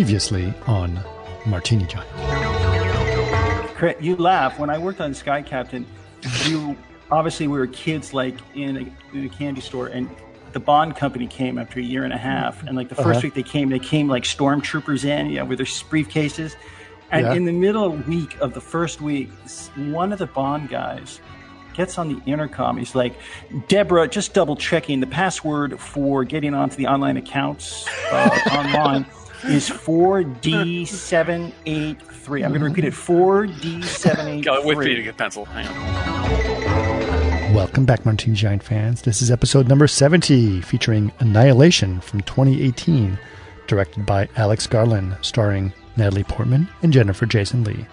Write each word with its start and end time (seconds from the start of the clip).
Previously 0.00 0.54
on 0.66 0.98
Martini 1.44 1.84
Giant. 1.84 2.08
You 4.02 4.16
laugh. 4.16 4.58
When 4.58 4.70
I 4.70 4.78
worked 4.78 4.98
on 5.02 5.12
Sky 5.12 5.42
Captain, 5.42 5.84
you 6.46 6.74
obviously 7.10 7.46
we 7.48 7.58
were 7.58 7.66
kids 7.66 8.14
like 8.14 8.34
in 8.54 8.76
a, 8.78 9.14
in 9.14 9.26
a 9.26 9.28
candy 9.28 9.60
store 9.60 9.88
and 9.88 10.08
the 10.52 10.58
Bond 10.58 10.96
company 10.96 11.26
came 11.26 11.58
after 11.58 11.80
a 11.80 11.82
year 11.82 12.02
and 12.04 12.14
a 12.14 12.16
half, 12.16 12.62
and 12.66 12.78
like 12.78 12.88
the 12.88 12.94
1st 12.94 13.04
Uh-huh. 13.10 13.20
week 13.24 13.34
they 13.34 13.42
came, 13.42 13.68
they 13.68 13.78
came 13.78 14.08
like 14.08 14.22
stormtroopers 14.22 15.04
in, 15.04 15.34
know, 15.34 15.44
with 15.44 15.58
their 15.58 15.66
briefcases. 15.66 16.54
And 17.12 17.26
Yeah. 17.26 17.34
in 17.34 17.44
the 17.44 17.52
middle 17.52 17.90
week 17.90 18.38
of 18.40 18.54
the 18.54 18.60
first 18.62 19.02
week, 19.02 19.28
one 19.76 20.14
of 20.14 20.18
the 20.18 20.26
Bond 20.26 20.70
guys 20.70 21.20
gets 21.74 21.98
on 21.98 22.08
the 22.08 22.20
intercom. 22.24 22.78
He's 22.78 22.94
like, 22.94 23.14
"Deborah, 23.68 24.08
just 24.08 24.32
double 24.32 24.56
checking 24.56 25.00
the 25.00 25.06
password 25.06 25.78
for 25.78 26.24
getting 26.24 26.54
onto 26.54 26.76
the 26.76 26.86
online 26.86 27.18
accounts 27.18 27.86
uh, 28.10 28.30
online 28.52 29.04
is 29.44 29.68
four 29.68 30.22
D 30.24 30.84
seven 30.84 31.52
eight 31.66 32.00
three. 32.02 32.42
I'm 32.44 32.50
going 32.50 32.60
to 32.60 32.66
repeat 32.68 32.84
it: 32.84 32.94
four 32.94 33.46
D 33.46 33.82
seven 33.82 34.26
eight 34.28 34.44
Got 34.44 34.60
it 34.60 34.64
with 34.66 34.78
me 34.78 34.86
to 34.88 34.94
three. 34.96 35.02
get 35.04 35.16
pencil. 35.16 35.44
Hang 35.46 35.66
on. 35.66 37.54
Welcome 37.54 37.84
back, 37.84 38.04
Martini 38.06 38.36
Giant 38.36 38.62
fans. 38.62 39.02
This 39.02 39.20
is 39.20 39.30
episode 39.30 39.66
number 39.68 39.88
70, 39.88 40.60
featuring 40.60 41.10
Annihilation 41.18 42.00
from 42.00 42.20
2018, 42.22 43.18
directed 43.66 44.06
by 44.06 44.28
Alex 44.36 44.68
Garland, 44.68 45.16
starring 45.20 45.72
Natalie 45.96 46.22
Portman 46.22 46.68
and 46.82 46.92
Jennifer 46.92 47.26
Jason 47.26 47.64
Lee. 47.64 47.86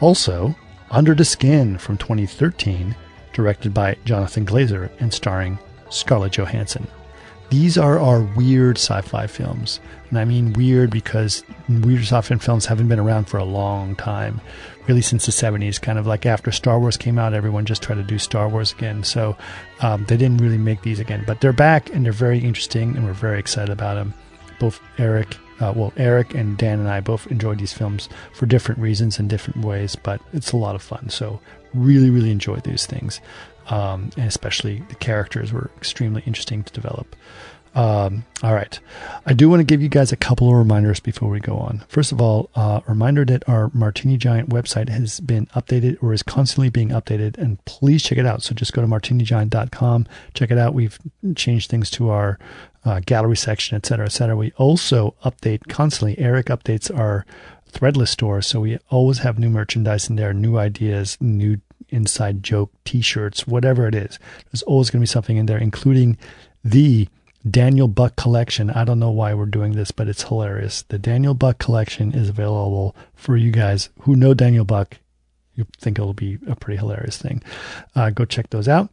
Also, 0.00 0.54
Under 0.90 1.14
the 1.14 1.24
Skin 1.24 1.78
from 1.78 1.96
2013, 1.96 2.96
directed 3.32 3.72
by 3.72 3.96
Jonathan 4.04 4.44
Glazer 4.44 4.90
and 4.98 5.14
starring 5.14 5.60
Scarlett 5.90 6.32
Johansson. 6.32 6.88
These 7.50 7.78
are 7.78 7.98
our 7.98 8.20
weird 8.20 8.76
sci 8.76 9.00
fi 9.02 9.26
films. 9.26 9.80
And 10.10 10.18
I 10.18 10.24
mean 10.24 10.52
weird 10.52 10.90
because 10.90 11.44
weird 11.68 12.02
sci 12.02 12.20
fi 12.20 12.36
films 12.36 12.66
haven't 12.66 12.88
been 12.88 12.98
around 12.98 13.24
for 13.24 13.38
a 13.38 13.44
long 13.44 13.96
time, 13.96 14.40
really 14.86 15.00
since 15.00 15.24
the 15.24 15.32
70s. 15.32 15.80
Kind 15.80 15.98
of 15.98 16.06
like 16.06 16.26
after 16.26 16.52
Star 16.52 16.78
Wars 16.78 16.98
came 16.98 17.18
out, 17.18 17.32
everyone 17.32 17.64
just 17.64 17.82
tried 17.82 17.96
to 17.96 18.02
do 18.02 18.18
Star 18.18 18.48
Wars 18.48 18.72
again. 18.72 19.02
So 19.02 19.36
um, 19.80 20.04
they 20.06 20.16
didn't 20.18 20.38
really 20.38 20.58
make 20.58 20.82
these 20.82 21.00
again. 21.00 21.24
But 21.26 21.40
they're 21.40 21.52
back 21.54 21.92
and 21.94 22.04
they're 22.04 22.12
very 22.12 22.38
interesting 22.38 22.96
and 22.96 23.06
we're 23.06 23.12
very 23.14 23.38
excited 23.38 23.70
about 23.70 23.94
them. 23.94 24.12
Both 24.60 24.80
Eric, 24.98 25.36
uh, 25.60 25.72
well, 25.74 25.92
Eric 25.96 26.34
and 26.34 26.58
Dan 26.58 26.80
and 26.80 26.88
I 26.88 27.00
both 27.00 27.26
enjoyed 27.28 27.58
these 27.58 27.72
films 27.72 28.10
for 28.34 28.44
different 28.44 28.80
reasons 28.80 29.18
and 29.18 29.30
different 29.30 29.64
ways, 29.64 29.96
but 29.96 30.20
it's 30.34 30.52
a 30.52 30.56
lot 30.56 30.74
of 30.74 30.82
fun. 30.82 31.08
So 31.08 31.40
really, 31.72 32.10
really 32.10 32.30
enjoy 32.30 32.56
these 32.56 32.84
things. 32.84 33.20
Um, 33.68 34.10
and 34.16 34.26
especially 34.26 34.82
the 34.88 34.94
characters 34.94 35.52
were 35.52 35.70
extremely 35.76 36.22
interesting 36.26 36.64
to 36.64 36.72
develop. 36.72 37.14
Um, 37.74 38.24
all 38.42 38.54
right. 38.54 38.78
I 39.26 39.34
do 39.34 39.48
want 39.48 39.60
to 39.60 39.64
give 39.64 39.82
you 39.82 39.88
guys 39.88 40.10
a 40.10 40.16
couple 40.16 40.48
of 40.48 40.54
reminders 40.54 41.00
before 41.00 41.28
we 41.28 41.38
go 41.38 41.56
on. 41.58 41.84
First 41.88 42.10
of 42.12 42.20
all, 42.20 42.50
uh, 42.54 42.80
reminder 42.88 43.24
that 43.26 43.48
our 43.48 43.70
Martini 43.72 44.16
Giant 44.16 44.48
website 44.48 44.88
has 44.88 45.20
been 45.20 45.46
updated 45.54 46.02
or 46.02 46.12
is 46.12 46.22
constantly 46.22 46.70
being 46.70 46.88
updated, 46.88 47.38
and 47.38 47.64
please 47.66 48.02
check 48.02 48.18
it 48.18 48.26
out. 48.26 48.42
So 48.42 48.54
just 48.54 48.72
go 48.72 48.82
to 48.82 48.88
martinigiant.com, 48.88 50.06
check 50.34 50.50
it 50.50 50.58
out. 50.58 50.74
We've 50.74 50.98
changed 51.36 51.70
things 51.70 51.90
to 51.92 52.10
our 52.10 52.38
uh, 52.84 53.00
gallery 53.06 53.36
section, 53.36 53.76
et 53.76 53.86
cetera, 53.86 54.06
et 54.06 54.12
cetera. 54.12 54.36
We 54.36 54.52
also 54.56 55.14
update 55.24 55.68
constantly. 55.68 56.18
Eric 56.18 56.46
updates 56.46 56.96
our 56.96 57.26
threadless 57.70 58.08
store, 58.08 58.42
so 58.42 58.60
we 58.60 58.78
always 58.90 59.18
have 59.18 59.38
new 59.38 59.50
merchandise 59.50 60.08
in 60.08 60.16
there, 60.16 60.32
new 60.32 60.58
ideas, 60.58 61.18
new 61.20 61.60
inside 61.90 62.42
joke 62.42 62.70
t-shirts, 62.84 63.46
whatever 63.46 63.86
it 63.86 63.94
is. 63.94 64.18
There's 64.50 64.62
always 64.62 64.90
going 64.90 65.00
to 65.00 65.02
be 65.02 65.06
something 65.06 65.36
in 65.36 65.46
there, 65.46 65.58
including 65.58 66.18
the 66.64 67.08
Daniel 67.48 67.88
Buck 67.88 68.16
collection. 68.16 68.70
I 68.70 68.84
don't 68.84 68.98
know 68.98 69.10
why 69.10 69.34
we're 69.34 69.46
doing 69.46 69.72
this, 69.72 69.90
but 69.90 70.08
it's 70.08 70.24
hilarious. 70.24 70.82
The 70.82 70.98
Daniel 70.98 71.34
Buck 71.34 71.58
collection 71.58 72.12
is 72.12 72.28
available 72.28 72.94
for 73.14 73.36
you 73.36 73.50
guys 73.50 73.90
who 74.00 74.16
know 74.16 74.34
Daniel 74.34 74.64
Buck. 74.64 74.98
You 75.58 75.66
think 75.80 75.98
it'll 75.98 76.14
be 76.14 76.38
a 76.46 76.54
pretty 76.54 76.78
hilarious 76.78 77.18
thing. 77.18 77.42
Uh, 77.96 78.10
go 78.10 78.24
check 78.24 78.50
those 78.50 78.68
out. 78.68 78.90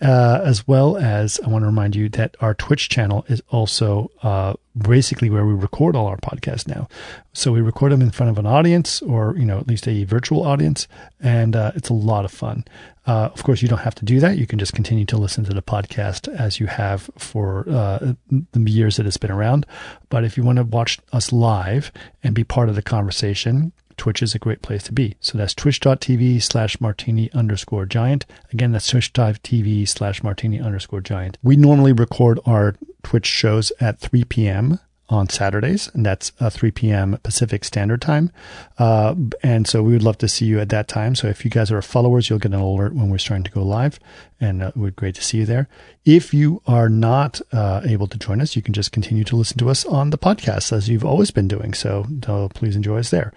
Uh, 0.00 0.40
as 0.44 0.68
well 0.68 0.96
as, 0.96 1.40
I 1.44 1.48
want 1.48 1.62
to 1.62 1.66
remind 1.66 1.96
you 1.96 2.08
that 2.10 2.36
our 2.40 2.54
Twitch 2.54 2.88
channel 2.88 3.24
is 3.28 3.42
also 3.48 4.12
uh, 4.22 4.54
basically 4.78 5.28
where 5.28 5.44
we 5.44 5.54
record 5.54 5.96
all 5.96 6.06
our 6.06 6.18
podcasts 6.18 6.68
now. 6.68 6.88
So 7.32 7.50
we 7.50 7.60
record 7.60 7.90
them 7.90 8.00
in 8.00 8.12
front 8.12 8.30
of 8.30 8.38
an 8.38 8.46
audience, 8.46 9.02
or 9.02 9.34
you 9.36 9.44
know, 9.44 9.58
at 9.58 9.66
least 9.66 9.88
a 9.88 10.04
virtual 10.04 10.44
audience, 10.44 10.86
and 11.18 11.56
uh, 11.56 11.72
it's 11.74 11.88
a 11.88 11.94
lot 11.94 12.24
of 12.24 12.30
fun. 12.30 12.64
Uh, 13.06 13.30
of 13.34 13.42
course, 13.42 13.60
you 13.60 13.68
don't 13.68 13.80
have 13.80 13.96
to 13.96 14.04
do 14.04 14.20
that. 14.20 14.38
You 14.38 14.46
can 14.46 14.60
just 14.60 14.72
continue 14.72 15.04
to 15.06 15.16
listen 15.16 15.42
to 15.44 15.52
the 15.52 15.62
podcast 15.62 16.28
as 16.32 16.60
you 16.60 16.66
have 16.66 17.10
for 17.18 17.68
uh, 17.68 18.14
the 18.52 18.70
years 18.70 18.96
that 18.98 19.06
it's 19.06 19.16
been 19.16 19.32
around. 19.32 19.66
But 20.10 20.22
if 20.22 20.36
you 20.36 20.44
want 20.44 20.58
to 20.58 20.64
watch 20.64 21.00
us 21.12 21.32
live 21.32 21.90
and 22.22 22.34
be 22.34 22.44
part 22.44 22.68
of 22.68 22.76
the 22.76 22.82
conversation, 22.82 23.72
Twitch 23.96 24.22
is 24.22 24.34
a 24.34 24.38
great 24.38 24.62
place 24.62 24.82
to 24.84 24.92
be. 24.92 25.16
So 25.20 25.38
that's 25.38 25.54
twitch.tv 25.54 26.42
slash 26.42 26.80
martini 26.80 27.30
underscore 27.32 27.86
giant. 27.86 28.26
Again, 28.52 28.72
that's 28.72 28.88
twitch.tv 28.88 29.88
slash 29.88 30.22
martini 30.22 30.60
underscore 30.60 31.00
giant. 31.00 31.38
We 31.42 31.56
normally 31.56 31.92
record 31.92 32.40
our 32.46 32.74
Twitch 33.02 33.26
shows 33.26 33.70
at 33.80 34.00
3 34.00 34.24
p.m. 34.24 34.80
on 35.08 35.28
Saturdays, 35.28 35.90
and 35.94 36.04
that's 36.04 36.32
uh, 36.40 36.50
3 36.50 36.70
p.m. 36.70 37.18
Pacific 37.22 37.64
Standard 37.64 38.00
Time. 38.00 38.32
Uh, 38.78 39.14
and 39.42 39.66
so 39.68 39.82
we 39.82 39.92
would 39.92 40.02
love 40.02 40.18
to 40.18 40.28
see 40.28 40.46
you 40.46 40.58
at 40.58 40.70
that 40.70 40.88
time. 40.88 41.14
So 41.14 41.28
if 41.28 41.44
you 41.44 41.50
guys 41.50 41.70
are 41.70 41.80
followers, 41.82 42.28
you'll 42.28 42.38
get 42.38 42.52
an 42.52 42.60
alert 42.60 42.94
when 42.94 43.10
we're 43.10 43.18
starting 43.18 43.44
to 43.44 43.50
go 43.50 43.62
live, 43.62 44.00
and 44.40 44.62
uh, 44.62 44.72
we're 44.74 44.90
great 44.90 45.14
to 45.16 45.22
see 45.22 45.38
you 45.38 45.46
there. 45.46 45.68
If 46.04 46.34
you 46.34 46.62
are 46.66 46.88
not 46.88 47.40
uh, 47.52 47.82
able 47.84 48.08
to 48.08 48.18
join 48.18 48.40
us, 48.40 48.56
you 48.56 48.62
can 48.62 48.74
just 48.74 48.92
continue 48.92 49.24
to 49.24 49.36
listen 49.36 49.58
to 49.58 49.68
us 49.68 49.84
on 49.84 50.10
the 50.10 50.18
podcast 50.18 50.72
as 50.72 50.88
you've 50.88 51.04
always 51.04 51.30
been 51.30 51.48
doing. 51.48 51.74
So 51.74 52.06
uh, 52.26 52.48
please 52.48 52.74
enjoy 52.74 52.98
us 52.98 53.10
there. 53.10 53.32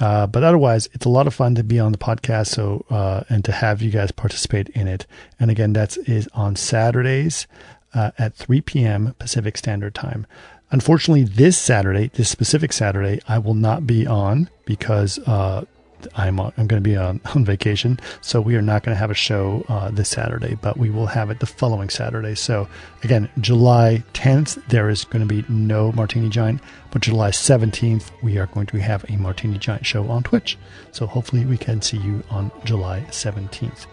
Uh, 0.00 0.26
but 0.26 0.42
otherwise, 0.42 0.88
it's 0.92 1.04
a 1.04 1.10
lot 1.10 1.26
of 1.26 1.34
fun 1.34 1.54
to 1.54 1.62
be 1.62 1.78
on 1.78 1.92
the 1.92 1.98
podcast. 1.98 2.48
So, 2.48 2.84
uh, 2.90 3.24
and 3.28 3.44
to 3.44 3.52
have 3.52 3.82
you 3.82 3.90
guys 3.90 4.10
participate 4.10 4.68
in 4.70 4.88
it. 4.88 5.06
And 5.38 5.50
again, 5.50 5.74
that 5.74 5.96
is 6.08 6.28
on 6.34 6.56
Saturdays 6.56 7.46
uh, 7.94 8.10
at 8.18 8.34
3 8.34 8.60
p.m. 8.62 9.14
Pacific 9.18 9.56
Standard 9.56 9.94
Time. 9.94 10.26
Unfortunately, 10.70 11.24
this 11.24 11.58
Saturday, 11.58 12.08
this 12.14 12.30
specific 12.30 12.72
Saturday, 12.72 13.20
I 13.28 13.38
will 13.38 13.54
not 13.54 13.86
be 13.86 14.06
on 14.06 14.48
because 14.64 15.18
uh, 15.20 15.66
I'm 16.14 16.40
I'm 16.40 16.52
going 16.56 16.68
to 16.68 16.80
be 16.80 16.96
on, 16.96 17.20
on 17.34 17.44
vacation. 17.44 17.98
So 18.20 18.40
we 18.40 18.56
are 18.56 18.62
not 18.62 18.82
going 18.82 18.94
to 18.94 18.98
have 18.98 19.10
a 19.10 19.14
show 19.14 19.64
uh, 19.68 19.90
this 19.90 20.08
Saturday, 20.08 20.56
but 20.60 20.76
we 20.76 20.90
will 20.90 21.06
have 21.06 21.30
it 21.30 21.40
the 21.40 21.46
following 21.46 21.88
Saturday. 21.88 22.34
So 22.34 22.68
again, 23.02 23.28
July 23.40 24.02
10th, 24.14 24.64
there 24.68 24.88
is 24.88 25.04
going 25.04 25.26
to 25.26 25.34
be 25.34 25.44
no 25.48 25.92
Martini 25.92 26.28
Giant, 26.28 26.60
but 26.90 27.02
July 27.02 27.30
17th, 27.30 28.10
we 28.22 28.38
are 28.38 28.46
going 28.46 28.66
to 28.66 28.78
have 28.78 29.04
a 29.08 29.16
Martini 29.16 29.58
Giant 29.58 29.86
show 29.86 30.08
on 30.08 30.22
Twitch. 30.22 30.58
So 30.90 31.06
hopefully 31.06 31.44
we 31.44 31.56
can 31.56 31.82
see 31.82 31.98
you 31.98 32.22
on 32.30 32.50
July 32.64 33.06
17th. 33.10 33.86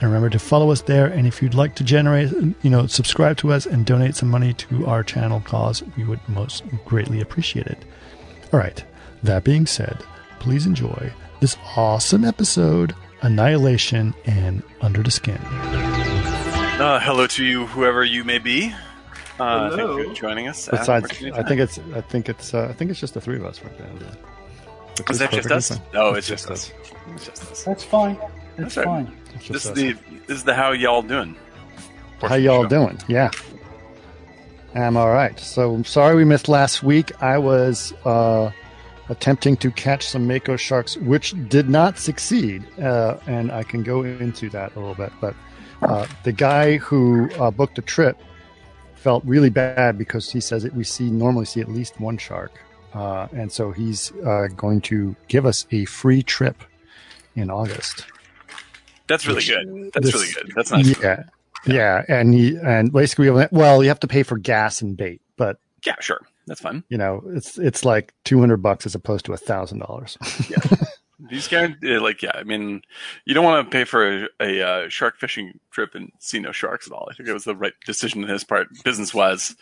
And 0.00 0.10
remember 0.10 0.30
to 0.30 0.38
follow 0.40 0.70
us 0.72 0.82
there. 0.82 1.06
And 1.06 1.28
if 1.28 1.40
you'd 1.40 1.54
like 1.54 1.76
to 1.76 1.84
generate, 1.84 2.32
you 2.32 2.70
know, 2.70 2.86
subscribe 2.86 3.36
to 3.38 3.52
us 3.52 3.66
and 3.66 3.86
donate 3.86 4.16
some 4.16 4.28
money 4.28 4.52
to 4.54 4.86
our 4.86 5.04
channel 5.04 5.40
cause, 5.40 5.82
we 5.96 6.02
would 6.02 6.20
most 6.28 6.64
greatly 6.84 7.20
appreciate 7.20 7.66
it. 7.66 7.84
All 8.52 8.58
right. 8.58 8.84
That 9.22 9.44
being 9.44 9.66
said, 9.66 10.02
please 10.40 10.66
enjoy 10.66 11.12
this 11.42 11.56
awesome 11.74 12.24
episode 12.24 12.94
Annihilation 13.22 14.14
and 14.26 14.62
Under 14.80 15.02
the 15.02 15.10
Skin. 15.10 15.38
Uh, 15.38 17.00
hello 17.02 17.26
to 17.26 17.44
you, 17.44 17.66
whoever 17.66 18.04
you 18.04 18.22
may 18.22 18.38
be. 18.38 18.72
Uh, 19.40 19.70
thank 19.70 19.80
Hello. 19.80 19.96
you 19.96 20.08
for 20.10 20.14
joining 20.14 20.46
us. 20.46 20.68
Besides, 20.68 21.10
I 21.10 21.42
think 21.42 21.60
it's, 21.60 21.80
I 21.94 22.00
think 22.00 22.28
it's, 22.28 22.54
uh, 22.54 22.68
I 22.68 22.72
think 22.72 22.92
it's 22.92 23.00
just 23.00 23.14
the 23.14 23.20
three 23.20 23.34
of 23.38 23.44
us 23.44 23.60
right 23.60 23.76
now. 23.80 23.86
Which 24.96 25.10
Is 25.10 25.18
that 25.18 25.32
just 25.32 25.50
us? 25.50 25.68
fine. 25.70 25.80
No, 25.92 26.14
it's 26.14 26.28
just 26.28 26.48
us. 26.48 26.70
It's 27.08 27.26
just 27.26 27.50
us. 27.50 27.64
That's 27.64 27.82
fine. 27.82 28.16
That's 28.56 28.74
That's 28.74 28.76
right. 28.76 28.84
fine. 28.84 29.16
It's 29.34 29.48
This 29.48 29.66
is 29.66 29.72
the 29.72 29.92
this 30.28 30.36
is 30.38 30.44
the 30.44 30.54
how 30.54 30.70
y'all 30.70 31.02
doing. 31.02 31.34
How 32.20 32.36
y'all 32.36 32.66
doing? 32.66 33.00
Yeah. 33.08 33.30
I'm 34.76 34.96
all 34.96 35.10
right. 35.10 35.36
So 35.40 35.74
I'm 35.74 35.84
sorry 35.84 36.14
we 36.14 36.24
missed 36.24 36.48
last 36.48 36.84
week. 36.84 37.10
I 37.20 37.38
was 37.38 37.92
uh, 38.04 38.52
attempting 39.08 39.56
to 39.58 39.70
catch 39.70 40.06
some 40.06 40.26
mako 40.26 40.56
sharks, 40.56 40.96
which 40.98 41.34
did 41.48 41.68
not 41.68 41.98
succeed, 41.98 42.64
uh, 42.80 43.16
and 43.26 43.50
I 43.52 43.62
can 43.62 43.82
go 43.82 44.02
into 44.02 44.48
that 44.50 44.74
a 44.74 44.78
little 44.78 44.94
bit. 44.94 45.12
But 45.20 45.34
uh, 45.82 46.06
the 46.24 46.32
guy 46.32 46.76
who 46.78 47.30
uh, 47.32 47.50
booked 47.50 47.76
the 47.76 47.82
trip 47.82 48.16
felt 48.94 49.24
really 49.24 49.50
bad 49.50 49.98
because 49.98 50.30
he 50.30 50.40
says 50.40 50.62
that 50.62 50.74
we 50.74 50.84
see 50.84 51.10
normally 51.10 51.44
see 51.44 51.60
at 51.60 51.68
least 51.68 51.98
one 52.00 52.16
shark, 52.18 52.52
uh, 52.94 53.26
and 53.32 53.50
so 53.50 53.72
he's 53.72 54.12
uh, 54.24 54.48
going 54.56 54.80
to 54.82 55.16
give 55.28 55.44
us 55.46 55.66
a 55.72 55.84
free 55.86 56.22
trip 56.22 56.62
in 57.34 57.50
August. 57.50 58.06
That's 59.08 59.26
really 59.26 59.42
good. 59.44 59.90
That's 59.92 60.06
this- 60.06 60.14
really 60.14 60.32
good. 60.32 60.52
That's 60.54 60.70
nice. 60.70 61.02
Yeah, 61.02 61.24
yeah, 61.66 62.04
and 62.08 62.32
he 62.32 62.56
and 62.56 62.92
basically, 62.92 63.30
well, 63.50 63.82
you 63.82 63.88
have 63.88 64.00
to 64.00 64.08
pay 64.08 64.22
for 64.22 64.38
gas 64.38 64.80
and 64.80 64.96
bait, 64.96 65.20
but 65.36 65.58
Yeah, 65.84 65.96
sure. 66.00 66.20
That's 66.46 66.60
fun. 66.60 66.84
you 66.88 66.98
know, 66.98 67.22
it's 67.28 67.58
it's 67.58 67.84
like 67.84 68.14
two 68.24 68.40
hundred 68.40 68.58
bucks 68.58 68.86
as 68.86 68.94
opposed 68.94 69.24
to 69.26 69.32
a 69.32 69.36
thousand 69.36 69.78
dollars. 69.78 70.18
These 71.30 71.46
guys, 71.46 71.70
like, 71.82 72.20
yeah, 72.20 72.32
I 72.34 72.42
mean, 72.42 72.82
you 73.26 73.32
don't 73.32 73.44
want 73.44 73.64
to 73.64 73.70
pay 73.70 73.84
for 73.84 74.24
a, 74.24 74.28
a 74.40 74.66
uh, 74.66 74.88
shark 74.88 75.18
fishing 75.18 75.60
trip 75.70 75.94
and 75.94 76.10
see 76.18 76.40
no 76.40 76.50
sharks 76.50 76.88
at 76.88 76.92
all. 76.92 77.06
I 77.08 77.14
think 77.14 77.28
it 77.28 77.32
was 77.32 77.44
the 77.44 77.54
right 77.54 77.74
decision 77.86 78.24
on 78.24 78.28
his 78.28 78.42
part, 78.42 78.66
business 78.82 79.14
wise, 79.14 79.54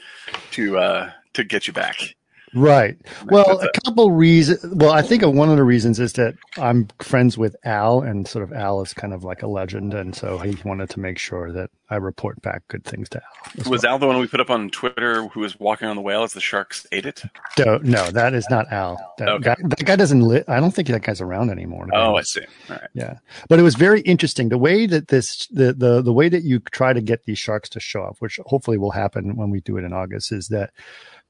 to 0.52 0.78
uh, 0.78 1.10
to 1.34 1.44
get 1.44 1.66
you 1.66 1.74
back. 1.74 2.14
Right. 2.54 2.96
Well, 3.26 3.60
a 3.60 3.68
couple 3.84 4.10
reasons. 4.10 4.64
Well, 4.74 4.90
I 4.90 5.02
think 5.02 5.22
one 5.22 5.50
of 5.50 5.56
the 5.56 5.62
reasons 5.64 6.00
is 6.00 6.14
that 6.14 6.34
I'm 6.58 6.88
friends 7.00 7.38
with 7.38 7.54
Al, 7.64 8.02
and 8.02 8.26
sort 8.26 8.42
of 8.42 8.52
Al 8.52 8.80
is 8.82 8.92
kind 8.92 9.12
of 9.12 9.22
like 9.22 9.42
a 9.42 9.46
legend, 9.46 9.94
and 9.94 10.14
so 10.14 10.38
he 10.38 10.56
wanted 10.64 10.90
to 10.90 11.00
make 11.00 11.16
sure 11.18 11.52
that 11.52 11.70
I 11.90 11.96
report 11.96 12.42
back 12.42 12.62
good 12.68 12.84
things 12.84 13.08
to 13.10 13.18
Al. 13.22 13.52
as 13.60 13.68
Was 13.68 13.84
Al 13.84 13.98
the 14.00 14.06
one 14.08 14.18
we 14.18 14.26
put 14.26 14.40
up 14.40 14.50
on 14.50 14.68
Twitter 14.70 15.26
who 15.28 15.40
was 15.40 15.60
walking 15.60 15.86
on 15.86 15.94
the 15.94 16.02
whale 16.02 16.24
as 16.24 16.32
the 16.32 16.40
sharks 16.40 16.86
ate 16.90 17.06
it? 17.06 17.22
No, 17.58 17.78
no, 17.78 18.10
that 18.10 18.34
is 18.34 18.46
not 18.50 18.70
Al. 18.72 18.98
That, 19.18 19.28
Okay. 19.28 19.44
guy, 19.44 19.56
that 19.62 19.84
guy 19.84 19.96
doesn't. 19.96 20.20
Li- 20.22 20.44
I 20.48 20.58
don't 20.58 20.72
think 20.74 20.88
that 20.88 21.02
guy's 21.02 21.20
around 21.20 21.50
anymore. 21.50 21.86
Oh, 21.92 22.16
I 22.16 22.22
see. 22.22 22.40
All 22.68 22.76
right. 22.76 22.88
Yeah, 22.94 23.18
but 23.48 23.60
it 23.60 23.62
was 23.62 23.76
very 23.76 24.00
interesting 24.00 24.48
the 24.48 24.58
way 24.58 24.86
that 24.86 25.08
this 25.08 25.46
the 25.48 25.72
the 25.72 26.02
the 26.02 26.12
way 26.12 26.28
that 26.28 26.42
you 26.42 26.58
try 26.58 26.92
to 26.92 27.00
get 27.00 27.24
these 27.26 27.38
sharks 27.38 27.68
to 27.70 27.80
show 27.80 28.02
up, 28.02 28.16
which 28.18 28.40
hopefully 28.46 28.76
will 28.78 28.90
happen 28.90 29.36
when 29.36 29.50
we 29.50 29.60
do 29.60 29.76
it 29.76 29.84
in 29.84 29.92
August, 29.92 30.32
is 30.32 30.48
that 30.48 30.70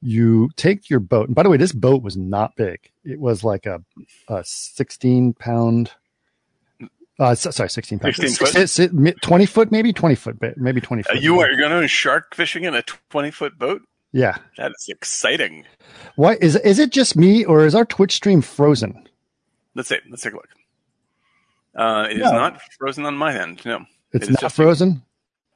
you 0.03 0.49
take 0.57 0.89
your 0.91 1.01
boat. 1.01 1.29
And 1.29 1.35
by 1.35 1.43
the 1.43 1.51
way, 1.51 1.57
this 1.57 1.73
boat 1.73 2.03
was 2.03 2.17
not 2.17 2.57
big. 2.57 2.91
It 3.05 3.21
was 3.21 3.45
like 3.45 3.67
a 3.67 3.83
a 4.29 4.43
sixteen 4.45 5.33
pound. 5.35 5.91
Uh, 7.19 7.35
so- 7.35 7.51
sorry, 7.51 7.69
sixteen 7.69 7.99
pounds. 7.99 8.17
16 8.17 8.37
foot? 8.37 8.49
Six- 8.55 8.73
six- 8.73 8.93
mi- 8.95 9.13
Twenty 9.21 9.45
foot, 9.47 9.71
maybe 9.71 9.93
twenty 9.93 10.15
foot, 10.15 10.39
but 10.41 10.57
maybe 10.57 10.81
twenty 10.81 11.03
Uh, 11.11 11.15
you 11.15 11.39
are 11.41 11.55
going 11.57 11.83
to 11.83 11.87
shark 11.87 12.35
fishing 12.35 12.65
in 12.65 12.75
a 12.75 12.83
20 13.11 13.31
foot 13.31 13.59
boat? 13.59 13.83
yeah. 14.13 14.39
That 14.57 14.73
is 14.73 14.89
exciting. 14.89 15.65
Why 16.17 16.37
is 16.41 16.57
is 16.57 16.79
it 16.79 16.91
just 16.93 17.17
me 17.17 17.45
or 17.45 17.67
is 17.67 17.75
our 17.75 17.85
Twitch 17.85 18.13
stream 18.15 18.41
frozen? 18.41 19.07
Let's 19.75 19.89
see. 19.91 19.99
Let's 20.09 20.23
take 20.23 20.33
a 20.33 20.37
look. 20.37 20.49
Uh, 21.75 22.07
it 22.11 22.17
is 22.17 22.23
No. 22.23 22.33
not 22.33 22.61
frozen 22.79 23.05
on 23.05 23.17
my 23.17 23.39
end. 23.39 23.65
No. 23.67 23.85
It's 24.13 24.23
It 24.27 24.31
is 24.31 24.31
not 24.31 24.41
just- 24.41 24.57
frozen. 24.57 25.03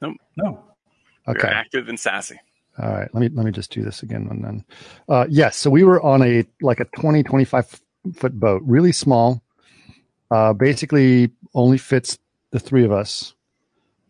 No. 0.01 0.13
We're 0.37 1.33
Okay. 1.35 1.47
active 1.47 1.89
and 1.89 1.99
sassy. 1.99 2.39
All 2.77 2.89
right, 2.89 3.09
let 3.13 3.21
me 3.21 3.29
let 3.29 3.45
me 3.45 3.51
just 3.51 3.71
do 3.71 3.83
this 3.83 4.03
again 4.03 4.27
and 4.29 4.43
then. 4.43 4.65
Uh, 5.07 5.25
yes, 5.29 5.55
so 5.55 5.69
we 5.69 5.83
were 5.83 6.01
on 6.01 6.21
a 6.21 6.45
like 6.61 6.79
a 6.79 6.85
20 6.85 7.23
25 7.23 7.81
foot 8.15 8.39
boat, 8.39 8.61
really 8.65 8.91
small. 8.91 9.41
Uh, 10.29 10.53
basically 10.53 11.31
only 11.53 11.77
fits 11.77 12.17
the 12.51 12.59
three 12.59 12.83
of 12.83 12.91
us 12.91 13.33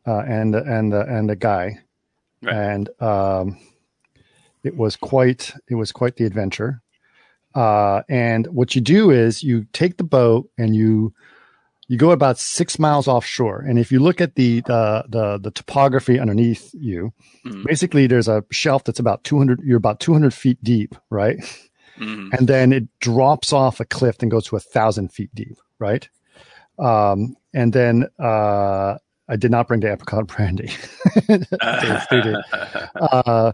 uh, 0.07 0.23
and 0.27 0.55
and 0.55 0.93
uh, 0.93 1.05
and 1.07 1.29
a 1.29 1.35
guy. 1.35 1.79
Right. 2.41 2.55
And 2.55 2.89
um, 3.01 3.57
it 4.63 4.75
was 4.75 4.95
quite 4.95 5.53
it 5.67 5.75
was 5.75 5.91
quite 5.91 6.15
the 6.15 6.25
adventure. 6.25 6.81
Uh, 7.53 8.01
and 8.09 8.47
what 8.47 8.75
you 8.75 8.81
do 8.81 9.11
is 9.11 9.43
you 9.43 9.65
take 9.71 9.97
the 9.97 10.03
boat 10.03 10.49
and 10.57 10.75
you 10.75 11.13
you 11.87 11.97
go 11.97 12.11
about 12.11 12.37
six 12.39 12.79
miles 12.79 13.07
offshore. 13.07 13.59
And 13.59 13.77
if 13.77 13.91
you 13.91 13.99
look 13.99 14.19
at 14.21 14.35
the 14.35 14.61
the 14.61 15.03
the, 15.07 15.37
the 15.39 15.51
topography 15.51 16.19
underneath 16.19 16.69
you, 16.73 17.13
Mhm. 17.45 17.63
basically 17.65 18.07
there's 18.07 18.27
a 18.27 18.43
shelf 18.51 18.83
that's 18.85 18.99
about 18.99 19.23
200 19.23 19.61
you're 19.63 19.77
about 19.77 19.99
200 19.99 20.33
feet 20.33 20.57
deep 20.63 20.95
right 21.11 21.37
Mhm. 21.99 22.33
and 22.37 22.47
then 22.49 22.73
it 22.73 22.87
drops 22.99 23.53
off 23.53 23.79
a 23.79 23.85
cliff 23.85 24.17
and 24.21 24.31
goes 24.31 24.45
to 24.47 24.55
a 24.55 24.59
thousand 24.59 25.11
feet 25.13 25.29
deep 25.35 25.57
right 25.79 26.09
um, 26.79 27.35
and 27.53 27.71
then 27.71 28.07
uh, 28.19 28.97
i 29.29 29.35
did 29.37 29.51
not 29.51 29.67
bring 29.67 29.79
the 29.81 29.91
apricot 29.91 30.27
brandy 30.35 30.69
Dave, 31.27 31.45
they 32.11 32.21
did. 32.21 32.35
uh, 32.99 33.51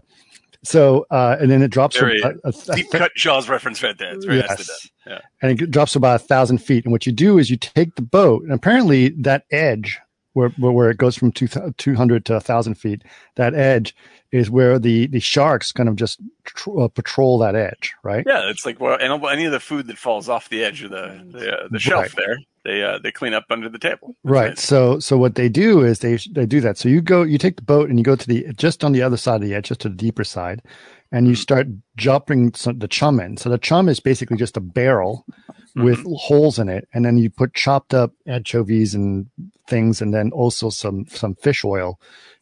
so 0.64 1.06
uh, 1.10 1.36
and 1.40 1.50
then 1.50 1.62
it 1.62 1.68
drops 1.70 1.98
Very 1.98 2.20
about 2.20 2.36
a, 2.44 2.52
a- 2.70 2.76
Deep 2.76 2.90
cut 2.90 3.12
Jaws 3.16 3.48
reference 3.48 3.82
right 3.82 3.96
there. 3.98 4.14
It's 4.14 4.24
very 4.24 4.38
nicely 4.40 4.56
Yes. 4.58 4.66
done. 4.66 5.12
Yeah. 5.14 5.20
and 5.42 5.60
it 5.60 5.70
drops 5.70 5.96
about 5.96 6.16
a 6.16 6.18
thousand 6.24 6.58
feet. 6.58 6.84
And 6.84 6.92
what 6.92 7.06
you 7.06 7.12
do 7.12 7.38
is 7.38 7.50
you 7.50 7.56
take 7.56 7.96
the 7.96 8.02
boat, 8.02 8.42
and 8.44 8.52
apparently 8.52 9.08
that 9.22 9.44
edge 9.50 9.98
where 10.34 10.48
where, 10.58 10.90
it 10.90 10.98
goes 10.98 11.16
from 11.16 11.32
two 11.32 11.94
hundred 11.94 12.24
to 12.26 12.36
a 12.36 12.40
thousand 12.40 12.74
feet, 12.74 13.02
that 13.36 13.54
edge 13.54 13.94
is 14.30 14.50
where 14.50 14.78
the 14.78 15.06
the 15.08 15.20
sharks 15.20 15.72
kind 15.72 15.88
of 15.88 15.96
just 15.96 16.20
tr- 16.44 16.80
uh, 16.80 16.88
patrol 16.88 17.38
that 17.38 17.54
edge, 17.54 17.92
right? 18.02 18.24
Yeah, 18.26 18.48
it's 18.48 18.64
like 18.64 18.80
well, 18.80 18.96
any, 19.00 19.28
any 19.28 19.44
of 19.44 19.52
the 19.52 19.60
food 19.60 19.86
that 19.88 19.98
falls 19.98 20.28
off 20.28 20.48
the 20.48 20.64
edge 20.64 20.82
of 20.82 20.90
the 20.90 21.22
the, 21.30 21.52
uh, 21.52 21.68
the 21.70 21.78
shelf 21.78 22.02
Right. 22.04 22.16
there, 22.16 22.38
they 22.64 22.82
uh, 22.82 22.98
they 23.02 23.12
clean 23.12 23.34
up 23.34 23.44
under 23.50 23.68
the 23.68 23.78
table. 23.78 24.16
That's 24.24 24.32
Right. 24.32 24.48
nice. 24.50 24.62
So 24.62 24.98
so 25.00 25.18
what 25.18 25.34
they 25.34 25.48
do 25.48 25.82
is 25.82 25.98
they 25.98 26.18
they 26.32 26.46
do 26.46 26.60
that. 26.62 26.78
So 26.78 26.88
you 26.88 27.02
go 27.02 27.22
you 27.22 27.38
take 27.38 27.56
the 27.56 27.62
boat 27.62 27.90
and 27.90 27.98
you 27.98 28.04
go 28.04 28.16
to 28.16 28.26
the 28.26 28.52
just 28.54 28.84
on 28.84 28.92
the 28.92 29.02
other 29.02 29.16
side 29.18 29.36
of 29.36 29.42
the 29.42 29.54
edge, 29.54 29.68
just 29.68 29.80
to 29.82 29.88
the 29.90 29.94
deeper 29.96 30.24
side, 30.24 30.62
and 31.12 31.28
you 31.28 31.34
start 31.34 31.66
dropping 31.94 32.54
some, 32.54 32.78
the 32.78 32.88
chum 32.88 33.20
in. 33.20 33.36
So 33.36 33.50
the 33.50 33.58
chum 33.58 33.88
is 33.88 34.00
basically 34.00 34.38
just 34.38 34.56
a 34.56 34.60
barrel 34.60 35.24
mm-hmm. 35.28 35.84
with 35.84 36.02
holes 36.16 36.58
in 36.58 36.68
it, 36.68 36.88
and 36.92 37.04
then 37.04 37.18
you 37.18 37.30
put 37.30 37.54
chopped 37.54 37.94
up 37.94 38.12
anchovies 38.26 38.94
and 38.94 39.26
things, 39.68 40.00
and 40.00 40.12
then 40.12 40.32
also 40.32 40.70
some 40.70 41.06
some 41.06 41.34
fish 41.36 41.64
oil 41.64 42.00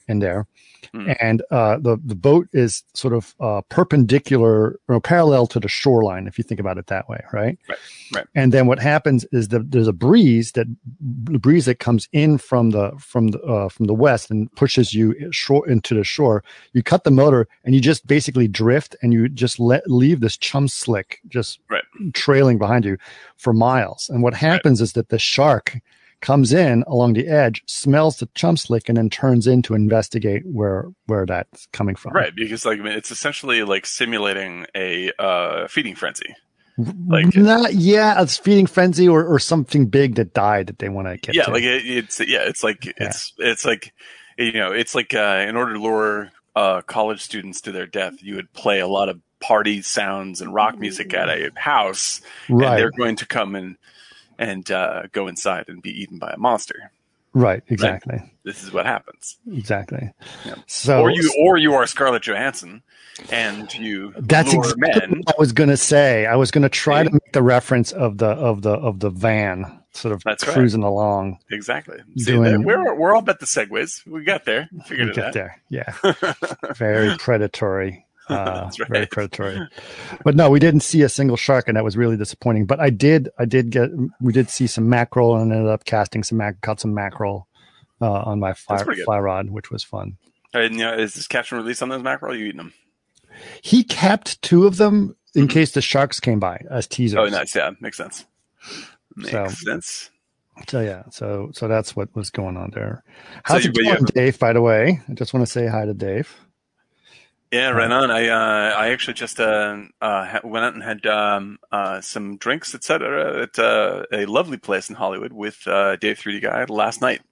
in 0.08 0.20
there. 0.20 0.46
Mm. 0.94 1.16
And 1.20 1.42
uh, 1.50 1.78
the 1.78 1.98
the 2.04 2.14
boat 2.14 2.48
is 2.52 2.82
sort 2.94 3.14
of 3.14 3.34
uh, 3.40 3.62
perpendicular 3.68 4.78
or 4.88 5.00
parallel 5.00 5.46
to 5.48 5.60
the 5.60 5.68
shoreline, 5.68 6.26
if 6.26 6.38
you 6.38 6.44
think 6.44 6.60
about 6.60 6.78
it 6.78 6.86
that 6.88 7.08
way, 7.08 7.22
right? 7.32 7.58
Right, 7.68 7.78
right. 8.14 8.26
And 8.34 8.52
then 8.52 8.66
what 8.66 8.78
happens 8.78 9.24
is 9.32 9.48
that 9.48 9.70
there's 9.70 9.88
a 9.88 9.92
breeze 9.92 10.52
that 10.52 10.66
the 11.00 11.38
breeze 11.38 11.66
that 11.66 11.78
comes 11.78 12.08
in 12.12 12.38
from 12.38 12.70
the 12.70 12.92
from 12.98 13.28
the 13.28 13.40
uh, 13.40 13.68
from 13.68 13.86
the 13.86 13.94
west 13.94 14.30
and 14.30 14.52
pushes 14.56 14.94
you 14.94 15.14
shore 15.32 15.68
into 15.68 15.94
the 15.94 16.04
shore. 16.04 16.42
You 16.72 16.82
cut 16.82 17.04
the 17.04 17.10
motor 17.10 17.48
and 17.64 17.74
you 17.74 17.80
just 17.80 18.06
basically 18.06 18.48
drift 18.48 18.96
and 19.02 19.12
you 19.12 19.28
just 19.28 19.60
let 19.60 19.88
leave 19.90 20.20
this 20.20 20.36
chum 20.36 20.68
slick 20.68 21.20
just 21.28 21.60
Right. 21.68 21.84
trailing 22.14 22.58
behind 22.58 22.84
you 22.84 22.96
for 23.36 23.52
miles. 23.52 24.08
And 24.08 24.22
what 24.22 24.34
happens 24.34 24.80
is 24.80 24.92
that 24.94 25.08
the 25.08 25.18
shark 25.18 25.78
comes 26.20 26.52
in 26.52 26.84
along 26.86 27.14
the 27.14 27.28
edge, 27.28 27.62
smells 27.66 28.18
the 28.18 28.28
chum 28.34 28.56
slick, 28.56 28.88
and 28.88 28.98
then 28.98 29.10
turns 29.10 29.46
in 29.46 29.62
to 29.62 29.74
investigate 29.74 30.42
where 30.44 30.88
where 31.06 31.26
that's 31.26 31.66
coming 31.72 31.96
from. 31.96 32.12
Right, 32.12 32.34
because 32.34 32.64
like 32.64 32.78
I 32.78 32.82
mean, 32.82 32.92
it's 32.92 33.10
essentially 33.10 33.62
like 33.62 33.86
simulating 33.86 34.66
a 34.74 35.12
uh, 35.18 35.68
feeding 35.68 35.94
frenzy. 35.94 36.34
Like- 37.08 37.36
Not, 37.36 37.74
yeah, 37.74 38.22
it's 38.22 38.38
feeding 38.38 38.66
frenzy 38.66 39.06
or, 39.06 39.26
or 39.26 39.38
something 39.38 39.86
big 39.86 40.14
that 40.14 40.32
died 40.32 40.68
that 40.68 40.78
they 40.78 40.88
want 40.88 41.08
to 41.08 41.18
get 41.18 41.34
yeah, 41.34 41.44
to. 41.44 41.50
like 41.50 41.62
it, 41.62 41.84
it's 41.84 42.20
yeah, 42.20 42.42
it's 42.42 42.64
like 42.64 42.86
it's 42.96 43.34
it's 43.38 43.64
like 43.64 43.92
you 44.38 44.52
know, 44.52 44.72
it's 44.72 44.94
like 44.94 45.14
uh, 45.14 45.44
in 45.46 45.56
order 45.56 45.74
to 45.74 45.80
lure 45.80 46.32
uh, 46.56 46.80
college 46.82 47.20
students 47.20 47.60
to 47.62 47.72
their 47.72 47.86
death, 47.86 48.22
you 48.22 48.36
would 48.36 48.52
play 48.52 48.80
a 48.80 48.86
lot 48.86 49.08
of 49.08 49.20
party 49.40 49.82
sounds 49.82 50.40
and 50.40 50.54
rock 50.54 50.78
music 50.78 51.12
at 51.14 51.28
a 51.28 51.50
house, 51.56 52.20
and 52.48 52.60
they're 52.60 52.90
going 52.90 53.16
to 53.16 53.26
come 53.26 53.54
and 53.54 53.76
and 54.40 54.68
uh, 54.72 55.02
go 55.12 55.28
inside 55.28 55.66
and 55.68 55.80
be 55.82 55.90
eaten 56.02 56.18
by 56.18 56.30
a 56.32 56.36
monster. 56.38 56.90
right, 57.34 57.62
exactly, 57.68 58.18
This 58.44 58.64
is 58.64 58.72
what 58.72 58.86
happens. 58.86 59.36
exactly. 59.52 60.10
Yeah. 60.44 60.54
So 60.66 61.02
or 61.02 61.10
you 61.10 61.32
or 61.38 61.56
you 61.58 61.74
are 61.74 61.86
Scarlett 61.86 62.22
Johansson, 62.26 62.82
and 63.30 63.72
you 63.74 64.12
That's 64.18 64.52
exactly 64.52 64.80
men. 64.80 65.22
what 65.24 65.36
I 65.36 65.38
was 65.38 65.52
gonna 65.52 65.76
say. 65.76 66.26
I 66.26 66.34
was 66.36 66.50
gonna 66.50 66.68
try 66.68 67.04
to 67.04 67.10
make 67.10 67.32
the 67.32 67.42
reference 67.42 67.92
of 67.92 68.18
the 68.18 68.26
of 68.30 68.62
the 68.62 68.72
of 68.72 68.98
the 68.98 69.10
van 69.10 69.78
sort 69.92 70.14
of 70.14 70.22
That's 70.24 70.46
right. 70.46 70.54
cruising 70.54 70.82
along. 70.84 71.38
Exactly. 71.50 71.98
See, 72.16 72.32
Doing- 72.32 72.64
we're 72.64 72.94
we're 72.94 73.12
all 73.12 73.20
about 73.20 73.40
the 73.40 73.46
segues. 73.46 74.04
We 74.06 74.24
got 74.24 74.44
there. 74.44 74.68
We 74.72 74.78
We 74.78 74.84
Figured 74.84 75.08
it 75.10 75.14
get 75.16 75.24
out. 75.26 75.32
there, 75.34 75.60
yeah. 75.68 75.92
Very 76.76 77.16
predatory. 77.18 78.06
Uh, 78.30 78.70
right. 78.80 78.88
Very 78.88 79.06
predatory. 79.06 79.58
But 80.24 80.36
no, 80.36 80.50
we 80.50 80.58
didn't 80.58 80.80
see 80.80 81.02
a 81.02 81.08
single 81.08 81.36
shark, 81.36 81.68
and 81.68 81.76
that 81.76 81.84
was 81.84 81.96
really 81.96 82.16
disappointing. 82.16 82.66
But 82.66 82.80
I 82.80 82.90
did, 82.90 83.28
I 83.38 83.44
did 83.44 83.70
get, 83.70 83.90
we 84.20 84.32
did 84.32 84.50
see 84.50 84.66
some 84.66 84.88
mackerel, 84.88 85.36
and 85.36 85.52
ended 85.52 85.68
up 85.68 85.84
casting 85.84 86.22
some 86.22 86.38
mac, 86.38 86.60
caught 86.60 86.80
some 86.80 86.94
mackerel 86.94 87.46
uh, 88.00 88.10
on 88.10 88.40
my 88.40 88.54
fly, 88.54 88.82
fly 89.04 89.18
rod, 89.18 89.50
which 89.50 89.70
was 89.70 89.82
fun. 89.84 90.16
And 90.52 90.74
you 90.74 90.80
know, 90.80 90.94
is 90.94 91.14
this 91.14 91.26
catch 91.26 91.52
and 91.52 91.60
release 91.60 91.82
on 91.82 91.88
those 91.88 92.02
mackerel? 92.02 92.32
Are 92.32 92.36
you 92.36 92.46
eating 92.46 92.58
them? 92.58 92.72
He 93.62 93.84
kept 93.84 94.40
two 94.42 94.66
of 94.66 94.76
them 94.76 95.16
in 95.34 95.48
case 95.48 95.72
the 95.72 95.80
sharks 95.80 96.18
came 96.20 96.40
by 96.40 96.64
as 96.70 96.86
teasers. 96.86 97.18
Mm-hmm. 97.18 97.34
Oh, 97.34 97.38
nice. 97.38 97.54
Yeah, 97.54 97.70
makes 97.80 97.96
sense. 97.96 98.26
Makes 99.16 99.30
So- 99.32 99.48
sense. 99.48 100.10
So 100.68 100.80
yeah, 100.82 101.04
so 101.10 101.50
so 101.54 101.68
that's 101.68 101.96
what 101.96 102.14
was 102.14 102.28
going 102.28 102.58
on 102.58 102.70
there. 102.74 103.02
How's 103.44 103.64
you- 103.64 103.70
it 103.74 103.82
going, 103.82 104.04
Dave? 104.14 104.38
By 104.38 104.52
the 104.52 104.60
way, 104.60 105.00
I 105.08 105.14
just 105.14 105.32
want 105.32 105.46
to 105.46 105.50
say 105.50 105.66
hi 105.66 105.86
to 105.86 105.94
Dave. 105.94 106.36
Yeah, 107.50 107.70
right 107.70 107.90
on. 107.90 108.12
I 108.12 108.28
uh, 108.28 108.74
I 108.76 108.90
actually 108.90 109.14
just 109.14 109.40
uh, 109.40 109.82
uh, 110.00 110.38
went 110.44 110.64
out 110.64 110.74
and 110.74 110.82
had 110.84 111.04
um, 111.06 111.58
uh, 111.72 112.00
some 112.00 112.36
drinks, 112.36 112.76
etc., 112.76 113.42
at 113.42 113.58
uh, 113.58 114.04
a 114.12 114.26
lovely 114.26 114.56
place 114.56 114.88
in 114.88 114.94
Hollywood 114.94 115.32
with 115.32 115.66
uh, 115.66 115.96
Dave 115.96 116.18
3D 116.18 116.42
Guy 116.42 116.64
last 116.66 117.00
night. 117.00 117.22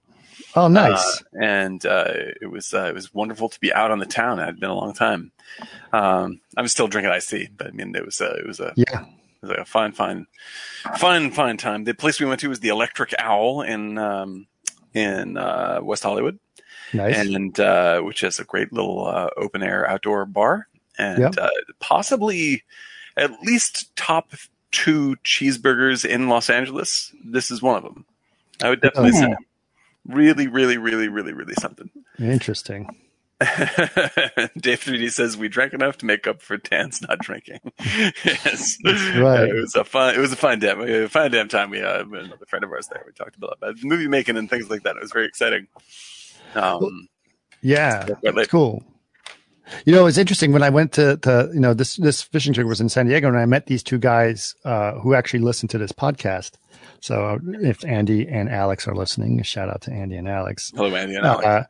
Oh, 0.55 0.67
nice. 0.67 1.23
And 1.33 1.85
uh, 1.85 2.11
it 2.41 2.51
was 2.51 2.73
uh, 2.73 2.85
it 2.85 2.93
was 2.93 3.13
wonderful 3.13 3.49
to 3.49 3.59
be 3.59 3.73
out 3.73 3.91
on 3.91 3.99
the 3.99 4.05
town. 4.05 4.39
It 4.39 4.45
had 4.45 4.59
been 4.59 4.69
a 4.69 4.75
long 4.75 4.93
time. 4.93 5.31
Um, 5.93 6.41
I'm 6.57 6.67
still 6.67 6.87
drinking 6.87 7.11
iced 7.11 7.29
tea, 7.29 7.49
but 7.55 7.67
I 7.67 7.71
mean, 7.71 7.95
it 7.95 8.05
was 8.05 8.19
uh, 8.19 8.35
it 8.37 8.47
was 8.47 8.59
a 8.59 8.73
yeah, 8.75 9.03
it 9.03 9.41
was 9.41 9.51
like 9.51 9.59
a 9.59 9.65
fine, 9.65 9.91
fine, 9.93 10.27
fine, 10.97 11.31
fine 11.31 11.57
time. 11.57 11.85
The 11.85 11.93
place 11.93 12.19
we 12.19 12.25
went 12.25 12.41
to 12.41 12.49
was 12.49 12.59
the 12.59 12.69
Electric 12.69 13.13
Owl 13.19 13.61
in 13.61 13.97
um, 13.97 14.47
in 14.93 15.37
uh, 15.37 15.79
West 15.81 16.03
Hollywood, 16.03 16.39
nice. 16.93 17.17
and 17.17 17.59
uh, 17.59 18.01
which 18.01 18.23
is 18.23 18.39
a 18.39 18.43
great 18.43 18.71
little 18.73 19.05
uh, 19.07 19.29
open 19.37 19.63
air 19.63 19.87
outdoor 19.89 20.25
bar, 20.25 20.67
and 20.97 21.19
Yep. 21.19 21.35
uh, 21.37 21.49
possibly 21.79 22.63
at 23.17 23.31
least 23.41 23.95
top 23.95 24.31
two 24.71 25.15
cheeseburgers 25.25 26.05
in 26.05 26.29
Los 26.29 26.49
Angeles. 26.49 27.13
This 27.23 27.51
is 27.51 27.61
one 27.61 27.77
of 27.77 27.83
them. 27.83 28.05
I 28.61 28.69
would 28.69 28.81
definitely 28.81 29.11
Oh. 29.15 29.21
say. 29.21 29.35
Really, 30.07 30.47
really, 30.47 30.77
really, 30.77 31.07
really, 31.07 31.33
really 31.33 31.53
something. 31.59 31.89
Interesting. 32.17 32.87
Dave 33.39 34.81
3D 34.81 35.11
says 35.11 35.37
we 35.37 35.47
drank 35.47 35.73
enough 35.73 35.97
to 35.99 36.05
make 36.05 36.27
up 36.27 36.41
for 36.41 36.57
Dan's 36.57 37.01
not 37.01 37.19
drinking. 37.19 37.59
yes, 38.25 38.77
right. 38.85 39.47
it 39.49 39.55
was 39.55 39.75
a 39.75 39.83
fun. 39.85 40.15
It 40.15 40.17
was 40.19 40.31
a 40.33 40.35
fun 40.35 40.59
damn, 40.59 40.81
a 40.81 41.07
fun 41.07 41.31
damn 41.31 41.47
time. 41.47 41.69
We 41.69 41.79
had 41.79 42.01
another 42.07 42.45
friend 42.47 42.65
of 42.65 42.71
ours 42.71 42.87
there. 42.87 43.03
We 43.05 43.13
talked 43.13 43.35
about 43.37 43.59
movie 43.83 44.07
making 44.07 44.35
and 44.37 44.49
things 44.49 44.69
like 44.69 44.83
that. 44.83 44.95
It 44.97 45.01
was 45.01 45.11
very 45.11 45.25
exciting. 45.25 45.67
Um, 46.55 47.07
yeah, 47.61 48.07
it's 48.23 48.49
cool. 48.49 48.83
You 49.85 49.93
know, 49.93 50.07
it's 50.07 50.17
interesting 50.17 50.51
when 50.51 50.63
I 50.63 50.69
went 50.69 50.93
to, 50.93 51.17
to 51.17 51.49
you 51.53 51.59
know 51.59 51.73
this 51.73 51.97
this 51.97 52.21
fishing 52.21 52.53
trip 52.53 52.67
was 52.67 52.81
in 52.81 52.89
San 52.89 53.07
Diego, 53.07 53.27
and 53.27 53.37
I 53.37 53.45
met 53.45 53.67
these 53.67 53.83
two 53.83 53.97
guys 53.97 54.55
uh, 54.65 54.93
who 54.93 55.13
actually 55.13 55.39
listened 55.39 55.69
to 55.71 55.77
this 55.77 55.91
podcast. 55.91 56.53
So 57.01 57.39
if 57.61 57.85
Andy 57.85 58.27
and 58.27 58.49
Alex 58.49 58.87
are 58.87 58.95
listening, 58.95 59.41
shout 59.43 59.69
out 59.69 59.81
to 59.81 59.91
Andy 59.91 60.17
and 60.17 60.27
Alex. 60.27 60.71
Hello, 60.75 60.93
Andy 60.95 61.15
and 61.15 61.25
Alex. 61.25 61.45
Uh, 61.45 61.63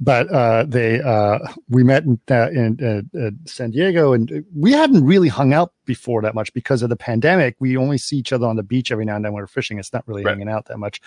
but 0.00 0.28
uh, 0.30 0.64
they 0.66 1.00
uh, 1.00 1.38
we 1.68 1.84
met 1.84 2.04
in, 2.04 2.20
uh, 2.30 2.48
in 2.50 3.10
uh, 3.16 3.30
San 3.48 3.70
Diego, 3.70 4.12
and 4.12 4.44
we 4.54 4.72
hadn't 4.72 5.04
really 5.04 5.28
hung 5.28 5.52
out 5.52 5.72
before 5.84 6.22
that 6.22 6.34
much 6.34 6.52
because 6.52 6.82
of 6.82 6.88
the 6.88 6.96
pandemic. 6.96 7.56
We 7.60 7.76
only 7.76 7.98
see 7.98 8.16
each 8.16 8.32
other 8.32 8.46
on 8.46 8.56
the 8.56 8.62
beach 8.62 8.90
every 8.90 9.04
now 9.04 9.16
and 9.16 9.24
then 9.24 9.32
when 9.32 9.42
we're 9.42 9.46
fishing. 9.46 9.78
It's 9.78 9.92
not 9.92 10.06
really 10.08 10.24
right. 10.24 10.32
hanging 10.32 10.48
out 10.48 10.66
that 10.66 10.78
much. 10.78 11.00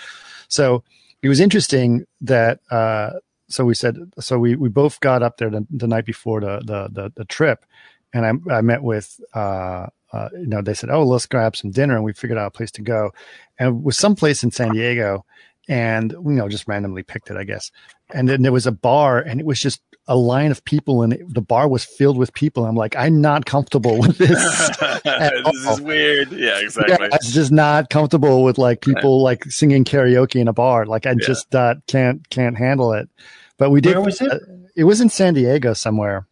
So 0.47 0.83
it 1.21 1.29
was 1.29 1.39
interesting 1.39 2.05
that. 2.21 2.59
Uh, 2.69 3.11
so 3.49 3.63
we 3.63 3.75
said 3.75 3.95
so 4.19 4.37
we 4.37 4.57
we 4.57 4.67
both 4.67 4.99
got 4.99 5.23
up 5.23 5.37
there 5.37 5.49
the, 5.49 5.65
the 5.69 5.87
night 5.87 6.05
before 6.05 6.41
the, 6.41 6.59
the 6.65 6.89
the 6.91 7.13
the 7.15 7.23
trip, 7.23 7.65
and 8.13 8.25
I 8.25 8.57
I 8.57 8.59
met 8.59 8.83
with 8.83 9.21
uh, 9.33 9.87
uh, 10.11 10.29
you 10.33 10.47
know, 10.47 10.61
they 10.61 10.73
said, 10.73 10.89
"Oh, 10.89 11.03
let's 11.03 11.25
grab 11.25 11.55
some 11.55 11.71
dinner," 11.71 11.95
and 11.95 12.03
we 12.03 12.13
figured 12.13 12.37
out 12.37 12.47
a 12.47 12.51
place 12.51 12.71
to 12.71 12.81
go, 12.81 13.11
and 13.59 13.69
it 13.69 13.83
was 13.83 13.97
some 13.97 14.15
place 14.15 14.43
in 14.43 14.51
San 14.51 14.71
Diego, 14.71 15.25
and 15.67 16.11
you 16.11 16.31
know, 16.31 16.47
just 16.47 16.67
randomly 16.67 17.03
picked 17.03 17.29
it, 17.29 17.37
I 17.37 17.43
guess. 17.43 17.71
And 18.13 18.29
then 18.29 18.41
there 18.41 18.51
was 18.51 18.65
a 18.65 18.71
bar, 18.71 19.19
and 19.19 19.39
it 19.39 19.45
was 19.45 19.59
just 19.59 19.81
a 20.07 20.15
line 20.15 20.51
of 20.51 20.63
people, 20.63 21.01
and 21.01 21.13
it, 21.13 21.33
the 21.33 21.41
bar 21.41 21.67
was 21.67 21.83
filled 21.83 22.17
with 22.17 22.33
people. 22.33 22.65
I'm 22.65 22.75
like, 22.75 22.95
I'm 22.95 23.19
not 23.19 23.45
comfortable 23.45 23.99
with 23.99 24.17
this. 24.17 24.77
this 25.03 25.67
is 25.67 25.81
weird. 25.81 26.31
Yeah, 26.31 26.59
exactly. 26.59 26.95
Yeah, 26.99 27.09
I'm 27.11 27.19
just 27.21 27.51
not 27.51 27.89
comfortable 27.89 28.43
with 28.43 28.57
like 28.57 28.81
people 28.81 29.21
like 29.21 29.43
singing 29.45 29.83
karaoke 29.83 30.39
in 30.39 30.47
a 30.47 30.53
bar. 30.53 30.85
Like 30.85 31.05
I 31.05 31.11
yeah. 31.11 31.25
just 31.25 31.53
uh, 31.53 31.75
can't 31.87 32.27
can't 32.29 32.57
handle 32.57 32.93
it. 32.93 33.09
But 33.57 33.71
we 33.71 33.81
did. 33.81 33.95
Where 33.95 34.05
was 34.05 34.21
it? 34.21 34.31
Uh, 34.31 34.39
it 34.75 34.85
was 34.85 35.01
in 35.01 35.09
San 35.09 35.33
Diego 35.33 35.73
somewhere. 35.73 36.27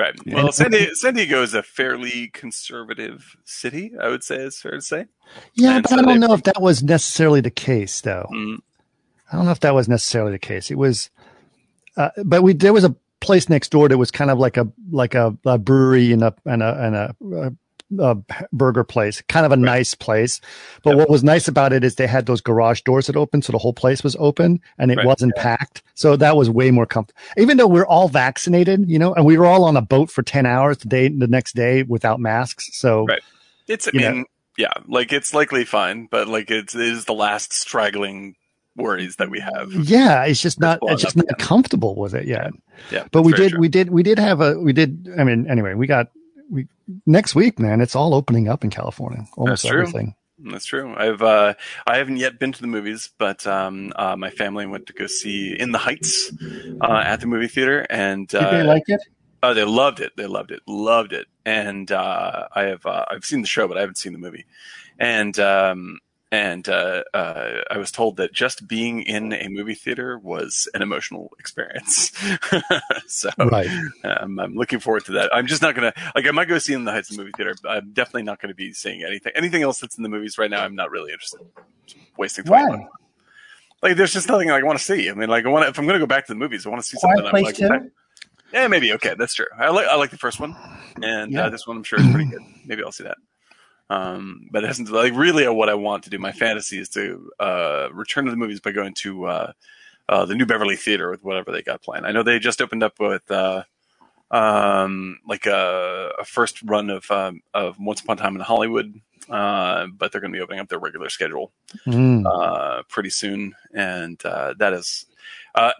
Right. 0.00 0.14
Well, 0.26 0.50
San 0.52 0.70
Diego, 0.70 0.94
San 0.94 1.14
Diego, 1.14 1.42
is 1.42 1.52
a 1.52 1.62
fairly 1.62 2.28
conservative 2.28 3.36
city, 3.44 3.92
I 4.00 4.08
would 4.08 4.24
say, 4.24 4.36
it's 4.36 4.60
fair 4.60 4.72
to 4.72 4.80
say. 4.80 5.06
Yeah, 5.54 5.76
and 5.76 5.82
but 5.82 5.90
so 5.90 5.98
I 5.98 6.02
don't 6.02 6.20
know 6.20 6.32
if 6.32 6.44
that 6.44 6.62
was 6.62 6.82
necessarily 6.82 7.42
the 7.42 7.50
case, 7.50 8.00
though. 8.00 8.26
Mm. 8.32 8.60
I 9.30 9.36
don't 9.36 9.44
know 9.44 9.50
if 9.50 9.60
that 9.60 9.74
was 9.74 9.88
necessarily 9.88 10.32
the 10.32 10.38
case. 10.38 10.70
It 10.70 10.78
was, 10.78 11.10
uh, 11.98 12.10
but 12.24 12.42
we 12.42 12.54
there 12.54 12.72
was 12.72 12.84
a 12.84 12.96
place 13.20 13.50
next 13.50 13.68
door 13.68 13.88
that 13.90 13.98
was 13.98 14.10
kind 14.10 14.30
of 14.30 14.38
like 14.38 14.56
a 14.56 14.66
like 14.90 15.14
a, 15.14 15.36
a 15.44 15.58
brewery 15.58 16.12
and 16.12 16.22
a 16.22 16.34
and 16.46 16.62
a 16.62 16.82
and 16.82 16.96
a, 16.96 17.14
a 17.36 17.52
a 17.98 18.16
burger 18.52 18.84
place, 18.84 19.22
kind 19.22 19.44
of 19.44 19.52
a 19.52 19.56
right. 19.56 19.64
nice 19.64 19.94
place. 19.94 20.40
But 20.82 20.90
yep. 20.90 20.98
what 20.98 21.10
was 21.10 21.24
nice 21.24 21.48
about 21.48 21.72
it 21.72 21.84
is 21.84 21.94
they 21.94 22.06
had 22.06 22.26
those 22.26 22.40
garage 22.40 22.82
doors 22.82 23.06
that 23.06 23.16
opened, 23.16 23.44
so 23.44 23.52
the 23.52 23.58
whole 23.58 23.72
place 23.72 24.02
was 24.02 24.16
open 24.18 24.60
and 24.78 24.90
it 24.90 24.98
right. 24.98 25.06
wasn't 25.06 25.32
yeah. 25.36 25.42
packed. 25.42 25.82
So 25.94 26.16
that 26.16 26.36
was 26.36 26.48
way 26.48 26.70
more 26.70 26.86
comfortable. 26.86 27.20
Even 27.36 27.56
though 27.56 27.66
we're 27.66 27.86
all 27.86 28.08
vaccinated, 28.08 28.88
you 28.88 28.98
know, 28.98 29.14
and 29.14 29.24
we 29.24 29.36
were 29.36 29.46
all 29.46 29.64
on 29.64 29.76
a 29.76 29.82
boat 29.82 30.10
for 30.10 30.22
ten 30.22 30.46
hours 30.46 30.78
the 30.78 30.88
day 30.88 31.08
the 31.08 31.26
next 31.26 31.54
day 31.54 31.82
without 31.82 32.20
masks. 32.20 32.70
So 32.72 33.06
right. 33.06 33.22
it's 33.66 33.88
I 33.88 33.90
mean, 33.92 34.18
know. 34.18 34.24
yeah, 34.56 34.72
like 34.86 35.12
it's 35.12 35.34
likely 35.34 35.64
fine, 35.64 36.06
but 36.10 36.28
like 36.28 36.50
it's 36.50 36.74
it 36.74 36.80
is 36.80 37.04
the 37.04 37.14
last 37.14 37.52
straggling 37.52 38.36
worries 38.76 39.16
that 39.16 39.30
we 39.30 39.40
have. 39.40 39.72
Yeah, 39.72 40.24
it's 40.24 40.40
just 40.40 40.60
not 40.60 40.78
it's 40.82 41.02
just 41.02 41.16
not 41.16 41.26
comfortable 41.38 41.96
with 41.96 42.14
it 42.14 42.26
yet. 42.26 42.52
Yeah, 42.90 42.98
yeah 42.98 43.08
but 43.10 43.22
we 43.22 43.32
did 43.32 43.52
true. 43.52 43.60
we 43.60 43.68
did 43.68 43.90
we 43.90 44.02
did 44.02 44.18
have 44.18 44.40
a 44.40 44.58
we 44.58 44.72
did 44.72 45.08
I 45.18 45.24
mean 45.24 45.48
anyway 45.48 45.74
we 45.74 45.86
got 45.86 46.08
we 46.50 46.66
next 47.06 47.34
week, 47.34 47.58
man, 47.58 47.80
it's 47.80 47.94
all 47.94 48.14
opening 48.14 48.48
up 48.48 48.64
in 48.64 48.70
California. 48.70 49.26
Almost 49.36 49.62
That's 49.62 49.72
everything. 49.72 50.14
That's 50.42 50.64
true. 50.64 50.94
I've 50.96 51.22
uh, 51.22 51.54
I 51.86 51.98
haven't 51.98 52.16
yet 52.16 52.38
been 52.38 52.52
to 52.52 52.60
the 52.60 52.66
movies, 52.66 53.10
but 53.18 53.46
um, 53.46 53.92
uh, 53.96 54.16
my 54.16 54.30
family 54.30 54.66
went 54.66 54.86
to 54.86 54.92
go 54.92 55.06
see 55.06 55.54
In 55.58 55.72
the 55.72 55.78
Heights 55.78 56.32
uh, 56.80 57.02
at 57.04 57.20
the 57.20 57.26
movie 57.26 57.48
theater, 57.48 57.86
and 57.90 58.26
did 58.26 58.40
they 58.40 58.60
uh, 58.60 58.64
like 58.64 58.84
it? 58.88 59.00
Oh, 59.42 59.54
they 59.54 59.64
loved 59.64 60.00
it. 60.00 60.12
They 60.16 60.26
loved 60.26 60.50
it. 60.50 60.60
Loved 60.66 61.12
it. 61.12 61.26
And 61.44 61.90
uh, 61.90 62.48
I 62.54 62.62
have 62.64 62.84
uh, 62.86 63.04
I've 63.10 63.24
seen 63.24 63.42
the 63.42 63.48
show, 63.48 63.68
but 63.68 63.76
I 63.76 63.80
haven't 63.80 63.98
seen 63.98 64.12
the 64.12 64.18
movie. 64.18 64.46
And 64.98 65.38
um, 65.38 65.98
and 66.32 66.68
uh, 66.68 67.02
uh, 67.12 67.62
I 67.70 67.78
was 67.78 67.90
told 67.90 68.16
that 68.18 68.32
just 68.32 68.68
being 68.68 69.02
in 69.02 69.32
a 69.32 69.48
movie 69.48 69.74
theater 69.74 70.18
was 70.18 70.68
an 70.74 70.82
emotional 70.82 71.32
experience. 71.40 72.12
so 73.06 73.30
right. 73.38 73.68
um, 74.04 74.38
I'm 74.38 74.54
looking 74.54 74.78
forward 74.78 75.04
to 75.06 75.12
that. 75.12 75.34
I'm 75.34 75.46
just 75.46 75.60
not 75.60 75.74
gonna 75.74 75.92
like 76.14 76.26
I 76.26 76.30
might 76.30 76.48
go 76.48 76.58
see 76.58 76.72
in 76.72 76.84
the 76.84 76.92
Heights 76.92 77.16
movie 77.16 77.32
theater. 77.36 77.54
I'm 77.68 77.92
definitely 77.92 78.22
not 78.22 78.40
going 78.40 78.50
to 78.50 78.54
be 78.54 78.72
seeing 78.72 79.02
anything 79.02 79.32
anything 79.34 79.62
else 79.62 79.80
that's 79.80 79.96
in 79.96 80.04
the 80.04 80.08
movies 80.08 80.38
right 80.38 80.50
now. 80.50 80.62
I'm 80.64 80.76
not 80.76 80.90
really 80.90 81.12
interested. 81.12 81.40
Just 81.86 81.98
wasting 82.16 82.44
time. 82.44 82.88
Like 83.82 83.96
there's 83.96 84.12
just 84.12 84.28
nothing 84.28 84.48
like, 84.48 84.62
I 84.62 84.66
want 84.66 84.78
to 84.78 84.84
see. 84.84 85.10
I 85.10 85.14
mean, 85.14 85.28
like 85.28 85.44
I 85.44 85.48
want 85.48 85.68
if 85.68 85.78
I'm 85.78 85.86
going 85.86 85.98
to 85.98 86.04
go 86.04 86.06
back 86.06 86.26
to 86.26 86.32
the 86.32 86.38
movies, 86.38 86.64
I 86.64 86.68
want 86.68 86.82
to 86.82 86.88
see 86.88 86.98
something. 86.98 87.26
I'm 87.26 87.42
like, 87.42 87.58
yeah, 88.52 88.68
maybe 88.68 88.92
okay, 88.94 89.14
that's 89.18 89.34
true. 89.34 89.46
I 89.58 89.70
like 89.70 89.86
I 89.86 89.96
like 89.96 90.10
the 90.10 90.18
first 90.18 90.38
one, 90.38 90.54
and 91.02 91.34
uh, 91.34 91.40
yeah. 91.40 91.46
uh, 91.46 91.50
this 91.50 91.66
one 91.66 91.76
I'm 91.78 91.82
sure 91.82 92.00
is 92.00 92.06
pretty 92.08 92.30
good. 92.30 92.42
Maybe 92.66 92.82
I'll 92.84 92.92
see 92.92 93.04
that. 93.04 93.16
Um, 93.90 94.48
but 94.52 94.62
it 94.62 94.78
not 94.78 94.90
like 94.90 95.14
really 95.14 95.48
what 95.48 95.68
I 95.68 95.74
want 95.74 96.04
to 96.04 96.10
do. 96.10 96.18
My 96.18 96.30
fantasy 96.30 96.78
is 96.78 96.88
to 96.90 97.30
uh, 97.40 97.88
return 97.92 98.24
to 98.24 98.30
the 98.30 98.36
movies 98.36 98.60
by 98.60 98.70
going 98.70 98.94
to 98.94 99.26
uh, 99.26 99.52
uh, 100.08 100.24
the 100.24 100.36
New 100.36 100.46
Beverly 100.46 100.76
Theater 100.76 101.10
with 101.10 101.24
whatever 101.24 101.50
they 101.50 101.60
got 101.60 101.82
planned. 101.82 102.06
I 102.06 102.12
know 102.12 102.22
they 102.22 102.38
just 102.38 102.62
opened 102.62 102.84
up 102.84 103.00
with 103.00 103.28
uh, 103.32 103.64
um, 104.30 105.18
like 105.26 105.46
a, 105.46 106.12
a, 106.20 106.24
first 106.24 106.62
run 106.62 106.88
of 106.88 107.10
um, 107.10 107.42
of 107.52 107.80
Once 107.80 108.00
Upon 108.00 108.16
a 108.16 108.20
Time 108.20 108.36
in 108.36 108.42
Hollywood, 108.42 108.94
uh, 109.28 109.88
but 109.88 110.12
they're 110.12 110.20
going 110.20 110.32
to 110.32 110.36
be 110.36 110.42
opening 110.42 110.60
up 110.60 110.68
their 110.68 110.78
regular 110.78 111.08
schedule 111.08 111.50
mm. 111.84 112.88
pretty 112.88 113.10
soon, 113.10 113.56
and 113.74 114.18
that 114.20 114.72
is. 114.72 115.04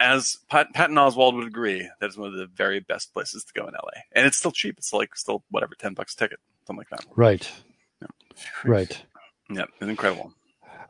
as 0.01 0.39
Pat, 0.49 0.75
Patton 0.75 0.97
Oswalt 0.97 1.37
would 1.37 1.47
agree, 1.47 1.89
that 2.01 2.11
is 2.11 2.17
one 2.17 2.33
of 2.33 2.35
the 2.35 2.47
very 2.47 2.81
best 2.81 3.15
places 3.15 3.45
to 3.45 3.53
go 3.53 3.69
in 3.69 3.75
LA, 3.75 4.03
and 4.11 4.27
it's 4.27 4.37
still 4.37 4.51
cheap. 4.51 4.79
It's 4.79 4.93
like 4.93 5.15
still 5.15 5.45
whatever 5.53 5.77
ten 5.79 5.95
bucks 5.95 6.15
a 6.15 6.17
ticket, 6.17 6.41
something 6.67 6.79
like 6.79 6.91
that. 6.91 7.07
Right. 7.15 7.49
Right. 8.65 9.03
Yeah, 9.51 9.65
it's 9.81 9.89
incredible. 9.89 10.33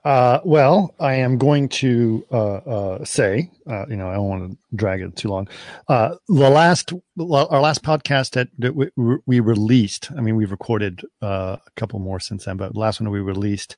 Uh, 0.05 0.41
well, 0.45 0.95
I 0.99 1.15
am 1.15 1.37
going 1.37 1.69
to 1.69 2.25
uh, 2.33 2.55
uh, 2.55 3.05
say, 3.05 3.51
uh, 3.69 3.85
you 3.87 3.97
know, 3.97 4.09
I 4.09 4.15
don't 4.15 4.29
want 4.29 4.51
to 4.51 4.59
drag 4.75 5.03
it 5.03 5.15
too 5.15 5.29
long. 5.29 5.49
Uh, 5.89 6.17
the 6.27 6.49
last, 6.49 6.93
our 7.19 7.61
last 7.61 7.83
podcast 7.83 8.31
that, 8.31 8.49
that 8.59 8.75
we, 8.75 8.89
we, 9.27 9.41
released, 9.41 10.11
I 10.17 10.23
mean, 10.23 10.37
we've 10.37 10.51
recorded 10.51 11.03
uh, 11.21 11.57
a 11.65 11.71
couple 11.77 11.99
more 11.99 12.19
since 12.19 12.47
then, 12.47 12.57
but 12.57 12.73
the 12.73 12.79
last 12.79 13.01
one 13.01 13.11
we 13.11 13.21
released 13.21 13.77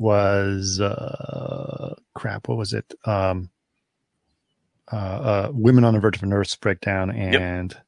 was 0.00 0.80
crap. 2.14 2.48
What 2.48 2.58
was 2.58 2.72
it? 2.72 2.92
Um, 3.04 3.50
Women 4.92 5.84
on 5.84 5.94
the 5.94 6.00
Verge 6.00 6.16
of 6.16 6.24
a 6.24 6.26
Nervous 6.26 6.56
Breakdown 6.56 7.10
and. 7.10 7.72
Yep. 7.72 7.82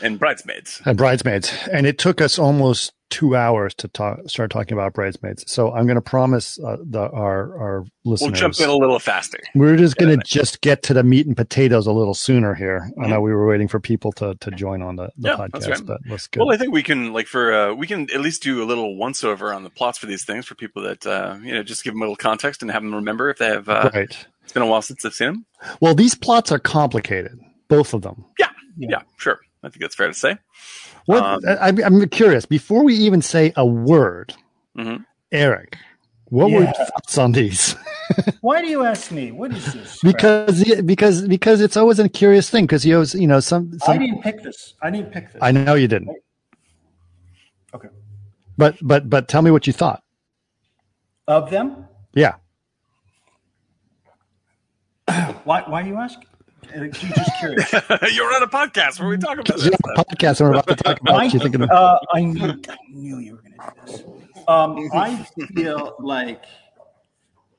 And 0.00 0.18
Bridesmaids. 0.18 0.82
And 0.84 0.98
Bridesmaids. 0.98 1.52
And 1.70 1.86
it 1.86 1.96
took 1.96 2.20
us 2.20 2.36
almost 2.36 2.92
two 3.12 3.36
hours 3.36 3.74
to 3.74 3.88
talk, 3.88 4.18
start 4.26 4.50
talking 4.50 4.72
about 4.72 4.94
bridesmaids. 4.94 5.44
So 5.46 5.70
I'm 5.70 5.84
going 5.84 5.96
to 5.96 6.00
promise 6.00 6.58
uh, 6.58 6.78
the, 6.82 7.02
our 7.10 7.58
our 7.58 7.84
listeners. 8.04 8.32
We'll 8.32 8.40
jump 8.50 8.58
in 8.58 8.70
a 8.70 8.74
little 8.74 8.98
faster. 8.98 9.38
We're 9.54 9.76
just 9.76 9.96
going 9.96 10.18
to 10.18 10.24
just 10.24 10.62
get 10.62 10.82
to 10.84 10.94
the 10.94 11.04
meat 11.04 11.26
and 11.26 11.36
potatoes 11.36 11.86
a 11.86 11.92
little 11.92 12.14
sooner 12.14 12.54
here. 12.54 12.90
Mm-hmm. 12.92 13.04
I 13.04 13.06
know 13.08 13.20
we 13.20 13.32
were 13.32 13.46
waiting 13.46 13.68
for 13.68 13.80
people 13.80 14.12
to 14.12 14.34
to 14.36 14.50
join 14.50 14.80
on 14.80 14.96
the, 14.96 15.10
the 15.18 15.28
yeah, 15.28 15.36
podcast, 15.36 15.68
right. 15.68 15.86
but 15.86 16.00
let's 16.08 16.26
go. 16.26 16.46
Well, 16.46 16.54
I 16.54 16.56
think 16.56 16.72
we 16.72 16.82
can 16.82 17.12
like 17.12 17.26
for 17.26 17.52
uh, 17.52 17.74
we 17.74 17.86
can 17.86 18.10
at 18.10 18.20
least 18.20 18.42
do 18.42 18.62
a 18.62 18.66
little 18.66 18.96
once 18.96 19.22
over 19.22 19.52
on 19.52 19.62
the 19.62 19.70
plots 19.70 19.98
for 19.98 20.06
these 20.06 20.24
things 20.24 20.46
for 20.46 20.54
people 20.54 20.82
that 20.82 21.06
uh, 21.06 21.36
you 21.42 21.52
know 21.52 21.62
just 21.62 21.84
give 21.84 21.92
them 21.92 22.00
a 22.00 22.04
little 22.04 22.16
context 22.16 22.62
and 22.62 22.70
have 22.70 22.82
them 22.82 22.94
remember 22.94 23.28
if 23.28 23.36
they 23.36 23.48
have. 23.48 23.68
Uh, 23.68 23.90
right. 23.92 24.26
It's 24.42 24.52
been 24.52 24.62
a 24.62 24.66
while 24.66 24.82
since 24.82 25.02
they've 25.02 25.12
seen 25.12 25.26
them. 25.26 25.46
Well, 25.80 25.94
these 25.94 26.14
plots 26.14 26.50
are 26.50 26.58
complicated, 26.58 27.38
both 27.68 27.92
of 27.92 28.02
them. 28.02 28.24
Yeah. 28.38 28.48
Yeah. 28.78 28.88
yeah 28.90 29.02
sure. 29.18 29.38
I 29.62 29.68
think 29.68 29.82
that's 29.82 29.94
fair 29.94 30.08
to 30.08 30.14
say. 30.14 30.38
What 31.06 31.22
um, 31.22 31.40
I, 31.46 31.68
am 31.68 32.08
curious. 32.08 32.46
Before 32.46 32.84
we 32.84 32.94
even 32.94 33.22
say 33.22 33.52
a 33.56 33.66
word, 33.66 34.34
mm-hmm. 34.76 35.02
Eric, 35.32 35.76
what 36.26 36.50
yeah. 36.50 36.56
were 36.56 36.64
your 36.64 36.72
thoughts 36.72 37.18
on 37.18 37.32
these? 37.32 37.74
Why 38.40 38.62
do 38.62 38.68
you 38.68 38.84
ask 38.84 39.10
me? 39.10 39.32
What 39.32 39.52
is 39.52 39.72
this? 39.72 40.00
because 40.02 40.64
because 40.82 41.22
because 41.22 41.60
it's 41.60 41.76
always 41.76 41.98
a 41.98 42.08
curious 42.08 42.50
thing. 42.50 42.64
Because 42.66 42.84
you 42.84 42.94
always, 42.94 43.14
you 43.14 43.26
know 43.26 43.40
some, 43.40 43.78
some. 43.78 43.94
I 43.94 43.98
didn't 43.98 44.22
pick 44.22 44.42
this. 44.42 44.74
I 44.82 44.90
didn't 44.90 45.12
pick 45.12 45.32
this. 45.32 45.42
I 45.42 45.52
know 45.52 45.74
you 45.74 45.88
didn't. 45.88 46.10
Okay. 47.74 47.88
But 48.56 48.76
but 48.82 49.08
but 49.10 49.28
tell 49.28 49.42
me 49.42 49.50
what 49.50 49.66
you 49.66 49.72
thought 49.72 50.02
of 51.26 51.50
them. 51.50 51.86
Yeah. 52.14 52.34
why 55.44 55.62
why 55.66 55.82
are 55.82 55.86
you 55.86 55.96
asking? 56.74 56.92
just 57.12 57.38
curious. 57.38 57.72
You're 58.14 58.34
on 58.34 58.42
a 58.42 58.46
podcast 58.46 59.00
where 59.00 59.08
we 59.08 59.18
talk 59.18 59.38
about 59.38 59.46
this. 59.56 59.68
podcast 59.68 60.40
and 60.40 60.48
we're 60.48 60.54
about 60.54 60.66
to 60.68 60.76
talk 60.76 61.00
about 61.00 61.14
I, 61.20 61.24
you 61.24 61.38
thinking 61.38 61.62
uh, 61.70 61.98
I 62.12 62.20
knew, 62.22 62.60
I 62.68 62.76
knew 62.90 63.18
you 63.18 63.32
were 63.32 63.42
going 63.42 63.52
to 63.52 63.58
do 63.86 63.92
this. 63.92 64.02
Um, 64.48 64.88
I 64.94 65.26
feel 65.54 65.96
like, 66.00 66.42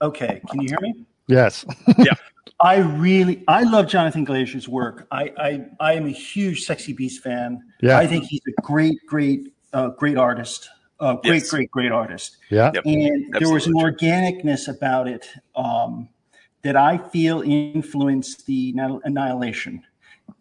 okay, 0.02 0.42
can 0.50 0.62
you 0.62 0.70
hear 0.70 0.80
me? 0.82 1.06
Yes. 1.28 1.66
yeah. 1.98 2.14
I 2.60 2.78
really, 2.78 3.44
I 3.48 3.64
love 3.64 3.88
Jonathan 3.88 4.26
Glazer's 4.26 4.70
work. 4.70 5.08
I, 5.12 5.32
I, 5.38 5.66
I 5.80 5.94
am 5.94 6.06
a 6.06 6.12
huge 6.12 6.64
Sexy 6.64 6.94
Beast 6.94 7.22
fan. 7.22 7.62
Yeah. 7.82 7.98
I 7.98 8.08
think 8.08 8.26
he's 8.26 8.42
a 8.48 8.62
great, 8.62 8.98
great, 9.06 9.54
uh, 9.74 9.90
great 9.90 10.18
artist. 10.18 10.70
Uh, 11.00 11.16
great, 11.16 11.42
Yes. 11.42 11.50
great, 11.50 11.72
great 11.72 11.92
artist. 11.92 12.38
Yeah. 12.50 12.72
Yep. 12.74 12.86
And 12.86 13.34
there 13.40 13.50
was 13.50 13.68
an 13.68 13.74
organicness 13.74 14.70
about 14.70 15.10
it 15.10 15.28
um, 15.56 16.08
that 16.64 16.76
I 16.76 16.98
feel 16.98 17.42
influenced 17.42 18.46
the 18.46 18.74
Annihilation. 19.04 19.84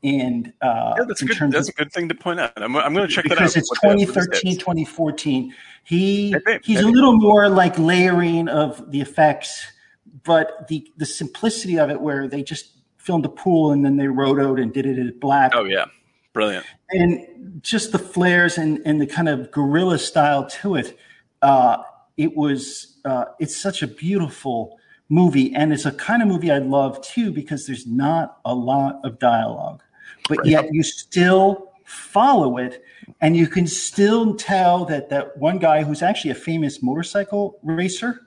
And 0.04 0.52
uh, 0.62 0.94
Yeah, 0.98 1.04
that's 1.06 1.22
a 1.22 1.24
in 1.26 1.28
good. 1.32 1.52
That's 1.52 1.68
of 1.68 1.74
a 1.74 1.78
good 1.78 1.92
thing 1.92 2.08
to 2.08 2.14
point 2.14 2.40
out. 2.40 2.52
I'm, 2.56 2.74
I'm 2.76 2.94
going 2.94 3.06
to 3.06 3.12
check 3.12 3.24
that 3.24 3.32
out. 3.32 3.38
because 3.38 3.56
it's 3.56 3.70
What 3.70 3.80
the- 3.82 3.88
what 3.88 3.98
this 3.98 4.06
2013 4.14 4.58
2014 4.58 5.54
he 5.84 6.34
Maybe, 6.46 6.60
he's 6.64 6.80
a 6.80 6.86
little 6.86 7.16
more 7.16 7.48
like 7.48 7.76
layering 7.78 8.48
of 8.48 8.90
the 8.92 9.00
effects 9.00 9.66
but 10.24 10.68
the 10.68 10.86
the 10.98 11.06
simplicity 11.06 11.76
of 11.78 11.90
it 11.90 12.00
where 12.00 12.28
they 12.28 12.42
just 12.44 12.78
filmed 12.98 13.24
a 13.26 13.28
pool 13.28 13.72
and 13.72 13.84
then 13.84 13.96
they 13.96 14.06
rode 14.06 14.38
out 14.40 14.60
and 14.60 14.72
did 14.72 14.86
it 14.86 14.96
in 14.98 15.18
black 15.18 15.50
Oh 15.56 15.64
yeah, 15.64 15.86
brilliant. 16.32 16.64
and 16.90 17.60
just 17.62 17.90
the 17.90 17.98
flares 17.98 18.58
and 18.58 18.80
and 18.84 19.00
the 19.00 19.06
kind 19.06 19.28
of 19.28 19.50
guerrilla 19.50 19.98
style 19.98 20.46
to 20.48 20.76
it 20.76 20.96
uh 21.42 21.78
it 22.16 22.36
was 22.36 22.98
uh 23.04 23.24
it's 23.40 23.56
such 23.60 23.82
a 23.82 23.88
beautiful 23.88 24.78
movie 25.12 25.54
and 25.54 25.72
it's 25.74 25.84
a 25.84 25.92
kind 25.92 26.22
of 26.22 26.28
movie 26.28 26.50
i 26.50 26.56
love 26.58 26.98
too 27.02 27.30
because 27.30 27.66
there's 27.66 27.86
not 27.86 28.38
a 28.46 28.54
lot 28.54 28.98
of 29.04 29.18
dialogue 29.18 29.82
but 30.28 30.44
yet 30.46 30.66
you 30.72 30.82
still 30.82 31.70
follow 31.84 32.56
it 32.56 32.82
and 33.20 33.36
you 33.36 33.46
can 33.46 33.66
still 33.66 34.34
tell 34.34 34.86
that 34.86 35.10
that 35.10 35.36
one 35.36 35.58
guy 35.58 35.82
who's 35.82 36.00
actually 36.02 36.30
a 36.30 36.34
famous 36.34 36.82
motorcycle 36.82 37.58
racer 37.62 38.20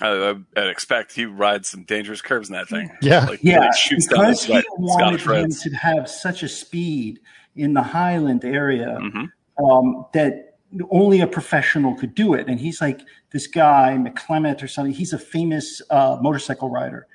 I, 0.00 0.36
I'd 0.56 0.68
expect 0.68 1.12
he 1.12 1.24
rides 1.26 1.68
some 1.70 1.82
dangerous 1.82 2.22
curves 2.22 2.48
in 2.48 2.52
that 2.54 2.68
thing. 2.68 2.88
Yeah. 3.02 3.24
like, 3.26 3.40
yeah 3.42 3.58
like 3.58 3.76
shoots 3.76 4.06
down 4.06 4.20
because 4.26 4.44
he 4.44 4.62
wanted 4.76 5.18
Scottish 5.18 5.24
him 5.24 5.32
Reds. 5.32 5.62
to 5.64 5.70
have 5.70 6.08
such 6.08 6.44
a 6.44 6.48
speed 6.48 7.18
in 7.56 7.72
the 7.74 7.82
highland 7.82 8.44
area 8.44 8.96
Mhm. 9.00 9.28
um, 9.64 10.06
that 10.12 10.47
only 10.90 11.20
a 11.20 11.26
professional 11.26 11.94
could 11.94 12.14
do 12.14 12.34
it. 12.34 12.48
And 12.48 12.60
he's 12.60 12.80
like 12.80 13.00
this 13.30 13.46
guy, 13.46 13.96
McClement 13.98 14.62
or 14.62 14.68
something. 14.68 14.92
He's 14.92 15.12
a 15.12 15.18
famous 15.18 15.80
uh, 15.90 16.18
motorcycle 16.20 16.70
rider 16.70 17.06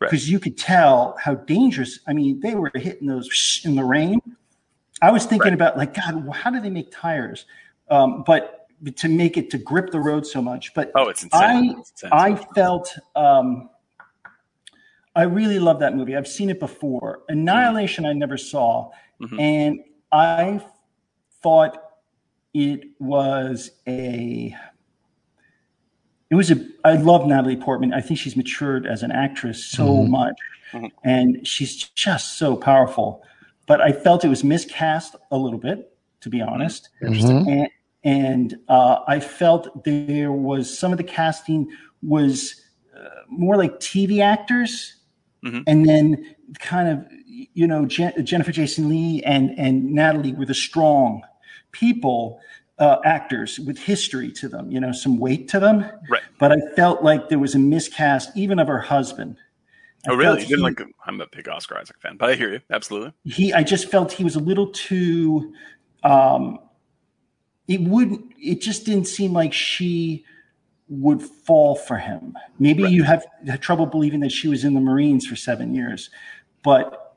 Right. 0.00 0.10
because 0.10 0.30
you 0.30 0.38
could 0.38 0.56
tell 0.56 1.16
how 1.20 1.34
dangerous. 1.34 1.98
I 2.06 2.12
mean, 2.12 2.38
they 2.40 2.54
were 2.54 2.70
hitting 2.74 3.08
those 3.08 3.28
in 3.64 3.74
the 3.74 3.84
rain. 3.84 4.20
I 5.02 5.10
was 5.10 5.24
thinking 5.26 5.50
Right. 5.50 5.54
about 5.54 5.76
like, 5.76 5.94
God, 5.94 6.28
how 6.32 6.50
do 6.50 6.60
they 6.60 6.70
make 6.70 6.90
tires? 6.92 7.46
Um, 7.90 8.22
but 8.26 8.66
to 8.96 9.08
make 9.08 9.36
it 9.36 9.50
to 9.50 9.58
grip 9.58 9.90
the 9.90 9.98
road 10.00 10.24
so 10.26 10.40
much. 10.40 10.72
But 10.74 10.92
Oh, 10.94 11.08
it's 11.08 11.24
insane. 11.24 11.40
I 11.42 11.80
It's 11.80 11.90
insane. 11.90 12.10
I 12.12 12.34
felt 12.54 12.96
um, 13.16 13.70
I 15.16 15.22
really 15.22 15.58
love 15.58 15.80
that 15.80 15.96
movie. 15.96 16.14
I've 16.16 16.28
seen 16.28 16.48
it 16.48 16.60
before. 16.60 17.22
Annihilation 17.28 18.06
I 18.06 18.12
never 18.12 18.36
saw, 18.36 18.90
Mhm. 19.20 19.40
and 19.40 19.80
I 20.12 20.64
thought 21.42 21.76
it 22.58 22.88
was 22.98 23.70
a. 23.86 24.54
It 26.30 26.34
was 26.34 26.50
a. 26.50 26.56
I 26.84 26.94
love 26.94 27.26
Natalie 27.26 27.56
Portman. 27.56 27.94
I 27.94 28.00
think 28.00 28.18
she's 28.18 28.36
matured 28.36 28.84
as 28.86 29.02
an 29.04 29.12
actress 29.12 29.64
so 29.64 29.86
Mhm. 29.86 30.08
much, 30.08 30.36
Mhm. 30.72 30.90
and 31.04 31.46
she's 31.46 31.76
just 31.76 32.36
so 32.36 32.56
powerful. 32.56 33.22
But 33.66 33.80
I 33.80 33.92
felt 33.92 34.24
it 34.24 34.28
was 34.28 34.42
miscast 34.42 35.14
a 35.30 35.36
little 35.38 35.58
bit, 35.58 35.96
to 36.22 36.28
be 36.30 36.40
honest 36.40 36.88
Mhm. 37.02 37.46
and, 37.48 37.68
and 38.02 38.58
uh, 38.68 39.00
I 39.06 39.20
felt 39.20 39.84
there 39.84 40.32
was 40.32 40.76
some 40.76 40.90
of 40.90 40.98
the 40.98 41.04
casting 41.04 41.68
was 42.02 42.60
uh, 42.96 43.08
more 43.28 43.56
like 43.56 43.78
TV 43.78 44.20
actors, 44.20 44.96
Mhm. 45.44 45.62
and 45.68 45.88
then 45.88 46.34
kind 46.58 46.88
of 46.88 47.06
you 47.54 47.66
know 47.68 47.86
Jen- 47.86 48.24
Jennifer 48.26 48.50
Jason 48.52 48.88
Lee 48.88 49.22
and 49.22 49.56
and 49.58 49.92
Natalie 49.94 50.32
were 50.32 50.46
the 50.46 50.54
strong 50.54 51.22
people. 51.72 52.40
Uh, 52.78 52.98
actors 53.04 53.58
with 53.58 53.76
history 53.76 54.30
to 54.30 54.48
them, 54.48 54.70
you 54.70 54.78
know, 54.78 54.92
some 54.92 55.18
weight 55.18 55.48
to 55.48 55.58
them. 55.58 55.84
Right. 56.08 56.22
But 56.38 56.52
I 56.52 56.58
felt 56.76 57.02
like 57.02 57.28
there 57.28 57.40
was 57.40 57.56
a 57.56 57.58
miscast, 57.58 58.30
even 58.36 58.60
of 58.60 58.68
her 58.68 58.78
husband. 58.78 59.36
I 60.08 60.12
Oh, 60.12 60.14
really? 60.16 60.42
You 60.42 60.46
didn't 60.46 60.58
he- 60.58 60.62
like? 60.64 60.80
I'm 61.04 61.20
a 61.20 61.26
big 61.32 61.48
Oscar 61.48 61.76
Isaac 61.78 62.00
fan, 62.00 62.16
but 62.16 62.30
I 62.30 62.34
hear 62.36 62.52
you 62.52 62.60
absolutely. 62.70 63.12
he 63.24 63.52
i 63.52 63.64
just 63.64 63.90
felt 63.90 64.12
he 64.12 64.22
was 64.22 64.36
a 64.36 64.38
little 64.38 64.68
too 64.68 65.52
um 66.04 66.60
it 67.66 67.80
wouldn't 67.80 68.32
it 68.38 68.60
just 68.60 68.86
didn't 68.86 69.06
seem 69.08 69.32
like 69.32 69.52
she 69.52 70.24
would 70.88 71.20
fall 71.20 71.74
for 71.74 71.96
him 71.96 72.34
maybe 72.60 72.84
Right. 72.84 72.92
you 72.92 73.02
have 73.02 73.26
had 73.46 73.60
trouble 73.60 73.86
believing 73.86 74.20
that 74.20 74.30
she 74.32 74.46
was 74.48 74.62
in 74.64 74.74
the 74.74 74.80
marines 74.80 75.26
for 75.26 75.34
seven 75.36 75.74
years 75.74 76.10
but 76.62 77.16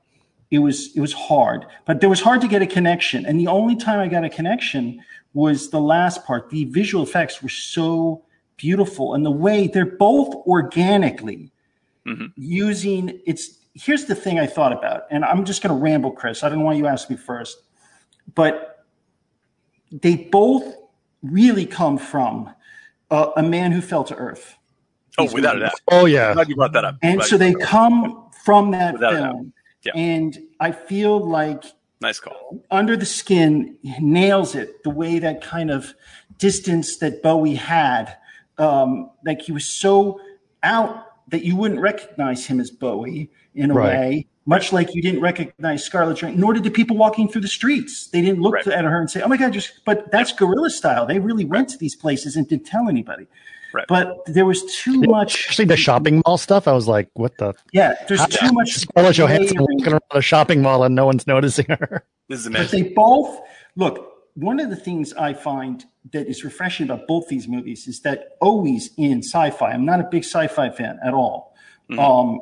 it 0.50 0.60
was 0.60 0.96
it 0.96 1.02
was 1.02 1.14
hard 1.14 1.66
but 1.86 2.02
there 2.02 2.10
was 2.10 2.20
hard 2.22 2.42
to 2.42 2.48
get 2.48 2.62
a 2.64 2.68
connection 2.68 3.26
and 3.28 3.40
the 3.40 3.48
only 3.48 3.76
time 3.76 4.00
i 4.00 4.08
got 4.08 4.24
a 4.26 4.30
connection 4.30 5.00
was 5.34 5.70
the 5.70 5.80
last 5.80 6.26
part 6.26 6.50
the 6.50 6.66
visual 6.66 7.04
effects 7.04 7.42
were 7.42 7.50
so 7.50 8.24
beautiful 8.58 9.14
and 9.14 9.26
the 9.26 9.32
way 9.32 9.68
they're 9.68 9.86
both 9.98 10.34
organically 10.48 11.52
Mhm. 12.06 12.32
using 12.36 13.20
it's 13.28 13.60
here's 13.76 14.06
the 14.06 14.16
thing 14.16 14.40
i 14.40 14.46
thought 14.48 14.74
about 14.74 15.04
and 15.12 15.24
i'm 15.24 15.46
just 15.46 15.62
going 15.62 15.74
to 15.76 15.82
ramble 15.82 16.12
chris 16.12 16.44
i 16.44 16.50
don't 16.50 16.64
want 16.64 16.78
you 16.78 16.84
to 16.84 16.90
ask 16.90 17.10
me 17.10 17.16
first 17.16 17.58
but 18.34 18.86
they 19.92 20.16
both 20.16 20.64
really 21.22 21.66
come 21.66 21.98
from 21.98 22.50
uh, 23.12 23.32
a 23.38 23.44
man 23.44 23.72
who 23.72 23.82
fell 23.82 24.04
to 24.04 24.16
earth 24.16 24.56
Oh, 25.18 25.24
These 25.24 25.34
without 25.34 25.58
a 25.58 25.60
doubt. 25.60 25.74
Oh 25.92 26.06
yeah. 26.06 26.34
glad 26.34 26.48
you 26.48 26.56
brought 26.56 26.72
that 26.74 26.86
up. 26.86 26.96
and 27.04 27.22
so 27.22 27.38
they 27.38 27.52
brought 27.52 27.60
that 27.60 27.66
up. 27.66 27.70
come 27.70 28.26
from 28.46 28.72
that 28.72 28.94
Without 28.94 29.14
film 29.14 29.54
Yeah. 29.84 29.92
and 29.96 30.38
i 30.60 30.72
feel 30.72 31.20
like 31.20 31.66
Nice 32.02 32.20
call. 32.20 32.60
under 32.72 32.98
the 32.98 33.06
skin 33.06 33.78
nails 34.00 34.56
it 34.56 34.84
the 34.84 34.90
way 34.90 35.20
that 35.20 35.42
kind 35.42 35.70
of 35.70 35.94
distance 36.38 36.98
that 36.98 37.22
bowie 37.22 37.54
had 37.56 38.18
um, 38.58 39.10
like 39.26 39.42
he 39.42 39.52
was 39.52 39.66
so 39.66 40.20
out 40.64 41.06
that 41.30 41.44
you 41.44 41.56
wouldn't 41.56 41.80
recognize 41.80 42.46
him 42.46 42.60
as 42.60 42.72
bowie 42.72 43.30
in 43.56 43.70
a 43.72 43.74
Right. 43.74 43.88
way 44.00 44.28
much 44.48 44.74
like 44.74 44.96
you 44.96 45.02
didn't 45.04 45.22
recognize 45.22 45.84
scarlett 45.84 46.18
johansson 46.18 46.42
nor 46.42 46.54
did 46.54 46.64
the 46.64 46.72
people 46.72 46.98
walking 46.98 47.28
through 47.30 47.42
the 47.42 47.48
streets 47.48 48.08
they 48.08 48.22
didn't 48.22 48.42
look 48.42 48.56
Right. 48.56 48.68
at 48.68 48.84
her 48.84 49.00
and 49.00 49.10
say 49.10 49.22
oh 49.22 49.28
my 49.28 49.38
god 49.38 49.54
just 49.54 49.86
but 49.86 50.10
that's 50.12 50.32
guerrilla 50.34 50.72
style 50.72 51.06
they 51.06 51.20
really 51.20 51.46
went 51.46 51.70
to 51.70 51.78
these 51.78 51.96
places 51.96 52.36
and 52.36 52.48
didn't 52.48 52.66
tell 52.66 52.90
anybody 52.90 53.28
Right. 53.74 53.86
but 53.88 54.18
there 54.26 54.46
was 54.46 54.64
too 54.76 55.02
much 55.02 55.36
Especially 55.42 55.66
the 55.66 55.78
shopping 55.78 56.22
mall 56.26 56.38
stuff. 56.38 56.68
I 56.68 56.74
was 56.74 56.88
like, 56.88 57.10
what 57.14 57.38
the? 57.38 57.54
yeah 57.74 57.94
there's 58.08 58.20
How- 58.20 58.26
too 58.28 58.52
much 58.52 58.70
Scarlett 58.72 59.16
Johansson 59.16 59.58
layering. 59.58 59.78
walking 59.80 59.94
around 59.94 60.02
a 60.12 60.22
shopping 60.22 60.62
mall 60.62 60.84
and 60.84 60.94
no 60.96 61.06
one's 61.06 61.26
noticing 61.28 61.66
her. 61.70 62.04
This 62.30 62.42
is 62.46 62.50
But 62.50 62.70
they 62.72 62.84
both 62.84 63.40
look. 63.76 64.08
One 64.36 64.60
of 64.62 64.70
the 64.70 64.78
things 64.78 65.14
I 65.14 65.34
find 65.34 65.84
that 66.14 66.28
is 66.28 66.44
refreshing 66.46 66.86
about 66.90 67.06
both 67.08 67.28
these 67.28 67.48
movies 67.50 67.88
is 67.88 68.00
that 68.02 68.30
always 68.40 68.92
in 68.98 69.20
sci-fi, 69.24 69.72
I'm 69.72 69.86
not 69.86 70.00
a 70.00 70.04
big 70.10 70.24
sci-fi 70.24 70.70
fan 70.70 70.98
at 71.04 71.14
all. 71.14 71.54
Mhm. 71.90 72.00
Um, 72.00 72.42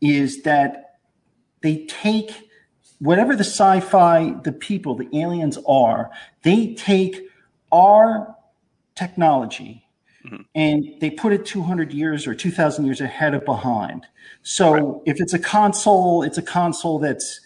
is 0.00 0.42
that 0.42 0.98
they 1.62 1.84
take 1.86 2.30
whatever 3.00 3.34
the 3.34 3.42
sci-fi, 3.44 4.34
the 4.44 4.52
people, 4.52 4.94
the 4.94 5.08
aliens 5.12 5.58
are, 5.66 6.10
they 6.42 6.72
take 6.74 7.20
our 7.72 8.36
technology 8.94 9.83
Mhm. 10.24 10.44
and 10.54 10.84
they 11.00 11.10
put 11.10 11.32
it 11.32 11.44
200 11.44 11.92
years 11.92 12.26
or 12.26 12.34
2000 12.34 12.84
years 12.86 13.00
ahead 13.00 13.34
of 13.34 13.44
behind. 13.44 14.06
So 14.42 15.02
if 15.06 15.20
it's 15.20 15.34
a 15.34 15.38
console, 15.38 16.22
it's 16.22 16.38
a 16.38 16.42
console 16.42 16.98
that's 16.98 17.40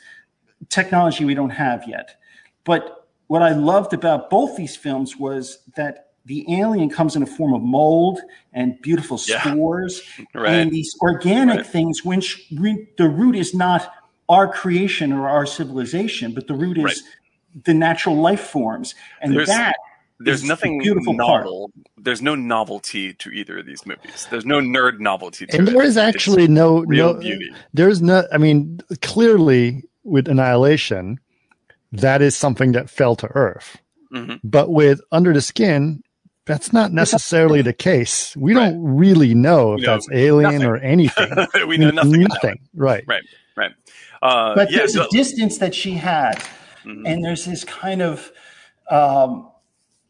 technology 0.68 1.24
we 1.24 1.34
don't 1.34 1.50
have 1.50 1.86
yet. 1.88 2.16
But 2.64 3.08
what 3.26 3.42
I 3.42 3.50
loved 3.52 3.92
about 3.94 4.30
both 4.30 4.56
these 4.56 4.76
films 4.76 5.16
was 5.16 5.58
that 5.76 6.06
the 6.24 6.44
alien 6.60 6.90
comes 6.90 7.16
in 7.16 7.22
a 7.22 7.26
form 7.26 7.54
of 7.54 7.62
mold 7.62 8.20
and 8.52 8.80
beautiful 8.82 9.18
Yeah. 9.26 9.42
spores 9.42 10.02
Right. 10.34 10.52
and 10.54 10.70
these 10.70 10.94
organic 11.00 11.56
Right. 11.58 11.66
things, 11.66 12.04
which 12.04 12.46
re- 12.56 12.86
the 12.96 13.08
root 13.08 13.34
is 13.36 13.54
not 13.54 13.92
our 14.28 14.46
creation 14.46 15.12
or 15.12 15.28
our 15.28 15.46
civilization, 15.46 16.32
but 16.32 16.46
the 16.46 16.54
root 16.54 16.76
is 16.78 16.84
Right. 16.84 17.64
the 17.64 17.72
natural 17.74 18.14
life 18.16 18.40
forms. 18.40 18.94
And 19.22 19.32
There's- 19.34 19.48
that 19.48 19.76
There's 20.20 20.38
is 20.38 20.42
the 20.42 20.48
nothing 20.48 20.78
beautiful 20.80 21.16
part. 21.16 21.44
novel. 21.44 21.70
There's 21.96 22.20
no 22.22 22.34
novelty 22.34 23.14
to 23.14 23.30
either 23.30 23.58
of 23.58 23.66
these 23.66 23.86
movies. 23.86 24.26
There's 24.30 24.44
no 24.46 24.60
nerd 24.60 24.98
novelty 25.00 25.46
to 25.46 25.56
And 25.58 25.68
it. 25.68 25.72
there 25.72 25.82
is 25.82 25.96
It's 25.96 25.98
actually 25.98 26.48
no 26.48 26.80
real 26.80 27.14
no 27.14 27.20
beauty. 27.20 27.50
there's 27.74 28.02
no 28.02 28.24
I 28.32 28.38
mean 28.38 28.80
clearly 29.02 29.84
with 30.04 30.26
Annihilation 30.28 31.20
that 31.92 32.20
is 32.22 32.36
something 32.36 32.72
that 32.72 32.90
fell 32.90 33.14
to 33.16 33.28
earth. 33.34 33.76
Mhm. 34.12 34.40
But 34.42 34.70
with 34.70 35.00
Under 35.12 35.32
the 35.32 35.40
Skin 35.40 36.02
that's 36.46 36.72
not 36.72 36.92
necessarily 36.94 37.60
the 37.60 37.74
case. 37.74 38.34
We 38.34 38.54
Right. 38.54 38.70
don't 38.70 38.82
really 38.82 39.34
know 39.34 39.74
if 39.74 39.80
We 39.80 39.86
know 39.86 39.92
that's 39.92 40.08
alien 40.10 40.52
nothing. 40.54 40.66
or 40.66 40.76
anything. 40.78 41.30
we 41.68 41.76
know 41.76 41.90
nothing. 41.90 42.22
Nothing. 42.22 42.58
Right. 42.74 43.04
Right. 43.06 43.22
Right. 43.54 43.72
Uh, 44.22 44.54
but 44.54 44.70
yeah. 44.70 44.78
there's 44.78 44.94
so- 44.94 45.04
a 45.04 45.08
distance 45.10 45.58
that 45.58 45.74
she 45.74 45.92
had 45.92 46.42
Mhm. 46.86 47.02
and 47.06 47.22
there's 47.24 47.44
this 47.44 47.64
kind 47.64 48.00
of 48.02 48.32
um, 48.90 49.47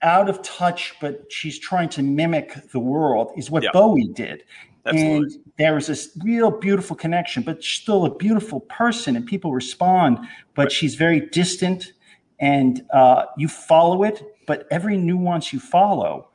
out 0.03 0.29
of 0.29 0.43
touch, 0.43 0.95
but 1.01 1.31
she's 1.31 1.59
trying 1.59 1.89
to 1.91 2.03
mimic 2.03 2.71
the 2.73 2.79
world, 2.79 3.33
is 3.37 3.51
what 3.51 3.63
Yeah. 3.63 3.71
Bowie 3.73 4.09
did. 4.15 4.45
Absolutely. 4.87 5.17
And 5.35 5.45
there 5.59 5.77
is 5.77 5.89
this 5.89 6.17
real 6.23 6.51
beautiful 6.51 6.97
connection, 6.97 7.43
but 7.43 7.63
she's 7.63 7.83
still 7.83 8.05
a 8.05 8.15
beautiful 8.15 8.61
person, 8.61 9.17
and 9.17 9.27
people 9.27 9.53
respond. 9.53 10.19
But 10.55 10.63
Right. 10.65 10.73
she's 10.73 10.95
very 10.95 11.21
distant, 11.31 11.93
and 12.39 12.83
uh, 12.93 13.27
you 13.37 13.49
follow 13.49 14.05
it. 14.05 14.23
But 14.47 14.67
every 14.71 14.97
nuance 14.97 15.53
you 15.53 15.59
follow, 15.61 16.29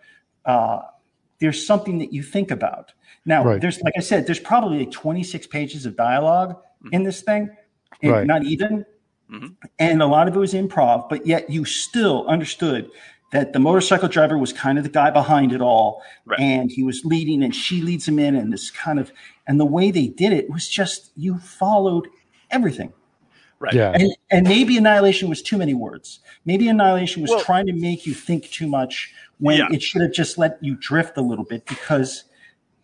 uh, 0.45 0.79
there's 1.39 1.65
something 1.65 1.97
that 1.99 2.13
you 2.13 2.21
think 2.21 2.51
about. 2.51 2.91
Now, 3.25 3.43
Right. 3.45 3.61
there's 3.61 3.81
like 3.81 3.93
I 3.97 4.01
said, 4.01 4.27
there's 4.27 4.39
probably 4.39 4.79
like 4.79 4.91
26 4.91 5.47
pages 5.47 5.85
of 5.85 5.95
dialogue 5.95 6.51
Mm-hmm. 6.83 6.93
in 6.95 7.03
this 7.03 7.21
thing, 7.21 7.49
and 8.01 8.11
Right. 8.11 8.27
not 8.27 8.43
even. 8.43 8.85
Mhm. 9.31 9.55
And 9.79 10.01
a 10.01 10.05
lot 10.05 10.27
of 10.27 10.35
it 10.35 10.39
was 10.39 10.53
improv, 10.53 11.09
but 11.09 11.25
yet 11.25 11.49
you 11.49 11.63
still 11.65 12.27
understood 12.27 12.91
that 13.33 13.51
the 13.51 13.59
motorcycle 13.59 14.07
driver 14.07 14.37
was 14.37 14.53
kind 14.53 14.77
of 14.77 14.83
the 14.83 14.89
guy 14.89 15.09
behind 15.09 15.51
it 15.51 15.59
all, 15.61 16.01
Right. 16.25 16.39
and 16.39 16.71
he 16.71 16.83
was 16.83 17.03
leading, 17.03 17.43
and 17.43 17.53
she 17.53 17.81
leads 17.81 18.07
him 18.07 18.19
in, 18.19 18.35
and 18.35 18.53
this 18.53 18.69
kind 18.71 18.99
of, 18.99 19.11
and 19.47 19.59
the 19.59 19.65
way 19.65 19.89
they 19.91 20.07
did 20.07 20.31
it 20.31 20.49
was 20.49 20.69
just 20.69 21.11
you 21.17 21.37
followed 21.39 22.07
everything. 22.51 22.93
Right. 23.59 23.73
Yeah. 23.73 23.91
And, 23.91 24.15
and 24.29 24.47
maybe 24.47 24.77
annihilation 24.77 25.29
was 25.29 25.41
too 25.41 25.57
many 25.57 25.73
words. 25.73 26.19
Maybe 26.45 26.67
annihilation 26.67 27.21
was 27.23 27.31
Well- 27.31 27.41
trying 27.41 27.65
to 27.67 27.73
make 27.73 28.05
you 28.05 28.13
think 28.13 28.49
too 28.51 28.67
much 28.67 29.13
when 29.39 29.57
Yeah. 29.57 29.67
it 29.71 29.81
should 29.81 30.01
have 30.01 30.11
just 30.11 30.37
let 30.37 30.57
you 30.61 30.75
drift 30.75 31.17
a 31.17 31.21
little 31.21 31.45
bit 31.45 31.65
because 31.65 32.25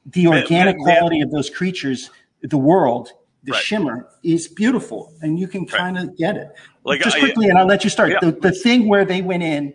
the 0.05 0.27
organic 0.27 0.77
man- 0.77 0.85
man- 0.85 0.97
quality 0.97 1.21
of 1.21 1.29
those 1.31 1.49
creatures, 1.49 2.09
the 2.41 2.57
world, 2.57 3.11
the 3.43 3.51
Right. 3.51 3.61
shimmer 3.61 4.07
is 4.23 4.47
beautiful, 4.47 5.13
and 5.21 5.37
you 5.37 5.47
can 5.47 5.65
kind 5.67 5.97
of 5.97 6.17
get 6.17 6.35
it. 6.37 6.49
Like, 6.85 7.01
just 7.01 7.17
I- 7.17 7.19
quickly, 7.19 7.49
and 7.49 7.57
I'll 7.59 7.67
let 7.67 7.83
you 7.83 7.89
start. 7.89 8.11
Yeah. 8.11 8.19
The, 8.21 8.31
the 8.31 8.51
thing 8.51 8.87
where 8.87 9.05
they 9.05 9.21
went 9.21 9.43
in 9.43 9.73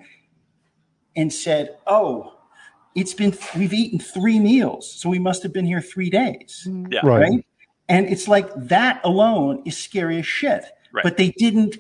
and 1.17 1.33
said, 1.33 1.77
"Oh, 1.87 2.35
it's 2.95 3.15
been 3.15 3.37
we've 3.57 3.73
eaten 3.73 3.99
three 3.99 4.39
meals, 4.41 4.91
so 4.91 5.09
we 5.09 5.19
must 5.19 5.43
have 5.43 5.53
been 5.53 5.67
here 5.67 5.81
three 5.81 6.11
days." 6.11 6.69
Yeah. 6.91 7.01
Right. 7.03 7.31
right? 7.31 7.47
And 7.89 8.07
it's 8.07 8.29
like 8.29 8.51
that 8.55 9.01
alone 9.05 9.63
is 9.65 9.77
scary 9.77 10.19
as 10.19 10.27
shit. 10.27 10.65
Right. 10.93 11.03
But 11.03 11.17
they 11.17 11.31
didn't 11.31 11.79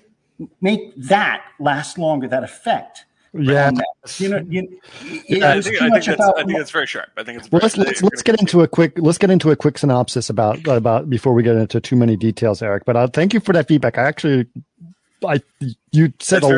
make 0.61 0.95
that 0.97 1.45
last 1.59 1.99
longer, 1.99 2.29
that 2.29 2.45
effect. 2.45 3.05
Yeah. 3.33 3.73
You 4.19 4.29
know, 4.29 4.47
you, 4.49 4.81
it, 5.03 5.39
Yeah, 5.41 5.51
I 5.51 5.61
think, 5.61 5.65
too 5.65 5.71
I, 5.77 5.79
think 5.79 5.91
much 5.91 6.07
that's, 6.07 6.21
about. 6.21 6.39
I 6.39 6.45
think 6.45 6.59
that's 6.59 6.71
very 6.71 6.87
sharp. 6.87 7.09
I 7.17 7.25
think 7.25 7.41
it's. 7.41 7.51
Well, 7.51 7.61
very, 7.61 7.71
let's 7.71 7.77
let's, 7.79 8.03
let's 8.03 8.23
get 8.23 8.39
into 8.39 8.63
a 8.63 8.69
quick 8.69 8.93
let's 8.99 9.19
get 9.19 9.31
into 9.31 9.51
a 9.51 9.57
quick 9.57 9.79
synopsis 9.79 10.31
about 10.31 10.67
about 10.69 11.11
before 11.11 11.33
we 11.33 11.43
get 11.43 11.57
into 11.57 11.81
too 11.81 11.97
many 11.97 12.17
details, 12.17 12.63
Eric. 12.63 12.85
But 12.85 12.97
uh, 12.97 13.09
thank 13.09 13.35
you 13.35 13.41
for 13.41 13.53
that 13.53 13.67
feedback. 13.67 13.99
I 13.99 14.03
actually, 14.03 14.47
I 15.27 15.43
you 15.95 16.13
said 16.19 16.43
That's 16.43 16.53
a 16.53 16.57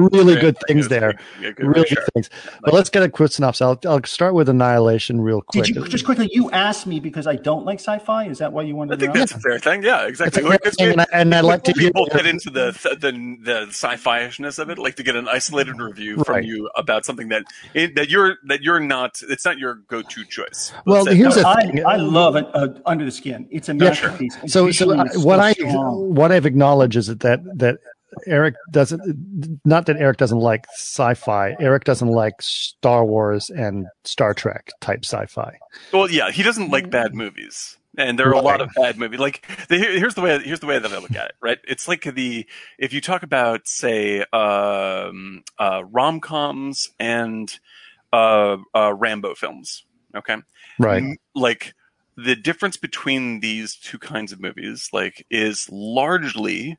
lot 0.00 0.10
really 0.12 0.34
Very 0.34 0.40
good 0.40 0.56
things 0.68 0.80
It's 0.86 0.88
there. 0.88 1.00
very- 1.00 1.16
yeah, 1.40 1.48
good, 1.50 1.56
very 1.56 1.68
really 1.68 1.88
good 1.88 1.94
sharp. 1.98 2.08
things. 2.14 2.30
But 2.62 2.74
let's 2.74 2.90
get 2.90 3.02
a 3.02 3.08
quick 3.08 3.32
synopsis. 3.32 3.62
I'll, 3.62 3.80
I'll 3.86 4.02
start 4.04 4.34
with 4.34 4.48
Annihilation 4.48 5.20
real 5.20 5.40
quick. 5.42 5.64
did 5.64 5.76
you 5.76 5.88
just 5.88 6.04
quickly? 6.04 6.28
You 6.32 6.50
asked 6.50 6.86
me 6.86 7.00
because 7.00 7.26
I 7.26 7.36
don't 7.36 7.64
like 7.64 7.78
sci-fi. 7.80 8.26
Is 8.26 8.38
that 8.38 8.52
why 8.52 8.62
you 8.62 8.76
wanted 8.76 8.96
to 8.98 9.00
think 9.06 9.14
know? 9.14 9.20
that's 9.20 9.32
a 9.32 9.40
fair 9.40 9.58
thing. 9.58 9.82
Yeah, 9.82 10.06
exactly. 10.06 10.42
Fair 10.42 10.50
Like, 10.50 10.62
thing, 10.62 10.92
and 10.92 11.00
I- 11.00 11.06
and 11.12 11.34
I'd 11.34 11.44
like 11.44 11.64
to 11.64 11.72
before 11.72 11.88
people 11.90 12.06
get 12.12 12.26
into 12.26 12.50
the 12.50 12.72
the 13.00 13.36
the 13.42 13.66
sci-fi-ishness 13.70 14.58
of 14.58 14.70
it, 14.70 14.78
like 14.78 14.96
to 14.96 15.02
get 15.02 15.16
an 15.16 15.28
isolated 15.28 15.78
review 15.80 16.22
from 16.24 16.42
you 16.42 16.68
about 16.76 17.04
something 17.04 17.28
that 17.28 17.44
it, 17.74 17.94
that 17.96 18.08
you're 18.10 18.36
that 18.48 18.62
you're 18.62 18.80
not. 18.80 19.20
It's 19.28 19.44
not 19.44 19.58
your 19.58 19.76
go-to 19.88 20.24
choice. 20.24 20.72
Well, 20.86 21.04
say 21.06 21.14
here's 21.14 21.34
that. 21.36 21.42
the 21.42 21.48
I, 21.48 21.60
thing. 21.66 21.86
I 21.86 21.96
love 21.96 22.36
it, 22.36 22.46
uh, 22.54 22.68
Under 22.86 23.04
the 23.04 23.10
Skin. 23.10 23.46
It's 23.50 23.68
a 23.68 23.74
Yeah, 23.74 23.92
sure. 23.92 24.08
masterpiece. 24.08 24.36
and 24.42 24.50
so 24.50 24.60
so 24.64 24.66
visually 24.66 24.98
I, 24.98 25.02
it's 25.04 25.18
what 25.18 25.40
I 25.40 25.52
strong. 25.52 26.14
what 26.14 26.32
I've 26.32 26.46
acknowledged 26.46 26.96
is 26.96 27.06
that 27.08 27.20
that 27.20 27.40
that 27.58 27.78
Eric 28.26 28.54
doesn't 28.70 29.60
not 29.64 29.86
that 29.86 29.96
Eric 29.96 30.18
doesn't 30.18 30.38
like 30.38 30.66
sci-fi. 30.74 31.56
Eric 31.60 31.84
doesn't 31.84 32.08
like 32.08 32.40
Star 32.40 33.04
Wars 33.04 33.50
and 33.50 33.86
Star 34.04 34.34
Trek 34.34 34.70
type 34.80 35.04
sci-fi. 35.04 35.58
Well, 35.92 36.10
yeah, 36.10 36.30
he 36.30 36.42
doesn't 36.42 36.70
like 36.70 36.90
bad 36.90 37.14
movies, 37.14 37.78
and 37.96 38.18
there 38.18 38.28
are 38.28 38.34
a 38.34 38.40
lot 38.40 38.60
of 38.60 38.70
bad 38.76 38.98
movies. 38.98 39.20
Like 39.20 39.46
the, 39.68 39.78
here's 39.78 40.14
the 40.14 40.22
way 40.22 40.38
here's 40.40 40.60
the 40.60 40.66
way 40.66 40.78
that 40.78 40.92
I 40.92 40.98
look 40.98 41.14
at 41.14 41.30
it. 41.30 41.34
Right, 41.40 41.58
it's 41.66 41.88
like 41.88 42.02
the 42.02 42.46
if 42.78 42.92
you 42.92 43.00
talk 43.00 43.22
about 43.22 43.66
say 43.66 44.24
um, 44.32 45.44
uh, 45.58 45.82
rom 45.90 46.20
coms 46.20 46.90
and 46.98 47.52
uh, 48.12 48.58
uh, 48.74 48.94
Rambo 48.94 49.34
films. 49.34 49.84
Okay, 50.16 50.36
Right. 50.78 51.18
Like 51.34 51.74
the 52.16 52.36
difference 52.36 52.76
between 52.76 53.40
these 53.40 53.76
two 53.76 53.98
kinds 53.98 54.32
of 54.32 54.40
movies 54.40 54.88
like 54.92 55.26
is 55.30 55.68
largely 55.70 56.78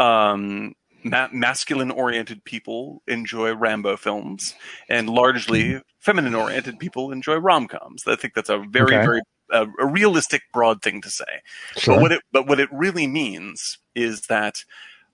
um 0.00 0.74
ma- 1.04 1.28
masculine 1.32 1.90
oriented 1.90 2.44
people 2.44 3.02
enjoy 3.06 3.54
rambo 3.54 3.96
films 3.96 4.54
and 4.88 5.08
largely 5.08 5.80
feminine 6.00 6.34
oriented 6.34 6.78
people 6.78 7.12
enjoy 7.12 7.36
rom-coms 7.36 8.04
i 8.06 8.16
think 8.16 8.34
that's 8.34 8.50
a 8.50 8.58
very 8.58 8.96
Okay. 8.96 9.04
very 9.04 9.20
uh, 9.52 9.66
a 9.78 9.86
realistic 9.86 10.42
broad 10.52 10.82
thing 10.82 11.00
to 11.02 11.10
say 11.10 11.42
Sure. 11.76 11.96
but 11.96 12.00
what 12.02 12.12
it 12.12 12.22
but 12.32 12.46
what 12.46 12.60
it 12.60 12.68
really 12.72 13.06
means 13.06 13.78
is 13.94 14.22
that 14.22 14.56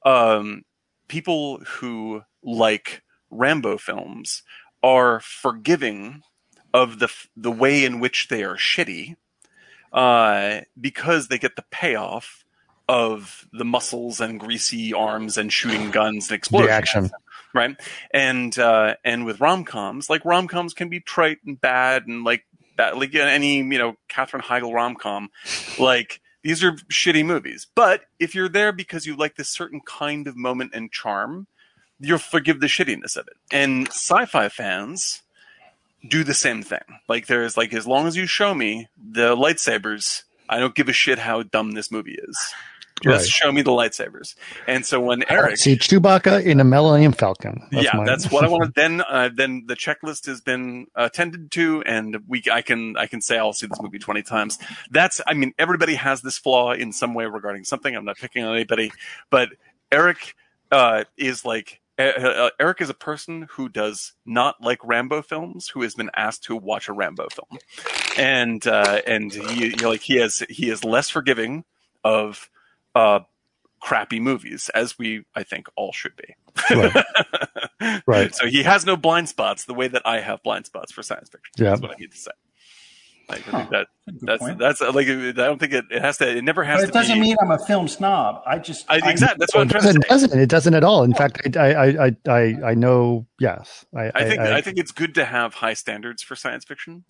um, 0.05 0.63
people 1.09 1.59
who 1.67 2.23
like 2.43 3.03
Rambo 3.31 3.79
films 3.79 4.43
are 4.83 5.21
forgiving 5.21 6.23
of 6.73 6.99
the 6.99 7.09
the 7.37 7.53
way 7.53 7.85
in 7.85 8.01
which 8.01 8.29
they 8.29 8.43
are 8.45 8.57
shitty, 8.57 9.17
uh, 9.93 10.61
because 10.81 11.29
they 11.29 11.39
get 11.39 11.57
the 11.57 11.65
payoff 11.71 12.45
of 12.91 13.47
the 13.53 13.65
muscles 13.65 14.21
and 14.21 14.41
greasy 14.41 14.93
arms 14.93 15.39
and 15.39 15.53
shooting 15.53 15.91
guns 15.93 16.29
and 16.29 16.37
explosions 16.37 16.69
the 16.69 16.75
action. 16.75 17.11
right? 17.55 17.77
And 18.13 18.59
uh, 18.59 18.97
and 19.05 19.25
with 19.25 19.41
rom 19.41 19.65
coms, 19.65 20.11
like 20.11 20.25
rom 20.25 20.49
coms 20.49 20.75
can 20.75 20.89
be 20.89 20.99
trite 20.99 21.39
and 21.47 21.59
bad 21.61 22.09
and 22.09 22.25
like 22.25 22.45
that, 22.79 22.99
like 22.99 23.15
any 23.15 23.59
you 23.59 23.79
know 23.79 23.95
Katherine 24.09 24.43
Heigl 24.43 24.75
rom 24.75 24.97
com, 24.97 25.31
like 25.79 26.21
these 26.43 26.65
are 26.65 26.73
shitty 26.91 27.25
movies. 27.25 27.69
But 27.77 28.03
if 28.19 28.35
you're 28.35 28.49
there 28.49 28.73
because 28.73 29.07
you 29.07 29.17
like 29.17 29.37
this 29.37 29.51
certain 29.51 29.81
kind 29.87 30.27
of 30.27 30.37
moment 30.37 30.73
and 30.75 30.91
charm, 30.91 31.47
you'll 32.01 32.19
forgive 32.19 32.61
the 32.61 32.67
shittiness 32.67 33.17
of 33.17 33.29
it. 33.29 33.37
And 33.53 33.87
sci-fi 33.89 34.49
fans 34.49 35.23
do 36.09 36.25
the 36.25 36.35
same 36.35 36.63
thing. 36.63 36.99
Like 37.09 37.29
there's 37.29 37.57
like 37.57 37.73
as 37.73 37.87
long 37.87 38.09
as 38.09 38.17
you 38.17 38.27
show 38.27 38.53
me 38.53 38.89
the 38.97 39.37
lightsabers, 39.37 40.23
I 40.49 40.59
don't 40.59 40.75
give 40.75 40.89
a 40.89 40.93
shit 40.93 41.21
how 41.21 41.45
dumb 41.45 41.73
this 41.73 41.93
movie 41.93 42.19
is. 42.21 42.37
Just 43.03 43.25
Right. 43.25 43.27
show 43.27 43.53
me 43.53 43.63
the 43.63 43.71
lightsabers. 43.71 44.35
And 44.67 44.85
so 44.85 45.01
when 45.01 45.25
Eric 45.31 45.57
See 45.57 45.77
Chewbacca 45.77 46.45
in 46.45 46.61
a 46.61 46.65
Millennium 46.65 47.13
Falcon. 47.13 47.63
yeah, 47.73 47.91
my- 47.97 48.05
that's 48.05 48.31
what 48.31 48.45
I 48.45 48.49
wanted. 48.49 48.75
Then, 48.75 49.01
uh, 49.09 49.31
then 49.35 49.65
the 49.67 49.75
checklist 49.77 50.27
has 50.27 50.41
been 50.41 50.87
uh, 50.95 51.05
attended 51.13 51.51
to, 51.53 51.83
and 51.87 52.19
we 52.29 52.43
I 52.53 52.63
can 52.63 52.97
I 52.97 53.07
can 53.07 53.21
say 53.21 53.39
I'll 53.39 53.53
see 53.53 53.67
this 53.67 53.81
movie 53.81 53.99
twenty 53.99 54.23
times. 54.23 54.59
That's 54.91 55.21
I 55.27 55.35
mean 55.35 55.53
everybody 55.59 55.95
has 55.95 56.23
this 56.23 56.39
flaw 56.39 56.73
in 56.73 56.93
some 56.93 57.15
way 57.15 57.27
regarding 57.27 57.65
something. 57.65 57.95
I'm 57.95 58.05
not 58.05 58.17
picking 58.19 58.45
on 58.45 58.55
anybody, 58.55 58.93
but 59.31 59.51
Eric 59.91 60.35
uh, 60.71 61.05
is 61.17 61.45
like. 61.45 61.81
uh, 61.99 62.03
Uh, 62.03 62.51
Eric 62.59 62.81
is 62.81 62.89
a 62.91 62.95
person 62.95 63.47
who 63.51 63.69
does 63.69 64.13
not 64.25 64.61
like 64.63 64.79
Rambo 64.85 65.21
films, 65.23 65.69
who 65.69 65.83
has 65.83 65.95
been 65.95 66.11
asked 66.17 66.45
to 66.45 66.57
watch 66.57 66.89
a 66.89 66.93
Rambo 66.95 67.29
film, 67.31 67.59
and 68.17 68.67
uh, 68.67 69.01
and 69.07 69.33
he, 69.33 69.71
he 69.71 69.77
like 69.85 70.01
he 70.01 70.17
has 70.17 70.43
he 70.49 70.71
is 70.71 70.85
less 70.85 71.09
forgiving 71.11 71.65
of 72.05 72.49
uh, 72.95 73.21
crappy 73.81 74.21
movies, 74.21 74.71
as 74.75 74.99
we 74.99 75.25
I 75.35 75.43
think 75.43 75.67
all 75.77 75.93
should 75.93 76.17
be. 76.17 76.35
Right. 76.75 77.05
Right. 78.07 78.35
So 78.35 78.47
he 78.47 78.63
has 78.65 78.85
no 78.85 78.95
blind 78.97 79.31
spots 79.31 79.65
the 79.65 79.73
way 79.73 79.89
that 79.89 80.03
I 80.05 80.21
have 80.21 80.43
blind 80.43 80.67
spots 80.67 80.93
for 80.93 81.03
science 81.03 81.31
fiction. 81.31 81.53
Yeah. 81.57 81.71
That's 81.71 81.81
what 81.81 81.93
I 81.93 81.95
need 81.99 82.11
to 82.13 82.17
say. 82.19 82.31
Like, 83.29 83.41
Huh. 83.43 83.67
that 83.71 83.87
Good 84.07 84.19
that's 84.23 84.57
that's 84.59 84.83
uh, 84.83 84.93
like 84.93 85.07
I 85.09 85.31
don't 85.33 85.59
think 85.59 85.73
it, 85.73 85.87
it 85.91 86.03
has 86.03 86.19
to. 86.19 86.29
It 86.29 86.43
never 86.45 86.63
has 86.63 86.81
But 86.81 86.87
to 86.87 86.89
it 86.89 86.93
doesn't 86.93 87.15
be. 87.15 87.21
mean 87.21 87.37
I'm 87.41 87.51
a 87.53 87.59
film 87.65 87.89
snob. 87.89 88.43
I 88.47 88.59
just 88.59 88.85
I, 88.91 88.97
exactly. 89.09 89.37
That's 89.39 89.55
what 89.55 89.63
I'm 89.63 89.69
it 89.69 89.71
trying 89.71 89.83
to 89.83 89.87
doesn't, 90.01 90.09
doesn't 90.09 90.41
it 90.41 90.49
doesn't 90.51 90.75
at 90.75 90.85
all. 90.85 91.03
In 91.05 91.15
fact, 91.15 91.57
I 91.57 91.73
I 91.73 92.07
I 92.07 92.17
I, 92.29 92.55
I 92.71 92.75
know. 92.75 93.27
Yes, 93.39 93.87
I 93.97 94.11
I 94.15 94.25
think 94.29 94.41
I, 94.41 94.61
think 94.61 94.79
it's 94.79 94.93
good 94.93 95.15
to 95.15 95.25
have 95.25 95.55
high 95.55 95.75
standards 95.75 96.23
for 96.23 96.35
science 96.37 96.65
fiction, 96.67 97.05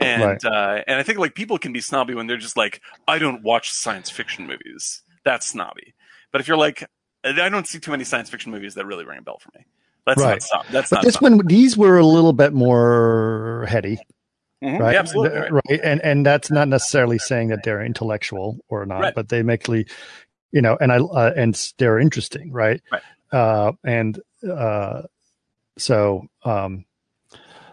and 0.00 0.22
Right. 0.24 0.44
uh, 0.44 0.82
and 0.88 0.98
I 0.98 1.02
think 1.04 1.18
like 1.18 1.34
people 1.36 1.58
can 1.58 1.72
be 1.72 1.80
snobby 1.80 2.14
when 2.14 2.26
they're 2.26 2.36
just 2.38 2.56
like, 2.56 2.80
I 3.06 3.18
don't 3.18 3.42
watch 3.44 3.70
science 3.70 4.10
fiction 4.10 4.46
movies. 4.46 5.02
That's 5.26 5.46
snobby. 5.46 5.92
But 6.32 6.40
if 6.40 6.48
you're 6.48 6.56
like, 6.56 6.88
I 7.22 7.48
don't 7.50 7.66
see 7.66 7.78
too 7.80 7.90
many 7.90 8.04
science 8.04 8.30
fiction 8.30 8.50
movies 8.52 8.74
that 8.76 8.86
really 8.86 9.04
ring 9.04 9.18
a 9.18 9.22
bell 9.22 9.38
for 9.40 9.50
me. 9.58 9.66
That's 10.06 10.22
Right. 10.22 10.30
not 10.30 10.42
snob. 10.42 10.66
That's 10.70 10.88
But 10.90 10.96
not 10.96 11.04
this 11.04 11.14
snobby. 11.16 11.34
one, 11.36 11.46
these 11.48 11.76
were 11.76 11.98
a 11.98 12.06
little 12.06 12.32
bit 12.32 12.52
more 12.54 13.66
heady, 13.68 13.98
Mhm. 14.62 14.78
right? 14.78 14.92
Yeah, 14.94 15.00
absolutely. 15.00 15.38
Right. 15.40 15.52
right. 15.52 15.80
And 15.82 16.00
and 16.02 16.24
that's 16.24 16.50
not 16.50 16.68
necessarily 16.68 17.18
saying 17.18 17.48
that 17.48 17.64
they're 17.64 17.82
intellectual 17.84 18.58
or 18.68 18.86
not, 18.86 19.00
Right. 19.00 19.14
but 19.14 19.28
they 19.28 19.42
make 19.42 19.64
the, 19.64 19.84
you 20.52 20.62
know, 20.62 20.78
and 20.80 20.92
I 20.92 20.98
uh, 20.98 21.32
and 21.36 21.60
they're 21.78 21.98
interesting, 21.98 22.52
right? 22.52 22.80
Right. 22.92 23.02
Uh, 23.32 23.72
and 23.84 24.20
uh, 24.48 25.02
so 25.76 26.28
um, 26.44 26.84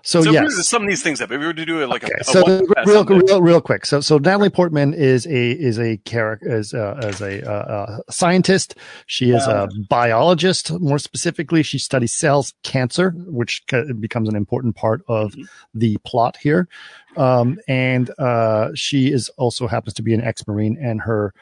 So, 0.05 0.21
So, 0.21 0.31
yes. 0.31 0.35
if 0.35 0.41
we 0.41 0.45
were 0.47 0.57
to 0.57 0.63
sum 0.63 0.85
these 0.85 1.01
things 1.01 1.21
up, 1.21 1.31
if 1.31 1.39
we 1.39 1.45
were 1.45 1.53
to 1.53 1.65
do 1.65 1.81
it 1.81 1.87
like 1.87 2.03
Okay, 2.03 2.13
a, 2.19 2.23
so 2.25 2.41
the- 2.41 2.83
real, 2.85 3.05
real, 3.05 3.41
real 3.41 3.61
quick. 3.61 3.85
So, 3.85 4.01
so 4.01 4.17
Natalie 4.17 4.49
Portman 4.49 4.93
is 4.93 5.25
a 5.27 5.51
is 5.51 5.79
a 5.79 5.95
character 5.97 6.51
as 6.51 6.73
uh, 6.73 6.99
as 7.01 7.21
a 7.21 7.41
uh, 7.49 7.53
uh, 7.53 7.97
scientist. 8.09 8.75
She 9.05 9.31
is 9.31 9.47
a 9.47 9.69
biologist. 9.89 10.71
More 10.81 10.99
specifically, 10.99 11.63
she 11.63 11.77
studies 11.79 12.11
cells 12.11 12.53
cancer, 12.63 13.11
which 13.15 13.63
ca- 13.67 13.93
becomes 13.97 14.27
an 14.27 14.35
important 14.35 14.75
part 14.75 15.03
of 15.07 15.31
Mhm. 15.33 15.47
the 15.73 15.97
plot 16.05 16.35
here. 16.35 16.67
Um, 17.15 17.57
and 17.69 18.11
uh, 18.19 18.71
she 18.75 19.09
is 19.11 19.29
also 19.37 19.67
happens 19.67 19.93
to 19.93 20.01
be 20.03 20.13
an 20.13 20.21
ex 20.21 20.45
marine, 20.45 20.77
and 20.81 20.99
her 21.01 21.33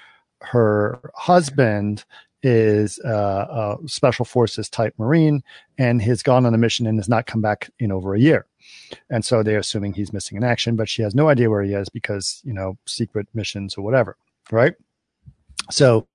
her 0.42 1.00
husband 1.16 2.06
is 2.44 3.00
uh, 3.00 3.78
a 3.84 3.88
special 3.88 4.26
forces 4.26 4.70
type 4.70 4.94
marine 4.98 5.44
and 5.78 6.02
has 6.02 6.24
gone 6.24 6.46
on 6.46 6.54
a 6.54 6.58
mission 6.58 6.88
and 6.88 6.98
has 6.98 7.10
not 7.10 7.26
come 7.26 7.42
back 7.42 7.70
in 7.80 7.92
over 7.92 8.14
a 8.16 8.20
year. 8.20 8.46
And 9.10 9.24
so 9.24 9.44
they're 9.44 9.60
assuming 9.60 9.94
he's 9.94 10.14
missing 10.14 10.38
in 10.38 10.44
action, 10.44 10.76
but 10.76 10.90
she 10.90 11.02
has 11.02 11.16
no 11.16 11.30
idea 11.30 11.50
where 11.50 11.64
he 11.64 11.74
is 11.74 11.90
because, 11.90 12.42
you 12.44 12.54
know, 12.54 12.78
secret 12.86 13.28
missions 13.34 13.76
or 13.76 13.84
whatever. 13.84 14.18
Right. 14.52 14.74
So 15.70 16.08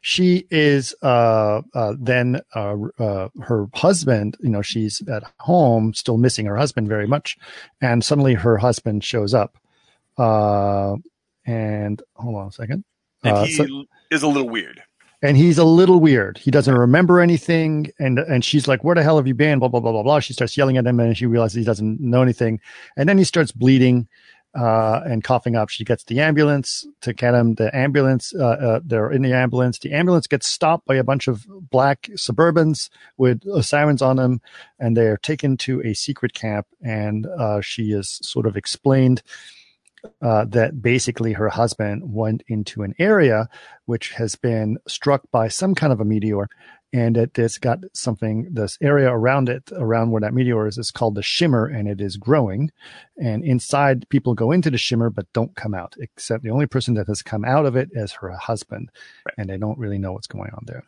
she 0.00 0.46
is, 0.50 0.94
uh, 1.02 1.62
uh, 1.74 1.94
then, 1.98 2.40
uh, 2.54 2.76
uh, 2.98 3.28
her 3.42 3.66
husband, 3.74 4.36
you 4.40 4.50
know, 4.50 4.62
she's 4.62 5.00
at 5.08 5.22
home 5.38 5.94
still 5.94 6.18
missing 6.18 6.46
her 6.46 6.56
husband 6.56 6.88
very 6.88 7.06
much. 7.06 7.36
And 7.80 8.04
suddenly 8.04 8.34
her 8.34 8.58
husband 8.58 9.04
shows 9.04 9.34
up. 9.34 9.56
Uh, 10.18 10.96
and 11.46 12.02
hold 12.16 12.36
on 12.36 12.48
a 12.48 12.52
second. 12.52 12.84
and 13.22 13.46
he 13.46 13.54
so- 13.54 13.84
is 14.10 14.22
a 14.22 14.28
little 14.28 14.48
weird. 14.48 14.82
And 15.22 15.36
he's 15.36 15.58
a 15.58 15.64
little 15.64 16.00
weird. 16.00 16.38
He 16.38 16.50
doesn't 16.50 16.74
remember 16.74 17.20
anything, 17.20 17.90
and 17.98 18.18
and 18.18 18.44
she's 18.44 18.68
like, 18.68 18.84
"Where 18.84 18.94
the 18.94 19.02
hell 19.02 19.16
have 19.16 19.26
you 19.26 19.34
been?" 19.34 19.58
Blah 19.58 19.68
blah 19.68 19.80
blah 19.80 19.92
blah 19.92 20.02
blah. 20.02 20.20
She 20.20 20.32
starts 20.32 20.56
yelling 20.56 20.76
at 20.76 20.86
him, 20.86 21.00
and 21.00 21.16
she 21.16 21.26
realizes 21.26 21.56
he 21.56 21.64
doesn't 21.64 22.00
know 22.00 22.22
anything, 22.22 22.60
and 22.96 23.08
then 23.08 23.18
he 23.18 23.24
starts 23.24 23.52
bleeding 23.52 24.08
uh, 24.54 25.00
and 25.04 25.22
coughing 25.22 25.56
up. 25.56 25.68
She 25.68 25.84
gets 25.84 26.04
the 26.04 26.20
ambulance 26.20 26.86
to 27.02 27.12
get 27.12 27.34
him. 27.34 27.54
The 27.54 27.74
ambulance, 27.76 28.34
uh, 28.34 28.46
uh, 28.46 28.80
they're 28.84 29.10
in 29.10 29.22
the 29.22 29.32
ambulance. 29.32 29.78
The 29.78 29.92
ambulance 29.92 30.26
gets 30.26 30.46
stopped 30.46 30.86
by 30.86 30.96
a 30.96 31.04
bunch 31.04 31.28
of 31.28 31.46
black 31.70 32.08
Suburbans 32.14 32.88
with 33.16 33.46
uh, 33.46 33.62
sirens 33.62 34.02
on 34.02 34.16
them, 34.16 34.40
and 34.78 34.96
they 34.96 35.06
are 35.06 35.18
taken 35.18 35.56
to 35.58 35.82
a 35.82 35.94
secret 35.94 36.34
camp. 36.34 36.66
And 36.82 37.26
uh, 37.26 37.60
she 37.60 37.92
is 37.92 38.20
sort 38.22 38.46
of 38.46 38.56
explained. 38.56 39.22
Uh, 40.22 40.44
that 40.44 40.80
basically 40.80 41.32
her 41.32 41.48
husband 41.48 42.02
went 42.12 42.42
into 42.48 42.82
an 42.82 42.94
area 42.98 43.48
which 43.86 44.10
has 44.12 44.36
been 44.36 44.78
struck 44.86 45.22
by 45.30 45.48
some 45.48 45.74
kind 45.74 45.92
of 45.92 46.00
a 46.00 46.04
meteor 46.04 46.48
and 46.92 47.16
it 47.16 47.36
has 47.36 47.58
got 47.58 47.78
something 47.92 48.48
this 48.50 48.78
area 48.80 49.10
around 49.10 49.48
it 49.48 49.62
around 49.72 50.10
where 50.10 50.20
that 50.20 50.32
meteor 50.32 50.66
is 50.66 50.78
is 50.78 50.90
called 50.90 51.14
the 51.14 51.22
shimmer 51.22 51.66
and 51.66 51.88
it 51.88 52.00
is 52.00 52.16
growing 52.16 52.70
and 53.18 53.44
inside 53.44 54.08
people 54.08 54.34
go 54.34 54.52
into 54.52 54.70
the 54.70 54.78
shimmer 54.78 55.10
but 55.10 55.30
don't 55.32 55.54
come 55.56 55.74
out 55.74 55.94
except 56.00 56.42
the 56.44 56.50
only 56.50 56.66
person 56.66 56.94
that 56.94 57.06
has 57.06 57.22
come 57.22 57.44
out 57.44 57.66
of 57.66 57.76
it 57.76 57.88
is 57.92 58.12
her 58.12 58.30
husband 58.32 58.90
Right. 59.26 59.34
and 59.38 59.50
they 59.50 59.58
don't 59.58 59.78
really 59.78 59.98
know 59.98 60.12
what's 60.12 60.26
going 60.26 60.50
on 60.52 60.64
there 60.66 60.84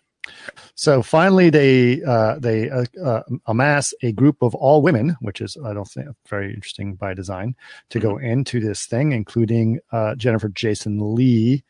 so 0.75 1.03
finally 1.03 1.51
they 1.51 2.03
uh, 2.05 2.39
they 2.39 2.71
uh, 2.71 2.85
uh, 3.05 3.23
amass 3.47 3.93
a 4.03 4.13
group 4.13 4.37
of 4.43 4.55
all 4.55 4.83
women 4.83 5.17
which 5.21 5.41
is 5.41 5.57
i 5.65 5.73
don't 5.73 5.89
think 5.89 6.09
very 6.29 6.53
interesting 6.55 6.95
by 6.95 7.13
design 7.15 7.55
to 7.89 7.99
go 7.99 8.17
into 8.19 8.61
this 8.61 8.87
thing 8.87 9.13
including 9.13 9.79
uh, 9.93 10.15
jennifer 10.15 10.49
jason 10.49 11.15
lee 11.15 11.63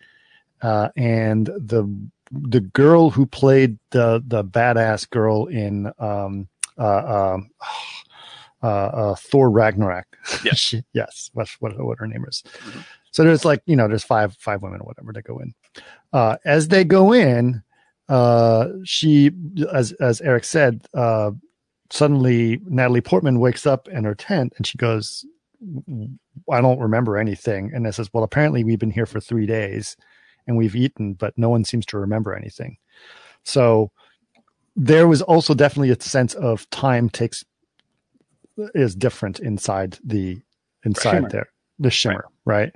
uh, 0.62 0.88
and 0.96 1.46
the 1.46 1.84
the 2.30 2.60
girl 2.60 3.10
who 3.10 3.26
played 3.26 3.78
the 3.90 4.22
the 4.26 4.44
badass 4.44 5.08
girl 5.10 5.46
in 5.46 5.90
um 5.98 6.48
uh 6.78 7.34
um 7.34 7.50
uh, 8.62 8.66
uh 8.66 9.14
Thor 9.16 9.50
Ragnarok. 9.50 10.06
Yes. 10.44 10.58
She- 10.58 10.84
yes. 10.92 11.30
What 11.32 11.48
what 11.60 11.76
what 11.82 11.98
her 11.98 12.06
name 12.06 12.24
is. 12.28 12.42
Mhm. 12.58 12.84
So 13.10 13.24
there's 13.24 13.44
like 13.44 13.62
you 13.66 13.74
know 13.74 13.88
there's 13.88 14.04
five 14.04 14.36
five 14.36 14.62
women 14.62 14.80
or 14.80 14.84
whatever 14.84 15.12
that 15.12 15.24
go 15.24 15.38
in. 15.40 15.54
Uh, 16.12 16.36
as 16.44 16.68
they 16.68 16.84
go 16.84 17.12
in, 17.12 17.62
uh, 18.10 18.68
she 18.84 19.30
as 19.72 19.92
as 19.92 20.20
Eric 20.20 20.44
said, 20.44 20.86
uh, 20.92 21.30
suddenly 21.90 22.60
Natalie 22.66 23.00
Portman 23.00 23.40
wakes 23.40 23.66
up 23.66 23.88
in 23.88 24.04
her 24.04 24.14
tent 24.14 24.52
and 24.56 24.66
she 24.66 24.76
goes, 24.76 25.24
"I 26.50 26.60
don't 26.60 26.80
remember 26.80 27.16
anything." 27.16 27.72
And 27.72 27.86
it 27.86 27.94
says, 27.94 28.10
"Well, 28.12 28.24
apparently 28.24 28.64
we've 28.64 28.78
been 28.78 28.90
here 28.90 29.06
for 29.06 29.20
three 29.20 29.46
days." 29.46 29.96
and 30.46 30.56
we've 30.56 30.74
eaten, 30.76 31.14
but 31.14 31.36
no 31.36 31.48
one 31.48 31.64
seems 31.64 31.86
to 31.86 31.98
remember 31.98 32.34
anything. 32.34 32.76
So 33.44 33.90
there 34.76 35.08
was 35.08 35.22
also 35.22 35.54
definitely 35.54 35.90
a 35.90 36.00
sense 36.00 36.34
of 36.34 36.68
time 36.70 37.08
takes 37.08 37.44
is 38.74 38.94
different 38.94 39.40
inside 39.40 39.98
the 40.04 40.40
inside 40.84 41.12
Shimmer. 41.12 41.28
there, 41.30 41.48
the 41.78 41.90
shimmer, 41.90 42.24
right? 42.44 42.74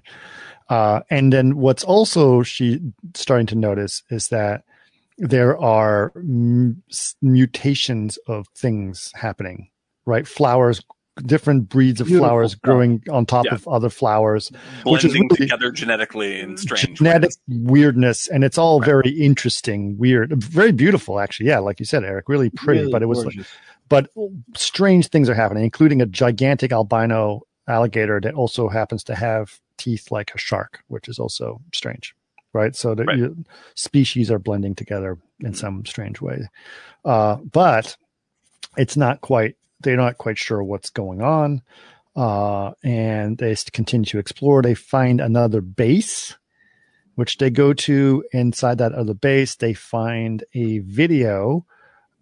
Uh, 0.71 1.01
and 1.11 1.33
then 1.33 1.57
what's 1.57 1.85
also 1.85 2.43
she 2.43 2.81
starting 3.15 3.47
to 3.49 3.55
notice 3.55 4.03
is 4.11 4.29
that 4.29 4.65
there 5.19 5.57
are 5.59 6.13
m- 6.17 6.83
s- 6.91 7.15
mutations 7.23 8.19
of 8.27 8.47
things 8.57 9.13
happening, 9.15 9.69
right? 10.07 10.27
Flowers, 10.27 10.83
different 11.25 11.69
breeds 11.69 12.01
of 12.01 12.09
Beautiful 12.09 12.27
flowers 12.29 12.51
stuff. 12.53 12.61
growing 12.63 13.01
on 13.11 13.25
top 13.25 13.45
Yeah. 13.45 13.55
of 13.55 13.69
other 13.69 13.89
flowers, 13.89 14.51
Which 14.85 15.05
is 15.05 15.13
Blending 15.13 15.29
really- 15.31 15.47
together 15.47 15.71
genetically 15.71 16.41
in 16.41 16.55
mm, 16.55 16.59
strange 16.59 16.99
genetic 16.99 17.31
ways. 17.31 17.39
weirdness, 17.49 18.27
and 18.27 18.43
it's 18.43 18.59
all 18.59 18.81
Right. 18.81 18.87
very 18.87 19.11
interesting, 19.11 19.97
weird, 19.97 20.33
very 20.43 20.73
beautiful, 20.73 21.21
actually. 21.21 21.47
Yeah, 21.47 21.61
like 21.61 21.79
you 21.79 21.87
said, 21.87 22.03
Eric, 22.03 22.29
really 22.29 22.51
pretty, 22.51 22.81
Really 22.81 22.93
but 22.93 23.03
it 23.03 23.07
was, 23.07 23.23
gorgeous. 23.23 23.47
but 23.89 24.11
strange 24.57 25.09
things 25.09 25.29
are 25.29 25.35
happening, 25.35 25.63
including 25.63 26.03
a 26.03 26.07
gigantic 26.07 26.73
albino 26.73 27.43
alligator 27.69 28.21
that 28.21 28.35
also 28.35 28.69
happens 28.69 29.05
to 29.05 29.15
have 29.15 29.61
teeth 29.79 30.11
like 30.11 30.33
a 30.35 30.39
shark, 30.39 30.81
which 30.89 31.09
is 31.09 31.19
also 31.21 31.61
strange, 31.73 32.15
right? 32.55 32.75
So 32.75 32.95
the 32.95 33.05
Right. 33.05 33.19
you- 33.19 33.45
species 33.75 34.31
are 34.31 34.39
blending 34.39 34.75
together 34.75 35.19
in 35.41 35.53
some 35.55 35.85
strange 35.85 36.21
way, 36.21 36.49
uh, 37.05 37.37
but 37.37 37.97
it's 38.77 38.97
not 38.97 39.21
quite. 39.21 39.57
They're 39.81 39.97
not 39.97 40.17
quite 40.17 40.39
sure 40.39 40.63
what's 40.63 40.89
going 40.89 41.21
on 41.21 41.61
uh, 42.17 42.73
and 42.83 43.39
they 43.39 43.55
continue 43.73 44.07
to 44.07 44.19
explore. 44.19 44.63
They 44.63 44.75
find 44.75 45.21
another 45.21 45.61
base, 45.61 46.37
which 47.17 47.39
they 47.39 47.51
go 47.51 47.73
to. 47.75 48.25
Inside 48.33 48.79
that 48.79 48.93
other 48.93 49.15
base, 49.15 49.57
they 49.57 49.75
find 49.75 50.45
a 50.55 50.79
video. 50.79 51.67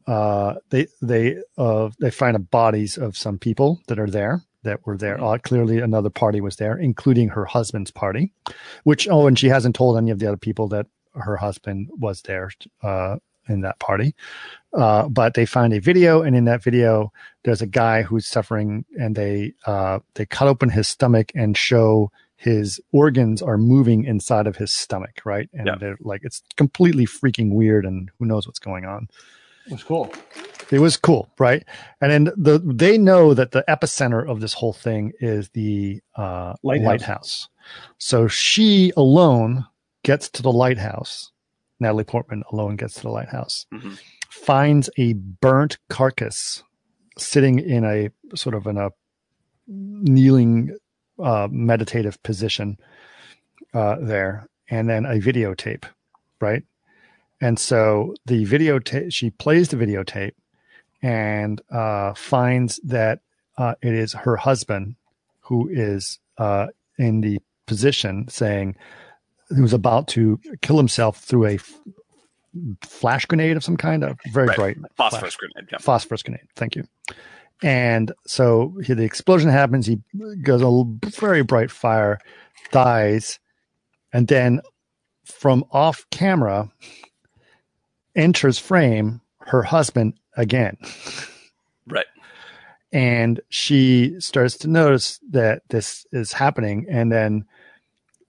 Uh, 0.07 0.55
they 0.71 0.87
they 1.01 1.37
uh, 1.57 1.90
they 2.01 2.11
find 2.11 2.35
the 2.35 2.40
bodies 2.40 2.97
of 2.99 3.16
some 3.16 3.38
people 3.38 3.81
that 3.87 3.99
are 3.99 4.11
there 4.11 4.42
that 4.64 4.87
were 4.87 4.96
there. 4.96 5.22
Uh, 5.22 5.38
clearly, 5.38 5.79
another 5.79 6.11
party 6.11 6.40
was 6.40 6.57
there, 6.57 6.77
including 6.79 7.29
her 7.29 7.44
husband's 7.44 7.90
party. 7.90 8.33
Which 8.85 9.09
oh, 9.09 9.27
and 9.27 9.38
she 9.38 9.48
hasn't 9.48 9.75
told 9.75 9.96
any 9.96 10.11
of 10.11 10.18
the 10.18 10.27
other 10.27 10.37
people 10.37 10.68
that 10.68 10.87
her 11.14 11.37
husband 11.37 11.88
was 11.98 12.22
there 12.22 12.51
uh, 12.83 13.16
in 13.48 13.61
that 13.62 13.79
party. 13.79 14.14
Uh, 14.72 15.09
but 15.09 15.35
they 15.35 15.44
find 15.44 15.72
a 15.75 15.81
video, 15.81 16.22
and 16.22 16.35
in 16.35 16.44
that 16.46 16.62
video, 16.62 17.12
there's 17.44 17.61
a 17.62 17.66
guy 17.66 18.03
who's 18.03 18.27
suffering 18.27 18.85
and 18.98 19.14
they 19.16 19.53
uh 19.66 19.98
they 20.14 20.25
cut 20.27 20.48
open 20.48 20.70
his 20.70 20.88
stomach 20.88 21.33
and 21.35 21.57
show 21.57 22.11
his 22.37 22.81
organs 22.92 23.40
are 23.42 23.59
moving 23.59 24.05
inside 24.05 24.46
of 24.48 24.57
his 24.57 24.72
stomach 24.72 25.20
right 25.25 25.48
and 25.53 25.66
Yeah. 25.66 25.75
they're 25.79 25.98
like 26.01 26.22
it's 26.25 26.42
completely 26.57 27.07
freaking 27.07 27.53
weird 27.53 27.85
and 27.87 28.11
who 28.18 28.27
knows 28.27 28.46
what's 28.48 28.59
going 28.59 28.85
on 28.85 29.09
It 29.66 29.72
was 29.72 29.83
cool. 29.85 30.12
it 30.70 30.79
was 30.81 30.96
cool 30.96 31.29
right 31.38 31.64
and 32.01 32.11
then 32.11 32.25
the 32.37 32.59
they 32.64 32.96
know 32.98 33.35
that 33.35 33.51
the 33.53 33.62
epicenter 33.68 34.27
of 34.29 34.40
this 34.40 34.55
whole 34.55 34.72
thing 34.72 35.12
is 35.20 35.51
the 35.51 36.01
uh 36.16 36.55
Lighthouse. 36.62 36.87
lighthouse 36.87 37.48
so 37.98 38.27
she 38.29 38.92
alone 38.96 39.66
gets 40.03 40.29
to 40.31 40.42
the 40.42 40.51
lighthouse 40.53 41.31
natalie 41.79 42.05
portman 42.05 42.42
alone 42.53 42.77
gets 42.77 42.94
to 42.94 43.03
the 43.03 43.11
lighthouse 43.11 43.66
Mhm. 43.72 43.98
finds 44.31 44.88
a 44.98 45.12
burnt 45.12 45.79
carcass 45.90 46.62
sitting 47.18 47.59
in 47.59 47.85
a 47.85 48.09
sort 48.35 48.55
of 48.55 48.66
in 48.66 48.79
a 48.79 48.90
kneeling 49.68 50.77
uh, 51.18 51.48
meditative 51.51 52.20
position 52.22 52.79
uh, 53.75 53.96
there, 54.01 54.48
and 54.68 54.88
then 54.88 55.05
a 55.05 55.14
videotape, 55.20 55.85
right? 56.40 56.62
And 57.43 57.59
so 57.59 58.15
the 58.25 58.47
videotape, 58.47 59.13
she 59.13 59.31
plays 59.31 59.69
the 59.69 59.77
videotape 59.77 60.33
and 61.03 61.61
uh, 61.71 62.15
finds 62.15 62.79
that 62.85 63.21
uh, 63.59 63.75
it 63.83 63.93
is 63.93 64.13
her 64.15 64.37
husband 64.37 64.95
who 65.41 65.69
is 65.69 66.19
uh, 66.39 66.69
in 66.99 67.21
the 67.21 67.41
position 67.67 68.29
saying, 68.29 68.77
who's 69.49 69.73
about 69.73 70.09
to 70.09 70.41
kill 70.63 70.77
himself 70.79 71.19
through 71.19 71.47
a 71.47 71.55
f- 71.55 71.79
flash 72.83 73.27
grenade 73.27 73.57
of 73.57 73.65
some 73.65 73.77
kind 73.77 74.05
of 74.05 74.17
very 74.33 74.47
Right. 74.47 74.57
bright 74.57 74.77
Phosphorus 74.97 75.35
flash 75.35 75.37
grenade. 75.37 75.69
Yeah. 75.73 75.79
phosphorus 75.79 76.23
grenade. 76.23 76.47
Thank 76.55 76.77
you. 76.77 76.85
And 77.63 78.13
so 78.27 78.75
he, 78.85 78.95
the 78.95 79.03
explosion 79.05 79.51
happens. 79.51 79.87
He 79.87 80.01
goes 80.43 80.63
a 80.63 80.85
very 81.11 81.43
bright 81.43 81.71
fire, 81.71 82.19
dies, 82.71 83.39
and 84.13 84.29
then 84.29 84.61
from 85.25 85.65
off 85.73 86.07
camera 86.11 86.71
enters 88.14 88.59
frame 88.59 89.20
her 89.40 89.62
husband 89.62 90.14
again. 90.37 90.77
Right. 91.87 92.07
and 92.92 93.40
she 93.48 94.14
starts 94.20 94.57
to 94.59 94.68
notice 94.68 95.18
that 95.31 95.62
this 95.68 96.07
is 96.12 96.33
happening, 96.33 96.87
and 96.88 97.11
then 97.11 97.44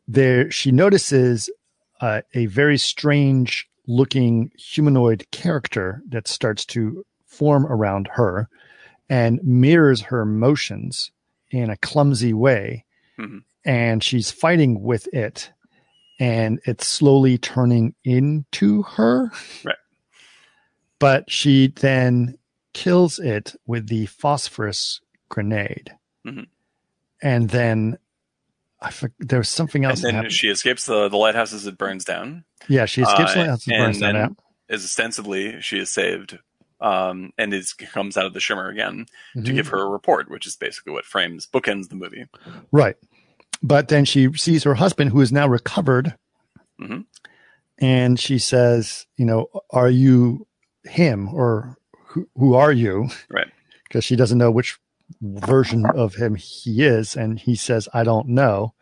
there 0.07 0.49
she 0.51 0.71
notices 0.71 1.49
uh, 2.01 2.21
a 2.33 2.47
very 2.47 2.77
strange 2.77 3.69
looking 3.87 4.51
humanoid 4.57 5.25
character 5.31 6.01
that 6.09 6.27
starts 6.27 6.65
to 6.65 7.05
form 7.25 7.65
around 7.67 8.09
her 8.13 8.49
and 9.09 9.39
mirrors 9.43 10.01
her 10.01 10.25
motions 10.25 11.11
in 11.51 11.69
a 11.69 11.77
clumsy 11.77 12.33
way. 12.33 12.83
Mhm. 13.19 13.43
And 13.65 14.03
she's 14.03 14.31
fighting 14.31 14.81
with 14.81 15.07
it, 15.13 15.51
and 16.23 16.59
it's 16.65 16.87
slowly 16.87 17.37
turning 17.37 17.93
into 18.05 18.83
her. 18.83 19.29
Right. 19.65 19.75
But 20.99 21.29
she 21.29 21.67
then 21.67 22.37
kills 22.73 23.19
it 23.19 23.55
with 23.67 23.87
the 23.87 24.05
phosphorus 24.05 25.01
grenade. 25.27 25.91
Mhm. 26.25 26.47
And 27.21 27.49
then 27.49 27.97
I 28.81 28.91
for, 28.91 29.11
there's 29.19 29.49
something 29.49 29.83
else. 29.85 30.03
And 30.03 30.15
then 30.17 30.29
she 30.29 30.49
escapes 30.49 30.85
the, 30.85 31.09
the 31.09 31.17
lighthouse 31.17 31.51
as 31.53 31.67
it 31.67 31.77
burns 31.77 32.05
down. 32.05 32.45
yeah, 32.69 32.85
she 32.85 33.01
escapes 33.01 33.31
uh, 33.31 33.33
the 33.33 33.39
lighthouse 33.39 33.67
and 33.67 33.75
and 33.75 33.83
burns 33.85 33.99
down. 33.99 34.37
As 34.69 34.83
ostensibly 34.85 35.59
she 35.61 35.77
is 35.79 35.89
saved, 35.89 36.39
um, 36.79 37.31
and 37.37 37.53
is 37.53 37.73
comes 37.73 38.15
out 38.17 38.25
of 38.25 38.33
the 38.33 38.39
shimmer 38.39 38.69
again 38.69 39.05
to 39.35 39.39
Mhm. 39.41 39.55
give 39.55 39.67
her 39.69 39.81
a 39.81 39.89
report, 39.89 40.29
which 40.29 40.45
is 40.47 40.55
basically 40.55 40.93
what 40.93 41.05
frames 41.05 41.45
bookends 41.47 41.89
the 41.89 41.95
movie. 41.95 42.25
Right. 42.71 42.95
But 43.63 43.87
then 43.87 44.05
she 44.05 44.31
sees 44.33 44.63
her 44.65 44.75
husband 44.75 45.11
who 45.11 45.21
is 45.21 45.31
now 45.31 45.47
recovered. 45.47 46.15
Mhm. 46.79 47.05
And 47.79 48.19
she 48.19 48.37
says, 48.37 49.07
you 49.17 49.25
know, 49.25 49.47
are 49.71 49.89
you 49.89 50.45
him 50.83 51.33
or 51.33 51.77
who, 52.07 52.27
who 52.37 52.53
are 52.53 52.71
you? 52.71 53.09
Right. 53.29 53.47
Because 53.87 54.05
she 54.05 54.15
doesn't 54.15 54.39
know 54.39 54.49
which 54.49 54.79
version 55.21 55.85
of 55.85 56.15
him 56.15 56.33
he 56.33 56.83
is. 56.83 57.15
And 57.15 57.37
he 57.37 57.55
says, 57.55 57.87
I 57.93 58.03
don't 58.03 58.27
know. 58.29 58.73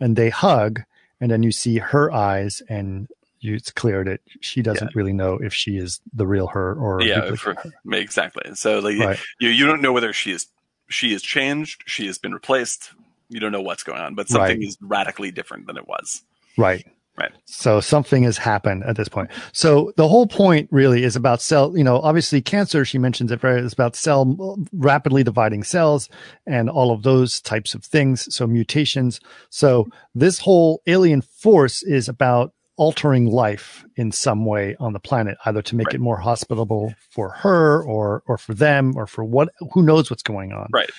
And 0.00 0.16
they 0.16 0.30
hug. 0.30 0.80
And 1.20 1.30
then 1.30 1.42
you 1.42 1.52
see 1.52 1.76
her 1.76 2.10
eyes 2.10 2.62
and 2.66 3.06
you, 3.40 3.54
it's 3.54 3.70
clear 3.70 4.02
that 4.04 4.20
she 4.40 4.62
doesn't 4.62 4.94
really 4.94 5.12
know 5.12 5.34
if 5.34 5.52
she 5.52 5.76
is 5.76 6.00
the 6.14 6.26
real 6.26 6.46
her 6.46 6.74
or 6.74 7.02
yeah, 7.02 7.34
for, 7.34 7.54
exactly. 7.92 8.54
So 8.54 8.78
like 8.78 8.98
Right. 8.98 9.18
you 9.38 9.50
you 9.50 9.66
don't 9.66 9.82
know 9.82 9.92
whether 9.92 10.14
she 10.14 10.32
is 10.32 10.46
she 10.88 11.12
is 11.12 11.22
changed, 11.22 11.82
she 11.86 12.06
has 12.06 12.16
been 12.16 12.32
replaced. 12.32 12.92
You 13.28 13.40
don't 13.40 13.52
know 13.52 13.62
what's 13.62 13.82
going 13.82 14.00
on, 14.00 14.14
but 14.14 14.28
something 14.28 14.58
Right. 14.58 14.66
is 14.68 14.76
radically 14.80 15.30
different 15.30 15.66
than 15.66 15.76
it 15.76 15.86
was. 15.88 16.22
Right. 16.56 16.86
Right. 17.18 17.32
So 17.46 17.80
something 17.80 18.24
has 18.24 18.36
happened 18.36 18.84
at 18.84 18.96
this 18.96 19.08
point. 19.08 19.30
So 19.52 19.90
the 19.96 20.06
whole 20.06 20.26
point 20.26 20.68
really 20.70 21.02
is 21.02 21.16
about 21.16 21.40
cell, 21.40 21.74
you 21.74 21.82
know, 21.82 21.98
obviously 22.00 22.42
cancer, 22.42 22.84
she 22.84 22.98
mentions 22.98 23.32
it 23.32 23.40
very, 23.40 23.62
is 23.62 23.72
about 23.72 23.96
cell 23.96 24.58
rapidly 24.74 25.24
dividing 25.24 25.64
cells 25.64 26.10
and 26.46 26.68
all 26.68 26.92
of 26.92 27.04
those 27.04 27.40
types 27.40 27.72
of 27.74 27.82
things. 27.82 28.34
So 28.34 28.46
mutations. 28.46 29.18
So 29.48 29.86
this 30.14 30.40
whole 30.40 30.82
alien 30.86 31.22
force 31.22 31.82
is 31.82 32.06
about 32.06 32.52
altering 32.76 33.26
life 33.26 33.84
in 33.96 34.12
some 34.12 34.44
way 34.44 34.76
on 34.78 34.92
the 34.92 35.00
planet, 35.00 35.36
either 35.46 35.62
to 35.62 35.76
make 35.76 35.86
Right. 35.88 35.94
it 35.96 36.00
more 36.00 36.18
hospitable 36.18 36.94
for 37.10 37.30
her 37.30 37.82
or, 37.82 38.22
or 38.26 38.36
for 38.38 38.52
them 38.54 38.92
or 38.96 39.06
for 39.06 39.24
what, 39.24 39.48
who 39.72 39.82
knows 39.82 40.10
what's 40.10 40.22
going 40.22 40.52
on. 40.52 40.68
Right. 40.72 40.90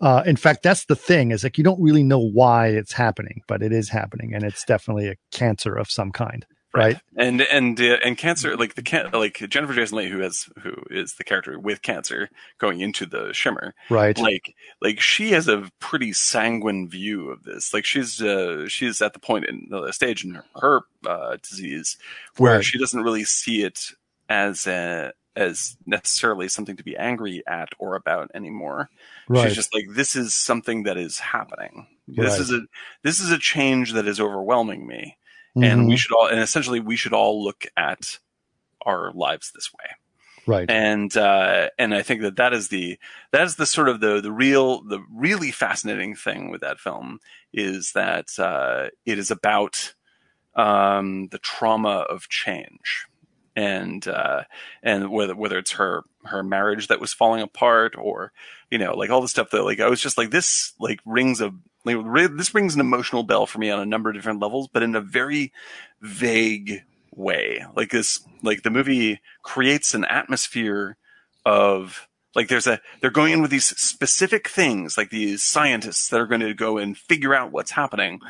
Uh, 0.00 0.22
in 0.26 0.36
fact, 0.36 0.62
that's 0.62 0.84
the 0.84 0.94
thing 0.96 1.32
is 1.32 1.42
like 1.44 1.58
you 1.58 1.64
don't 1.64 1.80
really 1.82 2.02
know 2.04 2.18
why 2.20 2.68
it's 2.68 2.92
happening, 2.92 3.42
but 3.48 3.62
it 3.62 3.72
is 3.72 3.88
happening, 3.88 4.32
and 4.34 4.44
it's 4.44 4.64
definitely 4.64 5.08
a 5.08 5.16
cancer 5.32 5.74
of 5.74 5.90
some 5.90 6.12
kind, 6.12 6.46
right? 6.74 7.00
And 7.16 7.40
and 7.42 7.80
uh, 7.80 7.98
and 8.04 8.18
cancer 8.18 8.56
like 8.56 8.74
the 8.74 8.82
can 8.82 9.10
like 9.12 9.36
Jennifer 9.48 9.72
Jason 9.74 9.98
Leigh 9.98 10.08
who 10.08 10.20
has 10.20 10.48
who 10.62 10.72
is 10.90 11.14
the 11.14 11.24
character 11.24 11.58
with 11.58 11.82
cancer 11.82 12.28
going 12.58 12.80
into 12.80 13.06
the 13.06 13.32
shimmer 13.32 13.74
Right. 13.90 14.18
like 14.18 14.54
like 14.82 15.00
she 15.00 15.30
has 15.32 15.48
a 15.48 15.70
pretty 15.78 16.12
sanguine 16.12 16.88
view 16.88 17.30
of 17.30 17.44
this 17.44 17.72
like 17.72 17.84
she's 17.84 18.20
uh 18.20 18.66
she's 18.68 19.00
at 19.00 19.12
the 19.12 19.20
point 19.20 19.46
in 19.46 19.68
the 19.70 19.92
stage 19.92 20.24
in 20.24 20.34
her, 20.34 20.44
her 20.56 20.80
uh 21.06 21.36
disease 21.48 21.96
where 22.38 22.56
Right. 22.56 22.64
she 22.64 22.78
doesn't 22.78 23.02
really 23.02 23.24
see 23.24 23.62
it 23.62 23.90
as 24.28 24.66
a 24.66 25.12
as 25.36 25.76
necessarily 25.84 26.48
something 26.48 26.76
to 26.76 26.84
be 26.84 26.96
angry 26.96 27.42
at 27.46 27.68
or 27.78 27.96
about 27.96 28.30
anymore 28.34 28.88
right. 29.28 29.46
she's 29.48 29.56
just 29.56 29.74
like 29.74 29.86
this 29.90 30.14
is 30.16 30.32
something 30.34 30.84
that 30.84 30.96
is 30.96 31.18
happening 31.18 31.86
this 32.06 32.38
is 32.38 32.52
a 32.52 32.60
this 33.02 33.18
is 33.20 33.30
a 33.30 33.38
change 33.38 33.92
that 33.94 34.06
is 34.06 34.20
overwhelming 34.20 34.86
me 34.86 35.16
and 35.56 35.86
we 35.86 35.94
Mhm. 35.94 35.98
should 35.98 36.12
all 36.12 36.26
and 36.26 36.40
essentially 36.40 36.80
we 36.80 36.96
should 36.96 37.12
all 37.12 37.42
look 37.44 37.66
at 37.76 38.18
our 38.84 39.12
lives 39.12 39.52
this 39.54 39.72
way 39.72 39.90
right. 40.46 40.68
and 40.70 41.16
uh, 41.16 41.68
and 41.78 41.94
I 41.94 42.02
think 42.02 42.22
that 42.22 42.36
that 42.36 42.52
is 42.52 42.68
the 42.68 42.98
that 43.32 43.42
is 43.42 43.56
the 43.56 43.66
sort 43.66 43.88
of 43.88 44.00
the 44.00 44.20
the 44.20 44.32
real 44.32 44.82
the 44.82 45.00
really 45.14 45.50
fascinating 45.50 46.14
thing 46.16 46.50
with 46.50 46.60
that 46.62 46.78
film 46.80 47.20
is 47.52 47.92
that 47.92 48.38
uh, 48.38 48.88
it 49.06 49.18
is 49.18 49.30
about 49.30 49.94
um, 50.56 51.28
the 51.28 51.38
trauma 51.38 52.04
of 52.08 52.28
change 52.28 53.06
and 53.56 54.06
uh, 54.08 54.42
and 54.82 55.10
whether 55.10 55.34
whether 55.34 55.58
it's 55.58 55.72
her 55.72 56.02
her 56.24 56.42
marriage 56.42 56.88
that 56.88 57.00
was 57.00 57.12
falling 57.12 57.42
apart 57.42 57.94
or 57.96 58.32
you 58.70 58.78
know 58.78 58.94
like 58.96 59.10
all 59.10 59.20
the 59.20 59.28
stuff 59.28 59.50
that 59.50 59.62
like 59.62 59.80
I 59.80 59.88
was 59.88 60.00
just 60.00 60.18
like 60.18 60.30
this 60.30 60.72
like 60.80 61.00
rings 61.04 61.40
a 61.40 61.52
like, 61.84 62.36
this 62.36 62.54
rings 62.54 62.74
an 62.74 62.80
emotional 62.80 63.22
bell 63.22 63.46
for 63.46 63.58
me 63.58 63.70
on 63.70 63.80
a 63.80 63.86
number 63.86 64.08
of 64.10 64.14
different 64.14 64.40
levels 64.40 64.68
but 64.72 64.82
in 64.82 64.94
a 64.94 65.00
very 65.00 65.52
vague 66.00 66.82
way. 67.14 67.64
Like 67.74 67.90
this 67.90 68.20
like 68.42 68.62
the 68.62 68.70
movie 68.70 69.20
creates 69.42 69.94
an 69.94 70.04
atmosphere 70.04 70.96
of 71.44 72.08
like 72.34 72.48
there's 72.48 72.66
a 72.66 72.80
they're 73.00 73.10
going 73.10 73.32
in 73.32 73.42
with 73.42 73.50
these 73.50 73.76
specific 73.78 74.48
things 74.48 74.98
like 74.98 75.10
these 75.10 75.42
scientists 75.42 76.08
that 76.08 76.20
are 76.20 76.26
going 76.26 76.40
to 76.40 76.54
go 76.54 76.78
and 76.78 76.96
figure 76.96 77.34
out 77.34 77.52
what's 77.52 77.70
happening 77.70 78.20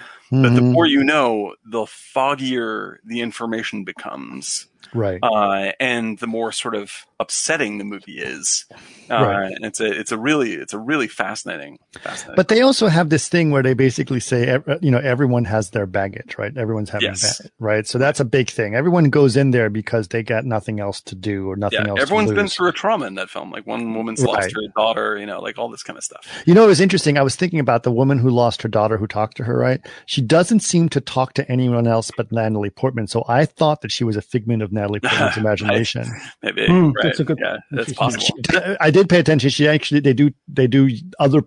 but 0.43 0.55
the 0.55 0.61
Mhm. 0.61 0.73
more 0.73 0.87
you 0.87 1.05
know 1.05 1.55
the 1.65 1.87
foggier 1.87 2.97
the 3.05 3.21
information 3.21 3.85
becomes 3.85 4.67
right. 4.95 5.19
uh, 5.23 5.73
and 5.81 6.19
the 6.19 6.27
more 6.27 6.53
sort 6.53 6.75
of 6.75 6.91
upsetting 7.21 7.79
the 7.79 7.85
movie 7.85 8.19
is 8.21 8.67
uh, 9.11 9.23
Right. 9.23 9.53
and 9.53 9.65
it's 9.67 9.81
a 9.81 9.87
it's 10.01 10.13
a 10.13 10.19
really 10.19 10.55
it's 10.55 10.73
a 10.73 10.79
really 10.79 11.09
fascinating 11.09 11.79
fascinating 12.03 12.37
But 12.37 12.49
they 12.49 12.63
also 12.63 12.89
have 12.89 13.11
this 13.11 13.29
thing 13.29 13.51
where 13.51 13.63
they 13.63 13.75
basically 13.75 14.19
say, 14.21 14.59
you 14.81 14.91
know, 14.91 14.99
everyone 14.99 15.45
has 15.45 15.71
their 15.71 15.87
baggage, 15.87 16.37
right? 16.39 16.57
Everyone's 16.57 16.89
having 16.91 17.11
Yes. 17.11 17.23
baggage, 17.39 17.53
right? 17.59 17.87
So 17.87 17.99
that's 17.99 18.19
a 18.21 18.25
big 18.25 18.49
thing. 18.51 18.75
Everyone 18.75 19.11
goes 19.11 19.37
in 19.37 19.51
there 19.51 19.69
because 19.69 20.09
they 20.09 20.23
got 20.23 20.45
nothing 20.47 20.81
else 20.81 21.01
to 21.03 21.15
do 21.15 21.49
or 21.51 21.57
nothing 21.57 21.81
else. 21.81 21.87
yeah 21.87 21.91
else. 21.93 22.03
everyone's 22.03 22.33
been 22.33 22.49
through 22.49 22.69
a 22.69 22.73
trauma 22.73 23.07
in 23.07 23.15
that 23.17 23.29
film 23.31 23.51
like 23.51 23.67
one 23.67 23.95
woman's 23.95 24.21
Right. 24.21 24.35
lost 24.35 24.53
her 24.55 24.63
daughter 24.75 25.19
you 25.19 25.27
know 25.27 25.41
like 25.41 25.59
all 25.59 25.69
this 25.69 25.83
kind 25.83 25.99
of 25.99 26.05
stuff 26.05 26.27
You 26.47 26.55
know, 26.55 26.65
it 26.65 26.69
was 26.69 26.81
interesting. 26.81 27.19
I 27.19 27.23
was 27.23 27.37
thinking 27.37 27.61
about 27.61 27.83
the 27.83 27.93
woman 27.93 28.19
who 28.19 28.31
lost 28.31 28.63
her 28.63 28.69
daughter 28.69 28.97
who 28.97 29.07
talked 29.07 29.37
to 29.37 29.45
her, 29.45 29.57
right? 29.59 29.81
She 30.07 30.21
doesn't 30.27 30.61
seem 30.61 30.89
to 30.91 31.01
talk 31.01 31.35
to 31.35 31.51
anyone 31.51 31.87
else 31.87 32.11
but 32.17 32.31
Natalie 32.33 32.71
Portman. 32.71 33.07
So 33.07 33.25
I 33.29 33.45
thought 33.47 33.81
that 33.83 33.91
she 33.93 34.05
was 34.05 34.17
a 34.17 34.23
figment 34.23 34.63
of 34.63 34.73
Natalie 34.73 35.01
Portman's 35.05 35.37
imagination. 35.37 36.07
maybe 36.43 36.67
Hmm, 36.67 36.91
right 36.91 37.03
that's 37.03 37.21
a 37.21 37.25
good- 37.25 37.39
yeah 37.41 37.59
that's 37.71 37.93
possible 37.93 38.25
She 38.25 38.33
did- 38.43 38.77
I 38.81 38.91
did 38.91 39.09
pay 39.09 39.19
attention. 39.21 39.51
She 39.51 39.67
actually, 39.69 40.01
they 40.01 40.13
do, 40.15 40.31
they 40.49 40.67
do 40.67 40.91
other, 41.19 41.43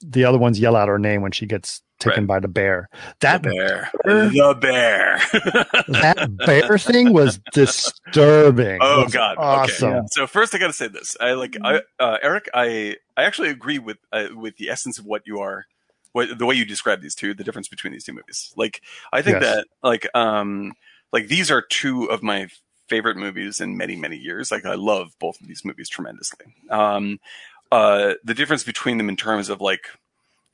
the 0.00 0.24
other 0.24 0.38
ones 0.38 0.58
yell 0.58 0.76
out 0.76 0.88
her 0.88 0.98
name 0.98 1.20
when 1.22 1.32
she 1.32 1.46
gets 1.46 1.82
taken 1.98 2.22
Right. 2.22 2.26
by 2.28 2.40
the 2.40 2.48
bear. 2.48 2.88
That 3.20 3.42
the 3.42 3.50
bear 3.50 3.90
the 4.30 4.56
bear 4.58 5.20
that 5.88 6.34
bear 6.46 6.78
thing 6.78 7.12
was 7.12 7.38
disturbing. 7.52 8.78
Oh 8.80 9.04
was 9.04 9.12
God! 9.12 9.36
awesome. 9.38 9.92
Okay. 9.92 10.06
So 10.12 10.26
first, 10.26 10.54
I 10.54 10.58
got 10.58 10.68
to 10.68 10.72
say 10.72 10.88
this. 10.88 11.16
I 11.20 11.32
like 11.32 11.56
I, 11.62 11.82
uh, 11.98 12.16
Eric. 12.22 12.48
I 12.54 12.96
I 13.18 13.24
actually 13.24 13.50
agree 13.50 13.78
with 13.78 13.98
uh, 14.10 14.28
with 14.34 14.56
the 14.56 14.70
essence 14.70 14.98
of 14.98 15.04
what 15.04 15.26
you 15.26 15.40
are, 15.40 15.66
what 16.12 16.38
the 16.38 16.46
way 16.46 16.54
you 16.54 16.64
describe 16.64 17.02
these 17.02 17.14
two, 17.14 17.34
the 17.34 17.44
difference 17.44 17.68
between 17.68 17.92
these 17.92 18.04
two 18.04 18.12
movies. 18.12 18.52
Like 18.56 18.82
I 19.12 19.22
think 19.22 19.40
Yes. 19.40 19.54
that 19.56 19.66
like 19.82 20.08
um 20.14 20.72
like 21.12 21.28
these 21.28 21.50
are 21.50 21.62
two 21.62 22.04
of 22.04 22.22
my 22.22 22.48
favorite 22.88 23.16
movies 23.16 23.60
in 23.60 23.76
many 23.76 23.96
many 23.96 24.16
years. 24.16 24.50
Like 24.50 24.64
I 24.66 24.74
love 24.74 25.12
both 25.18 25.40
of 25.40 25.46
these 25.46 25.64
movies 25.64 25.88
tremendously. 25.88 26.46
Um, 26.70 27.18
uh, 27.72 28.14
the 28.24 28.34
difference 28.34 28.64
between 28.64 28.98
them 28.98 29.08
in 29.08 29.16
terms 29.16 29.48
of 29.48 29.60
like 29.60 29.86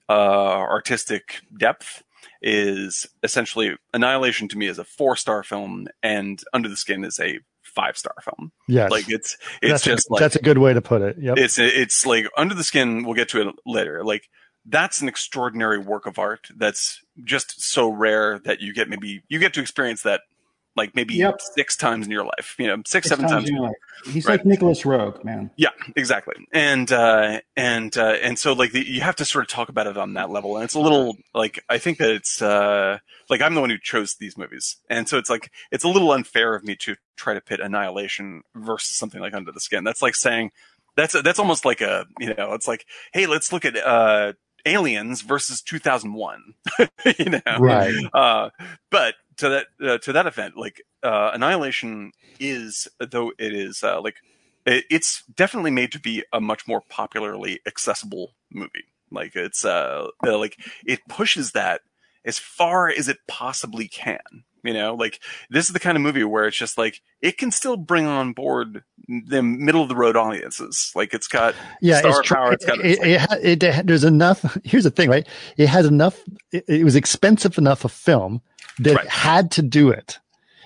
uh 0.09 0.12
artistic 0.12 1.40
depth 1.59 2.03
is 2.42 3.07
essentially 3.23 3.77
Annihilation 3.95 4.49
to 4.49 4.59
me 4.59 4.66
is 4.66 4.79
a 4.79 4.85
four 4.85 5.16
star 5.16 5.42
film, 5.42 5.88
and 6.03 6.42
Under 6.53 6.69
the 6.69 6.77
Skin 6.77 7.05
is 7.05 7.19
a 7.19 7.40
five 7.62 7.97
star 7.97 8.14
film. 8.23 8.53
Yes. 8.69 8.90
Like 8.90 9.09
it's 9.09 9.37
it's 9.62 9.73
that's, 9.73 9.85
just 9.85 10.11
a, 10.11 10.12
like 10.12 10.21
that's 10.21 10.37
a 10.37 10.42
good 10.42 10.59
way 10.59 10.73
to 10.75 10.83
put 10.83 11.02
it. 11.02 11.17
Yep. 11.19 11.38
it's 11.38 11.59
it's 11.59 12.04
like 12.07 12.27
Under 12.37 12.54
the 12.54 12.65
Skin. 12.65 13.04
We'll 13.04 13.15
get 13.15 13.29
to 13.31 13.48
it 13.48 13.54
later. 13.65 14.04
Like 14.04 14.29
that's 14.69 15.00
an 15.00 15.08
extraordinary 15.08 15.79
work 15.79 16.06
of 16.06 16.19
art. 16.19 16.48
That's 16.56 17.00
just 17.25 17.60
so 17.62 17.88
rare 17.88 18.38
that 18.40 18.60
you 18.60 18.73
get 18.75 18.88
maybe 18.88 19.23
you 19.29 19.38
get 19.38 19.54
to 19.54 19.60
experience 19.60 20.02
that 20.02 20.23
like 20.77 20.94
maybe 20.94 21.14
Yep. 21.14 21.37
six 21.54 21.75
times 21.77 22.04
in 22.04 22.12
your 22.12 22.25
life. 22.25 22.54
You 22.58 22.67
know, 22.67 22.77
six, 22.85 23.08
Six 23.08 23.08
seven 23.08 23.27
times. 23.27 23.48
in 23.48 23.54
your 23.54 23.64
life. 23.64 23.77
He's 24.12 24.27
Right. 24.27 24.38
like 24.38 24.44
Nicholas 24.44 24.83
Roeg, 24.83 25.25
man. 25.25 25.50
Yeah, 25.56 25.71
exactly. 25.96 26.35
And 26.52 26.92
uh, 26.92 27.40
and 27.56 27.96
uh, 27.96 28.17
and 28.23 28.38
so 28.38 28.52
like 28.52 28.73
the, 28.73 28.87
you 28.87 29.00
have 29.00 29.17
to 29.17 29.25
sort 29.25 29.44
of 29.44 29.48
talk 29.48 29.71
about 29.71 29.87
it 29.87 29.96
on 29.96 30.12
that 30.14 30.29
level, 30.31 30.56
and 30.56 30.64
it's 30.64 30.75
a 30.75 30.81
little 30.81 31.17
like 31.33 31.64
I 31.71 31.79
think 31.79 31.96
that 31.98 32.10
it's 32.10 32.42
uh, 32.42 32.98
like 33.31 33.40
I'm 33.40 33.54
the 33.54 33.62
one 33.62 33.71
who 33.71 33.79
chose 33.83 34.17
these 34.21 34.37
movies, 34.37 34.77
and 34.90 35.08
so 35.08 35.17
it's 35.17 35.31
like 35.31 35.50
it's 35.73 35.85
a 35.85 35.88
little 35.88 36.12
unfair 36.12 36.54
of 36.54 36.62
me 36.62 36.77
to 36.81 36.96
try 37.17 37.33
to 37.33 37.40
pit 37.40 37.60
Annihilation 37.60 38.42
versus 38.54 38.96
something 38.96 39.21
like 39.23 39.33
Under 39.33 39.52
the 39.52 39.60
Skin. 39.60 39.83
That's 39.83 40.02
like 40.02 40.14
saying 40.14 40.50
That's 40.96 41.14
a, 41.14 41.23
that's 41.23 41.38
almost 41.38 41.64
like 41.64 41.81
a 41.81 42.04
you 42.21 42.35
know 42.35 42.52
it's 42.52 42.69
like 42.69 42.85
hey 43.14 43.27
let's 43.27 43.50
look 43.50 43.64
at 43.64 43.77
uh, 43.79 44.35
Aliens 44.67 45.23
versus 45.23 45.62
2001. 45.62 46.54
you 47.19 47.25
know, 47.31 47.40
Right. 47.58 47.94
Uh, 48.12 48.50
but 48.90 49.14
to 49.38 49.48
that 49.48 49.67
uh, 49.83 49.98
to 49.98 50.12
that 50.12 50.27
event, 50.27 50.56
like 50.56 50.83
uh, 51.02 51.31
Annihilation 51.35 52.12
is 52.38 52.88
though 52.98 53.33
it 53.38 53.54
is 53.54 53.83
uh, 53.83 54.00
like 54.00 54.17
it, 54.67 54.85
it's 54.90 55.23
definitely 55.35 55.71
made 55.71 55.92
to 55.92 56.00
be 56.00 56.25
a 56.33 56.40
much 56.40 56.67
more 56.67 56.83
popularly 56.88 57.60
accessible 57.67 58.33
movie. 58.50 58.85
Like 59.10 59.37
it's 59.37 59.64
uh 59.64 60.08
uh, 60.27 60.38
like 60.38 60.58
it 60.85 61.00
pushes 61.08 61.52
that 61.52 61.83
as 62.27 62.38
far 62.38 62.88
as 62.88 63.08
it 63.08 63.18
possibly 63.29 63.88
can. 63.88 64.18
You 64.62 64.74
know, 64.74 64.94
like 64.96 65.20
this 65.48 65.66
is 65.68 65.72
the 65.72 65.79
kind 65.79 65.96
of 65.96 66.02
movie 66.02 66.24
where 66.24 66.46
it's 66.48 66.56
just 66.56 66.77
like 66.77 67.00
it 67.22 67.38
can 67.38 67.52
still 67.52 67.77
bring 67.77 68.04
on 68.04 68.33
board 68.33 68.83
the 69.06 69.40
middle 69.40 69.81
of 69.81 69.88
the 69.88 69.94
road 69.94 70.16
audiences. 70.16 70.90
Like 70.96 71.14
it's 71.14 71.29
got 71.29 71.54
yeah, 71.81 71.98
star 72.00 72.10
it's 72.18 72.22
tr- 72.29 72.35
power. 72.35 72.52
It's 72.52 72.64
got 72.66 72.85
it, 72.85 72.98
it, 73.00 73.20
ha- 73.20 73.37
it, 73.40 73.62
ha- 73.62 73.83
there's 73.85 74.02
enough. 74.02 74.58
Here's 74.64 74.83
the 74.83 74.90
thing, 74.90 75.08
right? 75.08 75.24
It 75.56 75.68
has 75.68 75.87
enough. 75.87 76.20
It, 76.50 76.64
it 76.66 76.85
was 76.85 76.96
expensive 76.96 77.58
enough 77.58 77.85
a 77.85 77.88
film 77.88 78.42
that 78.81 78.96
Right. 78.96 79.04
it 79.04 79.10
had 79.10 79.52
to 79.52 79.62
do 79.62 79.90
it. 79.90 80.18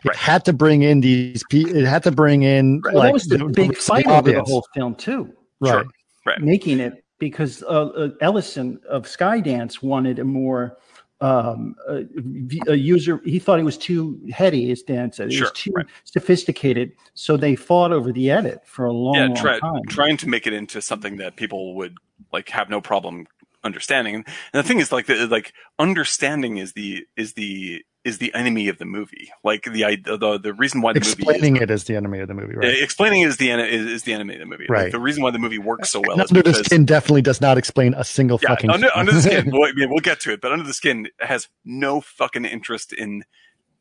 It 0.03 0.09
Right. 0.09 0.17
had 0.17 0.47
to 0.47 0.55
bring 0.55 0.81
in 0.81 1.03
these. 1.03 1.45
It 1.53 1.85
had 1.85 2.03
to 2.05 2.11
bring 2.11 2.43
in 2.43 2.81
Well, 2.83 2.95
like 2.95 3.09
that 3.09 3.13
was 3.13 3.27
the 3.27 3.45
big 3.55 3.77
fight 3.77 4.07
over 4.07 4.33
the 4.33 4.43
whole 4.43 4.67
film 4.75 4.95
too, 4.95 5.31
right. 5.61 5.85
Right. 6.25 6.41
making 6.41 6.81
it 6.81 7.05
because 7.19 7.63
uh, 7.65 7.67
uh, 7.67 8.09
Ellison 8.23 8.81
of 8.89 9.05
Skydance 9.05 9.83
wanted 9.83 10.19
a 10.19 10.25
more 10.25 10.79
um, 11.21 11.75
v- 11.89 12.63
a 12.67 12.75
user. 12.75 13.21
He 13.25 13.39
thought 13.39 13.61
it 13.61 13.65
was 13.65 13.77
too 13.77 14.21
heady, 14.33 14.71
as 14.71 14.83
Dan 14.83 15.13
said. 15.13 15.29
It 15.29 15.33
Sure, 15.35 15.47
was 15.49 15.53
too 15.53 15.73
right. 15.75 15.87
sophisticated, 16.05 16.93
so 17.15 17.37
they 17.37 17.55
fought 17.57 17.93
over 17.93 18.13
the 18.13 18.31
edit 18.31 18.63
for 18.65 18.87
a 18.87 18.93
long, 18.93 19.15
yeah, 19.15 19.27
long 19.27 19.37
try, 19.37 19.59
time. 19.59 19.83
trying 19.89 20.17
to 20.19 20.29
make 20.29 20.47
it 20.47 20.53
into 20.53 20.81
something 20.81 21.17
that 21.19 21.37
people 21.37 21.75
would 21.75 21.97
like 22.33 22.49
have 22.49 22.71
no 22.71 22.81
problem 22.81 23.27
understanding. 23.65 24.15
And 24.15 24.25
the 24.53 24.63
thing 24.63 24.81
is, 24.81 24.93
like, 24.93 25.07
the, 25.07 25.27
like 25.27 25.53
understanding 25.79 26.57
is 26.59 26.73
the 26.73 27.05
is 27.17 27.35
the 27.35 27.83
is 28.03 28.17
the 28.17 28.33
enemy 28.33 28.69
of 28.69 28.79
the 28.79 28.87
movie. 28.87 29.31
Like 29.45 29.65
the 29.65 29.97
the 30.03 30.39
the 30.43 30.55
reason 30.55 30.81
why 30.81 30.95
the 30.95 30.99
Explaining 30.99 31.55
movie 31.55 31.65
it 31.65 31.71
as 31.71 31.85
the 31.85 31.97
enemy 31.97 32.21
of 32.21 32.29
the 32.29 32.35
movie, 32.35 32.55
right? 32.57 32.83
explaining 32.83 33.23
is 33.23 33.37
the 33.37 33.51
is, 33.51 33.87
is 33.87 34.03
the 34.05 34.15
enemy 34.15 34.35
of 34.35 34.41
the 34.41 34.47
movie. 34.47 34.65
Like, 34.69 34.71
Right. 34.71 34.93
the 34.93 35.01
reason 35.01 35.23
why 35.23 35.31
the 35.31 35.39
movie 35.39 35.59
works 35.59 35.91
so 35.91 36.01
well 36.01 36.13
And 36.13 36.23
is 36.23 36.31
under 36.31 36.43
the 36.43 36.55
skin 36.55 36.87
definitely 36.87 37.23
does 37.23 37.41
not 37.43 37.59
explain 37.59 37.93
a 37.95 38.05
single 38.05 38.39
yeah, 38.43 38.49
fucking. 38.51 38.71
under, 38.71 38.89
under 38.97 39.13
the 39.13 39.21
skin. 39.21 39.51
We'll, 39.53 39.71
yeah, 39.77 39.87
we'll 39.87 40.01
get 40.01 40.21
to 40.21 40.33
it, 40.33 40.41
but 40.41 40.51
under 40.53 40.65
the 40.65 40.73
skin 40.73 41.09
has 41.19 41.49
no 41.65 42.01
fucking 42.01 42.47
interest 42.47 42.93
in 42.95 43.25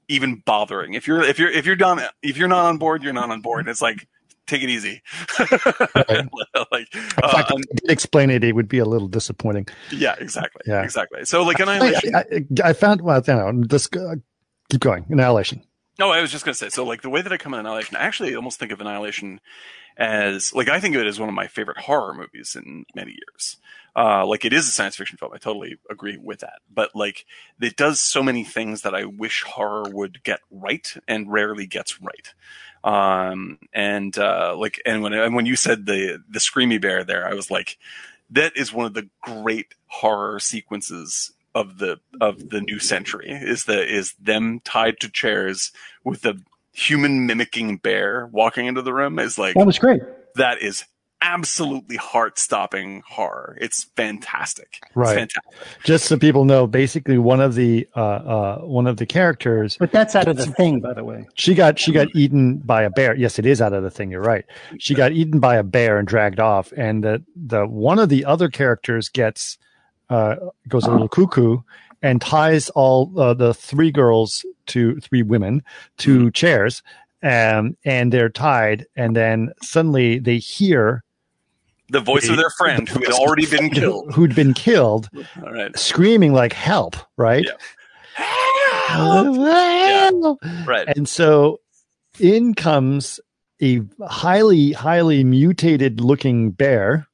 even 0.09 0.41
bothering. 0.45 0.95
If 0.95 1.07
you're 1.07 1.21
if 1.21 1.39
you're 1.39 1.51
if 1.51 1.65
you're 1.65 1.75
done 1.77 2.01
if 2.21 2.35
you're 2.35 2.47
not 2.49 2.65
on 2.65 2.77
board, 2.77 3.03
you're 3.03 3.13
not 3.13 3.29
on 3.29 3.39
board. 3.41 3.69
It's 3.69 3.81
like 3.81 4.07
take 4.49 4.63
it 4.63 4.69
easy. 4.69 5.01
like 5.39 6.93
In 6.93 7.01
uh, 7.23 7.29
fact, 7.31 7.51
if 7.51 7.57
I 7.57 7.75
did 7.75 7.89
explain 7.91 8.29
it, 8.29 8.43
it 8.43 8.53
would 8.55 8.67
be 8.67 8.79
a 8.79 8.85
little 8.85 9.07
disappointing. 9.07 9.67
yeah, 9.91 10.15
exactly, 10.19 10.61
Yeah. 10.65 10.83
exactly. 10.83 11.25
So 11.25 11.43
like 11.43 11.59
I, 11.59 11.63
annihilation. 11.63 12.15
I, 12.15 12.23
I 12.63 12.73
found 12.73 13.01
well, 13.01 13.21
you 13.25 13.33
know, 13.33 13.63
just 13.67 13.95
uh, 13.95 14.15
keep 14.69 14.81
going. 14.81 15.05
Annihilation. 15.09 15.63
No, 15.97 16.11
I 16.11 16.21
was 16.21 16.31
just 16.31 16.45
gonna 16.45 16.55
say. 16.55 16.69
So, 16.69 16.85
like 16.85 17.01
the 17.01 17.09
way 17.09 17.21
that 17.21 17.31
I 17.33 17.37
come 17.37 17.53
at 17.53 17.59
Annihilation, 17.59 17.97
I 17.97 18.01
actually 18.01 18.33
almost 18.35 18.57
think 18.59 18.71
of 18.71 18.79
Annihilation 18.79 19.41
as 19.97 20.53
like 20.53 20.69
I 20.69 20.79
think 20.79 20.95
of 20.95 21.01
it 21.01 21.07
as 21.07 21.19
one 21.19 21.27
of 21.27 21.35
my 21.35 21.47
favorite 21.47 21.77
horror 21.77 22.13
movies 22.13 22.55
in 22.55 22.85
many 22.95 23.11
years. 23.11 23.57
Uh, 23.95 24.25
like 24.25 24.45
it 24.45 24.53
is 24.53 24.65
a 24.67 24.71
science 24.71 24.95
fiction 24.95 25.17
film. 25.17 25.33
I 25.33 25.39
totally 25.39 25.77
agree 25.89 26.17
with 26.17 26.39
that. 26.39 26.59
But 26.73 26.95
like 26.95 27.25
it 27.59 27.75
does 27.75 27.99
so 27.99 28.23
many 28.23 28.45
things 28.45 28.83
that 28.83 28.95
I 28.95 29.03
wish 29.05 29.43
horror 29.43 29.83
would 29.91 30.23
get 30.23 30.39
right 30.49 30.87
and 31.05 31.29
rarely 31.29 31.65
gets 31.67 31.99
right. 32.01 32.33
Um, 32.83 33.59
and 33.73 34.17
uh, 34.17 34.55
like 34.57 34.81
and 34.85 35.01
when 35.01 35.13
and 35.13 35.35
when 35.35 35.45
you 35.45 35.55
said 35.55 35.85
the 35.85 36.23
the 36.29 36.39
screamy 36.39 36.81
bear 36.81 37.03
there, 37.03 37.27
I 37.27 37.33
was 37.33 37.51
like, 37.51 37.77
that 38.29 38.55
is 38.55 38.73
one 38.73 38.85
of 38.85 38.93
the 38.93 39.09
great 39.21 39.73
horror 39.87 40.39
sequences 40.39 41.31
of 41.55 41.79
the 41.79 41.99
of 42.21 42.49
the 42.49 42.61
new 42.61 42.79
century 42.79 43.29
is 43.29 43.65
the 43.65 43.85
is 43.85 44.13
them 44.13 44.61
tied 44.63 44.99
to 44.99 45.09
chairs 45.09 45.71
with 46.03 46.21
the 46.21 46.41
human 46.71 47.25
mimicking 47.25 47.77
bear 47.77 48.27
walking 48.31 48.67
into 48.67 48.81
the 48.81 48.93
room 48.93 49.19
is 49.19 49.37
like 49.37 49.55
that 49.55 49.65
was 49.65 49.79
great. 49.79 50.01
that 50.35 50.61
is 50.61 50.85
absolutely 51.21 51.95
heart-stopping 51.97 53.03
horror 53.07 53.57
it's 53.59 53.83
fantastic 53.95 54.79
Right. 54.95 55.17
it's 55.17 55.33
fantastic 55.33 55.83
Just 55.83 56.05
so 56.05 56.17
people 56.17 56.45
know, 56.45 56.65
basically 56.67 57.17
one 57.17 57.41
of 57.41 57.55
the 57.55 57.87
uh, 57.95 57.99
uh, 57.99 58.57
one 58.59 58.87
of 58.87 58.97
the 58.97 59.05
characters 59.05 59.75
But 59.77 59.91
that's 59.91 60.15
out 60.15 60.27
of 60.27 60.37
the 60.37 60.45
thing, 60.45 60.79
by 60.79 60.93
the 60.93 61.03
way. 61.03 61.27
she 61.35 61.55
got 61.55 61.77
she 61.79 61.91
got 61.91 62.07
eaten 62.15 62.57
by 62.57 62.83
a 62.83 62.89
bear. 62.89 63.15
Yes, 63.15 63.37
it 63.39 63.45
is 63.45 63.61
out 63.61 63.73
of 63.73 63.83
the 63.83 63.89
thing. 63.91 64.11
You're 64.11 64.21
right. 64.21 64.45
She 64.79 64.93
got 64.93 65.11
eaten 65.11 65.39
by 65.39 65.55
a 65.57 65.63
bear 65.63 65.97
and 65.99 66.07
dragged 66.07 66.39
off, 66.39 66.71
and 66.77 67.03
the 67.03 67.23
the 67.35 67.65
one 67.67 67.99
of 67.99 68.09
the 68.09 68.23
other 68.25 68.49
characters 68.49 69.09
gets 69.09 69.57
uh, 70.09 70.35
goes 70.67 70.85
a 70.85 70.91
little 70.91 71.09
cuckoo 71.09 71.57
and 72.01 72.21
ties 72.21 72.69
all 72.71 73.11
uh, 73.19 73.33
the 73.33 73.53
three 73.53 73.91
girls 73.91 74.45
to 74.67 74.99
three 75.01 75.21
women 75.21 75.61
to 75.97 76.31
chairs, 76.31 76.81
um, 77.23 77.75
and 77.83 78.13
they're 78.13 78.29
tied, 78.29 78.85
and 78.95 79.15
then 79.15 79.49
suddenly 79.61 80.17
they 80.19 80.37
hear 80.37 81.03
the 81.89 81.99
voice 81.99 82.29
of 82.29 82.37
their 82.37 82.49
friend 82.51 82.87
who 82.87 83.01
had 83.01 83.11
already 83.11 83.45
been 83.45 83.69
killed 83.71 84.13
who'd 84.13 84.35
been 84.35 84.53
killed, 84.53 85.09
all 85.43 85.51
right 85.51 85.77
screaming 85.77 86.33
like 86.33 86.53
"Help!" 86.53 86.95
Right? 87.17 87.45
Help! 88.15 90.39
right 90.65 90.87
And 90.95 91.07
so 91.07 91.59
in 92.19 92.53
comes 92.53 93.19
a 93.61 93.81
highly, 94.07 94.73
highly 94.73 95.23
mutated 95.23 96.01
looking 96.01 96.51
bear, 96.51 97.07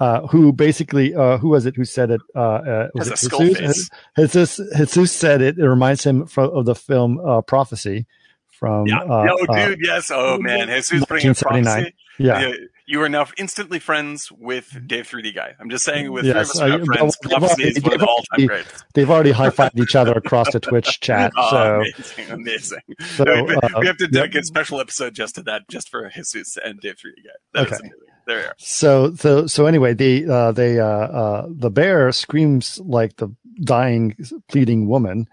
uh, 0.00 0.26
who 0.26 0.52
basically, 0.52 1.14
uh, 1.14 1.38
who 1.38 1.50
was 1.50 1.66
it 1.66 1.76
who 1.76 1.84
said 1.84 2.10
it? 2.10 2.20
Uh, 2.34 2.40
uh, 2.40 2.88
was 2.94 3.08
has 3.08 3.08
a 3.08 3.12
it 3.14 3.18
skull 3.18 3.40
Jesus? 3.40 3.88
face 3.88 3.90
Jesus, 4.16 4.60
Jesus 4.76 5.12
said 5.12 5.40
it. 5.40 5.58
It 5.58 5.68
reminds 5.68 6.04
him 6.04 6.26
of 6.36 6.66
the 6.66 6.74
film 6.74 7.20
uh, 7.24 7.40
Prophecy 7.42 8.06
from, 8.50 8.88
yeah 8.88 8.98
uh, 8.98 9.36
uh, 9.48 9.66
dude 9.68 9.78
yes 9.80 10.10
oh 10.12 10.38
man 10.38 10.66
jesus 10.68 11.04
bringing 11.04 11.34
prophecy 11.34 11.94
yeah. 12.18 12.40
You- 12.40 12.68
you 12.90 13.02
are 13.02 13.08
now 13.08 13.26
instantly 13.36 13.78
friends 13.78 14.32
with 14.32 14.66
Dave 14.86 15.06
3D 15.06 15.34
guy. 15.34 15.54
I'm 15.60 15.68
just 15.68 15.84
saying, 15.84 16.10
with 16.10 16.24
Yes, 16.24 16.58
three 16.58 16.72
of 16.72 16.80
us 16.82 16.88
I- 16.88 16.94
friends, 16.96 17.18
they've 17.22 17.30
Prophecy 17.38 17.62
is 17.64 17.82
one 17.82 17.92
of 17.94 18.00
the 18.00 18.06
already- 18.06 18.22
all-time 18.32 18.46
greats. 18.46 18.84
They've 18.94 19.10
already 19.10 19.30
high 19.32 19.50
fived 19.50 19.78
each 19.78 19.94
other 19.94 20.12
across 20.12 20.50
the 20.52 20.60
Twitch 20.60 20.98
chat. 21.06 21.32
Oh, 21.36 21.50
So, 21.50 21.74
amazing, 21.74 22.30
amazing. 22.30 22.80
so 23.16 23.24
we, 23.44 23.54
uh, 23.56 23.68
we 23.80 23.86
have 23.86 23.98
to 23.98 24.04
yep. 24.04 24.10
dedicate 24.12 24.42
a 24.42 24.46
special 24.46 24.80
episode 24.80 25.14
just 25.14 25.34
to 25.34 25.42
that, 25.42 25.68
just 25.68 25.90
for 25.90 26.08
Jesus 26.14 26.56
and 26.64 26.80
Dave 26.80 26.94
3D 26.96 27.22
guy. 27.24 27.30
That 27.52 27.66
Okay. 27.66 27.76
amazing. 27.76 27.90
There 28.26 28.38
we 28.38 28.44
are. 28.44 28.54
So 28.58 29.14
so 29.14 29.46
so 29.46 29.66
anyway, 29.66 29.94
the 29.94 30.26
uh, 30.30 30.52
they 30.52 30.78
uh, 30.80 30.84
uh, 30.86 31.46
the 31.50 31.70
bear 31.70 32.10
screams 32.12 32.78
like 32.84 33.16
the 33.16 33.28
dying, 33.64 34.16
pleading 34.48 34.86
woman, 34.86 35.26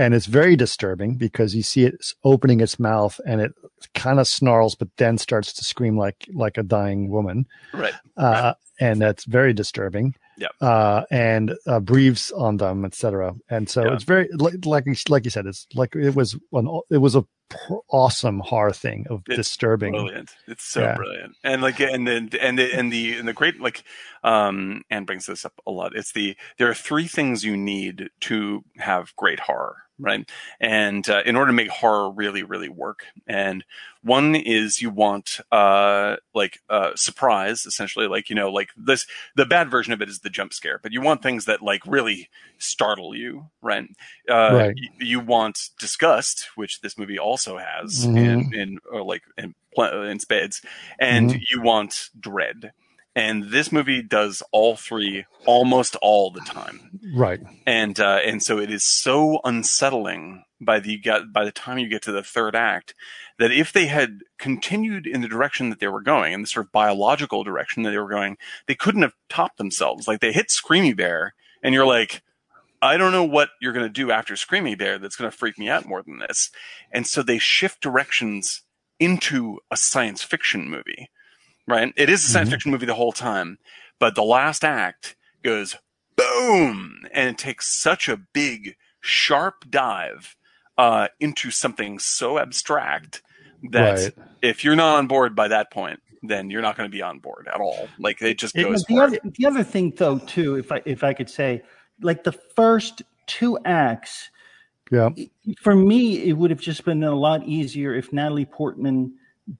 and 0.00 0.14
it's 0.14 0.26
very 0.26 0.56
disturbing 0.56 1.16
because 1.16 1.54
you 1.54 1.62
see 1.62 1.84
it 1.84 1.94
opening 2.24 2.60
its 2.60 2.78
mouth 2.78 3.20
and 3.26 3.40
it 3.40 3.52
kind 3.94 4.18
of 4.20 4.26
snarls, 4.26 4.74
but 4.74 4.88
then 4.96 5.18
starts 5.18 5.52
to 5.54 5.64
scream 5.64 5.96
like 6.04 6.20
like 6.34 6.56
a 6.58 6.62
dying 6.62 7.10
woman, 7.10 7.46
Right. 7.72 7.94
uh, 8.16 8.54
and 8.80 9.00
that's 9.02 9.24
very 9.24 9.52
disturbing. 9.52 10.14
Yep. 10.38 10.52
Uh, 10.62 11.02
and 11.10 11.54
uh, 11.66 11.80
breathes 11.80 12.30
on 12.30 12.56
them, 12.56 12.86
etc. 12.86 13.34
And 13.50 13.68
so 13.68 13.84
Yeah. 13.84 13.92
it's 13.94 14.04
very 14.04 14.26
like 14.32 14.64
like 14.64 14.86
you- 14.86 14.94
like 15.14 15.24
you 15.26 15.30
said, 15.30 15.44
it's 15.46 15.66
like 15.74 15.94
it 15.94 16.14
was 16.14 16.34
an 16.52 16.66
it 16.90 16.96
was 17.06 17.14
a 17.14 17.24
pr- 17.50 17.84
awesome 17.90 18.40
horror 18.40 18.72
thing 18.72 19.04
of 19.10 19.20
It's 19.28 19.36
disturbing. 19.36 19.92
Brilliant. 19.92 20.30
It's 20.48 20.64
so 20.64 20.80
Yeah. 20.80 20.94
brilliant. 20.96 21.32
And 21.44 21.60
like, 21.60 21.78
and 21.80 22.06
then, 22.08 22.30
and 22.40 22.58
the, 22.58 22.72
and 22.72 22.90
the, 22.90 23.18
and 23.18 23.28
the 23.28 23.34
great, 23.34 23.60
like, 23.60 23.82
um, 24.24 24.82
Anne 24.88 25.04
brings 25.04 25.26
this 25.26 25.44
up 25.44 25.52
a 25.66 25.70
lot. 25.70 25.94
It's 25.94 26.12
the, 26.12 26.36
there 26.58 26.70
are 26.70 26.74
three 26.88 27.06
things 27.08 27.44
you 27.44 27.56
need 27.56 28.08
to 28.20 28.64
have 28.78 29.14
great 29.16 29.40
horror, 29.40 29.76
right? 30.00 30.28
And, 30.60 31.08
uh, 31.08 31.22
in 31.24 31.36
order 31.36 31.50
to 31.50 31.56
make 31.56 31.68
horror 31.68 32.10
really, 32.10 32.42
really 32.42 32.68
work. 32.68 33.04
And 33.26 33.64
one 34.02 34.34
is 34.34 34.80
you 34.80 34.90
want, 34.90 35.40
uh, 35.52 36.16
like, 36.34 36.60
uh, 36.70 36.92
surprise, 36.96 37.66
essentially, 37.66 38.06
like, 38.08 38.30
you 38.30 38.34
know, 38.36 38.50
like 38.50 38.70
this, 38.76 39.06
the 39.36 39.46
bad 39.46 39.70
version 39.70 39.92
of 39.92 40.00
it 40.02 40.08
is 40.08 40.20
the 40.20 40.30
jump 40.30 40.52
scare, 40.52 40.80
but 40.82 40.92
you 40.92 41.00
want 41.00 41.22
things 41.22 41.44
that 41.44 41.62
like 41.62 41.82
really 41.86 42.28
startle 42.58 43.14
you, 43.14 43.46
right? 43.62 43.84
Uh, 44.28 44.56
Right. 44.56 44.76
y- 44.76 44.88
you 44.98 45.20
want 45.20 45.70
disgust, 45.78 46.48
which 46.56 46.80
this 46.80 46.98
movie 46.98 47.18
also 47.18 47.58
has 47.58 48.08
Mhm. 48.08 48.14
in, 48.14 48.48
in, 48.52 48.78
or 48.90 49.02
like 49.02 49.22
in, 49.36 49.54
pl- 49.74 50.02
in 50.04 50.18
spades, 50.18 50.62
and 50.98 51.30
Mhm. 51.30 51.40
you 51.50 51.60
want 51.62 52.08
dread. 52.18 52.72
And 53.16 53.50
this 53.50 53.72
movie 53.72 54.02
does 54.02 54.42
all 54.52 54.76
three 54.76 55.26
almost 55.44 55.96
all 55.96 56.30
the 56.30 56.40
time 56.40 57.00
Right. 57.14 57.40
and 57.66 57.98
uh, 57.98 58.20
and 58.24 58.42
so 58.42 58.58
it 58.58 58.70
is 58.70 58.84
so 58.84 59.40
unsettling 59.44 60.44
by 60.60 60.78
the 60.80 60.98
get, 60.98 61.32
by 61.32 61.44
the 61.44 61.52
time 61.52 61.78
you 61.78 61.88
get 61.88 62.02
to 62.02 62.12
the 62.12 62.22
third 62.22 62.54
act 62.54 62.94
that 63.38 63.50
if 63.50 63.72
they 63.72 63.86
had 63.86 64.20
continued 64.38 65.06
in 65.06 65.22
the 65.22 65.28
direction 65.28 65.70
that 65.70 65.80
they 65.80 65.88
were 65.88 66.02
going 66.02 66.32
in 66.34 66.42
the 66.42 66.46
sort 66.46 66.66
of 66.66 66.72
biological 66.72 67.42
direction 67.42 67.82
that 67.82 67.90
they 67.90 67.98
were 67.98 68.10
going 68.10 68.36
they 68.66 68.74
couldn't 68.74 69.02
have 69.02 69.14
topped 69.28 69.56
themselves 69.58 70.06
like 70.06 70.20
they 70.20 70.32
hit 70.32 70.48
screamy 70.48 70.94
bear 70.96 71.34
and 71.62 71.74
you're 71.74 71.86
like 71.86 72.22
I 72.82 72.96
don't 72.96 73.12
know 73.12 73.24
what 73.24 73.50
you're 73.60 73.74
going 73.74 73.86
to 73.86 73.92
do 73.92 74.10
after 74.10 74.32
Screamy 74.34 74.78
Bear 74.78 74.98
that's 74.98 75.16
going 75.16 75.30
to 75.30 75.36
freak 75.36 75.58
me 75.58 75.68
out 75.68 75.84
more 75.84 76.02
than 76.02 76.18
this. 76.18 76.50
And 76.90 77.06
so 77.06 77.22
they 77.22 77.36
shift 77.38 77.82
directions 77.82 78.62
into 78.98 79.58
a 79.70 79.76
science 79.76 80.22
fiction 80.22 80.70
movie. 80.70 81.10
Right? 81.66 81.92
It 81.96 82.08
is 82.08 82.24
a 82.24 82.28
science 82.28 82.48
Mhm. 82.48 82.52
fiction 82.52 82.70
movie 82.72 82.86
the 82.86 82.94
whole 82.94 83.12
time, 83.12 83.58
but 83.98 84.14
the 84.14 84.22
last 84.22 84.64
act 84.64 85.16
goes 85.42 85.76
boom, 86.16 87.06
and 87.12 87.28
it 87.30 87.38
takes 87.38 87.70
such 87.70 88.08
a 88.08 88.16
big, 88.16 88.76
sharp 89.00 89.64
dive 89.70 90.36
uh, 90.78 91.08
into 91.18 91.50
something 91.50 91.98
so 91.98 92.38
abstract 92.38 93.22
that 93.70 93.98
Right. 93.98 94.12
if 94.40 94.64
you're 94.64 94.76
not 94.76 94.96
on 94.96 95.06
board 95.06 95.36
by 95.36 95.48
that 95.48 95.70
point, 95.70 96.00
then 96.22 96.48
you're 96.50 96.62
not 96.62 96.76
going 96.76 96.88
to 96.90 96.94
be 96.94 97.02
on 97.02 97.18
board 97.18 97.48
at 97.52 97.60
all. 97.60 97.88
Like 97.98 98.22
it 98.22 98.38
just 98.38 98.56
It- 98.56 98.64
goes 98.64 98.84
the 98.84 98.98
other 98.98 99.18
the 99.24 99.46
other 99.46 99.62
thing 99.62 99.92
though 99.96 100.18
too, 100.18 100.56
if 100.56 100.72
I 100.72 100.80
if 100.86 101.04
I 101.04 101.12
could 101.12 101.28
say, 101.28 101.62
like 102.00 102.24
the 102.24 102.32
first 102.32 103.02
two 103.26 103.58
acts, 103.66 104.30
Yeah. 104.90 105.10
for 105.60 105.74
me, 105.74 106.22
it 106.24 106.32
would 106.32 106.50
have 106.50 106.60
just 106.60 106.84
been 106.84 107.02
a 107.04 107.14
lot 107.14 107.46
easier 107.46 107.94
if 107.94 108.10
Natalie 108.12 108.46
Portman 108.46 109.12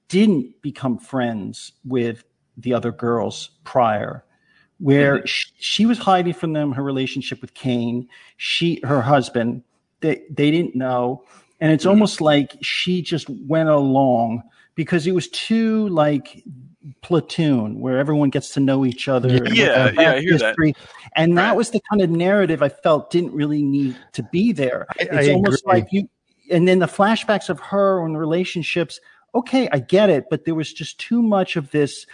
didn't 0.07 0.61
become 0.61 0.97
friends 0.97 1.73
with 1.85 2.23
the 2.57 2.73
other 2.73 2.91
girls 2.91 3.51
prior, 3.63 4.23
where 4.79 5.17
mm-hmm. 5.17 5.25
sh- 5.25 5.51
she 5.59 5.85
was 5.85 5.97
hiding 5.97 6.33
from 6.33 6.53
them 6.53 6.71
her 6.71 6.83
relationship 6.83 7.41
with 7.41 7.53
Kane, 7.53 8.07
she 8.37 8.79
her 8.83 9.01
husband. 9.01 9.63
They 10.01 10.23
they 10.29 10.51
didn't 10.51 10.75
know, 10.75 11.23
and 11.59 11.71
it's 11.71 11.83
mm-hmm. 11.83 11.91
almost 11.91 12.21
like 12.21 12.57
she 12.61 13.01
just 13.01 13.29
went 13.29 13.69
along 13.69 14.43
because 14.75 15.07
it 15.07 15.13
was 15.13 15.27
too 15.29 15.87
like 15.89 16.43
platoon 17.01 17.79
where 17.79 17.99
everyone 17.99 18.29
gets 18.29 18.53
to 18.55 18.59
know 18.59 18.85
each 18.85 19.07
other. 19.07 19.29
and 19.29 19.55
Yeah, 19.55 19.91
yeah, 19.93 20.13
I 20.13 20.19
hear 20.19 20.37
that. 20.37 20.47
history- 20.57 20.75
And 21.15 21.37
that 21.37 21.55
was 21.55 21.69
the 21.69 21.81
kind 21.91 22.01
of 22.01 22.09
narrative 22.09 22.63
I 22.63 22.69
felt 22.69 23.11
didn't 23.11 23.33
really 23.33 23.61
need 23.61 23.95
to 24.13 24.23
be 24.23 24.51
there. 24.51 24.87
I- 24.99 25.03
It's 25.03 25.27
I 25.29 25.31
almost 25.33 25.61
agree. 25.63 25.79
like 25.81 25.87
you, 25.91 26.09
and 26.49 26.67
then 26.67 26.79
the 26.79 26.87
flashbacks 26.87 27.49
of 27.49 27.59
her 27.59 28.03
and 28.03 28.15
the 28.15 28.19
relationships. 28.19 28.99
Okay, 29.33 29.69
I 29.71 29.79
get 29.79 30.09
it, 30.09 30.25
but 30.29 30.45
there 30.45 30.55
was 30.55 30.73
just 30.73 30.99
too 30.99 31.21
much 31.21 31.55
of 31.55 31.71
this, 31.71 32.05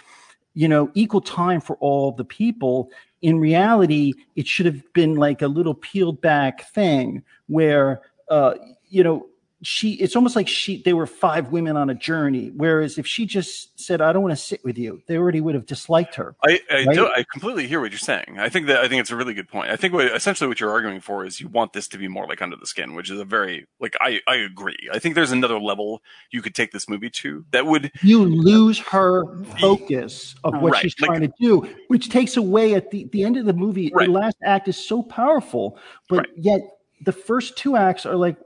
you 0.54 0.68
know, 0.68 0.90
equal 0.94 1.20
time 1.20 1.60
for 1.60 1.76
all 1.76 2.12
the 2.12 2.24
people. 2.24 2.90
In 3.22 3.40
reality, 3.40 4.12
it 4.36 4.46
should 4.46 4.66
have 4.66 4.82
been 4.92 5.16
like 5.16 5.42
a 5.42 5.48
little 5.48 5.74
peeled 5.74 6.20
back 6.20 6.70
thing 6.70 7.24
where, 7.48 8.02
uh, 8.30 8.54
you 8.88 9.02
know, 9.02 9.26
she 9.62 9.94
it's 9.94 10.14
almost 10.14 10.36
like 10.36 10.46
she 10.46 10.80
they 10.84 10.92
were 10.92 11.06
five 11.06 11.50
women 11.50 11.76
on 11.76 11.90
a 11.90 11.94
journey 11.94 12.52
whereas 12.54 12.96
if 12.96 13.04
she 13.06 13.26
just 13.26 13.76
said 13.80 14.00
i 14.00 14.12
don't 14.12 14.22
want 14.22 14.30
to 14.30 14.36
sit 14.40 14.64
with 14.64 14.78
you 14.78 15.02
they 15.08 15.16
already 15.16 15.40
would 15.40 15.54
have 15.56 15.66
disliked 15.66 16.14
her 16.14 16.36
I 16.44 16.60
I, 16.70 16.84
Right? 16.84 16.94
do, 16.94 17.06
I 17.08 17.24
completely 17.32 17.66
hear 17.66 17.80
what 17.80 17.90
you're 17.90 17.98
saying. 17.98 18.36
I 18.38 18.48
think 18.48 18.68
that 18.68 18.78
I 18.78 18.88
think 18.88 19.00
it's 19.00 19.10
a 19.10 19.16
really 19.16 19.34
good 19.34 19.48
point. 19.48 19.70
I 19.70 19.76
think 19.76 19.92
what, 19.94 20.06
essentially 20.14 20.46
what 20.46 20.60
you're 20.60 20.70
arguing 20.70 21.00
for 21.00 21.24
is 21.24 21.40
you 21.40 21.48
want 21.48 21.72
this 21.72 21.88
to 21.88 21.98
be 21.98 22.06
more 22.06 22.26
like 22.28 22.40
Under 22.40 22.54
the 22.56 22.66
Skin, 22.66 22.94
which 22.94 23.10
is 23.10 23.18
a 23.18 23.24
very 23.24 23.66
like 23.80 23.96
I 24.00 24.20
I 24.28 24.36
agree. 24.36 24.76
I 24.92 24.98
think 25.00 25.14
there's 25.16 25.32
another 25.32 25.58
level 25.58 26.02
you 26.30 26.40
could 26.40 26.54
take 26.54 26.70
this 26.70 26.88
movie 26.88 27.10
to 27.10 27.44
that 27.50 27.66
would 27.66 27.90
you 28.02 28.24
lose 28.24 28.78
her 28.78 29.24
focus 29.60 30.36
of 30.44 30.54
what 30.60 30.72
Right, 30.74 30.82
she's 30.82 30.94
like- 31.00 31.08
trying 31.08 31.22
to 31.22 31.32
do 31.40 31.68
which 31.88 32.08
takes 32.10 32.36
away 32.36 32.74
at 32.74 32.90
the, 32.92 33.04
the 33.12 33.24
end 33.24 33.36
of 33.36 33.44
the 33.46 33.52
movie 33.52 33.90
Right. 33.92 34.06
the 34.06 34.12
last 34.12 34.36
act 34.44 34.68
is 34.68 34.76
so 34.76 35.02
powerful 35.02 35.78
but 36.08 36.26
yet 36.36 36.60
the 37.04 37.12
first 37.12 37.56
two 37.56 37.76
acts 37.76 38.06
are 38.06 38.16
like 38.16 38.36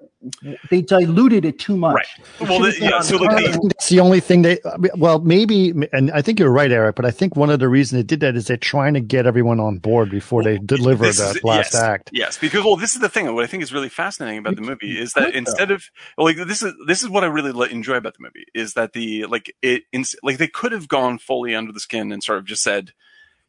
they 0.70 0.82
diluted 0.82 1.44
it 1.44 1.58
too 1.58 1.76
much 1.76 1.94
Right. 1.94 2.48
Well, 2.48 2.60
the- 2.60 2.78
yeah, 2.80 3.00
so, 3.00 3.16
like, 3.16 3.36
the- 3.52 3.68
that's 3.68 3.88
the 3.88 4.00
only 4.00 4.20
thing 4.20 4.42
they. 4.42 4.58
Well, 4.96 5.18
maybe, 5.20 5.72
and 5.92 6.10
I 6.12 6.22
think 6.22 6.38
you're 6.38 6.50
right, 6.50 6.70
Eric. 6.70 6.96
But 6.96 7.04
I 7.04 7.10
think 7.10 7.34
one 7.36 7.50
of 7.50 7.58
the 7.58 7.68
reasons 7.68 7.98
they 7.98 8.06
did 8.06 8.20
that 8.20 8.36
is 8.36 8.46
they're 8.46 8.56
trying 8.56 8.94
to 8.94 9.00
get 9.00 9.26
everyone 9.26 9.58
on 9.60 9.78
board 9.78 10.10
before 10.10 10.42
they 10.42 10.58
deliver 10.58 11.04
This 11.06 11.18
that 11.18 11.36
is- 11.36 11.44
last 11.44 11.74
yes, 11.74 11.82
act. 11.82 12.10
Yes, 12.12 12.38
because 12.38 12.64
well, 12.64 12.76
this 12.76 12.94
is 12.94 13.00
the 13.00 13.08
thing. 13.08 13.32
What 13.34 13.44
I 13.44 13.46
think 13.46 13.62
is 13.62 13.72
really 13.72 13.88
fascinating 13.88 14.38
about 14.38 14.56
the 14.56 14.62
movie 14.62 14.98
is 15.00 15.12
that 15.14 15.34
instead 15.34 15.70
of 15.70 15.84
like 16.16 16.36
this 16.36 16.62
is 16.62 16.72
this 16.86 17.02
is 17.02 17.08
what 17.08 17.24
I 17.24 17.26
really 17.26 17.70
enjoy 17.72 17.94
about 17.96 18.14
the 18.14 18.22
movie 18.22 18.46
is 18.54 18.74
that 18.74 18.92
the 18.92 19.26
like 19.26 19.54
it 19.62 19.82
in, 19.92 20.04
like 20.22 20.38
they 20.38 20.48
could 20.48 20.72
have 20.72 20.88
gone 20.88 21.18
fully 21.18 21.54
under 21.54 21.72
the 21.72 21.80
skin 21.80 22.12
and 22.12 22.22
sort 22.22 22.38
of 22.38 22.44
just 22.44 22.62
said 22.62 22.92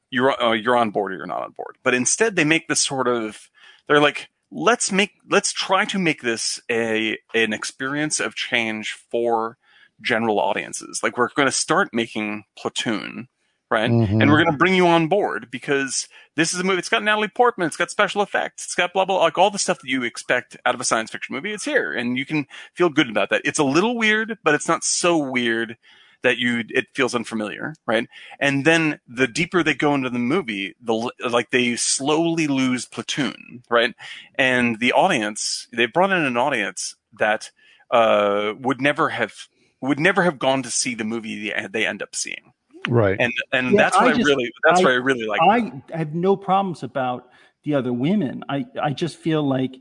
you're 0.10 0.42
uh, 0.42 0.54
you're 0.54 0.78
on 0.78 0.92
board 0.92 1.12
or 1.14 1.18
you're 1.18 1.26
not 1.26 1.44
on 1.44 1.52
board, 1.52 1.78
but 1.84 1.94
instead 1.94 2.36
they 2.36 2.44
make 2.44 2.68
this 2.68 2.82
sort 2.82 3.08
of 3.08 3.50
they're 3.88 4.00
like 4.02 4.30
let's 4.54 4.92
make 4.92 5.12
let's 5.30 5.52
try 5.52 5.84
to 5.86 5.98
make 6.00 6.22
this 6.22 6.62
a 6.70 7.18
an 7.34 7.54
experience 7.54 8.20
of 8.20 8.36
change 8.36 8.96
for 9.12 9.58
general 10.02 10.40
audiences. 10.40 11.02
Like 11.02 11.18
we're 11.18 11.30
going 11.36 11.48
to 11.48 11.52
start 11.52 11.90
making 11.92 12.44
Platoon, 12.58 13.28
right? 13.72 13.90
Mhm. 13.90 14.22
And 14.22 14.30
we're 14.30 14.44
going 14.44 14.52
to 14.52 14.58
bring 14.58 14.76
you 14.76 14.88
on 14.88 15.08
board 15.08 15.48
because 15.52 16.08
this 16.36 16.54
is 16.54 16.60
a 16.60 16.64
movie. 16.64 16.80
It's 16.80 16.90
got 16.90 17.04
Natalie 17.04 17.30
Portman. 17.30 17.68
It's 17.68 17.78
got 17.78 17.90
special 17.90 18.22
effects. 18.22 18.66
It's 18.66 18.76
got 18.76 18.94
blah 18.94 19.06
blah 19.06 19.18
like 19.18 19.38
all 19.38 19.50
the 19.50 19.60
stuff 19.60 19.80
that 19.80 19.90
you 19.90 20.04
expect 20.04 20.56
out 20.66 20.76
of 20.76 20.82
a 20.82 20.86
science 20.86 21.12
fiction 21.12 21.34
movie. 21.36 21.54
It's 21.54 21.66
here, 21.66 21.92
and 21.92 22.18
you 22.18 22.26
can 22.26 22.46
feel 22.76 22.90
good 22.90 23.10
about 23.10 23.30
that. 23.32 23.42
It's 23.46 23.60
a 23.60 23.64
little 23.64 23.98
weird, 23.98 24.38
but 24.44 24.54
it's 24.54 24.68
not 24.68 24.84
so 24.84 25.18
weird 25.18 25.78
that 26.24 26.38
you 26.38 26.64
it 26.70 26.88
feels 26.94 27.14
unfamiliar, 27.14 27.76
right? 27.86 28.08
And 28.40 28.66
then 28.66 29.00
the 29.08 29.28
deeper 29.28 29.62
they 29.64 29.74
go 29.76 29.94
into 29.94 30.10
the 30.10 30.20
movie, 30.20 30.76
the 30.82 31.12
like 31.30 31.52
they 31.52 31.76
slowly 31.76 32.48
lose 32.48 32.86
platoon, 32.86 33.64
right? 33.70 33.94
And 34.36 34.80
the 34.80 34.94
audience, 34.94 35.68
they 35.72 35.86
brought 35.86 36.12
in 36.12 36.24
an 36.24 36.38
audience 36.38 36.96
that 37.20 37.52
uh, 37.92 38.54
would 38.60 38.82
never 38.82 39.10
have 39.10 39.34
would 39.82 40.00
never 40.00 40.24
have 40.24 40.40
gone 40.40 40.64
to 40.64 40.72
see 40.72 40.96
the 40.96 41.04
movie 41.04 41.50
they, 41.50 41.68
they 41.72 41.86
end 41.86 42.02
up 42.02 42.16
seeing, 42.16 42.54
Right. 42.88 43.18
and 43.20 43.32
and 43.52 43.74
Yeah, 43.74 43.78
that's 43.84 43.96
what 43.98 44.08
I 44.08 44.12
I, 44.12 44.14
just- 44.16 44.26
really 44.28 44.52
that's 44.64 44.80
I- 44.80 44.84
what 44.84 44.92
I 44.92 44.96
really 44.96 45.26
like. 45.28 45.42
I 45.42 45.96
have 45.96 46.16
no 46.16 46.36
problems 46.36 46.84
about 46.84 47.30
the 47.64 47.76
other 47.76 47.94
women. 47.94 48.44
I, 48.50 48.66
I 48.82 48.92
just 48.92 49.18
feel 49.18 49.42
like 49.42 49.72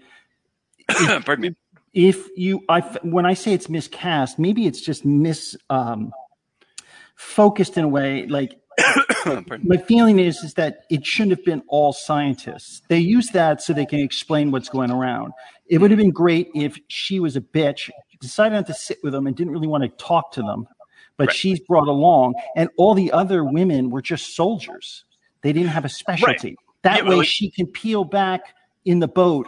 Pardon 1.24 1.40
me. 1.40 1.54
if 1.92 2.28
you, 2.36 2.60
I, 2.68 2.80
when 3.02 3.26
I 3.26 3.34
say 3.34 3.52
it's 3.54 3.68
miscast, 3.68 4.38
maybe 4.38 4.66
it's 4.66 4.80
just 4.80 5.04
mis, 5.04 5.56
um, 5.70 6.12
focused 7.22 7.76
in 7.78 7.84
a 7.84 7.88
way. 7.88 8.26
Like 8.26 8.58
my 9.62 9.76
feeling 9.76 10.18
is, 10.18 10.38
is 10.38 10.54
that 10.54 10.80
it 10.90 11.06
shouldn't 11.06 11.36
have 11.36 11.44
been 11.44 11.62
all 11.68 11.92
scientists. 11.92 12.82
They 12.88 12.98
use 12.98 13.28
that 13.30 13.62
so 13.62 13.72
they 13.72 13.86
can 13.86 14.00
explain 14.00 14.50
what's 14.50 14.68
going 14.68 14.90
around. 14.90 15.32
It 15.66 15.78
would 15.78 15.90
have 15.90 15.98
been 15.98 16.10
great 16.10 16.50
if 16.54 16.78
she 16.88 17.20
was 17.20 17.36
a 17.36 17.40
bitch, 17.40 17.90
decided 18.20 18.54
not 18.56 18.66
to 18.66 18.74
sit 18.74 18.98
with 19.02 19.12
them 19.12 19.26
and 19.26 19.36
didn't 19.36 19.52
really 19.52 19.68
want 19.68 19.84
to 19.84 19.88
talk 20.04 20.32
to 20.32 20.42
them, 20.42 20.66
but 21.16 21.28
Right. 21.28 21.36
she's 21.36 21.60
brought 21.60 21.88
along 21.88 22.34
and 22.56 22.68
all 22.76 22.94
the 22.94 23.12
other 23.12 23.44
women 23.44 23.90
were 23.90 24.02
just 24.02 24.34
soldiers. 24.34 25.04
They 25.42 25.52
didn't 25.52 25.70
have 25.70 25.84
a 25.84 25.88
specialty. 25.88 26.56
That 26.82 27.04
Yeah, 27.04 27.10
way 27.10 27.16
like- 27.16 27.26
she 27.28 27.50
can 27.50 27.66
peel 27.66 28.04
back 28.04 28.54
in 28.84 28.98
the 28.98 29.08
boat 29.08 29.46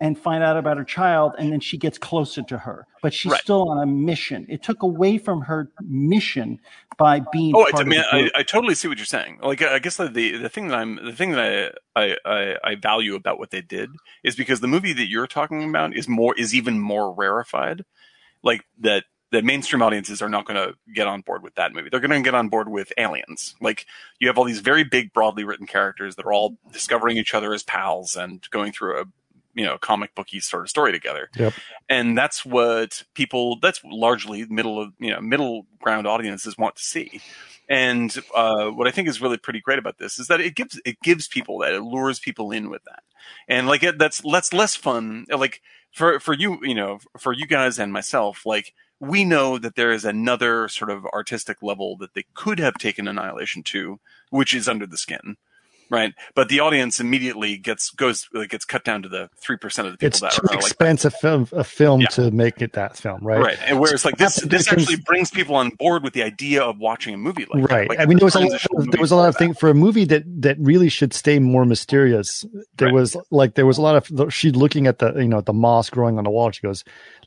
and 0.00 0.18
find 0.18 0.42
out 0.44 0.56
about 0.56 0.76
her 0.76 0.84
child 0.84 1.34
and 1.38 1.52
then 1.52 1.60
she 1.60 1.78
gets 1.78 1.98
closer 1.98 2.42
to 2.42 2.58
her. 2.58 2.86
But 3.02 3.14
she's 3.14 3.32
Right. 3.32 3.40
still 3.40 3.68
on 3.70 3.82
a 3.82 3.86
mission. 3.86 4.46
It 4.48 4.62
took 4.62 4.82
away 4.82 5.18
from 5.18 5.40
her 5.42 5.70
mission 5.80 6.60
by 6.98 7.20
being 7.32 7.54
Oh, 7.54 7.62
I, 7.66 7.70
part 7.70 7.80
I 7.80 7.80
of 7.82 7.88
mean, 7.88 8.00
the 8.00 8.16
I. 8.36 8.40
I 8.40 8.42
totally 8.42 8.74
see 8.74 8.88
what 8.88 8.98
you're 8.98 9.06
saying. 9.06 9.38
Like, 9.42 9.62
I 9.62 9.78
guess 9.78 9.96
the 9.96 10.08
the 10.08 10.48
thing 10.48 10.68
that 10.68 10.78
I'm 10.78 10.96
the 11.04 11.12
thing 11.12 11.32
that 11.32 11.78
I, 11.96 12.02
I 12.02 12.16
I 12.24 12.56
I 12.64 12.74
value 12.74 13.14
about 13.14 13.38
what 13.38 13.50
they 13.50 13.62
did 13.62 13.90
is 14.22 14.36
because 14.36 14.60
the 14.60 14.68
movie 14.68 14.92
that 14.92 15.06
you're 15.08 15.26
talking 15.26 15.68
about 15.68 15.96
is 15.96 16.08
more 16.08 16.34
is 16.38 16.54
even 16.54 16.78
more 16.78 17.12
rarefied. 17.14 17.84
Like 18.42 18.64
that 18.80 19.04
that 19.32 19.44
mainstream 19.44 19.82
audiences 19.82 20.22
are 20.22 20.28
not 20.28 20.46
going 20.46 20.56
to 20.56 20.74
get 20.94 21.06
on 21.06 21.20
board 21.20 21.42
with 21.42 21.54
that 21.56 21.72
movie. 21.72 21.88
They're 21.90 22.00
going 22.00 22.10
to 22.10 22.24
get 22.24 22.34
on 22.34 22.48
board 22.48 22.68
with 22.68 22.92
aliens. 22.96 23.54
Like 23.60 23.86
you 24.20 24.28
have 24.28 24.38
all 24.38 24.44
these 24.44 24.60
very 24.60 24.84
big, 24.84 25.12
broadly 25.12 25.44
written 25.44 25.66
characters 25.66 26.16
that 26.16 26.26
are 26.26 26.32
all 26.32 26.56
discovering 26.72 27.16
each 27.16 27.34
other 27.34 27.52
as 27.52 27.62
pals 27.64 28.14
and 28.16 28.48
going 28.50 28.72
through 28.72 29.00
a 29.00 29.04
you 29.56 29.64
know 29.64 29.78
comic 29.78 30.14
booky 30.14 30.38
sort 30.38 30.62
of 30.62 30.70
story 30.70 30.92
together. 30.92 31.28
Yep. 31.36 31.54
and 31.88 32.16
that's 32.16 32.44
what 32.44 33.02
people 33.14 33.58
that's 33.60 33.80
largely 33.84 34.44
middle 34.46 34.80
of 34.80 34.92
you 35.00 35.10
know 35.10 35.20
middle 35.20 35.66
ground 35.80 36.06
audiences 36.06 36.56
want 36.56 36.76
to 36.76 36.82
see. 36.82 37.20
And 37.68 38.16
uh, 38.32 38.68
what 38.68 38.86
i 38.86 38.92
think 38.92 39.08
is 39.08 39.20
really 39.20 39.38
pretty 39.38 39.60
great 39.60 39.80
about 39.80 39.98
this 39.98 40.20
is 40.20 40.28
that 40.28 40.40
it 40.40 40.54
gives 40.54 40.80
it 40.84 41.00
gives 41.02 41.26
people 41.26 41.58
that 41.58 41.74
it 41.74 41.82
lures 41.82 42.20
people 42.20 42.52
in 42.52 42.70
with 42.70 42.84
that. 42.84 43.02
And 43.48 43.66
like 43.66 43.82
it, 43.82 43.98
that's 43.98 44.20
that's 44.20 44.52
less 44.52 44.76
fun 44.76 45.26
like 45.36 45.62
for 45.92 46.20
for 46.20 46.34
you 46.34 46.58
you 46.62 46.74
know 46.74 46.98
for 47.18 47.32
you 47.32 47.46
guys 47.46 47.78
and 47.78 47.92
myself 47.92 48.44
like 48.44 48.74
we 49.00 49.24
know 49.24 49.58
that 49.58 49.74
there 49.74 49.92
is 49.92 50.04
another 50.04 50.68
sort 50.68 50.90
of 50.90 51.04
artistic 51.06 51.62
level 51.62 51.96
that 51.98 52.14
they 52.14 52.24
could 52.34 52.58
have 52.58 52.74
taken 52.74 53.08
annihilation 53.08 53.62
to 53.62 53.98
which 54.30 54.54
is 54.54 54.68
under 54.68 54.86
the 54.86 54.98
skin 54.98 55.36
right 55.90 56.12
but 56.34 56.48
the 56.48 56.60
audience 56.60 57.00
immediately 57.00 57.56
gets 57.56 57.90
goes 57.90 58.28
like 58.32 58.50
gets 58.50 58.64
cut 58.64 58.84
down 58.84 59.02
to 59.02 59.08
the 59.08 59.28
3% 59.44 59.62
of 59.86 59.92
the 59.92 59.98
people 59.98 60.06
It's 60.06 60.20
that 60.20 60.32
too 60.32 60.42
are 60.42 60.54
like 60.56 60.56
expensive 60.60 61.14
film, 61.14 61.48
a 61.52 61.64
film 61.64 62.00
Yeah. 62.00 62.08
to 62.08 62.30
make 62.30 62.60
it 62.62 62.72
that 62.74 62.96
film, 62.96 63.20
right? 63.22 63.40
Right. 63.40 63.58
And 63.66 63.78
whereas 63.80 64.04
like 64.04 64.16
this 64.18 64.36
this 64.36 64.70
actually 64.70 64.96
brings 65.06 65.30
people 65.30 65.54
on 65.54 65.70
board 65.70 66.02
with 66.02 66.12
the 66.12 66.22
idea 66.22 66.62
of 66.62 66.78
watching 66.78 67.14
a 67.14 67.16
movie 67.16 67.46
like 67.52 67.62
that. 67.62 67.70
right. 67.72 67.88
Like, 67.88 68.00
I 68.00 68.06
mean, 68.06 68.18
there 68.18 68.24
was 68.24 68.34
a 68.34 68.40
lot 68.40 68.52
of, 68.54 68.66
movie 68.72 68.90
there 68.92 69.00
was 69.00 69.10
a 69.12 69.16
lot 69.16 69.28
of 69.28 69.34
format. 69.36 69.48
things 69.54 69.58
for 69.58 69.70
a 69.70 69.74
movie 69.74 70.04
that 70.06 70.24
that 70.42 70.56
really 70.58 70.88
should 70.88 71.12
stay 71.12 71.38
more 71.38 71.64
mysterious. 71.64 72.44
There 72.76 72.88
Right. 72.88 72.94
was 72.94 73.16
like 73.30 73.54
there 73.54 73.66
was 73.66 73.78
a 73.78 73.82
lot 73.82 73.96
of 74.10 74.32
she 74.32 74.50
looking 74.50 74.86
at 74.86 74.98
the 74.98 75.12
you 75.14 75.28
know 75.28 75.40
the 75.40 75.52
moss 75.52 75.90
growing 75.90 76.18
on 76.18 76.24
the 76.24 76.30
wall. 76.30 76.50
She 76.50 76.62
goes 76.62 76.84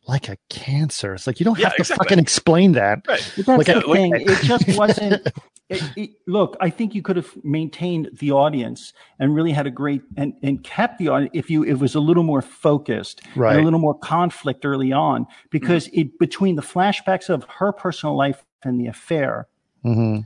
like 0.07 0.30
a 0.30 0.38
cancer. 0.49 1.14
It's 1.14 1.28
like 1.28 1.39
you 1.39 1.43
don't 1.45 1.57
Yeah, 1.60 1.66
have 1.68 1.76
to 1.76 1.82
exactly. 1.82 2.05
fucking 2.05 2.20
explain 2.20 2.72
that. 2.74 3.05
Right. 3.07 3.34
But 3.38 3.45
that's 3.45 3.68
Like, 3.68 3.68
the 3.86 3.93
thing. 3.93 4.14
it 4.16 4.41
just 4.43 4.78
wasn't. 4.78 5.28
It, 5.70 5.84
it, 5.95 6.09
look, 6.26 6.57
I 6.59 6.70
think 6.72 6.95
you 6.95 7.01
could 7.01 7.15
have 7.15 7.32
maintained 7.43 8.09
the 8.13 8.32
audience 8.32 8.93
and 9.20 9.36
really 9.36 9.51
had 9.51 9.67
a 9.67 9.72
great 9.72 10.01
and, 10.17 10.34
and 10.41 10.63
kept 10.63 10.97
the 10.97 11.09
audience 11.09 11.32
if 11.36 11.49
you 11.49 11.63
it 11.63 11.76
was 11.76 11.93
a 11.93 11.99
little 11.99 12.24
more 12.24 12.41
focused 12.41 13.22
Right. 13.36 13.51
and 13.51 13.61
a 13.61 13.63
little 13.63 13.80
more 13.80 13.97
conflict 13.97 14.65
early 14.65 14.91
on 14.91 15.28
because 15.51 15.88
it 15.93 16.17
between 16.17 16.55
the 16.55 16.63
flashbacks 16.63 17.30
of 17.30 17.43
her 17.45 17.72
personal 17.72 18.15
life 18.17 18.43
and 18.63 18.80
the 18.80 18.88
affair, 18.88 19.47
hmm 19.84 20.20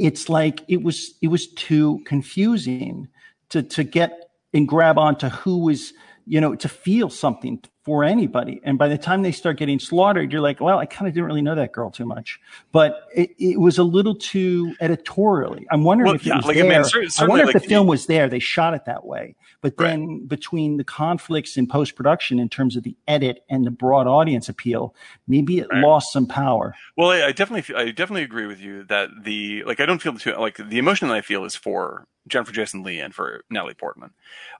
it's 0.00 0.30
like 0.30 0.62
it 0.66 0.82
was 0.82 1.14
it 1.20 1.28
was 1.28 1.48
too 1.48 2.00
confusing 2.06 3.06
to 3.50 3.62
to 3.62 3.84
get 3.84 4.30
and 4.54 4.66
grab 4.66 4.98
onto 4.98 5.28
who 5.28 5.58
was 5.58 5.92
you 6.26 6.40
know 6.40 6.54
to 6.54 6.68
feel 6.68 7.10
something 7.10 7.62
for 7.82 8.04
anybody. 8.04 8.60
And 8.62 8.76
by 8.76 8.88
the 8.88 8.98
time 8.98 9.22
they 9.22 9.32
start 9.32 9.56
getting 9.56 9.78
slaughtered, 9.78 10.30
you're 10.32 10.42
like, 10.42 10.60
well, 10.60 10.78
I 10.78 10.84
kind 10.84 11.08
of 11.08 11.14
didn't 11.14 11.26
really 11.26 11.40
know 11.40 11.54
that 11.54 11.72
girl 11.72 11.90
too 11.90 12.04
much, 12.04 12.38
but 12.72 13.08
it, 13.14 13.30
it 13.38 13.58
was 13.58 13.78
a 13.78 13.82
little 13.82 14.14
too 14.14 14.74
editorially. 14.82 15.66
I'm 15.70 15.82
wondering 15.82 16.08
Well, 16.08 16.14
if 16.16 16.26
yeah, 16.26 16.34
it 16.34 16.36
was 16.36 16.44
like, 16.46 16.56
I 16.58 16.60
there. 16.60 16.68
mean, 16.68 16.78
I, 16.78 16.82
wonder 16.82 17.08
certainly, 17.10 17.40
if 17.42 17.52
the 17.54 17.60
film 17.60 17.86
was 17.86 18.06
there. 18.06 18.28
They 18.28 18.38
shot 18.38 18.74
it 18.74 18.84
that 18.84 19.06
way, 19.06 19.34
but 19.62 19.72
Right. 19.78 19.88
then 19.92 20.26
between 20.26 20.76
the 20.76 20.84
conflicts 20.84 21.56
in 21.56 21.66
post 21.66 21.96
production 21.96 22.38
in 22.38 22.50
terms 22.50 22.76
of 22.76 22.82
the 22.82 22.96
edit 23.08 23.44
and 23.48 23.64
the 23.64 23.70
broad 23.70 24.06
audience 24.06 24.48
appeal, 24.50 24.94
maybe 25.26 25.58
it 25.58 25.68
Right. 25.72 25.82
lost 25.82 26.12
some 26.12 26.26
power. 26.26 26.74
Well, 26.98 27.08
I, 27.10 27.28
I 27.28 27.32
definitely, 27.32 27.62
feel, 27.62 27.78
I 27.78 27.86
definitely 27.92 28.24
agree 28.24 28.46
with 28.46 28.60
you 28.60 28.84
that 28.84 29.08
the 29.22 29.64
like 29.64 29.80
I 29.80 29.86
don't 29.86 30.02
feel 30.02 30.12
the 30.12 30.20
two 30.20 30.32
like 30.34 30.56
the 30.58 30.78
emotion 30.78 31.08
that 31.08 31.14
I 31.16 31.22
feel 31.22 31.44
is 31.46 31.56
for 31.56 32.06
Jennifer 32.28 32.52
Jason 32.52 32.82
Leigh 32.82 33.00
and 33.00 33.14
for 33.14 33.44
Natalie 33.48 33.72
Portman, 33.74 34.10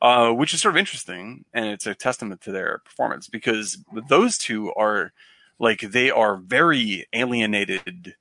uh, 0.01 0.31
which 0.31 0.55
is 0.55 0.62
sort 0.62 0.75
of 0.75 0.79
interesting, 0.79 1.45
and 1.53 1.66
it's 1.66 1.87
a 1.87 1.95
testament 1.95 2.41
to 2.43 2.53
their 2.53 2.79
performance 2.87 3.09
because 3.28 3.78
those 4.08 4.38
two 4.38 4.72
are 4.74 5.12
like 5.58 5.80
they 5.80 6.11
are 6.11 6.36
very 6.36 7.06
alienated, 7.12 8.14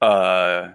uh, 0.00 0.68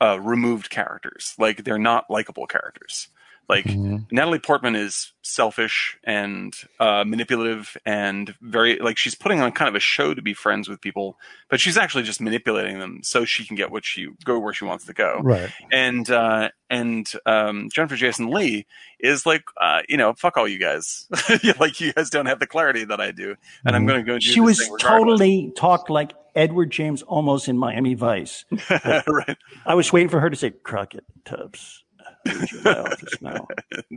uh, 0.00 0.18
removed 0.20 0.70
characters. 0.70 1.34
Like 1.38 1.64
they're 1.64 1.78
not 1.78 2.10
likable 2.10 2.46
characters. 2.46 3.08
Like 3.48 3.64
Mhm. 3.64 4.06
Natalie 4.12 4.38
Portman 4.38 4.76
is 4.76 5.12
selfish 5.22 5.96
and 6.04 6.54
uh, 6.80 7.04
manipulative 7.06 7.76
and 7.86 8.34
very 8.42 8.78
like 8.78 8.98
she's 8.98 9.14
putting 9.14 9.40
on 9.40 9.52
kind 9.52 9.68
of 9.68 9.74
a 9.74 9.80
show 9.80 10.12
to 10.12 10.20
be 10.20 10.34
friends 10.34 10.68
with 10.68 10.80
people, 10.82 11.18
but 11.48 11.58
she's 11.58 11.78
actually 11.78 12.02
just 12.02 12.20
manipulating 12.20 12.78
them 12.78 13.00
so 13.02 13.24
she 13.24 13.46
can 13.46 13.56
get 13.56 13.70
what 13.70 13.84
she 13.86 14.08
go 14.24 14.38
where 14.38 14.52
she 14.52 14.64
wants 14.66 14.84
to 14.86 14.92
go. 14.92 15.20
Right. 15.22 15.50
And 15.72 16.10
uh, 16.10 16.50
and 16.68 17.10
um, 17.24 17.70
Jennifer 17.72 17.96
Jason 17.96 18.28
Leigh 18.28 18.66
is 19.00 19.24
like, 19.24 19.44
uh, 19.60 19.80
you 19.88 19.96
know, 19.96 20.12
fuck 20.12 20.36
all 20.36 20.46
you 20.46 20.58
guys. 20.58 21.06
like 21.58 21.80
you 21.80 21.92
guys 21.94 22.10
don't 22.10 22.26
have 22.26 22.40
the 22.40 22.46
clarity 22.46 22.84
that 22.84 23.00
I 23.00 23.12
do, 23.12 23.34
and 23.64 23.74
I'm 23.74 23.84
Mhm. 23.84 23.88
going 23.88 24.00
to 24.00 24.06
go. 24.06 24.14
Do 24.18 24.20
She 24.20 24.40
this 24.40 24.44
was 24.44 24.58
thing 24.60 24.76
totally 24.78 25.52
talked 25.56 25.88
like 25.88 26.12
Edward 26.34 26.70
James 26.70 27.02
Olmos 27.04 27.48
in 27.48 27.56
Miami 27.56 27.94
Vice. 27.94 28.44
right. 28.70 29.36
I 29.64 29.74
was 29.74 29.90
waiting 29.92 30.10
for 30.10 30.20
her 30.20 30.28
to 30.28 30.36
say 30.36 30.50
Crockett 30.50 31.04
Tubbs. 31.24 31.82
I 32.28 32.40
need 32.40 32.64
my 32.64 32.78
office 32.78 33.22
now. 33.22 33.48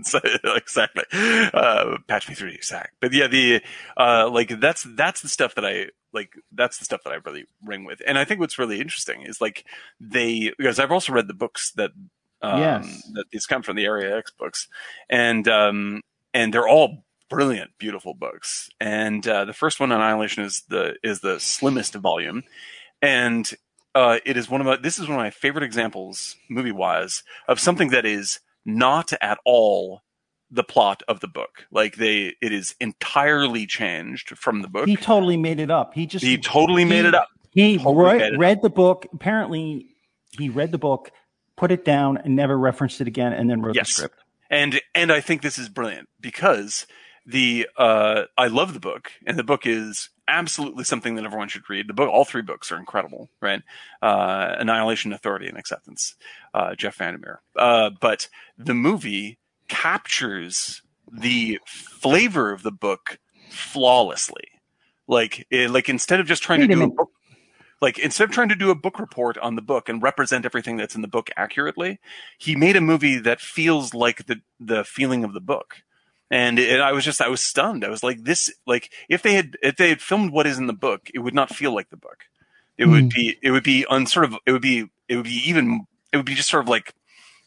So, 0.04 0.20
exactly. 0.56 1.04
Uh, 1.14 1.98
patch 2.08 2.28
me 2.30 2.36
through 2.36 2.50
the 2.50 2.56
exact. 2.56 2.96
But 3.00 3.14
yeah, 3.14 3.28
the 3.28 3.62
uh, 3.98 4.30
like 4.30 4.60
that's 4.60 4.84
that's 4.96 5.22
the 5.22 5.30
stuff 5.30 5.56
that 5.56 5.66
I 5.66 5.88
like. 6.14 6.34
That's 6.52 6.78
the 6.80 6.86
stuff 6.86 7.02
that 7.04 7.12
I 7.14 7.18
really 7.26 7.46
ring 7.64 7.84
with. 7.84 8.02
And 8.08 8.18
I 8.18 8.26
think 8.26 8.40
what's 8.40 8.58
really 8.58 8.80
interesting 8.80 9.24
is 9.24 9.42
like 9.42 9.66
they 10.00 10.54
because 10.58 10.80
I've 10.80 10.92
also 10.92 11.14
read 11.14 11.28
the 11.28 11.34
books 11.34 11.72
that 11.74 11.92
um, 12.42 12.60
Yes. 12.60 13.12
that 13.14 13.26
these 13.32 13.46
come 13.46 13.62
from 13.64 13.76
the 13.76 13.86
Area 13.86 14.18
X 14.18 14.32
books, 14.32 14.68
and 15.10 15.48
um, 15.48 16.02
and 16.34 16.54
they're 16.54 16.68
all 16.68 17.04
brilliant, 17.30 17.72
beautiful 17.78 18.14
books. 18.14 18.70
And 18.80 19.26
uh, 19.28 19.46
the 19.46 19.54
first 19.54 19.80
one, 19.80 19.92
Annihilation, 19.92 20.44
is 20.44 20.64
the 20.70 20.96
is 21.04 21.20
the 21.22 21.40
slimmest 21.40 21.94
volume, 21.96 22.44
and 23.02 23.52
uh, 23.96 24.20
it 24.26 24.38
is 24.38 24.50
one 24.50 24.62
of 24.62 24.68
my, 24.68 24.78
this 24.78 24.98
is 25.00 25.08
one 25.08 25.18
of 25.18 25.24
my 25.24 25.30
favorite 25.30 25.64
examples, 25.64 26.36
movie 26.50 26.72
wise, 26.72 27.24
of 27.48 27.60
something 27.60 27.89
that 27.89 28.06
is 28.06 28.39
not 28.66 29.12
at 29.22 29.38
all 29.46 30.02
the 30.50 30.64
plot 30.64 31.02
of 31.08 31.20
the 31.22 31.28
book. 31.28 31.66
Like 31.72 31.96
they, 31.96 32.36
it 32.42 32.52
is 32.52 32.76
entirely 32.80 33.66
changed 33.66 34.38
from 34.38 34.62
the 34.62 34.68
book. 34.68 34.86
He 34.86 34.92
He, 34.96 34.98
totally 34.98 35.38
made 35.38 35.60
it 35.60 35.72
up. 35.72 35.94
He 35.94 36.06
just 36.06 36.24
he 36.26 36.38
totally 36.38 36.86
made 36.86 37.06
it 37.06 37.16
up. 37.16 37.30
He 37.54 37.78
Totally 37.78 38.18
read, 38.18 38.38
read 38.39 38.62
the 38.62 38.70
book. 38.70 39.08
Apparently, 39.14 39.88
he 40.38 40.48
read 40.50 40.72
the 40.72 40.78
book, 40.78 41.12
put 41.58 41.72
it 41.72 41.84
down, 41.84 42.18
and 42.18 42.36
never 42.36 42.58
referenced 42.58 43.02
it 43.02 43.08
again, 43.08 43.34
and 43.34 43.50
then 43.50 43.62
wrote 43.62 43.76
Yes. 43.76 43.88
the 43.89 43.94
script. 43.94 44.20
and 44.50 44.80
and 44.96 45.12
I 45.12 45.20
think 45.20 45.42
this 45.42 45.58
is 45.58 45.68
brilliant 45.68 46.08
because 46.22 46.86
the 47.26 47.68
uh, 47.78 48.24
I 48.38 48.48
love 48.48 48.74
the 48.74 48.80
book, 48.80 49.12
and 49.28 49.38
the 49.38 49.44
book 49.44 49.66
is 49.66 50.10
absolutely 50.32 50.84
something 50.84 51.16
that 51.16 51.26
everyone 51.26 51.50
should 51.50 51.70
read. 51.70 51.88
The 51.88 51.94
book, 51.94 52.10
all 52.10 52.26
three 52.26 52.42
books 52.42 52.72
are 52.72 52.78
incredible, 52.78 53.30
right? 53.42 53.62
Uh, 54.02 54.56
Annihilation, 54.58 55.14
Authority, 55.14 55.48
and 55.48 55.58
Acceptance. 55.58 56.16
Uh, 56.54 56.74
Jeff 56.76 56.96
Vandermeer. 56.96 57.42
Uh, 57.56 57.92
but 58.00 58.30
the 58.58 58.74
movie 58.74 59.38
captures 59.68 60.82
the 61.12 61.60
flavor 61.66 62.52
of 62.52 62.64
the 62.64 62.72
book 62.72 63.20
flawlessly. 63.50 64.48
Like, 65.08 65.46
it, 65.52 65.70
like 65.70 65.90
instead 65.90 66.20
of 66.20 66.28
just 66.28 66.42
trying 66.42 66.62
Wait 66.62 66.68
to 66.68 66.74
do 66.74 66.80
a 66.80 66.88
minute. 66.88 66.96
book 66.96 67.10
like 67.82 67.98
instead 67.98 68.26
of 68.26 68.32
trying 68.32 68.50
to 68.50 68.56
do 68.56 68.70
a 68.70 68.76
book 68.76 69.00
report 69.00 69.38
on 69.40 69.56
the 69.56 69.62
book 69.62 69.90
and 69.90 70.04
represent 70.04 70.46
everything 70.46 70.78
that's 70.78 70.96
in 70.96 71.02
the 71.02 71.08
book 71.08 71.32
accurately, 71.36 72.00
he 72.38 72.56
made 72.56 72.76
a 72.76 72.82
movie 72.82 73.18
that 73.18 73.42
feels 73.42 73.94
like 73.94 74.28
the 74.28 74.42
the 74.60 74.84
feeling 74.84 75.24
of 75.24 75.34
the 75.34 75.42
book. 75.42 75.78
And 76.32 76.60
it, 76.60 76.80
I 76.82 76.94
was 76.94 77.06
just 77.06 77.22
I 77.22 77.30
was 77.30 77.42
stunned. 77.42 77.86
I 77.86 77.90
was 77.90 78.04
like 78.04 78.24
this 78.24 78.52
like 78.68 78.92
if 79.10 79.22
they 79.22 79.34
had 79.36 79.58
if 79.62 79.78
they 79.78 79.90
had 79.90 80.02
filmed 80.02 80.32
what 80.32 80.48
is 80.48 80.58
in 80.60 80.68
the 80.68 80.74
book, 80.74 81.10
it 81.14 81.20
would 81.20 81.36
not 81.36 81.54
feel 81.54 81.76
like 81.76 81.90
the 81.92 81.98
book. 81.98 82.24
It 82.78 82.86
would 82.88 83.10
be 83.10 83.38
it 83.44 83.52
would 83.52 83.64
be 83.66 83.86
un 83.90 84.08
sort 84.08 84.26
of 84.26 84.36
it 84.48 84.54
would 84.54 84.62
be 84.62 84.88
it 85.10 85.18
would 85.18 85.26
be 85.26 85.50
even 85.50 85.86
it 86.14 86.18
would 86.18 86.26
be 86.26 86.36
just 86.36 86.50
sort 86.50 86.64
of 86.64 86.70
like 86.70 86.96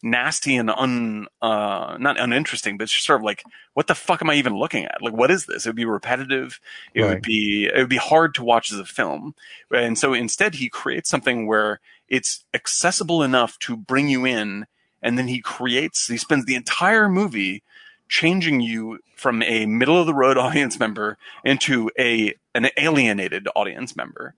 nasty 0.02 0.56
and 0.56 0.70
un 0.70 1.26
uh 1.42 1.96
not 1.98 2.20
uninteresting, 2.20 2.76
but 2.76 2.88
just 2.88 3.06
sort 3.06 3.20
of 3.20 3.24
like 3.24 3.42
what 3.72 3.86
the 3.86 3.94
fuck 3.94 4.22
am 4.22 4.30
I 4.30 4.34
even 4.34 4.54
looking 4.54 4.84
at? 4.84 5.02
Like 5.02 5.14
what 5.14 5.30
is 5.30 5.46
this? 5.46 5.66
It 5.66 5.70
would 5.70 5.76
be 5.76 5.86
repetitive. 5.86 6.60
It 6.94 7.02
Right. 7.02 7.08
would 7.14 7.22
be 7.22 7.70
it 7.72 7.78
would 7.78 7.88
be 7.88 7.96
hard 7.96 8.34
to 8.36 8.44
watch 8.44 8.70
as 8.72 8.78
a 8.78 8.84
film. 8.84 9.34
And 9.72 9.98
so 9.98 10.12
instead 10.12 10.56
he 10.56 10.68
creates 10.68 11.08
something 11.10 11.46
where 11.46 11.80
it's 12.08 12.44
accessible 12.52 13.22
enough 13.22 13.58
to 13.60 13.76
bring 13.76 14.08
you 14.10 14.26
in 14.26 14.66
and 15.02 15.18
then 15.18 15.28
he 15.28 15.40
creates 15.40 16.06
he 16.06 16.18
spends 16.18 16.44
the 16.44 16.54
entire 16.54 17.08
movie 17.08 17.62
changing 18.20 18.60
you 18.60 18.98
from 19.16 19.42
a 19.42 19.66
middle 19.66 19.98
of 19.98 20.06
the 20.06 20.14
road 20.14 20.36
audience 20.46 20.78
member 20.78 21.18
into 21.44 21.90
a 21.98 22.34
an 22.54 22.68
alienated 22.76 23.48
audience 23.56 23.96
member. 23.96 24.34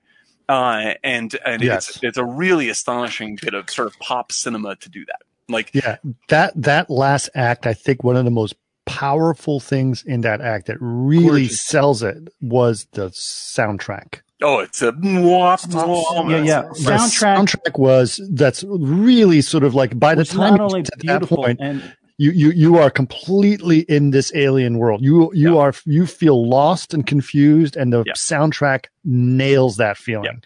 Uh, 0.49 0.95
and 1.05 1.37
and 1.45 1.61
Yes. 1.62 1.89
it's 1.91 1.99
it's 2.03 2.18
a 2.18 2.24
really 2.24 2.68
astonishing 2.70 3.37
bit 3.43 3.53
of 3.55 3.68
sort 3.68 3.89
of 3.89 3.99
pop 3.99 4.33
cinema 4.33 4.77
to 4.77 4.89
do 4.89 5.05
that. 5.07 5.20
Like 5.49 5.70
Yeah, 5.74 5.97
that 6.29 6.53
that 6.62 6.89
last 6.89 7.29
act, 7.35 7.66
I 7.66 7.74
think 7.74 8.03
one 8.05 8.16
of 8.16 8.24
the 8.24 8.31
most 8.31 8.55
powerful 8.87 9.59
things 9.61 10.03
in 10.07 10.20
that 10.22 10.41
act 10.41 10.66
that 10.68 10.77
really 10.81 11.43
Gorgeous. 11.49 11.61
sells 11.61 12.03
it 12.03 12.29
was 12.41 12.87
the 12.93 13.09
soundtrack. 13.11 14.20
oh, 14.43 14.61
it's 14.61 14.81
a 14.83 14.95
Yeah, 15.03 16.43
yeah. 16.43 16.62
The 16.62 16.74
Soundtrack 16.74 17.37
soundtrack 17.37 17.79
was 17.79 18.20
that's 18.33 18.64
really 18.68 19.41
sort 19.43 19.64
of 19.64 19.74
like 19.74 19.99
by 19.99 20.14
the 20.14 20.20
was 20.20 20.29
time 20.31 20.55
not 20.55 20.61
only 20.61 20.83
get 20.83 21.01
to 21.01 21.07
that 21.07 21.22
point, 21.29 21.59
and 21.61 21.83
you 22.19 22.31
you 22.31 22.51
you 22.51 22.79
are 22.79 22.91
completely 22.91 23.81
in 23.81 24.11
this 24.11 24.35
alien 24.35 24.79
world. 24.79 25.03
You 25.03 25.31
you 25.35 25.59
are 25.59 25.75
you 25.85 26.07
feel 26.07 26.49
lost 26.49 26.95
and 26.95 27.07
confused, 27.07 27.77
and 27.77 27.93
the 27.93 28.05
Yeah. 28.07 28.12
soundtrack 28.14 28.87
nails 29.05 29.77
that 29.77 29.97
feeling. 29.97 30.43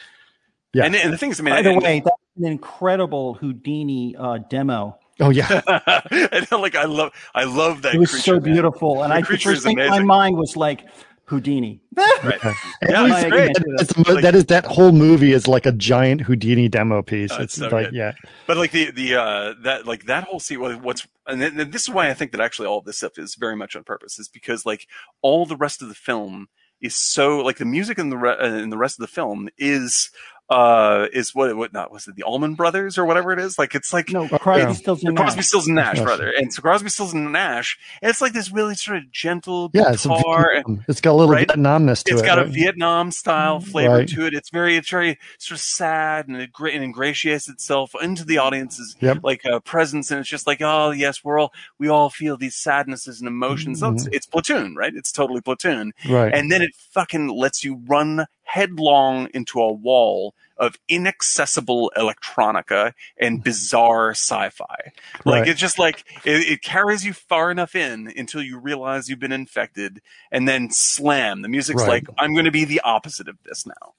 Yeah. 0.72 0.84
And, 0.84 0.94
and 0.96 1.12
the 1.12 1.18
thing 1.18 1.30
is, 1.32 1.40
I 1.40 1.42
mean, 1.42 1.54
by 1.54 1.62
the 1.62 1.70
and- 1.70 1.82
way, 1.82 2.00
that's 2.04 2.16
an 2.36 2.44
incredible 2.46 3.34
Houdini 3.34 4.14
uh, 4.16 4.38
demo. 4.48 4.98
Oh 5.22 5.28
yeah, 5.30 5.60
and 6.10 6.50
like 6.52 6.74
I 6.76 6.84
love 6.84 7.12
I 7.34 7.44
love 7.44 7.82
that 7.82 7.94
It 7.94 7.98
was 7.98 8.10
creature, 8.10 8.22
so 8.24 8.32
man. 8.40 8.42
beautiful, 8.54 9.02
and 9.02 9.10
The 9.12 9.16
I 9.16 9.20
the 9.20 9.26
creature 9.26 9.50
first 9.50 9.64
thing 9.64 9.76
my 9.76 10.00
mind 10.02 10.36
was 10.38 10.56
like 10.56 10.86
Houdini. 11.30 11.80
Right. 11.96 12.38
And 12.44 12.90
Yeah, 12.90 13.06
it's 13.06 13.22
it's 13.22 13.30
great. 13.30 13.54
can't 13.54 13.66
It's 13.80 13.94
that. 13.94 14.04
the 14.04 14.20
that 14.22 14.34
is 14.34 14.44
that 14.46 14.64
whole 14.66 14.92
movie 14.92 15.32
is 15.32 15.46
like 15.48 15.64
a 15.66 15.72
giant 15.72 16.20
Houdini 16.22 16.68
demo 16.68 17.02
piece. 17.02 17.30
Oh, 17.32 17.36
it's 17.36 17.56
it's 17.56 17.56
so 17.56 17.68
like 17.68 17.86
good. 17.86 17.94
yeah, 17.94 18.12
But 18.46 18.56
like 18.56 18.72
the 18.72 18.90
the 18.90 19.14
uh 19.16 19.54
that 19.62 19.86
like 19.86 20.04
that 20.06 20.24
whole 20.24 20.40
scene, 20.40 20.60
what's 20.82 21.06
and 21.26 21.40
then, 21.40 21.58
and 21.60 21.72
this 21.72 21.82
is 21.82 21.90
why 21.90 22.10
I 22.10 22.14
think 22.14 22.32
that 22.32 22.40
actually 22.40 22.66
all 22.68 22.78
of 22.78 22.84
this 22.84 22.98
stuff 22.98 23.18
is 23.18 23.36
very 23.36 23.56
much 23.56 23.76
on 23.76 23.84
purpose, 23.84 24.18
is 24.18 24.28
because 24.28 24.66
like 24.66 24.86
all 25.22 25.46
the 25.46 25.56
rest 25.56 25.80
of 25.82 25.88
the 25.88 25.94
film 25.94 26.48
is 26.80 26.96
so 26.96 27.38
like 27.38 27.58
the 27.58 27.64
music 27.64 27.98
in 27.98 28.10
the 28.10 28.16
re- 28.18 28.36
uh, 28.38 28.54
in 28.54 28.70
the 28.70 28.78
rest 28.78 28.98
of 28.98 29.02
the 29.02 29.12
film 29.12 29.48
is 29.56 30.10
uh 30.50 31.06
is 31.12 31.34
what 31.34 31.48
it 31.48 31.56
what 31.56 31.72
not 31.72 31.92
was 31.92 32.08
it 32.08 32.16
the 32.16 32.24
Allman 32.24 32.54
Brothers 32.54 32.98
or 32.98 33.04
whatever 33.04 33.32
it 33.32 33.38
is 33.38 33.58
like 33.58 33.74
it's 33.74 33.92
like 33.92 34.10
No, 34.10 34.26
Crosby, 34.28 34.62
Yeah. 34.66 34.72
Stills, 34.72 35.04
and 35.04 35.16
Crosby, 35.16 35.36
Nash. 35.38 35.46
Stills 35.46 35.66
and 35.66 35.76
Nash, 35.76 36.00
brother, 36.00 36.28
and 36.36 36.52
so 36.52 36.60
Crosby, 36.60 36.88
Stills 36.90 37.14
and 37.14 37.32
Nash. 37.32 37.78
And 38.02 38.10
it's 38.10 38.20
like 38.20 38.32
this 38.32 38.50
really 38.52 38.74
sort 38.74 38.98
of 38.98 39.10
gentle 39.12 39.70
yeah. 39.72 39.92
It's, 39.92 40.04
guitar. 40.04 40.52
Vietnam. 40.54 40.84
it's 40.88 41.00
got 41.00 41.12
a 41.12 41.14
little 41.14 41.32
right? 41.32 41.46
Vietnamness 41.46 42.02
to 42.04 42.10
It's 42.10 42.10
it. 42.10 42.14
It's 42.14 42.22
got 42.22 42.38
a? 42.40 42.44
Vietnam 42.46 43.10
style 43.12 43.60
flavor 43.60 43.94
Right. 43.94 44.08
to 44.08 44.26
it. 44.26 44.34
It's 44.34 44.50
very, 44.50 44.76
it's 44.76 44.90
very 44.90 45.18
sort 45.38 45.56
of 45.58 45.60
sad 45.62 46.26
and 46.28 46.36
it, 46.36 46.50
and 46.58 46.84
ingratiates 46.84 47.48
itself 47.48 47.92
into 48.02 48.24
the 48.24 48.38
audience's 48.38 48.96
Yep. 49.00 49.18
like 49.22 49.46
uh, 49.46 49.60
presence, 49.60 50.10
and 50.10 50.18
it's 50.20 50.28
just 50.28 50.46
like, 50.46 50.60
oh 50.60 50.90
yes, 50.90 51.22
we're 51.22 51.38
all 51.38 51.52
we 51.78 51.88
all 51.88 52.10
feel 52.10 52.36
these 52.36 52.56
sadnesses 52.56 53.20
and 53.20 53.28
emotions. 53.28 53.80
So 53.80 53.90
It's, 53.92 54.08
it's 54.12 54.26
platoon, 54.26 54.74
right? 54.74 54.92
It's 54.94 55.12
totally 55.12 55.40
platoon, 55.40 55.92
right. 56.08 56.34
and 56.34 56.50
then 56.50 56.60
it 56.60 56.74
fucking 56.74 57.28
lets 57.28 57.62
you 57.64 57.80
run 57.86 58.26
headlong 58.50 59.28
into 59.32 59.60
a 59.60 59.72
wall 59.72 60.34
of 60.60 60.76
inaccessible 60.88 61.90
electronica 61.96 62.92
and 63.18 63.42
bizarre 63.42 64.10
sci-fi. 64.12 64.92
Like 65.24 65.40
Right. 65.40 65.48
it's 65.48 65.60
just 65.60 65.78
like 65.78 66.04
it, 66.24 66.48
it 66.48 66.62
carries 66.62 67.04
you 67.04 67.12
far 67.12 67.50
enough 67.50 67.74
in 67.74 68.12
until 68.16 68.42
you 68.42 68.58
realize 68.58 69.08
you've 69.08 69.18
been 69.18 69.32
infected, 69.32 70.00
and 70.30 70.46
then 70.46 70.70
slam. 70.70 71.42
The 71.42 71.48
music's 71.48 71.80
Right. 71.82 71.88
like 71.88 72.06
I'm 72.18 72.34
going 72.34 72.44
to 72.44 72.50
be 72.52 72.64
the 72.64 72.80
opposite 72.82 73.26
of 73.28 73.36
this 73.44 73.66
now, 73.66 73.94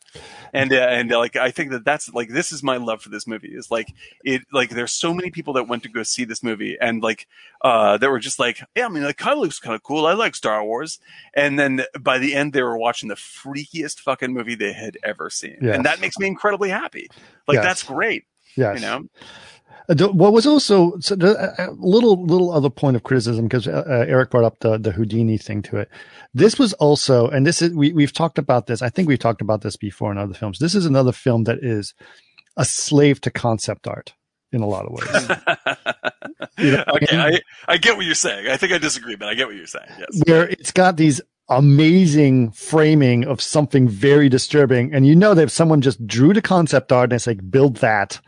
and 0.54 0.72
uh, 0.72 0.76
and 0.78 1.12
uh, 1.12 1.18
like 1.20 1.36
I 1.36 1.52
think 1.52 1.72
that 1.72 1.84
that's 1.84 2.14
like 2.14 2.30
this 2.30 2.52
is 2.52 2.64
my 2.64 2.78
love 2.78 3.02
for 3.02 3.10
this 3.10 3.28
movie 3.28 3.50
is 3.54 3.70
like 3.72 3.88
it 4.24 4.42
like 4.54 4.70
there's 4.70 4.94
so 4.94 5.14
many 5.14 5.32
people 5.32 5.54
that 5.54 5.68
went 5.68 5.84
to 5.84 5.90
go 5.90 6.04
see 6.04 6.24
this 6.26 6.44
movie 6.44 6.78
and 6.80 7.02
like 7.02 7.28
uh 7.64 7.98
that 7.98 8.10
were 8.10 8.20
just 8.20 8.40
like 8.40 8.60
yeah 8.76 8.86
I 8.86 8.90
mean 8.90 9.04
it 9.04 9.18
kind 9.18 9.34
of 9.34 9.40
looks 9.40 9.60
kind 9.60 9.76
of 9.76 9.84
cool 9.84 10.06
I 10.06 10.14
like 10.14 10.36
Star 10.36 10.64
Wars 10.64 11.00
and 11.34 11.58
then 11.60 11.84
by 12.00 12.18
the 12.20 12.36
end 12.36 12.54
they 12.54 12.62
were 12.64 12.78
watching 12.78 13.10
the 13.10 13.16
freakiest 13.16 14.00
fucking 14.00 14.34
movie 14.34 14.56
they 14.56 14.74
had 14.74 14.98
ever 15.04 15.30
seen 15.30 15.58
Yes. 15.62 15.76
and 15.76 15.86
that 15.86 16.00
makes 16.02 16.18
me 16.20 16.28
incredibly 16.52 16.70
happy 16.70 17.08
like 17.48 17.56
Yes. 17.56 17.64
that's 17.64 17.84
great 17.84 18.24
Yes. 18.58 18.76
you 18.80 18.86
know 18.86 19.04
Uh, 19.90 20.08
What 20.14 20.32
was 20.34 20.46
also 20.46 21.00
so 21.00 21.16
the, 21.16 21.32
a 21.58 21.72
little 21.80 22.24
little 22.26 22.52
other 22.52 22.70
point 22.70 22.96
of 22.96 23.04
criticism 23.04 23.46
because 23.46 23.68
uh, 23.68 23.84
uh, 23.88 24.06
Eric 24.08 24.30
brought 24.32 24.44
up 24.46 24.60
the 24.60 24.78
the 24.78 24.92
Houdini 24.92 25.38
thing 25.38 25.62
to 25.64 25.78
it. 25.78 25.90
This 26.34 26.60
was 26.60 26.74
also, 26.74 27.28
and 27.30 27.46
this 27.46 27.62
is 27.62 27.74
we 27.74 27.92
we've 27.94 28.14
talked 28.14 28.38
about 28.38 28.68
this. 28.68 28.82
I 28.82 28.90
think 28.90 29.08
we've 29.10 29.20
talked 29.20 29.42
about 29.42 29.62
this 29.62 29.76
before 29.78 30.12
in 30.12 30.18
other 30.18 30.34
films. 30.36 30.60
This 30.60 30.76
is 30.76 30.86
another 30.86 31.12
film 31.12 31.46
that 31.46 31.60
is 31.64 31.94
a 32.58 32.64
slave 32.66 33.20
to 33.22 33.32
concept 33.32 33.88
art 33.88 34.14
in 34.52 34.62
a 34.62 34.68
lot 34.68 34.86
of 34.86 34.92
ways. 34.94 35.28
You 36.58 36.72
know, 36.74 36.84
okay 36.96 37.18
I, 37.18 37.40
I 37.68 37.78
get 37.78 37.96
what 37.98 38.06
you're 38.06 38.14
saying 38.14 38.48
I 38.48 38.58
think 38.58 38.72
I 38.74 38.78
disagree 38.78 39.16
but 39.16 39.28
I 39.30 39.34
get 39.36 39.48
what 39.48 39.56
you're 39.56 39.66
saying 39.66 39.90
yes 39.98 40.22
where 40.28 40.48
it's 40.48 40.72
got 40.72 40.96
these 40.98 41.22
amazing 41.50 42.52
framing 42.52 43.26
of 43.26 43.42
something 43.42 43.88
very 43.88 44.30
disturbing, 44.30 44.94
and 44.94 45.06
you 45.06 45.16
know 45.16 45.34
that 45.34 45.44
if 45.44 45.52
someone 45.52 45.82
just 45.82 46.06
drew 46.08 46.34
the 46.34 46.42
concept 46.42 46.92
art 46.92 47.06
and 47.12 47.14
it's 47.14 47.28
like 47.28 47.50
build 47.52 47.78
that, 47.78 48.20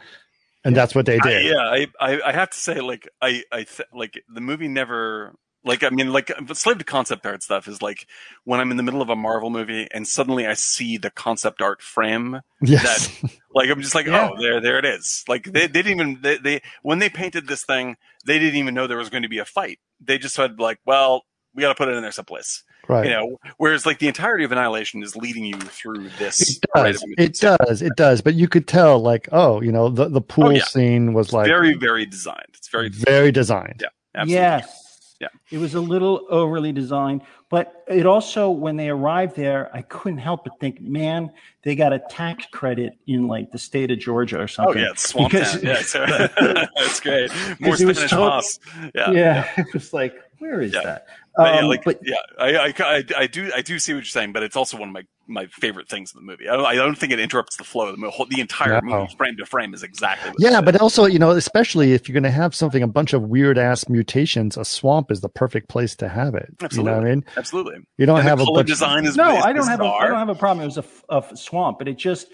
and 0.65 0.75
that's 0.75 0.93
what 0.95 1.05
they 1.05 1.19
I, 1.19 1.27
did. 1.29 1.45
yeah, 1.45 1.57
I, 1.59 1.87
I 1.99 2.21
I 2.27 2.31
have 2.31 2.49
to 2.51 2.57
say, 2.57 2.79
like, 2.81 3.07
I 3.21 3.43
I 3.51 3.63
th- 3.63 3.89
like 3.93 4.21
the 4.33 4.41
movie 4.41 4.67
never. 4.67 5.33
Like 5.65 5.81
I 5.81 5.91
mean, 5.91 6.11
like 6.11 6.29
but 6.45 6.57
slave 6.57 6.79
to 6.79 6.83
concept 6.83 7.25
art 7.25 7.41
stuff 7.41 7.69
is 7.69 7.81
like 7.81 8.05
when 8.43 8.59
I'm 8.59 8.69
in 8.71 8.75
the 8.75 8.83
middle 8.83 9.01
of 9.01 9.07
a 9.07 9.15
Marvel 9.15 9.49
movie 9.49 9.87
and 9.91 10.05
suddenly 10.05 10.45
I 10.45 10.55
see 10.55 10.97
the 10.97 11.09
concept 11.09 11.61
art 11.61 11.81
frame. 11.81 12.41
Yes. 12.61 13.23
Like 13.55 13.69
I'm 13.69 13.79
just 13.79 13.95
like, 13.95 14.05
Yeah. 14.07 14.29
oh, 14.29 14.41
there, 14.41 14.59
there 14.59 14.77
it 14.77 14.83
is. 14.83 15.23
Like 15.29 15.45
they, 15.45 15.67
they 15.67 15.81
didn't 15.81 15.91
even 16.01 16.19
they, 16.21 16.37
they 16.37 16.61
when 16.81 16.99
they 16.99 17.07
painted 17.09 17.47
this 17.47 17.63
thing, 17.63 17.95
they 18.25 18.39
didn't 18.39 18.57
even 18.57 18.73
know 18.73 18.87
there 18.87 18.97
was 18.97 19.09
going 19.09 19.23
to 19.23 19.29
be 19.29 19.37
a 19.37 19.45
fight. 19.45 19.79
They 20.01 20.17
just 20.17 20.35
said 20.35 20.59
like, 20.59 20.79
well, 20.85 21.23
we 21.55 21.61
got 21.61 21.69
to 21.69 21.75
put 21.75 21.87
it 21.89 21.95
in 21.95 22.01
there 22.01 22.11
someplace, 22.11 22.63
right. 22.87 23.05
you 23.05 23.11
know. 23.11 23.39
Whereas 23.57 23.85
like 23.85 23.99
the 23.99 24.07
entirety 24.07 24.43
of 24.43 24.51
Annihilation 24.51 25.03
is 25.03 25.15
leading 25.15 25.45
you 25.45 25.57
through 25.59 26.09
this. 26.19 26.57
It 26.57 26.63
does. 26.75 27.03
It 27.17 27.33
does. 27.39 27.81
It 27.81 27.93
does. 27.95 28.21
But 28.21 28.33
you 28.35 28.47
could 28.47 28.67
tell, 28.67 28.99
like, 28.99 29.29
oh, 29.31 29.61
you 29.61 29.71
know, 29.71 29.89
the, 29.89 30.09
the 30.09 30.21
pool 30.21 30.45
Oh, 30.47 30.49
yeah. 30.51 30.63
scene 30.65 31.13
was 31.13 31.31
like 31.33 31.47
very, 31.47 31.73
very 31.75 32.05
designed. 32.05 32.47
It's 32.55 32.69
very, 32.69 32.89
very 32.89 33.31
designed. 33.31 33.81
Yeah. 33.81 33.87
absolutely. 34.15 34.33
Yes. 34.35 34.79
Yeah. 35.21 35.27
It 35.51 35.57
was 35.59 35.73
a 35.73 35.79
little 35.79 36.25
overly 36.29 36.73
designed, 36.73 37.21
but 37.49 37.85
it 37.87 38.05
also, 38.05 38.49
when 38.49 38.75
they 38.75 38.89
arrived 38.89 39.37
there, 39.37 39.69
I 39.73 39.81
couldn't 39.83 40.17
help 40.17 40.43
but 40.43 40.59
think, 40.59 40.81
man, 40.81 41.31
they 41.61 41.75
got 41.75 41.93
a 41.93 41.99
tax 42.09 42.45
credit 42.51 42.97
in 43.07 43.27
like 43.27 43.49
the 43.51 43.57
state 43.57 43.89
of 43.89 43.99
Georgia 43.99 44.41
or 44.41 44.49
something. 44.49 44.83
Oh 44.83 44.93
something. 44.95 45.29
yeah, 45.29 45.37
it's 45.37 45.53
Swamp 45.61 45.79
Because- 45.79 45.93
Town. 45.93 46.11
Yeah, 46.11 46.27
it's, 46.59 46.71
that's 46.75 46.99
great. 46.99 47.31
More 47.31 47.55
Because 47.61 47.81
it 47.81 47.85
was 47.85 47.97
Spanish 47.97 48.11
tot- 48.11 48.19
moss. 48.19 48.59
Yeah. 48.95 49.11
Yeah. 49.11 49.47
It 49.57 49.73
was 49.73 49.93
like, 49.93 50.15
where 50.43 50.61
is 50.61 50.73
Yeah. 50.73 50.81
that? 50.83 51.05
But 51.35 51.55
yeah, 51.55 51.59
Um, 51.61 51.67
like, 51.67 51.83
but 51.83 51.99
yeah, 52.03 52.15
I, 52.37 52.55
I, 52.55 52.73
I, 52.79 53.03
I 53.17 53.27
do, 53.27 53.51
I 53.55 53.61
do 53.63 53.79
see 53.79 53.93
what 53.93 53.99
you're 53.99 54.05
saying, 54.05 54.33
but 54.33 54.43
it's 54.43 54.55
also 54.55 54.77
one 54.77 54.89
of 54.89 54.93
my, 54.93 55.01
my 55.27 55.47
favorite 55.47 55.89
things 55.89 56.13
in 56.13 56.19
the 56.23 56.31
movie. 56.31 56.47
I 56.47 56.55
don't, 56.55 56.65
I 56.65 56.75
don't 56.75 56.95
think 56.95 57.11
it 57.11 57.19
interrupts 57.19 57.57
the 57.57 57.63
flow 57.63 57.87
of 57.87 57.95
the 57.95 57.97
movie. 57.97 58.13
The 58.29 58.41
entire 58.41 58.81
No. 58.83 58.99
movie, 58.99 59.15
frame 59.17 59.37
to 59.37 59.45
frame, 59.47 59.73
is 59.73 59.81
exactly. 59.81 60.29
What 60.29 60.39
Yeah, 60.39 60.61
but 60.61 60.75
is. 60.75 60.81
also, 60.81 61.05
you 61.05 61.17
know, 61.17 61.31
especially 61.31 61.93
if 61.93 62.07
you're 62.07 62.13
going 62.13 62.23
to 62.23 62.29
have 62.31 62.53
something, 62.53 62.83
a 62.83 62.87
bunch 62.87 63.13
of 63.13 63.23
weird 63.23 63.57
ass 63.57 63.89
mutations, 63.89 64.57
a 64.57 64.65
swamp 64.65 65.09
is 65.11 65.21
the 65.21 65.29
perfect 65.29 65.69
place 65.69 65.95
to 65.95 66.07
have 66.09 66.35
it. 66.35 66.53
Absolutely. 66.61 66.77
You 66.77 66.83
know 66.83 67.01
what 67.01 67.07
I 67.07 67.09
mean? 67.15 67.25
absolutely. 67.35 67.75
You 67.97 68.05
don't 68.05 68.19
And 68.19 68.27
have 68.27 68.37
the 68.37 68.43
a 68.43 68.45
color 68.45 68.57
bunch 68.59 68.67
design 68.67 69.05
is 69.05 69.15
no, 69.15 69.37
is 69.37 69.43
I 69.43 69.53
don't 69.53 69.67
have 69.67 69.81
a, 69.81 69.85
I 69.85 70.07
don't 70.07 70.19
have 70.19 70.29
a 70.29 70.35
problem. 70.35 70.63
It 70.69 70.75
was 70.75 70.77
a 71.09 71.35
swamp, 71.35 71.79
but 71.79 71.87
it 71.87 71.97
just 71.97 72.27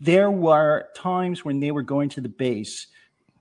there 0.00 0.30
were 0.30 0.88
times 0.96 1.44
when 1.44 1.60
they 1.60 1.72
were 1.72 1.82
going 1.82 2.08
to 2.10 2.20
the 2.22 2.28
base 2.28 2.86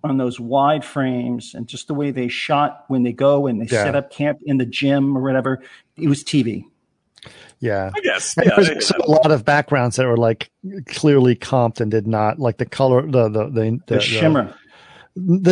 on 0.06 0.18
those 0.18 0.40
wide 0.40 0.86
frames 0.86 1.54
and 1.54 1.68
just 1.68 1.88
the 1.88 1.94
way 1.94 2.12
they 2.12 2.28
shot 2.28 2.86
when 2.88 3.04
they 3.04 3.12
go 3.14 3.48
and 3.48 3.60
they 3.62 3.66
Yeah. 3.66 3.84
set 3.84 3.96
up 3.96 4.12
camp 4.12 4.40
in 4.46 4.58
the 4.58 4.66
gym 4.66 5.18
or 5.18 5.22
whatever. 5.22 5.62
It 5.98 6.08
was 6.08 6.24
TV. 6.24 6.66
Yeah. 7.60 7.92
I 7.96 8.00
guess. 8.02 8.36
Yeah, 8.38 8.44
there 8.50 8.58
was 8.58 8.68
yeah. 8.68 8.74
also 8.76 8.96
a 9.00 9.10
lot 9.12 9.32
of 9.32 9.46
backgrounds 9.46 9.96
that 9.96 10.06
were 10.06 10.18
like 10.18 10.50
clearly 10.88 11.36
comped 11.36 11.82
and 11.82 11.90
did 11.90 12.06
not 12.08 12.38
like 12.40 12.58
the 12.58 12.66
color, 12.66 13.02
the 13.10 13.30
the 13.30 13.46
the, 13.50 13.80
The, 13.88 14.00
shimmer. 14.00 14.46
the 14.46 14.54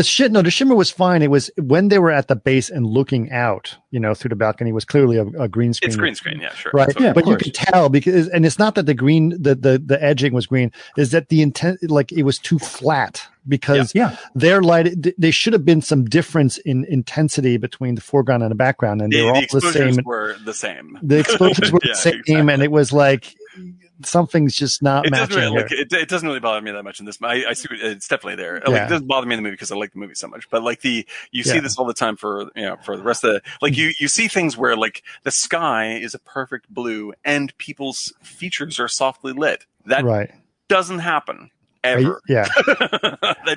shit 0.04 0.32
no 0.32 0.42
the 0.42 0.52
shimmer 0.52 0.76
was 0.76 0.92
fine 0.92 1.22
it 1.22 1.30
was 1.32 1.50
when 1.58 1.88
they 1.88 1.98
were 1.98 2.12
at 2.12 2.28
the 2.28 2.36
base 2.36 2.70
and 2.70 2.86
looking 2.86 3.32
out 3.32 3.78
you 3.92 4.00
know 4.00 4.14
through 4.14 4.28
the 4.30 4.36
balcony 4.36 4.74
was 4.74 4.84
clearly 4.84 5.16
a, 5.18 5.26
a 5.40 5.48
green 5.48 5.74
screen 5.74 5.88
It's 5.90 5.96
green 5.96 6.16
screen. 6.16 6.40
Yeah, 6.42 6.54
sure. 6.54 6.72
right 6.74 6.90
Yeah, 7.00 7.14
but 7.14 7.26
you 7.26 7.32
course. 7.38 7.44
could 7.44 7.54
tell 7.54 7.88
because 7.90 8.28
and 8.28 8.46
it's 8.46 8.60
not 8.60 8.76
that 8.76 8.86
the 8.88 8.94
green 8.94 9.30
the, 9.42 9.56
the 9.56 9.82
the 9.84 10.02
edging 10.04 10.34
was 10.34 10.48
green 10.48 10.72
is 10.98 11.12
that 11.12 11.30
the 11.30 11.42
intent 11.42 11.80
like 11.90 12.12
it 12.12 12.24
was 12.24 12.40
too 12.40 12.60
flat 12.60 13.26
because 13.48 13.94
Yeah. 13.96 14.18
their 14.36 14.62
light 14.62 15.02
th- 15.02 15.16
there 15.18 15.32
should 15.32 15.54
have 15.54 15.64
been 15.66 15.82
some 15.82 16.06
difference 16.06 16.58
in 16.60 16.86
intensity 16.86 17.56
between 17.58 17.96
the 17.96 18.02
foreground 18.02 18.44
and 18.44 18.52
the 18.52 18.56
background 18.56 19.02
and 19.02 19.12
The, 19.14 19.18
they 19.18 19.24
were 19.24 19.30
all 19.30 19.36
the 19.36 19.44
exposures 19.44 19.96
same 19.96 20.04
were 20.06 20.36
the 20.44 20.54
same. 20.54 21.00
the 21.02 21.20
explosions 21.20 21.72
were 21.72 21.80
Yeah, 21.84 21.92
the 21.94 21.98
same 21.98 22.14
exactly. 22.20 22.54
and 22.54 22.64
it 22.64 22.72
was 22.72 22.92
like 22.92 23.34
something's 24.04 24.56
just 24.56 24.82
not 24.82 25.06
It 25.06 25.12
doesn't, 25.14 25.36
really, 25.36 25.62
like, 25.62 25.72
it, 25.72 25.94
it 25.94 26.10
doesn't 26.10 26.28
really 26.28 26.40
bother 26.40 26.62
me 26.62 26.72
that 26.72 26.84
much 26.84 27.00
in 27.00 27.06
this. 27.06 27.18
I, 27.22 27.46
I 27.50 27.54
see 27.54 27.68
it's 27.72 28.08
definitely 28.08 28.36
there. 28.36 28.56
Like, 28.56 28.70
Yeah. 28.70 28.86
it 28.86 28.90
doesn't 28.90 29.08
bother 29.08 29.28
me 29.28 29.36
in 29.36 29.38
the 29.40 29.44
movie 29.44 29.54
because 29.54 29.72
I 29.72 29.76
like 29.76 29.94
the 29.94 30.00
movie 30.00 30.16
so 30.16 30.28
much. 30.28 30.50
But 30.50 30.64
like 30.64 30.82
the 30.82 31.06
you 31.32 31.44
see 31.44 31.56
Yeah. 31.56 31.62
this 31.62 31.78
all 31.78 31.86
the 31.86 31.94
time 31.94 32.18
for 32.18 32.50
you 32.56 32.64
know 32.64 32.78
for 32.84 32.98
the 32.98 33.04
rest 33.04 33.24
of 33.24 33.34
the 33.34 33.42
like 33.62 33.78
you 33.78 33.92
you 34.00 34.08
see 34.08 34.28
things 34.28 34.58
where 34.58 34.76
like 34.76 35.04
the 35.24 35.32
sky 35.32 35.94
is 35.94 36.14
a 36.14 36.20
perfect 36.20 36.70
blue 36.74 37.14
and 37.24 37.56
people's 37.58 38.14
features 38.22 38.80
are 38.80 38.88
softly 38.88 39.34
lit. 39.34 39.66
That 39.86 40.04
right 40.04 40.32
doesn't 40.70 41.00
happen 41.00 41.52
I- 41.84 42.14
yeah 42.30 42.48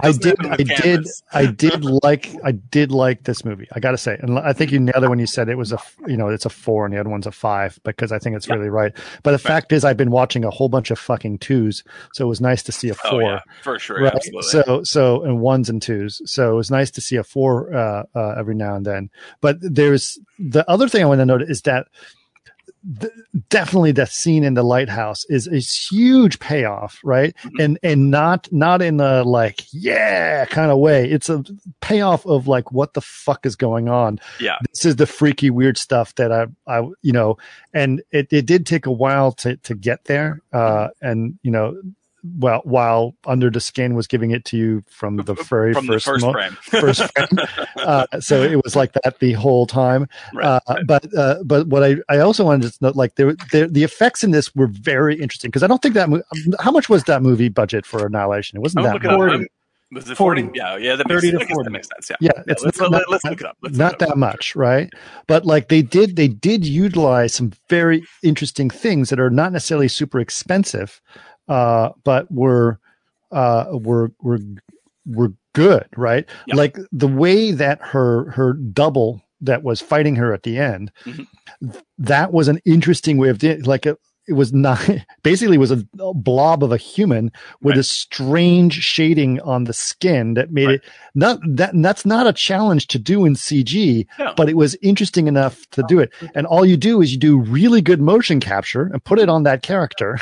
I 0.03 0.13
did, 0.13 0.35
I 0.47 0.57
did. 0.57 1.07
I 1.33 1.47
did 1.47 1.85
like, 1.85 2.29
I 2.45 2.53
did 2.53 2.91
like 2.91 3.23
this 3.25 3.45
movie. 3.45 3.69
I 3.73 3.81
got 3.81 3.93
to 3.93 3.99
say, 3.99 4.17
and 4.21 4.39
I 4.39 4.53
think 4.53 4.73
you 4.73 4.81
nailed 4.81 5.05
it 5.05 5.09
when 5.09 5.19
you 5.19 5.27
said 5.27 5.49
it 5.49 5.57
was 5.57 5.73
a. 5.73 5.79
you 6.07 6.17
know, 6.17 6.29
it's 6.29 6.45
a 6.45 6.51
four 6.51 6.85
and 6.85 6.95
the 6.95 6.99
other 7.01 7.09
one's 7.09 7.27
a 7.27 7.33
five 7.33 7.79
because 7.85 8.11
I 8.13 8.19
think 8.19 8.37
it's 8.37 8.49
really 8.49 8.69
right. 8.69 8.93
But 9.23 9.31
the 9.33 9.39
fact 9.39 9.73
is, 9.73 9.85
I've 9.85 9.97
been 9.97 10.11
watching 10.11 10.45
a 10.45 10.51
whole 10.51 10.69
bunch 10.69 10.91
of 10.91 10.99
fucking 10.99 11.39
twos, 11.39 11.85
so 12.13 12.25
it 12.25 12.29
was 12.29 12.41
nice 12.41 12.63
to 12.65 12.73
see 12.73 12.89
a 12.89 12.95
Oh 13.05 13.11
four. 13.11 13.23
yeah, 13.23 13.41
for 13.63 13.79
sure, 13.79 14.01
Right. 14.03 14.15
absolutely. 14.15 14.43
So, 14.51 14.83
so, 14.83 15.23
and 15.25 15.41
ones 15.41 15.69
and 15.69 15.81
twos. 15.81 16.21
So 16.25 16.51
it 16.53 16.57
was 16.57 16.71
nice 16.71 16.91
to 16.93 17.01
see 17.01 17.17
a 17.17 17.25
four, 17.25 17.75
uh, 17.75 18.05
uh, 18.15 18.35
every 18.39 18.55
now 18.55 18.75
and 18.75 18.85
then. 18.85 19.11
But 19.41 19.57
there's 19.61 20.19
the 20.39 20.69
other 20.69 20.89
thing 20.89 21.03
I 21.03 21.07
want 21.07 21.21
to 21.21 21.27
note 21.27 21.43
is 21.43 21.63
that 21.63 21.87
th- 23.01 23.13
definitely 23.49 23.93
the 23.93 24.07
scene 24.07 24.45
in 24.45 24.55
the 24.55 24.63
lighthouse 24.63 25.25
is 25.29 25.47
a 25.47 25.59
huge 25.59 26.39
payoff, 26.39 26.99
right? 27.05 27.35
Mhm. 27.45 27.65
And, 27.65 27.79
and 27.83 28.11
not, 28.11 28.49
not 28.53 28.83
in 28.83 28.97
the 28.99 29.25
like, 29.25 29.63
yeah, 29.73 30.45
kind 30.47 30.71
of 30.71 30.79
way. 30.79 31.11
It's 31.11 31.29
a 31.29 31.45
payoff 31.81 32.27
of 32.27 32.47
like, 32.49 32.73
what 32.73 32.95
the 32.95 33.01
fuck 33.01 33.47
is 33.47 33.57
going 33.57 33.89
on? 33.89 34.19
yeah, 34.41 34.57
This 34.73 34.85
is 34.85 34.97
the 34.97 35.07
freaky, 35.07 35.51
weird 35.51 35.79
stuff 35.79 36.15
that 36.17 36.33
I, 36.33 36.47
I, 36.67 36.81
you 37.03 37.13
know, 37.13 37.39
and 37.73 38.03
it, 38.11 38.29
it 38.33 38.47
did 38.47 38.67
take 38.67 38.87
a 38.87 38.93
while 38.93 39.33
to, 39.33 39.57
to 39.57 39.75
get 39.75 40.05
there. 40.05 40.41
Uh, 40.53 40.89
and, 41.03 41.39
you 41.43 41.51
know, 41.51 41.77
well, 42.39 42.61
while 42.65 43.15
Under 43.27 43.51
the 43.51 43.61
Skin 43.61 43.95
was 43.95 44.07
giving 44.07 44.31
it 44.31 44.45
to 44.47 44.57
you 44.57 44.83
from 44.91 45.17
the 45.17 45.35
very 45.49 45.73
from 45.75 45.87
the 45.87 45.95
first, 45.95 46.07
first 46.07 46.25
mo- 46.25 46.33
frame. 46.33 46.53
first 46.63 47.03
frame. 47.13 47.29
Uh, 47.77 48.07
so 48.21 48.43
it 48.43 48.63
was 48.65 48.75
like 48.77 48.93
that 48.93 49.19
the 49.21 49.33
whole 49.33 49.67
time. 49.67 50.09
Right, 50.35 50.45
Uh, 50.47 50.61
right. 50.69 50.87
But 50.87 51.15
uh, 51.17 51.37
but 51.45 51.69
what 51.69 51.83
I, 51.85 51.97
I 52.09 52.19
also 52.19 52.45
wanted 52.45 52.73
to 52.73 52.79
note, 52.81 52.97
like 52.97 53.15
there, 53.17 53.35
there 53.53 53.69
the 53.69 53.85
effects 53.85 54.25
in 54.25 54.31
this 54.31 54.55
were 54.55 54.69
very 54.69 55.15
interesting 55.21 55.51
because 55.51 55.63
I 55.63 55.67
don't 55.67 55.83
think 55.83 55.95
that 55.95 56.09
mo- 56.09 56.23
how 56.61 56.71
much 56.71 56.89
was 56.89 57.05
that 57.05 57.23
movie 57.23 57.49
budget 57.49 57.87
for 57.87 58.07
Annihilation? 58.07 58.57
It 58.57 58.61
wasn't 58.61 58.87
I'm 58.87 58.93
that 59.01 59.03
much. 59.03 59.15
40. 59.17 59.47
Was 59.93 60.11
it 60.11 60.17
40? 60.17 60.43
40. 60.43 60.59
Yeah, 60.59 60.77
yeah, 60.79 60.97
that 60.97 61.07
30 61.07 61.31
makes, 61.33 61.39
to 61.39 61.45
I 61.45 61.47
guess 61.47 61.55
40. 61.55 61.65
that 61.67 61.71
makes 61.71 61.89
sense. 61.89 62.11
Yeah, 62.11 62.17
Yeah, 62.21 62.43
it's 62.49 62.65
let's, 62.65 62.81
not, 62.81 62.91
let, 62.91 63.09
us 63.09 63.25
look 63.25 63.41
it 63.41 63.47
up. 63.47 63.57
Let's 63.63 63.77
not 63.79 63.93
up. 63.93 63.99
that 64.01 64.19
much, 64.19 64.57
right? 64.57 64.91
But 65.29 65.47
like 65.47 65.69
they 65.69 65.81
did, 65.81 66.17
they 66.17 66.27
did 66.27 66.67
utilize 66.67 67.33
some 67.35 67.53
very 67.69 68.03
interesting 68.25 68.69
things 68.69 69.11
that 69.11 69.21
are 69.21 69.31
not 69.31 69.53
necessarily 69.53 69.87
super 69.87 70.19
expensive, 70.19 71.01
uh, 71.49 71.91
but 72.05 72.31
were 72.31 72.79
uh, 73.33 73.67
were 73.73 74.13
were 74.21 74.39
were 75.07 75.33
good, 75.55 75.87
right? 75.97 76.29
Yeah. 76.47 76.57
Like 76.57 76.77
the 76.93 77.09
way 77.09 77.53
that 77.53 77.81
her 77.83 78.31
her 78.33 78.53
double 78.53 79.23
that 79.41 79.63
was 79.63 79.81
fighting 79.81 80.17
her 80.17 80.33
at 80.33 80.43
the 80.45 80.59
end, 80.59 80.91
Mhm. 81.05 81.27
that 81.99 82.33
was 82.33 82.49
an 82.49 82.61
interesting 82.65 83.19
way 83.19 83.29
of 83.29 83.39
doing. 83.39 83.63
Like 83.63 83.87
a, 83.87 83.97
it 84.29 84.33
was 84.35 84.53
not 84.53 84.81
basically 85.23 85.59
was 85.59 85.71
a 85.71 85.85
blob 86.15 86.63
of 86.65 86.73
a 86.73 86.77
human 86.77 87.31
with 87.63 87.73
Right. 87.77 87.81
a 87.81 87.83
strange 87.83 88.75
shading 88.75 89.41
on 89.43 89.65
the 89.65 89.73
skin 89.73 90.35
that 90.35 90.51
made 90.53 90.67
Right. 90.67 90.75
it 90.77 90.83
not 91.15 91.39
that 91.49 91.71
that's 91.75 92.05
not 92.07 92.27
a 92.27 92.33
challenge 92.33 92.87
to 92.89 92.99
do 92.99 93.25
in 93.25 93.35
CG, 93.35 94.07
No. 94.19 94.35
but 94.37 94.49
it 94.49 94.57
was 94.57 94.77
interesting 94.83 95.27
enough 95.29 95.65
to 95.73 95.83
do 95.89 95.99
it. 96.01 96.11
Oh. 96.23 96.29
And 96.35 96.47
all 96.47 96.65
you 96.67 96.77
do 96.77 97.01
is 97.03 97.13
you 97.13 97.19
do 97.19 97.39
really 97.39 97.81
good 97.81 98.01
motion 98.01 98.41
capture 98.41 98.91
and 98.93 99.03
put 99.05 99.19
it 99.19 99.29
on 99.29 99.45
that 99.45 99.63
character, 99.63 100.19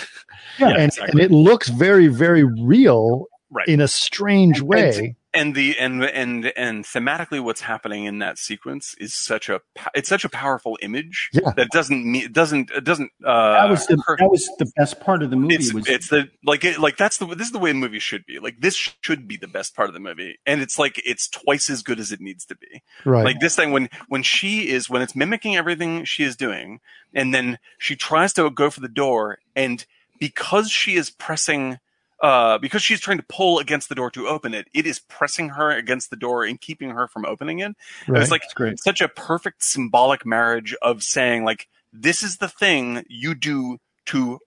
Yeah, 0.59 0.69
and, 0.79 0.83
exactly. 0.93 1.11
and 1.11 1.21
it 1.21 1.35
looks 1.35 1.69
very 1.69 2.07
very 2.09 2.45
real 2.45 3.27
Right. 3.51 3.69
in 3.69 3.81
a 3.81 3.87
strange 3.89 4.61
way. 4.61 5.15
And 5.35 5.55
the 5.55 5.77
and 5.79 6.03
and 6.05 6.53
and 6.57 6.85
thematically 6.85 7.43
what's 7.43 7.61
happening 7.61 8.05
in 8.05 8.21
that 8.21 8.39
sequence 8.39 8.95
is 8.99 9.13
such 9.15 9.49
a 9.49 9.61
it's 9.95 10.09
such 10.09 10.25
a 10.25 10.29
powerful 10.29 10.79
image 10.81 11.31
Yeah. 11.33 11.51
that 11.57 11.69
doesn't 11.71 12.05
mean 12.11 12.25
it 12.25 12.33
doesn't 12.33 12.71
it 12.71 12.85
doesn't 12.85 13.11
uh 13.25 13.53
that 13.53 13.69
was 13.71 13.87
the 13.87 14.03
hurt- 14.07 14.21
that 14.21 14.31
was 14.31 14.49
the 14.59 14.71
best 14.77 15.01
part 15.01 15.23
of 15.23 15.31
the 15.31 15.37
movie. 15.37 15.55
it's 15.57 15.75
was 15.75 15.89
it's 15.89 16.09
the 16.09 16.29
like 16.45 16.65
it, 16.65 16.79
like 16.79 16.97
that's 16.97 17.19
the 17.19 17.27
this 17.27 17.49
is 17.49 17.53
the 17.53 17.59
way 17.59 17.71
a 17.71 17.75
movie 17.75 17.99
should 17.99 18.25
be 18.27 18.39
like 18.39 18.61
this 18.61 18.75
should 19.03 19.27
be 19.27 19.37
the 19.37 19.49
best 19.49 19.75
part 19.75 19.89
of 19.89 19.95
the 19.95 20.01
movie 20.01 20.39
and 20.47 20.63
it's 20.63 20.79
like 20.79 21.01
it's 21.05 21.29
twice 21.29 21.69
as 21.69 21.83
good 21.83 21.99
as 22.01 22.13
it 22.13 22.21
needs 22.21 22.45
to 22.47 22.57
be 22.57 22.83
Right. 23.05 23.25
like 23.25 23.41
this 23.41 23.57
thing 23.57 23.73
when 23.73 23.91
when 24.09 24.23
she 24.23 24.69
is 24.69 24.89
when 24.89 25.03
it's 25.03 25.17
mimicking 25.17 25.57
everything 25.57 26.05
she 26.05 26.23
is 26.25 26.37
doing 26.37 26.81
and 27.13 27.35
then 27.35 27.59
she 27.79 27.97
tries 27.97 28.33
to 28.35 28.49
go 28.51 28.71
for 28.71 28.81
the 28.81 28.89
door 28.89 29.39
and 29.57 29.85
because 30.21 30.71
she 30.71 30.95
is 30.95 31.11
pressing 31.11 31.79
uh 32.23 32.59
because 32.59 32.83
she's 32.83 33.01
trying 33.01 33.19
to 33.19 33.25
pull 33.29 33.59
against 33.59 33.89
the 33.89 33.95
door 33.95 34.11
to 34.11 34.29
open 34.29 34.55
it 34.55 34.69
it 34.73 34.87
is 34.87 34.99
pressing 35.01 35.51
her 35.51 35.71
against 35.71 36.11
the 36.11 36.17
door 36.17 36.45
and 36.45 36.61
keeping 36.61 36.91
her 36.91 37.09
from 37.09 37.25
opening 37.25 37.59
it 37.59 37.75
right. 38.09 38.23
it's 38.23 38.31
like 38.31 38.43
great. 38.55 38.79
such 38.81 39.01
a 39.01 39.09
perfect 39.09 39.63
symbolic 39.65 40.25
marriage 40.25 40.75
of 40.83 41.03
saying 41.03 41.45
like 41.45 41.69
this 41.93 42.23
is 42.23 42.39
the 42.39 42.49
thing 42.49 43.05
you 43.09 43.35
do 43.35 43.79
to 44.07 44.39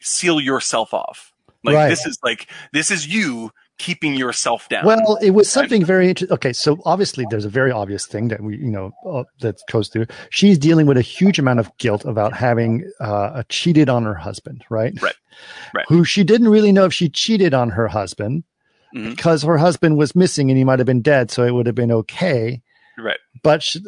seal 0.00 0.40
yourself 0.40 0.94
off 0.94 1.32
like 1.64 1.74
Right. 1.74 1.88
this 1.88 2.06
is 2.06 2.18
like 2.22 2.48
this 2.72 2.90
is 2.90 3.06
you 3.08 3.50
keeping 3.78 4.14
yourself 4.14 4.68
down 4.68 4.84
Well, 4.86 5.18
it 5.22 5.30
was 5.32 5.50
something 5.50 5.84
very 5.84 6.08
interesting. 6.08 6.34
Okay, 6.34 6.52
so 6.52 6.78
obviously 6.84 7.26
there's 7.30 7.44
a 7.44 7.50
very 7.50 7.70
obvious 7.70 8.06
thing 8.06 8.28
that 8.28 8.40
we, 8.40 8.56
you 8.56 8.70
know, 8.70 8.92
uh, 9.06 9.24
that 9.40 9.60
goes 9.70 9.88
through. 9.88 10.06
She's 10.30 10.58
dealing 10.58 10.86
with 10.86 10.96
a 10.96 11.02
huge 11.02 11.38
amount 11.38 11.60
of 11.60 11.70
guilt 11.78 12.04
about 12.04 12.32
having 12.32 12.90
uh, 13.00 13.42
cheated 13.48 13.88
on 13.88 14.04
her 14.04 14.14
husband, 14.14 14.64
right? 14.70 14.94
Right. 15.02 15.14
Right. 15.74 15.84
Who 15.88 16.04
she 16.04 16.24
didn't 16.24 16.48
really 16.48 16.72
know 16.72 16.86
if 16.86 16.94
she 16.94 17.08
cheated 17.08 17.52
on 17.54 17.70
her 17.70 17.88
husband 17.88 18.44
Mhm. 18.94 19.10
because 19.10 19.42
her 19.42 19.58
husband 19.58 19.98
was 19.98 20.14
missing 20.14 20.48
and 20.50 20.56
he 20.56 20.64
might 20.64 20.78
have 20.78 20.86
been 20.86 21.02
dead, 21.02 21.30
so 21.30 21.42
it 21.42 21.50
would 21.52 21.66
have 21.66 21.74
been 21.74 21.90
okay. 21.92 22.62
right 22.96 23.18
But 23.42 23.62
she, 23.62 23.80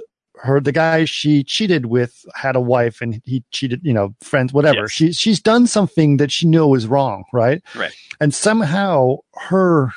her, 0.43 0.61
the 0.61 0.72
guy 0.72 1.05
she 1.05 1.43
cheated 1.45 1.86
with 1.86 2.24
had 2.34 2.57
a 2.57 2.61
wife 2.61 3.01
and 3.01 3.20
he 3.24 3.43
cheated, 3.51 3.80
you 3.82 3.93
know, 3.93 4.14
friends, 4.20 4.53
whatever. 4.53 4.82
Yes. 4.82 4.91
She 4.93 5.12
she's 5.12 5.41
done 5.41 5.66
something 5.66 6.16
that 6.18 6.30
she 6.32 6.47
knew 6.47 6.66
was 6.66 6.86
wrong, 6.86 7.24
right? 7.32 7.62
Right. 7.74 7.93
And 8.20 8.32
somehow 8.34 9.18
her 9.34 9.93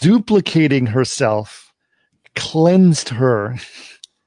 duplicating 0.00 0.86
herself 0.86 1.72
cleansed 2.36 3.08
her 3.10 3.56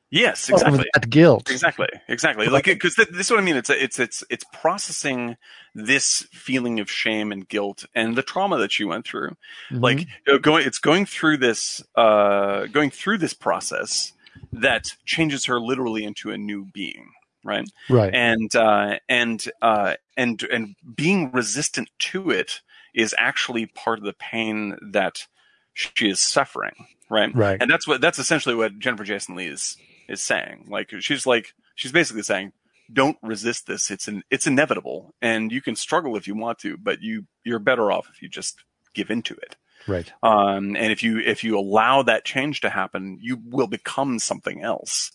yes 0.09 0.49
of 0.49 0.55
exactly 0.55 0.85
that 0.93 1.09
guilt. 1.09 1.49
exactly 1.51 1.87
exactly 2.07 2.47
like 2.47 2.63
because 2.65 2.95
th- 2.95 3.09
this 3.09 3.27
is 3.27 3.31
what 3.31 3.39
i 3.39 3.43
mean 3.43 3.57
it's 3.57 3.69
it's 3.69 3.99
it's 3.99 4.23
it's 4.29 4.45
processing 4.53 5.35
this 5.75 6.25
feeling 6.31 6.79
of 6.79 6.89
shame 6.89 7.31
and 7.31 7.47
guilt 7.49 7.85
and 7.95 8.15
the 8.15 8.21
trauma 8.23 8.57
that 8.57 8.71
she 8.71 8.85
went 8.85 9.05
through 9.05 9.35
Mhm. 9.71 9.81
like 9.81 10.07
going 10.41 10.65
it's 10.65 10.79
going 10.79 11.05
through 11.05 11.37
this 11.37 11.83
uh 11.95 12.65
going 12.67 12.89
through 12.89 13.17
this 13.17 13.33
process 13.33 14.13
that 14.51 14.87
changes 15.05 15.45
her 15.45 15.59
literally 15.59 16.03
into 16.03 16.31
a 16.31 16.37
new 16.37 16.65
being 16.73 17.11
right? 17.43 17.69
Right. 17.89 18.13
and 18.13 18.53
uh 18.55 18.99
and 19.07 19.45
uh 19.61 19.95
and 20.15 20.41
and 20.43 20.75
being 20.95 21.31
resistant 21.31 21.89
to 21.99 22.31
it 22.31 22.61
is 22.93 23.15
actually 23.17 23.67
part 23.67 23.99
of 23.99 24.05
the 24.05 24.13
pain 24.13 24.77
that 24.91 25.27
she 25.73 26.09
is 26.09 26.19
suffering 26.19 26.87
right? 27.09 27.33
Right. 27.33 27.61
and 27.61 27.69
that's 27.69 27.87
what 27.87 28.01
that's 28.01 28.19
essentially 28.19 28.55
what 28.55 28.79
jennifer 28.79 29.03
jason 29.03 29.35
leigh 29.35 29.47
is 29.47 29.77
is 30.07 30.21
saying. 30.21 30.65
Like 30.69 30.93
she's 30.99 31.25
like 31.25 31.53
she's 31.75 31.91
basically 31.91 32.23
saying 32.23 32.53
don't 32.91 33.17
resist 33.21 33.67
this. 33.67 33.91
It's 33.91 34.07
an 34.07 34.23
it's 34.31 34.47
inevitable 34.47 35.13
and 35.21 35.51
you 35.51 35.61
can 35.61 35.75
struggle 35.75 36.15
if 36.15 36.27
you 36.27 36.35
want 36.35 36.59
to 36.59 36.77
but 36.77 37.01
you 37.01 37.25
you're 37.43 37.59
better 37.59 37.91
off 37.91 38.09
if 38.11 38.21
you 38.21 38.29
just 38.29 38.63
give 38.93 39.11
into 39.11 39.33
it 39.35 39.55
Right. 39.87 40.11
um, 40.21 40.75
and 40.75 40.91
if 40.91 41.03
you 41.03 41.19
if 41.19 41.43
you 41.43 41.57
allow 41.57 42.03
that 42.03 42.25
change 42.25 42.61
to 42.61 42.69
happen, 42.69 43.17
you 43.21 43.39
will 43.45 43.67
become 43.67 44.19
something 44.19 44.61
else, 44.61 45.11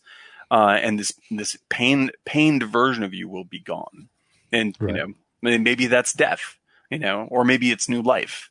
uh, 0.51 0.79
and 0.81 0.99
this 0.99 1.13
this 1.31 1.57
pain 1.69 2.11
pained 2.25 2.63
version 2.63 3.05
of 3.05 3.15
you 3.15 3.29
will 3.29 3.45
be 3.45 3.61
gone, 3.61 4.09
and 4.51 4.77
Right. 4.81 4.95
you 4.95 5.01
know 5.01 5.15
may- 5.43 5.59
maybe 5.59 5.87
that's 5.89 6.13
death, 6.13 6.57
you 6.91 6.99
know, 6.99 7.27
or 7.31 7.45
maybe 7.45 7.71
it's 7.71 7.89
new 7.89 8.03
life, 8.03 8.51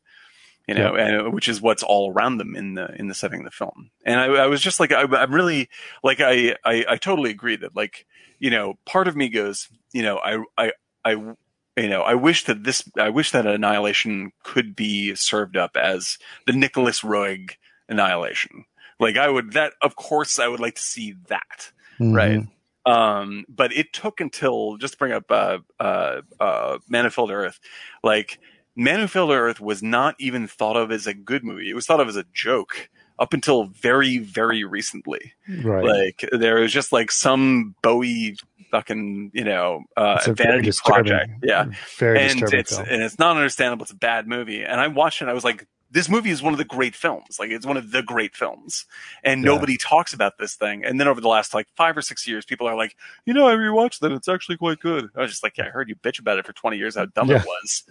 you 0.68 0.76
know, 0.76 0.96
and, 0.96 1.34
which 1.34 1.48
is 1.48 1.62
what's 1.62 1.84
all 1.84 2.12
around 2.12 2.38
them 2.38 2.56
in 2.56 2.76
the 2.76 2.94
in 2.96 3.08
the 3.08 3.16
setting 3.16 3.40
of 3.40 3.46
the 3.46 3.52
film. 3.52 3.90
And 4.06 4.20
I, 4.20 4.26
I 4.26 4.48
was 4.48 4.62
just 4.62 4.80
like, 4.80 4.92
I, 4.92 5.04
I'm 5.04 5.34
really 5.34 5.70
like, 6.04 6.20
I, 6.20 6.56
I 6.64 6.86
I 6.90 6.98
totally 6.98 7.32
agree 7.32 7.56
that 7.56 7.76
like, 7.76 8.06
you 8.40 8.50
know, 8.52 8.78
part 8.86 9.08
of 9.08 9.16
me 9.16 9.30
goes, 9.30 9.70
you 9.94 10.04
know, 10.04 10.18
I 10.18 10.44
I 10.58 10.72
I 11.04 11.34
you 11.78 11.90
know, 11.90 12.02
I 12.02 12.16
wish 12.16 12.46
that 12.46 12.64
this, 12.64 12.84
I 12.98 13.10
wish 13.10 13.32
that 13.32 13.46
Annihilation 13.46 14.32
could 14.44 14.76
be 14.76 15.16
served 15.16 15.58
up 15.58 15.78
as 15.78 16.18
the 16.46 16.54
Nicholas 16.54 17.02
Roeg 17.02 17.52
Annihilation. 17.88 18.66
Like 19.00 19.18
I 19.18 19.30
would, 19.30 19.54
that, 19.54 19.74
of 19.82 19.96
course, 19.96 20.40
I 20.40 20.48
would 20.48 20.60
like 20.60 20.76
to 20.76 20.82
see 20.82 21.16
that. 21.28 21.72
Right. 22.00 22.40
Mhm. 22.40 22.50
Um, 22.84 23.46
but 23.48 23.72
it 23.74 23.94
took 23.94 24.20
until, 24.20 24.78
just 24.78 24.94
to 24.94 24.98
bring 24.98 25.12
up, 25.12 25.26
uh, 25.30 25.60
uh, 25.80 26.22
uh, 26.40 26.80
Man 26.90 27.04
Who 27.06 27.12
Fell 27.12 27.28
to 27.28 27.34
Earth, 27.34 27.60
like, 28.04 28.40
Man 28.76 29.00
Who 29.00 29.08
Fell 29.08 29.28
to 29.28 29.34
Earth 29.34 29.60
was 29.60 29.84
not 29.84 30.16
even 30.18 30.48
thought 30.48 30.78
of 30.78 30.92
as 30.92 31.06
a 31.06 31.14
good 31.14 31.44
movie. 31.44 31.70
It 31.70 31.76
was 31.76 31.86
thought 31.86 32.00
of 32.00 32.08
as 32.08 32.16
a 32.16 32.26
joke 32.34 32.90
up 33.20 33.34
until 33.34 33.66
very, 33.66 34.18
very 34.18 34.64
recently. 34.64 35.34
Right. 35.64 35.84
Like, 35.84 36.30
there 36.32 36.60
was 36.62 36.72
just 36.74 36.92
like 36.92 37.12
some 37.12 37.76
Bowie 37.84 38.38
fucking, 38.72 39.32
you 39.34 39.44
know, 39.44 39.84
uh, 39.96 40.16
It's 40.20 40.28
a 40.28 40.34
very 40.34 40.62
vanity 40.62 40.72
project. 40.84 41.32
Yeah 41.44 41.66
Very 41.98 42.20
and 42.20 42.42
it's 42.54 42.76
film. 42.76 42.88
and 42.90 43.02
it's 43.04 43.20
not 43.20 43.36
understandable. 43.38 43.84
It's 43.84 43.92
a 43.92 43.96
bad 43.96 44.28
movie. 44.28 44.64
And 44.64 44.80
I 44.80 44.88
watched 44.88 45.22
it. 45.22 45.26
and 45.26 45.32
I 45.32 45.34
was 45.34 45.44
like, 45.44 45.68
this 45.94 46.08
movie 46.08 46.30
is 46.30 46.42
one 46.42 46.54
of 46.54 46.58
the 46.58 46.64
great 46.64 46.96
films. 46.96 47.38
Like 47.38 47.50
it's 47.52 47.66
one 47.66 47.76
of 47.76 47.92
the 47.92 48.02
great 48.02 48.34
films, 48.34 48.86
and 49.26 49.42
Yeah. 49.44 49.52
nobody 49.52 49.76
talks 49.78 50.14
about 50.14 50.38
this 50.38 50.56
thing. 50.56 50.86
And 50.86 51.00
then 51.02 51.10
over 51.10 51.20
the 51.20 51.28
last 51.28 51.54
like 51.54 51.68
five 51.76 51.98
or 51.98 52.02
six 52.02 52.26
years, 52.26 52.46
people 52.46 52.66
are 52.66 52.78
like, 52.78 52.96
you 53.26 53.34
know, 53.34 53.46
I 53.50 53.56
rewatched 53.56 54.00
that. 54.00 54.14
It's 54.14 54.30
actually 54.30 54.56
quite 54.56 54.80
good. 54.80 55.10
I 55.18 55.22
was 55.22 55.32
just 55.32 55.44
like, 55.44 55.58
yeah, 55.58 55.66
I 55.66 55.70
heard 55.70 55.90
you 55.90 55.96
bitch 55.98 56.18
about 56.18 56.40
it 56.40 56.46
for 56.46 56.54
twenty 56.54 56.78
years. 56.78 56.96
How 56.96 57.08
dumb 57.08 57.30
Yeah. 57.30 57.42
it 57.42 57.46
was. 57.46 57.84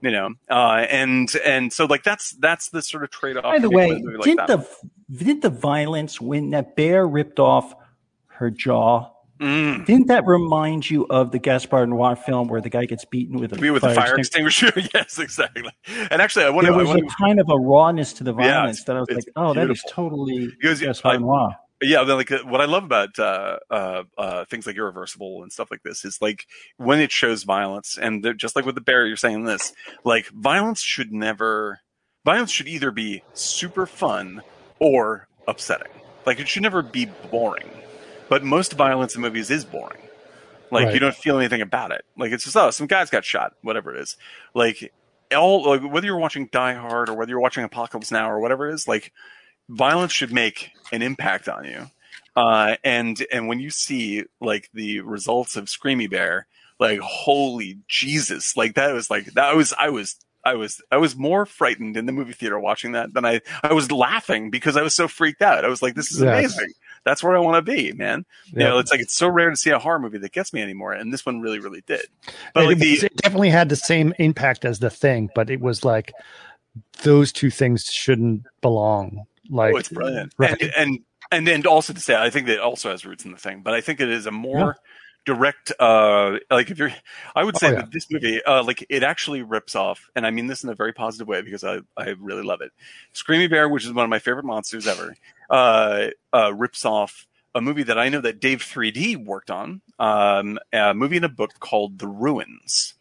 You 0.00 0.12
know, 0.12 0.30
uh, 0.48 0.86
and 0.88 1.28
and 1.44 1.72
so 1.72 1.86
like 1.86 2.04
that's 2.04 2.30
that's 2.38 2.70
the 2.70 2.82
sort 2.82 3.02
of 3.02 3.10
trade 3.10 3.36
off. 3.36 3.42
By 3.42 3.58
the 3.58 3.68
way, 3.68 4.00
didn't 4.22 4.46
the 4.46 4.64
didn't 5.12 5.42
the 5.42 5.50
violence 5.50 6.20
when 6.20 6.50
that 6.50 6.76
bear 6.76 7.04
ripped 7.04 7.40
off 7.40 7.74
her 8.28 8.48
jaw? 8.48 9.10
Mm, 9.40 9.86
Didn't 9.86 10.08
that 10.08 10.26
remind 10.26 10.90
you 10.90 11.06
of 11.08 11.30
the 11.30 11.38
Gaspar 11.38 11.86
Noé 11.86 12.18
film 12.18 12.48
where 12.48 12.60
the 12.60 12.68
guy 12.68 12.84
gets 12.84 13.04
beaten 13.06 13.38
with 13.40 13.52
a 13.54 13.56
be 13.56 13.70
with 13.70 13.82
the 13.82 13.94
fire 13.94 14.16
extinguisher? 14.16 14.66
extinguisher? 14.66 14.90
yes, 14.94 15.18
exactly. 15.18 15.72
And 16.10 16.20
actually, 16.20 16.44
I 16.44 16.50
wonder. 16.50 16.70
There 16.70 16.78
I 16.78 16.82
was 16.82 16.88
wonder 16.90 17.06
a 17.06 17.22
kind 17.24 17.40
of 17.40 17.48
a 17.48 17.56
rawness 17.58 18.12
to 18.14 18.24
the 18.24 18.32
Yeah, 18.34 18.60
violence 18.60 18.84
that 18.84 18.96
I 18.96 19.00
was 19.00 19.08
like, 19.10 19.24
oh, 19.36 19.54
that 19.54 19.70
is 19.70 19.82
totally 19.88 20.52
Because, 20.60 20.80
Gaspar 20.80 21.12
I- 21.12 21.16
Noé. 21.16 21.54
yeah 21.82 22.02
like 22.02 22.30
uh, 22.30 22.40
what 22.44 22.60
i 22.60 22.66
love 22.66 22.84
about 22.84 23.18
uh, 23.18 23.56
uh, 23.70 24.02
uh, 24.18 24.44
things 24.44 24.66
like 24.66 24.76
irreversible 24.76 25.42
and 25.42 25.50
stuff 25.50 25.70
like 25.70 25.82
this 25.82 26.04
is 26.04 26.18
like 26.20 26.44
when 26.76 27.00
it 27.00 27.10
shows 27.10 27.42
violence 27.44 27.96
and 27.96 28.34
just 28.36 28.54
like 28.54 28.66
with 28.66 28.74
the 28.74 28.82
bear 28.82 29.06
you're 29.06 29.16
saying 29.16 29.44
this 29.44 29.72
like 30.04 30.26
violence 30.28 30.82
should 30.82 31.10
never 31.10 31.80
violence 32.26 32.50
should 32.50 32.68
either 32.68 32.90
be 32.90 33.22
super 33.32 33.86
fun 33.86 34.42
or 34.78 35.26
upsetting 35.48 35.90
like 36.26 36.38
it 36.38 36.46
should 36.46 36.62
never 36.62 36.82
be 36.82 37.06
boring 37.30 37.70
but 38.30 38.42
most 38.42 38.72
violence 38.72 39.14
in 39.14 39.20
movies 39.20 39.50
is 39.50 39.64
boring 39.66 40.00
like 40.70 40.86
Right. 40.86 40.94
you 40.94 41.00
don't 41.00 41.14
feel 41.14 41.36
anything 41.38 41.60
about 41.60 41.90
it 41.90 42.04
like 42.16 42.32
it's 42.32 42.44
just 42.44 42.56
oh 42.56 42.70
some 42.70 42.86
guys 42.86 43.10
got 43.10 43.24
shot 43.24 43.52
whatever 43.62 43.94
it 43.94 44.00
is 44.00 44.16
like 44.54 44.92
all 45.36 45.64
like 45.68 45.82
whether 45.82 46.06
you're 46.06 46.16
watching 46.16 46.48
die 46.50 46.74
hard 46.74 47.08
or 47.08 47.14
whether 47.14 47.30
you're 47.30 47.40
watching 47.40 47.64
apocalypse 47.64 48.10
now 48.10 48.30
or 48.30 48.40
whatever 48.40 48.68
it 48.68 48.74
is 48.74 48.88
like 48.88 49.12
violence 49.68 50.12
should 50.12 50.32
make 50.32 50.70
an 50.92 51.02
impact 51.02 51.48
on 51.48 51.64
you. 51.64 51.86
Uh, 52.36 52.76
and 52.82 53.24
and 53.32 53.46
when 53.48 53.60
you 53.60 53.70
see 53.70 54.24
like 54.40 54.68
the 54.74 55.00
results 55.00 55.54
of 55.56 55.66
Screamy 55.66 56.10
Bear, 56.10 56.46
like 56.80 56.98
holy 57.00 57.78
Jesus, 57.88 58.56
like 58.56 58.74
that 58.74 58.92
was 58.92 59.10
like 59.10 59.26
that 59.34 59.54
was 59.54 59.72
I 59.78 59.90
was 59.90 60.16
I 60.44 60.54
was 60.54 60.80
I 60.90 60.96
was 60.96 61.14
more 61.16 61.46
frightened 61.46 61.96
in 61.96 62.06
the 62.06 62.12
movie 62.12 62.32
theater 62.32 62.58
watching 62.58 62.92
that 62.92 63.12
than 63.14 63.24
I 63.24 63.40
I 63.62 63.72
was 63.72 63.92
laughing 63.92 64.50
because 64.50 64.76
I 64.76 64.82
was 64.82 64.94
so 64.94 65.06
freaked 65.06 65.42
out. 65.42 65.64
I 65.64 65.68
was 65.68 65.82
like, 65.82 65.94
this 65.94 66.10
is 66.12 66.20
Yes. 66.20 66.32
amazing. 66.32 66.72
That's 67.04 67.22
where 67.22 67.36
I 67.36 67.40
want 67.40 67.64
to 67.64 67.72
be, 67.72 67.92
man. 67.92 68.26
You 68.46 68.60
Yeah. 68.60 68.68
know, 68.68 68.78
it's 68.78 68.90
like 68.90 69.00
it's 69.00 69.16
so 69.16 69.28
rare 69.28 69.50
to 69.50 69.56
see 69.56 69.70
a 69.70 69.78
horror 69.78 69.98
movie 69.98 70.18
that 70.18 70.32
gets 70.32 70.52
me 70.52 70.62
anymore, 70.62 70.92
and 70.92 71.12
this 71.12 71.24
one 71.24 71.40
really, 71.40 71.58
really 71.58 71.82
did. 71.86 72.02
But 72.54 72.64
it, 72.64 72.66
like 72.66 72.78
the 72.78 72.92
it 72.92 73.16
definitely 73.16 73.50
had 73.50 73.68
the 73.68 73.76
same 73.76 74.12
impact 74.18 74.64
as 74.64 74.78
the 74.78 74.90
thing, 74.90 75.30
but 75.34 75.50
it 75.50 75.60
was 75.60 75.84
like 75.84 76.12
those 77.02 77.32
two 77.32 77.50
things 77.50 77.84
shouldn't 77.84 78.44
belong. 78.60 79.24
Like 79.48 79.74
oh, 79.74 79.78
it's 79.78 79.88
brilliant. 79.88 80.34
right? 80.38 80.60
And, 80.60 80.72
and 80.76 80.98
and 81.32 81.48
and 81.48 81.66
also 81.66 81.92
to 81.92 82.00
say, 82.00 82.14
I 82.14 82.30
think 82.30 82.46
that 82.46 82.54
it 82.54 82.60
also 82.60 82.90
has 82.90 83.04
roots 83.06 83.24
in 83.24 83.32
the 83.32 83.38
thing, 83.38 83.62
but 83.62 83.74
I 83.74 83.80
think 83.80 84.00
it 84.00 84.08
is 84.10 84.26
a 84.26 84.30
more 84.30 84.76
direct 85.26 85.70
uh 85.78 86.36
like 86.50 86.70
if 86.70 86.78
you're 86.78 86.92
i 87.36 87.44
would 87.44 87.56
say 87.56 87.68
Oh, 87.68 87.70
yeah. 87.72 87.76
that 87.82 87.92
this 87.92 88.10
movie 88.10 88.42
uh 88.42 88.62
like 88.64 88.84
it 88.88 89.02
actually 89.02 89.42
rips 89.42 89.74
off 89.76 90.08
and 90.16 90.26
i 90.26 90.30
mean 90.30 90.46
this 90.46 90.64
in 90.64 90.70
a 90.70 90.74
very 90.74 90.92
positive 90.92 91.28
way 91.28 91.42
because 91.42 91.62
i 91.62 91.78
i 91.96 92.14
really 92.18 92.42
love 92.42 92.60
it 92.62 92.72
screamy 93.14 93.48
bear 93.50 93.68
which 93.68 93.84
is 93.84 93.92
one 93.92 94.04
of 94.04 94.10
my 94.10 94.18
favorite 94.18 94.44
monsters 94.46 94.86
ever 94.86 95.14
uh 95.50 96.06
uh 96.32 96.52
rips 96.54 96.84
off 96.84 97.26
a 97.54 97.60
movie 97.60 97.82
that 97.82 97.98
i 97.98 98.08
know 98.08 98.20
that 98.20 98.40
dave 98.40 98.60
3d 98.62 99.24
worked 99.24 99.50
on 99.50 99.82
um 99.98 100.58
a 100.72 100.94
movie 100.94 101.18
in 101.18 101.24
a 101.24 101.28
book 101.28 101.50
called 101.60 101.98
the 101.98 102.08
ruins 102.08 102.94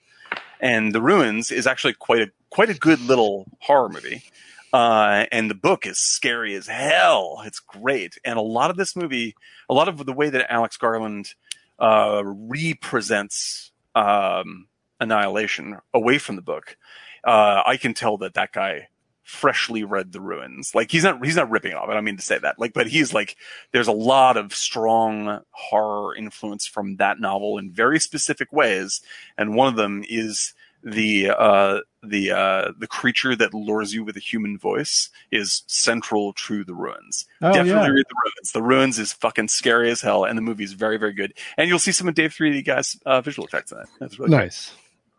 and 0.60 0.94
the 0.94 1.02
ruins 1.02 1.52
is 1.52 1.66
actually 1.66 1.94
quite 1.94 2.22
a 2.22 2.32
quite 2.50 2.70
a 2.70 2.74
good 2.74 3.00
little 3.02 3.46
horror 3.62 3.90
movie 3.90 4.24
uh, 4.72 5.26
and 5.32 5.50
the 5.50 5.56
book 5.56 5.88
is 5.88 5.98
scary 5.98 6.54
as 6.54 6.68
hell. 6.68 7.42
It's 7.44 7.60
great, 7.60 8.20
and 8.24 8.38
a 8.38 8.42
lot 8.44 8.70
of 8.70 8.78
this 8.78 8.96
movie, 8.96 9.34
a 9.68 9.74
lot 9.74 9.88
of 9.88 10.06
the 10.06 10.14
way 10.14 10.30
that 10.30 10.46
Alex 10.54 10.78
Garland 10.78 11.34
uh, 11.80 12.22
represents 12.26 13.72
um, 13.96 14.68
Annihilation 15.00 15.78
away 15.94 16.18
from 16.18 16.36
the 16.36 16.42
book, 16.42 16.78
uh, 17.24 17.64
I 17.66 17.78
can 17.78 17.94
tell 17.94 18.18
that 18.18 18.34
that 18.34 18.52
guy 18.52 18.90
freshly 19.24 19.84
read 19.84 20.12
the 20.12 20.20
ruins. 20.20 20.74
Like 20.74 20.92
he's 20.92 21.04
not 21.04 21.24
he's 21.24 21.36
not 21.36 21.50
ripping 21.52 21.74
off. 21.74 21.88
I 21.88 21.94
don't 21.94 22.04
mean 22.04 22.18
to 22.18 22.24
say 22.24 22.40
that. 22.40 22.60
Like, 22.60 22.74
but 22.74 22.88
he's 22.88 23.14
like 23.14 23.38
there's 23.72 23.88
a 23.88 23.94
lot 23.94 24.38
of 24.38 24.54
strong 24.54 25.42
horror 25.52 26.16
influence 26.16 26.66
from 26.66 26.96
that 26.98 27.20
novel 27.20 27.58
in 27.58 27.72
very 27.72 28.00
specific 28.00 28.52
ways, 28.52 29.02
and 29.38 29.56
one 29.56 29.68
of 29.68 29.76
them 29.76 30.04
is 30.10 30.54
the 30.84 31.30
uh 31.30 31.80
the 32.04 32.32
uh 32.32 32.72
the 32.78 32.88
creature 32.88 33.36
that 33.36 33.54
lures 33.54 33.94
you 33.94 34.04
with 34.04 34.16
a 34.16 34.22
human 34.22 34.58
voice 34.58 35.10
is 35.32 35.64
central 35.68 36.32
to 36.34 36.64
the 36.64 36.74
ruins 36.74 37.26
Oh, 37.42 37.52
definitely 37.54 37.90
yeah. 37.90 37.94
read 37.96 38.06
the 38.08 38.16
ruins 38.24 38.52
the 38.54 38.64
ruins 38.64 39.00
is 39.00 39.12
fucking 39.12 39.50
scary 39.50 39.90
as 39.92 40.02
hell 40.02 40.24
and 40.24 40.38
the 40.38 40.42
movie 40.42 40.64
is 40.64 40.74
very 40.74 40.98
very 40.98 41.14
good 41.14 41.34
and 41.58 41.68
you'll 41.68 41.80
see 41.80 41.92
some 41.92 42.08
of 42.08 42.16
dave 42.16 42.32
3d 42.32 42.66
guys 42.66 42.98
uh 43.06 43.20
visual 43.20 43.46
effects 43.46 43.72
in 43.72 43.80
it 43.80 43.88
that's 44.00 44.18
really. 44.20 44.32
Nice, 44.32 44.72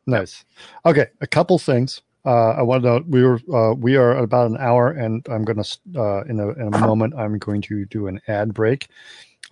nice. 0.07 0.45
Okay, 0.87 1.09
a 1.21 1.27
couple 1.27 1.59
things. 1.59 2.01
Uh, 2.25 2.51
I 2.51 2.63
want 2.63 2.83
to 2.83 2.89
know 2.89 3.05
we 3.09 3.23
were 3.23 3.41
uh, 3.53 3.75
we 3.75 3.97
are 3.97 4.17
at 4.17 4.25
about 4.25 4.51
an 4.51 4.59
hour, 4.59 4.91
and 4.91 5.27
I'm 5.31 5.45
to 5.45 5.79
uh, 5.99 6.23
in 6.25 6.39
a 6.39 6.51
in 6.51 6.75
a 6.75 6.79
moment 6.87 7.15
I'm 7.17 7.39
going 7.39 7.63
to 7.63 7.87
do 7.87 8.09
an 8.09 8.21
ad 8.29 8.53
break. 8.53 8.89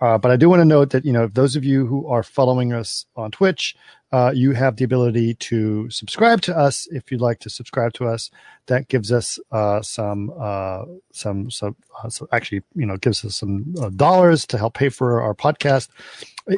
Uh, 0.01 0.17
but 0.17 0.31
I 0.31 0.37
do 0.37 0.49
want 0.49 0.61
to 0.61 0.65
note 0.65 0.91
that 0.91 1.05
you 1.05 1.11
know 1.11 1.27
those 1.27 1.55
of 1.55 1.63
you 1.65 1.85
who 1.85 2.07
are 2.07 2.23
following 2.23 2.73
us 2.73 3.05
on 3.15 3.31
Twitch, 3.31 3.75
uh, 4.11 4.31
you 4.33 4.53
have 4.53 4.77
the 4.77 4.85
ability 4.85 5.35
to 5.35 5.89
subscribe 5.89 6.41
to 6.41 6.57
us 6.57 6.87
if 6.91 7.11
you'd 7.11 7.21
like 7.21 7.39
to 7.39 7.49
subscribe 7.49 7.93
to 7.93 8.07
us. 8.07 8.31
That 8.67 8.87
gives 8.87 9.11
us 9.11 9.39
uh, 9.51 9.81
some 9.81 10.31
uh, 10.39 10.85
some 11.11 11.51
some 11.51 11.75
uh, 12.01 12.09
so 12.09 12.27
actually 12.31 12.61
you 12.75 12.85
know 12.85 12.97
gives 12.97 13.25
us 13.25 13.35
some 13.35 13.73
uh, 13.81 13.89
dollars 13.89 14.47
to 14.47 14.57
help 14.57 14.75
pay 14.75 14.89
for 14.89 15.21
our 15.21 15.35
podcast. 15.35 15.89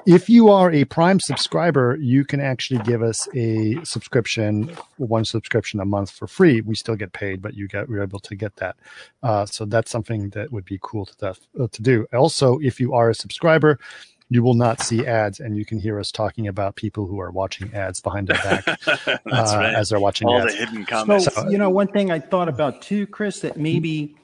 If 0.05 0.29
you 0.29 0.49
are 0.49 0.71
a 0.71 0.85
Prime 0.85 1.19
subscriber, 1.19 1.97
you 1.99 2.23
can 2.23 2.39
actually 2.39 2.79
give 2.83 3.01
us 3.01 3.27
a 3.35 3.83
subscription, 3.83 4.69
one 4.97 5.25
subscription 5.25 5.79
a 5.79 5.85
month 5.85 6.11
for 6.11 6.27
free. 6.27 6.61
We 6.61 6.75
still 6.75 6.95
get 6.95 7.13
paid, 7.13 7.41
but 7.41 7.55
you 7.55 7.67
get 7.67 7.89
we're 7.89 8.01
able 8.03 8.19
to 8.21 8.35
get 8.35 8.55
that. 8.57 8.77
Uh, 9.21 9.45
so 9.45 9.65
that's 9.65 9.91
something 9.91 10.29
that 10.29 10.51
would 10.51 10.65
be 10.65 10.79
cool 10.81 11.05
to 11.05 11.15
def- 11.17 11.47
uh, 11.59 11.67
to 11.71 11.81
do. 11.81 12.07
Also, 12.13 12.57
if 12.59 12.79
you 12.79 12.93
are 12.93 13.09
a 13.09 13.15
subscriber, 13.15 13.79
you 14.29 14.41
will 14.43 14.53
not 14.53 14.81
see 14.81 15.05
ads, 15.05 15.41
and 15.41 15.57
you 15.57 15.65
can 15.65 15.77
hear 15.77 15.99
us 15.99 16.09
talking 16.09 16.47
about 16.47 16.75
people 16.77 17.05
who 17.05 17.19
are 17.19 17.31
watching 17.31 17.73
ads 17.73 17.99
behind 17.99 18.27
their 18.27 18.37
back 18.41 18.63
that's 18.85 19.53
uh, 19.53 19.57
right 19.57 19.75
as 19.75 19.89
they're 19.89 19.99
watching 19.99 20.27
all 20.29 20.41
ads. 20.41 20.53
the 20.53 20.65
hidden 20.65 20.85
comments 20.85 21.25
So, 21.33 21.49
you 21.49 21.57
know, 21.57 21.69
one 21.69 21.87
thing 21.89 22.11
I 22.11 22.19
thought 22.19 22.47
about 22.47 22.81
too, 22.81 23.07
Chris, 23.07 23.41
that 23.41 23.57
maybe 23.57 24.15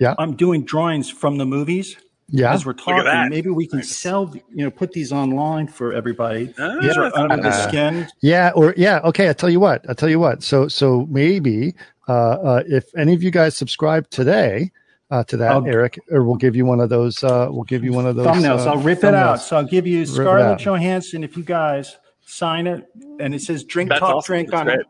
Yeah. 0.00 0.14
I'm 0.18 0.34
doing 0.34 0.64
drawings 0.64 1.08
from 1.08 1.38
the 1.38 1.46
movies 1.46 1.96
Yeah, 2.34 2.52
as 2.54 2.64
we're 2.64 2.72
talking. 2.72 3.04
Maybe 3.28 3.50
we 3.50 3.66
can 3.66 3.80
Nice. 3.80 3.94
sell, 3.94 4.32
you 4.54 4.64
know, 4.64 4.70
put 4.70 4.92
these 4.92 5.12
online 5.12 5.68
for 5.68 5.92
everybody. 5.92 6.52
Ah, 6.58 6.78
These 6.80 6.96
are 6.96 7.14
under 7.16 7.36
the 7.36 7.48
Uh, 7.48 7.68
skin. 7.68 8.08
Yeah, 8.22 8.52
or 8.56 8.72
yeah, 8.76 9.00
okay. 9.04 9.28
I'll 9.28 9.34
tell 9.34 9.50
you 9.50 9.60
what. 9.60 9.84
I'll 9.88 9.94
tell 9.94 10.08
you 10.08 10.18
what. 10.18 10.42
So 10.42 10.66
so 10.66 11.06
maybe 11.10 11.74
uh, 12.08 12.12
uh, 12.12 12.62
if 12.66 12.84
any 12.96 13.12
of 13.12 13.22
you 13.22 13.30
guys 13.30 13.54
subscribe 13.54 14.08
today 14.08 14.72
uh, 15.10 15.22
to 15.24 15.36
that, 15.36 15.52
I'll- 15.52 15.66
Eric, 15.66 15.98
or 16.10 16.24
we'll 16.24 16.36
give 16.36 16.56
you 16.56 16.64
one 16.64 16.80
of 16.80 16.88
those. 16.88 17.22
Uh, 17.22 17.48
we'll 17.50 17.64
give 17.64 17.84
you 17.84 17.92
one 17.92 18.06
of 18.06 18.16
those 18.16 18.26
thumbnails. 18.26 18.66
uh, 18.66 18.70
I'll 18.70 18.78
rip 18.78 19.04
it 19.04 19.14
out. 19.14 19.40
So 19.42 19.56
I'll 19.58 19.64
give 19.64 19.86
you 19.86 20.06
Scarlett. 20.06 20.58
Johansson 20.58 21.22
if 21.24 21.36
you 21.36 21.44
guys 21.44 21.96
sign 22.24 22.66
it, 22.66 22.86
and 23.20 23.34
it 23.34 23.42
says 23.42 23.62
"Drink 23.64 23.90
that's 23.90 24.00
Talk 24.00 24.14
awesome 24.16 24.32
Drink" 24.32 24.50
That's 24.50 24.60
on 24.60 24.66
great. 24.68 24.80
it. 24.80 24.86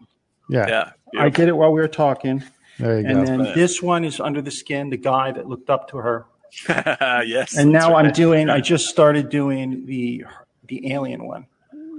Yeah, 0.48 0.68
yeah 0.68 1.22
I 1.22 1.28
did 1.28 1.48
it 1.48 1.56
while 1.56 1.72
we 1.72 1.80
were 1.80 1.88
talking, 1.88 2.42
there 2.78 2.98
you 2.98 3.02
go. 3.02 3.08
and 3.08 3.26
go. 3.26 3.44
then 3.44 3.54
this 3.56 3.82
one 3.82 4.04
is 4.04 4.20
under 4.20 4.40
the 4.40 4.50
skin. 4.52 4.90
The 4.90 4.96
guy 4.96 5.32
that 5.32 5.48
looked 5.48 5.70
up 5.70 5.88
to 5.90 5.96
her, 5.98 6.26
yes 6.68 7.56
and 7.56 7.74
that's 7.74 7.86
now 7.86 7.96
I'm 7.96 8.12
doing. 8.12 8.48
I 8.50 8.60
just 8.60 8.86
started 8.86 9.28
doing 9.28 9.86
the 9.86 10.24
the 10.68 10.92
alien 10.92 11.26
one. 11.26 11.46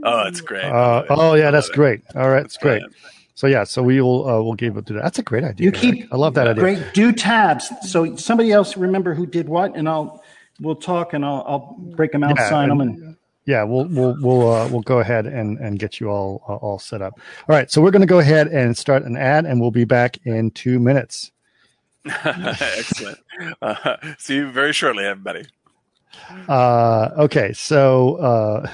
oh 0.03 0.23
it's 0.27 0.41
great 0.41 0.65
Uh, 0.65 1.03
oh 1.09 1.33
yeah, 1.35 1.51
that's 1.51 1.69
great. 1.69 2.01
All 2.15 2.29
right, 2.29 2.41
that's 2.43 2.57
great. 2.57 2.83
So 3.35 3.47
yeah, 3.47 3.63
so 3.63 3.81
we 3.81 3.99
will 3.99 4.29
uh, 4.29 4.41
we'll 4.43 4.53
give 4.53 4.77
it 4.77 4.85
to 4.87 4.93
that. 4.93 5.03
That's 5.03 5.19
a 5.19 5.23
great 5.23 5.43
idea. 5.43 5.65
You 5.65 5.71
Eric. 5.71 5.81
keep 5.81 6.13
I 6.13 6.17
love 6.17 6.35
that 6.35 6.47
idea. 6.47 6.61
Great. 6.61 6.93
Do 6.93 7.11
tabs. 7.11 7.71
So 7.81 8.15
somebody 8.15 8.51
else 8.51 8.77
remember 8.77 9.13
who 9.15 9.25
did 9.25 9.49
what, 9.49 9.75
and 9.75 9.89
I'll 9.89 10.23
we'll 10.61 10.75
talk 10.75 11.13
and 11.13 11.25
I'll 11.25 11.43
I'll 11.47 11.75
break 11.95 12.11
them 12.11 12.23
out, 12.23 12.35
Yeah, 12.37 12.49
sign 12.49 12.69
them, 12.69 12.79
and- 12.81 12.95
and 12.97 13.17
Yeah, 13.45 13.63
we'll 13.63 13.85
we'll 13.87 14.15
we'll 14.21 14.51
uh, 14.53 14.67
we'll 14.69 14.81
go 14.83 14.99
ahead 14.99 15.25
and 15.25 15.57
and 15.57 15.79
get 15.79 15.99
you 15.99 16.09
all 16.09 16.43
uh, 16.47 16.55
all 16.55 16.77
set 16.79 17.01
up. 17.01 17.19
All 17.49 17.55
right, 17.55 17.69
so 17.71 17.81
we're 17.81 17.91
going 17.91 18.01
to 18.07 18.13
go 18.15 18.19
ahead 18.19 18.47
and 18.47 18.77
start 18.77 19.03
an 19.03 19.17
ad, 19.17 19.45
and 19.45 19.59
we'll 19.59 19.71
be 19.71 19.83
back 19.83 20.17
in 20.25 20.51
two 20.51 20.79
minutes. 20.79 21.31
excellent 22.25 23.17
uh, 23.61 23.97
see 24.17 24.35
you 24.35 24.51
very 24.51 24.73
shortly 24.73 25.05
everybody 25.05 25.45
Uh, 26.47 27.09
okay, 27.17 27.51
so 27.53 28.15
uh, 28.17 28.67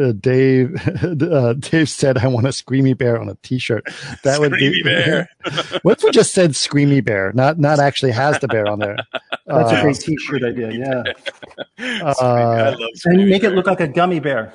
uh, 0.00 0.12
Dave 0.12 0.74
uh, 1.22 1.52
Dave 1.54 1.88
said, 1.88 2.16
"I 2.18 2.26
want 2.28 2.46
a 2.46 2.50
Screamy 2.50 2.96
Bear 2.96 3.20
on 3.20 3.28
a 3.28 3.34
T-shirt." 3.42 3.84
That 4.24 4.40
would 4.40 4.52
be 4.52 4.82
Bear. 4.82 5.28
what 5.82 5.98
if 5.98 6.04
we 6.04 6.10
just 6.10 6.32
said 6.32 6.52
Screamy 6.52 7.04
Bear, 7.04 7.30
not 7.34 7.58
not 7.58 7.78
actually 7.78 8.12
has 8.12 8.38
the 8.38 8.48
bear 8.48 8.66
on 8.66 8.78
there? 8.78 8.96
that's 9.46 9.72
Uh, 9.72 9.76
a 9.76 9.82
great 9.82 9.96
T-shirt 9.96 10.42
idea. 10.44 10.70
Yeah, 10.72 11.02
I 11.78 12.70
love 12.70 12.78
and 12.80 12.88
Screamy 12.96 13.28
make 13.28 13.44
it 13.44 13.50
look 13.50 13.66
like 13.66 13.80
a 13.80 13.88
gummy 13.88 14.20
bear. 14.20 14.54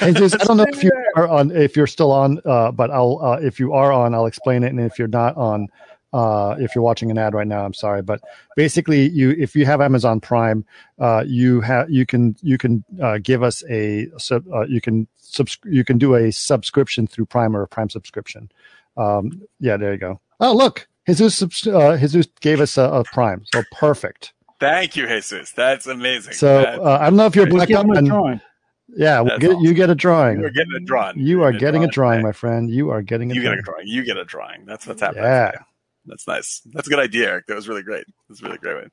And 0.00 0.16
just, 0.16 0.40
I 0.40 0.44
don't 0.44 0.56
know 0.56 0.66
if 0.68 0.82
you 0.82 0.90
are 1.16 1.28
on, 1.28 1.50
if 1.50 1.76
you're 1.76 1.86
still 1.86 2.12
on, 2.12 2.40
uh, 2.44 2.70
but 2.70 2.90
I'll, 2.90 3.18
uh, 3.22 3.38
if 3.42 3.58
you 3.58 3.72
are 3.72 3.92
on, 3.92 4.14
I'll 4.14 4.26
explain 4.26 4.62
it. 4.62 4.68
And 4.68 4.80
if 4.80 4.98
you're 4.98 5.08
not 5.08 5.36
on, 5.36 5.68
uh, 6.12 6.56
if 6.58 6.74
you're 6.74 6.84
watching 6.84 7.10
an 7.10 7.18
ad 7.18 7.34
right 7.34 7.46
now, 7.46 7.64
I'm 7.64 7.74
sorry, 7.74 8.02
but 8.02 8.20
basically 8.56 9.08
you, 9.08 9.30
if 9.38 9.54
you 9.56 9.64
have 9.66 9.80
Amazon 9.80 10.20
Prime, 10.20 10.64
uh, 10.98 11.24
you 11.26 11.60
have, 11.62 11.90
you 11.90 12.04
can, 12.06 12.36
you 12.42 12.58
can, 12.58 12.84
uh, 13.02 13.18
give 13.22 13.42
us 13.42 13.64
a, 13.70 14.08
sub, 14.18 14.44
uh, 14.52 14.66
you 14.66 14.80
can 14.80 15.06
subs, 15.16 15.58
you 15.64 15.84
can 15.84 15.98
do 15.98 16.14
a 16.14 16.30
subscription 16.30 17.06
through 17.06 17.26
Prime 17.26 17.56
or 17.56 17.62
a 17.62 17.68
Prime 17.68 17.88
subscription. 17.90 18.50
Um, 18.96 19.42
yeah, 19.60 19.76
there 19.78 19.92
you 19.92 19.98
go. 19.98 20.20
Oh, 20.40 20.54
look, 20.54 20.86
Jesus, 21.06 21.66
uh, 21.66 21.96
Jesus 21.96 22.26
gave 22.40 22.60
us 22.60 22.76
a, 22.76 22.82
a 22.84 23.04
Prime. 23.04 23.44
So 23.52 23.62
perfect. 23.72 24.32
Thank 24.60 24.94
you, 24.96 25.06
Jesus. 25.08 25.50
That's 25.52 25.86
amazing. 25.86 26.34
So, 26.34 26.58
uh, 26.58 26.98
I 27.00 27.04
don't 27.06 27.16
know 27.16 27.26
if 27.26 27.34
you're 27.34 27.46
We'll 27.46 27.54
black 27.56 27.68
give 27.68 27.80
and- 27.80 28.40
yeah, 28.94 29.20
we'll 29.20 29.30
That's 29.38 29.54
get, 29.54 29.60
you 29.62 29.72
get 29.72 29.88
a 29.88 29.94
drawing. 29.94 30.40
you 30.40 30.44
are 30.46 30.50
getting 30.50 30.74
a 30.76 30.80
drawing. 30.80 31.18
You 31.18 31.42
are 31.42 31.50
You're 31.50 31.58
getting 31.60 31.82
a 31.82 31.86
drawing, 31.88 32.18
today. 32.18 32.24
my 32.24 32.32
friend. 32.32 32.70
You 32.70 32.90
are 32.90 33.00
getting 33.00 33.30
a 33.30 33.34
You 33.34 33.40
get 33.40 33.46
drawing. 33.48 33.58
a 33.58 33.62
drawing. 33.62 33.86
You 33.88 34.04
get 34.04 34.16
a 34.18 34.24
drawing. 34.24 34.64
That's 34.66 34.86
what's 34.86 35.00
happening. 35.00 35.24
Yeah. 35.24 35.52
That's 36.06 36.26
nice. 36.26 36.60
That's 36.72 36.86
a 36.86 36.90
good 36.90 36.98
idea, 36.98 37.28
Eric. 37.30 37.46
That 37.46 37.54
was 37.54 37.68
really 37.68 37.82
great. 37.82 38.04
That's 38.28 38.42
a 38.42 38.44
really 38.46 38.58
great 38.58 38.74
one. 38.76 38.90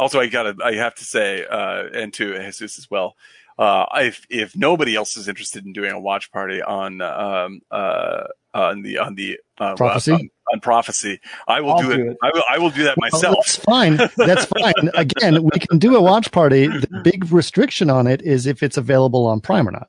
Also, 0.00 0.18
I 0.20 0.26
gotta, 0.28 0.56
I 0.64 0.74
have 0.74 0.94
to 0.96 1.04
say, 1.04 1.44
uh, 1.44 1.84
and 1.94 2.12
to 2.14 2.38
Jesus 2.38 2.78
as 2.78 2.90
well. 2.90 3.14
Uh, 3.58 3.84
if 3.96 4.26
if 4.30 4.56
nobody 4.56 4.96
else 4.96 5.16
is 5.18 5.28
interested 5.28 5.66
in 5.66 5.74
doing 5.74 5.92
a 5.92 6.00
watch 6.00 6.32
party 6.32 6.62
on 6.62 7.02
um, 7.02 7.60
uh, 7.70 8.24
on 8.54 8.80
the 8.80 8.96
on 8.98 9.14
the 9.14 9.38
uh, 9.58 9.74
Prophecy? 9.76 10.12
on, 10.12 10.30
on 10.54 10.60
prophecy, 10.60 11.20
I 11.46 11.60
will 11.60 11.74
I'll 11.74 11.82
do, 11.82 11.90
it. 11.92 12.00
it. 12.00 12.16
I 12.22 12.30
will 12.32 12.42
I 12.50 12.58
will 12.58 12.70
do 12.70 12.84
that 12.84 12.96
Well, 12.98 13.10
myself. 13.12 13.36
that's 13.36 13.56
fine. 13.56 13.98
That's 14.16 14.46
fine. 14.46 14.90
Again, 14.94 15.42
we 15.42 15.50
can 15.60 15.78
do 15.78 15.94
a 15.96 16.00
watch 16.00 16.32
party. 16.32 16.66
The 16.66 17.00
big 17.04 17.30
restriction 17.30 17.90
on 17.90 18.06
it 18.06 18.22
is 18.22 18.46
if 18.46 18.62
it's 18.62 18.78
available 18.78 19.26
on 19.26 19.40
Prime 19.42 19.68
or 19.68 19.72
not. 19.72 19.88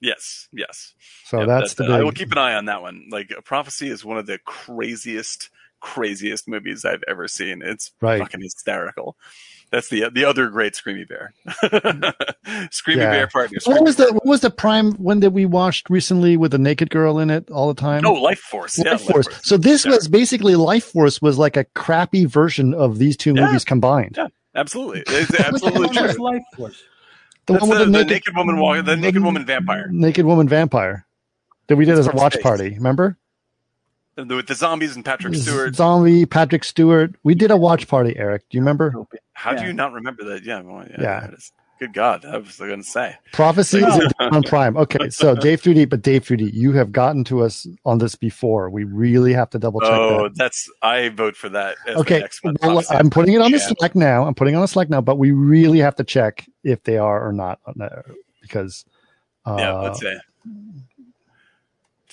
yes, 0.00 0.48
yes. 0.52 0.92
So 1.26 1.40
Yeah, 1.40 1.46
that's 1.46 1.74
that- 1.74 1.86
the 1.86 1.92
I 1.94 2.02
will 2.02 2.12
keep 2.12 2.32
an 2.32 2.38
eye 2.38 2.54
on 2.54 2.64
that 2.64 2.82
one. 2.82 3.06
Like 3.12 3.32
prophecy 3.44 3.88
is 3.88 4.04
one 4.04 4.18
of 4.18 4.26
the 4.26 4.38
craziest, 4.44 5.50
craziest 5.84 6.48
movies 6.48 6.84
I've 6.84 7.04
ever 7.06 7.28
seen. 7.28 7.60
It's 7.62 7.92
Right. 8.00 8.18
fucking 8.20 8.40
hysterical. 8.40 9.16
That's 9.70 9.88
the 9.88 10.08
the 10.12 10.24
other 10.24 10.48
great 10.48 10.72
Screamy 10.74 11.06
Bear. 11.08 11.34
Screamy 12.70 12.96
Yeah. 12.96 13.10
Bear 13.10 13.26
partner. 13.28 13.58
what 13.64 13.82
was 13.82 13.96
the 13.96 14.12
what 14.12 14.24
was 14.26 14.40
the 14.40 14.50
Prime 14.50 14.92
one 14.92 15.20
that 15.20 15.30
we 15.32 15.46
watched 15.46 15.90
recently 15.90 16.36
with 16.36 16.52
the 16.52 16.58
naked 16.58 16.90
girl 16.90 17.18
in 17.18 17.28
it 17.30 17.50
all 17.50 17.68
the 17.72 17.80
time? 17.80 18.06
Oh, 18.06 18.12
Life 18.14 18.38
Force. 18.40 18.78
Yeah, 18.78 18.92
Life 18.92 19.02
Force. 19.02 19.28
So 19.42 19.56
this 19.56 19.84
Yeah. 19.84 19.92
was 19.92 20.08
basically 20.08 20.54
Life 20.56 20.84
Force 20.84 21.20
was 21.20 21.38
like 21.38 21.56
a 21.56 21.64
crappy 21.74 22.24
version 22.24 22.72
of 22.74 22.98
these 22.98 23.16
two 23.16 23.34
Yeah. 23.34 23.46
movies 23.46 23.64
combined. 23.64 24.14
Yeah, 24.16 24.28
absolutely. 24.54 25.02
It's 25.06 25.34
absolutely 25.38 25.86
What 25.88 26.12
true. 26.14 26.24
Life 26.24 26.42
Force? 26.56 26.82
The 27.46 27.54
That's 27.54 27.60
one 27.62 27.70
with 27.70 27.78
the, 27.80 27.84
the, 27.86 27.90
the 27.90 27.98
naked, 27.98 28.10
naked 28.10 28.36
woman, 28.36 28.56
wa- 28.58 28.80
the 28.82 28.96
naked 28.96 29.22
woman 29.22 29.44
vampire, 29.44 29.88
naked 29.90 30.24
woman 30.24 30.48
vampire 30.48 31.06
that 31.66 31.76
we 31.76 31.84
did 31.84 31.98
as 31.98 32.06
a 32.06 32.12
watch 32.12 32.34
space. 32.34 32.42
party. 32.42 32.70
Remember? 32.74 33.18
The- 34.16 34.36
with 34.36 34.46
the 34.46 34.54
zombies 34.54 34.94
and 34.94 35.04
Patrick 35.04 35.34
Stewart. 35.34 35.74
Zombie, 35.74 36.26
Patrick 36.26 36.64
Stewart. 36.64 37.14
We 37.24 37.34
did 37.34 37.50
a 37.50 37.56
watch 37.56 37.88
party, 37.88 38.16
Eric. 38.16 38.42
Do 38.48 38.56
you 38.56 38.60
remember? 38.60 38.94
How 39.32 39.54
do 39.54 39.66
you 39.66 39.72
not 39.72 39.92
remember 39.92 40.24
that? 40.24 40.44
Yeah, 40.44 40.60
well, 40.60 40.86
yeah. 40.88 40.96
Yeah. 41.00 41.20
there. 41.20 41.36
Good 41.80 41.92
God, 41.92 42.24
I 42.24 42.36
was 42.36 42.56
going 42.56 42.82
to 42.82 42.88
say 42.88 43.16
prophecy 43.32 43.78
is 43.78 44.12
on 44.20 44.44
Prime. 44.44 44.76
Okay, 44.76 45.10
so 45.10 45.34
Dave 45.40 45.60
3D, 45.60 45.90
but 45.90 46.02
Dave 46.02 46.24
3D, 46.24 46.52
you 46.54 46.70
have 46.72 46.92
gotten 46.92 47.24
to 47.24 47.42
us 47.42 47.66
on 47.84 47.98
this 47.98 48.14
before. 48.14 48.70
We 48.70 48.84
really 48.84 49.32
have 49.32 49.50
to 49.50 49.58
double 49.58 49.80
check. 49.80 49.90
Oh, 49.90 50.22
that. 50.24 50.36
that's 50.36 50.70
I 50.82 51.08
vote 51.08 51.36
for 51.36 51.48
that. 51.48 51.76
okay, 51.88 52.22
well, 52.62 52.80
I'm 52.90 53.10
putting 53.10 53.34
it 53.34 53.40
on 53.40 53.50
the 53.50 53.58
Slack 53.58 53.96
now. 53.96 54.24
I'm 54.24 54.34
putting 54.34 54.54
on 54.54 54.60
the 54.60 54.68
Slack 54.68 54.88
now, 54.88 55.00
but 55.00 55.18
we 55.18 55.32
really 55.32 55.80
have 55.80 55.96
to 55.96 56.04
check 56.04 56.46
if 56.62 56.84
they 56.84 56.96
are 56.96 57.26
or 57.26 57.32
not 57.32 57.58
because. 58.40 58.84
Uh, 59.44 59.56
yeah, 59.58 59.72
let's 59.72 60.00
say. 60.00 60.16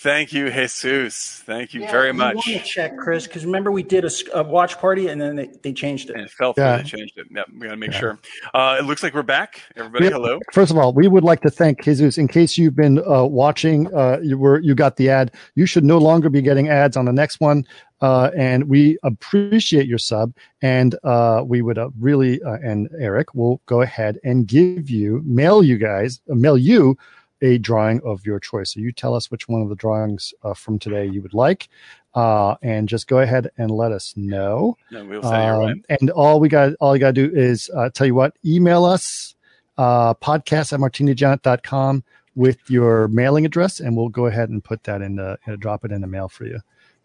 Thank 0.02 0.34
you, 0.34 0.49
Jesus. 0.49 1.43
Thank 1.45 1.76
you 1.76 1.82
yeah, 1.82 1.91
very 1.91 2.12
much. 2.12 2.34
want 2.34 2.47
to 2.47 2.60
check, 2.64 2.97
Chris, 2.97 3.28
because 3.28 3.45
remember 3.45 3.72
we 3.72 3.84
did 3.84 4.04
a, 4.04 4.10
a, 4.34 4.41
watch 4.41 4.80
party 4.80 5.10
and 5.10 5.22
then 5.22 5.36
they, 5.36 5.52
they 5.62 5.74
changed 5.74 6.10
it. 6.10 6.16
And 6.16 6.26
it 6.26 6.32
fell 6.32 6.54
through. 6.54 6.64
Yeah. 6.64 6.78
They 6.78 6.84
changed 6.84 7.20
it. 7.20 7.28
Yep, 7.30 7.45
we 7.54 7.68
got 7.68 7.70
to 7.70 7.78
make 7.78 7.91
yeah. 7.91 7.99
sure. 7.99 8.20
Uh, 8.52 8.78
it 8.80 8.86
looks 8.86 9.04
like 9.04 9.14
we're 9.14 9.22
back. 9.22 9.62
Everybody, 9.76 10.06
yeah. 10.06 10.12
hello. 10.14 10.39
First 10.54 10.72
of 10.72 10.78
all, 10.80 10.91
we 10.91 11.08
would 11.08 11.24
like 11.24 11.41
to 11.41 11.52
thank 11.52 11.84
Jesus. 11.84 12.18
In 12.18 12.28
case 12.28 12.58
you've 12.58 12.76
been 12.76 12.97
uh, 13.08 13.26
watching, 13.26 13.93
uh, 13.93 14.18
you 14.24 14.39
were 14.39 14.60
you 14.62 14.74
got 14.74 14.95
the 14.95 15.08
ad. 15.12 15.36
You 15.54 15.68
should 15.68 15.84
no 15.84 15.99
longer 15.99 16.32
be 16.32 16.41
getting 16.41 16.68
ads 16.68 16.97
on 16.97 17.06
the 17.06 17.14
next 17.14 17.39
one. 17.39 17.64
Uh, 18.02 18.32
and 18.36 18.68
we 18.68 18.97
appreciate 19.04 19.86
your 19.86 19.99
sub. 19.99 20.34
And 20.64 20.95
uh, 21.04 21.43
we 21.45 21.62
would 21.62 21.78
uh, 21.78 21.91
really, 21.99 22.41
and 22.43 22.89
Eric 22.99 23.36
will 23.36 23.62
go 23.68 23.82
ahead 23.82 24.18
and 24.24 24.47
give 24.47 24.89
you, 24.89 25.22
mail 25.24 25.62
you 25.62 25.78
guys, 25.78 26.22
mail 26.28 26.58
you 26.58 26.97
a 27.42 27.58
drawing 27.58 28.02
of 28.04 28.26
your 28.26 28.39
choice. 28.39 28.74
So 28.74 28.80
you 28.80 28.92
tell 28.92 29.16
us 29.16 29.32
which 29.32 29.48
one 29.48 29.62
of 29.62 29.70
the 29.70 29.76
drawings 29.76 30.34
uh, 30.44 30.54
from 30.54 30.80
today 30.80 31.06
you 31.06 31.22
would 31.22 31.34
like, 31.34 31.70
uh, 32.14 32.56
and 32.62 32.88
just 32.88 33.08
go 33.08 33.20
ahead 33.20 33.50
and 33.58 33.72
let 33.72 33.92
us 33.92 34.14
know. 34.16 34.78
No, 34.92 35.06
we'll 35.06 35.26
um. 35.26 35.84
And 35.89 36.10
all 36.12 36.39
we 36.39 36.50
got, 36.50 36.74
all 36.80 36.96
you 36.96 37.00
got 37.00 37.16
to 37.16 37.28
do 37.30 37.36
is 37.36 37.70
uh, 37.76 37.89
tell 37.89 38.08
you 38.08 38.16
what, 38.16 38.36
email 38.46 38.86
us 38.86 39.36
uh, 39.78 40.14
podcast 40.16 40.74
at 40.74 40.80
martinigiant.com 40.80 42.04
with 42.36 42.58
your 42.70 43.08
mailing 43.10 43.46
address, 43.46 43.80
and 43.80 43.96
we'll 43.98 44.10
go 44.10 44.26
ahead 44.28 44.50
and 44.50 44.64
put 44.64 44.84
that 44.84 45.02
in 45.02 45.16
the 45.16 45.38
drop 45.60 45.84
it 45.84 45.92
in 45.92 46.02
the 46.02 46.08
mail 46.08 46.30
for 46.30 46.46
you. 46.46 46.60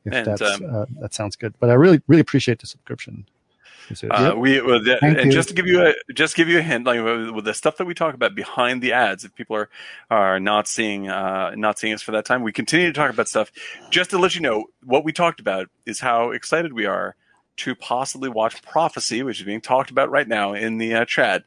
If 0.05 0.12
and, 0.12 0.26
that's 0.26 0.43
um, 0.43 0.62
uh, 0.72 0.87
that 1.01 1.14
sounds 1.14 1.37
good, 1.37 1.55
but 1.59 1.70
I 1.70 1.74
really 1.74 2.01
really 2.07 2.20
appreciate 2.20 2.61
the 2.61 2.66
subscription. 2.66 3.26
Uh, 4.11 4.34
we 4.37 4.61
well, 4.61 4.82
the, 4.82 4.99
and 5.03 5.26
you. 5.26 5.32
just 5.32 5.49
to 5.49 5.55
give 5.55 5.66
you 5.66 5.87
a 5.87 5.95
just 6.12 6.34
give 6.34 6.49
you 6.49 6.59
a 6.59 6.62
hint, 6.62 6.87
like 6.87 7.03
with 7.34 7.45
the 7.45 7.55
stuff 7.55 7.76
that 7.76 7.87
we 7.87 7.95
talk 7.95 8.14
about 8.14 8.34
behind 8.34 8.82
the 8.82 8.93
ads, 8.93 9.24
if 9.24 9.34
people 9.34 9.57
are 9.57 9.68
are 10.11 10.41
not 10.41 10.66
seeing 10.66 11.09
uh, 11.09 11.53
not 11.55 11.78
seeing 11.78 11.95
us 11.95 12.03
for 12.03 12.12
that 12.12 12.24
time, 12.24 12.43
we 12.43 12.53
continue 12.53 12.87
to 12.87 12.93
talk 12.93 13.11
about 13.11 13.28
stuff. 13.28 13.53
Just 13.91 14.11
to 14.11 14.18
let 14.18 14.34
you 14.34 14.41
know, 14.41 14.66
what 14.84 15.05
we 15.05 15.12
talked 15.12 15.41
about 15.41 15.68
is 15.84 16.01
how 16.01 16.30
excited 16.30 16.72
we 16.72 16.87
are 16.87 17.14
to 17.59 17.74
possibly 17.74 18.28
watch 18.28 18.62
Prophecy, 18.62 19.22
which 19.22 19.41
is 19.41 19.47
being 19.47 19.61
talked 19.61 19.91
about 19.91 20.11
right 20.11 20.28
now 20.28 20.53
in 20.53 20.78
the 20.78 20.95
uh, 20.95 21.05
chat, 21.05 21.45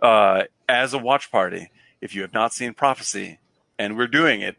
uh, 0.00 0.44
as 0.68 0.94
a 0.94 0.98
watch 0.98 1.30
party. 1.30 1.70
If 2.00 2.14
you 2.14 2.22
have 2.22 2.32
not 2.32 2.52
seen 2.52 2.74
Prophecy, 2.74 3.38
and 3.78 3.96
we're 3.96 4.06
doing 4.06 4.40
it, 4.42 4.56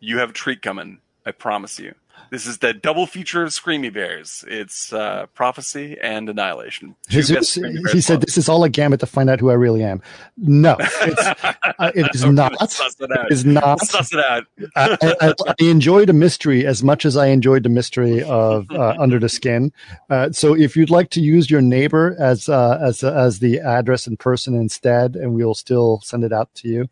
you 0.00 0.18
have 0.18 0.30
a 0.30 0.34
treat 0.34 0.62
coming. 0.62 1.00
I 1.24 1.32
promise 1.32 1.78
you. 1.78 1.94
This 2.30 2.46
is 2.46 2.58
the 2.58 2.74
double 2.74 3.06
feature 3.06 3.42
of 3.42 3.50
Screamy 3.50 3.92
Bears. 3.92 4.44
It's 4.46 4.92
uh, 4.92 5.26
Prophecy 5.34 5.96
and 6.02 6.28
Annihilation. 6.28 6.94
Jesus, 7.08 7.54
he 7.54 8.00
said, 8.00 8.20
"This 8.20 8.36
is 8.36 8.48
all 8.48 8.64
a 8.64 8.68
gambit 8.68 9.00
to 9.00 9.06
find 9.06 9.30
out 9.30 9.40
who 9.40 9.50
I 9.50 9.54
really 9.54 9.82
am." 9.82 10.02
No, 10.36 10.76
it's, 10.78 11.22
uh, 11.78 11.92
it 11.94 12.14
is 12.14 12.24
not. 12.24 12.52
It 12.60 13.32
is 13.32 13.44
not. 13.44 13.80
Suss 13.80 14.12
it 14.12 14.20
out. 14.20 14.44
I, 14.76 15.16
I, 15.20 15.34
I, 15.46 15.54
enjoyed 15.58 16.10
a 16.10 16.12
mystery 16.12 16.66
as 16.66 16.82
much 16.82 17.04
as 17.04 17.16
I 17.16 17.28
enjoyed 17.28 17.62
the 17.62 17.68
mystery 17.70 18.22
of 18.24 18.70
uh, 18.70 18.94
Under 18.98 19.18
the 19.18 19.28
Skin. 19.28 19.72
Uh, 20.10 20.30
so, 20.30 20.54
if 20.54 20.76
you'd 20.76 20.90
like 20.90 21.10
to 21.10 21.20
use 21.20 21.50
your 21.50 21.62
neighbor 21.62 22.16
as 22.18 22.48
uh, 22.48 22.78
as 22.82 23.02
as 23.02 23.38
the 23.38 23.60
address 23.60 24.06
and 24.06 24.18
person 24.18 24.54
instead, 24.54 25.16
and 25.16 25.34
we'll 25.34 25.54
still 25.54 26.00
send 26.04 26.24
it 26.24 26.32
out 26.32 26.54
to 26.56 26.68
you. 26.68 26.88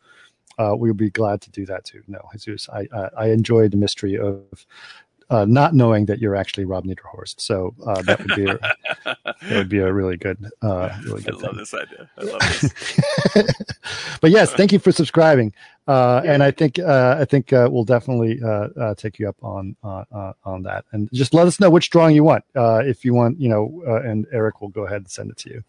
Uh, 0.59 0.75
we'll 0.75 0.95
be 0.95 1.11
glad 1.11 1.43
to 1.43 1.51
do 1.51 1.67
that 1.67 1.85
too. 1.85 2.03
No, 2.09 2.19
Jesus, 2.35 2.67
I, 2.71 2.89
I, 2.91 3.11
I 3.19 3.27
enjoyed 3.27 3.73
the 3.73 3.77
mystery 3.77 4.17
of 4.17 4.65
uh, 5.31 5.45
not 5.45 5.75
knowing 5.75 6.07
that 6.07 6.21
you're 6.21 6.37
actually 6.37 6.65
Rob 6.65 6.85
Niederhorst. 6.85 7.41
So 7.41 7.75
uh, 7.87 8.03
that 8.03 8.19
would 8.19 8.37
be 8.37 8.47
a, 8.47 8.59
that 9.05 9.51
would 9.51 9.69
be 9.69 9.79
a 9.79 9.93
really 9.93 10.17
good, 10.17 10.51
uh, 10.63 10.91
really 11.05 11.23
good. 11.23 11.35
I 11.35 11.39
love 11.39 11.51
thing. 11.51 11.59
this 11.59 11.75
idea. 11.75 12.11
I 12.19 12.23
love 12.23 12.41
this. 12.41 14.19
but 14.21 14.31
yes, 14.31 14.53
thank 14.53 14.73
you 14.73 14.79
for 14.79 14.93
subscribing. 14.93 15.53
Uh, 15.89 16.21
and 16.25 16.43
I 16.43 16.51
think 16.51 16.79
uh, 16.79 17.17
I 17.19 17.25
think 17.25 17.53
uh, 17.53 17.69
we'll 17.71 17.85
definitely 17.85 18.41
take 18.97 19.19
you 19.19 19.29
up 19.29 19.37
on 19.43 19.77
on 19.83 20.63
that. 20.63 20.85
And 20.93 21.09
just 21.13 21.35
let 21.35 21.47
us 21.47 21.61
know 21.61 21.71
which 21.71 21.91
drawing 21.91 22.15
you 22.15 22.25
want. 22.25 22.45
if 22.55 23.05
you 23.05 23.15
want, 23.15 23.41
you 23.41 23.49
know, 23.49 23.83
and 24.05 24.27
Eric 24.33 24.61
will 24.61 24.69
go 24.69 24.87
ahead 24.87 24.99
and 24.99 25.11
send 25.11 25.31
it 25.31 25.37
to 25.39 25.51
you. 25.51 25.65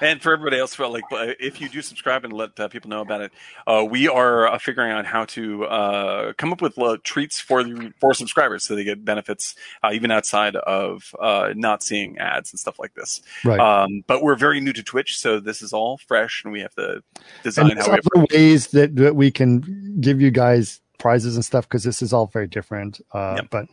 And 0.00 0.22
for 0.22 0.32
everybody 0.32 0.58
else, 0.58 0.78
well, 0.78 0.92
like 0.92 1.04
if 1.10 1.60
you 1.60 1.68
do 1.68 1.82
subscribe 1.82 2.24
and 2.24 2.32
let 2.32 2.58
uh, 2.58 2.68
people 2.68 2.88
know 2.88 3.02
about 3.02 3.20
it, 3.20 3.32
uh, 3.66 3.84
we 3.88 4.08
are 4.08 4.48
uh, 4.48 4.58
figuring 4.58 4.90
out 4.90 5.04
how 5.04 5.26
to 5.26 5.66
uh, 5.66 6.32
come 6.34 6.52
up 6.52 6.62
with 6.62 6.78
uh, 6.78 6.96
treats 7.04 7.38
for 7.38 7.62
the, 7.62 7.92
for 8.00 8.14
subscribers, 8.14 8.64
so 8.64 8.74
they 8.74 8.84
get 8.84 9.04
benefits 9.04 9.54
uh, 9.82 9.90
even 9.92 10.10
outside 10.10 10.56
of 10.56 11.14
not 11.54 11.82
seeing 11.82 12.18
ads 12.18 12.52
and 12.52 12.58
stuff 12.58 12.78
like 12.78 12.94
this. 12.94 13.20
Right. 13.44 13.60
Um, 13.60 14.02
but 14.06 14.22
we're 14.22 14.36
very 14.36 14.60
new 14.60 14.72
to 14.72 14.82
Twitch, 14.82 15.18
so 15.18 15.38
this 15.38 15.60
is 15.60 15.72
all 15.72 15.98
fresh, 15.98 16.42
and 16.44 16.52
we 16.52 16.60
have 16.60 16.74
to 16.76 17.02
design 17.42 17.76
how 17.76 17.98
we 18.14 18.26
ways 18.32 18.68
that, 18.68 18.96
that 18.96 19.16
we 19.16 19.30
can 19.30 19.98
give 20.00 20.20
you 20.20 20.30
guys 20.30 20.80
prizes 20.98 21.34
and 21.34 21.44
stuff 21.44 21.68
because 21.68 21.84
this 21.84 22.00
is 22.00 22.12
all 22.12 22.26
very 22.26 22.46
different. 22.46 23.00
Yep. 23.14 23.48
But 23.50 23.66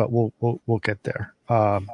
but 0.00 0.10
we'll 0.10 0.32
we'll 0.40 0.62
we'll 0.66 0.78
get 0.78 1.02
there. 1.02 1.34
Um, 1.50 1.86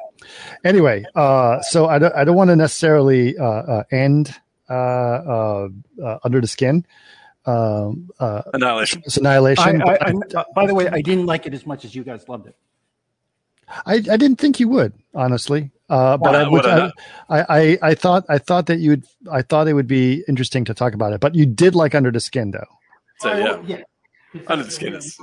anyway, 0.63 1.05
uh, 1.17 1.61
so 1.63 1.87
I 1.89 1.99
don't 1.99 2.15
I 2.15 2.23
don't 2.23 2.37
want 2.37 2.51
to 2.51 2.57
necessarily 2.57 3.37
uh, 3.37 3.45
uh, 3.45 3.83
end 3.91 4.33
uh, 4.71 4.73
uh, 4.73 5.69
uh, 6.01 6.19
under 6.23 6.41
the 6.41 6.47
skin. 6.47 6.87
Um, 7.47 8.11
annihilation. 8.21 9.03
It's 9.05 9.17
annihilation. 9.17 9.83
I, 9.83 9.95
I, 9.95 10.13
I, 10.37 10.45
by 10.55 10.67
the 10.69 10.75
way, 10.75 10.89
I 10.89 11.01
didn't 11.01 11.27
like 11.27 11.47
it 11.47 11.55
as 11.55 11.67
much 11.67 11.85
as 11.85 11.97
you 11.97 12.05
guys 12.05 12.29
loved 12.29 12.47
it. 12.47 12.57
I, 13.85 13.95
I 13.95 14.17
didn't 14.17 14.37
think 14.37 14.61
you 14.61 14.69
would, 14.69 14.93
honestly. 15.13 15.73
Uh, 15.89 16.17
but 16.17 16.37
I, 16.37 16.49
would, 16.49 16.65
I, 16.65 16.93
I, 17.29 17.79
I 17.83 17.95
thought 17.95 18.25
I 18.29 18.39
thought 18.39 18.67
that 18.67 18.79
you 18.79 18.91
would 18.91 19.05
I 19.33 19.43
thought 19.43 19.67
it 19.67 19.75
would 19.75 19.89
be 19.89 20.23
interesting 20.29 20.65
to 20.67 20.75
talk 20.75 20.95
about 20.95 21.13
it. 21.13 21.19
But 21.21 21.35
you 21.35 21.45
did 21.45 21.75
like 21.75 21.97
Under 21.97 22.13
the 22.13 22.21
Skin, 22.21 22.53
though. 22.53 22.71
So 23.19 23.37
yeah, 23.37 23.63
yeah. 23.67 23.83
Under 24.47 24.65
the 24.65 24.71
Skin 24.71 24.95
is 24.95 25.19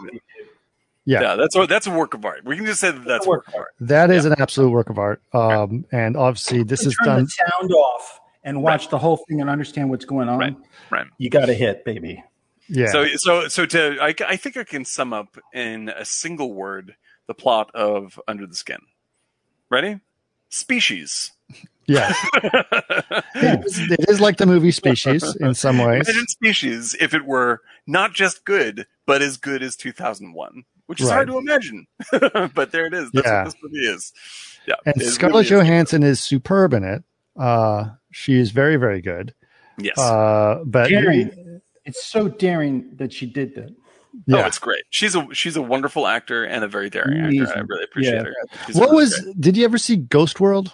yeah. 1.05 1.21
yeah, 1.21 1.35
that's 1.35 1.55
a, 1.55 1.67
that's 1.67 1.87
a 1.87 1.91
work 1.91 2.13
of 2.13 2.23
art. 2.23 2.45
We 2.45 2.55
can 2.55 2.65
just 2.65 2.79
say 2.79 2.91
that 2.91 3.03
that's 3.03 3.25
a 3.25 3.29
work 3.29 3.47
of 3.47 3.55
art. 3.55 3.73
That 3.79 4.09
is 4.09 4.25
yeah. 4.25 4.31
an 4.31 4.41
absolute 4.41 4.69
work 4.69 4.89
of 4.89 4.97
art. 4.97 5.21
Um, 5.33 5.85
and 5.91 6.15
obviously 6.15 6.63
this 6.63 6.85
is 6.85 6.97
done. 7.03 7.23
The 7.23 7.29
sound 7.29 7.71
off 7.71 8.19
and 8.43 8.61
watch 8.61 8.83
right. 8.83 8.89
the 8.91 8.99
whole 8.99 9.17
thing 9.27 9.41
and 9.41 9.49
understand 9.49 9.89
what's 9.89 10.05
going 10.05 10.29
on. 10.29 10.39
Right, 10.39 10.55
right. 10.91 11.07
You 11.17 11.29
got 11.29 11.47
to 11.47 11.53
hit, 11.53 11.83
baby. 11.83 12.23
Yeah. 12.69 12.87
So, 12.87 13.05
so, 13.15 13.47
so 13.49 13.65
to 13.65 13.97
I, 14.01 14.13
I 14.27 14.37
think 14.37 14.55
I 14.55 14.63
can 14.63 14.85
sum 14.85 15.13
up 15.13 15.37
in 15.53 15.89
a 15.89 16.05
single 16.05 16.53
word 16.53 16.95
the 17.27 17.33
plot 17.33 17.73
of 17.73 18.19
Under 18.27 18.45
the 18.45 18.55
Skin. 18.55 18.79
Ready? 19.69 19.99
Species. 20.49 21.31
Yeah. 21.85 22.13
it, 22.35 23.65
is, 23.65 23.77
it 23.91 24.05
is 24.07 24.21
like 24.21 24.37
the 24.37 24.45
movie 24.45 24.71
Species 24.71 25.35
in 25.41 25.53
some 25.53 25.79
ways. 25.79 26.07
Imagine 26.07 26.27
Species 26.27 26.95
if 26.97 27.13
it 27.13 27.25
were 27.25 27.59
not 27.85 28.13
just 28.13 28.45
good, 28.45 28.87
but 29.05 29.21
as 29.21 29.35
good 29.35 29.61
as 29.61 29.75
2001 29.75 30.63
which 30.87 31.01
is 31.01 31.07
right. 31.07 31.15
hard 31.15 31.27
to 31.27 31.37
imagine. 31.37 31.85
but 32.55 32.71
there 32.71 32.85
it 32.85 32.93
is. 32.93 33.11
That's 33.11 33.27
yeah. 33.27 33.43
what 33.43 33.45
this 33.45 33.55
movie 33.63 33.87
is. 33.87 34.13
Yeah. 34.67 34.75
And 34.85 35.01
Scarlett 35.01 35.49
really 35.49 35.63
Johansson 35.63 36.03
is. 36.03 36.19
is 36.19 36.23
superb 36.23 36.73
in 36.73 36.83
it. 36.83 37.03
Uh, 37.37 37.89
she 38.11 38.35
is 38.35 38.51
very, 38.51 38.77
very 38.77 39.01
good. 39.01 39.33
Yes. 39.77 39.97
Uh, 39.97 40.63
but 40.65 40.89
daring. 40.89 41.61
It's 41.85 42.05
so 42.05 42.29
daring 42.29 42.95
that 42.95 43.11
she 43.11 43.25
did 43.25 43.55
that. 43.55 43.75
Yeah. 44.27 44.43
Oh, 44.43 44.45
it's 44.45 44.59
great. 44.59 44.83
She's 44.89 45.15
a 45.15 45.27
she's 45.33 45.55
a 45.55 45.61
wonderful 45.61 46.07
actor 46.07 46.45
and 46.45 46.63
a 46.63 46.67
very 46.67 46.89
daring 46.89 47.19
Amazing. 47.19 47.41
actor. 47.41 47.57
I 47.57 47.61
really 47.61 47.83
appreciate 47.83 48.13
yeah. 48.13 48.23
her. 48.23 48.33
what 48.73 48.91
really 48.91 48.95
was? 48.95 49.19
Great. 49.19 49.41
Did 49.41 49.57
you 49.57 49.65
ever 49.65 49.77
see 49.77 49.97
Ghost 49.97 50.39
World? 50.39 50.71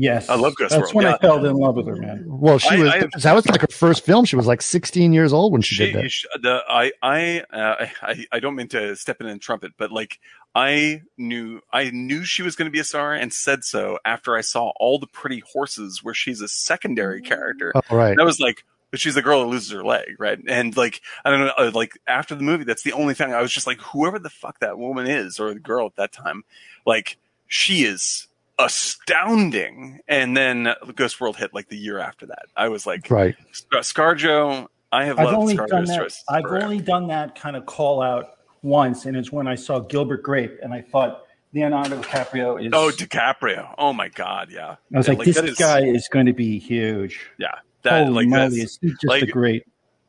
Yes, 0.00 0.28
I 0.28 0.36
love 0.36 0.54
Ghost 0.54 0.70
That's 0.70 0.80
World. 0.80 0.94
when 0.94 1.06
yeah. 1.06 1.14
I 1.14 1.18
fell 1.18 1.44
in 1.44 1.56
love 1.56 1.74
with 1.74 1.88
her, 1.88 1.96
man. 1.96 2.24
Well, 2.24 2.58
she 2.58 2.68
I, 2.68 2.78
was. 2.78 2.88
I, 2.88 3.18
that 3.18 3.32
was 3.32 3.48
like 3.48 3.60
her 3.62 3.66
first 3.66 4.06
film. 4.06 4.24
She 4.24 4.36
was 4.36 4.46
like 4.46 4.62
16 4.62 5.12
years 5.12 5.32
old 5.32 5.52
when 5.52 5.60
she, 5.60 5.74
she 5.74 5.86
did 5.86 6.04
that. 6.04 6.10
She, 6.12 6.28
the, 6.40 6.62
I 6.68 6.92
I, 7.02 7.40
uh, 7.52 7.86
I 8.02 8.24
I 8.30 8.38
don't 8.38 8.54
mean 8.54 8.68
to 8.68 8.94
step 8.94 9.20
in 9.20 9.26
and 9.26 9.40
trumpet, 9.40 9.72
but 9.76 9.90
like 9.90 10.20
I 10.54 11.02
knew 11.16 11.62
I 11.72 11.90
knew 11.90 12.22
she 12.22 12.44
was 12.44 12.54
going 12.54 12.66
to 12.66 12.70
be 12.70 12.78
a 12.78 12.84
star 12.84 13.12
and 13.12 13.32
said 13.32 13.64
so 13.64 13.98
after 14.04 14.36
I 14.36 14.42
saw 14.42 14.72
all 14.76 15.00
the 15.00 15.08
pretty 15.08 15.42
horses 15.52 16.04
where 16.04 16.14
she's 16.14 16.40
a 16.40 16.48
secondary 16.48 17.20
character. 17.20 17.72
Oh, 17.74 17.80
right. 17.90 18.12
And 18.12 18.20
I 18.20 18.24
was 18.24 18.38
like, 18.38 18.64
but 18.92 19.00
she's 19.00 19.16
the 19.16 19.22
girl 19.22 19.40
that 19.40 19.48
loses 19.48 19.72
her 19.72 19.82
leg, 19.82 20.14
right? 20.20 20.38
And 20.46 20.76
like, 20.76 21.02
I 21.24 21.30
don't 21.30 21.40
know, 21.40 21.52
uh, 21.58 21.72
like 21.74 21.98
after 22.06 22.36
the 22.36 22.44
movie, 22.44 22.62
that's 22.62 22.84
the 22.84 22.92
only 22.92 23.14
thing 23.14 23.34
I 23.34 23.42
was 23.42 23.50
just 23.50 23.66
like, 23.66 23.80
whoever 23.80 24.20
the 24.20 24.30
fuck 24.30 24.60
that 24.60 24.78
woman 24.78 25.08
is 25.08 25.40
or 25.40 25.52
the 25.52 25.60
girl 25.60 25.86
at 25.86 25.96
that 25.96 26.12
time, 26.12 26.44
like, 26.86 27.16
she 27.48 27.82
is 27.84 28.27
astounding. 28.58 30.00
And 30.08 30.36
then 30.36 30.74
Ghost 30.94 31.20
World 31.20 31.36
hit 31.36 31.54
like 31.54 31.68
the 31.68 31.76
year 31.76 31.98
after 31.98 32.26
that. 32.26 32.46
I 32.56 32.68
was 32.68 32.86
like, 32.86 33.10
right, 33.10 33.36
ScarJo. 33.52 34.68
I 34.90 35.04
have 35.04 35.18
I've 35.18 35.34
only 35.34 35.54
done 35.54 35.84
that. 35.84 36.12
I've 36.30 36.46
only 36.46 36.80
done 36.80 37.08
that 37.08 37.38
kind 37.38 37.56
of 37.56 37.66
call 37.66 38.00
out 38.00 38.38
once, 38.62 39.04
and 39.04 39.16
it's 39.16 39.30
when 39.30 39.46
I 39.46 39.54
saw 39.54 39.80
Gilbert 39.80 40.22
Grape, 40.22 40.58
and 40.62 40.72
I 40.72 40.80
thought 40.80 41.24
Leonardo 41.52 42.00
DiCaprio 42.00 42.64
is. 42.64 42.72
Oh, 42.72 42.90
DiCaprio! 42.90 43.74
Oh 43.76 43.92
my 43.92 44.08
God, 44.08 44.48
yeah. 44.50 44.76
I 44.92 44.96
was 44.96 45.06
yeah, 45.06 45.14
like, 45.14 45.26
like, 45.26 45.36
this 45.36 45.58
guy 45.58 45.82
is 45.82 46.08
going 46.08 46.26
to 46.26 46.32
be 46.32 46.58
huge. 46.58 47.30
Yeah, 47.38 47.48
that 47.82 48.06
Holy 48.06 48.26
like 48.26 48.28
moly, 48.28 48.60
that's, 48.60 48.78
is 48.78 48.78
just 48.78 49.04
like- 49.04 49.24
a 49.24 49.26
great? 49.26 49.64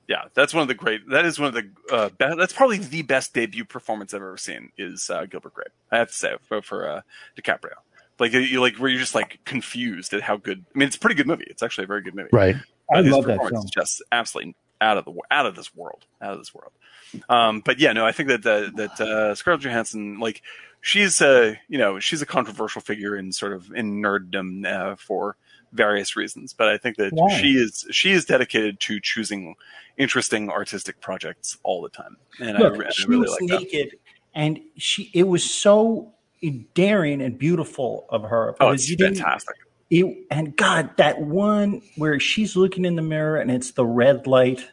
yeah, 0.10 0.24
that's 0.34 0.56
one 0.56 0.64
of 0.64 0.68
the 0.68 0.74
great. 0.74 1.08
That 1.10 1.26
is 1.26 1.40
one 1.40 1.50
of 1.50 1.54
the. 1.54 1.70
Uh, 1.92 2.10
be, 2.10 2.36
that's 2.36 2.52
probably 2.52 2.80
the 2.80 3.04
best 3.04 3.34
debut 3.34 3.64
performance 3.64 4.14
I've 4.14 4.22
ever 4.22 4.38
seen. 4.38 4.72
Is 4.76 5.08
uh, 5.10 5.26
Gilbert 5.26 5.54
Grape? 5.54 5.68
I 5.92 5.98
have 5.98 6.08
to 6.08 6.14
say 6.14 6.36
for, 6.42 6.64
for 6.64 6.90
uh, 6.90 7.02
DiCaprio. 7.40 7.74
Like 8.20 8.34
you 8.34 8.62
like 8.62 8.76
where 8.78 8.90
you're 8.90 9.00
just 9.00 9.16
like 9.16 9.40
confused 9.46 10.14
at 10.14 10.22
how 10.22 10.38
good. 10.38 10.66
I 10.74 10.78
mean, 10.78 10.88
it's 10.88 10.96
a 10.96 11.00
pretty 11.00 11.16
good 11.16 11.28
movie. 11.28 11.48
It's 11.48 11.64
actually 11.64 11.86
a 11.86 11.88
very 11.88 12.02
good 12.02 12.16
movie. 12.16 12.30
Right. 12.32 12.56
I 12.94 13.02
his 13.02 13.12
love 13.12 13.26
that 13.26 13.38
performance 13.40 13.52
film. 13.54 13.66
is 13.66 13.72
just 13.72 14.04
absolutely 14.12 14.56
out 14.82 14.98
of 14.98 15.06
the 15.06 15.14
out 15.32 15.46
of 15.46 15.56
this 15.56 15.74
world, 15.76 16.06
out 16.22 16.34
of 16.34 16.40
this 16.40 16.54
world. 16.54 16.72
Um, 17.28 17.62
but 17.62 17.80
yeah, 17.80 17.94
no, 17.94 18.06
I 18.06 18.12
think 18.12 18.30
that 18.30 18.44
that, 18.44 18.76
that 18.76 19.02
uh, 19.02 19.36
Scarlett 19.36 19.62
Johansson, 19.62 20.20
like, 20.20 20.42
she's 20.82 21.22
a 21.22 21.60
you 21.68 21.78
know 21.78 22.00
she's 22.00 22.22
a 22.22 22.26
controversial 22.26 22.82
figure 22.82 23.16
in 23.16 23.32
sort 23.32 23.54
of 23.54 23.72
in 23.74 24.02
nerddom 24.02 24.66
uh, 24.66 24.96
for 24.96 25.36
various 25.72 26.16
reasons. 26.16 26.54
But 26.54 26.70
I 26.70 26.78
think 26.78 26.98
that 26.98 27.14
Why? 27.14 27.30
she 27.40 27.54
is 27.54 27.86
she 27.92 28.12
is 28.12 28.26
dedicated 28.26 28.80
to 28.82 29.00
choosing 29.00 29.56
interesting 29.98 30.50
artistic 30.50 31.02
projects 31.02 31.58
all 31.64 31.82
the 31.82 31.90
time, 31.90 32.18
and 32.40 32.58
Look, 32.58 32.78
re- 32.78 32.88
I 32.88 32.92
she 32.92 33.08
really 33.08 33.22
was 33.22 33.38
like 33.42 33.50
that. 33.50 33.60
naked, 33.62 33.98
and 34.34 34.60
she 34.78 35.12
it 35.14 35.24
was 35.24 35.44
so 35.44 36.14
daring 36.74 37.22
and 37.22 37.38
beautiful 37.38 38.06
of 38.10 38.24
her. 38.24 38.56
Oh, 38.60 38.70
because 38.72 38.82
it's 38.82 38.90
you 38.90 38.98
fantastic. 38.98 39.56
It, 39.90 40.06
and 40.30 40.56
God, 40.56 40.96
that 40.98 41.20
one 41.22 41.82
where 41.96 42.20
she's 42.20 42.56
looking 42.56 42.86
in 42.86 42.96
the 42.96 43.02
mirror 43.02 43.38
and 43.38 43.50
it's 43.50 43.72
the 43.72 43.86
red 43.86 44.28
light. 44.28 44.68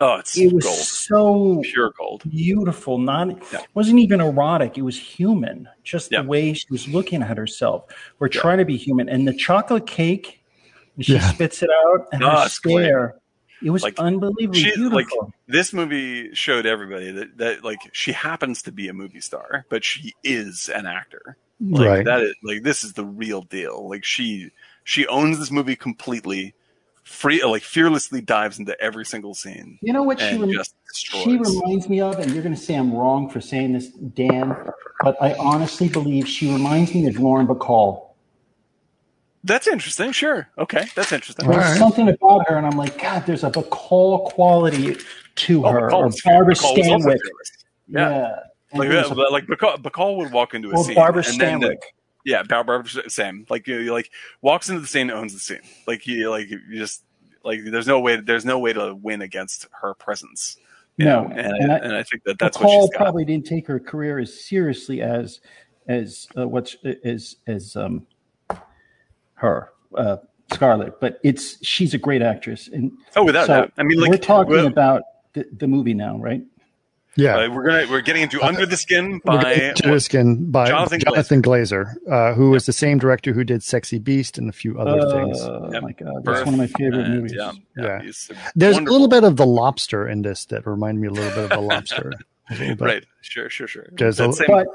Oh, 0.00 0.16
it's 0.16 0.36
It 0.36 0.52
was 0.52 0.64
gold, 0.64 0.76
so 0.78 1.60
pure 1.62 1.92
gold. 1.96 2.22
beautiful. 2.28 2.98
Not 2.98 3.28
Yeah. 3.52 3.60
wasn't 3.74 4.00
even 4.00 4.20
erotic. 4.20 4.78
It 4.78 4.82
was 4.82 4.98
human. 4.98 5.68
Just 5.84 6.10
Yeah. 6.10 6.22
the 6.22 6.28
way 6.28 6.52
she 6.54 6.66
was 6.70 6.88
looking 6.88 7.22
at 7.22 7.36
herself. 7.36 7.84
We're 8.18 8.28
trying 8.28 8.58
to 8.58 8.64
be 8.64 8.76
human. 8.78 9.08
And 9.10 9.28
the 9.28 9.34
chocolate 9.34 9.86
cake, 9.86 10.42
and 10.96 11.04
she 11.04 11.12
Yeah. 11.14 11.30
spits 11.32 11.62
it 11.62 11.70
out, 11.84 12.06
and 12.12 12.24
Oh, 12.24 12.30
her 12.30 12.32
ah, 12.38 12.44
it's 12.46 12.58
great. 12.58 12.84
stare. 12.86 13.19
It 13.62 13.70
was 13.70 13.82
Like, 13.82 13.98
unbelievably 13.98 14.58
she- 14.60 14.76
like, 14.76 15.08
beautiful. 15.08 15.32
this 15.48 15.72
movie 15.72 16.34
showed 16.34 16.66
everybody 16.66 17.10
that, 17.12 17.36
that 17.38 17.64
like 17.64 17.78
she 17.92 18.12
happens 18.12 18.62
to 18.62 18.72
be 18.72 18.88
a 18.88 18.92
movie 18.92 19.20
star, 19.20 19.66
but 19.68 19.84
she 19.84 20.14
is 20.24 20.68
an 20.74 20.86
actor. 20.86 21.36
Like 21.60 21.86
right. 21.88 22.04
that 22.06 22.22
is 22.22 22.34
like 22.42 22.62
this 22.62 22.84
is 22.84 22.94
the 22.94 23.04
real 23.04 23.42
deal. 23.42 23.86
Like 23.88 24.02
she 24.04 24.50
she 24.84 25.06
owns 25.08 25.38
this 25.38 25.50
movie 25.50 25.76
completely, 25.76 26.54
free 27.02 27.44
like 27.44 27.62
fearlessly 27.62 28.22
dives 28.22 28.58
into 28.58 28.78
every 28.80 29.04
single 29.04 29.34
scene 29.34 29.78
you 29.82 29.92
know 29.92 30.02
what 30.02 30.20
she 30.20 30.36
rem- 30.38 30.52
just 30.52 30.74
she 30.94 31.36
reminds 31.36 31.88
me 31.88 32.00
of, 32.00 32.18
and 32.18 32.32
you're 32.32 32.42
going 32.42 32.54
to 32.54 32.60
say 32.60 32.74
I'm 32.74 32.92
wrong 32.94 33.28
for 33.28 33.40
saying 33.40 33.74
this, 33.74 33.88
Dan, 33.90 34.56
but 35.02 35.16
I 35.22 35.34
honestly 35.34 35.88
believe 35.88 36.26
she 36.26 36.52
reminds 36.52 36.94
me 36.94 37.06
of 37.06 37.18
Lauren 37.18 37.46
Bacall. 37.46 38.09
That's 39.44 39.66
interesting. 39.66 40.12
Sure. 40.12 40.48
Okay. 40.58 40.86
That's 40.94 41.12
interesting. 41.12 41.46
There's 41.48 41.58
right. 41.64 41.76
something 41.78 42.08
about 42.08 42.48
her, 42.48 42.56
and 42.56 42.66
I'm 42.66 42.76
like, 42.76 43.00
God, 43.00 43.24
there's 43.26 43.44
a 43.44 43.50
Bacall 43.50 44.24
quality 44.26 44.96
to 45.36 45.66
Oh, 45.66 45.70
her, 45.72 45.88
Bacall 45.90 45.92
or 45.92 46.10
Barbara 46.24 46.54
Bacall 46.54 46.76
Stanwyck. 46.76 47.02
fearless. 47.02 47.20
Yeah. 47.88 48.36
And 48.72 48.78
Like, 48.78 48.88
there's 48.88 49.10
a- 49.10 49.14
like 49.14 49.46
Bacall, 49.46 49.78
Bacall 49.78 50.16
would 50.18 50.32
walk 50.32 50.54
into 50.54 50.70
a 50.70 50.74
or 50.76 50.84
scene. 50.84 50.94
Barbara 50.94 51.24
and 51.26 51.40
then 51.40 51.60
the- 51.60 51.66
Stanwyck. 51.68 51.78
yeah, 52.24 52.42
Bar- 52.42 52.64
Barbara 52.64 53.10
same. 53.10 53.46
Like 53.48 53.66
you, 53.66 53.78
you 53.78 53.92
like 53.92 54.10
walks 54.42 54.68
into 54.68 54.80
the 54.80 54.86
scene, 54.86 55.10
and 55.10 55.18
owns 55.18 55.32
the 55.32 55.40
scene. 55.40 55.60
Like 55.86 56.06
you, 56.06 56.30
like 56.30 56.48
you 56.50 56.60
just 56.76 57.02
like 57.42 57.60
there's 57.64 57.86
no 57.88 57.98
way, 58.00 58.16
there's 58.16 58.44
no 58.44 58.58
way 58.58 58.72
to 58.74 58.94
win 58.94 59.22
against 59.22 59.66
her 59.80 59.94
presence. 59.94 60.56
You 60.98 61.06
No, 61.06 61.22
know? 61.24 61.30
and, 61.34 61.46
and 61.56 61.72
I, 61.72 61.74
I- 61.76 61.78
and 61.78 61.96
I 61.96 62.02
think 62.02 62.24
that 62.24 62.38
that's 62.38 62.58
what 62.60 62.68
Bacall 62.68 62.80
she's 62.82 62.90
got. 62.90 62.98
probably 63.02 63.24
didn't 63.24 63.46
take 63.46 63.66
her 63.66 63.80
career 63.80 64.18
as 64.18 64.44
seriously 64.44 65.00
as 65.00 65.40
as 65.88 66.28
uh, 66.36 66.46
what's 66.46 66.76
as 67.04 67.36
as 67.46 67.74
um 67.74 68.06
her 69.40 69.70
uh, 69.94 70.16
Scarlett, 70.52 71.00
but 71.00 71.18
it's 71.22 71.64
she's 71.64 71.94
a 71.94 71.98
great 71.98 72.22
actress, 72.22 72.68
and 72.72 72.92
Oh, 73.16 73.24
without 73.24 73.46
so 73.46 73.54
doubt. 73.62 73.72
I 73.78 73.82
mean, 73.82 74.00
like 74.00 74.10
we're 74.10 74.16
talking 74.16 74.52
we're, 74.52 74.66
about 74.66 75.02
the, 75.32 75.44
the 75.56 75.66
movie 75.68 75.94
now, 75.94 76.18
right? 76.18 76.42
yeah. 77.16 77.36
uh, 77.38 77.50
we're 77.50 77.64
gonna 77.64 77.86
we're 77.90 78.00
getting 78.00 78.22
into 78.22 78.40
Under 78.42 78.64
the 78.66 78.76
Skin 78.76 79.20
We're 79.24 79.36
by 79.42 79.54
getting 79.54 79.74
to 79.76 79.90
the 79.90 80.00
skin 80.00 80.50
by 80.50 80.68
Jonathan 80.68 81.00
Jonathan, 81.00 81.42
Glazer, 81.42 81.94
uh, 82.10 82.34
who 82.34 82.54
is 82.54 82.66
the 82.66 82.72
same 82.72 82.98
director 82.98 83.32
who 83.32 83.42
did 83.44 83.62
Sexy 83.62 83.98
Beast 83.98 84.38
and 84.38 84.48
a 84.48 84.52
few 84.52 84.78
other 84.78 84.98
Oh 85.00 85.10
things. 85.10 85.40
Yep. 85.72 85.82
my 85.82 85.92
god, 85.92 86.24
that's 86.24 86.44
one 86.44 86.54
of 86.54 86.58
my 86.60 86.66
favorite 86.68 87.06
and, 87.06 87.14
movies. 87.14 87.32
Yeah, 87.36 87.52
yeah, 87.76 88.02
Yeah. 88.02 88.12
There's 88.54 88.74
wonderful. 88.74 88.80
a 88.80 88.92
little 88.92 89.08
bit 89.08 89.24
of 89.24 89.36
the 89.36 89.46
lobster 89.46 90.08
in 90.08 90.22
this 90.22 90.44
that 90.46 90.66
remind 90.66 91.00
me 91.00 91.08
a 91.08 91.10
little 91.10 91.30
bit 91.30 91.44
of 91.44 91.50
the 91.50 91.60
lobster. 91.60 92.12
A 92.50 92.54
little 92.54 92.74
bit. 92.76 92.80
right. 92.84 93.04
Sure, 93.22 93.48
sure, 93.50 93.66
sure. 93.68 93.86
There's 93.92 94.18
a- 94.20 94.32
same- 94.32 94.46
But 94.48 94.66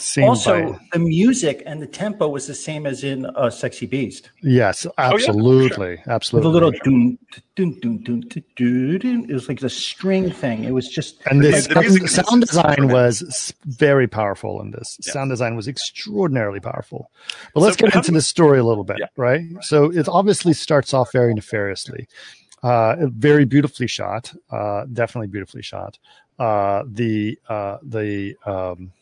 Same 0.00 0.24
also, 0.28 0.72
by- 0.72 0.78
the 0.92 0.98
music 0.98 1.62
and 1.66 1.80
the 1.82 1.86
tempo 1.86 2.26
was 2.28 2.46
the 2.46 2.54
same 2.54 2.86
as 2.86 3.04
in 3.04 3.26
uh, 3.26 3.50
"Sexy 3.50 3.86
Beast." 3.86 4.30
yes, 4.42 4.82
for 4.82 4.92
absolutely, 4.98 5.90
With 5.90 6.08
absolutely. 6.08 6.48
a 6.48 6.52
little 6.52 6.70
dun 6.70 7.18
dun 7.56 7.78
dun 7.80 7.98
dun 8.02 8.20
dun 8.20 8.42
dun. 8.56 8.98
dun. 8.98 9.30
It 9.30 9.34
was 9.34 9.48
like 9.48 9.60
the 9.60 9.68
string 9.70 10.30
thing. 10.30 10.64
It 10.64 10.72
was 10.72 10.88
just 10.88 11.20
and 11.26 11.42
the, 11.42 11.50
the 11.50 11.60
sound, 11.60 11.80
music 11.80 12.02
is 12.04 12.14
sound 12.14 12.40
design 12.40 12.88
was 12.88 13.52
very 13.66 14.08
powerful 14.08 14.60
in 14.62 14.70
this. 14.70 14.98
Yeah. 15.06 15.12
Sound 15.12 15.30
design 15.30 15.54
was 15.56 15.68
extraordinarily 15.68 16.60
powerful. 16.60 17.10
But 17.54 17.60
let's 17.60 17.76
So 17.78 17.86
get 17.86 17.94
into 17.94 18.08
do- 18.10 18.14
the 18.14 18.22
story 18.22 18.58
a 18.58 18.64
little 18.64 18.84
bit, 18.84 18.96
Yeah. 19.00 19.06
right? 19.16 19.42
So 19.60 19.90
it 19.92 20.08
obviously 20.08 20.54
starts 20.54 20.94
off 20.94 21.12
very 21.12 21.34
nefariously. 21.34 22.08
Uh, 22.62 22.96
very 23.08 23.44
beautifully 23.46 23.86
shot, 23.86 24.32
uh, 24.50 24.84
definitely 24.92 25.28
beautifully 25.28 25.62
shot. 25.62 25.98
Uh, 26.38 26.82
the 26.86 27.38
uh, 27.48 27.78
the 27.82 28.34
um, 28.46 28.92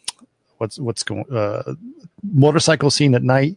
what's 0.59 0.79
what's 0.79 1.03
going 1.03 1.25
uh, 1.33 1.75
motorcycle 2.23 2.91
scene 2.91 3.15
at 3.15 3.23
night. 3.23 3.57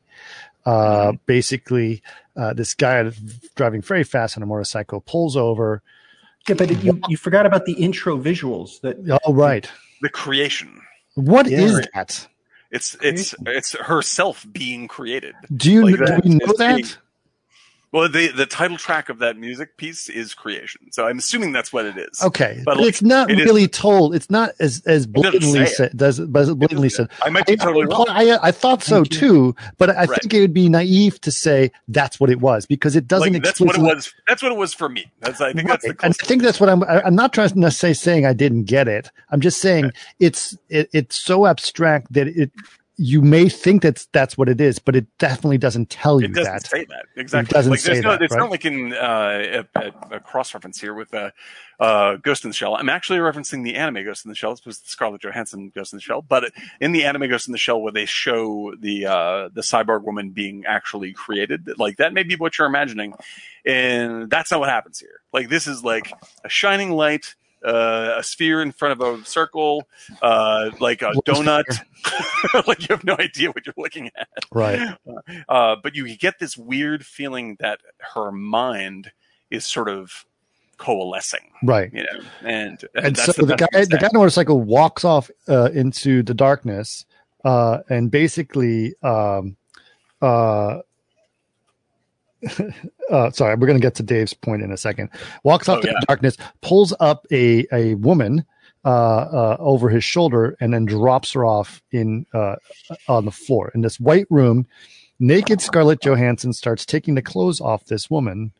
Uh, 0.66 1.14
basically, 1.26 2.02
uh, 2.38 2.54
this 2.54 2.74
guy 2.76 3.12
driving 3.56 3.82
very 3.82 4.04
fast 4.04 4.38
on 4.38 4.44
a 4.44 4.46
motorcycle 4.46 5.02
pulls 5.02 5.36
over. 5.36 5.82
yeah. 6.48 6.56
But 6.56 6.84
you 6.84 7.00
you 7.08 7.18
forgot 7.18 7.46
about 7.46 7.66
the 7.66 7.74
intro 7.74 8.18
visuals. 8.18 8.80
That 8.82 9.20
Oh, 9.26 9.34
right. 9.34 9.70
the 10.02 10.10
creation. 10.10 10.82
What 11.16 11.48
is 11.48 11.74
Yeah. 11.74 11.86
that? 11.96 12.28
It's 12.70 12.96
it's 13.02 13.36
it's 13.46 13.74
herself 13.74 14.46
being 14.52 14.88
created. 14.88 15.36
Do 15.56 15.72
you 15.72 15.86
Like 15.86 15.98
do 16.24 16.30
we 16.30 16.36
know 16.36 16.46
is 16.52 16.58
that? 16.58 16.76
being- 16.78 16.88
Well, 17.94 18.08
the 18.08 18.30
the 18.30 18.46
title 18.46 18.78
track 18.78 19.10
of 19.10 19.20
that 19.20 19.38
music 19.38 19.76
piece 19.76 20.08
is 20.08 20.34
creation, 20.34 20.92
so 20.94 21.08
I'm 21.08 21.18
assuming 21.18 21.52
that's 21.52 21.74
what 21.74 21.86
it 21.86 21.98
is. 21.98 22.22
Okay, 22.24 22.62
But, 22.64 22.76
but 22.76 22.78
like, 22.78 22.88
it's 22.88 23.02
not 23.02 23.30
it 23.30 23.40
is- 23.40 23.46
really 23.46 23.68
told. 23.68 24.16
It's 24.16 24.30
not 24.30 24.52
as 24.62 24.82
as 24.86 25.06
blatantly 25.06 25.66
said. 25.66 25.98
Does 25.98 26.18
does 26.20 26.54
blatantly 26.56 26.88
said? 26.88 27.10
I 27.22 27.30
might 27.30 27.46
be 27.46 27.58
totally 27.58 27.86
wrong. 27.88 28.06
I, 28.08 28.38
I 28.42 28.52
thought 28.52 28.82
so 28.82 29.04
too, 29.04 29.56
but 29.78 29.90
I 29.90 30.06
Right. 30.06 30.22
think 30.22 30.34
it 30.34 30.40
would 30.40 30.54
be 30.54 30.70
naive 30.70 31.20
to 31.22 31.32
say 31.32 31.70
that's 31.90 32.18
what 32.18 32.30
it 32.30 32.40
was 32.40 32.66
because 32.66 32.96
it 32.96 33.08
doesn't. 33.10 33.34
Like, 33.34 33.44
that's 33.44 33.60
what 33.60 33.76
it 33.78 33.82
was. 33.82 34.14
That's 34.26 34.42
what 34.42 34.54
it 34.54 34.58
was 34.58 34.74
for 34.74 34.88
me. 34.88 35.12
That's 35.20 35.42
I 35.42 35.52
think 35.52 35.68
that's 35.68 35.84
the 35.84 35.98
And 36.02 36.16
I 36.22 36.26
think 36.26 36.44
that's 36.44 36.62
what 36.62 36.70
I'm. 36.70 36.84
I- 36.84 37.02
I'm 37.04 37.16
not 37.16 37.34
trying 37.34 37.50
to 37.50 37.60
necessarily 37.60 37.96
saying 37.96 38.26
I 38.26 38.32
didn't 38.32 38.64
get 38.64 38.88
it. 38.88 39.12
I'm 39.32 39.42
just 39.42 39.60
saying 39.60 39.92
it's 40.18 40.58
it, 40.70 40.90
it's 40.94 41.20
so 41.22 41.46
abstract 41.46 42.14
that 42.14 42.28
it 42.30 42.52
you 42.98 43.22
may 43.22 43.50
think 43.50 43.82
that's 43.82 44.06
that's 44.08 44.38
what 44.38 44.50
it 44.50 44.62
is, 44.62 44.78
but 44.78 44.96
it 44.96 45.06
definitely 45.18 45.58
doesn't 45.58 45.90
tell 45.90 46.20
you 46.20 46.26
It 46.26 46.34
doesn't 46.34 46.54
that. 46.54 46.68
say 46.68 46.86
that 46.86 47.06
exactly. 47.16 47.52
It 47.52 47.54
doesn't 47.54 47.72
like, 47.72 47.82
there's 47.82 47.98
say 47.98 48.02
no, 48.02 48.12
that, 48.12 48.22
It's 48.22 48.34
right? 48.34 48.40
not 48.40 48.52
like 48.52 48.66
in 48.66 48.94
uh, 48.94 49.64
a, 49.76 49.80
a, 49.80 50.16
a 50.18 50.20
cross 50.20 50.54
reference 50.54 50.80
here 50.80 50.94
with 50.94 51.14
uh, 51.14 51.32
uh, 51.80 52.18
Ghost 52.18 52.44
in 52.44 52.50
the 52.50 52.54
Shell. 52.54 52.76
I'm 52.76 52.90
actually 52.90 53.20
referencing 53.20 53.64
the 53.64 53.76
anime 53.76 54.04
Ghost 54.04 54.26
in 54.26 54.30
the 54.30 54.36
Shell. 54.36 54.52
It's 54.52 54.62
supposed 54.62 54.84
to 54.84 54.90
Scarlett 54.90 55.22
Johansson 55.22 55.72
Ghost 55.74 55.94
in 55.94 55.98
the 55.98 56.02
Shell, 56.02 56.22
but 56.24 56.52
in 56.80 56.92
the 56.92 57.06
anime 57.06 57.28
Ghost 57.30 57.48
in 57.48 57.54
the 57.54 57.58
Shell, 57.58 57.82
where 57.82 57.92
they 57.92 58.06
show 58.06 58.74
the 58.80 59.08
uh, 59.08 59.50
the 59.54 59.62
cyborg 59.62 60.04
woman 60.04 60.32
being 60.32 60.66
actually 60.66 61.14
created, 61.14 61.70
like 61.78 61.98
that 61.98 62.14
may 62.14 62.24
be 62.24 62.36
what 62.36 62.58
you're 62.58 62.68
imagining, 62.68 63.14
and 63.66 64.30
that's 64.30 64.52
not 64.52 64.60
what 64.60 64.70
happens 64.70 65.00
here. 65.00 65.22
Like 65.34 65.50
this 65.50 65.66
is 65.66 65.84
like 65.84 66.12
a 66.44 66.50
shining 66.50 66.92
light. 66.92 67.36
Uh, 67.64 68.16
a 68.18 68.24
sphere 68.24 68.62
in 68.62 68.72
front 68.72 69.00
of 69.00 69.08
a 69.08 69.24
circle, 69.26 69.88
uh, 70.22 70.72
like 70.80 71.02
a 71.02 71.12
donut. 71.28 71.64
like 72.68 72.82
you 72.82 72.88
have 72.90 73.04
no 73.04 73.16
idea 73.20 73.50
what 73.52 73.66
you're 73.66 73.76
looking 73.78 74.10
at. 74.18 74.28
Right. 74.52 74.98
Uh, 75.48 75.76
but 75.82 75.96
you 75.96 76.18
get 76.18 76.40
this 76.40 76.58
weird 76.58 77.06
feeling 77.06 77.58
that 77.60 77.80
her 78.16 78.32
mind 78.32 79.12
is 79.52 79.66
sort 79.66 79.90
of 79.90 80.26
coalescing, 80.78 81.52
Right. 81.62 81.94
you 81.94 82.02
know, 82.02 82.20
and, 82.42 82.84
and 82.96 83.16
so 83.16 83.32
the, 83.34 83.56
best 83.56 83.72
guy 83.72 83.86
the 83.86 83.98
guy 83.98 84.08
on 84.08 84.14
the 84.14 84.20
motorcycle 84.20 84.62
walks 84.62 85.06
off 85.06 85.30
uh, 85.48 85.70
into 85.74 86.24
the 86.24 86.34
darkness 86.34 87.06
uh, 87.46 87.80
and 87.90 88.10
basically 88.10 88.96
um, 89.04 89.56
uh, 90.22 90.80
uh, 93.10 93.30
sorry 93.32 93.56
we're 93.56 93.68
going 93.68 93.80
to 93.80 93.86
get 93.86 93.96
to 93.96 94.04
dave's 94.04 94.34
point 94.34 94.62
in 94.62 94.72
a 94.72 94.78
second 94.78 95.10
walks 95.44 95.68
off 95.70 95.80
Oh, 95.84 95.88
yeah. 95.88 95.94
the 96.00 96.06
darkness 96.08 96.38
pulls 96.62 96.94
up 97.00 97.26
a, 97.32 97.66
a 97.72 97.96
woman 97.96 98.46
uh, 98.84 98.88
uh, 98.90 99.58
over 99.60 99.90
his 99.90 100.04
shoulder 100.04 100.56
and 100.60 100.74
then 100.74 100.86
drops 100.86 101.34
her 101.34 101.46
off 101.46 101.82
in 101.92 102.26
uh, 102.34 102.56
on 103.08 103.26
the 103.26 103.32
floor 103.32 103.72
in 103.76 103.82
this 103.82 104.00
white 104.00 104.26
room 104.30 104.66
naked 105.20 105.62
scarlett 105.62 106.02
johansson 106.04 106.52
starts 106.54 106.86
taking 106.86 107.14
the 107.16 107.22
clothes 107.22 107.62
off 107.62 107.86
this 107.86 108.10
woman 108.10 108.52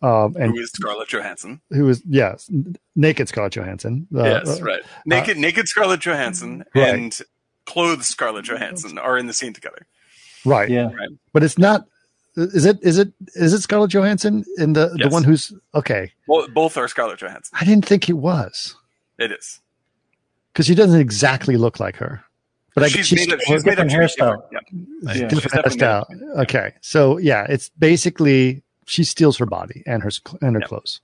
um, 0.00 0.36
and 0.38 0.52
who 0.52 0.60
is 0.60 0.70
Scarlett 0.70 1.08
Johansson? 1.08 1.60
who 1.70 1.88
is 1.88 2.02
yes 2.08 2.48
naked 2.96 3.28
scarlett 3.28 3.52
johansson 3.54 4.06
uh, 4.16 4.22
yes, 4.24 4.60
uh, 4.60 4.64
right. 4.64 4.82
Naked, 5.06 5.36
naked 5.38 5.68
Scarlett 5.68 6.00
Johansson 6.00 6.64
Right. 6.74 6.94
and 6.94 7.18
clothed 7.66 8.04
Scarlett 8.04 8.44
Johansson 8.46 8.96
are 8.98 9.18
in 9.18 9.26
the 9.26 9.32
scene 9.32 9.52
together. 9.52 9.86
right 10.44 10.70
yeah. 10.70 10.84
Right. 10.92 11.08
but 11.32 11.42
it's 11.42 11.58
not 11.58 11.84
Is 12.38 12.64
it 12.64 12.78
is 12.82 12.98
it 12.98 13.12
is 13.34 13.52
it 13.52 13.60
Scarlett 13.60 13.90
Johansson 13.90 14.44
in 14.58 14.72
the 14.74 14.88
the 15.02 15.08
one 15.08 15.24
who's 15.24 15.52
okay? 15.74 16.12
Well, 16.26 16.46
both 16.48 16.76
are 16.76 16.86
Scarlett 16.88 17.18
Johansson. 17.18 17.56
I 17.60 17.64
didn't 17.64 17.84
think 17.86 18.08
it 18.08 18.14
was 18.14 18.76
It 19.18 19.32
is. 19.32 19.60
because 20.52 20.66
she 20.66 20.74
doesn't 20.74 21.00
exactly 21.00 21.56
look 21.56 21.80
like 21.80 21.96
her. 21.96 22.22
But 22.74 22.84
I 22.84 22.88
guess 22.90 23.06
she's 23.06 23.18
she's 23.20 23.26
made, 23.28 23.34
up, 23.34 23.40
still- 23.40 23.56
she's 23.56 23.64
made 23.66 23.78
up 23.80 23.88
different 23.88 24.10
hairstyle. 24.12 24.50
different. 24.50 24.88
Yeah. 25.02 25.12
Yeah. 25.14 25.28
Different 25.28 25.52
definitely 25.64 25.76
made 25.78 25.86
hairstyle. 25.86 26.42
Okay, 26.42 26.74
so 26.80 27.18
yeah, 27.18 27.46
it's 27.48 27.70
basically 27.78 28.62
she 28.86 29.02
steals 29.04 29.36
her 29.38 29.46
body 29.46 29.82
and 29.86 30.02
her 30.02 30.10
and 30.40 30.54
her 30.54 30.60
Yep. 30.60 30.68
clothes. 30.68 31.00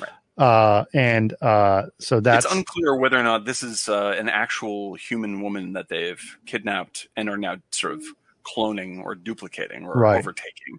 Right. 0.00 0.08
Uh, 0.38 0.84
and 0.94 1.34
uh, 1.42 1.86
so 1.98 2.20
that's 2.20 2.46
it's 2.46 2.54
unclear 2.54 2.94
whether 2.96 3.18
or 3.18 3.22
not 3.22 3.44
this 3.44 3.62
is 3.62 3.86
uh, 3.88 4.14
an 4.18 4.30
actual 4.30 4.94
human 4.94 5.42
woman 5.42 5.74
that 5.74 5.88
they've 5.90 6.38
kidnapped 6.46 7.08
and 7.16 7.28
are 7.28 7.36
now 7.36 7.56
sort 7.70 7.92
of 7.92 8.02
cloning 8.44 9.02
or 9.02 9.14
duplicating 9.14 9.84
or 9.86 9.94
Right. 9.94 10.18
overtaking. 10.18 10.78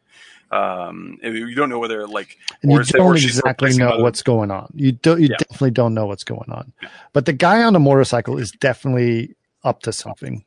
Um, 0.52 1.18
you 1.24 1.56
don't 1.56 1.70
know 1.70 1.80
whether 1.80 2.06
like 2.08 2.38
and 2.62 2.72
you 2.72 2.80
it- 2.80 2.88
don't 2.90 3.16
she's 3.18 3.38
exactly 3.40 3.78
know 3.78 3.90
other- 3.90 4.04
what's 4.04 4.22
going 4.22 4.52
on. 4.52 4.72
You 4.76 4.92
don't. 4.92 5.22
You 5.22 5.28
Yeah. 5.32 5.38
definitely 5.38 5.72
don't 5.72 5.94
know 5.94 6.06
what's 6.08 6.26
going 6.26 6.50
on. 6.52 6.74
But 7.14 7.26
the 7.26 7.34
guy 7.34 7.64
on 7.64 7.72
the 7.74 7.80
motorcycle 7.80 8.38
is 8.38 8.52
definitely 8.52 9.36
up 9.64 9.82
to 9.84 9.94
something, 9.94 10.44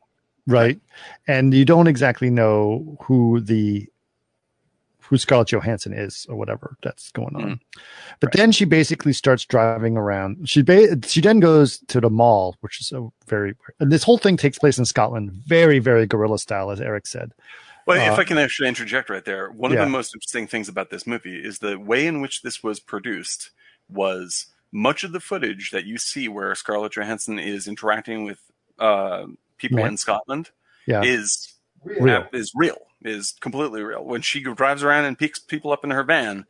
right? 0.47 0.79
And 1.27 1.55
you 1.55 1.65
don't 1.65 1.87
exactly 1.87 2.29
know 2.29 2.99
who 3.03 3.41
the 3.41 3.89
who 5.09 5.19
Scarlett 5.19 5.49
Johansson 5.49 5.93
is 5.93 6.27
or 6.29 6.37
whatever 6.37 6.77
that's 6.83 7.11
going 7.13 7.37
on. 7.37 7.43
Mhm. 7.43 7.61
But 8.21 8.33
then 8.33 8.53
she 8.53 8.65
basically 8.65 9.13
starts 9.13 9.45
driving 9.45 9.97
around. 9.97 10.49
She 10.49 10.63
ba- 10.63 10.99
she 11.07 11.21
then 11.21 11.41
goes 11.41 11.79
to 11.89 12.01
the 12.01 12.11
mall, 12.11 12.57
which 12.61 12.81
is 12.81 12.91
a 12.93 13.09
very 13.27 13.55
and 13.81 13.93
this 13.93 14.03
whole 14.03 14.19
thing 14.19 14.37
takes 14.37 14.59
place 14.59 14.79
in 14.79 14.85
Scotland, 14.85 15.31
very 15.47 15.79
very 15.79 16.07
guerrilla 16.07 16.39
style, 16.39 16.71
as 16.71 16.81
Eric 16.81 17.07
said. 17.07 17.33
Well, 17.87 18.01
Uh, 18.01 18.13
if 18.15 18.19
I 18.19 18.25
can 18.25 18.39
actually 18.39 18.69
interject 18.69 19.11
right 19.11 19.25
there, 19.25 19.51
one 19.51 19.71
yeah. 19.73 19.81
of 19.81 19.87
the 19.87 19.91
most 19.91 20.15
interesting 20.15 20.47
things 20.47 20.69
about 20.71 20.89
this 20.91 21.07
movie 21.07 21.37
is 21.37 21.59
the 21.59 21.79
way 21.79 22.07
in 22.07 22.23
which 22.23 22.41
this 22.41 22.63
was 22.63 22.81
produced 22.81 23.51
was 23.91 24.47
much 24.73 25.05
of 25.05 25.13
the 25.13 25.21
footage 25.21 25.71
that 25.71 25.85
you 25.85 25.99
see 25.99 26.27
where 26.27 26.55
Scarlett 26.55 26.93
Johansson 26.93 27.39
is 27.39 27.69
interacting 27.69 28.25
with 28.25 28.39
uh, 28.79 29.27
people 29.59 29.79
Right. 29.79 29.87
in 29.89 29.97
Scotland 29.99 30.51
Yeah, 30.87 31.03
is 31.05 31.54
Real. 31.85 32.27
is 32.33 32.53
real, 32.55 32.79
is 33.03 33.35
completely 33.41 33.83
real. 33.83 34.05
When 34.05 34.23
she 34.23 34.41
drives 34.41 34.83
around 34.83 35.05
and 35.05 35.19
picks 35.19 35.39
people 35.39 35.73
up 35.73 35.85
in 35.85 35.91
her 35.91 36.03
van, 36.03 36.47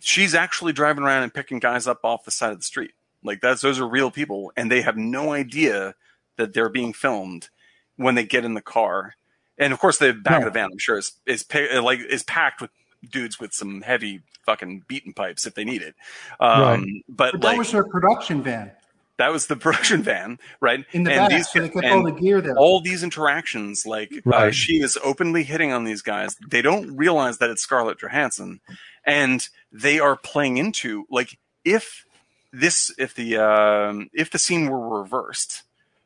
she's 0.00 0.34
actually 0.34 0.72
driving 0.72 1.04
around 1.04 1.22
and 1.22 1.32
picking 1.34 1.58
guys 1.58 1.86
up 1.86 2.00
off 2.04 2.24
the 2.24 2.30
side 2.30 2.52
of 2.52 2.58
the 2.58 2.64
street. 2.64 2.92
Like 3.22 3.40
that's 3.40 3.62
those 3.62 3.80
are 3.80 3.88
real 3.88 4.10
people, 4.10 4.52
and 4.56 4.70
they 4.70 4.82
have 4.82 4.96
no 4.96 5.32
idea 5.32 5.94
that 6.36 6.52
they're 6.54 6.68
being 6.68 6.92
filmed 6.92 7.48
when 7.96 8.14
they 8.14 8.24
get 8.24 8.44
in 8.44 8.54
the 8.54 8.60
car. 8.60 9.14
And 9.58 9.72
of 9.72 9.78
course, 9.78 9.98
the 9.98 10.12
back 10.12 10.40
No. 10.42 10.46
of 10.46 10.52
the 10.52 10.58
van, 10.58 10.68
I'm 10.70 10.78
sure, 10.78 10.98
is 10.98 11.12
is 11.26 11.42
pa- 11.42 11.80
like 11.82 12.00
is 12.00 12.22
packed 12.22 12.60
with 12.60 12.70
dudes 13.10 13.40
with 13.40 13.52
some 13.52 13.80
heavy 13.82 14.22
fucking 14.44 14.84
beaten 14.86 15.12
pipes 15.12 15.46
if 15.46 15.54
they 15.54 15.64
need 15.64 15.82
it. 15.82 15.94
Um, 16.38 16.60
Right. 16.60 16.86
But, 17.08 17.32
But 17.32 17.42
like 17.44 17.52
that 17.54 17.58
was 17.58 17.70
her 17.72 17.84
production 17.84 18.42
van 18.42 18.70
that 19.18 19.32
was 19.32 19.46
the 19.46 19.56
production 19.64 20.02
van, 20.02 20.38
right? 20.60 20.84
in 20.92 21.04
the 21.04 21.10
And 21.12 21.20
back, 21.20 21.30
these- 21.30 21.48
so 21.50 21.60
they 21.60 21.68
kept 21.68 21.84
and 21.84 21.94
all 21.94 22.02
the 22.04 22.12
gear 22.12 22.40
there. 22.40 22.56
all 22.56 22.80
these 22.80 23.02
interactions, 23.02 23.86
like 23.86 24.10
uh, 24.30 24.50
she 24.50 24.80
is 24.80 24.98
openly 25.02 25.42
hitting 25.42 25.72
on 25.72 25.84
these 25.84 26.02
guys. 26.02 26.36
They 26.48 26.62
don't 26.62 26.96
realize 26.96 27.38
that 27.38 27.50
it's 27.50 27.62
Scarlett 27.62 27.98
Johansson, 27.98 28.60
and 29.04 29.48
they 29.72 29.98
are 29.98 30.16
playing 30.16 30.56
into 30.58 31.06
like 31.10 31.38
if 31.64 32.04
this 32.52 32.94
if 32.98 33.14
the 33.14 33.36
um, 33.38 34.08
if 34.12 34.30
the 34.30 34.38
scene 34.38 34.68
were 34.68 35.00
reversed, 35.00 35.62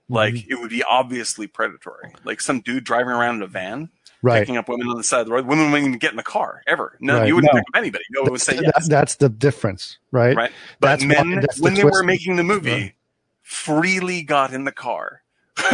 like 0.09 0.35
Mm-hmm. 0.35 0.53
it 0.53 0.61
would 0.61 0.71
be 0.71 0.83
obviously 0.83 1.47
predatory. 1.47 2.13
Like 2.25 2.41
some 2.41 2.61
dude 2.61 2.85
driving 2.85 3.11
around 3.13 3.37
in 3.37 3.43
a 3.43 3.47
van, 3.47 3.91
right. 4.23 4.41
picking 4.41 4.57
up 4.57 4.69
women 4.69 4.89
on 4.89 4.97
the 4.97 5.05
side 5.05 5.21
of 5.21 5.27
the 5.27 5.33
road. 5.33 5.47
Women 5.47 5.71
wouldn't 5.71 5.87
even 5.89 5.99
get 6.01 6.11
in 6.11 6.17
the 6.17 6.23
car 6.25 6.63
ever. 6.67 6.97
No, 7.01 7.19
Right. 7.19 7.29
you 7.29 7.35
wouldn't 7.37 7.53
No. 7.55 7.61
pick 7.61 7.69
up 7.69 7.77
anybody. 7.79 8.05
No 8.11 8.23
one 8.23 8.33
would 8.33 8.41
say 8.41 8.57
That- 8.57 8.73
yes. 8.75 8.89
that's 8.89 9.15
the 9.17 9.29
difference, 9.29 9.99
right? 10.11 10.35
right? 10.37 10.51
But 10.81 10.89
That's 10.89 11.03
why- 11.05 11.23
men, 11.25 11.41
the 11.43 11.49
when 11.61 11.75
they 11.75 11.83
twist. 11.83 11.95
were 11.95 12.03
making 12.03 12.35
the 12.37 12.43
movie, 12.45 12.71
Right. 12.73 12.95
Freely 13.51 14.23
got 14.23 14.53
in 14.55 14.65
the 14.65 14.73
car. 14.73 15.23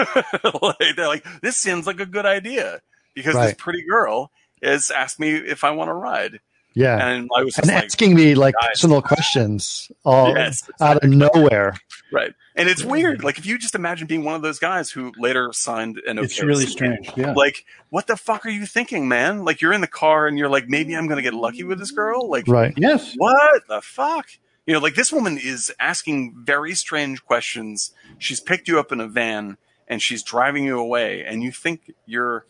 like, 0.63 0.97
they're 0.97 1.07
like, 1.07 1.25
this 1.43 1.57
seems 1.57 1.87
like 1.87 2.01
a 2.01 2.07
good 2.07 2.27
idea 2.27 2.81
because 3.15 3.35
this 3.35 3.55
pretty 3.59 3.83
girl 3.89 4.31
has 4.63 4.91
asked 4.91 5.21
me 5.21 5.35
if 5.35 5.63
I 5.63 5.71
want 5.71 5.89
to 5.89 5.93
ride, 5.95 6.41
Yeah. 6.75 7.07
and 7.07 7.29
I 7.37 7.45
was 7.45 7.55
just 7.55 7.69
and 7.69 7.75
like, 7.75 7.85
asking 7.85 8.15
me 8.15 8.35
like 8.35 8.55
guys. 8.61 8.71
personal 8.71 9.03
questions 9.03 9.91
all 10.05 10.35
Yes, 10.35 10.69
out 10.81 11.05
of 11.05 11.11
nowhere. 11.11 11.77
right. 12.13 12.33
And 12.57 12.69
it's 12.71 12.83
weird. 12.83 13.23
Like, 13.23 13.37
if 13.37 13.45
you 13.45 13.59
just 13.59 13.75
imagine 13.75 14.07
being 14.07 14.25
one 14.25 14.35
of 14.35 14.41
those 14.41 14.59
guys 14.59 14.91
who 14.91 15.13
later 15.19 15.53
signed 15.53 16.01
an 16.07 16.19
It's 16.19 16.39
okay 16.39 16.47
really 16.47 16.65
strange. 16.65 17.11
Yeah. 17.15 17.33
Like, 17.33 17.67
what 17.91 18.07
the 18.07 18.17
fuck 18.17 18.47
are 18.47 18.51
you 18.51 18.65
thinking, 18.65 19.07
man? 19.09 19.45
Like, 19.45 19.61
you're 19.61 19.75
in 19.75 19.83
the 19.83 19.87
car 19.87 20.27
and 20.27 20.39
you're 20.39 20.49
like, 20.49 20.67
maybe 20.67 20.97
I'm 20.97 21.07
going 21.07 21.19
to 21.19 21.23
get 21.23 21.35
lucky 21.35 21.65
with 21.65 21.79
this 21.79 21.91
girl. 21.91 22.31
Like, 22.31 22.49
Right. 22.49 22.73
yes. 22.79 23.13
what 23.19 23.63
the 23.69 23.83
fuck? 23.83 24.27
You 24.67 24.75
know, 24.75 24.81
like 24.81 24.95
this 24.97 25.13
woman 25.13 25.39
is 25.39 25.73
asking 25.79 26.35
very 26.45 26.75
strange 26.75 27.25
questions. 27.25 27.93
She's 28.19 28.41
picked 28.41 28.67
you 28.69 28.79
up 28.81 28.91
in 28.93 29.01
a 29.01 29.07
van 29.09 29.59
and 29.89 30.03
she's 30.03 30.25
driving 30.25 30.65
you 30.65 30.79
away, 30.81 31.25
and 31.25 31.45
you 31.45 31.53
think 31.53 31.93
you're 32.07 32.45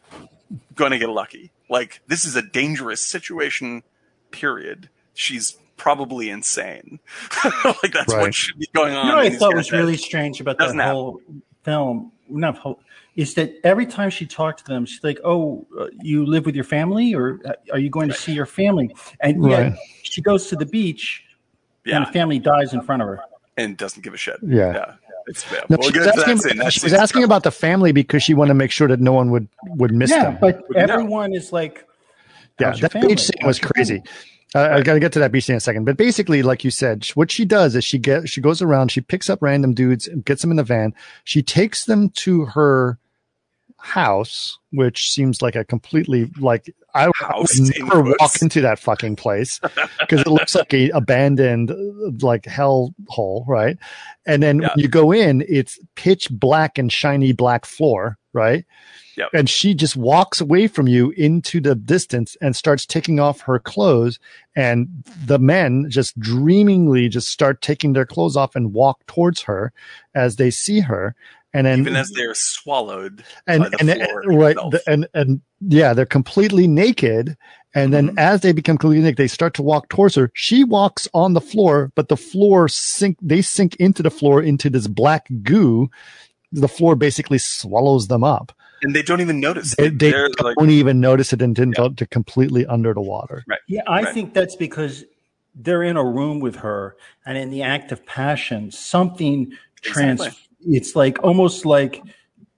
going 0.75 0.93
to 0.93 0.99
get 0.99 1.11
lucky. 1.11 1.53
Like, 1.69 2.01
this 2.07 2.25
is 2.25 2.35
a 2.35 2.41
dangerous 2.41 3.03
situation, 3.03 3.83
period. 4.31 4.89
She's 5.13 5.59
probably 5.77 6.31
insane. 6.31 6.99
like, 7.65 7.93
that's 7.93 8.15
Right. 8.15 8.23
what 8.23 8.35
should 8.35 8.59
be 8.59 8.67
going 8.75 8.95
on. 8.95 9.05
You 9.07 9.13
know 9.13 9.19
what 9.19 9.27
I 9.27 9.37
thought 9.37 9.55
was 9.55 9.71
really 9.71 9.99
strange 9.99 10.41
about 10.41 10.57
Doesn't 10.57 10.79
that 10.79 10.85
happen. 10.85 10.95
whole 10.97 11.21
film, 11.65 12.13
not 12.31 12.57
whole, 12.57 12.81
is 13.17 13.35
that 13.35 13.53
every 13.65 13.85
time 13.85 14.09
she 14.09 14.25
talked 14.25 14.65
to 14.65 14.73
them, 14.73 14.87
she's 14.87 15.05
like, 15.05 15.19
"Oh, 15.25 15.67
uh, 15.79 15.89
you 16.01 16.25
live 16.25 16.47
with 16.47 16.55
your 16.55 16.65
family, 16.65 17.15
or 17.15 17.39
uh, 17.45 17.53
are 17.71 17.79
you 17.79 17.91
going 17.91 18.09
to 18.09 18.15
see 18.15 18.33
your 18.33 18.47
family?" 18.47 18.95
And 19.21 19.45
yet 19.51 19.61
Right. 19.73 19.79
she 20.05 20.23
goes 20.23 20.47
to 20.49 20.57
the 20.57 20.65
beach, 20.67 21.23
and 21.87 21.93
Yeah, 21.93 22.05
the 22.05 22.13
family 22.13 22.39
dies 22.39 22.73
in 22.75 22.81
front 22.83 23.03
of 23.03 23.09
her. 23.09 23.21
and 23.57 23.77
doesn't 23.77 24.03
give 24.03 24.13
a 24.15 24.17
shit. 24.19 24.39
Yeah. 24.43 24.73
Yeah. 24.75 24.95
It's, 25.29 25.45
yeah. 25.51 25.61
No, 25.69 25.77
We'll 25.81 25.89
she 25.89 25.93
get 25.93 25.99
was 26.01 26.07
that 26.07 26.19
asking, 26.19 26.39
scene. 26.39 26.57
That 26.59 26.73
she 26.73 26.81
was 26.85 26.93
scene's 26.93 27.03
asking 27.03 27.25
about 27.25 27.43
the 27.43 27.51
family 27.51 27.91
because 27.93 28.23
she 28.23 28.33
wanted 28.35 28.51
to 28.51 28.55
make 28.55 28.71
sure 28.71 28.87
that 28.89 29.01
no 29.01 29.13
one 29.13 29.31
would 29.31 29.49
would 29.71 29.93
miss 29.93 30.11
Yeah, 30.11 30.23
them. 30.25 30.39
but 30.41 30.61
No. 30.71 30.79
everyone 30.81 31.35
is 31.35 31.53
like, 31.53 31.85
yeah, 32.61 32.73
that 32.81 32.93
family? 32.93 33.09
beach 33.09 33.23
scene 33.23 33.45
was 33.47 33.59
crazy. 33.59 34.03
Uh, 34.55 34.69
I 34.73 34.83
got 34.83 34.95
to 34.95 35.01
get 35.01 35.13
to 35.15 35.19
that 35.19 35.33
beach 35.33 35.45
scene 35.45 35.55
in 35.55 35.59
a 35.59 35.61
second. 35.61 35.85
But 35.85 35.97
basically, 35.97 36.43
like 36.45 36.63
you 36.65 36.71
said, 36.71 37.07
what 37.15 37.31
she 37.33 37.45
does 37.45 37.75
is 37.75 37.85
she 37.85 37.99
get 37.99 38.29
she 38.29 38.41
goes 38.41 38.63
around, 38.63 38.93
she 38.93 39.01
picks 39.01 39.29
up 39.29 39.43
random 39.43 39.75
dudes, 39.75 40.07
and 40.07 40.25
gets 40.25 40.43
them 40.43 40.51
in 40.53 40.57
the 40.57 40.63
van. 40.65 40.95
She 41.25 41.43
takes 41.43 41.87
them 41.87 42.11
to 42.11 42.45
her 42.47 42.99
house, 43.79 44.59
which 44.73 45.13
seems 45.13 45.43
like 45.43 45.57
a 45.57 45.65
completely 45.65 46.31
like 46.39 46.73
I 46.95 47.11
House 47.17 47.59
would 47.59 47.79
never 47.79 48.03
walk 48.19 48.41
into 48.41 48.61
that 48.63 48.79
fucking 48.79 49.17
place 49.17 49.61
because 50.01 50.21
it 50.23 50.29
looks 50.29 50.55
like 50.55 50.73
a 50.73 50.89
abandoned 50.91 51.71
like 52.23 52.47
hell 52.47 52.95
hole, 53.09 53.45
right? 53.47 53.77
And 54.27 54.43
then 54.43 54.61
Yeah. 54.61 54.75
you 54.77 54.89
go 54.89 55.13
in, 55.13 55.45
it's 55.49 55.79
pitch 55.95 56.29
black 56.31 56.79
and 56.79 56.91
shiny 56.91 57.33
black 57.33 57.67
floor, 57.67 58.17
right? 58.33 58.65
Yep. 59.17 59.29
And 59.33 59.49
she 59.49 59.75
just 59.75 59.97
walks 59.97 60.41
away 60.41 60.67
from 60.69 60.89
you 60.89 61.11
into 61.13 61.61
the 61.61 61.75
distance 61.75 62.37
and 62.43 62.55
starts 62.55 62.85
taking 62.85 63.19
off 63.19 63.41
her 63.41 63.59
clothes. 63.59 64.19
And 64.55 64.89
the 65.25 65.39
men 65.39 65.87
just 65.89 66.19
dreamingly 66.21 67.11
just 67.11 67.29
start 67.29 67.63
taking 67.63 67.93
their 67.93 68.05
clothes 68.07 68.37
off 68.37 68.57
and 68.57 68.73
walk 68.75 69.07
towards 69.07 69.43
her 69.43 69.73
as 70.15 70.37
they 70.37 70.51
see 70.51 70.81
her. 70.81 71.15
And 71.57 71.67
then 71.67 71.79
Even 71.81 71.97
as 71.97 72.11
they're 72.11 72.35
swallowed 72.35 73.25
and 73.47 73.63
by 73.63 73.69
the 73.71 73.81
and, 73.81 73.91
floor 73.91 74.21
and 74.23 74.39
right 74.39 74.57
the- 74.57 74.83
and 74.87 75.09
and 75.15 75.41
yeah 75.61 75.95
they're 75.95 76.05
completely 76.05 76.67
naked 76.67 77.35
and 77.75 77.95
then 77.95 78.11
Mhm. 78.11 78.19
as 78.19 78.43
they 78.43 78.53
become 78.53 78.77
completely 78.77 79.03
naked 79.03 79.17
they 79.17 79.27
start 79.27 79.55
to 79.55 79.63
walk 79.63 79.89
towards 79.89 80.15
her 80.17 80.31
she 80.35 80.65
walks 80.65 81.09
on 81.15 81.33
the 81.33 81.41
floor 81.41 81.91
but 81.95 82.09
the 82.09 82.17
floor 82.17 82.69
sink 82.69 83.17
they 83.23 83.41
sink 83.41 83.75
into 83.77 84.03
the 84.03 84.11
floor 84.11 84.43
into 84.43 84.69
this 84.69 84.87
black 84.87 85.29
goo 85.43 85.89
the 86.53 86.69
floor 86.69 86.95
basically 86.95 87.39
swallows 87.39 88.09
them 88.09 88.23
up 88.23 88.53
and 88.83 88.95
they 88.95 89.01
don't 89.03 89.23
even 89.23 89.41
notice. 89.41 89.75
they, 89.77 89.87
it. 89.87 89.99
they 89.99 90.11
They're 90.11 90.29
don't 90.29 90.59
like, 90.59 90.69
even 90.69 91.01
notice 91.01 91.33
it 91.33 91.41
until 91.41 91.89
they're 91.91 92.07
completely 92.11 92.67
under 92.67 92.93
the 92.93 93.01
water 93.01 93.45
Yeah, 93.67 93.81
I 93.87 94.03
Right. 94.03 94.13
think 94.15 94.35
that's 94.35 94.57
because 94.57 95.05
they're 95.55 95.83
in 95.83 95.97
a 95.97 96.05
room 96.05 96.41
with 96.41 96.57
her, 96.57 96.97
and 97.25 97.39
in 97.39 97.49
the 97.51 97.63
act 97.63 97.91
of 97.91 98.05
passion, 98.05 98.71
something 98.71 99.53
trans. 99.81 100.21
It's 100.61 100.97
like 100.97 101.23
almost 101.23 101.65
like 101.67 102.03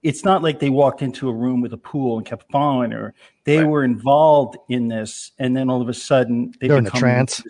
it's 0.01 0.23
not 0.23 0.41
like 0.41 0.59
they 0.59 0.69
walked 0.69 1.01
into 1.01 1.27
a 1.27 1.33
room 1.33 1.59
with 1.61 1.73
a 1.73 1.77
pool 1.77 2.17
and 2.17 2.25
kept 2.25 2.49
following 2.51 2.91
her. 2.91 3.13
They 3.43 3.57
Right. 3.59 3.67
were 3.67 3.83
involved 3.83 4.57
in 4.69 4.87
this, 4.87 5.31
and 5.39 5.55
then 5.55 5.69
all 5.69 5.81
of 5.81 5.89
a 5.89 5.93
sudden 5.93 6.53
they 6.61 6.67
They're 6.69 6.77
in 6.77 6.87
a 6.87 6.91
trance. 6.91 7.43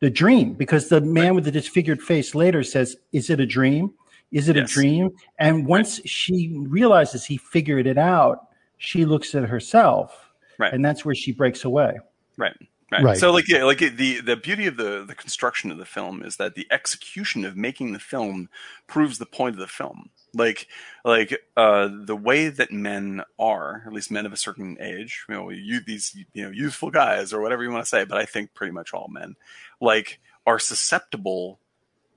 The 0.00 0.10
dream, 0.10 0.54
because 0.54 0.88
the 0.88 1.00
man 1.00 1.34
with 1.34 1.44
the 1.44 1.52
disfigured 1.52 2.02
face 2.02 2.34
later 2.34 2.62
says, 2.62 2.96
"Is 3.12 3.30
it 3.30 3.38
a 3.40 3.46
dream? 3.46 3.92
Is 4.32 4.48
it 4.48 4.56
Yes. 4.56 4.70
a 4.70 4.74
dream?" 4.74 5.10
And 5.38 5.66
once 5.66 6.00
she 6.04 6.52
realizes 6.68 7.24
he 7.24 7.36
figured 7.36 7.86
it 7.86 7.96
out, 7.96 8.48
she 8.76 9.04
looks 9.04 9.34
at 9.34 9.44
herself, 9.48 10.34
Right. 10.58 10.72
and 10.72 10.84
that's 10.84 11.04
where 11.04 11.14
she 11.14 11.30
breaks 11.32 11.64
away. 11.64 11.94
Right. 12.36 12.56
Right. 12.96 13.14
Right. 13.14 13.14
So 13.14 13.32
like 13.32 13.48
yeah, 13.48 13.64
like 13.64 13.78
the 13.78 14.20
the 14.20 14.36
beauty 14.36 14.66
of 14.66 14.76
the 14.76 15.04
the 15.06 15.14
construction 15.14 15.70
of 15.70 15.78
the 15.78 15.84
film 15.84 16.22
is 16.22 16.36
that 16.36 16.54
the 16.54 16.66
execution 16.70 17.44
of 17.44 17.56
making 17.56 17.92
the 17.92 17.98
film 17.98 18.48
proves 18.86 19.18
the 19.18 19.26
point 19.26 19.54
of 19.56 19.60
the 19.60 19.66
film. 19.66 20.10
Like 20.34 20.68
like 21.04 21.36
uh 21.56 21.88
the 21.92 22.16
way 22.16 22.48
that 22.48 22.72
men 22.72 23.22
are, 23.38 23.82
at 23.86 23.92
least 23.92 24.10
men 24.10 24.26
of 24.26 24.32
a 24.32 24.36
certain 24.36 24.76
age, 24.80 25.24
you 25.28 25.34
know, 25.34 25.50
you 25.50 25.80
these 25.84 26.16
you 26.34 26.44
know 26.44 26.50
youthful 26.50 26.90
guys 26.90 27.32
or 27.32 27.40
whatever 27.40 27.62
you 27.64 27.70
want 27.70 27.84
to 27.84 27.88
say, 27.88 28.04
but 28.04 28.18
I 28.18 28.24
think 28.26 28.54
pretty 28.54 28.72
much 28.72 28.92
all 28.94 29.08
men 29.08 29.36
like 29.80 30.20
are 30.46 30.58
susceptible 30.58 31.60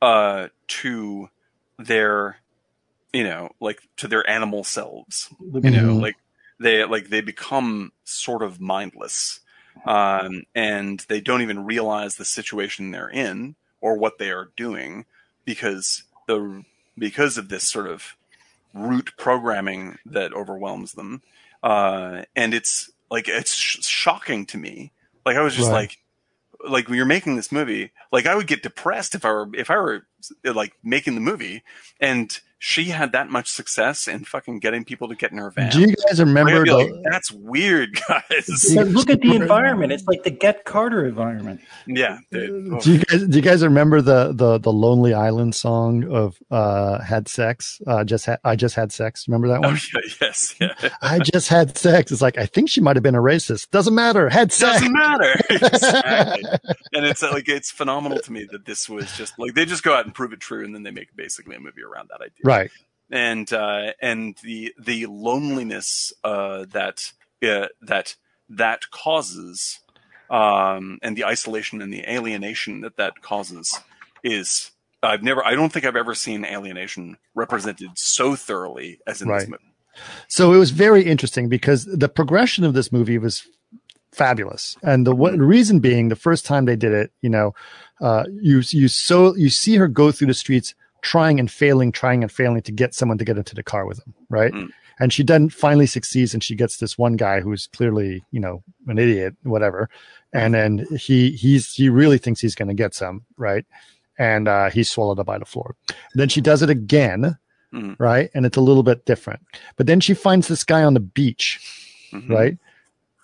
uh 0.01 0.47
to 0.67 1.29
their 1.79 2.37
you 3.13 3.23
know 3.23 3.49
like 3.59 3.79
to 3.97 4.07
their 4.07 4.27
animal 4.29 4.63
selves 4.63 5.29
you 5.61 5.71
know 5.71 5.95
Mhm. 5.95 6.01
like 6.01 6.15
they 6.59 6.83
like 6.85 7.09
they 7.09 7.21
become 7.21 7.91
sort 8.03 8.43
of 8.43 8.59
mindless 8.59 9.39
um, 9.85 10.43
and 10.55 10.99
they 11.07 11.21
don't 11.21 11.41
even 11.41 11.65
realize 11.65 12.15
the 12.15 12.25
situation 12.25 12.91
they're 12.91 13.09
in 13.09 13.55
or 13.81 13.97
what 13.97 14.17
they 14.17 14.31
are 14.31 14.49
doing 14.57 15.05
because 15.45 16.03
the 16.27 16.63
because 16.97 17.37
of 17.37 17.49
this 17.49 17.69
sort 17.69 17.87
of 17.87 18.15
root 18.73 19.11
programming 19.17 19.97
that 20.05 20.33
overwhelms 20.33 20.93
them. 20.93 21.21
Uh, 21.63 22.23
and 22.35 22.53
it's 22.53 22.91
like 23.09 23.27
it's 23.27 23.53
sh- 23.53 23.83
shocking 23.85 24.45
to 24.47 24.57
me. 24.57 24.91
Like 25.25 25.37
i 25.37 25.41
was 25.41 25.55
just 25.55 25.69
Right. 25.69 25.89
like 25.89 25.97
like 26.67 26.87
when 26.87 26.97
you're 26.97 27.05
making 27.05 27.35
this 27.35 27.51
movie 27.51 27.91
like 28.11 28.25
i 28.25 28.33
would 28.33 28.47
get 28.47 28.63
depressed 28.63 29.13
if 29.13 29.23
i 29.25 29.29
were 29.31 29.47
if 29.53 29.69
i 29.69 29.75
were 29.77 30.07
like 30.43 30.73
making 30.83 31.13
the 31.15 31.21
movie. 31.21 31.63
And 31.99 32.37
she 32.59 32.85
had 32.85 33.11
that 33.11 33.29
much 33.29 33.47
success 33.49 34.07
in 34.07 34.23
fucking 34.23 34.59
getting 34.59 34.83
people 34.83 35.07
to 35.07 35.15
get 35.15 35.31
in 35.31 35.37
her 35.37 35.51
van 35.51 35.71
Do 35.71 35.81
you 35.81 35.93
guys 36.07 36.19
remember 36.19 36.61
I'd 36.63 36.67
like, 36.67 36.91
that's 37.11 37.31
weird 37.31 37.99
guys 38.07 38.73
But 38.75 38.87
look 38.87 39.09
at 39.09 39.21
the 39.21 39.35
environment. 39.35 39.91
It's 39.91 40.05
like 40.07 40.23
the 40.23 40.31
Get 40.31 40.65
Carter 40.65 41.05
environment. 41.05 41.61
yeah 41.85 42.17
dude. 42.31 42.73
Oh, 42.73 42.79
do 42.79 42.93
you 42.93 42.99
guys 42.99 43.27
do 43.27 43.35
you 43.35 43.43
guys 43.43 43.63
remember 43.63 44.01
the 44.01 44.33
the 44.33 44.57
the 44.57 44.71
Lonely 44.71 45.13
Island 45.13 45.53
song 45.53 46.11
of 46.11 46.37
uh 46.49 46.99
had 47.01 47.27
sex? 47.27 47.79
Uh 47.85 48.03
just 48.03 48.25
had 48.25 48.39
I 48.43 48.55
just 48.55 48.75
had 48.75 48.91
sex. 48.91 49.27
Remember 49.27 49.47
that 49.49 49.59
oh, 49.63 49.69
one? 49.69 49.79
yeah, 49.93 50.01
yes 50.21 50.55
yeah 50.59 50.89
I 51.01 51.19
just 51.19 51.49
had 51.49 51.77
sex. 51.77 52.11
It's 52.11 52.21
like 52.21 52.37
I 52.37 52.47
think 52.47 52.69
she 52.69 52.81
might 52.81 52.95
have 52.95 53.03
been 53.03 53.15
a 53.15 53.21
racist. 53.21 53.69
Doesn't 53.69 53.93
matter. 53.95 54.29
Had 54.29 54.51
sex. 54.51 54.79
doesn't 54.79 54.93
matter 54.93 55.35
exactly. 55.49 56.43
and 56.93 57.05
it's 57.05 57.21
like 57.21 57.47
it's 57.47 57.69
phenomenal 57.69 58.19
to 58.19 58.31
me 58.31 58.47
that 58.51 58.65
this 58.65 58.89
was 58.89 59.15
just 59.15 59.37
like 59.37 59.53
they 59.53 59.65
just 59.65 59.83
go 59.83 59.93
out 59.93 60.05
and 60.05 60.15
prove 60.15 60.33
it 60.33 60.39
true 60.39 60.65
and 60.65 60.73
then 60.73 60.81
they 60.81 60.91
make 60.91 61.15
basically 61.15 61.55
a 61.55 61.59
movie 61.59 61.83
around 61.83 62.09
that 62.09 62.21
idea 62.21 62.46
Right. 62.47 62.71
and 63.11 63.51
uh, 63.53 63.93
and 64.01 64.35
the 64.43 64.73
the 64.79 65.05
loneliness 65.07 66.13
uh, 66.23 66.65
that 66.71 67.11
uh, 67.43 67.67
that 67.81 68.15
that 68.49 68.89
causes, 68.91 69.79
um, 70.29 70.99
and 71.01 71.15
the 71.17 71.25
isolation 71.25 71.81
and 71.81 71.91
the 71.93 72.03
alienation 72.09 72.81
that 72.81 72.97
that 72.97 73.21
causes 73.21 73.79
is 74.23 74.71
I've 75.03 75.23
never 75.23 75.45
I 75.45 75.53
don't 75.55 75.71
think 75.71 75.85
I've 75.85 75.95
ever 75.95 76.15
seen 76.15 76.43
alienation 76.45 77.17
represented 77.35 77.91
so 77.95 78.35
thoroughly 78.35 78.99
as 79.05 79.21
in 79.21 79.29
Right. 79.29 79.41
this 79.41 79.49
movie. 79.49 79.63
So 80.27 80.53
it 80.53 80.57
was 80.57 80.71
very 80.71 81.03
interesting 81.03 81.49
because 81.49 81.85
the 81.85 82.09
progression 82.09 82.63
of 82.63 82.73
this 82.73 82.91
movie 82.91 83.17
was 83.17 83.47
fabulous, 84.11 84.77
and 84.83 85.05
the 85.07 85.15
what, 85.15 85.37
reason 85.37 85.79
being, 85.79 86.09
the 86.09 86.15
first 86.15 86.45
time 86.45 86.65
they 86.65 86.75
did 86.75 86.91
it, 86.93 87.11
you 87.21 87.29
know, 87.29 87.53
uh, 88.01 88.25
you 88.31 88.61
you 88.69 88.87
so 88.87 89.35
you 89.35 89.49
see 89.49 89.75
her 89.77 89.87
go 89.87 90.11
through 90.11 90.27
the 90.27 90.33
streets 90.33 90.75
trying 91.07 91.39
and 91.39 91.49
failing, 91.49 91.91
trying 91.91 92.21
and 92.23 92.31
failing 92.31 92.61
to 92.61 92.71
get 92.71 92.93
someone 92.93 93.17
to 93.17 93.25
get 93.25 93.37
into 93.37 93.55
the 93.55 93.63
car 93.63 93.85
with 93.85 93.97
them, 94.03 94.13
right? 94.29 94.51
Mm. 94.53 94.69
And 94.99 95.13
she 95.13 95.23
then 95.23 95.47
finally 95.49 95.85
succeeds, 95.85 96.33
and 96.33 96.43
she 96.43 96.55
gets 96.55 96.77
this 96.77 96.97
one 96.97 97.15
guy 97.17 97.39
who's 97.39 97.67
clearly, 97.67 98.23
you 98.31 98.39
know, 98.39 98.63
an 98.87 98.97
idiot, 98.97 99.35
whatever. 99.43 99.89
And 100.33 100.53
then 100.53 100.85
he 100.99 101.31
he's 101.31 101.73
he 101.73 101.87
really 101.89 102.17
thinks 102.17 102.41
he's 102.41 102.55
going 102.55 102.67
to 102.67 102.73
get 102.83 102.93
some, 102.95 103.23
right? 103.37 103.65
And 104.19 104.47
uh, 104.47 104.69
he's 104.71 104.89
swallowed 104.89 105.19
up 105.19 105.27
by 105.27 105.37
the 105.37 105.45
floor. 105.45 105.75
then 106.15 106.29
she 106.29 106.41
does 106.41 106.61
it 106.63 106.69
again, 106.69 107.37
Mhm. 107.73 107.95
right? 107.99 108.29
And 108.33 108.45
it's 108.45 108.57
a 108.57 108.61
little 108.69 108.83
bit 108.83 109.05
different. 109.05 109.41
But 109.77 109.85
then 109.87 109.99
she 110.01 110.13
finds 110.15 110.47
this 110.47 110.63
guy 110.63 110.83
on 110.83 110.93
the 110.95 110.99
beach, 111.19 111.59
Mhm. 112.11 112.29
right? 112.29 112.57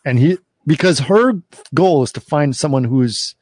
And 0.06 0.20
he 0.20 0.38
because 0.68 1.00
her 1.12 1.34
goal 1.74 2.04
is 2.04 2.12
to 2.14 2.22
find 2.22 2.56
someone 2.56 2.84
who's 2.86 3.36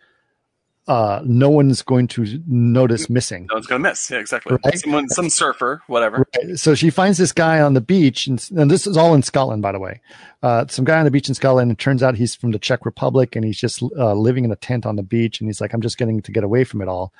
uh 0.91 1.22
no 1.23 1.49
one's 1.49 1.81
going 1.81 2.05
to 2.05 2.41
notice 2.47 3.09
missing. 3.09 3.47
No 3.49 3.55
one's 3.55 3.68
gonna 3.68 3.80
miss. 3.80 4.11
Yeah, 4.11 4.19
exactly. 4.19 4.57
Right. 4.65 4.77
Someone, 4.77 5.07
some 5.07 5.30
surfer, 5.30 5.81
whatever. 5.88 6.27
Right. 6.35 6.59
So 6.59 6.76
she 6.76 6.89
finds 6.89 7.18
this 7.18 7.31
guy 7.31 7.61
on 7.61 7.76
the 7.76 7.81
beach, 7.81 8.27
and, 8.27 8.45
and 8.57 8.69
this 8.69 8.85
is 8.85 8.97
all 8.97 9.13
in 9.13 9.23
Scotland, 9.23 9.61
by 9.61 9.72
the 9.72 9.80
way. 9.80 10.01
Uh, 10.43 10.65
some 10.68 10.84
guy 10.84 10.99
on 10.99 11.05
the 11.05 11.11
beach 11.11 11.30
in 11.30 11.35
Scotland, 11.35 11.69
and 11.69 11.80
it 11.80 11.81
turns 11.81 12.03
out 12.03 12.15
he's 12.15 12.35
from 12.35 12.51
the 12.51 12.59
Czech 12.59 12.85
Republic, 12.85 13.38
and 13.38 13.45
he's 13.45 13.57
just 13.57 13.81
uh, 13.97 14.13
living 14.13 14.43
in 14.43 14.51
a 14.51 14.55
tent 14.57 14.85
on 14.85 14.97
the 14.97 15.03
beach, 15.03 15.39
and 15.39 15.47
he's 15.47 15.61
like, 15.61 15.73
"I'm 15.73 15.81
just 15.81 15.97
getting 15.97 16.22
to 16.22 16.31
get 16.31 16.43
away 16.43 16.65
from 16.65 16.81
it 16.81 16.89
all." 16.89 17.13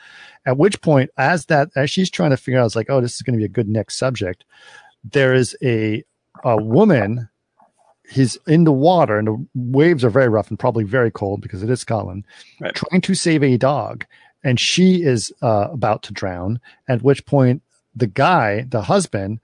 At 0.46 0.58
which 0.58 0.82
point, 0.82 1.10
as 1.18 1.46
that 1.46 1.70
as 1.78 1.90
she's 1.90 2.10
trying 2.10 2.32
to 2.32 2.38
figure 2.38 2.60
out, 2.60 2.66
it's 2.66 2.76
like, 2.76 2.90
"Oh, 2.90 3.00
this 3.00 3.16
is 3.16 3.22
going 3.22 3.36
to 3.36 3.42
be 3.42 3.46
a 3.46 3.50
good 3.50 3.70
next 3.70 3.98
subject." 3.98 4.44
There 5.04 5.34
is 5.34 5.56
a 5.64 6.04
a 6.44 6.62
woman. 6.62 7.30
He's 8.12 8.38
in 8.46 8.66
the 8.66 8.72
water, 8.74 9.18
and 9.18 9.28
the 9.28 9.46
waves 9.56 10.04
are 10.04 10.10
very 10.10 10.28
rough 10.28 10.50
and 10.50 10.60
probably 10.60 10.84
very 10.84 11.12
cold 11.12 11.42
because 11.42 11.64
it 11.64 11.70
is 11.70 11.80
Scotland. 11.80 12.26
Right. 12.60 12.76
Trying 12.76 13.02
to 13.02 13.16
save 13.16 13.42
a 13.42 13.58
dog, 13.58 14.06
and 14.44 14.60
she 14.60 15.04
is 15.04 15.32
uh, 15.42 15.68
about 15.72 16.04
to 16.04 16.14
drown. 16.14 16.60
At 16.90 17.04
which 17.04 17.26
point, 17.26 17.62
the 17.96 18.08
guy, 18.08 18.66
the 18.68 18.82
husband, 18.82 19.40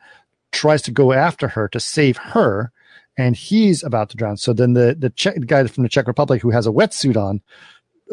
tries 0.51 0.81
to 0.83 0.91
go 0.91 1.13
after 1.13 1.47
her 1.49 1.69
to 1.69 1.79
save 1.79 2.17
her, 2.17 2.71
and 3.17 3.35
he's 3.35 3.83
about 3.83 4.09
to 4.09 4.17
drown. 4.17 4.37
So 4.37 4.53
then 4.53 4.73
the 4.73 4.95
the, 4.97 5.09
Czech, 5.11 5.35
the 5.35 5.45
guy 5.45 5.65
from 5.67 5.83
the 5.83 5.89
Czech 5.89 6.07
Republic 6.07 6.41
who 6.41 6.51
has 6.51 6.67
a 6.67 6.71
wetsuit 6.71 7.15
on 7.15 7.41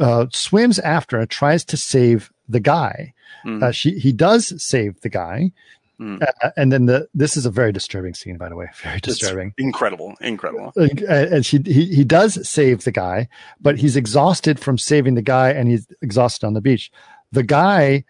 uh, 0.01 0.27
swims 0.33 0.79
after 0.79 1.19
and 1.19 1.29
tries 1.29 1.65
to 1.67 1.77
save 1.77 2.31
the 2.49 2.61
guy. 2.61 3.13
Mm. 3.45 3.63
Uh, 3.63 3.73
she 3.73 3.99
he 3.99 4.13
does 4.13 4.63
save 4.63 5.01
the 5.01 5.09
guy, 5.09 5.53
Mm. 6.01 6.23
uh, 6.43 6.51
and 6.57 6.73
then 6.73 6.87
the 6.87 7.09
this 7.15 7.37
is 7.37 7.47
a 7.47 7.51
very 7.51 7.71
disturbing 7.73 8.15
scene, 8.15 8.37
by 8.37 8.49
the 8.49 8.57
way, 8.57 8.67
very 8.83 8.97
It's 8.97 9.07
disturbing. 9.19 9.55
incredible, 9.59 10.15
incredible. 10.21 10.73
Uh, 10.77 10.89
and 11.09 11.47
she 11.47 11.59
he, 11.65 11.87
he 11.95 12.05
does 12.05 12.47
save 12.49 12.85
the 12.85 12.91
guy, 12.93 13.29
but 13.61 13.79
he's 13.79 13.97
exhausted 13.97 14.59
from 14.59 14.77
saving 14.79 15.15
the 15.15 15.23
guy, 15.23 15.51
and 15.51 15.69
he's 15.69 15.87
exhausted 16.03 16.47
on 16.47 16.55
the 16.55 16.61
beach. 16.61 16.91
The 17.33 17.43
guy 17.45 18.05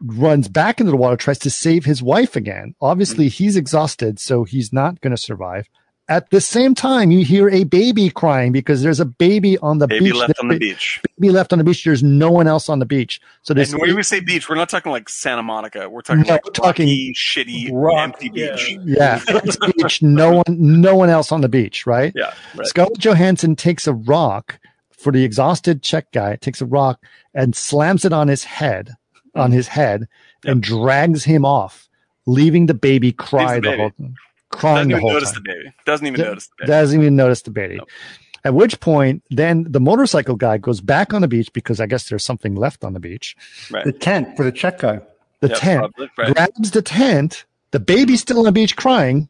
runs 0.00 0.48
back 0.48 0.78
into 0.80 0.90
the 0.90 0.96
water, 0.96 1.16
tries 1.16 1.38
to 1.40 1.50
save 1.50 1.84
his 1.84 2.02
wife 2.02 2.36
again. 2.36 2.74
Obviously, 2.80 3.28
he's 3.28 3.56
exhausted, 3.56 4.18
so 4.18 4.44
he's 4.44 4.72
not 4.72 5.00
going 5.00 5.14
to 5.14 5.22
survive. 5.22 5.68
At 6.08 6.30
the 6.30 6.40
same 6.40 6.76
time, 6.76 7.10
you 7.10 7.24
hear 7.24 7.50
a 7.50 7.64
baby 7.64 8.10
crying 8.10 8.52
because 8.52 8.80
there's 8.80 9.00
a 9.00 9.04
baby 9.04 9.58
on 9.58 9.78
the 9.78 9.88
beach. 9.88 9.98
Baby 9.98 10.10
beach. 10.12 10.20
left 10.20 10.38
on 10.38 10.48
the 10.48 10.58
beach. 10.58 11.00
Baby 11.18 11.32
left 11.32 11.52
on 11.52 11.58
the 11.58 11.64
beach. 11.64 11.82
There's 11.82 12.04
no 12.04 12.30
one 12.30 12.46
else 12.46 12.68
on 12.68 12.78
the 12.78 12.86
beach. 12.86 13.20
So 13.42 13.52
there's 13.52 13.72
And 13.72 13.82
when 13.82 13.96
we 13.96 14.02
say 14.04 14.20
beach, 14.20 14.48
we're 14.48 14.54
not 14.54 14.68
talking 14.68 14.92
like 14.92 15.08
Santa 15.08 15.42
Monica. 15.42 15.88
We're 15.88 16.02
talking 16.02 16.22
No, 16.22 16.34
like 16.34 16.44
talking- 16.52 16.86
rocky, 16.86 17.12
shitty, 17.14 17.70
Rock, 17.72 17.98
empty 17.98 18.28
beach. 18.28 18.78
yeah, 18.84 19.20
a 19.28 19.72
beach. 19.72 20.00
No 20.00 20.34
one, 20.36 20.44
no 20.48 20.94
one 20.94 21.10
else 21.10 21.32
on 21.32 21.40
the 21.40 21.48
beach, 21.48 21.86
right? 21.86 22.12
Yeah, 22.14 22.32
right. 22.54 22.66
Scarlett 22.68 22.98
Johansson 22.98 23.56
takes 23.56 23.88
a 23.88 23.94
rock 23.94 24.60
for 24.90 25.10
the 25.12 25.24
exhausted 25.24 25.82
Czech 25.82 26.12
guy, 26.12 26.36
takes 26.36 26.60
a 26.60 26.66
rock 26.66 27.04
and 27.34 27.56
slams 27.56 28.04
it 28.04 28.12
on 28.12 28.28
his 28.28 28.44
head, 28.44 28.94
on 29.34 29.50
mm. 29.50 29.54
his 29.54 29.66
head, 29.66 30.06
and 30.44 30.62
drags 30.62 31.24
him 31.24 31.44
off, 31.44 31.88
leaving 32.26 32.66
the 32.66 32.74
baby 32.74 33.10
cry 33.10 33.56
the 33.56 33.70
the, 33.70 33.76
whole 33.76 33.90
Doesn't 33.98 34.16
crying 34.50 34.88
the 34.88 34.98
whole 35.00 35.12
notice 35.12 35.32
time. 35.32 35.42
the 35.44 35.52
baby. 35.52 35.74
Doesn't 35.84 36.06
even 36.06 36.20
Yeah, 36.20 36.26
notice 36.26 36.46
the 36.48 36.54
baby. 36.58 36.68
Doesn't 36.68 37.00
even 37.00 37.16
notice 37.16 37.42
the 37.42 37.50
baby. 37.50 37.76
Nope. 37.76 37.88
At 38.44 38.54
which 38.54 38.78
point, 38.80 39.24
then 39.30 39.66
the 39.68 39.80
motorcycle 39.80 40.36
guy 40.36 40.58
goes 40.58 40.80
back 40.80 41.12
on 41.12 41.20
the 41.20 41.28
beach 41.28 41.52
because 41.52 41.80
I 41.80 41.86
guess 41.86 42.08
there's 42.08 42.24
something 42.24 42.54
left 42.54 42.84
on 42.84 42.92
the 42.92 43.00
beach. 43.00 43.34
The 43.70 43.92
tent 43.92 44.36
for 44.36 44.44
the 44.44 44.52
Czech 44.52 44.78
guy. 44.78 45.00
The 45.40 45.48
Yep, 45.48 45.58
tent 45.58 45.80
probably, 45.80 46.10
right. 46.16 46.34
grabs 46.34 46.70
the 46.70 46.82
tent. 46.82 47.44
The 47.72 47.80
baby's 47.80 48.20
still 48.20 48.38
on 48.38 48.44
the 48.44 48.52
beach 48.52 48.76
crying. 48.76 49.28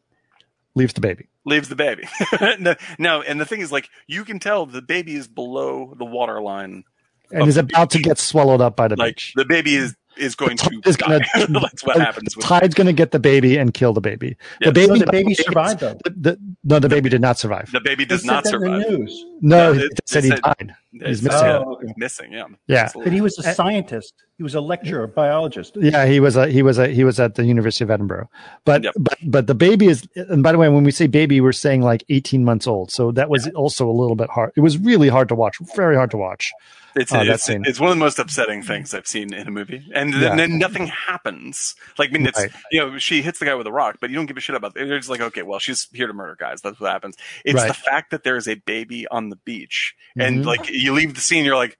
Leaves 0.75 0.93
the 0.93 1.01
baby. 1.01 1.27
leaves 1.45 1.67
the 1.69 1.75
baby. 1.75 2.03
no, 2.59 2.75
no, 2.99 3.21
and 3.23 3.41
the 3.41 3.45
thing 3.45 3.61
is, 3.61 3.71
like, 3.71 3.89
you 4.05 4.23
can 4.23 4.37
tell 4.39 4.65
the 4.67 4.81
baby 4.81 5.15
is 5.15 5.27
below 5.27 5.93
the 5.97 6.05
water 6.05 6.39
line. 6.39 6.83
and 7.31 7.47
is 7.47 7.55
the 7.55 7.61
about 7.61 7.89
to 7.91 7.99
get 7.99 8.19
swallowed 8.19 8.61
up 8.61 8.75
by 8.75 8.87
the 8.87 8.95
Like, 8.95 9.15
beach. 9.15 9.33
the 9.35 9.45
baby 9.45 9.75
is 9.75 9.95
is 10.19 10.35
going 10.35 10.57
to 10.57 10.81
Is 10.85 10.97
die. 10.97 11.07
gonna- 11.07 11.25
That's 11.61 11.83
what 11.85 11.97
happens. 11.97 12.33
The 12.33 12.37
With, 12.39 12.45
tide's 12.45 12.75
going 12.75 12.87
to 12.87 12.93
get 12.93 13.11
the 13.11 13.19
baby 13.19 13.57
and 13.57 13.73
kill 13.73 13.93
the 13.93 14.01
baby. 14.01 14.35
Yeah. 14.61 14.69
The 14.69 14.71
baby, 14.73 14.93
No, 14.93 14.99
the 15.05 15.11
baby 15.11 15.33
survived 15.33 15.79
though. 15.79 15.97
The, 16.03 16.09
the- 16.09 16.55
no, 16.63 16.79
the 16.79 16.89
baby 16.89 17.09
did 17.09 17.21
not 17.21 17.37
survive. 17.37 17.71
the 17.71 17.79
baby 17.81 18.03
They 18.03 18.09
does 18.15 18.25
not 18.25 18.45
survive. 18.45 18.83
the 18.83 18.97
news. 18.97 19.25
No, 19.41 19.71
No, 19.71 19.79
he 19.79 19.85
it- 19.85 19.99
said 20.05 20.19
it 20.19 20.23
he 20.25 20.29
said- 20.31 20.41
died. 20.41 20.73
It's 20.99 21.07
He's 21.19 21.23
missing. 21.23 21.47
Oh, 21.47 21.73
okay. 21.75 21.93
missing. 21.97 22.33
Yeah, 22.33 22.45
Yeah. 22.67 22.77
Absolutely. 22.85 23.09
But 23.11 23.15
he 23.15 23.21
was 23.21 23.37
a 23.37 23.53
scientist. 23.53 24.13
He 24.37 24.43
was 24.43 24.55
a 24.55 24.61
lecturer, 24.61 25.03
a 25.03 25.07
biologist. 25.07 25.77
Yeah, 25.79 26.05
he 26.07 26.19
was 26.19 26.35
a 26.35 26.47
he 26.47 26.63
was 26.63 26.79
a 26.79 26.87
he 26.87 27.03
was 27.03 27.19
at 27.19 27.35
the 27.35 27.45
University 27.45 27.83
of 27.83 27.91
Edinburgh. 27.91 28.29
But 28.65 28.83
Yep. 28.83 28.93
but 28.97 29.17
but 29.25 29.47
the 29.47 29.53
baby 29.55 29.87
is 29.87 30.07
and 30.15 30.41
by 30.41 30.51
the 30.53 30.57
way, 30.57 30.69
when 30.69 30.83
we 30.83 30.91
say 30.91 31.05
baby, 31.07 31.39
we're 31.39 31.51
saying 31.51 31.81
like 31.83 32.03
18 32.09 32.43
months 32.43 32.65
old. 32.67 32.91
So 32.91 33.11
that 33.11 33.29
was 33.29 33.47
also 33.49 33.87
a 33.87 33.91
little 33.91 34.15
bit 34.15 34.29
hard. 34.31 34.53
It 34.55 34.61
was 34.61 34.77
really 34.79 35.09
hard 35.09 35.27
to 35.29 35.35
watch, 35.35 35.57
very 35.75 35.95
hard 35.95 36.09
to 36.11 36.17
watch. 36.17 36.51
It's 36.97 37.13
Oh, 37.13 37.21
it's, 37.21 37.47
it's 37.49 37.79
one 37.79 37.89
of 37.91 37.95
the 37.95 37.99
most 38.03 38.19
upsetting 38.19 38.63
things 38.63 38.93
I've 38.93 39.07
seen 39.07 39.33
in 39.33 39.47
a 39.47 39.51
movie, 39.51 39.85
and 39.93 40.13
Yeah. 40.13 40.19
then, 40.19 40.37
then 40.37 40.57
nothing 40.59 40.87
happens. 40.87 41.75
Like 41.97 42.09
I 42.09 42.13
mean, 42.13 42.27
it's 42.27 42.39
Right. 42.39 42.51
you 42.71 42.79
know 42.79 42.97
she 42.97 43.21
hits 43.21 43.39
the 43.39 43.45
guy 43.45 43.55
with 43.55 43.67
a 43.67 43.71
rock, 43.71 43.97
but 44.01 44.09
you 44.09 44.15
don't 44.15 44.25
give 44.25 44.37
a 44.37 44.41
shit 44.41 44.55
about. 44.55 44.75
It. 44.75 44.85
Just 44.87 45.09
like, 45.09 45.21
okay, 45.21 45.43
well, 45.43 45.59
she's 45.59 45.87
here 45.93 46.07
to 46.07 46.13
murder 46.13 46.35
guys. 46.39 46.61
That's 46.61 46.79
what 46.79 46.91
happens. 46.91 47.15
It's 47.45 47.55
Right. 47.55 47.67
the 47.67 47.73
fact 47.73 48.11
that 48.11 48.23
there 48.23 48.35
is 48.37 48.47
a 48.47 48.55
baby 48.55 49.07
on 49.07 49.29
the 49.29 49.35
beach, 49.37 49.95
and 50.17 50.39
Mhm. 50.43 50.45
like 50.45 50.69
you 50.69 50.93
leave 50.93 51.13
the 51.15 51.21
scene, 51.21 51.45
you're 51.45 51.55
like, 51.55 51.77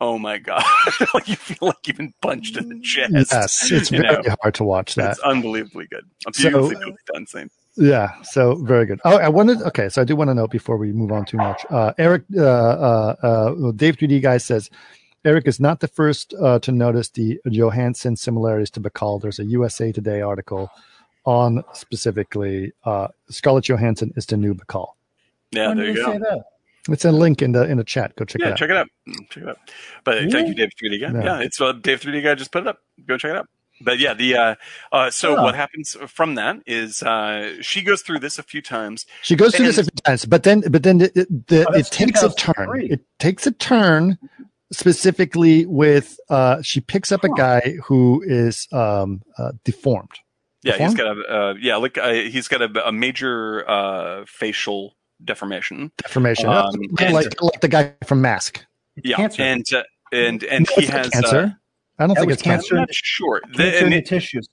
oh 0.00 0.18
my 0.18 0.38
god, 0.38 0.62
like 1.14 1.28
you 1.28 1.36
feel 1.36 1.58
like 1.68 1.86
you've 1.86 1.96
been 1.96 2.12
punched 2.22 2.56
in 2.56 2.68
the 2.68 2.80
chest. 2.80 3.12
Yes, 3.32 3.70
it's 3.72 3.90
you 3.90 4.00
very 4.02 4.22
know? 4.22 4.36
hard 4.42 4.54
to 4.54 4.64
watch 4.64 4.94
that. 4.96 5.12
It's 5.12 5.20
unbelievably 5.20 5.86
good. 5.88 6.04
So- 6.24 6.30
beautifully, 6.50 6.74
beautifully 6.76 6.96
done 7.12 7.26
scene. 7.26 7.50
Yeah, 7.76 8.10
so 8.22 8.54
very 8.56 8.86
good. 8.86 9.00
Oh, 9.04 9.18
I 9.18 9.28
wanted. 9.28 9.60
Okay, 9.62 9.88
so 9.88 10.00
I 10.00 10.04
do 10.04 10.16
want 10.16 10.28
to 10.30 10.34
note 10.34 10.50
before 10.50 10.76
we 10.78 10.92
move 10.92 11.12
on 11.12 11.24
too 11.26 11.36
much. 11.36 11.64
Uh, 11.68 11.92
Eric, 11.98 12.22
uh, 12.34 12.42
uh, 12.42 13.14
uh, 13.22 13.72
Dave 13.72 13.96
3D 13.96 14.22
guy 14.22 14.38
says 14.38 14.70
Eric 15.26 15.46
is 15.46 15.60
not 15.60 15.80
the 15.80 15.88
first 15.88 16.32
uh, 16.40 16.58
to 16.60 16.72
notice 16.72 17.10
the 17.10 17.38
Johansson 17.46 18.16
similarities 18.16 18.70
to 18.70 18.80
Bacall. 18.80 19.20
There's 19.20 19.38
a 19.40 19.44
USA 19.44 19.92
Today 19.92 20.22
article 20.22 20.70
on 21.26 21.62
specifically 21.74 22.72
uh, 22.84 23.08
Scarlett 23.28 23.64
Johansson 23.68 24.12
is 24.16 24.24
the 24.24 24.36
new 24.36 24.54
Bacall. 24.54 24.92
Yeah, 25.50 25.68
When 25.68 25.76
there 25.78 25.86
you 25.88 25.94
they 25.94 26.00
go. 26.00 26.18
that? 26.18 26.44
It's 26.88 27.04
a 27.04 27.12
link 27.12 27.42
in 27.42 27.52
the 27.52 27.64
in 27.68 27.78
the 27.78 27.84
chat. 27.84 28.14
Go 28.16 28.24
check 28.24 28.40
yeah, 28.40 28.48
it 28.48 28.52
out. 28.52 28.58
check 28.58 28.70
it 28.70 28.76
out. 28.76 28.88
Check 29.28 29.42
it 29.42 29.48
out. 29.48 29.58
But 30.04 30.30
thank 30.30 30.48
you, 30.48 30.54
Dave 30.54 30.70
3D 30.80 31.00
guy. 31.00 31.18
Yeah. 31.18 31.24
Yeah, 31.24 31.40
it's 31.40 31.60
uh, 31.60 31.72
Dave 31.72 32.00
3D 32.00 32.22
guy 32.22 32.34
just 32.36 32.52
put 32.52 32.62
it 32.62 32.68
up. 32.68 32.78
Go 33.06 33.18
check 33.18 33.32
it 33.32 33.36
out. 33.36 33.48
But 33.80 33.98
yeah, 33.98 34.14
the 34.14 34.36
uh, 34.36 34.54
uh, 34.92 35.10
so 35.10 35.36
Oh. 35.36 35.42
what 35.42 35.54
happens 35.54 35.96
from 36.08 36.34
that 36.36 36.56
is 36.66 37.02
uh, 37.02 37.54
she 37.60 37.82
goes 37.82 38.02
through 38.02 38.20
this 38.20 38.38
a 38.38 38.42
few 38.42 38.62
times. 38.62 39.04
She 39.22 39.36
goes 39.36 39.54
through 39.54 39.66
this 39.66 39.78
a 39.78 39.84
few 39.84 39.90
times, 40.04 40.24
but 40.24 40.42
then 40.44 40.62
but 40.70 40.82
then 40.82 40.98
the, 40.98 41.08
the, 41.48 41.66
Oh, 41.68 41.72
it 41.74 41.86
takes 41.86 42.22
a 42.22 42.32
turn. 42.34 42.54
2003. 42.56 42.86
It 42.90 43.04
takes 43.18 43.46
a 43.46 43.52
turn 43.52 44.18
specifically 44.72 45.66
with 45.66 46.18
uh, 46.28 46.60
she 46.62 46.80
picks 46.80 47.12
up 47.12 47.24
a 47.24 47.28
guy 47.30 47.76
who 47.84 48.22
is 48.26 48.66
um, 48.72 49.22
uh, 49.38 49.52
deformed. 49.64 50.10
Yeah, 50.62 50.78
he's 50.78 50.94
got 50.94 51.16
a 51.16 51.20
uh, 51.32 51.54
yeah, 51.60 51.76
like 51.76 51.96
uh, 51.98 52.12
he's 52.12 52.48
got 52.48 52.60
a, 52.62 52.88
a 52.88 52.92
major 52.92 53.68
uh, 53.70 54.24
facial 54.26 54.96
deformation. 55.24 55.92
deformation, 55.98 56.48
Um, 56.48 56.64
like, 56.90 57.00
and- 57.02 57.14
like 57.14 57.42
like 57.42 57.60
the 57.60 57.68
guy 57.68 57.92
from 58.04 58.20
Mask. 58.20 58.64
Yeah, 59.04 59.16
Cancer. 59.16 59.42
and 59.42 59.64
uh, 59.74 59.82
and 60.12 60.42
and 60.44 60.66
No, 60.68 60.80
he 60.82 60.86
has 60.86 61.10
cancer. 61.10 61.36
Uh, 61.36 61.50
I 61.98 62.06
don't 62.06 62.14
That 62.14 62.20
think 62.20 62.32
it's 62.32 62.42
cancer. 62.42 62.62
cancer. 62.62 62.74
I'm 62.76 62.80
not 62.80 62.94
sure. 62.94 63.40
The- 63.52 63.56
Cancer 63.62 63.84
in 63.84 63.90
the 63.90 63.96
it- 63.98 64.06
tissues. 64.06 64.48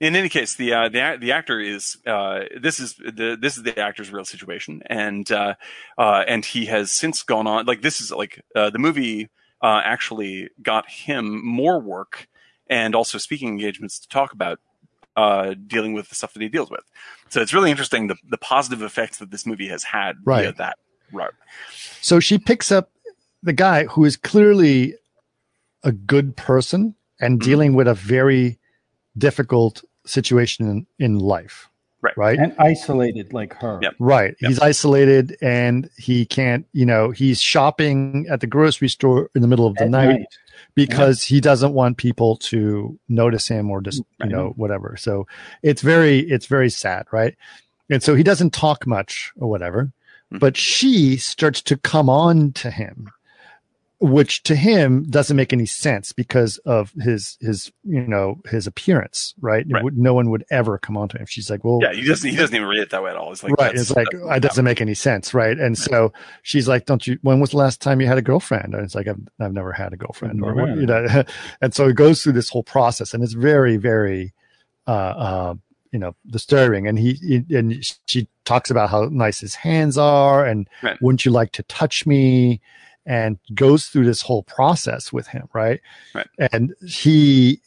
in 0.00 0.16
any 0.16 0.28
case, 0.28 0.56
the 0.56 0.72
uh, 0.74 0.88
the 0.88 1.16
the 1.20 1.32
actor 1.32 1.60
is 1.60 1.96
uh, 2.06 2.40
this 2.60 2.80
is 2.80 2.94
the 2.94 3.36
this 3.40 3.56
is 3.56 3.62
the 3.62 3.78
actor's 3.78 4.10
real 4.12 4.24
situation, 4.24 4.82
and 4.86 5.30
uh, 5.32 5.54
uh, 5.96 6.24
and 6.26 6.44
he 6.44 6.66
has 6.66 6.92
since 6.92 7.22
gone 7.22 7.46
on 7.46 7.66
like 7.66 7.82
this 7.82 8.00
is 8.00 8.10
like 8.10 8.42
uh, 8.54 8.68
the 8.70 8.78
movie 8.78 9.30
uh, 9.62 9.80
actually 9.84 10.50
got 10.62 10.88
him 10.90 11.44
more 11.46 11.78
work 11.80 12.28
and 12.68 12.94
also 12.94 13.16
speaking 13.18 13.48
engagements 13.48 13.98
to 14.00 14.08
talk 14.08 14.32
about 14.32 14.58
uh, 15.16 15.54
dealing 15.66 15.92
with 15.92 16.08
the 16.08 16.14
stuff 16.14 16.32
that 16.32 16.42
he 16.42 16.48
deals 16.48 16.70
with. 16.70 16.82
So 17.28 17.40
it's 17.40 17.54
really 17.54 17.70
interesting 17.70 18.08
the 18.08 18.16
the 18.28 18.38
positive 18.38 18.82
effects 18.82 19.18
that 19.18 19.30
this 19.30 19.46
movie 19.46 19.68
has 19.68 19.84
had 19.84 20.16
via 20.24 20.46
Right. 20.46 20.56
that 20.56 20.78
route. 21.12 21.34
So 22.00 22.18
she 22.20 22.38
picks 22.38 22.72
up 22.72 22.90
the 23.42 23.52
guy 23.52 23.84
who 23.86 24.04
is 24.04 24.16
clearly 24.16 24.94
a 25.84 25.92
good 25.92 26.36
person 26.36 26.94
and 27.20 27.40
Mhm. 27.40 27.44
dealing 27.44 27.74
with 27.74 27.88
a 27.88 27.94
very 27.94 28.58
difficult 29.16 29.84
situation 30.04 30.68
in, 30.68 30.86
in 30.98 31.18
life. 31.18 31.68
Right. 32.00 32.16
Right. 32.16 32.38
And 32.38 32.52
isolated 32.58 33.32
like 33.32 33.54
her. 33.60 33.78
Yep. 33.80 33.94
Right. 34.00 34.34
Yep. 34.40 34.48
He's 34.48 34.58
isolated 34.58 35.36
and 35.40 35.88
he 35.96 36.26
can't, 36.26 36.66
you 36.72 36.84
know, 36.84 37.10
he's 37.12 37.40
shopping 37.40 38.26
at 38.28 38.40
the 38.40 38.48
grocery 38.48 38.88
store 38.88 39.30
in 39.36 39.42
the 39.42 39.46
middle 39.46 39.68
of 39.68 39.76
the 39.76 39.88
night, 39.88 40.08
night. 40.08 40.38
because 40.74 41.22
he 41.22 41.40
doesn't 41.40 41.74
want 41.74 41.98
people 41.98 42.36
to 42.38 42.98
notice 43.08 43.46
him 43.46 43.70
or 43.70 43.80
just, 43.80 44.02
you 44.20 44.28
know, 44.30 44.52
whatever. 44.56 44.96
So 44.98 45.28
it's 45.62 45.80
very, 45.82 46.18
it's 46.18 46.46
very 46.46 46.70
sad. 46.70 47.06
Right. 47.12 47.36
And 47.88 48.02
so 48.02 48.16
he 48.16 48.24
doesn't 48.24 48.52
talk 48.52 48.84
much 48.84 49.30
or 49.36 49.48
whatever, 49.48 49.92
Mhm. 50.32 50.40
but 50.40 50.56
she 50.56 51.16
starts 51.18 51.62
to 51.62 51.76
come 51.76 52.08
on 52.08 52.50
to 52.54 52.70
him, 52.72 53.10
which 54.04 54.42
to 54.42 54.56
him 54.56 55.04
doesn't 55.04 55.36
make 55.36 55.52
any 55.52 55.64
sense 55.64 56.12
because 56.12 56.58
of 56.66 56.92
his, 57.00 57.38
his, 57.40 57.70
you 57.84 58.00
know, 58.04 58.40
his 58.50 58.66
appearance. 58.66 59.32
Right. 59.40 59.64
Right. 59.70 59.84
would- 59.84 59.96
no 59.96 60.12
one 60.12 60.28
would 60.30 60.44
ever 60.50 60.76
come 60.76 60.96
on 60.96 61.08
to 61.10 61.18
him. 61.18 61.26
She's 61.26 61.48
like, 61.48 61.62
well, 61.62 61.78
Yeah, 61.80 61.92
he 61.92 62.02
doesn't 62.04 62.28
he 62.28 62.36
doesn't 62.36 62.54
even 62.56 62.66
read 62.66 62.80
it 62.80 62.90
that 62.90 63.02
way 63.02 63.10
at 63.10 63.16
all. 63.16 63.30
It's 63.30 63.44
like 63.44 63.52
right. 63.52 63.72
It's 63.74 63.92
like 63.92 64.08
that's- 64.10 64.36
it 64.38 64.42
doesn't 64.42 64.64
make 64.64 64.80
any 64.80 64.94
sense, 64.94 65.32
right? 65.32 65.56
And 65.56 65.78
so 65.78 66.12
she's 66.42 66.66
like, 66.66 66.84
"Don't 66.86 67.06
you? 67.06 67.16
When 67.22 67.38
was 67.38 67.50
the 67.50 67.58
last 67.58 67.80
time 67.80 68.00
you 68.00 68.08
had 68.08 68.18
a 68.18 68.22
girlfriend?" 68.22 68.74
And 68.74 68.82
it's 68.84 68.94
like, 68.96 69.06
"I've, 69.06 69.20
I've 69.40 69.52
never 69.52 69.72
had 69.72 69.92
a 69.92 69.96
girlfriend," 69.96 70.42
or 70.42 70.52
Never 70.54 70.60
what, 70.60 70.68
had 70.70 70.78
you 70.80 70.86
know. 70.86 71.24
And 71.60 71.72
so 71.72 71.86
it 71.88 71.94
goes 71.94 72.22
through 72.22 72.32
this 72.32 72.48
whole 72.48 72.64
process, 72.64 73.14
and 73.14 73.22
it's 73.22 73.34
very, 73.34 73.76
very, 73.76 74.34
uh, 74.88 74.90
uh, 74.90 75.54
you 75.92 75.98
know, 76.00 76.16
disturbing. 76.26 76.88
And 76.88 76.98
he, 76.98 77.12
he 77.14 77.56
and 77.56 77.84
she 78.06 78.26
talks 78.44 78.68
about 78.70 78.90
how 78.90 79.08
nice 79.12 79.38
his 79.40 79.54
hands 79.54 79.96
are, 79.96 80.44
and 80.44 80.68
Right. 80.82 81.00
wouldn't 81.00 81.24
you 81.24 81.30
like 81.30 81.52
to 81.52 81.62
touch 81.64 82.04
me? 82.06 82.60
And 83.04 83.38
goes 83.54 83.86
through 83.86 84.04
this 84.06 84.22
whole 84.22 84.44
process 84.44 85.12
with 85.12 85.26
him, 85.26 85.48
right? 85.52 85.80
Right. 86.14 86.28
And 86.52 86.72
he, 86.86 87.60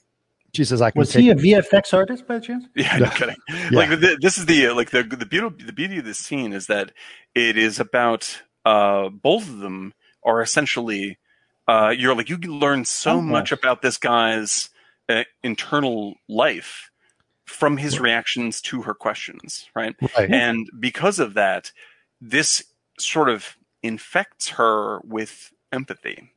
she 0.53 0.63
says, 0.63 0.81
"I 0.81 0.91
can 0.91 0.99
Was 0.99 1.11
take." 1.11 1.23
he 1.23 1.29
a 1.29 1.35
VFX 1.35 1.93
artist 1.93 2.25
by 2.27 2.39
chance? 2.39 2.63
Yeah, 2.75 2.97
no 2.99 3.09
kidding. 3.09 3.35
Like 3.71 3.89
the, 3.89 4.17
this 4.21 4.37
is 4.37 4.45
the 4.45 4.69
like 4.69 4.91
the 4.91 5.03
the 5.03 5.25
beauty 5.25 5.65
the 5.65 5.73
beauty 5.73 5.97
of 5.99 6.05
this 6.05 6.19
scene 6.19 6.53
is 6.53 6.67
that 6.67 6.93
it 7.33 7.57
is 7.57 7.79
about 7.81 8.41
uh 8.63 9.09
both 9.09 9.43
of 9.49 9.57
them 9.59 9.93
are 10.23 10.41
essentially 10.41 11.17
uh 11.67 11.93
you're 11.97 12.15
like 12.15 12.29
you 12.29 12.37
can 12.37 12.51
learn 12.59 12.85
so 12.85 13.15
Oh, 13.17 13.21
much 13.21 13.51
yes. 13.51 13.59
about 13.59 13.81
this 13.81 13.97
guy's 13.97 14.69
uh, 15.09 15.23
internal 15.43 16.15
life 16.29 16.89
from 17.45 17.75
his 17.77 17.99
Right. 17.99 18.05
reactions 18.05 18.61
to 18.61 18.83
her 18.83 18.93
questions, 18.93 19.67
right? 19.75 19.95
right. 20.17 20.31
And 20.31 20.67
because 20.79 21.19
of 21.19 21.33
that, 21.35 21.71
this 22.21 22.63
sort 22.97 23.29
of 23.29 23.57
infects 23.85 24.49
her 24.49 24.99
with 25.05 25.51
empathy. 25.71 26.31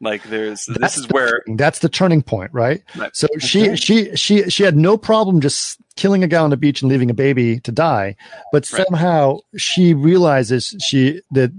Like 0.00 0.24
there's 0.24 0.66
That's 0.66 0.80
this 0.80 0.96
is 0.98 1.06
the 1.06 1.14
where 1.14 1.42
that's 1.56 1.78
the 1.78 1.88
turning 1.88 2.22
point, 2.22 2.52
right? 2.52 2.82
Right. 2.94 3.14
So 3.16 3.26
she 3.38 3.64
Okay. 3.64 3.76
she 3.76 4.16
she 4.16 4.50
she 4.50 4.62
had 4.62 4.76
no 4.76 4.98
problem 4.98 5.40
just 5.40 5.78
killing 5.96 6.22
a 6.22 6.26
guy 6.28 6.40
on 6.40 6.50
the 6.50 6.56
beach 6.58 6.82
and 6.82 6.90
leaving 6.90 7.10
a 7.10 7.14
baby 7.14 7.60
to 7.60 7.72
die, 7.72 8.14
but 8.52 8.70
Right. 8.70 8.84
somehow 8.86 9.38
she 9.56 9.94
realizes 9.94 10.74
she 10.86 11.22
that 11.32 11.50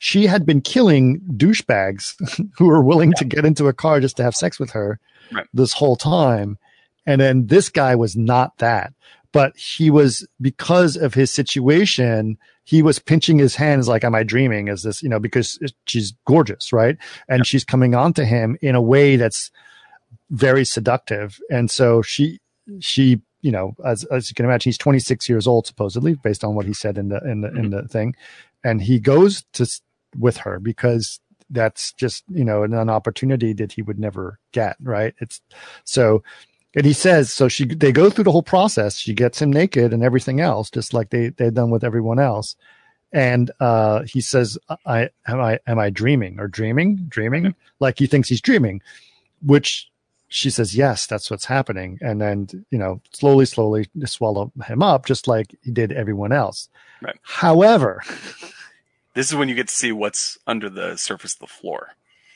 she 0.00 0.26
had 0.26 0.44
been 0.44 0.60
killing 0.60 1.20
douchebags 1.36 2.16
who 2.58 2.66
were 2.66 2.82
willing 2.82 3.12
to 3.14 3.24
get 3.24 3.44
into 3.44 3.68
a 3.68 3.72
car 3.72 4.00
just 4.00 4.16
to 4.16 4.24
have 4.24 4.34
sex 4.34 4.58
with 4.58 4.70
her 4.72 4.98
Right. 5.32 5.46
this 5.54 5.72
whole 5.72 5.94
time, 5.96 6.58
and 7.06 7.20
then 7.20 7.46
this 7.46 7.68
guy 7.68 7.94
was 7.94 8.16
not 8.16 8.58
that, 8.58 8.92
but 9.34 9.54
he 9.56 9.90
was 9.90 10.26
because 10.40 10.96
of 10.96 11.12
his 11.12 11.30
situation. 11.30 12.38
He 12.62 12.82
was 12.82 13.00
pinching 13.00 13.36
his 13.36 13.56
hands 13.56 13.88
like, 13.88 14.04
"Am 14.04 14.14
I 14.14 14.22
dreaming?" 14.22 14.68
Is 14.68 14.84
this, 14.84 15.02
you 15.02 15.08
know, 15.08 15.18
because 15.18 15.58
she's 15.86 16.14
gorgeous, 16.24 16.72
right? 16.72 16.96
And 17.28 17.46
she's 17.46 17.64
coming 17.64 17.94
on 17.94 18.14
to 18.14 18.24
him 18.24 18.56
in 18.62 18.76
a 18.76 18.80
way 18.80 19.16
that's 19.16 19.50
very 20.30 20.64
seductive. 20.64 21.38
And 21.50 21.70
so 21.70 22.00
she, 22.00 22.40
she, 22.78 23.20
you 23.42 23.50
know, 23.50 23.74
as, 23.84 24.04
as 24.04 24.30
you 24.30 24.34
can 24.34 24.46
imagine, 24.46 24.70
he's 24.70 24.78
26 24.78 25.28
years 25.28 25.46
old, 25.46 25.66
supposedly, 25.66 26.14
based 26.14 26.44
on 26.44 26.54
what 26.54 26.64
he 26.64 26.72
said 26.72 26.96
in 26.96 27.08
the, 27.08 27.18
in 27.28 27.40
the, 27.42 27.48
in 27.48 27.54
mm-hmm. 27.54 27.70
the 27.70 27.88
thing. 27.88 28.14
And 28.62 28.80
he 28.80 28.98
goes 28.98 29.44
to, 29.54 29.68
with 30.18 30.38
her 30.38 30.58
because 30.58 31.20
that's 31.50 31.92
just, 31.92 32.24
you 32.30 32.44
know, 32.44 32.62
an, 32.62 32.72
an 32.72 32.88
opportunity 32.88 33.52
that 33.52 33.72
he 33.72 33.82
would 33.82 33.98
never 33.98 34.38
get. 34.52 34.76
Right. 34.80 35.14
It's 35.18 35.40
so, 35.84 36.22
and 36.74 36.84
he 36.84 36.92
says, 36.92 37.32
so 37.32 37.48
she, 37.48 37.64
they 37.64 37.92
go 37.92 38.10
through 38.10 38.24
the 38.24 38.32
whole 38.32 38.42
process. 38.42 38.98
She 38.98 39.14
gets 39.14 39.40
him 39.40 39.52
naked 39.52 39.92
and 39.92 40.02
everything 40.02 40.40
else, 40.40 40.70
just 40.70 40.92
like 40.94 41.10
they, 41.10 41.28
they've 41.28 41.54
done 41.54 41.70
with 41.70 41.84
everyone 41.84 42.18
else. 42.18 42.56
And, 43.12 43.50
uh, 43.60 44.02
he 44.02 44.20
says, 44.20 44.58
I, 44.84 45.10
am 45.26 45.40
I, 45.40 45.60
am 45.66 45.78
I 45.78 45.90
dreaming 45.90 46.40
or 46.40 46.48
dreaming, 46.48 46.96
dreaming? 47.08 47.54
Like 47.78 47.98
he 47.98 48.06
thinks 48.06 48.28
he's 48.28 48.40
dreaming, 48.40 48.82
which 49.40 49.88
she 50.28 50.50
says, 50.50 50.74
yes, 50.74 51.06
that's 51.06 51.30
what's 51.30 51.44
happening. 51.44 51.98
And 52.00 52.20
then, 52.20 52.48
you 52.70 52.78
know, 52.78 53.00
slowly, 53.12 53.46
slowly 53.46 53.88
swallow 54.04 54.50
him 54.66 54.82
up, 54.82 55.06
just 55.06 55.28
like 55.28 55.54
he 55.62 55.70
did 55.70 55.92
everyone 55.92 56.32
else. 56.32 56.68
Right. 57.00 57.16
However, 57.22 58.02
this 59.14 59.30
is 59.30 59.36
when 59.36 59.48
you 59.48 59.54
get 59.54 59.68
to 59.68 59.74
see 59.74 59.92
what's 59.92 60.36
under 60.44 60.68
the 60.68 60.96
surface 60.96 61.34
of 61.34 61.38
the 61.40 61.46
floor. 61.46 61.90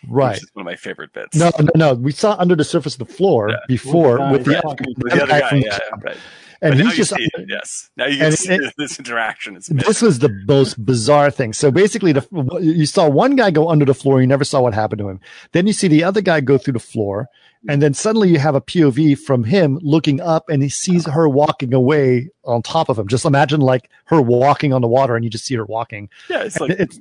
Right. 0.08 0.32
Which 0.34 0.42
is 0.44 0.50
one 0.54 0.62
of 0.62 0.66
my 0.66 0.76
favorite 0.76 1.12
bits. 1.12 1.36
No, 1.36 1.50
no, 1.60 1.68
no. 1.74 1.94
We 1.94 2.12
saw 2.12 2.36
under 2.38 2.56
the 2.56 2.64
surface 2.64 2.94
of 2.94 3.06
the 3.06 3.12
floor 3.14 3.50
Yeah. 3.50 3.56
before 3.68 4.18
With 4.30 4.32
with 4.32 4.44
the 4.46 4.50
the, 4.52 4.66
other- 4.68 4.84
With 4.98 5.12
the 5.12 5.22
other 5.22 5.26
guy 5.26 5.40
guy, 5.40 5.48
from 5.48 5.60
the 5.60 5.66
yeah, 5.66 5.78
right. 6.02 6.16
and 6.60 6.72
but 6.72 6.78
now 6.78 6.84
he's 6.84 6.92
you 6.92 6.96
just 7.04 7.14
see 7.14 7.28
it, 7.34 7.46
yes. 7.48 7.90
Now 7.96 8.06
you 8.06 8.18
can 8.18 8.32
see 8.32 8.54
it- 8.54 8.74
this 8.78 8.98
interaction 8.98 9.56
is 9.56 9.66
this 9.66 10.02
was 10.02 10.18
the 10.18 10.28
most 10.48 10.84
bizarre 10.84 11.30
thing. 11.30 11.52
So 11.52 11.70
basically, 11.70 12.12
the, 12.12 12.26
you 12.60 12.86
saw 12.86 13.08
one 13.08 13.36
guy 13.36 13.50
go 13.50 13.68
under 13.68 13.84
the 13.84 13.94
floor. 13.94 14.20
You 14.20 14.26
never 14.26 14.44
saw 14.44 14.60
what 14.62 14.74
happened 14.74 14.98
to 15.00 15.08
him. 15.08 15.20
Then 15.52 15.66
you 15.66 15.72
see 15.72 15.88
the 15.88 16.02
other 16.04 16.20
guy 16.20 16.40
go 16.40 16.58
through 16.58 16.72
the 16.74 16.78
floor, 16.80 17.28
and 17.68 17.80
then 17.82 17.94
suddenly 17.94 18.28
you 18.28 18.38
have 18.38 18.54
a 18.54 18.60
POV 18.60 19.18
from 19.18 19.44
him 19.44 19.78
looking 19.82 20.20
up, 20.20 20.48
and 20.48 20.62
he 20.62 20.68
sees 20.68 21.06
her 21.06 21.28
walking 21.28 21.72
away 21.74 22.28
on 22.44 22.62
top 22.62 22.88
of 22.88 22.98
him. 22.98 23.06
Just 23.08 23.24
imagine 23.24 23.60
like 23.60 23.88
her 24.06 24.20
walking 24.20 24.72
on 24.72 24.80
the 24.82 24.88
water, 24.88 25.14
and 25.16 25.24
you 25.24 25.30
just 25.30 25.44
see 25.44 25.54
her 25.56 25.64
walking. 25.64 26.08
yeah. 26.28 26.42
It's 26.42 26.58
like 26.60 26.70
it's 26.70 26.96
It's 26.98 27.00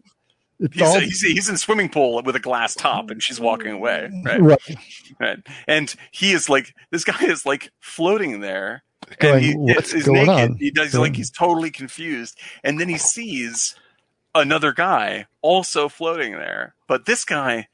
He's, 0.72 0.82
all- 0.82 1.00
he's, 1.00 1.22
he's 1.22 1.50
in 1.50 1.56
a 1.56 1.58
swimming 1.58 1.90
pool 1.90 2.22
with 2.24 2.36
a 2.36 2.40
glass 2.40 2.74
top, 2.74 3.10
and 3.12 3.22
she's 3.22 3.40
walking 3.40 3.72
away. 3.72 4.10
Right, 4.26 4.42
right. 4.42 4.78
right. 5.20 5.38
And 5.68 5.94
he 6.12 6.32
is 6.32 6.50
like, 6.50 6.74
this 6.92 7.04
guy 7.04 7.26
is 7.26 7.46
like 7.46 7.70
floating 7.80 8.40
there, 8.40 8.84
Going, 9.20 9.36
and 9.36 9.44
he 9.46 9.54
"What's 9.54 9.94
is 9.94 10.04
going 10.06 10.26
naked. 10.26 10.52
on?" 10.52 10.58
He 10.58 10.72
does 10.72 10.92
Going- 10.94 11.12
like 11.12 11.16
he's 11.16 11.30
totally 11.32 11.70
confused, 11.72 12.40
and 12.64 12.80
then 12.80 12.90
he 12.90 12.98
sees 12.98 13.76
another 14.34 14.74
guy 14.74 15.28
also 15.42 15.90
floating 15.90 16.34
there, 16.34 16.76
but 16.88 17.06
this 17.06 17.24
guy. 17.26 17.68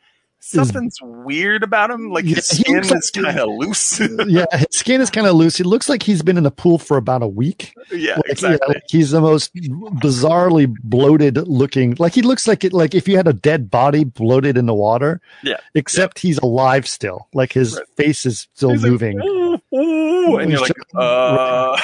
Something's 0.45 0.97
weird 1.01 1.63
about 1.63 1.89
him. 1.91 2.11
Like 2.11 2.25
his 2.25 2.35
Yeah, 2.59 2.63
skin 2.63 2.75
looks 2.75 2.89
like- 2.91 2.99
is 2.99 3.11
kind 3.11 3.39
of 3.39 3.49
loose. 3.49 3.99
yeah, 4.27 4.45
his 4.57 4.67
skin 4.71 5.01
is 5.01 5.09
kind 5.09 5.25
of 5.27 5.35
loose. 5.35 5.59
It 5.59 5.65
looks 5.65 5.87
like 5.89 6.03
he's 6.03 6.21
been 6.21 6.37
in 6.37 6.43
the 6.43 6.51
pool 6.51 6.77
for 6.77 6.97
about 6.97 7.23
a 7.23 7.27
week. 7.27 7.73
yeah, 7.91 8.15
Like, 8.27 8.41
yeah, 8.41 8.57
like 8.67 8.83
he's 8.89 9.11
the 9.11 9.21
most 9.21 9.53
bizarrely 9.55 10.73
bloated 10.83 11.37
looking. 11.47 11.95
Like 11.99 12.13
he 12.13 12.21
looks 12.21 12.47
like 12.47 12.63
it. 12.63 12.73
Like 12.73 12.93
if 12.93 13.07
you 13.07 13.15
had 13.17 13.27
a 13.27 13.33
dead 13.33 13.69
body 13.71 14.03
bloated 14.03 14.57
in 14.57 14.65
the 14.65 14.73
water. 14.73 15.21
Yeah. 15.43 15.57
Except 15.75 16.19
he's 16.19 16.37
alive 16.39 16.87
still. 16.87 17.27
Like 17.33 17.53
his 17.53 17.75
Right. 17.77 17.85
face 17.97 18.25
is 18.25 18.47
still 18.53 18.71
He's 18.71 18.83
like, 18.83 18.91
moving. 18.91 19.21
"Ooh, 19.21 19.59
ooh," 19.77 20.37
and 20.37 20.51
you're 20.51 20.59
like, 20.61 20.71
uh, 20.95 21.77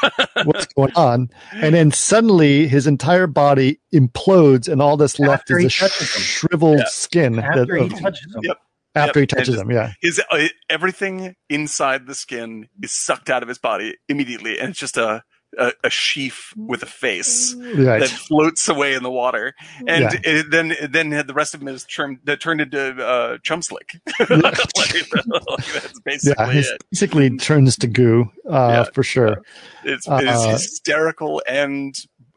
What's 0.44 0.66
going 0.74 0.92
on? 0.94 1.30
And 1.52 1.74
then 1.74 1.90
suddenly 1.92 2.66
his 2.68 2.86
entire 2.86 3.26
body 3.26 3.80
implodes, 3.94 4.68
and 4.70 4.82
all 4.82 4.96
that's 4.96 5.18
left 5.18 5.42
After 5.50 5.58
is 5.58 5.74
he 5.78 5.84
a 5.84 5.88
touches 5.88 6.14
him. 6.14 6.22
shriveled 6.22 6.78
Yeah. 6.80 6.84
skin. 6.88 7.38
After 7.38 7.64
that- 7.66 7.92
he 7.92 8.05
of- 8.05 8.05
touches 8.12 8.32
them. 8.32 8.42
Yep. 8.44 8.58
after 8.94 9.20
he 9.20 9.22
Yep, 9.22 9.28
and 9.32 9.38
touches 9.38 9.48
just- 9.54 9.62
him. 9.62 9.70
Yeah. 9.70 9.92
his 10.00 10.20
uh, 10.30 10.48
everything 10.70 11.34
inside 11.48 12.06
the 12.06 12.14
skin 12.14 12.68
is 12.82 12.92
sucked 12.92 13.28
out 13.30 13.42
of 13.42 13.48
his 13.48 13.58
body 13.58 13.96
immediately, 14.08 14.58
and 14.58 14.70
it's 14.70 14.78
just 14.78 14.96
a 14.96 15.22
a, 15.58 15.72
a 15.84 15.90
sheaf 15.90 16.52
with 16.56 16.82
a 16.82 16.86
face 16.86 17.54
Right. 17.54 18.00
that 18.00 18.08
floats 18.08 18.68
away 18.68 18.92
in 18.94 19.02
the 19.02 19.10
water, 19.10 19.54
and 19.86 20.02
Yeah. 20.02 20.20
it, 20.24 20.50
then 20.50 20.74
then 20.90 21.10
the 21.10 21.32
rest 21.34 21.54
of 21.54 21.62
him 21.62 21.68
is 21.68 21.84
turned 21.84 22.18
that 22.24 22.40
turned 22.40 22.60
into 22.60 22.80
uh, 23.02 23.38
chum 23.42 23.62
slick. 23.62 23.92
like, 24.28 24.56
that's 24.58 26.00
basically 26.04 26.44
yeah. 26.46 26.52
He 26.52 26.58
it. 26.60 26.84
basically 26.90 27.36
turns 27.38 27.76
to 27.78 27.86
goo, 27.86 28.30
uh, 28.50 28.52
Yeah. 28.52 28.84
for 28.92 29.02
sure. 29.02 29.42
It's, 29.84 30.06
uh, 30.08 30.20
it's 30.22 30.44
hysterical 30.62 31.42
and 31.48 31.94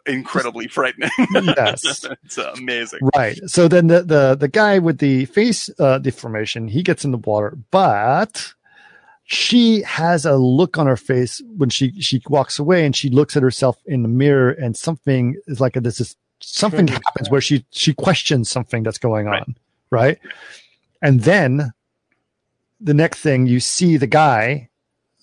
incredibly 0.09 0.67
frightening. 0.67 1.09
Yes. 1.33 2.05
it's 2.23 2.37
amazing. 2.37 2.99
Right. 3.15 3.37
So 3.47 3.67
then 3.67 3.87
the, 3.87 4.01
the, 4.03 4.35
the 4.35 4.47
guy 4.47 4.79
with 4.79 4.97
the 4.99 5.25
face 5.25 5.69
uh, 5.79 5.99
deformation, 5.99 6.67
he 6.67 6.83
gets 6.83 7.05
in 7.05 7.11
the 7.11 7.17
water, 7.17 7.57
but 7.71 8.53
she 9.25 9.81
has 9.83 10.25
a 10.25 10.35
look 10.37 10.77
on 10.77 10.87
her 10.87 10.97
face 10.97 11.41
when 11.57 11.69
she, 11.69 11.91
she 12.01 12.21
walks 12.27 12.57
away 12.59 12.85
and 12.85 12.95
she 12.95 13.09
looks 13.09 13.37
at 13.37 13.43
herself 13.43 13.77
in 13.85 14.01
the 14.01 14.09
mirror 14.09 14.51
and 14.51 14.75
something 14.75 15.35
is 15.47 15.61
like 15.61 15.75
a, 15.75 15.81
this 15.81 16.01
is 16.01 16.15
something 16.41 16.87
Triggers 16.87 17.03
happens 17.05 17.29
where 17.29 17.41
she, 17.41 17.65
she 17.71 17.93
questions 17.93 18.49
something 18.49 18.83
that's 18.83 18.97
going 18.97 19.27
Right. 19.27 19.41
on. 19.41 19.55
Right. 19.91 20.19
And 21.01 21.21
then 21.21 21.71
the 22.81 22.93
next 22.93 23.19
thing 23.19 23.45
you 23.45 23.59
see 23.59 23.97
the 23.97 24.07
guy 24.07 24.69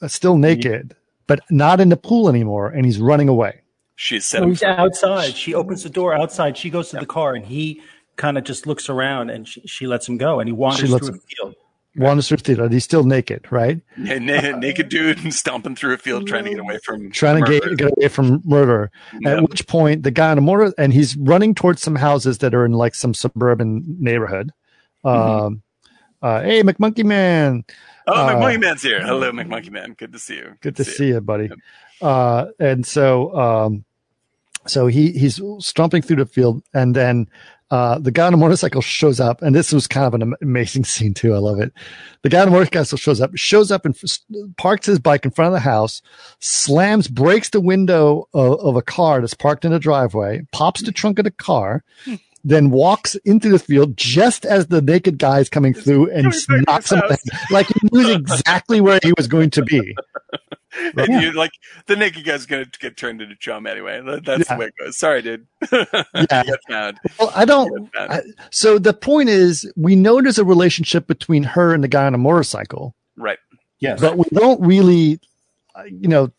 uh, 0.03 0.09
still 0.09 0.37
naked, 0.39 0.95
but 1.27 1.41
not 1.51 1.81
in 1.81 1.89
the 1.89 1.97
pool 1.97 2.29
anymore. 2.29 2.69
And 2.69 2.85
he's 2.85 3.01
running 3.01 3.29
away. 3.29 3.61
She's 3.97 4.27
set 4.27 4.43
So 4.43 4.49
he's 4.49 4.63
outside. 4.63 5.35
She 5.35 5.55
opens 5.55 5.83
the 5.83 5.91
door 5.91 6.15
outside. 6.15 6.57
She 6.57 6.71
goes 6.71 6.91
to 6.91 6.99
the 6.99 7.07
car, 7.07 7.35
and 7.35 7.45
he 7.45 7.81
kind 8.17 8.39
of 8.39 8.45
just 8.45 8.67
looks 8.67 8.89
around, 8.89 9.31
and 9.31 9.49
she, 9.49 9.63
she 9.63 9.87
lets 9.87 10.07
him 10.09 10.19
go, 10.19 10.39
and 10.39 10.49
he 10.49 10.53
wanders 10.53 10.91
lets 10.91 11.07
through 11.07 11.15
him- 11.17 11.23
a 11.25 11.35
field. 11.35 11.55
Wanders 11.99 12.29
through 12.29 12.37
the 12.37 12.43
theater. 12.45 12.69
He's 12.69 12.85
still 12.85 13.05
naked. 13.05 13.51
Right. 13.51 13.81
Yeah, 13.97 14.19
na- 14.19 14.59
naked 14.59 14.91
dude 14.91 15.33
stomping 15.33 15.75
through 15.75 15.95
a 15.95 15.99
field 15.99 16.27
trying 16.27 16.45
to 16.45 16.51
get 16.51 16.59
away 16.59 16.79
from 16.85 17.11
trying 17.11 17.43
to 17.43 17.51
get, 17.51 17.79
get 17.79 17.91
away 17.97 18.09
from 18.09 18.43
murder. 18.45 18.91
Yeah. 19.19 19.39
At 19.39 19.49
which 19.49 19.67
point, 19.67 20.03
the 20.03 20.11
guy 20.11 20.31
on 20.31 20.37
a 20.37 20.43
motor 20.43 20.75
and 20.77 20.93
he's 20.93 21.17
running 21.17 21.55
towards 21.55 21.81
some 21.81 21.97
houses 21.97 22.37
that 22.39 22.55
are 22.55 22.67
in 22.67 22.73
like 22.73 22.95
some 22.95 23.15
suburban 23.15 23.83
neighborhood. 23.99 24.53
Um, 25.05 25.63
uh, 26.23 26.43
hey, 26.43 26.63
McMonkey 26.63 27.05
Man, 27.05 27.65
Oh, 28.09 28.13
Uh, 28.15 28.29
McMonkey 28.35 28.61
Man's 28.61 28.83
here. 28.83 29.01
Hello, 29.05 29.33
McMonkey 29.33 29.71
Man. 29.71 29.95
Good 29.99 30.13
to 30.13 30.19
see 30.19 30.37
you. 30.37 30.55
good 30.61 30.77
to 30.77 30.85
see 30.85 31.09
you, 31.09 31.21
buddy. 31.21 31.51
Uh, 32.01 32.47
and 32.61 32.87
so, 32.87 33.35
um, 33.37 33.85
so 34.67 34.87
he 34.87 35.13
he's 35.13 35.41
stomping 35.59 36.03
through 36.03 36.17
the 36.17 36.27
field, 36.27 36.63
and 36.75 36.95
then 36.95 37.29
uh, 37.71 37.99
the 37.99 38.13
guy 38.13 38.27
on 38.27 38.35
a 38.35 38.37
motorcycle 38.37 38.81
shows 38.81 39.19
up, 39.19 39.43
and 39.43 39.55
this 39.57 39.73
was 39.73 39.87
kind 39.89 40.07
of 40.07 40.15
an 40.21 40.35
amazing 40.43 40.85
scene 40.93 41.15
too. 41.15 41.35
I 41.35 41.39
love 41.39 41.59
it. 41.59 41.73
The 42.23 42.29
guy 42.29 42.43
on 42.43 42.49
a 42.49 42.51
motorcycle 42.53 42.97
shows 42.99 43.21
up, 43.21 43.31
shows 43.35 43.71
up 43.73 43.85
and 43.85 43.95
f- 43.97 44.19
parks 44.57 44.87
his 44.87 44.99
bike 45.01 45.25
in 45.25 45.31
front 45.33 45.49
of 45.49 45.53
the 45.53 45.61
house, 45.61 46.01
slams, 46.39 47.09
breaks 47.09 47.49
the 47.51 47.61
window 47.61 48.29
of, 48.35 48.61
of 48.61 48.77
a 48.77 48.83
car 48.83 49.21
that's 49.21 49.35
parked 49.35 49.65
in 49.65 49.73
the 49.73 49.79
driveway, 49.81 50.43
pops 50.53 50.83
the 50.83 50.93
trunk 50.93 51.19
of 51.19 51.25
the 51.25 51.31
car. 51.33 51.83
Then 52.49 52.71
walks 52.71 53.17
into 53.25 53.49
the 53.49 53.59
field 53.59 53.97
just 53.97 54.47
as 54.47 54.69
the 54.69 54.81
naked 54.81 55.19
guy 55.19 55.41
is 55.41 55.49
coming 55.49 55.75
through 55.75 56.13
and 56.13 56.33
coming 56.47 56.63
back 56.63 56.75
knocks 56.75 56.93
him 56.93 57.01
down. 57.01 57.19
like 57.51 57.67
he 57.67 57.89
knew 57.93 58.13
exactly 58.15 58.81
where 58.81 59.01
he 59.03 59.13
was 59.17 59.27
going 59.27 59.51
to 59.51 59.63
be. 59.63 59.97
And 60.95 61.23
you 61.23 61.33
like 61.33 61.53
the 61.87 61.97
naked 61.97 62.27
guy's 62.27 62.45
gonna 62.45 62.67
get 62.81 62.99
turned 62.99 63.23
into 63.23 63.35
chum 63.37 63.67
anyway. 63.67 64.03
That's 64.23 64.47
Yeah. 64.47 64.55
the 64.57 64.61
way 64.61 64.67
it 64.67 64.75
goes. 64.79 64.99
Sorry, 64.99 65.23
dude. 65.23 65.47
Yeah. 65.73 66.43
found. 66.69 66.99
Well, 67.19 67.33
I 67.35 67.47
don't. 67.47 67.89
I, 67.99 68.21
so 68.51 68.79
the 68.79 68.93
point 68.93 69.31
is, 69.31 69.73
we 69.75 69.97
know 69.97 70.21
there's 70.21 70.39
a 70.39 70.45
relationship 70.45 71.07
between 71.07 71.45
her 71.45 71.73
and 71.73 71.83
the 71.83 71.89
guy 71.89 72.05
on 72.05 72.15
a 72.15 72.19
motorcycle, 72.19 72.95
Right. 73.17 73.39
Yes. 73.81 74.03
but 74.03 74.19
we 74.19 74.25
don't 74.35 74.61
really, 74.61 75.19
uh, 75.75 75.85
you 75.85 76.09
know, 76.09 76.31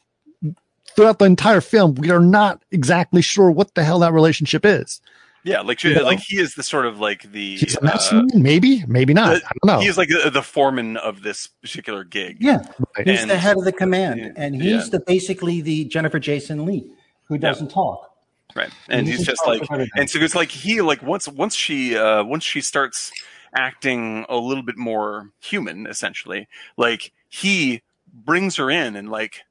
throughout 0.96 1.18
the 1.18 1.26
entire 1.26 1.62
film, 1.62 1.96
we 1.96 2.12
are 2.12 2.20
not 2.20 2.62
exactly 2.72 3.24
sure 3.24 3.50
what 3.50 3.74
the 3.74 3.84
hell 3.84 4.00
that 4.00 4.14
relationship 4.14 4.66
is. 4.66 5.02
Yeah, 5.48 5.62
like 5.62 5.80
she, 5.80 5.90
You 5.90 5.96
know? 5.96 6.04
like 6.04 6.20
he 6.20 6.38
is 6.40 6.56
the 6.56 6.64
sort 6.64 6.86
of 6.86 7.00
like 7.00 7.32
the 7.32 7.56
He's 7.56 7.76
a 7.78 8.16
uh, 8.16 8.24
maybe, 8.34 8.84
maybe 8.88 9.14
not. 9.14 9.30
the- 9.40 9.46
I 9.46 9.52
don't 9.64 9.76
know. 9.76 9.80
he 9.80 9.88
is 9.88 9.98
like 9.98 10.10
the, 10.10 10.30
the 10.30 10.42
foreman 10.42 10.98
of 10.98 11.24
this 11.24 11.48
particular 11.48 12.04
gig. 12.04 12.38
yeah. 12.42 12.64
Right. 12.98 13.08
He's 13.08 13.22
And- 13.22 13.30
the 13.32 13.38
head 13.38 13.58
of 13.58 13.64
the 13.64 13.72
command, 13.72 14.20
Yeah. 14.20 14.32
and 14.36 14.56
he's 14.62 14.84
Yeah. 14.86 14.90
the 14.92 15.00
basically 15.00 15.62
the 15.62 15.86
Jennifer 15.86 16.20
Jason 16.20 16.66
Leigh 16.66 16.92
who 17.30 17.38
doesn't 17.38 17.70
talk. 17.70 18.12
Right. 18.56 18.70
And 18.90 19.08
He's 19.08 19.18
he's 19.20 19.28
just 19.28 19.46
like 19.48 19.62
and 19.96 20.10
so 20.10 20.20
it's 20.20 20.36
like 20.36 20.50
he 20.52 20.82
like 20.82 21.02
once 21.04 21.28
once 21.28 21.56
she 21.56 21.96
uh 21.96 22.24
once 22.24 22.44
she 22.44 22.60
starts 22.62 23.12
acting 23.56 24.26
a 24.30 24.36
little 24.38 24.64
bit 24.64 24.78
more 24.78 25.30
human, 25.40 25.88
essentially, 25.88 26.48
like 26.76 27.12
he 27.30 27.82
brings 28.14 28.56
her 28.58 28.70
in 28.70 28.96
and 28.96 29.10
like 29.10 29.42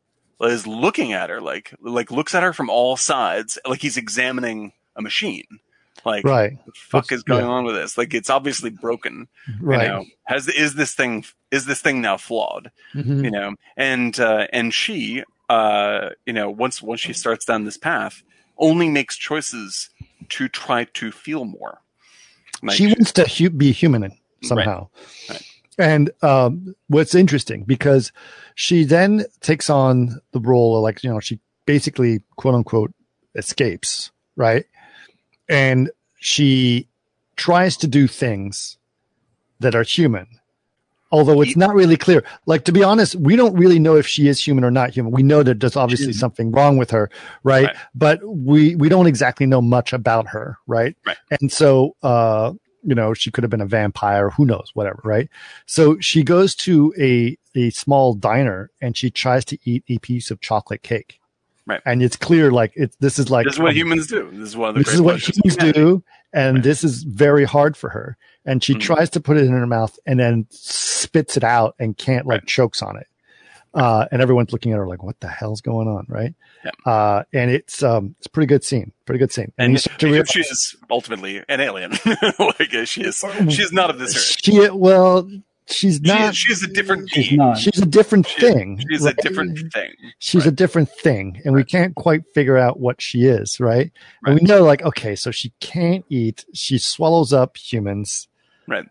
is 0.41 0.67
looking 0.67 1.13
at 1.15 1.31
her 1.31 1.41
like 1.41 1.73
like 1.81 2.11
looks 2.11 2.35
at 2.35 2.43
her 2.43 2.53
from 2.53 2.69
all 2.69 2.97
sides, 2.97 3.59
like 3.67 3.81
he's 3.81 3.97
examining 3.97 4.73
a 4.97 5.03
machine. 5.03 5.45
Like 6.07 6.25
Right, 6.25 6.53
the 6.65 6.73
fuck 6.75 7.03
What's- 7.03 7.13
is 7.13 7.23
going 7.25 7.45
yeah. 7.45 7.51
on 7.51 7.65
with 7.65 7.75
this? 7.75 7.99
Like 7.99 8.15
it's 8.15 8.31
obviously 8.31 8.71
broken. 8.71 9.27
right. 9.61 9.83
You 9.83 9.89
know, 9.89 10.05
has 10.25 10.49
is 10.49 10.75
this 10.77 10.95
thing 10.95 11.25
is 11.51 11.67
this 11.67 11.81
thing 11.83 12.01
now 12.01 12.17
flawed? 12.17 12.71
Mhm. 12.95 13.25
you 13.25 13.31
know 13.31 13.55
and 13.77 14.19
uh 14.21 14.47
and 14.53 14.73
she 14.73 15.23
uh 15.51 16.11
you 16.25 16.33
know 16.33 16.49
once 16.51 16.81
once 16.81 17.01
she 17.01 17.13
starts 17.13 17.45
down 17.45 17.65
this 17.65 17.77
path 17.77 18.23
only 18.59 18.89
makes 18.89 19.17
choices 19.17 19.91
to 20.31 20.49
try 20.49 20.85
to 20.95 21.11
feel 21.13 21.45
more 21.45 21.81
Like, 22.63 22.77
she 22.77 22.87
wants 22.87 23.13
to 23.13 23.25
hu- 23.25 23.51
be 23.51 23.71
human 23.73 24.13
somehow. 24.43 24.89
Right. 25.29 25.43
And 25.79 26.11
um, 26.23 26.75
what's 26.89 27.15
interesting 27.15 27.65
because 27.65 28.11
she 28.55 28.85
then 28.85 29.27
takes 29.41 29.69
on 29.69 30.21
the 30.33 30.41
role 30.41 30.77
of 30.77 30.83
like 30.83 31.03
you 31.05 31.11
know 31.11 31.21
she 31.21 31.39
basically 31.67 32.23
quote 32.37 32.55
unquote 32.55 32.93
escapes 33.35 34.11
right, 34.37 34.65
and 35.49 35.91
she 36.19 36.89
tries 37.37 37.77
to 37.79 37.87
do 37.87 38.07
things 38.07 38.79
that 39.61 39.75
are 39.75 39.83
human. 39.83 40.27
Although 41.13 41.41
it's 41.41 41.57
not 41.57 41.75
really 41.75 41.97
clear. 41.97 42.25
Like 42.47 42.65
to 42.65 42.73
be 42.73 42.83
honest, 42.83 43.15
we 43.15 43.37
don't 43.37 43.55
really 43.55 43.79
know 43.79 43.97
if 43.97 44.07
she 44.07 44.27
is 44.27 44.45
human 44.45 44.65
or 44.65 44.73
not 44.73 44.91
human. 44.91 45.13
We 45.13 45.23
know 45.23 45.43
that 45.45 45.61
there's 45.61 45.77
obviously 45.77 46.13
something 46.13 46.51
wrong 46.51 46.79
with 46.79 46.91
her, 46.91 47.11
right? 47.45 47.67
Right. 47.67 47.77
But 47.95 48.21
we 48.25 48.75
we 48.75 48.89
don't 48.89 49.07
exactly 49.07 49.47
know 49.47 49.63
much 49.63 49.93
about 49.93 50.27
her, 50.29 50.59
right? 50.67 50.97
Right. 51.07 51.17
And 51.41 51.53
so 51.53 51.95
uh 52.03 52.55
you 52.83 52.95
know, 52.95 53.15
she 53.15 53.31
could 53.33 53.43
have 53.43 53.51
been 53.51 53.61
a 53.61 53.67
vampire, 53.67 54.31
who 54.31 54.45
knows, 54.45 54.71
whatever, 54.75 55.01
right? 55.05 55.29
So 55.67 55.99
she 56.01 56.23
goes 56.23 56.55
to 56.57 56.93
a 56.99 57.39
a 57.55 57.71
small 57.71 58.15
diner 58.15 58.71
and 58.81 58.97
she 58.97 59.11
tries 59.11 59.45
to 59.47 59.59
eat 59.65 59.85
a 59.89 59.99
piece 59.99 60.31
of 60.31 60.41
chocolate 60.41 60.83
cake. 60.83 61.21
Right. 61.67 61.81
And 61.85 62.03
it's 62.03 62.17
clear 62.17 62.51
like 62.53 62.73
it 62.77 62.95
this 63.01 63.19
is 63.19 63.29
like 63.31 63.45
this 63.45 63.55
is 63.55 63.61
what 63.61 63.71
um, 63.71 63.77
humans 63.77 64.07
do 64.07 64.31
this 64.33 64.51
is 64.51 64.57
one 64.57 64.69
of 64.71 64.75
the 64.77 64.83
this 64.85 64.95
is 64.95 65.01
what 65.01 65.21
humans 65.21 65.57
do 65.75 66.05
and 66.33 66.57
Right. 66.57 66.63
this 66.65 66.85
is 66.85 67.03
very 67.03 67.45
hard 67.45 67.77
for 67.77 67.91
her 67.91 68.17
and 68.45 68.63
she 68.63 68.75
Mhm. 68.75 68.81
tries 68.81 69.11
to 69.11 69.21
put 69.21 69.37
it 69.37 69.45
in 69.45 69.51
her 69.53 69.67
mouth 69.67 69.99
and 70.07 70.21
then 70.21 70.47
spits 70.51 71.37
it 71.37 71.43
out 71.45 71.75
and 71.81 71.97
can't 71.99 72.25
like 72.27 72.43
Right. 72.43 72.47
chokes 72.49 72.83
on 72.83 72.97
it 72.97 73.07
uh, 73.75 74.07
and 74.13 74.23
everyone's 74.23 74.53
looking 74.53 74.73
at 74.73 74.79
her 74.79 74.87
like 74.87 75.03
what 75.03 75.19
the 75.21 75.27
hell's 75.29 75.61
going 75.61 75.89
on 75.89 76.07
right 76.09 76.35
Yeah. 76.65 76.71
uh, 76.93 77.23
and 77.33 77.51
it's 77.51 77.83
um 77.83 78.15
it's 78.19 78.27
a 78.27 78.31
pretty 78.31 78.47
good 78.47 78.63
scene 78.63 78.93
pretty 79.05 79.19
good 79.19 79.33
scene 79.33 79.53
and 79.59 79.73
you 79.73 79.79
start 79.79 79.99
to 79.99 80.07
because 80.07 80.13
realize- 80.13 80.31
she 80.31 80.41
is 80.41 80.77
ultimately 80.89 81.43
an 81.49 81.61
alien 81.61 81.91
like 82.39 82.71
she 82.87 83.03
is 83.03 83.25
she 83.51 83.63
is 83.63 83.73
not 83.73 83.91
of 83.91 83.99
this 83.99 84.15
earth 84.17 84.39
she 84.41 84.71
well 84.71 85.29
she's 85.69 85.97
She 85.97 86.01
not. 86.03 86.31
is, 86.31 86.37
she's 86.37 86.63
a 86.63 86.69
different 86.69 87.11
She's 87.11 87.29
being. 87.29 87.39
not. 87.39 87.59
she's 87.59 87.81
a 87.81 87.87
different 87.87 88.27
She- 88.27 88.41
thing. 88.41 88.83
She's 88.91 89.03
right? 89.03 89.15
a 89.19 89.23
different 89.23 89.59
thing. 89.73 89.93
She's 90.19 90.47
a 90.47 90.51
different 90.53 90.89
thing, 90.91 91.41
and 91.45 91.55
we 91.55 91.65
can't 91.65 91.95
quite 91.95 92.23
figure 92.35 92.57
out 92.57 92.79
what 92.81 93.01
she 93.03 93.25
is, 93.25 93.59
right? 93.61 93.91
And 94.25 94.35
Right. 94.35 94.41
we 94.41 94.47
know, 94.47 94.63
like, 94.65 94.83
okay, 94.83 95.15
so 95.17 95.31
she 95.31 95.53
can't 95.61 96.05
eat. 96.09 96.45
She 96.55 96.79
swallows 96.79 97.33
up 97.33 97.57
humans. 97.57 98.29
Right. 98.69 98.87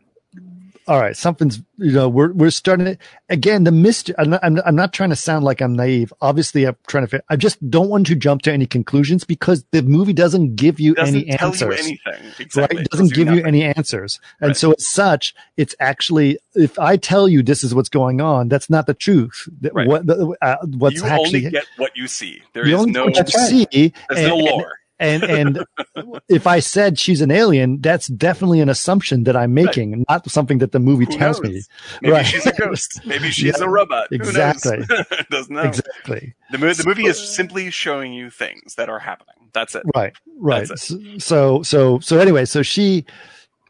All 0.87 0.99
right, 0.99 1.17
something's 1.17 1.61
you 1.77 1.91
know 1.91 2.07
we're 2.07 2.31
we're 2.33 2.51
starting 2.51 2.85
to 2.85 2.97
again 3.29 3.63
the 3.63 3.71
mystery. 3.71 4.13
I'm 4.19 4.29
not, 4.29 4.39
I'm, 4.43 4.59
I'm 4.67 4.75
not 4.75 4.93
trying 4.93 5.09
to 5.09 5.15
sound 5.15 5.43
like 5.43 5.59
I'm 5.59 5.73
naive. 5.75 6.13
Obviously, 6.21 6.65
I'm 6.65 6.77
trying 6.85 7.07
to. 7.07 7.23
I 7.27 7.35
just 7.37 7.57
don't 7.71 7.89
want 7.89 8.05
to 8.07 8.15
jump 8.15 8.43
to 8.43 8.53
any 8.53 8.67
conclusions 8.67 9.23
because 9.23 9.65
the 9.71 9.81
movie 9.81 10.13
doesn't 10.13 10.55
give 10.55 10.79
you 10.79 10.93
Doesn't 10.93 11.15
any 11.15 11.29
answers. 11.29 11.59
you 11.89 11.97
anything. 12.07 12.25
Right, 12.25 12.39
Exactly. 12.39 12.81
it 12.83 12.89
doesn't 12.91 13.13
give 13.13 13.27
you 13.29 13.35
nothing. 13.37 13.45
any 13.47 13.63
answers, 13.63 14.19
and 14.39 14.49
Right. 14.49 14.57
so 14.57 14.73
as 14.73 14.87
such, 14.87 15.33
it's 15.57 15.73
actually 15.79 16.37
if 16.53 16.77
I 16.77 16.97
tell 16.97 17.27
you 17.27 17.41
this 17.41 17.63
is 17.63 17.73
what's 17.73 17.89
going 17.89 18.21
on, 18.21 18.47
that's 18.49 18.69
not 18.69 18.85
the 18.85 18.93
truth. 18.93 19.49
Right. 19.73 19.87
What 19.87 20.05
the, 20.05 20.35
uh, 20.43 20.57
what's 20.77 20.97
you 20.97 21.05
actually 21.05 21.39
only 21.39 21.49
get 21.49 21.65
what 21.77 21.97
you 21.97 22.07
see. 22.07 22.43
There 22.53 22.67
you 22.67 22.77
is 22.77 22.85
no, 22.85 23.05
what 23.05 23.17
you 23.33 23.39
see, 23.39 23.67
there's 23.71 24.19
and, 24.19 24.27
no 24.27 24.37
lore. 24.37 24.73
And 24.99 25.23
and 25.23 25.65
if 26.29 26.47
I 26.47 26.59
said 26.59 26.97
she's 26.99 27.21
an 27.21 27.31
alien, 27.31 27.81
that's 27.81 28.07
definitely 28.07 28.61
an 28.61 28.69
assumption 28.69 29.23
that 29.25 29.35
I'm 29.35 29.53
making, 29.53 30.05
not 30.09 30.29
something 30.29 30.59
that 30.59 30.71
the 30.71 30.79
movie 30.79 31.05
Who 31.05 31.17
tells 31.17 31.41
knows? 31.41 31.51
me. 31.53 31.61
Maybe 32.01 32.13
Right. 32.13 32.25
she's 32.25 32.45
a 32.45 32.53
ghost. 32.53 33.01
Maybe 33.05 33.31
she's 33.31 33.57
Yeah, 33.59 33.65
a 33.65 33.69
robot. 33.69 34.07
Exactly. 34.11 34.79
Doesn't 35.29 35.53
know. 35.53 35.63
Exactly. 35.63 36.33
The, 36.51 36.57
mo- 36.57 36.73
the 36.73 36.85
movie 36.85 37.05
is 37.05 37.19
simply 37.35 37.69
showing 37.71 38.13
you 38.13 38.29
things 38.29 38.75
that 38.75 38.89
are 38.89 38.99
happening. 38.99 39.49
That's 39.53 39.75
it. 39.75 39.83
Right. 39.95 40.13
Right. 40.37 40.67
That's 40.67 40.93
So 41.23 41.63
so 41.63 41.99
so 41.99 42.19
anyway, 42.19 42.45
so 42.45 42.61
she 42.61 43.05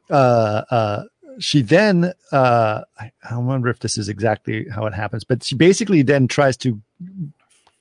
uh 0.09 0.63
uh 0.69 1.03
she 1.39 1.61
then 1.61 2.13
uh 2.31 2.81
I, 2.99 3.11
I 3.23 3.29
don't 3.31 3.67
if 3.67 3.79
this 3.79 3.97
is 3.97 4.09
exactly 4.09 4.67
how 4.69 4.85
it 4.85 4.93
happens, 4.93 5.23
but 5.23 5.43
she 5.43 5.55
basically 5.55 6.01
then 6.01 6.27
tries 6.27 6.57
to 6.57 6.79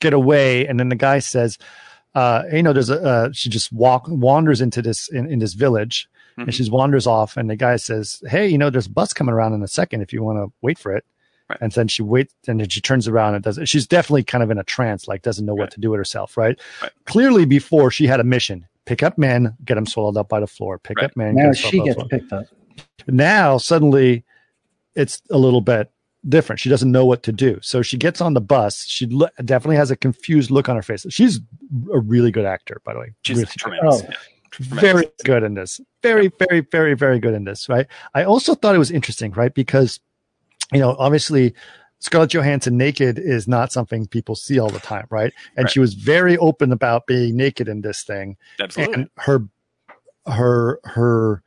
get 0.01 0.13
away 0.13 0.67
and 0.67 0.79
then 0.79 0.89
the 0.89 0.97
guy 0.97 1.19
says 1.19 1.59
uh 2.15 2.43
you 2.53 2.63
know 2.63 2.73
there's 2.73 2.91
a 2.91 3.01
uh, 3.03 3.29
she 3.33 3.49
just 3.51 3.73
walk 3.73 4.07
wanders 4.09 4.61
into 4.61 4.81
this 4.83 5.09
in, 5.09 5.31
in 5.31 5.39
this 5.39 5.55
village 5.55 6.09
Mhm. 6.37 6.45
and 6.45 6.55
she 6.55 6.69
wanders 6.69 7.07
off 7.07 7.37
and 7.37 7.49
the 7.49 7.55
guy 7.55 7.77
says 7.77 8.21
hey 8.29 8.49
you 8.49 8.59
know 8.59 8.69
there's 8.69 8.87
a 8.87 8.91
bus 8.91 9.13
coming 9.13 9.33
around 9.33 9.53
in 9.53 9.63
a 9.63 9.69
second 9.69 10.01
if 10.01 10.13
you 10.13 10.21
want 10.23 10.39
to 10.39 10.53
wait 10.63 10.79
for 10.81 10.93
it 10.97 11.05
Right. 11.49 11.59
and 11.61 11.71
then 11.73 11.87
she 11.89 12.03
waits 12.03 12.35
and 12.49 12.59
then 12.59 12.69
she 12.69 12.81
turns 12.81 13.07
around 13.07 13.35
and 13.37 13.45
does 13.45 13.57
it 13.59 13.69
she's 13.69 13.87
definitely 13.87 14.25
kind 14.25 14.43
of 14.43 14.51
in 14.51 14.59
a 14.59 14.65
trance 14.65 15.07
like 15.07 15.23
doesn't 15.23 15.47
know 15.47 15.55
what 15.55 15.71
to 15.73 15.81
do 15.81 15.91
with 15.91 15.99
herself 15.99 16.37
right? 16.37 16.59
Right. 16.83 16.91
clearly 17.05 17.45
before 17.45 17.91
she 17.93 18.07
had 18.09 18.19
a 18.19 18.25
mission 18.25 18.67
pick 18.85 19.03
up 19.05 19.17
men 19.17 19.55
get 19.65 19.75
them 19.77 19.87
swallowed 19.87 20.17
up 20.17 20.29
by 20.29 20.41
the 20.41 20.47
floor 20.49 20.79
pick 20.81 20.97
Right. 20.99 21.05
up 21.11 21.17
men 21.17 21.37
get 21.37 21.57
she 21.57 21.81
gets 21.85 21.99
up 21.99 22.09
by 22.11 22.17
the 22.17 22.21
picked 22.23 22.33
up. 22.33 22.47
now 23.07 23.59
suddenly 23.59 24.25
it's 24.97 25.23
a 25.31 25.39
little 25.39 25.61
bit 25.61 25.91
different 26.29 26.59
she 26.61 26.69
doesn't 26.71 26.91
know 26.93 27.05
what 27.05 27.23
to 27.23 27.33
do 27.33 27.59
so 27.63 27.83
she 27.83 27.97
gets 27.99 28.21
on 28.21 28.33
the 28.35 28.41
bus 28.41 28.85
she 28.87 29.07
lo- 29.07 29.29
definitely 29.45 29.77
has 29.77 29.91
a 29.91 29.97
confused 29.97 30.51
look 30.51 30.69
on 30.69 30.77
her 30.77 30.83
face 30.83 31.05
she's 31.11 31.39
a 31.93 31.99
really 32.01 32.31
good 32.31 32.47
actor 32.47 32.81
by 32.85 32.93
the 32.95 33.01
way 33.01 33.13
She's 33.23 33.37
Really 33.37 33.47
tremendous. 33.59 34.03
Oh. 34.03 34.07
Yeah. 34.09 34.15
very 34.61 35.07
good 35.25 35.43
in 35.43 35.55
this. 35.55 35.81
Very, 36.03 36.31
very, 36.39 36.61
very, 36.61 36.95
very 36.95 37.19
good 37.19 37.35
in 37.35 37.43
this, 37.45 37.69
right? 37.69 37.87
I 38.15 38.23
also 38.23 38.55
thought 38.55 38.75
it 38.77 38.79
was 38.79 38.93
interesting, 38.93 39.33
right? 39.33 39.53
Because, 39.53 39.99
you 40.73 40.79
know, 40.79 40.95
obviously 40.99 41.55
Scarlett 41.99 42.31
Johansson 42.33 42.77
naked 42.77 43.19
is 43.19 43.49
not 43.49 43.73
something 43.73 44.07
people 44.07 44.37
see 44.37 44.61
all 44.61 44.71
the 44.71 44.79
time, 44.79 45.07
right? 45.11 45.33
And 45.57 45.65
Right. 45.65 45.73
she 45.73 45.81
was 45.81 45.95
very 45.95 46.37
open 46.39 46.71
about 46.71 47.07
being 47.09 47.37
naked 47.37 47.67
in 47.69 47.81
this 47.81 48.05
thing. 48.05 48.37
Absolutely. 48.61 48.95
And 48.95 49.11
her, 49.17 49.43
her, 50.27 50.79
her, 50.85 51.43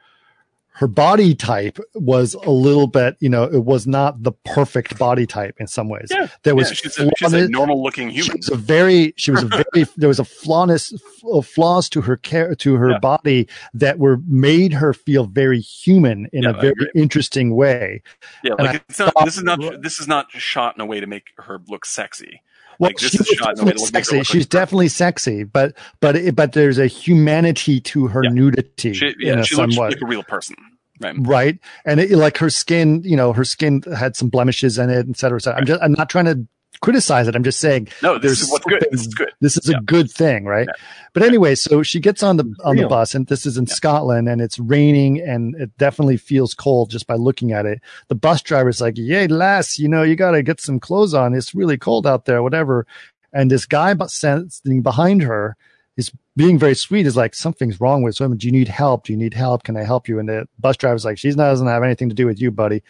her 0.77 0.87
body 0.87 1.33
type 1.33 1.79
was 1.95 2.35
a 2.35 2.51
little 2.51 2.85
bit, 2.85 3.17
you 3.19 3.29
know, 3.29 3.43
it 3.45 3.65
was 3.65 3.87
not 3.87 4.21
the 4.21 4.31
perfect 4.45 4.99
body 4.99 5.25
type 5.25 5.55
in 5.59 5.65
some 5.65 5.89
ways. 5.89 6.07
Yeah. 6.11 6.27
There 6.43 6.53
was 6.55 6.69
yeah, 6.69 6.73
she's, 6.75 6.99
a, 6.99 7.09
she's 7.17 7.33
a 7.33 7.47
normal 7.49 7.81
looking 7.81 8.09
she 8.11 8.21
human. 8.21 8.37
was 8.37 8.49
a 8.49 8.55
very 8.55 9.13
she 9.17 9.31
was 9.31 9.41
a 9.41 9.47
very 9.73 9.87
there 9.97 10.07
was 10.07 10.19
a 10.19 10.23
flawness 10.23 10.93
f- 10.93 11.01
uh, 11.33 11.41
flaws 11.41 11.89
to 11.89 12.01
her 12.01 12.15
care 12.15 12.53
to 12.53 12.75
her 12.75 12.91
Yeah. 12.91 12.99
body 12.99 13.47
that 13.73 13.97
were 13.97 14.19
made 14.27 14.71
her 14.73 14.93
feel 14.93 15.25
very 15.25 15.59
human 15.59 16.27
in 16.31 16.43
Yeah, 16.43 16.51
a 16.51 16.53
very 16.53 16.89
interesting 16.95 17.55
way 17.55 18.03
Yeah, 18.43 18.53
and 18.59 18.67
like 18.67 18.75
I 18.75 18.81
it's 18.87 18.99
not. 18.99 19.13
thought- 19.15 19.25
This 19.25 19.37
is 19.37 19.43
not. 19.43 19.59
This 19.81 19.99
is 19.99 20.07
not 20.07 20.29
shot 20.31 20.75
in 20.75 20.81
a 20.81 20.85
way 20.85 20.99
to 20.99 21.07
make 21.07 21.25
her 21.37 21.59
look 21.67 21.85
sexy. 21.85 22.41
Well 22.79 22.89
Like, 22.89 22.97
this 22.97 23.13
is 23.19 23.27
shot 23.27 23.57
in 23.57 23.61
a 23.61 23.65
way 23.65 23.71
definitely 23.71 23.73
to 23.73 23.79
look- 23.81 23.93
make 23.93 23.99
her 23.99 24.03
sexy 24.03 24.17
like 24.17 24.25
she's 24.27 24.43
her. 24.43 24.49
definitely 24.49 24.87
sexy 24.87 25.43
but 25.43 25.73
but 25.99 26.15
it, 26.15 26.35
but 26.35 26.53
there's 26.53 26.77
a 26.79 26.87
humanity 26.87 27.79
to 27.81 28.07
her 28.07 28.23
Yeah. 28.23 28.29
nudity 28.31 28.93
She, 28.93 29.15
yeah, 29.19 29.41
she 29.43 29.55
looks 29.55 29.73
somewhat 29.75 29.93
like 29.93 30.01
a 30.01 30.05
real 30.05 30.23
person. 30.23 30.55
Right. 30.99 31.15
right 31.19 31.59
and 31.85 31.99
it, 31.99 32.09
like 32.11 32.37
her 32.39 32.49
skin 32.49 33.03
you 33.05 33.15
know 33.15 33.31
her 33.33 33.43
skin 33.45 33.83
had 33.95 34.15
some 34.15 34.29
blemishes 34.29 34.79
in 34.79 34.89
it 34.89 35.07
et 35.07 35.15
cetera, 35.17 35.37
et 35.37 35.43
cetera. 35.43 35.59
i'm 35.59 35.65
just 35.67 35.81
i'm 35.83 35.91
not 35.93 36.09
trying 36.09 36.25
to 36.25 36.47
criticize 36.81 37.27
it 37.27 37.35
i'm 37.35 37.43
just 37.43 37.59
saying 37.59 37.87
No, 38.03 38.13
this 38.17 38.21
There's 38.23 38.41
is 38.43 38.51
what's 38.51 38.65
good. 38.65 38.87
This 38.91 39.01
is 39.01 39.13
good. 39.13 39.31
this 39.41 39.57
is 39.57 39.69
Yeah. 39.69 39.77
a 39.77 39.81
good 39.81 40.09
thing, 40.11 40.45
right? 40.45 40.67
Yeah. 40.67 40.83
But 41.13 41.23
anyway, 41.23 41.55
so 41.55 41.81
she 41.83 41.99
gets 41.99 42.21
on 42.23 42.37
the 42.37 42.45
on 42.63 42.75
the 42.75 42.87
bus, 42.87 43.15
and 43.15 43.25
this 43.27 43.45
is 43.45 43.57
in 43.57 43.65
Yeah. 43.67 43.73
Scotland, 43.73 44.29
and 44.29 44.39
it's 44.41 44.59
raining, 44.59 45.19
and 45.19 45.55
it 45.55 45.75
definitely 45.77 46.17
feels 46.17 46.53
cold 46.53 46.89
just 46.91 47.07
by 47.07 47.15
looking 47.15 47.51
at 47.51 47.65
it. 47.65 47.81
The 48.07 48.15
bus 48.15 48.41
driver's 48.43 48.79
like, 48.81 48.97
"Yay, 48.97 49.27
lass, 49.27 49.79
you 49.79 49.87
know, 49.89 50.03
you 50.03 50.15
got 50.15 50.31
to 50.31 50.43
get 50.43 50.61
some 50.61 50.79
clothes 50.79 51.13
on. 51.15 51.33
It's 51.33 51.55
really 51.55 51.77
cold 51.77 52.05
out 52.05 52.25
there, 52.25 52.43
whatever." 52.43 52.85
And 53.33 53.49
this 53.49 53.65
guy 53.65 53.93
bu- 53.95 54.07
sitting 54.07 54.81
behind 54.81 55.23
her 55.23 55.55
is 55.97 56.11
being 56.35 56.59
very 56.59 56.75
sweet. 56.75 57.07
Is 57.07 57.17
like, 57.17 57.33
"Something's 57.33 57.81
wrong 57.81 58.03
with 58.03 58.19
him. 58.21 58.37
Do 58.37 58.45
you 58.45 58.51
need 58.53 58.67
help? 58.67 59.05
Do 59.05 59.13
you 59.13 59.17
need 59.17 59.33
help? 59.33 59.63
Can 59.63 59.75
I 59.77 59.83
help 59.83 60.07
you?" 60.07 60.19
And 60.19 60.29
the 60.29 60.47
bus 60.59 60.77
driver's 60.77 61.05
like, 61.05 61.17
"She 61.17 61.31
doesn't 61.31 61.67
have 61.67 61.83
anything 61.83 62.09
to 62.09 62.15
do 62.15 62.25
with 62.27 62.39
you, 62.39 62.51
buddy." 62.51 62.83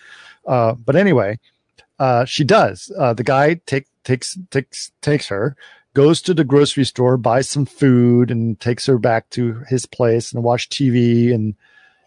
Uh, 0.45 0.73
but 0.73 0.95
anyway, 0.97 1.39
uh, 1.99 2.25
she 2.25 2.43
does. 2.43 2.91
Uh, 2.97 3.13
the 3.13 3.23
guy 3.23 3.55
take, 3.65 3.87
takes 4.03 4.37
takes 4.51 4.91
takes 5.01 5.27
her, 5.27 5.55
goes 5.93 6.21
to 6.21 6.33
the 6.33 6.43
grocery 6.43 6.85
store, 6.85 7.17
buys 7.17 7.49
some 7.49 7.65
food, 7.65 8.31
and 8.31 8.59
takes 8.59 8.85
her 8.85 8.97
back 8.97 9.29
to 9.31 9.63
his 9.67 9.85
place 9.85 10.31
and 10.31 10.43
watch 10.43 10.69
TV. 10.69 11.33
And 11.33 11.55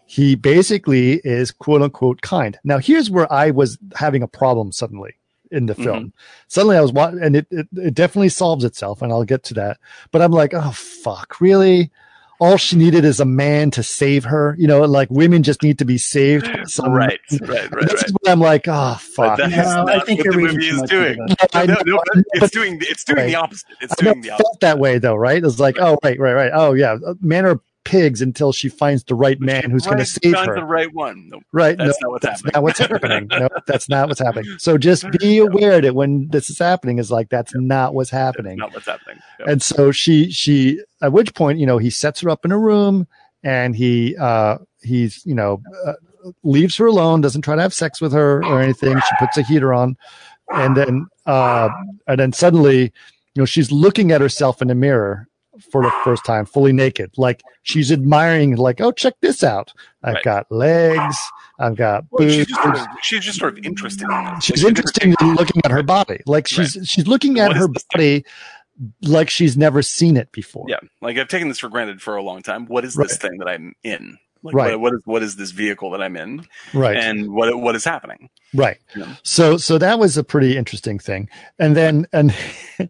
he 0.05 0.35
basically 0.35 1.21
is 1.23 1.51
quote 1.51 1.81
unquote 1.81 2.21
kind. 2.21 2.59
Now, 2.63 2.77
here's 2.77 3.09
where 3.09 3.31
I 3.31 3.51
was 3.51 3.77
having 3.95 4.23
a 4.23 4.27
problem 4.27 4.71
suddenly 4.71 5.15
in 5.51 5.65
the 5.65 5.75
film. 5.75 6.13
Suddenly, 6.47 6.77
I 6.77 6.81
was 6.81 6.93
watching, 6.93 7.21
and 7.21 7.35
it, 7.35 7.47
it 7.51 7.67
it 7.75 7.93
definitely 7.93 8.29
solves 8.29 8.63
itself, 8.63 9.01
and 9.01 9.11
I'll 9.11 9.25
get 9.25 9.43
to 9.43 9.53
that. 9.55 9.77
But 10.11 10.21
I'm 10.21 10.31
like, 10.31 10.53
oh 10.53 10.71
fuck, 10.71 11.39
really? 11.41 11.91
All 12.41 12.57
she 12.57 12.75
needed 12.75 13.05
is 13.05 13.19
a 13.19 13.25
man 13.25 13.69
to 13.71 13.83
save 13.83 14.23
her. 14.25 14.55
You 14.57 14.67
know, 14.67 14.81
like 14.81 15.09
women 15.11 15.43
just 15.43 15.61
need 15.63 15.77
to 15.79 15.85
be 15.85 15.97
saved. 15.99 16.51
by 16.51 16.63
some 16.65 16.91
Right, 16.91 17.19
right, 17.39 17.49
right, 17.49 17.71
and 17.71 17.87
this 17.87 17.93
right. 18.01 18.05
is 18.05 18.11
what 18.13 18.31
I'm 18.31 18.39
like, 18.39 18.65
oh 18.67 18.95
fuck. 18.99 19.37
But 19.37 19.51
No, 19.51 19.55
that's 19.85 19.89
I 19.89 19.99
think 20.05 20.25
what 20.25 20.31
the 20.35 20.37
movie 20.41 20.67
is 20.67 20.81
doing. 20.89 21.17
that. 21.27 21.49
I 21.53 21.65
No, 21.67 21.75
know, 21.75 21.81
no, 21.85 22.01
but 22.13 22.23
but- 22.33 22.43
it's 22.43 22.51
doing 22.51 22.79
it's 22.81 23.03
doing 23.03 23.17
Right. 23.19 23.27
the 23.27 23.35
opposite. 23.35 23.67
It's 23.79 23.93
I 23.99 24.03
doing 24.03 24.21
the 24.21 24.31
opposite. 24.31 24.43
felt 24.43 24.59
that 24.61 24.79
way 24.79 24.97
though, 24.97 25.15
right? 25.15 25.43
It's 25.43 25.59
like, 25.59 25.77
oh, 25.79 25.97
right, 26.03 26.19
right, 26.19 26.33
right. 26.33 26.51
Oh, 26.53 26.73
yeah. 26.73 26.97
Men 27.21 27.45
are 27.45 27.61
pigs 27.83 28.21
until 28.21 28.51
she 28.51 28.69
finds 28.69 29.03
the 29.05 29.15
right 29.15 29.39
man 29.39 29.69
who's 29.71 29.85
going 29.85 29.97
to 29.97 30.01
Right, 30.01 30.07
save 30.07 30.35
her. 30.45 30.55
the 30.55 30.63
right 30.63 30.93
one. 30.93 31.27
Nope. 31.29 31.43
right? 31.51 31.77
That's 31.77 31.99
no, 32.01 32.07
not 32.07 32.11
what's 32.11 32.25
that's 32.25 32.41
happening. 32.41 32.51
not 32.53 32.63
what's 32.63 32.79
happening. 32.79 33.27
no, 33.27 33.49
that's 33.67 33.89
not 33.89 34.07
what's 34.07 34.19
happening. 34.21 34.55
So 34.59 34.77
just 34.77 35.05
be 35.19 35.37
aware 35.39 35.81
that 35.81 35.95
when 35.95 36.27
this 36.29 36.49
is 36.49 36.59
happening, 36.59 36.99
is 36.99 37.11
like 37.11 37.29
that's 37.29 37.53
not 37.55 37.93
what's 37.93 38.11
That's 38.11 38.35
happening. 38.37 38.57
not 38.57 38.73
what's 38.73 38.85
happening. 38.87 39.17
Yep. 39.39 39.47
And 39.47 39.61
so 39.63 39.91
she, 39.91 40.29
she, 40.31 40.79
at 41.01 41.11
which 41.11 41.33
point, 41.33 41.59
you 41.59 41.65
know, 41.65 41.77
he 41.77 41.89
sets 41.89 42.21
her 42.21 42.29
up 42.29 42.45
in 42.45 42.51
a 42.51 42.57
room 42.59 43.07
and 43.43 43.75
he, 43.75 44.15
uh, 44.17 44.57
he's, 44.83 45.25
you 45.25 45.33
know, 45.35 45.61
uh, 45.85 45.93
leaves 46.43 46.75
her 46.77 46.85
alone, 46.85 47.21
doesn't 47.21 47.41
try 47.41 47.55
to 47.55 47.61
have 47.61 47.73
sex 47.73 47.99
with 47.99 48.13
her 48.13 48.43
or 48.45 48.61
anything. 48.61 48.95
She 48.99 49.15
puts 49.19 49.37
a 49.37 49.41
heater 49.41 49.73
on 49.73 49.97
and 50.53 50.77
then, 50.77 51.07
uh, 51.25 51.69
and 52.07 52.19
then 52.19 52.31
suddenly, 52.33 52.81
you 53.33 53.41
know, 53.41 53.45
she's 53.45 53.71
looking 53.71 54.11
at 54.11 54.21
herself 54.21 54.61
in 54.61 54.67
the 54.67 54.75
mirror 54.75 55.27
for 55.71 55.83
the 55.83 55.91
first 56.03 56.25
time, 56.25 56.45
fully 56.45 56.73
naked. 56.73 57.11
Like 57.17 57.41
she's 57.63 57.91
admiring, 57.91 58.55
like, 58.57 58.81
oh, 58.81 58.91
check 58.91 59.13
this 59.21 59.43
out. 59.43 59.71
I've 60.03 60.15
Right. 60.15 60.23
got 60.23 60.51
legs. 60.51 61.15
I've 61.59 61.75
got 61.75 62.05
Well, 62.11 62.27
boobs. 62.27 62.33
she's 62.35 62.47
just 62.47 62.61
sort 62.63 62.75
of, 62.77 62.85
she's 63.03 63.23
just 63.23 63.39
sort 63.39 63.57
of 63.57 63.65
interested. 63.65 64.03
In 64.09 64.39
she's 64.41 64.63
interested 64.63 65.03
in 65.03 65.35
looking 65.35 65.61
at 65.63 65.71
her 65.71 65.83
body. 65.83 66.21
Like 66.25 66.47
she's 66.47 66.77
she's 66.85 67.07
looking 67.07 67.39
at 67.39 67.49
What 67.49 67.57
her 67.57 67.67
body 67.93 68.25
like 69.03 69.29
she's 69.29 69.55
never 69.57 69.81
seen 69.83 70.17
it 70.17 70.31
before. 70.31 70.65
Yeah, 70.67 70.79
like 71.01 71.17
I've 71.17 71.27
taken 71.27 71.49
this 71.49 71.59
for 71.59 71.69
granted 71.69 72.01
for 72.01 72.15
a 72.15 72.23
long 72.23 72.41
time. 72.41 72.65
What 72.65 72.83
is 72.83 72.95
Right. 72.95 73.07
this 73.07 73.17
thing 73.17 73.37
that 73.37 73.47
I'm 73.47 73.73
in? 73.83 74.17
Like, 74.43 74.55
Right. 74.55 74.71
what, 74.71 74.79
what 74.81 74.93
is 74.93 75.01
what 75.05 75.21
is 75.23 75.35
this 75.35 75.51
vehicle 75.51 75.91
that 75.91 76.01
I'm 76.01 76.17
in? 76.17 76.47
Right. 76.73 76.97
And 76.97 77.31
what 77.31 77.55
what 77.59 77.75
is 77.75 77.83
happening? 77.85 78.29
Right. 78.55 78.77
Yeah. 78.95 79.13
So 79.21 79.57
so 79.57 79.77
that 79.77 79.99
was 79.99 80.17
a 80.17 80.23
pretty 80.23 80.57
interesting 80.57 80.97
thing. 80.97 81.29
And 81.59 81.75
then 81.77 82.07
and 82.11 82.33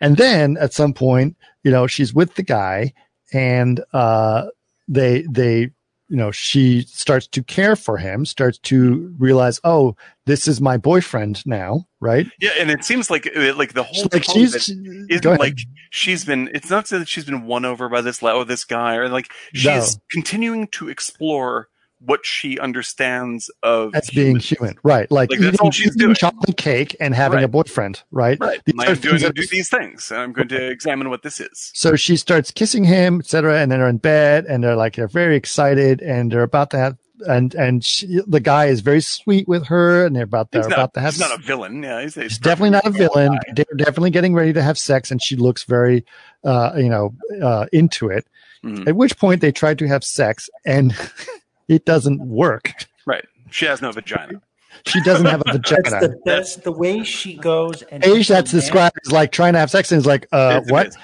and 0.00 0.16
then 0.16 0.56
at 0.58 0.72
some 0.72 0.92
point, 0.92 1.36
you 1.64 1.70
know, 1.72 1.86
she's 1.88 2.14
with 2.14 2.34
the 2.36 2.42
guy 2.44 2.92
and 3.32 3.82
uh 3.92 4.46
they 4.86 5.22
they 5.22 5.70
you 6.10 6.18
know, 6.18 6.30
she 6.30 6.82
starts 6.82 7.26
to 7.28 7.42
care 7.42 7.74
for 7.74 7.96
him, 7.96 8.26
starts 8.26 8.58
to 8.58 9.12
realize, 9.18 9.58
oh, 9.64 9.96
this 10.26 10.46
is 10.46 10.60
my 10.60 10.76
boyfriend 10.76 11.44
now, 11.46 11.86
right? 11.98 12.26
Yeah, 12.38 12.50
and 12.60 12.70
it 12.70 12.84
seems 12.84 13.08
like 13.10 13.26
uh, 13.34 13.54
like 13.54 13.72
the 13.72 13.82
whole 13.82 14.06
Like 14.12 14.22
she's 14.22 14.52
she- 14.64 14.72
isn't 15.08 15.22
go 15.22 15.30
ahead. 15.30 15.40
like 15.40 15.58
she's 15.90 16.24
been. 16.26 16.50
It's 16.52 16.68
not 16.68 16.86
so 16.86 16.98
that 16.98 17.08
she's 17.08 17.24
been 17.24 17.46
won 17.46 17.64
over 17.64 17.88
by 17.88 18.02
this 18.02 18.22
oh, 18.22 18.44
this 18.44 18.64
guy, 18.64 18.96
or 18.96 19.08
like 19.08 19.32
she's 19.54 19.64
No. 19.96 20.02
continuing 20.10 20.68
to 20.68 20.90
explore 20.90 21.68
what 22.06 22.24
she 22.26 22.58
understands 22.58 23.50
of 23.62 23.94
as 23.94 24.10
being 24.10 24.36
human, 24.36 24.76
right? 24.82 25.10
Like, 25.10 25.30
Like, 25.30 25.38
that's 25.40 25.54
eating, 25.54 25.60
all 25.64 25.70
she's 25.70 25.96
doing. 25.96 26.14
chocolate 26.14 26.56
cake 26.56 26.96
and 27.00 27.14
having 27.14 27.36
Right. 27.36 27.44
a 27.44 27.48
boyfriend, 27.48 28.02
right? 28.10 28.38
right. 28.40 28.60
These 28.64 28.74
I'm 28.78 28.96
things 28.96 29.22
that- 29.22 29.34
do 29.34 29.46
these 29.50 29.68
things, 29.68 30.10
and 30.10 30.20
I'm 30.20 30.32
going 30.32 30.48
to 30.48 30.68
examine 30.70 31.10
what 31.10 31.22
this 31.22 31.40
is. 31.40 31.70
So 31.74 31.96
she 31.96 32.16
starts 32.16 32.50
kissing 32.50 32.84
him, 32.84 33.20
etc., 33.20 33.60
and 33.60 33.70
then 33.72 33.78
they're 33.78 33.88
in 33.88 33.98
bed, 33.98 34.44
and 34.48 34.62
they're 34.62 34.76
like 34.76 34.96
they're 34.96 35.08
very 35.08 35.36
excited, 35.36 36.00
and 36.02 36.30
they're 36.30 36.42
about 36.42 36.70
to 36.70 36.78
have, 36.78 36.96
and 37.26 37.54
and 37.54 37.84
she, 37.84 38.20
the 38.26 38.40
guy 38.40 38.66
is 38.66 38.80
very 38.80 39.00
sweet 39.00 39.46
with 39.48 39.66
her, 39.68 40.04
and 40.04 40.14
they're 40.14 40.24
about 40.24 40.50
they're 40.50 40.66
about 40.66 40.94
to 40.94 41.00
have. 41.00 41.14
he's 41.14 41.20
not 41.20 41.38
a 41.38 41.42
villain. 41.42 41.82
Yeah, 41.82 42.02
he's, 42.02 42.14
He's 42.16 42.38
definitely 42.38 42.70
not 42.70 42.86
a 42.86 42.90
villain. 42.90 43.38
They're 43.54 43.64
definitely 43.76 44.10
getting 44.10 44.34
ready 44.34 44.52
to 44.52 44.62
have 44.62 44.76
sex, 44.78 45.10
and 45.10 45.22
she 45.22 45.36
looks 45.36 45.62
very, 45.64 46.04
uh, 46.44 46.72
you 46.76 46.88
know, 46.88 47.14
uh, 47.42 47.66
into 47.72 48.08
it. 48.08 48.26
Mhm. 48.64 48.88
At 48.88 48.96
which 48.96 49.16
point 49.18 49.40
they 49.42 49.52
try 49.52 49.74
to 49.74 49.86
have 49.86 50.02
sex, 50.04 50.48
and 50.66 50.94
it 51.68 51.84
doesn't 51.84 52.20
work. 52.26 52.86
Right. 53.06 53.24
She 53.50 53.66
has 53.66 53.80
no 53.82 53.92
vagina. 53.92 54.40
She 54.86 55.00
doesn't 55.02 55.26
have 55.26 55.42
a 55.46 55.52
vagina. 55.52 55.82
That's 55.82 55.90
vagina. 55.94 56.08
the 56.08 56.20
that's 56.24 56.56
the 56.56 56.72
way 56.72 57.04
she 57.04 57.36
goes 57.36 57.82
and 57.82 58.04
Age 58.04 58.28
that's 58.28 58.50
described 58.50 58.96
as 59.06 59.12
like 59.12 59.30
trying 59.32 59.52
to 59.52 59.58
have 59.58 59.70
sex, 59.70 59.92
and 59.92 59.98
is 59.98 60.06
like, 60.06 60.26
uh, 60.32 60.60
It's 60.62 60.70
what? 60.70 60.86
amazing. 60.86 61.02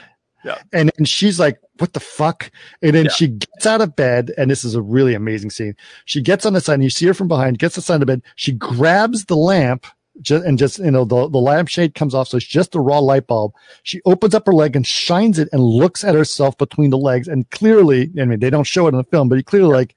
And 0.72 0.90
then 0.96 1.04
she's 1.04 1.38
like, 1.38 1.60
what 1.78 1.92
the 1.92 2.00
fuck? 2.00 2.50
And 2.82 2.94
then 2.94 3.04
Yeah. 3.06 3.10
she 3.12 3.28
gets 3.28 3.66
out 3.66 3.80
of 3.82 3.94
bed, 3.94 4.32
and 4.38 4.50
this 4.50 4.64
is 4.64 4.74
a 4.74 4.82
really 4.82 5.14
amazing 5.14 5.50
scene. 5.50 5.76
She 6.06 6.20
gets 6.22 6.46
on 6.46 6.54
the 6.54 6.60
side, 6.60 6.74
and 6.74 6.82
you 6.82 6.90
see 6.90 7.06
her 7.06 7.14
from 7.14 7.28
behind, 7.28 7.58
gets 7.58 7.74
the 7.74 7.82
side 7.82 7.94
of 7.96 8.00
the 8.00 8.06
bed. 8.06 8.22
She 8.36 8.52
grabs 8.52 9.26
the 9.26 9.36
lamp, 9.36 9.86
just, 10.22 10.44
and 10.44 10.58
just, 10.58 10.78
you 10.78 10.90
know, 10.90 11.04
the, 11.04 11.28
the 11.28 11.38
lampshade 11.38 11.94
comes 11.94 12.14
off. 12.14 12.28
So 12.28 12.38
it's 12.38 12.46
just 12.46 12.74
a 12.74 12.80
raw 12.80 12.98
light 12.98 13.26
bulb. 13.26 13.52
She 13.82 14.00
opens 14.06 14.34
up 14.34 14.46
her 14.46 14.52
leg 14.52 14.76
and 14.76 14.86
shines 14.86 15.38
it 15.38 15.48
and 15.52 15.62
looks 15.62 16.04
at 16.04 16.14
herself 16.14 16.56
between 16.58 16.90
the 16.90 16.98
legs. 16.98 17.28
And 17.28 17.48
clearly, 17.50 18.10
I 18.20 18.24
mean, 18.24 18.40
they 18.40 18.50
don't 18.50 18.64
show 18.66 18.86
it 18.86 18.90
in 18.90 18.96
the 18.98 19.04
film, 19.04 19.28
but 19.28 19.36
you 19.36 19.44
clearly 19.44 19.72
like, 19.72 19.94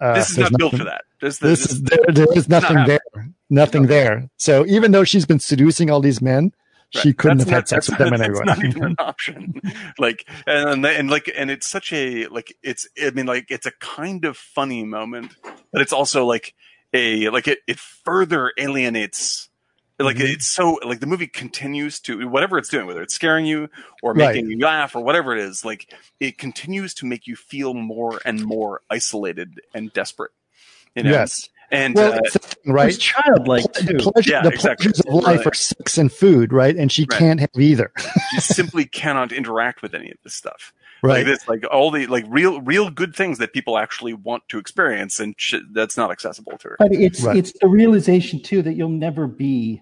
uh, 0.00 0.14
This 0.14 0.30
is 0.30 0.38
not 0.38 0.52
built 0.58 0.72
nothing- 0.72 0.78
for 0.78 0.84
that. 0.90 1.04
This, 1.20 1.38
This 1.38 1.60
this, 1.62 1.72
is 1.72 1.82
there, 1.82 1.98
there 2.08 2.26
is 2.36 2.48
nothing 2.48 2.76
not 2.76 2.86
there, 2.86 3.00
nothing 3.48 3.86
there. 3.86 4.28
So 4.36 4.66
even 4.66 4.92
though 4.92 5.04
she's 5.04 5.24
been 5.24 5.38
seducing 5.40 5.90
all 5.90 6.00
these 6.00 6.20
men, 6.20 6.52
she 6.90 7.12
couldn't 7.14 7.38
That's 7.38 7.50
have 7.50 7.56
not- 7.56 7.56
had 7.56 7.68
sex 7.68 7.88
with 7.88 7.98
them 8.10 8.10
that's 8.18 8.40
not 8.44 8.64
even 8.64 8.84
an 8.84 8.96
option. 8.98 9.60
like 9.98 10.28
and, 10.46 10.68
and 10.70 10.86
and 10.86 11.10
like 11.10 11.30
and 11.34 11.50
it's 11.50 11.66
such 11.66 11.92
a 11.92 12.26
like 12.28 12.54
it's 12.62 12.86
I 13.02 13.10
mean 13.10 13.26
like 13.26 13.46
it's 13.50 13.66
a 13.66 13.72
kind 13.80 14.24
of 14.26 14.36
funny 14.36 14.84
moment, 14.84 15.34
but 15.72 15.80
it's 15.82 15.92
also 15.92 16.26
like 16.26 16.54
a 16.92 17.30
like 17.30 17.48
it 17.48 17.60
it 17.66 17.78
further 17.78 18.52
alienates. 18.58 19.48
Like 19.98 20.16
Mhm. 20.16 20.32
it's 20.34 20.46
so 20.46 20.80
like 20.84 20.98
the 21.00 21.06
movie 21.06 21.28
continues 21.28 22.00
to 22.00 22.28
whatever 22.28 22.58
it's 22.58 22.68
doing, 22.68 22.86
whether 22.86 23.02
it's 23.02 23.14
scaring 23.14 23.46
you 23.46 23.68
or 24.02 24.12
Right. 24.12 24.34
making 24.34 24.50
you 24.50 24.58
laugh 24.58 24.96
or 24.96 25.04
whatever 25.04 25.32
it 25.36 25.40
is, 25.40 25.64
like 25.64 25.92
it 26.18 26.36
continues 26.36 26.94
to 26.94 27.06
make 27.06 27.26
you 27.28 27.36
feel 27.36 27.74
more 27.74 28.20
and 28.24 28.44
more 28.44 28.80
isolated 28.90 29.60
and 29.72 29.92
desperate. 29.92 30.32
You 30.96 31.04
know? 31.04 31.10
Yes. 31.10 31.48
And 31.70 31.94
Well, 31.94 32.12
uh, 32.12 32.18
it's 32.24 32.32
the 32.32 32.38
thing, 32.40 32.56
It's 32.64 32.72
right? 32.72 32.98
childlike 32.98 33.72
the 33.72 33.92
too. 33.98 34.10
pleasure, 34.10 34.30
Yeah, 34.30 34.42
the 34.42 34.48
exactly. 34.50 34.84
pleasures 34.86 35.00
of 35.06 35.14
life 35.14 35.38
Right. 35.38 35.46
are 35.46 35.54
sex 35.54 35.96
and 35.96 36.12
food, 36.12 36.52
right? 36.52 36.76
And 36.76 36.90
she 36.90 37.02
Right. 37.08 37.18
can't 37.18 37.40
have 37.40 37.50
either, 37.56 37.92
she 38.32 38.40
simply 38.40 38.84
cannot 38.86 39.32
interact 39.32 39.80
with 39.80 39.94
any 39.94 40.10
of 40.10 40.18
this 40.24 40.34
stuff. 40.34 40.72
Right? 41.04 41.18
Like 41.18 41.26
this, 41.26 41.48
like 41.48 41.64
all 41.70 41.90
the 41.90 42.06
like 42.06 42.24
real, 42.28 42.60
real 42.62 42.90
good 42.90 43.14
things 43.14 43.38
that 43.38 43.52
people 43.52 43.78
actually 43.78 44.12
want 44.14 44.42
to 44.48 44.58
experience, 44.58 45.20
and 45.20 45.34
sh- 45.38 45.54
that's 45.72 45.96
not 45.96 46.10
accessible 46.10 46.56
to 46.58 46.68
her. 46.68 46.76
But 46.78 46.92
it's 46.92 47.22
Right. 47.22 47.36
it's 47.36 47.52
the 47.60 47.68
realization 47.68 48.40
too 48.42 48.62
that 48.62 48.74
you'll 48.74 48.88
never 48.88 49.26
be 49.26 49.80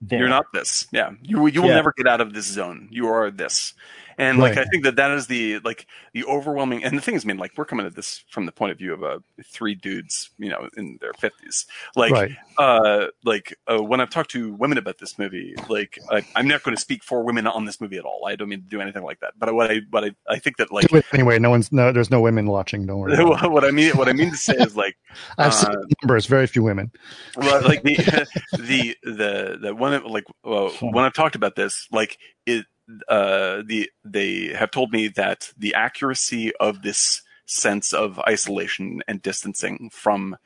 there. 0.00 0.20
You're 0.20 0.28
not 0.28 0.46
this. 0.52 0.86
Yeah, 0.92 1.10
you 1.22 1.46
you 1.46 1.62
will 1.62 1.68
Yeah. 1.70 1.76
never 1.76 1.92
get 1.96 2.06
out 2.06 2.20
of 2.20 2.32
this 2.34 2.46
zone. 2.46 2.88
You 2.90 3.08
are 3.08 3.30
this. 3.30 3.74
And 4.18 4.38
like 4.38 4.56
I 4.56 4.64
think 4.64 4.84
that 4.84 4.96
that 4.96 5.10
is 5.10 5.26
the 5.26 5.58
like 5.58 5.86
the 6.14 6.24
overwhelming. 6.24 6.84
And 6.84 6.96
the 6.96 7.02
thing 7.02 7.14
is, 7.14 7.24
I 7.24 7.28
mean, 7.28 7.36
like 7.36 7.52
we're 7.56 7.66
coming 7.66 7.84
at 7.84 7.94
this 7.94 8.24
from 8.30 8.46
the 8.46 8.52
point 8.52 8.72
of 8.72 8.78
view 8.78 8.94
of 8.94 9.02
uh, 9.02 9.18
three 9.44 9.74
dudes, 9.74 10.30
you 10.38 10.48
know, 10.48 10.68
in 10.76 10.98
their 11.00 11.12
fifties. 11.14 11.66
Like, 11.94 12.12
right. 12.12 12.36
uh, 12.56 13.08
like 13.24 13.54
uh, 13.66 13.82
when 13.82 14.00
I've 14.00 14.08
talked 14.10 14.30
to 14.30 14.54
women 14.54 14.78
about 14.78 14.98
this 14.98 15.18
movie, 15.18 15.54
like 15.68 15.98
I, 16.10 16.24
I'm 16.34 16.48
not 16.48 16.62
going 16.62 16.74
to 16.74 16.80
speak 16.80 17.04
for 17.04 17.22
women 17.24 17.46
on 17.46 17.66
this 17.66 17.78
movie 17.80 17.98
at 17.98 18.04
all. 18.04 18.26
I 18.26 18.36
don't 18.36 18.48
mean 18.48 18.62
to 18.62 18.68
do 18.68 18.80
anything 18.80 19.02
like 19.02 19.20
that. 19.20 19.34
But 19.38 19.52
what 19.54 19.70
I, 19.70 19.80
but 19.90 20.04
I, 20.04 20.10
I 20.28 20.38
think 20.38 20.56
that 20.56 20.72
like 20.72 20.90
anyway. 21.12 21.38
No 21.38 21.50
one's 21.50 21.70
no. 21.70 21.92
There's 21.92 22.10
no 22.10 22.20
women 22.22 22.46
watching. 22.46 22.86
Don't 22.86 22.98
worry. 22.98 23.22
what 23.24 23.64
I 23.64 23.70
mean, 23.70 23.96
what 23.96 24.08
I 24.08 24.14
mean 24.14 24.30
to 24.30 24.36
say 24.36 24.54
is 24.54 24.76
like 24.76 24.96
I've 25.38 25.48
uh, 25.48 25.50
seen 25.50 25.74
numbers. 26.02 26.24
Very 26.26 26.46
few 26.46 26.62
women. 26.62 26.90
well, 27.36 27.62
like 27.62 27.82
the 27.82 27.96
the 28.58 28.96
the 29.02 29.58
the 29.60 29.74
one 29.74 30.02
like 30.04 30.24
well, 30.42 30.70
when 30.80 31.04
I've 31.04 31.14
talked 31.14 31.36
about 31.36 31.54
this, 31.54 31.86
like 31.92 32.18
it 32.46 32.64
uh 33.08 33.62
the 33.66 33.90
they 34.04 34.48
have 34.54 34.70
told 34.70 34.92
me 34.92 35.08
that 35.08 35.52
the 35.58 35.74
accuracy 35.74 36.54
of 36.56 36.82
this 36.82 37.22
sense 37.46 37.92
of 37.92 38.18
isolation 38.20 39.02
and 39.08 39.22
distancing 39.22 39.90
from 39.92 40.36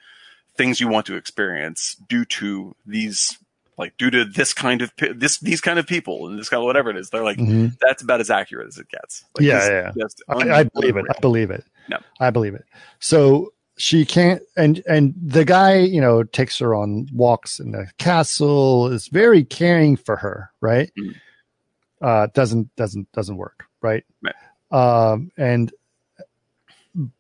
things 0.57 0.81
you 0.81 0.89
want 0.89 1.07
to 1.07 1.17
experience 1.17 1.97
due 2.09 2.25
to 2.25 2.75
these 2.87 3.39
like 3.79 3.97
due 3.97 4.11
to 4.11 4.25
this 4.25 4.53
kind 4.53 4.83
of 4.83 4.93
this 5.15 5.39
these 5.39 5.61
kind 5.61 5.79
of 5.79 5.87
people 5.87 6.27
and 6.29 6.39
this 6.39 6.49
kind 6.49 6.61
of 6.61 6.67
whatever 6.67 6.91
it 6.91 6.97
is 6.97 7.11
they're 7.11 7.25
like 7.25 7.39
Mhm. 7.39 7.77
that's 7.81 8.03
about 8.03 8.21
as 8.21 8.31
accurate 8.31 8.69
as 8.69 8.79
it 8.79 8.89
gets 8.89 9.25
like, 9.37 9.45
Yeah, 9.47 9.93
yeah. 9.97 10.07
I, 10.29 10.61
I 10.61 10.63
believe 10.65 10.97
it. 10.97 11.07
I 11.15 11.19
believe 11.21 11.51
it. 11.51 11.65
No. 11.89 11.99
I 12.21 12.31
believe 12.31 12.55
it. 12.55 12.65
So 12.99 13.53
she 13.79 14.05
can't, 14.05 14.43
and 14.59 14.83
and 14.87 15.15
the 15.21 15.47
guy, 15.47 15.79
you 15.79 16.01
know, 16.03 16.23
takes 16.23 16.59
her 16.59 16.75
on 16.75 17.09
walks 17.15 17.59
in 17.59 17.73
the 17.73 17.91
castle. 17.97 18.89
Is 18.89 19.09
very 19.09 19.43
caring 19.43 19.97
for 19.97 20.17
her, 20.17 20.51
right? 20.61 20.91
Mm. 20.99 21.15
Uh, 22.01 22.29
doesn't 22.35 22.75
doesn't 22.77 23.11
doesn't 23.13 23.37
work, 23.37 23.65
right? 23.83 24.05
Right. 24.23 24.35
Um, 24.71 25.31
and 25.37 25.73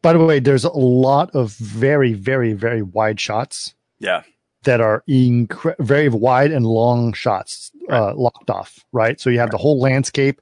by 0.03 0.13
the 0.13 0.25
way, 0.25 0.41
there's 0.41 0.65
a 0.65 0.71
lot 0.71 1.35
of 1.35 1.53
very 1.53 2.13
very 2.15 2.53
very 2.55 2.83
wide 2.83 3.21
shots 3.21 3.75
yeah 3.99 4.23
that 4.65 4.81
are 4.81 5.03
incre- 5.09 5.77
very 5.79 6.09
wide 6.09 6.51
and 6.53 6.67
long 6.67 7.13
shots 7.13 7.71
uh, 7.91 8.15
locked 8.15 8.51
off, 8.51 8.85
right? 8.93 9.21
So 9.21 9.31
you 9.31 9.39
have 9.39 9.51
the 9.51 9.57
whole 9.59 9.79
landscape, 9.81 10.41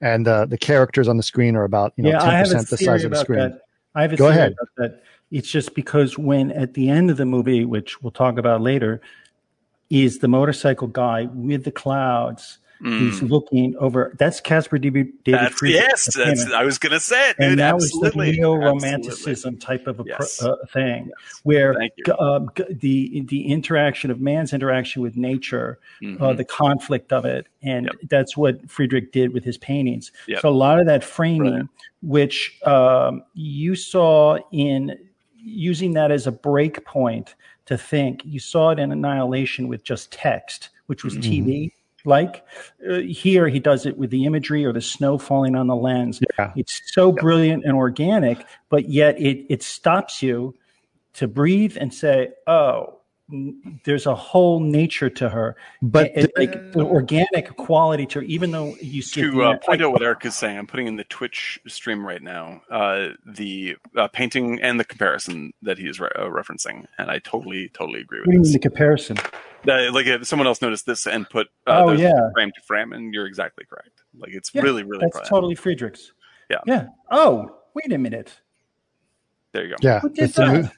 and 0.00 0.26
uh, 0.28 0.46
the 0.46 0.58
characters 0.58 1.08
on 1.08 1.16
the 1.16 1.22
screen 1.22 1.56
are 1.56 1.64
about 1.64 1.92
you 1.96 2.04
know 2.04 2.10
yeah, 2.10 2.18
ten 2.18 2.28
I 2.28 2.32
have 2.34 2.46
a 2.46 2.50
percent 2.50 2.70
the 2.70 2.76
theory 2.76 2.86
size 2.98 3.04
of 3.04 3.10
the 3.10 3.16
about 3.16 3.24
screen. 3.24 3.38
that. 3.40 3.62
I 3.94 4.02
have 4.02 4.12
a 4.12 4.16
Go 4.16 4.24
theory 4.26 4.36
ahead. 4.36 4.52
about 4.52 4.68
that. 4.76 5.02
It's 5.30 5.50
just 5.50 5.74
because 5.74 6.16
when 6.16 6.50
at 6.52 6.74
the 6.74 6.88
end 6.88 7.10
of 7.10 7.16
the 7.16 7.26
movie, 7.26 7.64
which 7.64 8.02
we'll 8.02 8.10
talk 8.12 8.38
about 8.38 8.60
later, 8.60 9.00
is 9.90 10.18
the 10.18 10.28
motorcycle 10.28 10.88
guy 10.88 11.24
with 11.32 11.64
the 11.64 11.72
clouds. 11.72 12.58
He's 12.80 13.20
Mm. 13.20 13.30
looking 13.30 13.74
over. 13.78 14.14
That's 14.18 14.40
Caspar 14.40 14.78
David 14.78 15.08
that's 15.26 15.56
Friedrich, 15.56 15.82
yes 15.82 16.14
that's 16.14 16.50
i 16.52 16.62
was 16.64 16.78
gonna 16.78 17.00
say 17.00 17.30
it 17.30 17.36
dude 17.38 17.50
and 17.50 17.58
that 17.58 17.74
absolutely 17.74 18.28
was 18.28 18.36
the 18.36 18.40
neo 18.40 18.54
romanticism 18.54 19.56
type 19.58 19.86
of 19.88 19.98
a 19.98 20.04
pro- 20.04 20.16
Yes. 20.20 20.42
uh, 20.42 20.54
thing, 20.72 21.10
where 21.42 21.74
g- 22.06 22.64
the 22.70 23.22
the 23.26 23.46
interaction 23.48 24.10
of 24.12 24.20
man's 24.20 24.52
interaction 24.52 25.02
with 25.02 25.16
nature, 25.16 25.78
uh, 26.02 26.04
Mhm. 26.06 26.36
the 26.36 26.44
conflict 26.44 27.12
of 27.12 27.24
it, 27.24 27.46
and 27.62 27.86
Yep. 27.86 27.94
that's 28.08 28.36
what 28.36 28.70
Friedrich 28.70 29.10
did 29.12 29.32
with 29.34 29.42
his 29.44 29.58
paintings. 29.58 30.12
Yep. 30.28 30.40
So 30.40 30.48
a 30.48 30.50
lot 30.50 30.78
of 30.78 30.86
that 30.86 31.02
framing, 31.02 31.38
Brilliant. 31.40 31.70
which 32.02 32.58
um, 32.64 33.22
you 33.34 33.74
saw 33.74 34.38
in 34.52 34.96
using 35.36 35.94
that 35.94 36.10
as 36.12 36.26
a 36.28 36.32
break 36.32 36.84
point 36.84 37.34
to 37.66 37.76
think, 37.76 38.22
you 38.24 38.38
saw 38.38 38.70
it 38.70 38.78
in 38.78 38.92
Annihilation 38.92 39.66
with 39.68 39.82
just 39.84 40.12
text, 40.12 40.68
which 40.86 41.02
was 41.04 41.16
Mhm. 41.16 41.22
TV. 41.22 41.72
Like 42.08 42.42
uh, 42.90 43.00
here, 43.00 43.48
he 43.48 43.60
does 43.60 43.84
it 43.84 43.98
with 43.98 44.08
the 44.08 44.24
imagery 44.24 44.64
or 44.64 44.72
the 44.72 44.80
snow 44.80 45.18
falling 45.18 45.54
on 45.54 45.66
the 45.66 45.76
lens. 45.76 46.20
Yeah. 46.38 46.52
It's 46.56 46.80
so 46.86 47.12
brilliant 47.12 47.66
and 47.66 47.74
organic, 47.74 48.38
but 48.70 48.88
yet 48.88 49.20
it 49.20 49.44
it 49.50 49.62
stops 49.62 50.22
you 50.22 50.54
to 51.14 51.28
breathe 51.28 51.76
and 51.78 51.92
say, 51.92 52.30
"Oh, 52.46 52.94
there's 53.84 54.06
a 54.06 54.14
whole 54.14 54.58
nature 54.60 55.10
to 55.10 55.28
her." 55.28 55.56
But 55.82 56.12
It- 56.16 56.32
like 56.38 56.72
the 56.72 56.86
organic 56.86 57.54
quality 57.58 58.06
to 58.06 58.20
her, 58.20 58.24
even 58.24 58.52
though 58.52 58.74
you 58.80 59.02
see 59.02 59.20
to 59.20 59.42
uh, 59.42 59.58
point 59.58 59.82
out 59.82 59.92
what 59.92 60.02
Eric 60.02 60.24
is 60.24 60.34
saying, 60.34 60.56
I'm 60.56 60.66
putting 60.66 60.86
in 60.86 60.96
the 60.96 61.04
Twitch 61.04 61.60
stream 61.66 62.06
right 62.06 62.22
now 62.22 62.62
uh, 62.70 63.08
the 63.26 63.76
uh, 63.94 64.08
painting 64.08 64.62
and 64.62 64.80
the 64.80 64.84
comparison 64.84 65.52
that 65.60 65.76
he 65.76 65.86
is 65.86 66.00
re- 66.00 66.08
uh, 66.16 66.24
referencing, 66.24 66.86
and 66.96 67.10
I 67.10 67.18
totally, 67.18 67.68
totally 67.68 68.00
agree 68.00 68.20
with. 68.20 68.28
What 68.28 68.32
do 68.32 68.38
you 68.38 68.44
mean 68.44 68.52
the 68.54 68.58
comparison? 68.58 69.18
Uh, 69.66 69.92
like 69.92 70.06
if 70.06 70.26
someone 70.26 70.46
else 70.46 70.62
noticed 70.62 70.86
this 70.86 71.06
and 71.06 71.28
put 71.28 71.48
uh, 71.66 71.82
Oh, 71.84 71.90
those 71.90 72.00
yeah. 72.00 72.12
frame 72.34 72.50
to 72.54 72.60
frame, 72.66 72.92
and 72.92 73.12
you're 73.12 73.26
exactly 73.26 73.64
correct. 73.68 74.02
Like 74.18 74.32
it's 74.32 74.50
Yeah, 74.54 74.62
really, 74.62 74.82
really. 74.84 75.00
That's 75.00 75.12
brilliant. 75.12 75.28
totally 75.30 75.54
Friedrich's. 75.56 76.12
Yeah. 76.50 76.58
Yeah. 76.66 76.86
Oh, 77.10 77.56
wait 77.74 77.92
a 77.92 77.98
minute. 77.98 78.40
There 79.52 79.64
you 79.64 79.70
go. 79.70 79.76
yeah, 79.80 80.00
Who 80.00 80.10
did 80.10 80.30
that? 80.34 80.72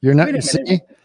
you're 0.00 0.14
not 0.14 0.26
Wait 0.26 0.36
a 0.36 0.42
see. 0.42 0.62
minute. 0.62 0.98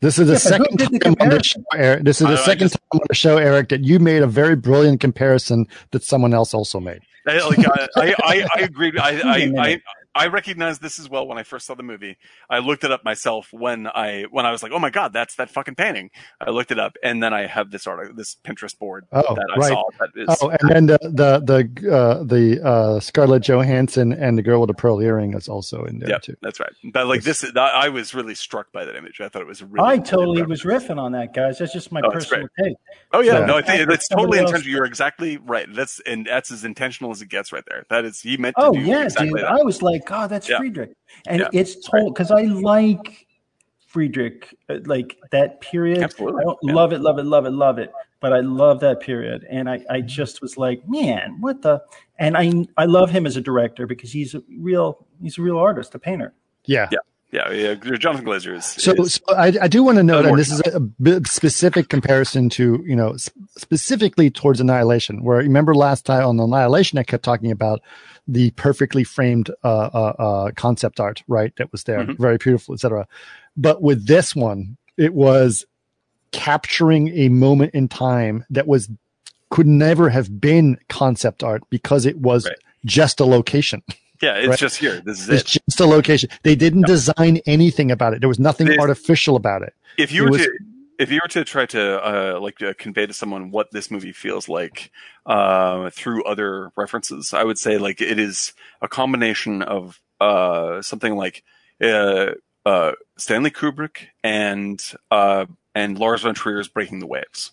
This 0.00 0.18
is 0.18 0.26
the 0.26 0.32
Yeah, 0.34 0.38
second 0.38 0.76
did 0.78 0.90
the 0.90 0.98
time 0.98 1.14
on 1.20 1.28
the 1.28 1.42
show, 1.44 1.62
Eric. 1.74 2.02
This 2.04 2.20
is 2.20 2.26
the 2.26 2.32
I 2.32 2.36
second 2.36 2.68
just- 2.70 2.74
time 2.74 3.00
on 3.00 3.06
the 3.08 3.14
show, 3.14 3.36
Eric, 3.38 3.68
that 3.68 3.84
you 3.84 3.98
made 4.00 4.22
a 4.22 4.26
very 4.26 4.56
brilliant 4.56 5.00
comparison 5.00 5.66
that 5.92 6.02
someone 6.02 6.34
else 6.34 6.52
also 6.54 6.80
made. 6.80 7.00
I, 7.26 7.38
like 7.48 7.60
I, 7.60 7.88
I, 7.96 8.14
I, 8.24 8.48
I 8.56 8.60
agree. 8.62 8.92
I, 9.00 9.12
Wait 9.12 9.22
a 9.22 9.26
I, 9.26 9.32
I, 9.34 9.46
minute. 9.46 9.82
I 10.14 10.26
recognized 10.26 10.82
this 10.82 10.98
as 10.98 11.08
well 11.08 11.26
when 11.26 11.38
I 11.38 11.42
first 11.42 11.66
saw 11.66 11.74
the 11.74 11.82
movie. 11.82 12.16
I 12.50 12.58
looked 12.58 12.84
it 12.84 12.92
up 12.92 13.04
myself 13.04 13.48
when 13.50 13.86
I 13.86 14.24
when 14.30 14.44
I 14.44 14.50
was 14.52 14.62
like, 14.62 14.72
"Oh 14.72 14.78
my 14.78 14.90
god, 14.90 15.12
that's 15.12 15.36
that 15.36 15.50
fucking 15.50 15.74
painting." 15.74 16.10
I 16.40 16.50
looked 16.50 16.70
it 16.70 16.78
up, 16.78 16.96
and 17.02 17.22
then 17.22 17.32
I 17.32 17.46
have 17.46 17.70
this 17.70 17.86
article, 17.86 18.14
this 18.14 18.36
Pinterest 18.44 18.78
board 18.78 19.06
Oh, 19.12 19.34
that 19.34 19.46
I 19.54 19.58
right. 19.58 19.68
saw. 19.68 19.82
That 20.00 20.10
is, 20.14 20.38
Oh, 20.42 20.50
and 20.50 20.70
then 20.70 20.86
the 20.86 20.98
the 21.02 21.40
the 21.80 21.92
uh, 21.96 22.22
the 22.24 22.62
uh, 22.62 23.00
Scarlett 23.00 23.42
Johansson 23.42 24.12
and 24.12 24.36
the 24.36 24.42
girl 24.42 24.60
with 24.60 24.68
the 24.68 24.74
pearl 24.74 25.00
earring 25.00 25.34
is 25.34 25.48
also 25.48 25.84
in 25.84 25.98
there 25.98 26.10
yeah, 26.10 26.18
too. 26.18 26.36
that's 26.42 26.60
right. 26.60 26.72
But 26.92 27.06
like 27.06 27.22
this, 27.22 27.44
I 27.56 27.88
was 27.88 28.14
really 28.14 28.34
struck 28.34 28.70
by 28.72 28.84
that 28.84 28.96
image. 28.96 29.20
I 29.20 29.28
thought 29.28 29.42
it 29.42 29.48
was 29.48 29.62
really. 29.62 29.88
I 29.88 29.98
totally 29.98 30.42
was 30.42 30.62
riffing 30.62 30.98
on 30.98 31.12
that, 31.12 31.32
guys. 31.34 31.58
That's 31.58 31.72
just 31.72 31.90
my 31.90 32.02
Oh, 32.04 32.10
personal 32.10 32.48
take. 32.62 32.74
Oh 33.12 33.20
yeah, 33.20 33.38
Yeah. 33.40 33.46
no, 33.46 33.56
I 33.56 33.62
think 33.62 33.88
it's 33.88 34.08
totally 34.08 34.38
Somebody 34.38 34.38
else- 34.40 34.50
intentional. 34.50 34.72
You're 34.76 34.84
exactly 34.84 35.36
right. 35.38 35.66
That's 35.74 36.00
and 36.06 36.26
that's 36.26 36.50
as 36.52 36.64
intentional 36.64 37.10
as 37.12 37.22
it 37.22 37.28
gets 37.30 37.52
right 37.52 37.64
there. 37.68 37.84
That 37.88 38.04
is 38.04 38.20
he 38.20 38.36
meant 38.36 38.56
to 38.58 38.66
Oh 38.66 38.72
do 38.72 38.80
yeah, 38.80 39.04
exactly 39.04 39.28
dude. 39.30 39.38
that. 39.38 39.46
I 39.52 39.62
was 39.62 39.80
like, 39.82 40.01
God, 40.06 40.28
that's 40.30 40.48
Yeah. 40.48 40.58
Friedrich, 40.58 40.92
and 41.26 41.40
Yeah. 41.40 41.48
it's 41.52 41.76
told 41.88 42.14
because 42.14 42.30
I 42.30 42.42
like 42.42 43.26
Friedrich, 43.86 44.54
uh, 44.68 44.78
like 44.86 45.18
that 45.32 45.60
period. 45.60 45.98
Absolutely. 45.98 46.40
I 46.40 46.44
don't 46.44 46.58
Yeah. 46.62 46.72
love 46.74 46.92
it, 46.92 47.00
love 47.00 47.18
it, 47.18 47.24
love 47.24 47.44
it, 47.46 47.50
love 47.50 47.78
it, 47.78 47.92
but 48.20 48.32
I 48.32 48.40
love 48.40 48.80
that 48.80 49.00
period, 49.00 49.46
and 49.50 49.68
I, 49.68 49.84
I 49.90 50.00
just 50.00 50.40
was 50.40 50.56
like, 50.56 50.88
man, 50.88 51.36
what 51.40 51.62
the? 51.62 51.82
And 52.18 52.36
I, 52.36 52.52
I 52.76 52.84
love 52.86 53.10
him 53.10 53.26
as 53.26 53.36
a 53.36 53.40
director 53.40 53.86
because 53.86 54.12
he's 54.12 54.34
a 54.34 54.42
real, 54.58 55.06
he's 55.20 55.38
a 55.38 55.42
real 55.42 55.58
artist, 55.58 55.94
a 55.94 55.98
painter. 55.98 56.32
Yeah. 56.64 56.88
Yeah. 56.90 56.98
Yeah, 57.32 57.50
yeah. 57.50 57.74
Jonathan 57.96 58.26
Glazer 58.26 58.54
is. 58.54 58.66
So, 58.66 58.92
is- 58.92 59.14
so 59.14 59.34
I, 59.34 59.54
I 59.62 59.66
do 59.66 59.82
want 59.82 59.96
to 59.96 60.02
note, 60.02 60.24
More 60.24 60.32
and 60.32 60.38
this 60.38 60.52
is 60.52 60.60
a, 60.66 60.78
bit 60.80 61.26
specific 61.26 61.88
comparison 61.88 62.50
to, 62.50 62.84
you 62.86 62.94
know, 62.94 63.14
s- 63.14 63.30
specifically 63.56 64.28
towards 64.30 64.60
Annihilation, 64.60 65.24
where 65.24 65.38
remember 65.38 65.74
last 65.74 66.04
time 66.04 66.26
on 66.26 66.38
Annihilation, 66.38 66.98
I 66.98 67.04
kept 67.04 67.24
talking 67.24 67.50
about 67.50 67.80
the 68.28 68.50
perfectly 68.52 69.04
framed 69.04 69.50
uh, 69.64 69.68
uh, 69.92 70.14
uh, 70.18 70.50
concept 70.52 71.00
art, 71.00 71.22
right? 71.28 71.54
That 71.56 71.72
was 71.72 71.84
there, 71.84 72.04
Mhm. 72.04 72.18
very 72.18 72.36
beautiful, 72.38 72.74
etc. 72.74 73.06
But 73.56 73.82
with 73.82 74.06
this 74.06 74.34
one, 74.36 74.76
it 74.96 75.12
was 75.14 75.64
capturing 76.30 77.08
a 77.10 77.28
moment 77.28 77.74
in 77.74 77.88
time 77.88 78.44
that 78.50 78.66
was 78.66 78.88
could 79.50 79.66
never 79.66 80.08
have 80.08 80.40
been 80.40 80.78
concept 80.88 81.42
art 81.42 81.62
because 81.68 82.06
it 82.06 82.16
was 82.18 82.46
Right. 82.46 82.56
just 82.86 83.20
a 83.20 83.24
location. 83.26 83.82
yeah, 84.22 84.36
it's 84.36 84.48
right. 84.48 84.58
just 84.58 84.76
here. 84.78 85.02
This 85.04 85.20
is 85.20 85.28
it. 85.28 85.34
It's 85.34 85.56
it. 85.56 85.62
just 85.68 85.80
a 85.80 85.84
location. 85.86 86.30
They 86.42 86.54
didn't 86.54 86.82
No. 86.82 86.86
design 86.86 87.38
anything 87.44 87.90
about 87.90 88.14
it. 88.14 88.20
There 88.20 88.30
was 88.30 88.38
nothing 88.38 88.70
artificial 88.80 89.36
about 89.36 89.60
it. 89.62 89.74
If 89.98 90.10
you 90.10 90.22
it 90.22 90.24
were 90.24 90.30
was- 90.38 90.46
to 90.46 90.52
if 91.02 91.10
you 91.10 91.18
were 91.22 91.28
to 91.28 91.44
try 91.44 91.66
to 91.66 92.06
uh, 92.06 92.40
like 92.40 92.62
uh, 92.62 92.72
convey 92.78 93.06
to 93.06 93.12
someone 93.12 93.50
what 93.50 93.72
this 93.72 93.90
movie 93.90 94.12
feels 94.12 94.48
like 94.48 94.92
uh, 95.26 95.90
through 95.90 96.24
other 96.24 96.70
references, 96.76 97.34
I 97.34 97.42
would 97.42 97.58
say 97.58 97.76
like 97.76 98.00
it 98.00 98.20
is 98.20 98.52
a 98.80 98.88
combination 98.88 99.62
of 99.62 100.00
uh, 100.20 100.80
something 100.80 101.16
like 101.16 101.42
uh, 101.82 102.32
uh, 102.64 102.92
Stanley 103.18 103.50
Kubrick 103.50 104.06
and 104.22 104.80
and 105.74 105.98
Lars 105.98 106.22
von 106.22 106.34
Trier's 106.34 106.68
Breaking 106.68 107.00
the 107.00 107.06
Waves. 107.06 107.50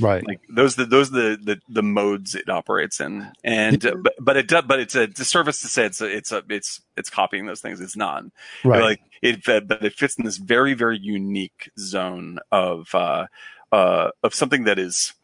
Right. 0.00 0.26
Like 0.26 0.40
those, 0.48 0.76
the, 0.76 0.84
those 0.86 1.10
the, 1.10 1.38
the 1.42 1.60
the 1.68 1.82
modes 1.82 2.34
it 2.34 2.48
operates 2.48 3.00
in, 3.00 3.30
and 3.42 3.84
uh, 3.84 3.94
but, 3.96 4.14
but 4.20 4.36
it 4.36 4.48
does, 4.48 4.64
but 4.66 4.80
it's 4.80 4.94
a 4.94 5.06
disservice 5.06 5.60
to 5.62 5.68
say 5.68 5.84
it's 5.86 6.00
a, 6.00 6.06
it's 6.06 6.32
a, 6.32 6.42
it's 6.48 6.80
it's 6.96 7.10
copying 7.10 7.46
those 7.46 7.60
things. 7.60 7.80
It's 7.80 7.96
not 7.96 8.24
right. 8.64 8.82
like 8.82 9.00
it, 9.22 9.44
but 9.44 9.84
it 9.84 9.94
fits 9.94 10.16
in 10.16 10.24
this 10.24 10.36
very 10.36 10.74
very 10.74 10.98
unique 10.98 11.70
zone 11.78 12.38
of 12.50 12.94
uh, 12.94 13.26
uh, 13.72 14.10
of 14.22 14.34
something 14.34 14.64
that 14.64 14.78
is 14.78 15.14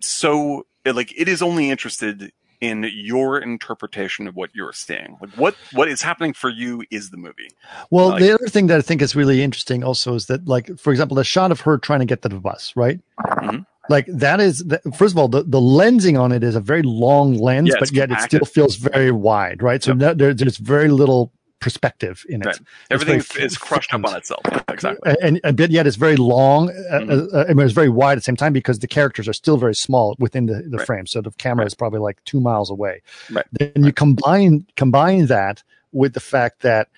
so 0.00 0.66
like 0.84 1.12
it 1.16 1.28
is 1.28 1.42
only 1.42 1.70
interested 1.70 2.32
in 2.60 2.88
your 2.92 3.38
interpretation 3.38 4.26
of 4.26 4.34
what 4.34 4.50
you're 4.54 4.72
seeing. 4.72 5.16
Like 5.20 5.30
what 5.36 5.54
what 5.72 5.88
is 5.88 6.02
happening 6.02 6.32
for 6.32 6.48
you 6.48 6.84
is 6.90 7.10
the 7.10 7.16
movie. 7.16 7.50
well, 7.90 8.10
like- 8.10 8.22
the 8.22 8.32
other 8.32 8.48
thing 8.48 8.68
that 8.68 8.78
I 8.78 8.82
think 8.82 9.02
is 9.02 9.14
really 9.14 9.42
interesting 9.42 9.84
also 9.84 10.14
is 10.14 10.26
that, 10.26 10.46
like, 10.46 10.78
for 10.78 10.90
example, 10.90 11.16
the 11.16 11.24
shot 11.24 11.52
of 11.52 11.60
her 11.60 11.78
trying 11.78 12.00
to 12.00 12.06
get 12.06 12.22
to 12.22 12.28
the 12.28 12.40
bus, 12.40 12.72
right? 12.76 13.00
Mhm. 13.20 13.66
Like 13.88 14.06
that 14.08 14.40
is, 14.40 14.58
the, 14.58 14.80
first 14.96 15.14
of 15.14 15.18
all, 15.18 15.28
the, 15.28 15.42
the 15.42 15.60
lensing 15.60 16.18
on 16.20 16.32
it 16.32 16.42
is 16.42 16.54
a 16.56 16.60
very 16.60 16.82
long 16.82 17.34
lens, 17.38 17.68
Yeah, 17.70 17.76
but 17.78 17.92
yet 17.92 18.10
it 18.10 18.20
still 18.20 18.44
feels 18.44 18.76
very 18.76 19.10
wide, 19.10 19.62
right? 19.62 19.82
So 19.82 19.90
Yep. 19.92 19.98
no, 19.98 20.14
there, 20.14 20.34
there's 20.34 20.56
very 20.58 20.88
little 20.88 21.32
perspective 21.58 22.24
in 22.28 22.42
it. 22.42 22.46
Right. 22.46 22.58
Everything 22.90 23.16
is, 23.18 23.26
very 23.32 23.46
is 23.46 23.56
crushed 23.56 23.92
up 23.94 24.04
on 24.04 24.14
itself. 24.16 24.42
Exactly. 24.68 25.14
and, 25.22 25.40
and 25.42 25.56
but 25.56 25.70
yet 25.70 25.86
it's 25.86 25.96
very 25.96 26.16
long. 26.16 26.68
Uh, 26.70 27.00
Mhm. 27.00 27.34
uh, 27.34 27.44
I 27.48 27.54
mean, 27.54 27.64
it's 27.64 27.72
very 27.72 27.88
wide 27.88 28.12
at 28.12 28.16
the 28.16 28.22
same 28.22 28.36
time 28.36 28.52
because 28.52 28.78
the 28.80 28.86
characters 28.86 29.26
are 29.26 29.32
still 29.32 29.56
very 29.56 29.74
small 29.74 30.14
within 30.18 30.46
the, 30.46 30.62
the 30.68 30.76
Right. 30.76 30.86
frame. 30.86 31.06
So 31.06 31.20
the 31.22 31.30
camera 31.32 31.62
Right. 31.62 31.66
is 31.68 31.74
probably 31.74 32.00
like 32.00 32.22
two 32.24 32.40
miles 32.40 32.70
away. 32.70 33.00
Right. 33.32 33.46
Then 33.52 33.84
you 33.84 33.92
combine 33.92 34.66
combine 34.76 35.26
that 35.26 35.62
with 35.92 36.12
the 36.12 36.20
fact 36.20 36.60
that 36.60 36.88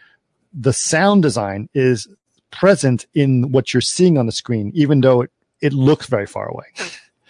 the 0.52 0.72
sound 0.72 1.22
design 1.22 1.68
is 1.72 2.08
present 2.50 3.06
in 3.14 3.52
what 3.52 3.72
you're 3.72 3.80
seeing 3.80 4.18
on 4.18 4.26
the 4.26 4.32
screen, 4.32 4.72
even 4.74 5.00
though 5.02 5.22
it, 5.22 5.30
it 5.60 5.72
looks 5.72 6.06
very 6.06 6.26
far 6.26 6.48
away. 6.48 6.66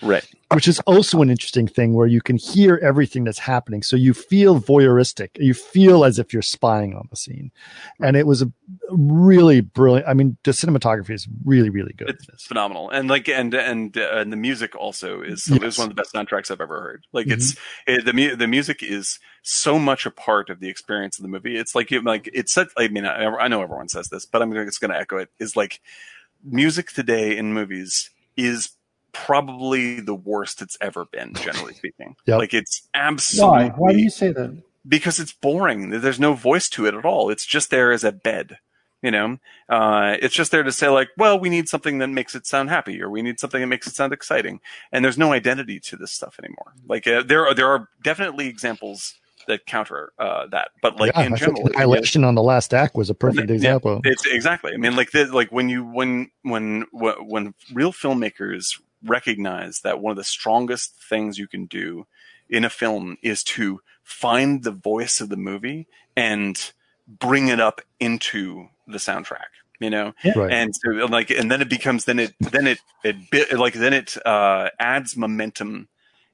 Right. 0.01 0.25
Which 0.53 0.69
is 0.69 0.79
also 0.87 1.23
an 1.23 1.29
interesting 1.29 1.67
thing 1.67 1.93
where 1.93 2.07
you 2.07 2.21
can 2.21 2.37
hear 2.37 2.79
everything 2.81 3.25
that's 3.25 3.41
happening. 3.41 3.83
So 3.83 3.97
you 3.97 4.15
feel 4.15 4.61
voyeuristic. 4.61 5.31
You 5.35 5.55
feel 5.55 6.05
as 6.05 6.21
if 6.21 6.33
you're 6.33 6.41
spying 6.41 6.95
on 6.95 7.09
the 7.11 7.17
scene. 7.17 7.51
And 8.01 8.17
it 8.17 8.25
was 8.25 8.41
a 8.41 8.51
really 8.91 9.61
brilliant. 9.61 10.07
I 10.07 10.15
mean, 10.15 10.37
the 10.45 10.53
cinematography 10.53 11.11
is 11.11 11.27
really, 11.45 11.69
really 11.69 11.93
good. 11.95 12.11
It's 12.33 12.47
phenomenal, 12.47 12.91
and 12.91 13.11
like 13.11 13.29
and 13.29 13.53
and 13.55 13.99
uh, 13.99 14.09
and 14.13 14.33
the 14.33 14.37
music 14.37 14.77
also 14.77 15.21
is 15.21 15.43
some, 15.43 15.59
Yes. 15.59 15.73
is 15.75 15.79
one 15.81 15.91
of 15.91 15.97
the 15.97 16.01
best 16.01 16.15
soundtracks 16.15 16.51
I've 16.53 16.61
ever 16.61 16.81
heard. 16.81 17.05
Like 17.13 17.27
Mhm. 17.27 17.33
it's 17.33 17.57
it, 17.89 18.05
the 18.05 18.13
mu- 18.13 18.37
the 18.37 18.47
music 18.47 18.83
is 18.85 19.19
so 19.43 19.81
much 19.81 20.07
a 20.07 20.13
part 20.13 20.49
of 20.49 20.61
the 20.61 20.69
experience 20.69 21.19
of 21.19 21.25
the 21.25 21.29
movie. 21.29 21.57
It's 21.57 21.75
like 21.75 21.91
like 21.91 22.31
it's 22.33 22.53
such. 22.53 22.69
I 22.79 22.87
mean, 22.87 23.05
I, 23.05 23.25
I 23.27 23.49
know 23.49 23.63
everyone 23.63 23.89
says 23.89 24.09
this, 24.11 24.27
but 24.27 24.43
I'm 24.43 24.53
just 24.53 24.81
going 24.81 24.93
to 24.93 24.99
echo 24.99 25.17
it. 25.19 25.29
Is 25.41 25.57
like 25.57 25.81
music 26.45 26.93
today 26.93 27.37
in 27.37 27.53
movies 27.53 28.11
is 28.39 28.71
probably 29.13 30.01
the 30.01 30.15
worst 30.15 30.63
it's 30.63 30.79
ever 30.81 31.05
been, 31.05 31.35
generally 31.35 31.75
speaking. 31.83 32.17
Yep. 32.25 32.39
Like 32.39 32.55
it's 32.55 32.89
absolutely 32.95 33.71
Why? 33.71 33.75
Why 33.77 33.93
do 33.93 33.99
you 33.99 34.11
say 34.11 34.33
that? 34.33 34.63
because 34.89 35.19
it's 35.21 35.33
boring. 35.33 35.91
There's 35.91 36.21
no 36.21 36.35
voice 36.35 36.69
to 36.71 36.87
it 36.87 36.95
at 36.95 37.05
all. 37.05 37.31
It's 37.31 37.45
just 37.45 37.71
there 37.71 37.93
as 37.93 38.05
a 38.05 38.13
bed. 38.13 38.59
You 39.01 39.13
know, 39.13 39.39
uh, 39.69 40.17
it's 40.21 40.35
just 40.35 40.51
there 40.51 40.65
to 40.65 40.73
say 40.73 40.89
like, 40.89 41.11
well, 41.17 41.39
we 41.39 41.51
need 41.51 41.69
something 41.69 41.99
that 41.99 42.09
makes 42.09 42.35
it 42.35 42.47
sound 42.47 42.69
happy, 42.69 43.01
or 43.01 43.09
we 43.09 43.23
need 43.23 43.39
something 43.39 43.61
that 43.61 43.69
makes 43.69 43.87
it 43.87 43.95
sound 43.95 44.13
exciting. 44.13 44.59
And 44.91 45.05
there's 45.05 45.17
no 45.17 45.33
identity 45.33 45.79
to 45.81 45.97
this 45.97 46.11
stuff 46.11 46.41
anymore. 46.43 46.73
Like 46.89 47.07
uh, 47.07 47.23
there 47.23 47.47
are 47.47 47.55
there 47.55 47.69
are 47.69 47.89
definitely 48.03 48.49
examples 48.49 49.15
that 49.49 49.67
counter 49.67 50.13
uh, 50.19 50.47
that, 50.49 50.71
but 50.81 50.99
like 51.01 51.13
yeah, 51.15 51.23
in 51.23 51.35
I 51.35 51.37
general, 51.37 51.67
Annihilation 51.67 52.25
on 52.25 52.35
the 52.35 52.43
last 52.43 52.73
act 52.73 52.95
was 52.95 53.11
a 53.11 53.15
perfect 53.15 53.51
Yeah, 53.51 53.57
example. 53.57 54.01
it's 54.05 54.25
exactly. 54.27 54.73
I 54.73 54.77
mean, 54.77 54.95
like 54.95 55.11
the, 55.11 55.27
like 55.27 55.51
when 55.51 55.69
you 55.69 55.85
when 55.85 56.31
when 56.43 56.85
when 56.93 57.55
real 57.73 57.93
filmmakers 57.93 58.81
recognize 59.05 59.81
that 59.81 60.01
one 60.01 60.13
of 60.13 60.17
the 60.17 60.25
strongest 60.25 60.95
things 61.09 61.39
you 61.39 61.49
can 61.49 61.67
do 61.67 62.07
in 62.49 62.65
a 62.65 62.71
film 62.71 63.17
is 63.23 63.43
to 63.43 63.81
find 64.03 64.63
the 64.63 64.71
voice 64.71 65.21
of 65.21 65.29
the 65.29 65.37
movie 65.37 65.87
and 66.17 66.73
bring 67.07 67.49
it 67.49 67.61
up 67.61 67.81
into 67.99 68.69
the 68.87 68.99
soundtrack. 68.99 69.51
You 69.81 69.91
know, 69.91 70.13
right. 70.35 70.51
and 70.51 70.75
so, 70.75 70.91
like 71.07 71.31
and 71.31 71.51
then 71.51 71.63
it 71.63 71.69
becomes 71.69 72.05
then 72.05 72.19
it 72.19 72.35
then 72.41 72.67
it 72.67 72.79
it 73.05 73.57
like 73.57 73.75
then 73.75 73.93
it 73.93 74.17
uh, 74.27 74.71
adds 74.81 75.17
momentum 75.17 75.89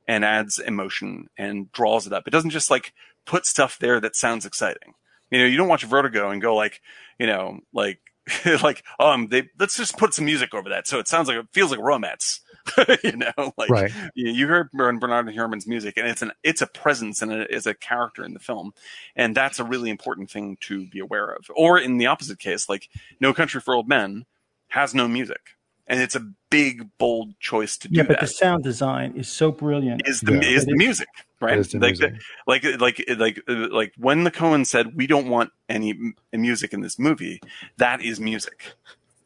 and 0.06 0.24
adds 0.24 0.58
emotion 0.58 1.28
and 1.38 1.70
draws 1.72 2.06
it 2.06 2.12
up. 2.12 2.26
It 2.26 2.30
doesn't 2.30 2.50
just 2.50 2.70
like 2.70 2.92
put 3.26 3.46
stuff 3.46 3.78
there 3.78 4.00
that 4.00 4.16
sounds 4.16 4.46
exciting. 4.46 4.94
You 5.30 5.38
know, 5.40 5.46
you 5.46 5.56
don't 5.56 5.68
watch 5.68 5.84
Vertigo 5.84 6.30
and 6.30 6.42
go 6.42 6.54
like, 6.54 6.80
you 7.18 7.26
know, 7.26 7.60
like 7.72 8.00
like 8.62 8.82
um 8.98 9.28
they 9.28 9.48
let's 9.58 9.76
just 9.76 9.98
put 9.98 10.14
some 10.14 10.24
music 10.24 10.54
over 10.54 10.70
that 10.70 10.86
so 10.86 10.98
it 10.98 11.06
sounds 11.06 11.28
like 11.28 11.36
it 11.36 11.46
feels 11.52 11.70
like 11.70 11.80
romance. 11.80 12.40
you 13.04 13.16
know, 13.16 13.52
like 13.58 13.68
right. 13.68 13.92
you, 14.14 14.30
you 14.32 14.48
heard 14.48 14.70
Bern- 14.72 14.98
Bernard 14.98 15.32
Herrmann's 15.34 15.66
music, 15.66 15.98
and 15.98 16.08
it's 16.08 16.22
an 16.22 16.32
it's 16.42 16.62
a 16.62 16.66
presence 16.66 17.20
and 17.20 17.30
it 17.30 17.50
is 17.50 17.66
a 17.66 17.74
character 17.74 18.24
in 18.24 18.32
the 18.32 18.40
film, 18.40 18.72
and 19.14 19.34
that's 19.34 19.58
a 19.58 19.64
really 19.64 19.90
important 19.90 20.30
thing 20.30 20.56
to 20.60 20.86
be 20.86 20.98
aware 20.98 21.28
of. 21.28 21.50
Or 21.54 21.78
in 21.78 21.98
the 21.98 22.06
opposite 22.06 22.38
case, 22.38 22.68
like 22.68 22.88
No 23.20 23.34
Country 23.34 23.60
for 23.60 23.74
Old 23.74 23.88
Men 23.88 24.24
has 24.68 24.94
no 24.94 25.06
music, 25.06 25.56
and 25.86 26.00
it's 26.00 26.14
a 26.14 26.26
big 26.50 26.88
bold 26.98 27.38
choice 27.40 27.76
to 27.78 27.88
do 27.88 27.96
that. 27.96 28.02
Yeah, 28.02 28.06
but 28.06 28.20
that. 28.20 28.26
the 28.26 28.32
sound 28.32 28.64
design 28.64 29.14
is 29.16 29.28
so 29.28 29.52
brilliant. 29.52 30.02
is 30.06 30.20
the 30.20 30.34
Yeah. 30.34 30.40
is 30.42 30.66
the 30.66 30.76
music 30.76 31.08
right? 31.44 31.58
Is 31.58 31.72
the 31.72 31.78
like 31.78 31.98
music. 31.98 32.14
like 32.46 32.64
like 32.80 33.04
like 33.18 33.42
uh, 33.48 33.68
like 33.70 33.92
when 33.98 34.24
the 34.24 34.30
Coen 34.30 34.66
said 34.66 34.96
we 34.96 35.06
don't 35.06 35.28
want 35.28 35.50
any 35.68 36.14
music 36.32 36.72
in 36.72 36.80
this 36.80 36.98
movie, 36.98 37.40
that 37.76 38.00
is 38.00 38.18
music. 38.20 38.74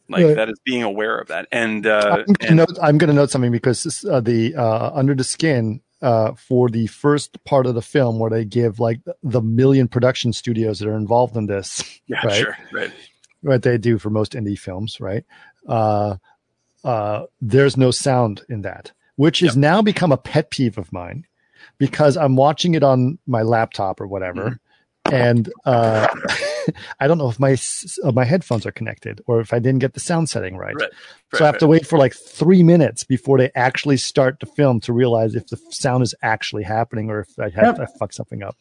Like 0.09 0.27
Yeah. 0.27 0.35
that 0.35 0.49
is 0.49 0.59
being 0.65 0.83
aware 0.83 1.19
of 1.19 1.29
that, 1.29 1.49
and 1.53 1.87
uh, 1.87 2.25
I'm 2.27 2.33
gonna 2.35 2.49
and 2.49 2.57
note. 2.57 3.09
To 3.09 3.13
note 3.13 3.31
something 3.31 3.53
because 3.53 3.83
this, 3.83 4.05
uh, 4.05 4.21
the 4.21 4.55
uh, 4.57 4.91
under 4.95 5.15
the 5.15 5.25
skin 5.25 5.81
uh, 6.01 6.33
for 6.33 6.71
the 6.71 6.87
first 6.87 7.43
part 7.45 7.67
of 7.67 7.75
the 7.75 7.83
film, 7.83 8.19
where 8.19 8.31
they 8.31 8.45
give 8.45 8.81
like 8.81 9.01
the 9.23 9.43
million 9.43 9.87
production 9.87 10.33
studios 10.33 10.79
that 10.79 10.89
are 10.89 10.97
involved 10.97 11.37
in 11.37 11.47
this, 11.47 12.01
yeah, 12.07 12.25
right? 12.25 12.33
sure, 12.35 12.57
right, 12.73 12.93
what 13.43 13.63
they 13.63 13.77
do 13.77 13.99
for 13.99 14.09
most 14.09 14.33
indie 14.33 14.59
films, 14.59 14.99
right? 14.99 15.25
Uh, 16.89 17.27
there's 17.43 17.77
no 17.77 17.91
sound 17.91 18.41
in 18.49 18.63
that, 18.63 18.93
which 19.17 19.41
has 19.41 19.59
now 19.59 19.83
become 19.83 20.11
a 20.11 20.17
pet 20.17 20.51
peeve 20.51 20.79
of 20.79 20.91
mine 20.91 21.27
because 21.77 22.17
I'm 22.17 22.35
watching 22.35 22.75
it 22.75 22.83
on 22.83 23.19
my 23.27 23.43
laptop 23.43 24.01
or 24.01 24.07
whatever, 24.07 24.59
and 25.13 25.53
uh, 25.67 26.09
I 27.01 27.07
don't 27.07 27.19
know 27.19 27.29
if 27.29 27.39
my 27.39 27.59
uh, 28.05 28.13
my 28.13 28.25
headphones 28.25 28.65
are 28.65 28.73
connected 28.73 29.21
or 29.27 29.39
if 29.41 29.53
I 29.53 29.59
didn't 29.59 29.81
get 29.81 29.93
the 29.93 30.01
sound 30.01 30.31
setting 30.31 30.57
right. 30.57 30.75
Right. 30.75 30.91
so 31.35 31.45
I 31.45 31.47
have 31.49 31.59
to 31.59 31.67
wait 31.67 31.87
for 31.87 31.99
like 31.99 32.15
three 32.15 32.63
minutes 32.63 33.05
before 33.05 33.37
they 33.37 33.51
actually 33.55 33.99
start 33.99 34.41
to 34.41 34.47
film 34.47 34.81
to 34.81 34.95
realize 34.95 35.35
if 35.35 35.49
the 35.49 35.59
sound 35.71 36.03
is 36.03 36.15
actually 36.23 36.63
happening 36.63 37.11
or 37.11 37.21
if 37.21 37.39
I 37.39 37.51
have 37.51 37.77
Yep. 37.77 37.81
I 37.81 37.99
fuck 37.99 38.15
something 38.15 38.43
up. 38.43 38.57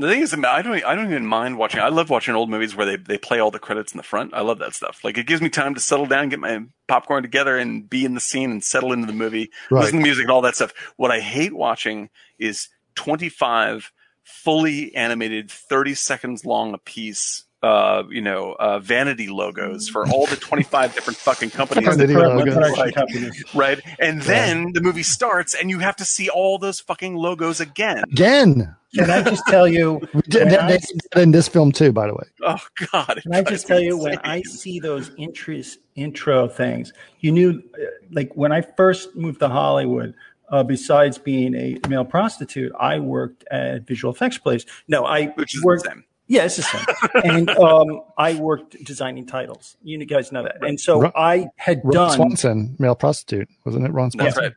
The 0.00 0.08
thing 0.08 0.22
is, 0.22 0.32
I 0.32 0.62
don't, 0.62 0.84
I 0.84 0.94
don't 0.94 1.10
even 1.10 1.26
mind 1.26 1.58
watching. 1.58 1.80
I 1.80 1.88
love 1.88 2.08
watching 2.10 2.34
old 2.34 2.48
movies 2.48 2.74
where 2.74 2.86
they, 2.86 2.96
they 2.96 3.18
play 3.18 3.38
all 3.38 3.50
the 3.50 3.58
credits 3.58 3.92
in 3.92 3.98
the 3.98 4.02
front. 4.02 4.32
I 4.34 4.40
love 4.40 4.58
that 4.60 4.74
stuff. 4.74 5.04
Like 5.04 5.18
it 5.18 5.26
gives 5.26 5.42
me 5.42 5.48
time 5.50 5.74
to 5.74 5.80
settle 5.80 6.06
down, 6.06 6.30
get 6.30 6.38
my 6.40 6.64
popcorn 6.88 7.22
together, 7.22 7.56
and 7.58 7.88
be 7.88 8.04
in 8.04 8.14
the 8.14 8.20
scene 8.20 8.50
and 8.50 8.64
settle 8.64 8.92
into 8.92 9.06
the 9.06 9.12
movie, 9.12 9.50
Right. 9.70 9.82
listen 9.82 9.98
to 9.98 10.02
music 10.02 10.24
and 10.24 10.30
all 10.30 10.42
that 10.42 10.56
stuff. 10.56 10.72
What 10.96 11.10
I 11.10 11.20
hate 11.20 11.52
watching 11.52 12.08
is 12.38 12.68
twenty 12.94 13.28
five 13.28 13.92
fully 14.24 14.94
animated, 14.94 15.50
thirty 15.50 15.94
seconds 15.94 16.44
long 16.44 16.72
a 16.74 16.78
piece. 16.78 17.44
Uh, 17.62 18.04
you 18.08 18.22
know, 18.22 18.56
uh, 18.58 18.78
vanity 18.78 19.28
logos 19.28 19.86
for 19.86 20.08
all 20.08 20.24
the 20.26 20.36
25 20.36 20.94
different 20.94 21.18
fucking 21.18 21.50
companies 21.50 21.94
that 21.94 22.08
logos. 22.08 22.54
production 22.54 22.78
Like- 22.84 22.94
companies. 22.94 23.44
right? 23.54 23.78
And 23.98 24.22
then 24.22 24.72
the 24.72 24.80
movie 24.80 25.02
starts, 25.02 25.54
and 25.54 25.68
you 25.68 25.78
have 25.80 25.94
to 25.96 26.04
see 26.06 26.30
all 26.30 26.56
those 26.56 26.80
fucking 26.80 27.16
logos 27.16 27.60
again. 27.60 28.02
Again, 28.12 28.74
Can 28.94 29.10
I 29.10 29.22
just 29.22 29.46
tell 29.46 29.68
you? 29.68 30.00
We 30.14 30.22
they- 30.28 30.56
I- 30.56 30.78
they 31.14 31.22
in 31.22 31.32
this 31.32 31.48
film 31.48 31.70
too, 31.70 31.92
by 31.92 32.06
the 32.06 32.14
way. 32.14 32.24
Oh 32.42 32.56
God! 32.92 33.20
Can 33.22 33.34
I 33.34 33.42
just 33.42 33.66
tell 33.66 33.78
me 33.78 33.84
you 33.84 33.98
when. 33.98 34.16
I 34.24 34.40
see 34.42 34.80
those 34.80 35.10
intros, 35.10 35.76
intro 35.96 36.48
things, 36.48 36.94
you 37.20 37.30
knew, 37.30 37.62
uh, 37.74 37.84
like 38.10 38.32
when 38.34 38.52
I 38.52 38.62
first 38.62 39.14
moved 39.16 39.40
to 39.40 39.48
Hollywood. 39.48 40.14
Uh, 40.52 40.64
besides 40.64 41.16
being 41.16 41.54
a 41.54 41.78
male 41.88 42.04
prostitute, 42.04 42.72
I 42.80 42.98
worked 42.98 43.44
at 43.52 43.86
visual 43.86 44.12
effects 44.12 44.36
place. 44.36 44.66
No, 44.88 45.04
I 45.04 45.26
which 45.36 45.54
is 45.54 45.62
worked. 45.62 45.84
the 45.84 45.90
same. 45.90 46.04
Yeah, 46.30 46.44
it's 46.44 46.54
the 46.54 46.62
same. 46.62 46.84
and 47.24 47.50
um, 47.50 48.02
I 48.16 48.34
worked 48.34 48.82
designing 48.84 49.26
titles. 49.26 49.76
You 49.82 50.04
guys 50.06 50.30
know 50.30 50.44
that. 50.44 50.64
And 50.64 50.78
so 50.78 51.00
Ron- 51.00 51.12
I 51.16 51.48
had 51.56 51.80
Ron 51.82 51.92
done. 51.92 52.10
Swanson, 52.12 52.76
male 52.78 52.94
prostitute, 52.94 53.48
wasn't 53.64 53.86
it? 53.86 53.90
Ron 53.90 54.10
That's 54.14 54.36
Swanson. 54.36 54.44
right. 54.44 54.52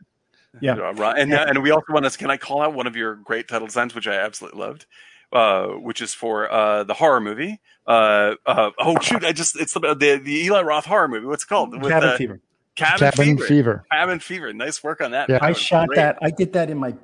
Yeah. 0.60 0.74
Uh, 0.74 0.92
right. 0.92 1.18
And 1.18 1.34
and 1.34 1.64
we 1.64 1.72
also 1.72 1.92
want 1.92 2.04
to. 2.08 2.16
Can 2.16 2.30
I 2.30 2.36
call 2.36 2.62
out 2.62 2.74
one 2.74 2.86
of 2.86 2.94
your 2.94 3.16
great 3.16 3.48
title 3.48 3.66
designs, 3.66 3.92
which 3.92 4.06
I 4.06 4.14
absolutely 4.14 4.60
loved, 4.60 4.86
uh, 5.32 5.66
which 5.66 6.00
is 6.00 6.14
for 6.14 6.48
uh, 6.50 6.84
the 6.84 6.94
horror 6.94 7.20
movie. 7.20 7.60
Uh, 7.88 8.36
uh, 8.46 8.70
oh 8.78 8.96
shoot! 9.00 9.24
I 9.24 9.32
just 9.32 9.60
it's 9.60 9.74
the 9.74 9.80
the, 9.80 10.20
the 10.22 10.44
Eli 10.44 10.62
Roth 10.62 10.84
horror 10.84 11.08
movie. 11.08 11.26
What's 11.26 11.42
it 11.42 11.48
called? 11.48 11.72
With, 11.72 11.90
Cabin 11.90 12.10
uh, 12.10 12.16
Fever. 12.16 12.40
Cabin, 12.76 12.98
Cabin 12.98 13.36
Fever. 13.36 13.46
Fever. 13.46 13.84
Cabin 13.90 14.20
Fever. 14.20 14.52
Nice 14.52 14.84
work 14.84 15.00
on 15.00 15.10
that. 15.10 15.28
Yeah. 15.28 15.40
That 15.40 15.42
I 15.42 15.52
shot 15.54 15.88
great. 15.88 15.96
that. 15.96 16.18
I 16.22 16.30
did 16.30 16.52
that 16.52 16.70
in 16.70 16.78
my 16.78 16.94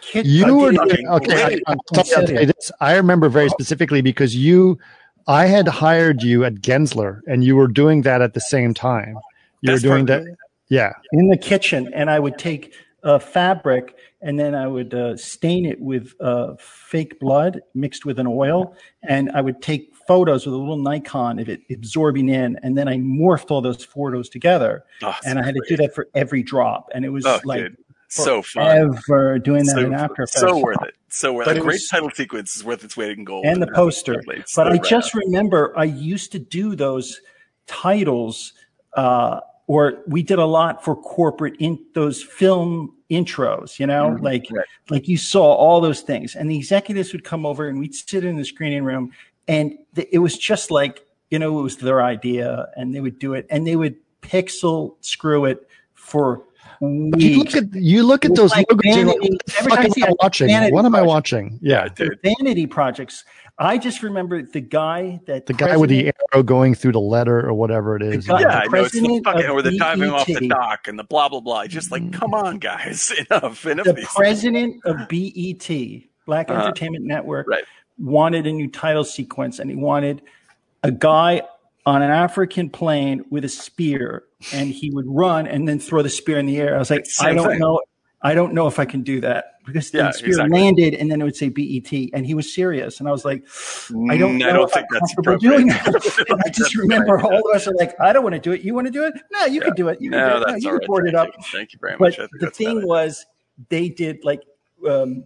kit. 0.00 0.26
You 0.26 0.46
I 0.46 0.50
were 0.50 0.72
did 0.72 0.80
it 0.80 0.88
doing, 0.88 1.00
in- 1.06 1.08
okay. 1.08 1.42
I. 1.44 1.58
I'll 1.66 1.76
I'll 1.96 2.04
tell 2.04 2.26
this. 2.26 2.72
I 2.80 2.96
remember 2.96 3.28
very 3.28 3.48
specifically 3.50 4.00
because 4.00 4.34
you, 4.36 4.78
I 5.26 5.46
had 5.46 5.68
hired 5.68 6.22
you 6.22 6.44
at 6.44 6.54
Gensler, 6.56 7.20
and 7.26 7.44
you 7.44 7.56
were 7.56 7.68
doing 7.68 8.02
that 8.02 8.22
at 8.22 8.34
the 8.34 8.40
same 8.40 8.74
time. 8.74 9.16
You 9.62 9.72
Best 9.72 9.84
were 9.84 9.90
doing 9.90 10.06
part 10.06 10.24
that, 10.24 10.36
yeah. 10.68 10.92
in 11.12 11.28
the 11.28 11.36
kitchen, 11.36 11.90
and 11.94 12.10
I 12.10 12.18
would 12.18 12.38
take 12.38 12.74
uh, 13.02 13.18
fabric 13.18 13.96
and 14.22 14.38
then 14.38 14.54
I 14.54 14.66
would 14.66 14.92
uh, 14.92 15.16
stain 15.16 15.64
it 15.64 15.80
with 15.80 16.12
uh, 16.20 16.54
fake 16.58 17.18
blood 17.20 17.62
mixed 17.74 18.04
with 18.04 18.18
an 18.18 18.26
oil, 18.26 18.76
and 19.02 19.30
I 19.32 19.40
would 19.40 19.62
take 19.62 19.94
photos 20.06 20.44
with 20.44 20.54
a 20.54 20.58
little 20.58 20.76
Nikon 20.76 21.38
of 21.38 21.48
it 21.48 21.62
absorbing 21.70 22.28
in, 22.28 22.58
and 22.62 22.76
then 22.76 22.86
I 22.86 22.98
morphed 22.98 23.50
all 23.50 23.62
those 23.62 23.82
photos 23.82 24.28
together, 24.28 24.84
Oh, 25.02 25.14
and 25.24 25.38
I 25.38 25.42
had 25.44 25.54
to 25.54 25.62
do 25.68 25.76
that 25.78 25.94
for 25.94 26.08
every 26.14 26.42
drop, 26.42 26.90
and 26.92 27.04
it 27.06 27.08
was 27.08 27.24
Oh, 27.24 27.40
like 27.44 27.60
dude. 27.62 27.76
So 28.10 28.42
fun. 28.42 28.92
ever 29.08 29.38
doing 29.38 29.64
that 29.66 29.72
So, 29.76 29.78
in 29.86 29.94
After 29.94 30.22
Effects. 30.24 30.40
so 30.40 30.58
worth 30.58 30.82
it. 30.82 30.94
So 31.08 31.32
worth 31.32 31.46
But 31.46 31.56
it. 31.56 31.60
A 31.60 31.62
great 31.62 31.74
was- 31.74 31.88
title 31.88 32.10
sequence 32.10 32.56
is 32.56 32.64
worth 32.64 32.84
its 32.84 32.96
weight 32.96 33.16
in 33.18 33.24
gold. 33.24 33.44
and 33.46 33.62
the 33.62 33.66
poster. 33.68 34.20
But 34.26 34.48
so 34.48 34.64
I 34.64 34.78
just 34.78 35.14
remember 35.14 35.72
I 35.76 35.84
used 35.84 36.32
to 36.32 36.38
do 36.38 36.74
those 36.76 37.20
titles, 37.66 38.52
uh, 38.94 39.40
or 39.66 40.02
we 40.06 40.22
did 40.22 40.38
a 40.38 40.44
lot 40.44 40.84
for 40.84 40.96
corporate 40.96 41.54
in 41.60 41.78
those 41.94 42.22
film 42.22 42.94
intros. 43.10 43.78
You 43.78 43.86
know, 43.86 44.16
like 44.20 44.46
Right. 44.50 44.64
like 44.90 45.08
you 45.08 45.16
saw 45.16 45.52
all 45.54 45.80
those 45.80 46.00
things, 46.00 46.34
and 46.34 46.50
the 46.50 46.56
executives 46.56 47.12
would 47.12 47.24
come 47.24 47.46
over 47.46 47.68
and 47.68 47.78
we'd 47.78 47.94
sit 47.94 48.24
in 48.24 48.36
the 48.36 48.44
screening 48.44 48.84
room, 48.84 49.12
and 49.48 49.78
th- 49.94 50.08
it 50.12 50.18
was 50.18 50.36
just 50.36 50.70
like 50.70 51.06
you 51.30 51.38
know 51.38 51.58
it 51.60 51.62
was 51.62 51.76
their 51.76 52.02
idea, 52.02 52.68
and 52.76 52.92
they 52.94 53.00
would 53.00 53.18
do 53.20 53.34
it, 53.34 53.46
and 53.50 53.66
they 53.66 53.76
would 53.76 53.94
pixel 54.22 54.96
screw 55.00 55.44
it 55.44 55.68
for. 55.94 56.42
You 56.82 57.38
look 57.38 57.54
at 57.54 57.74
you 57.74 58.02
look 58.02 58.24
at 58.24 58.30
It's 58.30 58.40
those 58.40 58.50
like 58.52 58.66
logos. 58.70 58.94
vanity- 58.94 59.30
what 59.30 59.58
every 59.58 59.70
time 59.70 59.80
I 59.80 59.84
am 59.84 59.90
see 59.92 60.04
watching? 60.22 60.72
What 60.72 60.84
am 60.86 60.94
I 60.94 61.02
watching? 61.02 61.58
Yeah, 61.60 61.84
Yeah, 61.84 61.88
dude. 61.94 62.18
vanity 62.22 62.66
projects. 62.66 63.24
I 63.58 63.76
just 63.76 64.02
remember 64.02 64.40
the 64.42 64.62
guy 64.62 65.20
that 65.26 65.44
the 65.44 65.52
guy 65.52 65.76
with 65.76 65.90
the 65.90 66.10
arrow 66.32 66.42
going 66.42 66.74
through 66.74 66.92
the 66.92 67.00
letter 67.00 67.46
or 67.46 67.52
whatever 67.52 67.96
it 67.96 68.02
is. 68.02 68.26
guy- 68.26 68.40
Yeah, 68.40 68.46
the 68.48 68.54
I 68.54 68.64
know 68.64 68.84
it's 68.84 68.92
the 68.92 69.00
president 69.00 69.24
fucking, 69.24 69.50
or 69.50 69.60
the 69.62 69.76
diving 69.76 70.10
off 70.10 70.26
the 70.26 70.48
dock 70.48 70.88
and 70.88 70.98
the 70.98 71.04
blah 71.04 71.28
blah 71.28 71.40
blah. 71.40 71.66
Just 71.66 71.92
like, 71.92 72.10
come 72.12 72.32
on, 72.32 72.58
guys, 72.58 73.12
enough, 73.30 73.66
enough. 73.66 73.84
the 73.84 73.90
of 73.90 73.96
these 73.96 74.06
president 74.14 74.76
of 74.86 74.96
BET, 75.08 75.68
Black 76.24 76.50
Uh-huh. 76.50 76.62
Entertainment 76.62 77.04
Network, 77.04 77.46
Right. 77.46 77.64
wanted 77.98 78.46
a 78.46 78.52
new 78.52 78.68
title 78.68 79.04
sequence, 79.04 79.58
and 79.58 79.68
he 79.68 79.76
wanted 79.76 80.22
a 80.82 80.90
guy 80.90 81.42
on 81.84 82.00
an 82.00 82.10
African 82.10 82.70
plain 82.70 83.26
with 83.28 83.44
a 83.44 83.48
spear, 83.50 84.24
and 84.52 84.72
he 84.72 84.90
would 84.90 85.06
run 85.08 85.46
and 85.46 85.68
then 85.68 85.78
throw 85.78 86.02
the 86.02 86.08
spear 86.10 86.38
in 86.38 86.46
the 86.46 86.58
air. 86.58 86.74
I 86.74 86.78
was 86.78 86.90
like, 86.90 87.06
Same 87.06 87.32
I 87.32 87.34
don't 87.34 87.48
thing. 87.50 87.58
know, 87.58 87.80
I 88.22 88.34
don't 88.34 88.52
know 88.54 88.66
if 88.66 88.78
I 88.78 88.84
can 88.84 89.02
do 89.02 89.20
that 89.22 89.44
because 89.64 89.90
Yeah, 89.90 90.08
the 90.08 90.12
spear 90.12 90.28
exactly. 90.28 90.60
landed, 90.60 90.94
and 90.94 91.10
then 91.10 91.20
it 91.20 91.24
would 91.24 91.36
say 91.36 91.48
BET, 91.48 91.92
and 92.12 92.26
he 92.26 92.34
was 92.34 92.52
serious, 92.52 93.00
and 93.00 93.08
I 93.08 93.12
was 93.12 93.24
like, 93.24 93.44
I 94.08 94.16
don't 94.16 94.36
Mm, 94.36 94.38
know 94.38 94.48
I 94.48 94.52
don't 94.52 94.64
if 94.64 94.72
think 94.72 94.86
I'm 94.90 94.94
that's 94.94 95.14
comfortable 95.14 95.38
appropriate. 95.38 95.58
doing 95.58 95.66
that. 95.68 96.26
And 96.30 96.40
I 96.44 96.50
just 96.50 96.74
remember 96.76 97.20
all 97.20 97.50
of 97.50 97.56
us 97.56 97.66
are 97.66 97.74
like, 97.74 97.98
I 98.00 98.12
don't 98.12 98.22
want 98.22 98.34
to 98.34 98.40
do 98.40 98.52
it. 98.52 98.62
You 98.62 98.74
want 98.74 98.86
to 98.86 98.92
do 98.92 99.04
it? 99.04 99.14
No, 99.32 99.46
you 99.46 99.60
can 99.60 99.74
do 99.74 99.88
it. 99.88 100.00
You 100.00 100.10
can 100.10 100.20
No, 100.20 100.36
do 100.36 100.42
it. 100.42 100.48
No, 100.48 100.54
you 100.56 100.66
all 100.66 100.72
can 100.72 100.78
right. 100.78 100.86
board 100.86 101.08
it 101.08 101.14
Thank 101.14 101.34
up. 101.34 101.34
you. 101.38 101.58
Thank 101.58 101.72
you 101.72 101.78
very 101.80 101.96
much. 101.98 102.16
Think 102.16 102.30
the 102.38 102.50
thing 102.50 102.86
was, 102.86 103.26
they 103.68 103.88
did 103.88 104.24
like 104.24 104.42
um, 104.88 105.24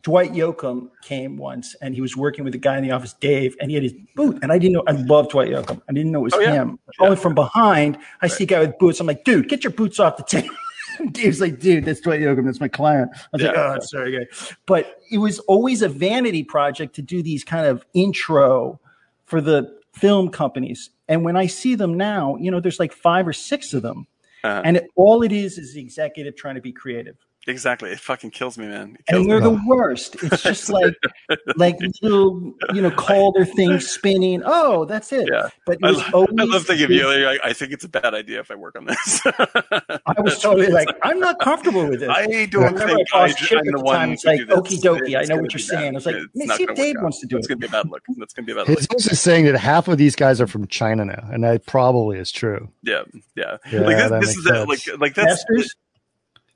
Dwight 0.00 0.32
Yoakam 0.32 0.88
came 1.02 1.36
once, 1.36 1.74
and 1.82 1.94
he 1.94 2.00
was 2.00 2.16
working 2.16 2.44
with 2.44 2.54
the 2.54 2.58
guy 2.58 2.78
in 2.78 2.82
the 2.82 2.90
office, 2.92 3.12
Dave, 3.12 3.54
and 3.60 3.70
he 3.70 3.74
had 3.74 3.82
his 3.82 3.92
boot. 4.16 4.38
And 4.42 4.50
I 4.50 4.58
didn't 4.58 4.72
know. 4.72 4.84
I 4.86 4.92
love 4.92 5.28
Dwight 5.28 5.50
Yoakam. 5.50 5.82
I 5.88 5.92
didn't 5.92 6.12
know 6.12 6.20
it 6.20 6.22
was 6.22 6.34
Oh, 6.34 6.40
yeah. 6.40 6.52
him. 6.52 6.78
Yeah. 6.98 7.04
Only 7.06 7.16
from 7.16 7.34
behind, 7.34 7.98
I 8.22 8.26
see 8.28 8.44
a 8.44 8.46
guy 8.46 8.60
with 8.60 8.78
boots. 8.78 9.00
I'm 9.00 9.06
like, 9.06 9.24
dude, 9.24 9.48
get 9.50 9.64
your 9.64 9.72
boots 9.72 10.00
off 10.00 10.16
the 10.16 10.22
table. 10.22 10.54
Dave's 11.12 11.40
like, 11.40 11.58
dude, 11.60 11.84
that's 11.84 12.00
Dwight 12.00 12.20
Yoakam. 12.20 12.46
That's 12.46 12.60
my 12.60 12.68
client. 12.68 13.10
I 13.14 13.18
was 13.32 13.42
like, 13.42 13.54
Yeah. 13.54 13.74
oh, 13.76 13.80
sorry, 13.80 14.18
guy. 14.18 14.26
But 14.66 14.98
it 15.10 15.18
was 15.18 15.38
always 15.40 15.82
a 15.82 15.88
vanity 15.88 16.42
project 16.44 16.94
to 16.96 17.02
do 17.02 17.22
these 17.22 17.44
kind 17.44 17.66
of 17.66 17.84
intro 17.92 18.80
for 19.26 19.40
the 19.42 19.78
film 19.92 20.30
companies. 20.30 20.88
And 21.08 21.22
when 21.24 21.36
I 21.36 21.46
see 21.46 21.74
them 21.74 21.94
now, 21.98 22.36
you 22.36 22.50
know, 22.50 22.60
there's 22.60 22.80
like 22.80 22.92
five 22.94 23.28
or 23.28 23.32
six 23.34 23.74
of 23.74 23.82
them. 23.82 24.06
Uh-huh. 24.44 24.62
And 24.64 24.78
it, 24.78 24.86
all 24.96 25.22
it 25.22 25.32
is 25.32 25.58
is 25.58 25.74
the 25.74 25.80
executive 25.80 26.34
trying 26.34 26.54
to 26.56 26.60
be 26.62 26.72
creative. 26.72 27.16
Exactly. 27.48 27.90
It 27.90 27.98
fucking 27.98 28.30
kills 28.30 28.56
me, 28.56 28.66
man. 28.68 28.96
Kills 29.08 29.18
And 29.18 29.20
me. 29.22 29.26
they're 29.28 29.40
the 29.40 29.50
oh. 29.50 29.60
worst. 29.66 30.16
It's 30.22 30.42
just 30.44 30.68
like 30.70 30.94
like 31.56 31.76
little, 32.02 32.52
you 32.72 32.80
know, 32.80 32.90
Calder 32.92 33.44
things 33.44 33.88
spinning. 33.88 34.42
Oh, 34.44 34.84
that's 34.84 35.12
it. 35.12 35.28
Yeah. 35.30 35.48
But 35.66 35.78
it 35.80 35.84
I, 35.84 35.90
was 35.90 35.98
lo- 35.98 36.04
always 36.12 36.34
I 36.38 36.44
love 36.44 36.66
thinking 36.66 36.84
of 36.84 36.90
you. 36.92 37.06
Like, 37.24 37.40
I 37.42 37.52
think 37.52 37.72
it's 37.72 37.84
a 37.84 37.88
bad 37.88 38.14
idea 38.14 38.38
if 38.40 38.50
I 38.52 38.54
work 38.54 38.76
on 38.76 38.86
this. 38.86 39.22
I 39.26 40.20
was 40.20 40.38
totally 40.40 40.68
like, 40.68 40.88
I'm 41.02 41.18
not 41.18 41.40
comfortable 41.40 41.88
with 41.88 42.00
this. 42.00 42.08
I 42.08 42.22
I 42.22 42.46
don't 42.46 42.62
remember 42.74 42.94
think 42.94 43.08
I 43.12 43.18
I, 43.18 43.22
I'm 43.24 43.30
at 43.30 43.36
the 43.64 43.72
the 43.72 43.80
one 43.82 43.94
time. 43.96 44.12
It's 44.12 44.24
like, 44.24 44.38
do 44.38 44.46
okie 44.46 44.80
dokie, 44.80 45.18
I 45.18 45.24
know 45.24 45.42
what 45.42 45.52
you're 45.52 45.58
saying. 45.58 45.94
I 45.94 45.96
was 45.96 46.06
like, 46.06 46.16
It's 46.34 46.56
see 46.56 46.62
if 46.64 46.74
Dave 46.76 46.96
out. 46.96 47.02
wants 47.02 47.20
to 47.20 47.26
do 47.26 47.36
It's 47.38 47.48
it." 47.48 47.52
It's 47.52 47.60
going 47.60 47.60
to 47.60 47.68
be 47.68 47.76
a 47.76 47.82
bad 47.82 47.90
look. 47.90 48.02
That's 48.18 48.34
going 48.34 48.46
to 48.46 48.54
be 48.54 48.60
a 48.60 48.64
bad 48.64 48.68
look. 48.70 48.78
Jesus 48.88 49.12
is 49.12 49.20
saying 49.20 49.46
that 49.46 49.56
half 49.56 49.88
of 49.88 49.98
these 49.98 50.14
guys 50.14 50.40
are 50.40 50.46
from 50.46 50.68
China 50.68 51.04
now, 51.04 51.28
and 51.32 51.42
that 51.42 51.66
probably 51.66 52.18
is 52.18 52.30
true. 52.30 52.68
Yeah, 52.82 53.02
yeah. 53.34 53.56
Yeah, 53.72 53.80
like 53.80 53.96
this, 53.96 54.10
this 54.20 54.36
is 54.36 54.44
the, 54.44 54.54
sense. 54.66 54.68
like 54.88 55.00
like 55.00 55.14
that's 55.14 55.44
Masters? 55.50 55.74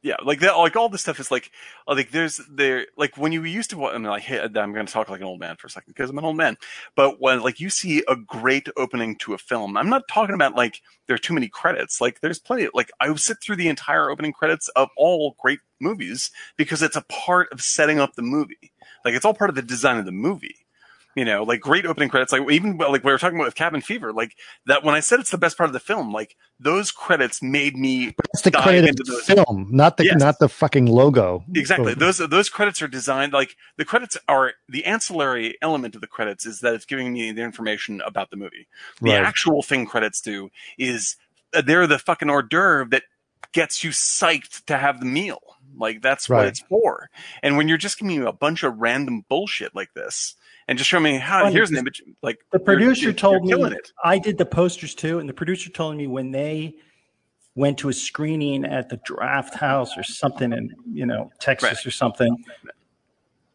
Yeah, 0.06 0.14
like 0.22 0.38
that. 0.38 0.52
Like 0.52 0.76
all 0.76 0.88
this 0.88 1.00
stuff 1.02 1.18
is 1.18 1.32
like 1.32 1.50
like 1.88 2.12
there's 2.12 2.40
there 2.48 2.86
like 2.96 3.16
when 3.16 3.32
you 3.32 3.42
used 3.42 3.70
to. 3.70 3.86
I 3.86 3.94
mean, 3.94 4.04
like 4.04 4.22
hey, 4.22 4.40
I'm 4.40 4.52
going 4.52 4.86
to 4.86 4.92
talk 4.92 5.08
like 5.08 5.20
an 5.20 5.26
old 5.26 5.40
man 5.40 5.56
for 5.56 5.66
a 5.66 5.70
second 5.70 5.94
because 5.94 6.10
I'm 6.10 6.18
an 6.18 6.24
old 6.24 6.36
man. 6.36 6.56
But 6.94 7.20
when 7.20 7.42
like 7.42 7.58
you 7.58 7.70
see 7.70 8.04
a 8.06 8.14
great 8.14 8.68
opening 8.76 9.16
to 9.18 9.34
a 9.34 9.38
film, 9.38 9.76
I'm 9.76 9.88
not 9.88 10.06
talking 10.06 10.36
about 10.36 10.54
like 10.54 10.80
there 11.08 11.16
are 11.16 11.18
too 11.18 11.34
many 11.34 11.48
credits. 11.48 12.00
Like 12.00 12.20
there's 12.20 12.38
plenty. 12.38 12.68
Like 12.72 12.92
I 13.00 13.12
sit 13.16 13.38
through 13.42 13.56
the 13.56 13.66
entire 13.66 14.08
opening 14.08 14.32
credits 14.32 14.68
of 14.76 14.90
all 14.96 15.34
great 15.40 15.58
movies 15.80 16.30
because 16.56 16.82
it's 16.82 16.96
a 16.96 17.04
part 17.08 17.48
of 17.52 17.60
setting 17.60 17.98
up 17.98 18.14
the 18.14 18.22
movie. 18.22 18.72
Like 19.04 19.14
it's 19.14 19.24
all 19.24 19.34
part 19.34 19.50
of 19.50 19.56
the 19.56 19.62
design 19.62 19.98
of 19.98 20.04
the 20.04 20.12
movie. 20.12 20.65
You 21.16 21.24
know, 21.24 21.42
like 21.44 21.60
great 21.60 21.86
opening 21.86 22.10
credits, 22.10 22.30
like 22.30 22.48
even 22.50 22.76
like 22.76 23.02
we 23.02 23.10
were 23.10 23.16
talking 23.16 23.38
about 23.38 23.46
with 23.46 23.54
Cabin 23.54 23.80
Fever, 23.80 24.12
like 24.12 24.36
that. 24.66 24.84
When 24.84 24.94
I 24.94 25.00
said 25.00 25.18
it's 25.18 25.30
the 25.30 25.38
best 25.38 25.56
part 25.56 25.68
of 25.68 25.72
the 25.72 25.80
film, 25.80 26.12
like 26.12 26.36
those 26.60 26.92
credits 26.92 27.42
made 27.42 27.74
me 27.74 28.14
That's 28.32 28.42
the 28.42 28.50
dive 28.50 28.62
credit 28.62 28.90
into 28.90 29.02
the 29.02 29.22
film, 29.24 29.66
not 29.70 29.96
the 29.96 30.04
Yes. 30.04 30.16
not 30.20 30.38
the 30.40 30.48
fucking 30.50 30.84
logo. 30.86 31.42
Exactly. 31.54 31.94
So- 31.94 31.98
Those 31.98 32.18
those 32.18 32.50
credits 32.50 32.82
are 32.82 32.88
designed 32.88 33.32
like 33.32 33.56
the 33.78 33.84
credits 33.86 34.18
are 34.28 34.52
the 34.68 34.84
ancillary 34.84 35.56
element 35.62 35.94
of 35.94 36.02
the 36.02 36.06
credits 36.06 36.44
is 36.44 36.60
that 36.60 36.74
it's 36.74 36.84
giving 36.84 37.14
me 37.14 37.32
the 37.32 37.40
information 37.40 38.02
about 38.02 38.30
the 38.30 38.36
movie. 38.36 38.68
The 39.00 39.12
Right. 39.12 39.22
actual 39.24 39.62
thing 39.62 39.86
credits 39.86 40.20
do 40.20 40.50
is 40.76 41.16
uh, 41.54 41.62
they're 41.62 41.86
the 41.86 41.98
fucking 41.98 42.28
hors 42.28 42.42
d'oeuvre 42.42 42.90
that 42.90 43.04
gets 43.52 43.82
you 43.82 43.88
psyched 43.88 44.66
to 44.66 44.76
have 44.76 45.00
the 45.00 45.06
meal. 45.06 45.40
Like 45.78 46.02
that's 46.02 46.28
what 46.28 46.46
it's 46.46 46.60
for. 46.60 47.08
And 47.42 47.56
when 47.56 47.68
you're 47.68 47.78
just 47.78 47.98
giving 47.98 48.20
me 48.20 48.26
a 48.26 48.32
bunch 48.32 48.62
of 48.64 48.76
random 48.76 49.24
bullshit 49.30 49.74
like 49.74 49.94
this, 49.94 50.34
and 50.68 50.76
just 50.78 50.88
show 50.90 51.00
me 51.00 51.16
how. 51.18 51.42
Funny, 51.42 51.54
here's 51.54 51.70
an 51.70 51.76
image. 51.76 52.02
Like 52.22 52.38
The 52.52 52.58
producer 52.58 53.02
you're- 53.02 53.14
told 53.14 53.48
you're 53.48 53.58
me 53.58 53.76
it. 53.76 53.92
I 54.04 54.18
did 54.18 54.38
the 54.38 54.46
posters 54.46 54.94
too, 54.94 55.18
and 55.18 55.28
the 55.28 55.34
producer 55.34 55.70
told 55.70 55.96
me 55.96 56.06
when 56.06 56.30
they 56.32 56.74
went 57.54 57.78
to 57.78 57.88
a 57.88 57.92
screening 57.92 58.64
at 58.64 58.88
the 58.90 58.98
Draft 59.04 59.54
House 59.54 59.96
or 59.96 60.02
something 60.02 60.52
in 60.52 60.74
you 60.92 61.06
know 61.06 61.30
Texas 61.40 61.70
Right. 61.70 61.86
or 61.86 61.90
something, 61.90 62.36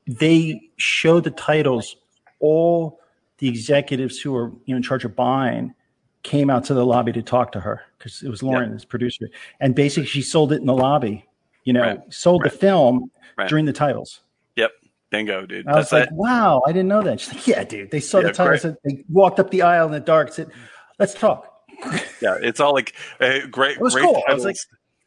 they 0.07 0.69
showed 0.77 1.23
the 1.23 1.31
titles. 1.31 1.95
All 2.39 2.99
the 3.37 3.47
executives 3.47 4.19
who 4.19 4.31
were 4.31 4.49
you 4.65 4.73
know 4.73 4.77
in 4.77 4.83
charge 4.83 5.05
of 5.05 5.15
buying 5.15 5.73
came 6.23 6.49
out 6.49 6.63
to 6.65 6.73
the 6.73 6.85
lobby 6.85 7.11
to 7.11 7.21
talk 7.21 7.51
to 7.51 7.59
her 7.59 7.81
because 7.97 8.21
it 8.23 8.29
was 8.29 8.43
Lauren, 8.43 8.73
as 8.73 8.85
producer, 8.85 9.27
and 9.59 9.73
basically 9.75 10.05
she 10.07 10.21
sold 10.21 10.51
it 10.53 10.59
in 10.59 10.65
the 10.67 10.73
lobby. 10.75 11.25
You 11.63 11.73
know, 11.73 11.81
Right. 11.81 11.99
sold 12.13 12.43
the 12.43 12.49
film 12.49 13.11
Right. 13.37 13.47
during 13.47 13.65
the 13.65 13.73
titles. 13.73 14.21
Yep, 15.11 15.27
bingo, 15.27 15.45
dude. 15.45 15.67
I 15.67 15.75
was 15.77 15.89
That's 15.89 15.91
like, 15.91 16.07
it. 16.09 16.13
wow, 16.13 16.61
I 16.65 16.71
didn't 16.71 16.87
know 16.89 17.01
that. 17.03 17.19
She's 17.19 17.33
like, 17.33 17.47
yeah, 17.47 17.63
dude. 17.63 17.91
They 17.91 17.99
saw 17.99 18.19
Yeah, 18.19 18.27
the 18.27 18.33
titles. 18.33 18.65
and 18.65 18.77
They 18.83 19.03
walked 19.09 19.39
up 19.39 19.51
the 19.51 19.61
aisle 19.63 19.85
in 19.87 19.91
the 19.91 19.99
dark. 19.99 20.33
Said, 20.33 20.49
let's 20.99 21.13
talk. 21.13 21.47
Yeah, 22.21 22.35
it's 22.39 22.59
all 22.59 22.73
like 22.73 22.93
uh, 23.19 23.39
great, 23.49 23.79
was 23.81 23.95
great 23.95 24.05
cool. 24.05 24.21
I 24.27 24.33
was 24.35 24.45
like- 24.45 24.55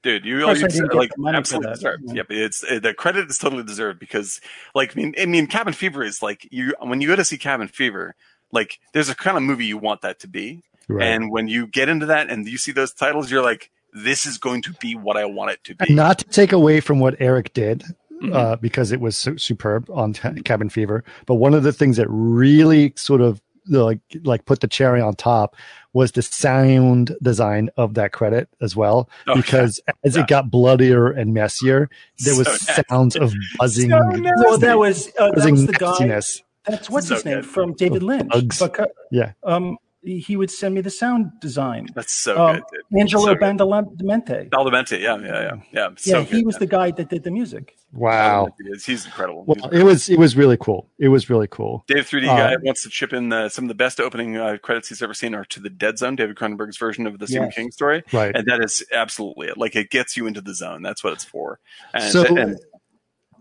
dude, 0.02 0.24
you, 0.24 0.38
Of 0.48 0.58
course 0.58 0.74
you 0.74 0.88
I 0.90 0.94
like 0.96 1.10
the 1.16 1.28
absolutely 1.32 1.68
that. 1.70 1.76
deserved. 1.76 2.02
Yeah. 2.08 2.14
Yeah, 2.14 2.22
but 2.26 2.36
it's 2.36 2.64
uh, 2.64 2.80
the 2.80 2.92
credit 2.92 3.30
is 3.30 3.38
totally 3.38 3.62
deserved 3.62 4.00
because, 4.00 4.40
like, 4.74 4.96
I 4.96 5.00
mean, 5.00 5.14
I 5.18 5.26
mean, 5.26 5.46
Cabin 5.46 5.72
Fever 5.72 6.02
is 6.02 6.20
like 6.22 6.48
you 6.50 6.74
when 6.80 7.00
you 7.00 7.06
go 7.08 7.14
to 7.16 7.24
see 7.24 7.38
Cabin 7.38 7.68
Fever, 7.68 8.16
like, 8.50 8.80
there's 8.92 9.08
a 9.08 9.14
kind 9.14 9.36
of 9.36 9.44
movie 9.44 9.66
you 9.66 9.78
want 9.78 10.00
that 10.02 10.18
to 10.20 10.28
be, 10.28 10.62
Right. 10.88 11.06
and 11.06 11.30
when 11.30 11.46
you 11.48 11.66
get 11.68 11.88
into 11.88 12.06
that 12.06 12.28
and 12.28 12.46
you 12.48 12.58
see 12.58 12.72
those 12.72 12.92
titles, 12.92 13.30
you're 13.30 13.42
like, 13.42 13.70
this 13.92 14.26
is 14.26 14.36
going 14.38 14.62
to 14.62 14.72
be 14.80 14.96
what 14.96 15.16
I 15.16 15.24
want 15.26 15.52
it 15.52 15.62
to 15.64 15.74
be. 15.76 15.94
Not 15.94 16.18
to 16.18 16.24
take 16.24 16.50
away 16.52 16.80
from 16.80 16.98
what 16.98 17.14
Eric 17.20 17.52
did, 17.54 17.84
Mhm. 18.22 18.34
uh, 18.34 18.56
because 18.56 18.92
it 18.92 19.00
was 19.00 19.16
su- 19.16 19.38
superb 19.38 19.88
on 19.90 20.14
Ca- 20.14 20.34
Cabin 20.44 20.68
Fever. 20.68 21.02
But 21.26 21.34
one 21.34 21.52
of 21.54 21.62
the 21.62 21.72
things 21.72 21.96
that 21.96 22.06
really 22.08 22.92
sort 22.96 23.20
of 23.20 23.40
like 23.68 23.98
like 24.24 24.44
put 24.44 24.60
the 24.60 24.68
cherry 24.68 25.00
on 25.00 25.14
top 25.14 25.56
was 25.94 26.12
the 26.12 26.20
sound 26.20 27.16
design 27.22 27.70
of 27.78 27.94
that 27.94 28.12
credit 28.12 28.48
as 28.60 28.76
well. 28.76 29.08
Oh, 29.26 29.34
because 29.36 29.80
as 30.04 30.16
Yeah. 30.16 30.22
it 30.22 30.28
got 30.28 30.50
bloodier 30.50 31.08
and 31.10 31.32
messier, 31.32 31.88
there 32.24 32.36
was 32.36 32.46
So 32.46 32.52
nasty. 32.72 32.82
sounds 32.90 33.16
of 33.16 33.32
buzzing, 33.58 33.90
So. 33.90 33.98
Well, 34.38 34.58
that 34.58 34.78
was 34.78 35.08
uh, 35.18 35.26
that 35.28 35.34
buzzing 35.36 35.52
was 35.54 35.66
the 35.66 35.72
guy. 35.72 35.88
nastiness. 35.90 36.42
That's 36.66 36.90
what's 36.90 37.08
So 37.08 37.14
his 37.14 37.24
name 37.24 37.36
good. 37.36 37.46
from 37.46 37.72
David 37.74 38.02
Lynch. 38.02 38.28
Bugs. 38.30 38.58
Because, 38.58 38.86
Yeah. 39.10 39.32
Um, 39.42 39.76
he 40.04 40.36
would 40.36 40.50
send 40.50 40.74
me 40.74 40.80
the 40.80 40.90
sound 40.90 41.30
design. 41.40 41.88
That's 41.94 42.12
so 42.12 42.36
Um, 42.46 42.54
good, 42.56 42.62
dude. 42.90 43.00
Angelo 43.00 43.24
So 43.24 43.34
good. 43.34 43.40
Badalamenti. 43.42 44.50
Baldamenti, 44.50 45.00
yeah, 45.00 45.16
yeah, 45.18 45.26
yeah, 45.26 45.42
yeah. 45.42 45.56
Yeah, 45.72 45.88
So 45.96 46.22
he 46.22 46.36
good, 46.38 46.46
was 46.46 46.58
the 46.58 46.66
guy 46.66 46.90
that 46.92 47.08
did 47.08 47.22
the 47.24 47.30
music. 47.30 47.76
Wow. 47.92 48.48
He 48.60 48.68
is. 48.70 48.84
He's 48.84 49.06
incredible. 49.06 49.44
Well, 49.46 49.68
it 49.70 49.82
was 49.82 50.08
it 50.08 50.18
was 50.18 50.36
really 50.36 50.56
cool. 50.58 50.90
It 50.98 51.08
was 51.08 51.30
really 51.30 51.46
cool. 51.46 51.84
Dave 51.86 52.08
3D 52.08 52.24
Uh, 52.28 52.36
guy 52.36 52.56
wants 52.62 52.82
to 52.82 52.88
chip 52.90 53.12
in 53.12 53.32
uh, 53.32 53.48
some 53.48 53.64
of 53.64 53.68
the 53.68 53.74
best 53.74 54.00
opening 54.00 54.36
uh, 54.36 54.58
credits 54.62 54.88
he's 54.88 55.00
ever 55.00 55.14
seen 55.14 55.34
are 55.34 55.44
to 55.46 55.60
the 55.60 55.70
Dead 55.70 55.98
Zone, 55.98 56.16
David 56.16 56.36
Cronenberg's 56.36 56.76
version 56.76 57.06
of 57.06 57.18
the 57.18 57.26
Stephen 57.26 57.44
Yes. 57.46 57.54
King 57.54 57.70
story, 57.70 58.02
Right. 58.12 58.34
and 58.36 58.46
that 58.46 58.62
is 58.64 58.84
absolutely 58.92 59.46
it. 59.48 59.56
Like 59.56 59.76
it 59.76 59.90
gets 59.90 60.16
you 60.16 60.26
into 60.26 60.40
the 60.40 60.54
zone. 60.54 60.82
That's 60.82 61.02
what 61.04 61.12
it's 61.12 61.24
for. 61.24 61.60
And 61.92 62.02
so 62.12 62.24
and, 62.36 62.58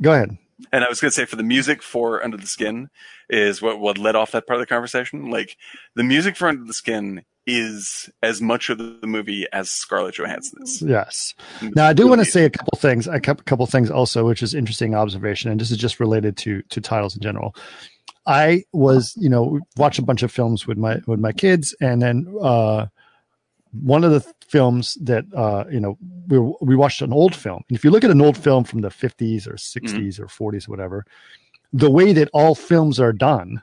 go 0.02 0.14
ahead. 0.14 0.38
And 0.72 0.84
I 0.84 0.90
was 0.90 1.02
going 1.02 1.10
to 1.10 1.16
say 1.16 1.26
for 1.26 1.36
the 1.36 1.44
music 1.44 1.82
for 1.82 2.24
Under 2.24 2.38
the 2.38 2.48
Skin 2.48 2.90
is 3.30 3.62
what 3.62 3.80
what 3.80 3.98
led 3.98 4.16
off 4.16 4.32
that 4.32 4.48
part 4.48 4.60
of 4.60 4.62
the 4.62 4.74
conversation. 4.74 5.30
Like 5.30 5.58
the 5.96 6.04
music 6.04 6.36
for 6.36 6.48
Under 6.48 6.66
the 6.66 6.74
Skin 6.74 7.24
is 7.46 8.10
as 8.22 8.42
much 8.42 8.70
of 8.70 8.78
the 8.78 9.06
movie 9.06 9.46
as 9.52 9.70
Scarlett 9.70 10.16
Johansson 10.16 10.64
is. 10.64 10.82
Yes. 10.82 11.34
Now, 11.76 11.88
I 11.88 11.94
do 11.94 12.08
want 12.08 12.22
to 12.22 12.26
say 12.26 12.46
a 12.46 12.50
couple 12.50 12.78
things, 12.78 13.06
a 13.08 13.20
couple, 13.20 13.44
couple 13.44 13.66
things 13.66 13.92
also, 13.92 14.26
which 14.26 14.42
is 14.42 14.54
interesting 14.54 14.96
observation, 14.96 15.52
and 15.52 15.60
this 15.60 15.72
is 15.72 15.78
just 15.78 16.00
related 16.00 16.38
to 16.38 16.62
to 16.70 16.82
titles 16.82 17.16
in 17.16 17.22
general. 17.22 17.56
I 18.26 18.64
was, 18.72 19.14
you 19.18 19.30
know, 19.30 19.60
watch 19.76 20.00
a 20.00 20.04
bunch 20.04 20.24
of 20.24 20.32
films 20.32 20.66
with 20.66 20.78
my 20.78 21.02
with 21.08 21.20
my 21.20 21.34
kids, 21.34 21.76
and 21.82 22.02
then 22.02 22.34
uh, 22.42 22.88
one 23.82 24.04
of 24.04 24.12
the 24.12 24.22
films 24.48 24.96
that 25.02 25.26
uh, 25.36 25.66
you 25.70 25.80
know 25.80 25.98
we 26.28 26.40
we 26.62 26.76
watched 26.76 27.02
an 27.02 27.14
old 27.14 27.36
film, 27.36 27.64
and 27.68 27.78
if 27.78 27.84
you 27.84 27.92
look 27.92 28.04
at 28.04 28.12
an 28.12 28.22
old 28.22 28.38
film 28.38 28.64
from 28.64 28.82
the 28.82 28.92
fifties 28.92 29.48
or 29.48 29.54
60s 29.54 30.20
or 30.20 30.28
forties, 30.28 30.68
whatever, 30.68 31.06
the 31.72 31.90
way 31.90 32.14
that 32.14 32.30
all 32.34 32.56
films 32.56 33.00
are 33.00 33.14
done 33.14 33.62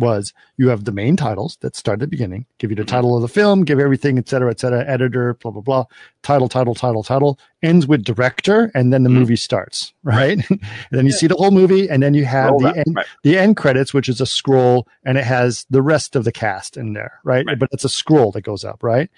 was 0.00 0.32
you 0.56 0.68
have 0.68 0.84
the 0.84 0.92
main 0.92 1.16
titles 1.16 1.56
that 1.60 1.76
start 1.76 1.96
at 1.96 2.00
the 2.00 2.06
beginning, 2.08 2.46
give 2.58 2.70
you 2.70 2.76
the 2.76 2.84
title 2.84 3.14
of 3.14 3.22
the 3.22 3.28
film, 3.28 3.64
give 3.64 3.78
everything, 3.78 4.18
et 4.18 4.28
cetera, 4.28 4.50
et 4.50 4.58
cetera, 4.58 4.84
editor, 4.88 5.34
blah, 5.34 5.52
blah, 5.52 5.62
blah, 5.62 5.84
title, 6.22 6.48
title, 6.48 6.74
title, 6.74 7.02
title, 7.04 7.38
ends 7.62 7.86
with 7.86 8.02
director, 8.02 8.70
and 8.74 8.92
then 8.92 9.04
the 9.04 9.10
Mhm. 9.10 9.14
movie 9.14 9.36
starts, 9.36 9.92
right? 10.02 10.38
and 10.50 10.60
then 10.90 11.06
you 11.06 11.12
see 11.12 11.26
the 11.28 11.36
whole 11.36 11.50
movie, 11.52 11.88
and 11.88 12.02
then 12.02 12.14
you 12.14 12.24
have 12.24 12.50
Roll 12.50 12.60
the 12.60 12.72
that, 12.72 12.76
end, 12.86 12.96
right. 12.96 13.06
the 13.22 13.38
end 13.38 13.56
credits, 13.56 13.94
which 13.94 14.08
is 14.08 14.20
a 14.20 14.26
scroll, 14.26 14.88
and 15.04 15.16
it 15.16 15.24
has 15.24 15.66
the 15.70 15.82
rest 15.82 16.16
of 16.16 16.24
the 16.24 16.32
cast 16.32 16.76
in 16.76 16.94
there, 16.94 17.20
right? 17.22 17.46
Right. 17.46 17.58
But 17.58 17.68
it's 17.70 17.84
a 17.84 17.88
scroll 17.88 18.32
that 18.32 18.42
goes 18.42 18.64
up, 18.64 18.82
right? 18.82 19.08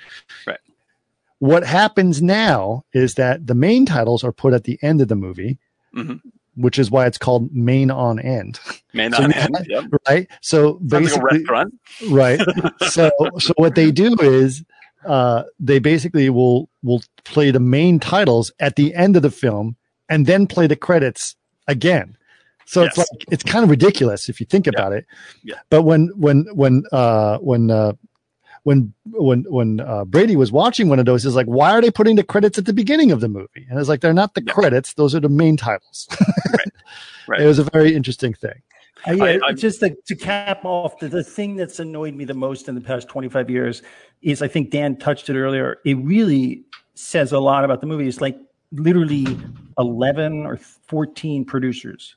Right. 0.46 0.58
What 1.38 1.64
happens 1.64 2.22
now 2.22 2.84
is 2.92 3.14
that 3.14 3.46
the 3.46 3.54
main 3.54 3.84
titles 3.86 4.22
are 4.22 4.32
put 4.32 4.52
at 4.52 4.64
the 4.64 4.78
end 4.82 5.00
of 5.00 5.08
the 5.08 5.16
movie, 5.16 5.58
Mhm. 5.94 6.20
Which 6.56 6.78
is 6.78 6.90
why 6.90 7.06
it's 7.06 7.18
called 7.18 7.50
main 7.54 7.90
on 7.90 8.18
end, 8.20 8.60
Man 8.92 9.12
So 9.12 9.22
on 9.24 9.32
end. 9.32 9.56
have- 9.56 9.66
Yep. 9.68 9.84
right? 10.08 10.28
So 10.40 10.72
like 10.72 10.88
basically, 11.02 11.38
restaurant. 11.38 11.74
right 12.10 12.40
so 12.90 13.10
so 13.38 13.52
what 13.56 13.74
they 13.74 13.90
do 13.90 14.16
is 14.20 14.64
uh 15.06 15.42
they 15.58 15.78
basically 15.78 16.28
will 16.30 16.68
will 16.82 17.02
play 17.24 17.50
the 17.50 17.60
main 17.60 17.98
titles 17.98 18.52
at 18.60 18.76
the 18.76 18.94
end 18.94 19.16
of 19.16 19.22
the 19.22 19.30
film 19.30 19.76
and 20.08 20.26
then 20.26 20.46
play 20.46 20.66
the 20.66 20.76
credits 20.76 21.34
again 21.68 22.16
so 22.66 22.84
it's 22.84 22.96
like 22.96 23.08
it's 23.30 23.42
kind 23.42 23.64
of 23.64 23.70
ridiculous 23.70 24.28
if 24.28 24.38
you 24.40 24.46
think 24.46 24.66
about 24.68 24.92
it 24.92 25.04
Yeah. 25.42 25.56
but 25.70 25.82
when 25.82 26.10
when 26.16 26.46
when 26.54 26.84
uh 26.92 27.38
when 27.38 27.70
uh 27.70 27.92
when 28.64 28.92
when 29.06 29.44
when 29.48 29.80
uh, 29.80 30.04
Brady 30.04 30.36
was 30.36 30.52
watching 30.52 30.88
one 30.88 30.98
of 30.98 31.06
those, 31.06 31.24
he's 31.24 31.34
like, 31.34 31.46
"Why 31.46 31.72
are 31.72 31.80
they 31.80 31.90
putting 31.90 32.16
the 32.16 32.22
credits 32.24 32.58
at 32.58 32.64
the 32.66 32.72
beginning 32.72 33.10
of 33.10 33.20
the 33.20 33.28
movie?" 33.28 33.66
And 33.68 33.78
it's 33.78 33.88
like, 33.88 34.00
"They're 34.00 34.12
not 34.14 34.34
the 34.34 34.42
Yeah. 34.46 34.52
credits; 34.52 34.94
those 34.94 35.14
are 35.14 35.20
the 35.20 35.28
main 35.28 35.56
titles." 35.56 36.08
Right. 37.28 37.40
It 37.40 37.46
was 37.46 37.60
a 37.60 37.64
very 37.64 37.94
interesting 37.94 38.34
thing. 38.34 38.62
Uh, 39.06 39.12
yeah, 39.12 39.24
I- 39.24 39.40
I- 39.48 39.52
just 39.52 39.78
to, 39.80 39.94
to 40.06 40.16
cap 40.16 40.64
off 40.64 40.98
the, 40.98 41.08
the 41.08 41.22
thing 41.22 41.54
that's 41.54 41.78
annoyed 41.78 42.14
me 42.14 42.24
the 42.24 42.34
most 42.34 42.68
in 42.68 42.74
the 42.74 42.80
past 42.80 43.08
25 43.08 43.48
years 43.48 43.80
is 44.22 44.42
I 44.42 44.48
think 44.48 44.70
Dan 44.70 44.96
touched 44.96 45.30
it 45.30 45.36
earlier. 45.38 45.78
It 45.84 45.94
really 45.98 46.64
says 46.94 47.30
a 47.30 47.38
lot 47.38 47.64
about 47.64 47.80
the 47.80 47.86
movie. 47.86 48.08
It's 48.08 48.20
like 48.20 48.36
literally 48.72 49.24
11 49.78 50.46
or 50.46 50.56
14 50.56 51.44
producers. 51.44 52.16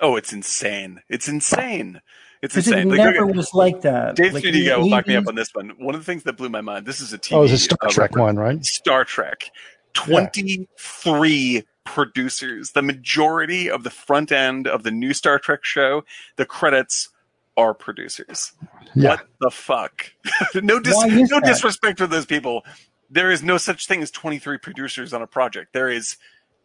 Oh, 0.00 0.16
it's 0.16 0.32
insane. 0.32 1.00
It's 1.08 1.28
insane. 1.28 2.00
It's 2.42 2.54
Because 2.54 2.68
it 2.68 2.78
insane. 2.78 2.88
Like, 2.88 2.98
never 2.98 3.26
was 3.26 3.54
like 3.54 3.82
that. 3.82 4.16
Dave 4.16 4.34
like 4.34 4.42
3D 4.42 4.48
in 4.48 4.54
the 4.54 4.66
guy 4.66 4.76
will 4.76 4.90
back 4.90 5.06
me 5.06 5.14
up 5.14 5.28
on 5.28 5.36
this 5.36 5.54
one. 5.54 5.70
One 5.78 5.94
of 5.94 6.00
the 6.00 6.04
things 6.04 6.24
that 6.24 6.36
blew 6.36 6.48
my 6.48 6.60
mind. 6.60 6.86
This 6.86 7.00
is 7.00 7.12
a 7.12 7.18
TV. 7.18 7.36
Oh, 7.36 7.38
it 7.38 7.42
was 7.42 7.52
a 7.52 7.58
Star 7.58 7.78
uh, 7.82 7.88
Trek 7.88 8.10
reference. 8.16 8.20
one, 8.20 8.36
right? 8.36 8.66
Star 8.66 9.04
Trek. 9.04 9.50
23 9.94 11.62
producers. 11.84 12.72
The 12.72 12.82
majority 12.82 13.70
of 13.70 13.84
the 13.84 13.90
front 13.90 14.32
end 14.32 14.66
of 14.66 14.82
the 14.82 14.90
new 14.90 15.14
Star 15.14 15.38
Trek 15.38 15.64
show, 15.64 16.04
the 16.34 16.44
credits 16.44 17.10
are 17.56 17.74
producers. 17.74 18.52
Yeah. 18.94 19.10
What 19.10 19.26
the 19.40 19.50
fuck? 19.50 20.12
no 20.54 20.80
dis- 20.80 20.96
no 21.04 21.40
that? 21.40 21.44
disrespect 21.44 21.98
for 21.98 22.08
those 22.08 22.26
people. 22.26 22.64
There 23.08 23.30
is 23.30 23.42
no 23.42 23.56
such 23.56 23.86
thing 23.86 24.02
as 24.02 24.10
23 24.10 24.58
producers 24.58 25.12
on 25.12 25.22
a 25.22 25.26
project. 25.26 25.74
There 25.74 25.90
is 25.90 26.16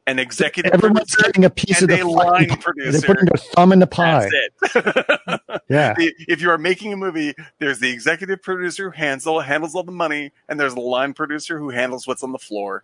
an 0.07 0.17
executive 0.19 0.73
Everyone's 0.73 1.13
getting 1.15 1.45
a 1.45 1.49
piece 1.49 1.81
and 1.81 1.91
of 1.91 1.99
the 1.99 2.05
line 2.07 2.47
producer. 2.57 2.91
They're 2.91 3.01
putting 3.01 3.25
their 3.25 3.37
thumb 3.37 3.71
in 3.71 3.79
the 3.79 3.87
pie. 3.87 4.29
That's 4.63 4.75
it. 4.75 5.41
Yeah. 5.69 5.93
The- 5.95 6.15
if 6.29 6.41
you 6.41 6.49
are 6.49 6.57
making 6.57 6.93
a 6.93 6.97
movie, 6.97 7.35
there's 7.59 7.79
the 7.79 7.91
executive 7.91 8.41
producer 8.41 8.85
who 8.89 8.97
handles 8.97 9.43
handles 9.43 9.75
all 9.75 9.83
the 9.83 9.91
money, 9.91 10.31
and 10.47 10.57
there's 10.59 10.73
the 10.73 10.79
line 10.81 11.13
producer 11.13 11.59
who 11.59 11.69
handles 11.69 12.07
what's 12.07 12.23
on 12.23 12.31
the 12.31 12.37
floor. 12.39 12.83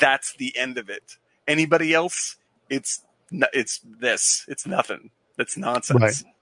That's 0.00 0.34
the 0.36 0.56
end 0.56 0.76
of 0.76 0.90
it. 0.90 1.16
Anybody 1.46 1.94
else, 1.94 2.36
it's 2.68 3.02
it's 3.30 3.80
this. 3.84 4.44
It's 4.48 4.66
nothing. 4.66 5.10
That's 5.36 5.56
nonsense. 5.56 6.00
Right. 6.00 6.33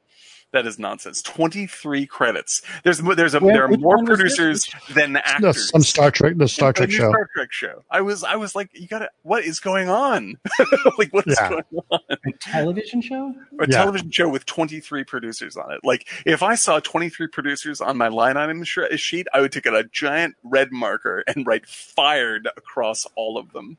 That 0.53 0.67
is 0.67 0.79
nonsense. 0.79 1.23
Twenty 1.23 1.67
three 1.67 2.07
credits. 2.07 2.63
There's 2.85 2.99
there's 2.99 3.35
a 3.35 3.41
Where- 3.41 3.55
there 3.55 3.65
are 3.65 3.69
more 3.69 3.97
one 3.97 4.05
was 4.05 4.19
this? 4.19 4.35
producers 4.35 4.69
than 4.95 5.13
No, 5.15 5.21
actors. 5.25 5.71
some 5.71 5.83
Star 5.83 6.11
Trek, 6.11 6.35
the 6.37 6.47
Star 6.49 6.73
Trek 6.73 6.91
new 6.91 6.95
show. 6.97 7.09
Star 7.11 7.29
Trek 7.35 7.53
show. 7.53 7.83
I 7.91 8.03
was 8.03 8.23
I 8.23 8.37
was 8.37 8.55
like, 8.55 8.69
you 8.75 8.87
gotta. 8.87 9.11
What 9.23 9.45
is 9.45 9.61
going 9.61 9.89
on? 9.89 10.39
like 10.99 11.13
what 11.13 11.27
is 11.27 11.39
Yeah. 11.41 11.49
going 11.49 11.65
on? 11.91 12.01
A 12.11 12.33
television 12.41 13.01
show? 13.01 13.35
a 13.61 13.67
Yeah. 13.69 13.79
television 13.79 14.11
show 14.11 14.29
with 14.29 14.45
23 14.47 15.05
producers 15.05 15.57
on 15.57 15.73
it. 15.73 15.81
Like, 15.85 16.07
if 16.27 16.43
I 16.43 16.55
saw 16.55 16.81
23 16.81 17.29
producers 17.29 17.81
on 17.81 17.97
my 17.97 18.09
line 18.09 18.37
item 18.37 18.63
sh- 18.65 18.79
sheet, 18.97 19.27
I 19.33 19.41
would 19.41 19.53
take 19.53 19.67
out 19.67 19.75
a 19.75 19.85
giant 19.85 20.35
red 20.43 20.71
marker 20.73 21.25
and 21.27 21.47
write 21.47 21.67
fired 21.67 22.49
across 22.57 23.07
all 23.15 23.39
of 23.39 23.53
them. 23.53 23.79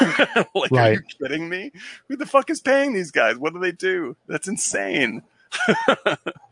like, 0.54 0.72
are 0.72 0.92
you 0.92 1.00
kidding 1.20 1.48
me? 1.48 1.72
Who 2.08 2.16
the 2.16 2.26
fuck 2.26 2.50
is 2.50 2.60
paying 2.60 2.92
these 2.92 3.10
guys? 3.10 3.36
What 3.38 3.52
do 3.52 3.58
they 3.58 3.72
do? 3.72 4.16
That's 4.28 4.48
insane. 4.48 5.22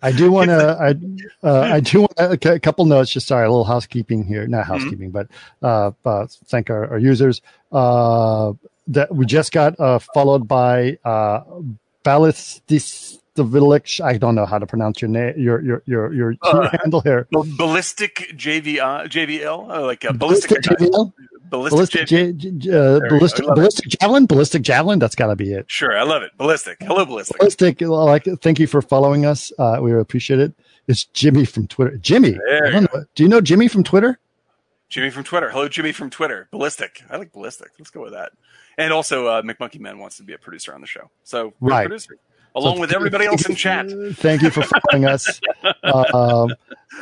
I 0.03 0.13
do 0.13 0.31
want 0.31 0.49
to. 0.49 0.77
I 0.81 1.47
uh, 1.47 1.61
I 1.63 1.81
do 1.81 2.01
want 2.03 2.13
a, 2.19 2.53
a 2.55 2.61
couple 2.61 2.85
notes. 2.87 3.11
Just 3.11 3.27
sorry, 3.27 3.47
a 3.47 3.51
little 3.51 3.65
housekeeping 3.65 4.25
here. 4.25 4.47
Not 4.47 4.65
Mm-hmm. 4.65 4.73
housekeeping, 4.73 5.11
but 5.11 5.29
uh, 5.63 5.93
uh, 6.05 6.27
thank 6.47 6.71
our, 6.71 6.89
our 6.93 6.99
users. 6.99 7.41
Uh, 7.73 8.53
that 8.89 9.15
we 9.15 9.25
just 9.27 9.53
got 9.53 9.79
uh, 9.79 9.99
followed 10.15 10.49
by 10.49 10.99
uh, 11.05 11.43
Ballistis 12.03 13.19
Bilistovilich. 13.37 14.01
I 14.05 14.19
don't 14.19 14.35
know 14.35 14.47
how 14.47 14.59
to 14.59 14.67
pronounce 14.67 15.01
your 15.01 15.09
name, 15.09 15.35
your 15.39 15.61
your 15.63 15.83
your 15.87 16.13
your, 16.13 16.35
Uh, 16.43 16.69
handle 16.83 17.01
here. 17.01 17.27
ballistic 17.31 18.33
JVL, 18.37 19.09
JVL, 19.09 19.71
uh, 19.71 19.85
like 19.87 20.01
Ballistic 20.19 20.63
JVL? 20.63 21.13
Ballistic, 21.51 21.77
Ballistic, 21.77 22.07
J- 22.07 22.33
J, 22.33 22.51
J, 22.53 22.71
uh, 22.71 23.01
ballistic, 23.09 23.45
I 23.45 23.49
love 23.49 23.53
it. 23.53 23.61
ballistic 23.61 23.89
javelin, 23.89 24.27
ballistic 24.27 24.63
javelin. 24.63 24.99
That's 24.99 25.15
got 25.15 25.27
to 25.27 25.37
be 25.37 25.53
it. 25.53 25.71
Sure, 25.71 25.97
I 25.99 26.03
love 26.05 26.23
it. 26.23 26.31
Ballistic. 26.39 26.79
Hello, 26.81 27.05
ballistic. 27.05 27.39
Ballistic. 27.39 27.81
Like, 27.81 28.25
thank 28.41 28.59
you 28.59 28.67
for 28.67 28.81
following 28.81 29.27
us. 29.27 29.53
Uh, 29.59 29.79
we 29.83 29.93
appreciate 29.93 30.41
it. 30.41 30.53
It's 30.89 31.05
Jimmy 31.05 31.45
from 31.45 31.67
Twitter. 31.67 31.97
Jimmy, 31.99 32.31
you 32.31 32.89
do 33.15 33.23
you 33.23 33.29
know 33.29 33.41
Jimmy 33.41 33.69
from 33.69 33.85
Twitter? 33.85 34.19
Jimmy 34.89 35.11
from 35.11 35.23
Twitter. 35.25 35.51
Hello, 35.51 35.69
Jimmy 35.69 35.93
from 35.93 36.11
Twitter. 36.11 36.49
Ballistic. 36.51 37.03
I 37.11 37.17
like 37.17 37.33
ballistic. 37.33 37.69
Let's 37.79 37.91
go 37.91 38.03
with 38.03 38.13
that. 38.13 38.33
And 38.79 38.93
also, 38.93 39.27
uh, 39.27 39.43
McMonkey 39.43 39.79
Man 39.79 39.99
wants 39.99 40.17
to 40.17 40.23
be 40.25 40.33
a 40.33 40.39
producer 40.39 40.75
on 40.75 40.81
the 40.81 40.87
show, 40.87 41.11
so 41.23 41.53
we're 41.61 41.71
a 41.71 41.75
Right. 41.75 41.83
producer 41.87 42.17
along 42.55 42.77
So 42.77 42.81
with 42.81 42.93
everybody 42.93 43.27
else 43.27 43.47
in 43.49 43.55
chat. 43.55 43.87
Thank 44.15 44.43
you 44.43 44.51
for 44.51 44.63
following 44.63 45.07
us. 45.07 45.41
Um, 45.85 46.55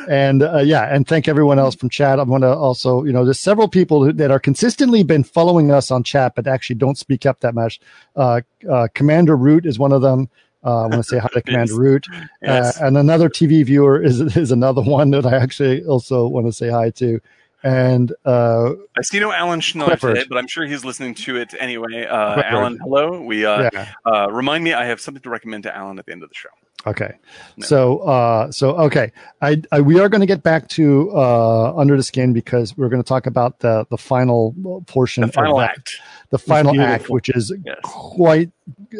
and 0.07 0.43
uh, 0.43 0.59
yeah, 0.59 0.93
and 0.93 1.07
thank 1.07 1.27
everyone 1.27 1.59
else 1.59 1.75
from 1.75 1.89
chat. 1.89 2.19
I 2.19 2.23
want 2.23 2.43
to 2.43 2.53
also, 2.53 3.03
you 3.03 3.11
know, 3.11 3.25
there's 3.25 3.39
several 3.39 3.67
people 3.67 4.03
who- 4.05 4.13
that 4.13 4.31
are 4.31 4.39
consistently 4.39 5.03
been 5.03 5.23
following 5.23 5.71
us 5.71 5.91
on 5.91 6.03
chat, 6.03 6.33
but 6.35 6.47
actually 6.47 6.75
don't 6.77 6.97
speak 6.97 7.25
up 7.25 7.39
that 7.41 7.53
much. 7.55 7.79
Uh, 8.15 8.41
uh, 8.69 8.87
Commander 8.93 9.35
Root 9.35 9.65
is 9.65 9.79
one 9.79 9.91
of 9.91 10.01
them. 10.01 10.29
Uh, 10.63 10.83
I 10.83 10.87
want 10.87 10.93
to 10.95 11.03
say 11.03 11.17
hi 11.19 11.27
to 11.33 11.41
Commander 11.45 11.75
Root. 11.75 12.07
Yes. 12.41 12.79
Uh, 12.79 12.85
and 12.85 12.97
another 12.97 13.29
TV 13.29 13.65
viewer 13.65 14.01
is 14.01 14.19
is 14.37 14.51
another 14.51 14.81
one 14.99 15.11
that 15.11 15.25
I 15.25 15.35
actually 15.35 15.83
also 15.85 16.27
want 16.27 16.45
to 16.45 16.53
say 16.53 16.69
hi 16.69 16.89
to. 16.91 17.19
And 17.63 18.13
uh, 18.25 18.69
I 18.97 19.01
see 19.01 19.19
no 19.19 19.31
Alan 19.33 19.59
Schneider 19.59 19.89
Clifford. 19.97 20.15
today, 20.15 20.27
but 20.29 20.37
I'm 20.37 20.47
sure 20.47 20.65
he's 20.65 20.85
listening 20.85 21.13
to 21.15 21.35
it 21.37 21.53
anyway. 21.59 22.05
Uh, 22.05 22.41
Alan, 22.43 22.77
hello. 22.81 23.21
We 23.21 23.45
uh, 23.45 23.69
yeah, 23.73 23.89
uh, 24.05 24.31
remind 24.31 24.63
me 24.63 24.73
I 24.73 24.85
have 24.85 25.01
something 25.01 25.21
to 25.23 25.29
recommend 25.29 25.63
to 25.63 25.75
Alan 25.75 25.99
at 25.99 26.05
the 26.05 26.11
end 26.13 26.23
of 26.23 26.29
the 26.29 26.35
show. 26.35 26.49
Okay. 26.87 27.15
No. 27.57 27.65
So, 27.65 27.97
uh, 27.99 28.51
so 28.51 28.77
okay, 28.77 29.11
I, 29.41 29.61
I 29.73 29.81
we 29.81 29.99
are 29.99 30.07
going 30.07 30.21
to 30.21 30.27
get 30.27 30.41
back 30.43 30.69
to 30.69 31.11
uh, 31.11 31.75
under 31.75 31.97
the 31.97 32.03
skin 32.03 32.31
because 32.31 32.77
we're 32.77 32.87
going 32.87 33.03
to 33.03 33.07
talk 33.07 33.25
about 33.27 33.59
the 33.59 33.85
the 33.89 33.97
final 33.97 34.55
portion, 34.87 35.21
The 35.25 35.31
final 35.33 35.59
of 35.59 35.67
that, 35.67 35.71
act. 35.77 35.97
the 36.29 36.37
final 36.39 36.71
beautiful. 36.71 36.93
act, 36.95 37.09
which 37.09 37.29
is 37.29 37.51
Yes. 37.65 37.75
quite 37.83 38.51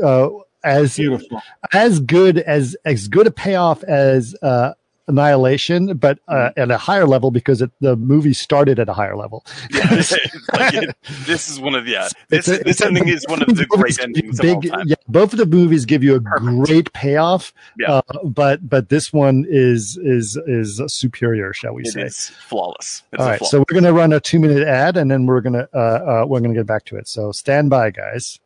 uh, 0.03 0.27
as 0.61 0.97
Beautiful. 0.97 1.41
as 1.71 2.01
good 2.01 2.37
as 2.39 2.75
as 2.83 3.07
good 3.07 3.27
a 3.27 3.31
payoff 3.31 3.81
as 3.85 4.35
uh, 4.41 4.73
Annihilation, 5.09 5.97
but 5.97 6.19
Mm-hmm. 6.29 6.59
uh, 6.59 6.61
at 6.63 6.71
a 6.71 6.77
higher 6.77 7.05
level 7.07 7.31
because 7.31 7.61
it, 7.61 7.71
the 7.81 7.95
movie 7.95 8.33
started 8.33 8.79
at 8.79 8.87
a 8.87 8.93
higher 8.93 9.15
level. 9.17 9.43
Yeah, 9.71 9.87
it's 9.91 10.11
like 10.53 10.73
it- 10.75 10.95
this 11.25 11.49
is 11.49 11.59
one 11.59 11.75
of 11.75 11.87
yeah. 11.87 12.07
This 12.29 12.47
It's 12.47 12.47
a- 12.47 12.51
is, 12.53 12.59
this 12.59 12.67
it's 12.77 12.81
ending 12.81 13.07
is 13.09 13.25
one 13.27 13.41
of 13.41 13.55
the 13.55 13.65
great 13.69 13.99
endings 13.99 14.39
of 14.39 14.45
all 14.49 14.61
big- 14.61 14.71
time. 14.71 14.87
Yeah, 14.87 14.95
both 15.07 15.33
of 15.33 15.39
the 15.39 15.45
movies 15.45 15.85
give 15.85 16.03
you 16.03 16.15
a 16.15 16.21
Perfect. 16.21 16.65
great 16.67 16.93
payoff. 16.93 17.51
Yeah. 17.77 17.91
Uh, 17.95 18.01
but 18.23 18.69
but 18.69 18.89
this 18.89 19.11
one 19.11 19.45
is 19.49 19.97
is 20.01 20.37
is 20.47 20.81
superior, 20.87 21.51
shall 21.53 21.73
we 21.73 21.81
It 21.83 21.87
say? 21.93 22.01
is 22.03 22.29
flawless. 22.29 23.03
It's 23.11 23.21
All 23.21 23.27
right, 23.29 23.39
flaw. 23.39 23.47
so 23.47 23.59
we're 23.59 23.73
gonna 23.79 23.93
run 23.93 24.13
a 24.13 24.19
two 24.19 24.39
minute 24.39 24.67
ad, 24.67 24.95
and 24.97 25.09
then 25.09 25.25
we're 25.25 25.41
gonna 25.41 25.67
uh, 25.73 25.77
uh, 25.77 26.25
we're 26.27 26.39
gonna 26.41 26.53
get 26.53 26.67
back 26.67 26.85
to 26.85 26.97
it. 26.97 27.07
So 27.07 27.31
stand 27.31 27.69
by, 27.69 27.89
guys. 27.91 28.39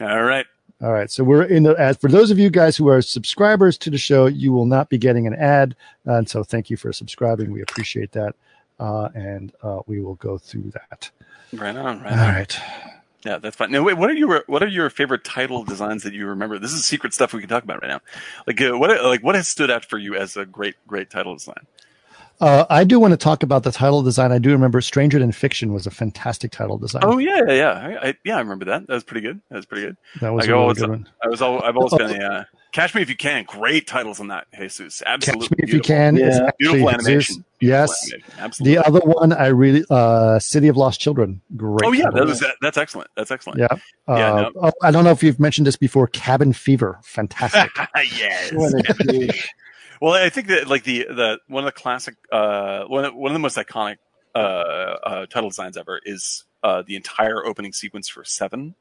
all 0.00 0.22
right. 0.22 0.46
All 0.80 0.92
right, 0.92 1.10
so 1.10 1.24
we're 1.24 1.42
in 1.42 1.64
the 1.64 1.74
ad. 1.76 2.00
For 2.00 2.08
those 2.08 2.30
of 2.30 2.38
you 2.38 2.50
guys 2.50 2.76
who 2.76 2.88
are 2.88 3.02
subscribers 3.02 3.76
to 3.78 3.90
the 3.90 3.98
show, 3.98 4.26
you 4.26 4.52
will 4.52 4.66
not 4.66 4.88
be 4.88 4.96
getting 4.98 5.26
an 5.26 5.34
ad, 5.34 5.74
and 6.04 6.28
so 6.28 6.44
thank 6.44 6.70
you 6.70 6.76
for 6.76 6.92
subscribing. 6.92 7.50
We 7.50 7.62
appreciate 7.62 8.12
that, 8.12 8.36
uh, 8.78 9.08
and 9.14 9.52
uh, 9.62 9.80
we 9.86 10.00
will 10.00 10.14
go 10.14 10.38
through 10.38 10.70
that. 10.70 11.10
Right 11.52 11.74
on. 11.74 12.00
Right 12.00 12.12
All 12.12 12.18
on. 12.18 12.34
right. 12.34 12.60
Yeah, 13.24 13.38
that's 13.38 13.56
fine. 13.56 13.72
Now, 13.72 13.82
wait, 13.82 13.96
what 13.96 14.08
are 14.08 14.14
your 14.14 14.44
what 14.46 14.62
are 14.62 14.68
your 14.68 14.88
favorite 14.90 15.24
title 15.24 15.64
designs 15.64 16.04
that 16.04 16.12
you 16.12 16.26
remember? 16.26 16.58
This 16.60 16.72
is 16.72 16.84
secret 16.84 17.12
stuff 17.12 17.32
we 17.32 17.40
can 17.40 17.48
talk 17.48 17.64
about 17.64 17.82
right 17.82 17.88
now. 17.88 18.00
Like 18.46 18.60
uh, 18.60 18.78
what 18.78 18.90
like 19.04 19.24
what 19.24 19.34
has 19.34 19.48
stood 19.48 19.70
out 19.70 19.84
for 19.84 19.98
you 19.98 20.14
as 20.14 20.36
a 20.36 20.46
great 20.46 20.76
great 20.86 21.10
title 21.10 21.34
design? 21.34 21.66
Uh, 22.40 22.64
I 22.70 22.84
do 22.84 23.00
want 23.00 23.12
to 23.12 23.16
talk 23.16 23.42
about 23.42 23.64
the 23.64 23.72
title 23.72 24.02
design. 24.02 24.30
I 24.32 24.38
do 24.38 24.50
remember 24.52 24.80
"Stranger 24.80 25.18
Than 25.18 25.32
Fiction" 25.32 25.72
was 25.72 25.86
a 25.86 25.90
fantastic 25.90 26.52
title 26.52 26.78
design. 26.78 27.02
Oh 27.04 27.18
yeah, 27.18 27.40
yeah, 27.48 27.52
yeah. 27.54 27.70
I, 28.02 28.08
I, 28.10 28.14
yeah, 28.24 28.36
I 28.36 28.40
remember 28.40 28.64
that. 28.66 28.86
That 28.86 28.94
was 28.94 29.04
pretty 29.04 29.22
good. 29.26 29.40
That 29.50 29.56
was 29.56 29.66
pretty 29.66 29.86
good. 29.86 29.96
that 30.20 30.30
was 30.32 30.44
I 30.44 30.48
a 30.48 30.50
really 30.52 30.62
always- 30.62 30.78
good 30.78 30.90
one. 30.90 31.08
I 31.24 31.28
was 31.28 31.42
all, 31.42 31.62
I've 31.62 31.76
always 31.76 31.94
been 31.94 32.20
a 32.22 32.24
uh, 32.32 32.44
Catch 32.70 32.94
Me 32.94 33.02
If 33.02 33.08
You 33.08 33.16
Can. 33.16 33.44
Great 33.44 33.86
titles 33.88 34.20
on 34.20 34.28
that, 34.28 34.46
Jesus. 34.56 35.02
Absolutely 35.04 35.48
Catch 35.48 35.58
Me 35.58 35.64
If 35.64 35.74
You. 35.74 35.80
Can. 35.80 36.16
Yeah. 36.16 36.26
actually 36.26 36.52
Beautiful 36.58 36.88
Jesus. 36.90 37.06
animation. 37.06 37.44
Beautiful 37.58 37.78
Yes. 37.80 38.12
animation. 38.12 38.32
Absolutely. 38.38 38.74
The 38.76 38.86
other 38.86 39.00
one 39.00 39.32
I 39.32 39.46
really 39.48 39.84
uh 39.90 40.38
City 40.38 40.68
of 40.68 40.76
Lost 40.76 41.00
Children. 41.00 41.40
Great. 41.56 41.80
oh 41.84 41.92
yeah, 41.92 42.04
title. 42.04 42.18
that 42.20 42.26
was 42.28 42.40
that, 42.40 42.54
that's 42.60 42.76
excellent. 42.78 43.10
That's 43.16 43.30
excellent. 43.32 43.58
yeah. 43.58 43.68
Yeah, 44.06 44.14
Uh, 44.14 44.50
oh, 44.62 44.72
I 44.82 44.90
don't 44.92 45.02
know 45.04 45.10
if 45.10 45.22
you've 45.24 45.40
mentioned 45.40 45.66
this 45.66 45.76
before. 45.76 46.06
Cabin 46.06 46.52
Fever, 46.52 46.98
fantastic. 47.02 47.70
yes. 48.16 48.52
What 50.00 50.10
a 50.10 50.18
douche. 50.18 50.20
Well, 50.20 50.26
I 50.26 50.28
think 50.30 50.46
that 50.48 50.68
like 50.68 50.84
the 50.84 51.04
the 51.08 51.38
one 51.48 51.64
of 51.64 51.66
the 51.74 51.80
classic 51.80 52.16
uh 52.32 52.84
one 52.84 53.04
of, 53.04 53.14
one 53.14 53.30
of 53.30 53.34
the 53.34 53.38
most 53.40 53.56
iconic 53.56 53.96
uh, 54.34 54.38
uh 54.38 55.26
title 55.26 55.48
designs 55.50 55.76
ever 55.76 56.00
is 56.04 56.44
uh 56.62 56.82
the 56.86 56.96
entire 56.96 57.44
opening 57.44 57.72
sequence 57.72 58.08
for 58.08 58.24
Seven. 58.24 58.74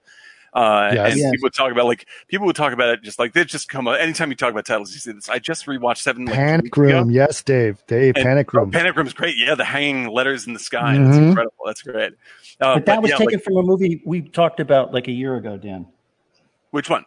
Uh, 0.54 0.92
Yes. 0.94 1.12
and 1.12 1.20
Yes. 1.22 1.32
people 1.32 1.46
would 1.48 1.54
talk 1.54 1.72
about 1.72 1.86
like 1.86 2.08
people 2.30 2.48
would 2.48 2.56
talk 2.56 2.74
about 2.74 2.90
it 2.90 3.04
just 3.04 3.20
like 3.20 3.34
they 3.34 3.44
just 3.44 3.68
come 3.70 3.88
up 3.88 4.00
anytime 4.00 4.30
you 4.30 4.36
talk 4.36 4.50
about 4.52 4.66
titles 4.66 4.94
you 4.94 5.00
see 5.00 5.12
this. 5.12 5.30
I 5.30 5.40
just 5.40 5.66
rewatched 5.66 5.98
Seven. 5.98 6.26
Like, 6.26 6.36
Panic 6.36 6.64
weeks 6.64 6.78
ago. 6.78 7.00
Room, 7.00 7.12
yes, 7.12 7.44
Dave. 7.44 7.84
Dave, 7.86 8.16
And- 8.16 8.24
Panic 8.26 8.56
Oh, 8.56 8.60
Room. 8.60 8.72
Panic 8.72 8.96
Room's 8.96 9.14
great. 9.14 9.36
Yeah, 9.38 9.56
the 9.56 9.66
hanging 9.66 10.08
letters 10.08 10.48
in 10.48 10.54
the 10.54 10.60
sky. 10.60 10.98
That's 10.98 11.18
Mhm. 11.18 11.30
incredible. 11.30 11.56
That's 11.66 11.82
great. 11.82 12.14
Uh, 12.62 12.76
But 12.76 12.86
that 12.88 13.02
was 13.02 13.12
yeah, 13.12 13.18
taken 13.18 13.34
like, 13.36 13.44
from 13.44 13.58
a 13.58 13.62
movie 13.64 14.02
we 14.06 14.22
talked 14.22 14.60
about 14.60 14.94
like 14.94 15.08
a 15.08 15.12
year 15.12 15.36
ago, 15.36 15.58
Dan. 15.58 15.86
which 16.72 16.90
one? 16.90 17.06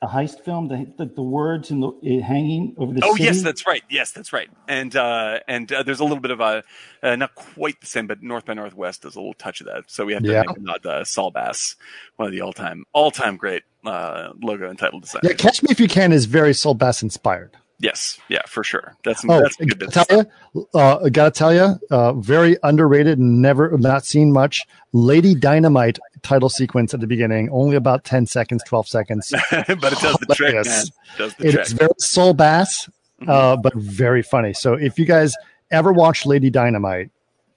A 0.00 0.06
heist 0.06 0.44
film, 0.44 0.68
the 0.68 0.86
the, 0.96 1.06
the 1.12 1.22
words 1.22 1.72
and 1.72 1.82
the 1.82 1.90
it 2.02 2.22
hanging 2.22 2.74
over 2.78 2.92
the 2.92 3.00
Oh 3.04 3.12
city. 3.12 3.24
yes, 3.24 3.42
that's 3.42 3.66
right. 3.66 3.82
Yes, 3.90 4.12
that's 4.12 4.32
right. 4.32 4.48
And 4.68 4.94
uh, 4.94 5.40
and 5.48 5.72
uh, 5.72 5.82
there's 5.82 5.98
a 5.98 6.04
little 6.04 6.20
bit 6.20 6.30
of 6.30 6.38
a 6.40 6.62
uh, 7.02 7.16
not 7.16 7.34
quite 7.34 7.80
the 7.80 7.86
same, 7.86 8.06
but 8.06 8.22
North 8.22 8.44
by 8.46 8.54
Northwest 8.54 9.02
does 9.02 9.16
a 9.16 9.18
little 9.18 9.34
touch 9.34 9.60
of 9.60 9.66
that. 9.66 9.84
So 9.88 10.04
we 10.04 10.12
have 10.12 10.22
to 10.22 10.30
Yeah. 10.30 10.44
make 10.46 10.56
a 10.56 10.60
nod 10.60 10.82
to 10.84 11.04
Saul 11.04 11.32
Bass, 11.32 11.74
one 12.14 12.26
of 12.28 12.32
the 12.32 12.42
all 12.42 12.52
time 12.52 12.84
all 12.92 13.10
time 13.10 13.36
great 13.36 13.64
uh, 13.84 14.28
logo 14.40 14.68
and 14.70 14.78
title 14.78 15.02
Yeah. 15.24 15.32
Catch 15.32 15.64
Me 15.64 15.68
If 15.70 15.80
You 15.80 15.88
Can 15.88 16.12
is 16.12 16.26
very 16.26 16.54
Saul 16.54 16.74
Bass 16.74 17.02
inspired. 17.02 17.56
Yes, 17.80 18.18
yeah, 18.28 18.42
for 18.48 18.64
sure. 18.64 18.96
That's 19.04 19.24
Oh, 19.28 19.40
that's 19.40 19.54
good. 19.56 19.78
gotta 19.78 20.04
tell 20.04 20.18
you, 20.54 20.68
uh, 20.74 21.08
gotta 21.10 21.30
tell 21.30 21.54
you, 21.54 21.76
uh, 21.90 22.12
very 22.14 22.56
underrated, 22.64 23.18
and 23.18 23.40
never 23.40 23.76
not 23.78 24.04
seen 24.04 24.32
much. 24.32 24.66
Lady 24.92 25.34
Dynamite 25.34 25.98
title 26.22 26.48
sequence 26.48 26.92
at 26.92 26.98
the 27.00 27.06
beginning, 27.06 27.48
only 27.50 27.76
about 27.76 28.02
ten 28.04 28.26
seconds, 28.26 28.64
twelve 28.66 28.88
seconds. 28.88 29.32
but 29.50 29.68
it 29.68 29.78
does 29.78 30.16
the 30.16 30.34
trick, 30.34 30.54
man. 30.54 30.64
Hilarious. 30.64 30.90
Does 31.18 31.34
the 31.36 31.46
It 31.48 31.52
trick. 31.52 31.68
very 31.68 31.90
Saul 31.98 32.34
Bass, 32.34 32.88
Mm-hmm. 33.20 33.30
uh, 33.30 33.56
but 33.56 33.74
very 33.74 34.22
funny. 34.22 34.52
So 34.52 34.74
if 34.74 34.96
you 34.98 35.04
guys 35.04 35.34
ever 35.72 35.92
watch 35.92 36.24
Lady 36.24 36.50
Dynamite, 36.50 37.10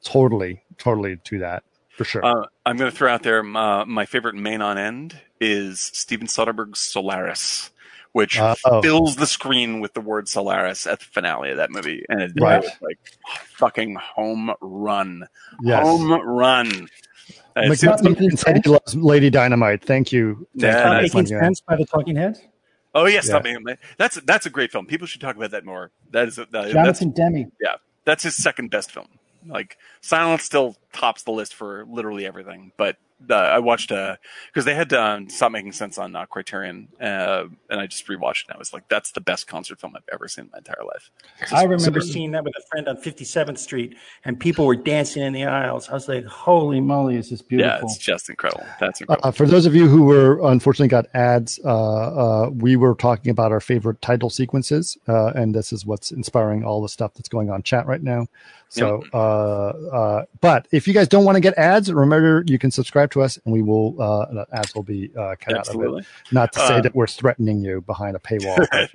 totally, 0.03 0.63
totally 0.79 1.19
do 1.23 1.37
that 1.39 1.63
for 1.95 2.03
sure. 2.03 2.25
Uh, 2.25 2.45
I'm 2.65 2.77
going 2.77 2.89
to 2.89 2.97
throw 2.97 3.11
out 3.13 3.21
there 3.21 3.43
my, 3.43 3.83
my 3.83 4.05
favorite 4.07 4.33
main 4.33 4.61
on 4.63 4.79
end 4.79 5.19
is 5.39 5.79
Steven 5.79 6.25
Soderbergh's 6.25 6.79
Solaris, 6.79 7.69
which 8.13 8.37
Uh, 8.39 8.55
oh. 8.65 8.81
fills 8.81 9.15
the 9.15 9.25
screen 9.27 9.79
with 9.79 9.93
the 9.93 10.01
word 10.01 10.27
Solaris 10.27 10.85
at 10.87 10.99
the 10.99 11.05
finale 11.05 11.51
of 11.51 11.57
that 11.57 11.69
movie, 11.71 12.03
and 12.09 12.21
it, 12.21 12.31
Right. 12.39 12.63
it 12.63 12.71
like 12.81 12.99
fucking 13.55 13.95
home 13.95 14.51
run, 14.61 15.27
yes. 15.61 15.83
home 15.83 16.11
run. 16.11 16.87
Uh, 17.55 17.61
McNaughton 17.61 18.37
said 18.37 18.61
he 18.63 18.69
loves 18.69 18.95
Lady 18.95 19.29
Dynamite. 19.29 19.83
Thank 19.83 20.11
you. 20.11 20.47
Yeah, 20.53 20.71
Thank 20.73 20.83
you 20.83 20.89
nice 20.89 21.01
making 21.01 21.11
pointing 21.13 21.37
out. 21.37 21.43
sense 21.43 21.61
by 21.61 21.75
the 21.75 21.85
Talking 21.85 22.15
Heads. 22.15 22.41
oh 22.95 23.05
yes, 23.05 23.29
Yeah. 23.29 23.41
yeah. 23.45 23.75
that's 23.97 24.15
that's 24.21 24.45
a 24.45 24.49
great 24.49 24.71
film. 24.71 24.85
People 24.85 25.07
should 25.07 25.21
talk 25.21 25.35
about 25.35 25.51
that 25.51 25.65
more. 25.65 25.91
That 26.11 26.27
is 26.27 26.37
a, 26.37 26.41
that, 26.45 26.51
that's 26.51 26.73
Jonathan 26.73 27.11
Demme. 27.11 27.51
that's 28.05 28.23
his 28.23 28.35
second 28.35 28.69
best 28.71 28.91
film. 28.91 29.07
Like 29.45 29.77
Silence 30.01 30.43
still 30.43 30.75
tops 30.93 31.23
the 31.23 31.31
list 31.31 31.53
for 31.55 31.85
literally 31.89 32.25
everything, 32.25 32.71
but 32.77 32.97
uh, 33.29 33.35
I 33.35 33.59
watched 33.59 33.89
because 33.89 34.65
they 34.65 34.75
had 34.75 34.91
um, 34.93 35.29
Stop 35.29 35.51
Making 35.51 35.71
Sense 35.71 35.97
on 35.97 36.15
uh, 36.15 36.25
Criterion, 36.25 36.87
uh, 36.99 37.45
and 37.69 37.79
I 37.79 37.87
just 37.87 38.07
rewatched 38.07 38.43
it. 38.43 38.49
and 38.49 38.55
I 38.55 38.57
was 38.57 38.73
like, 38.73 38.87
"That's 38.89 39.11
the 39.11 39.21
best 39.21 39.47
concert 39.47 39.79
film 39.79 39.95
I've 39.95 40.03
ever 40.11 40.27
seen 40.27 40.45
in 40.45 40.51
my 40.51 40.59
entire 40.59 40.83
life." 40.85 41.11
I 41.51 41.63
remember 41.63 42.01
seeing 42.01 42.31
that 42.31 42.43
with 42.43 42.53
a 42.57 42.61
friend 42.69 42.87
on 42.87 42.97
57th 42.97 43.57
Street, 43.57 43.95
and 44.25 44.39
people 44.39 44.65
were 44.65 44.75
dancing 44.75 45.23
in 45.23 45.33
the 45.33 45.45
aisles. 45.45 45.89
I 45.89 45.93
was 45.93 46.07
like, 46.07 46.25
"Holy 46.25 46.79
moly, 46.79 47.17
is 47.17 47.29
this 47.29 47.41
Yeah, 47.41 47.47
beautiful!" 47.47 47.89
it's 47.89 47.97
just 47.97 48.29
incredible. 48.29 48.65
That's 48.79 49.01
incredible. 49.01 49.27
Uh, 49.27 49.31
for 49.31 49.45
those 49.45 49.65
of 49.65 49.75
you 49.75 49.87
who 49.87 50.03
were 50.03 50.39
unfortunately 50.49 50.87
got 50.87 51.07
ads, 51.13 51.59
uh, 51.63 51.67
uh, 52.45 52.49
we 52.49 52.75
were 52.75 52.95
talking 52.95 53.31
about 53.31 53.51
our 53.51 53.59
favorite 53.59 54.01
title 54.01 54.29
sequences, 54.29 54.97
uh, 55.07 55.27
and 55.35 55.53
this 55.53 55.73
is 55.73 55.85
what's 55.85 56.11
inspiring 56.11 56.63
all 56.63 56.81
the 56.81 56.89
stuff 56.89 57.13
that's 57.13 57.29
going 57.29 57.49
on 57.49 57.63
chat 57.63 57.85
right 57.85 58.03
now. 58.03 58.27
So, 58.69 59.03
uh, 59.11 59.17
uh, 59.93 60.25
but 60.39 60.65
if 60.71 60.87
you 60.87 60.93
guys 60.93 61.09
don't 61.09 61.25
want 61.25 61.35
to 61.35 61.41
get 61.41 61.57
ads, 61.57 61.91
remember 61.91 62.45
you 62.47 62.57
can 62.57 62.71
subscribe 62.71 63.10
to 63.11 63.21
us, 63.21 63.37
and 63.45 63.53
we 63.53 63.61
will 63.61 64.01
uh, 64.01 64.45
ads 64.53 64.73
will 64.75 64.83
be 64.83 65.11
uh, 65.15 65.35
cut 65.39 65.57
out 65.57 65.67
of 65.67 65.81
it. 65.81 66.05
Not 66.31 66.53
to 66.53 66.59
say 66.59 66.75
Uh, 66.75 66.81
that 66.81 66.95
we're 66.95 67.07
threatening 67.07 67.63
you 67.63 67.81
behind 67.81 68.15
a 68.15 68.19
paywall. 68.19 68.57
but, 68.71 68.89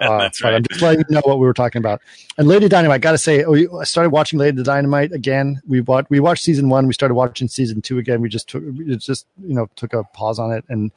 uh, 0.00 0.18
that's 0.18 0.40
but 0.40 0.54
I'm 0.54 0.62
just 0.64 0.82
letting 0.82 1.04
you 1.08 1.14
know 1.14 1.22
what 1.24 1.38
we 1.38 1.46
were 1.46 1.54
talking 1.54 1.80
about. 1.80 2.00
And 2.38 2.48
Lady 2.48 2.68
Dynamite, 2.68 2.96
I 2.96 2.98
got 2.98 3.12
to 3.12 3.18
say, 3.18 3.44
we 3.44 3.68
I 3.68 3.84
started 3.84 4.10
watching 4.10 4.38
Lady 4.38 4.62
Dynamite 4.62 5.12
again. 5.12 5.60
We 5.66 5.80
watched 5.80 6.10
we 6.10 6.20
watched 6.20 6.44
season 6.44 6.68
one. 6.68 6.86
We 6.86 6.92
started 6.92 7.14
watching 7.14 7.48
season 7.48 7.82
two 7.82 7.98
again. 7.98 8.20
We 8.20 8.28
just 8.28 8.48
took 8.48 8.62
just 8.98 9.26
you 9.46 9.54
know 9.54 9.68
took 9.76 9.92
a 9.92 10.04
pause 10.04 10.38
on 10.38 10.52
it. 10.52 10.64
And 10.68 10.90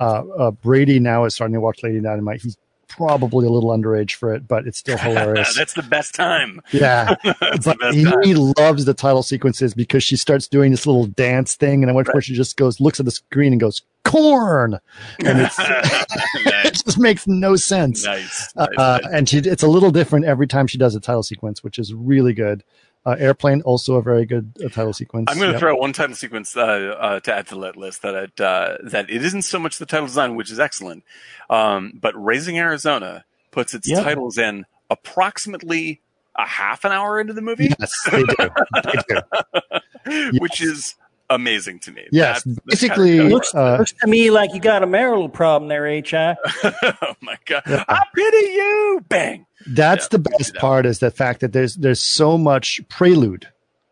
uh, 0.00 0.22
uh, 0.38 0.50
Brady 0.50 1.00
now 1.00 1.24
is 1.24 1.34
starting 1.34 1.54
to 1.54 1.60
watch 1.60 1.82
Lady 1.82 2.00
Dynamite. 2.00 2.42
He's 2.42 2.56
probably 2.88 3.46
a 3.46 3.50
little 3.50 3.70
underage 3.70 4.14
for 4.14 4.34
it, 4.34 4.48
but 4.48 4.66
it's 4.66 4.78
still 4.78 4.98
hilarious. 4.98 5.54
That's 5.56 5.74
the 5.74 5.82
best 5.82 6.14
time. 6.14 6.60
Yeah, 6.72 7.14
but 7.64 7.76
he 7.92 8.04
time. 8.04 8.52
loves 8.58 8.84
the 8.84 8.94
title 8.94 9.22
sequences 9.22 9.74
because 9.74 10.02
she 10.02 10.16
starts 10.16 10.48
doing 10.48 10.70
this 10.70 10.86
little 10.86 11.06
dance 11.06 11.54
thing, 11.54 11.82
and 11.82 11.90
at 11.90 11.94
one 11.94 12.04
point 12.04 12.24
she 12.24 12.34
just 12.34 12.56
goes, 12.56 12.80
looks 12.80 12.98
at 13.00 13.06
the 13.06 13.12
screen 13.12 13.52
and 13.52 13.60
goes, 13.60 13.82
"Corn," 14.04 14.74
and 15.24 15.40
it's, 15.40 15.56
it 15.58 16.84
just 16.84 16.98
makes 16.98 17.26
no 17.26 17.56
sense. 17.56 18.04
nice. 18.04 18.52
Uh, 18.56 18.66
nice. 18.76 19.00
and 19.12 19.28
she, 19.28 19.38
it's 19.38 19.62
a 19.62 19.68
little 19.68 19.90
different 19.90 20.24
every 20.24 20.46
time 20.46 20.66
she 20.66 20.78
does 20.78 20.94
a 20.94 21.00
title 21.00 21.22
sequence, 21.22 21.62
which 21.62 21.78
is 21.78 21.94
really 21.94 22.32
good. 22.32 22.64
Uh, 23.08 23.16
Airplane 23.18 23.62
also 23.62 23.94
a 23.94 24.02
very 24.02 24.26
good 24.26 24.52
uh, 24.62 24.68
title 24.68 24.92
sequence. 24.92 25.30
I'm 25.30 25.38
going 25.38 25.48
to 25.48 25.52
Yep. 25.54 25.60
throw 25.60 25.72
out 25.72 25.80
one 25.80 25.94
title 25.94 26.14
sequence 26.14 26.54
uh, 26.54 26.60
uh, 26.60 27.20
to 27.20 27.34
add 27.34 27.46
to 27.46 27.54
that 27.60 27.74
list 27.74 28.02
that 28.02 28.14
it, 28.14 28.38
uh, 28.38 28.76
that 28.82 29.08
it 29.08 29.24
isn't 29.24 29.42
so 29.42 29.58
much 29.58 29.78
the 29.78 29.86
title 29.86 30.06
design, 30.06 30.34
which 30.36 30.50
is 30.50 30.60
excellent, 30.60 31.04
um, 31.48 31.94
but 31.98 32.12
Raising 32.22 32.58
Arizona 32.58 33.24
puts 33.50 33.72
its 33.72 33.88
Yep. 33.88 34.04
titles 34.04 34.36
in 34.36 34.66
approximately 34.90 36.02
a 36.36 36.46
half 36.46 36.84
an 36.84 36.92
hour 36.92 37.18
into 37.18 37.32
the 37.32 37.40
movie, 37.40 37.70
Yes, 37.80 37.92
they 38.10 38.22
do. 38.24 38.36
They 38.84 38.92
do. 39.08 40.30
which 40.40 40.60
is 40.60 40.94
amazing 41.30 41.78
to 41.80 41.92
me. 41.92 42.06
Yes, 42.12 42.42
That- 42.42 42.50
that's 42.66 42.80
basically, 42.80 43.16
kinda 43.18 43.34
Looks, 43.34 43.54
uh, 43.54 43.76
looks 43.78 43.92
to 43.92 44.06
me 44.06 44.30
like 44.30 44.52
you 44.54 44.60
got 44.60 44.82
a 44.82 44.86
marital 44.86 45.28
problem 45.28 45.68
there, 45.68 45.86
Hi. 45.86 46.36
oh 47.02 47.14
my 47.20 47.36
god! 47.46 47.62
Yeah. 47.68 47.84
I 47.88 48.02
pity 48.14 48.36
you. 48.52 49.04
Bang. 49.08 49.46
That's 49.66 50.04
Yeah, 50.06 50.08
the 50.12 50.18
best 50.38 50.54
part 50.56 50.86
is 50.86 50.98
the 51.00 51.10
fact 51.10 51.40
that 51.40 51.52
there's 51.52 51.74
there's 51.76 52.00
so 52.00 52.38
much 52.38 52.80
prelude. 52.88 53.48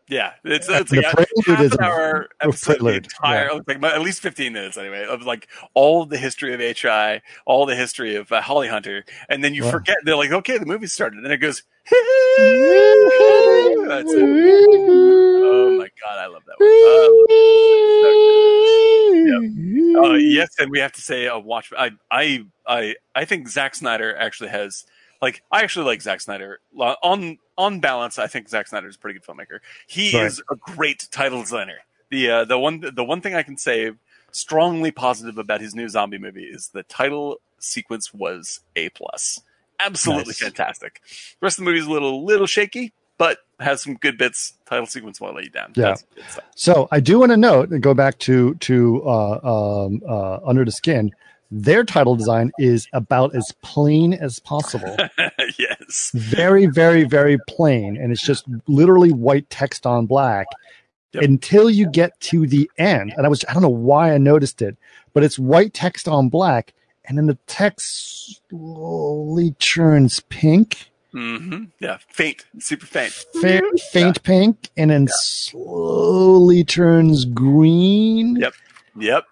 Yeah, 0.09 0.31
it's, 0.45 0.69
it's 0.69 0.89
The 0.89 0.97
like 1.01 1.05
a 1.05 1.15
prelude 1.15 1.45
half 1.47 1.59
is 1.65 1.73
an 1.73 1.83
hour 1.83 2.29
a 2.39 2.45
episode, 2.45 2.71
the 2.73 2.77
prelude, 2.77 3.05
entire 3.21 3.49
like 3.67 3.83
at 3.83 4.01
least 4.01 4.21
fifteen 4.21 4.53
minutes 4.53 4.77
anyway 4.77 5.05
of 5.05 5.23
like 5.23 5.49
all 5.73 6.05
the 6.05 6.17
history 6.17 6.53
of 6.53 6.61
HI, 6.61 7.21
all 7.45 7.65
the 7.65 7.75
history 7.75 8.15
of 8.15 8.31
uh, 8.31 8.39
Holly 8.41 8.69
Hunter, 8.69 9.03
and 9.27 9.43
then 9.43 9.53
you 9.53 9.65
Wow. 9.65 9.71
forget 9.71 9.97
they're 10.05 10.15
like, 10.15 10.31
okay, 10.31 10.57
the 10.57 10.65
movie 10.65 10.87
started, 10.87 11.23
and 11.25 11.33
it 11.33 11.37
goes. 11.39 11.63
That's 13.87 14.13
it. 14.13 15.66
Oh 16.03 16.07
god, 16.07 16.19
I 16.19 16.27
love 16.27 16.43
that 16.45 16.55
one. 16.59 16.69
Uh, 20.07 20.09
uh, 20.09 20.13
yes, 20.15 20.49
and 20.59 20.69
we 20.71 20.79
have 20.79 20.91
to 20.93 21.01
say, 21.01 21.27
uh, 21.27 21.37
watch. 21.39 21.71
I, 21.77 21.91
I, 22.11 22.45
I, 22.67 22.95
I 23.15 23.25
think 23.25 23.47
Zack 23.49 23.75
Snyder 23.75 24.15
actually 24.15 24.49
has 24.49 24.85
like. 25.21 25.43
I 25.51 25.63
actually 25.63 25.85
like 25.85 26.01
Zack 26.01 26.21
Snyder. 26.21 26.59
On 26.79 27.37
on 27.57 27.79
balance, 27.79 28.19
I 28.19 28.27
think 28.27 28.47
Zack 28.49 28.67
Snyder 28.67 28.87
is 28.87 28.95
a 28.95 28.99
pretty 28.99 29.19
good 29.19 29.25
filmmaker. 29.27 29.59
He 29.87 30.15
Right. 30.17 30.25
is 30.27 30.41
a 30.51 30.55
great 30.55 31.07
title 31.11 31.41
designer. 31.41 31.77
The 32.09 32.29
uh, 32.29 32.45
the 32.45 32.57
one 32.59 32.83
the 32.93 33.03
one 33.03 33.21
thing 33.21 33.33
I 33.35 33.43
can 33.43 33.57
say 33.57 33.91
strongly 34.31 34.91
positive 34.91 35.37
about 35.37 35.61
his 35.61 35.73
new 35.73 35.89
zombie 35.89 36.17
movie 36.19 36.43
is 36.43 36.67
the 36.69 36.83
title 36.83 37.37
sequence 37.59 38.13
was 38.13 38.59
a 38.75 38.89
plus. 38.89 39.41
Absolutely 39.79 40.29
Nice. 40.31 40.39
fantastic. 40.39 41.01
The 41.39 41.45
rest 41.45 41.57
of 41.59 41.65
the 41.65 41.71
movie 41.71 41.79
is 41.79 41.87
a 41.87 41.91
little 41.91 42.23
little 42.23 42.47
shaky, 42.47 42.93
but 43.17 43.39
has 43.59 43.81
some 43.81 43.95
good 43.95 44.17
bits. 44.17 44.53
Title 44.65 44.85
sequence 44.85 45.19
won't 45.19 45.35
let 45.35 45.45
you 45.45 45.49
down. 45.49 45.73
Yeah. 45.75 45.83
That's 45.85 46.03
good 46.15 46.25
stuff. 46.29 46.45
So 46.55 46.87
I 46.91 46.99
do 46.99 47.19
want 47.19 47.31
to 47.31 47.37
note 47.37 47.69
and 47.69 47.81
go 47.81 47.93
back 47.93 48.19
to 48.19 48.55
to 48.55 49.03
uh, 49.05 49.85
um, 49.85 50.01
uh, 50.07 50.39
Under 50.45 50.63
the 50.65 50.71
Skin. 50.71 51.11
Their 51.49 51.85
title 51.85 52.17
design 52.17 52.51
is 52.59 52.89
about 52.91 53.33
as 53.33 53.53
plain 53.63 54.13
as 54.13 54.39
possible. 54.39 54.97
yes. 55.57 56.11
very, 56.13 56.65
very, 56.65 57.05
very 57.05 57.37
plain, 57.47 57.95
and 57.95 58.11
it's 58.11 58.21
just 58.21 58.43
literally 58.67 59.13
white 59.13 59.49
text 59.49 59.85
on 59.85 60.07
black 60.07 60.47
Yep. 61.13 61.23
until 61.23 61.69
you 61.69 61.89
get 61.89 62.19
to 62.19 62.45
the 62.45 62.69
end. 62.77 63.13
And 63.15 63.25
I 63.25 63.29
was 63.29 63.45
I 63.47 63.53
don't 63.53 63.61
know 63.63 63.69
why 63.69 64.13
I 64.13 64.17
noticed 64.17 64.61
it, 64.61 64.75
but 65.13 65.23
it's 65.23 65.39
white 65.39 65.73
text 65.73 66.07
on 66.07 66.27
black, 66.27 66.73
and 67.05 67.17
then 67.17 67.27
the 67.27 67.37
text 67.47 68.41
slowly 68.49 69.51
turns 69.51 70.19
pink, 70.19 70.91
hmm 71.11 71.65
Yeah. 71.79 71.97
Faint. 72.09 72.45
Super 72.59 72.85
faint. 72.85 73.25
very 73.41 73.69
faint 73.91 74.21
pink, 74.23 74.69
and 74.77 74.91
then 74.91 75.07
slowly 75.11 76.63
turns 76.63 77.25
green. 77.25 78.35
Yep. 78.37 78.53
Yep. 78.99 79.23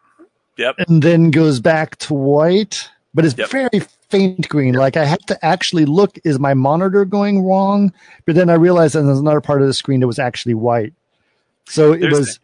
Yep. 0.58 0.76
and 0.88 1.04
then 1.04 1.32
goes 1.32 1.60
back 1.60 1.98
to 1.98 2.14
white, 2.14 2.90
but 3.14 3.26
it's 3.26 3.38
Yep. 3.38 3.50
very 3.50 3.82
faint 4.10 4.48
green. 4.48 4.74
Like 4.76 4.96
I 4.96 5.04
have 5.04 5.20
to 5.28 5.46
actually 5.46 5.84
look, 5.84 6.18
is 6.24 6.40
my 6.40 6.54
monitor 6.54 7.04
going 7.04 7.44
wrong? 7.44 7.92
But 8.26 8.36
then 8.36 8.50
I 8.50 8.54
realized 8.54 8.96
that 8.96 9.02
there's 9.02 9.20
another 9.20 9.42
part 9.42 9.62
of 9.62 9.68
the 9.68 9.74
screen 9.74 10.00
that 10.00 10.08
was 10.08 10.18
actually 10.20 10.54
white. 10.54 10.94
So 11.68 11.92
it 11.92 12.00
There's- 12.02 12.18
was 12.18 12.40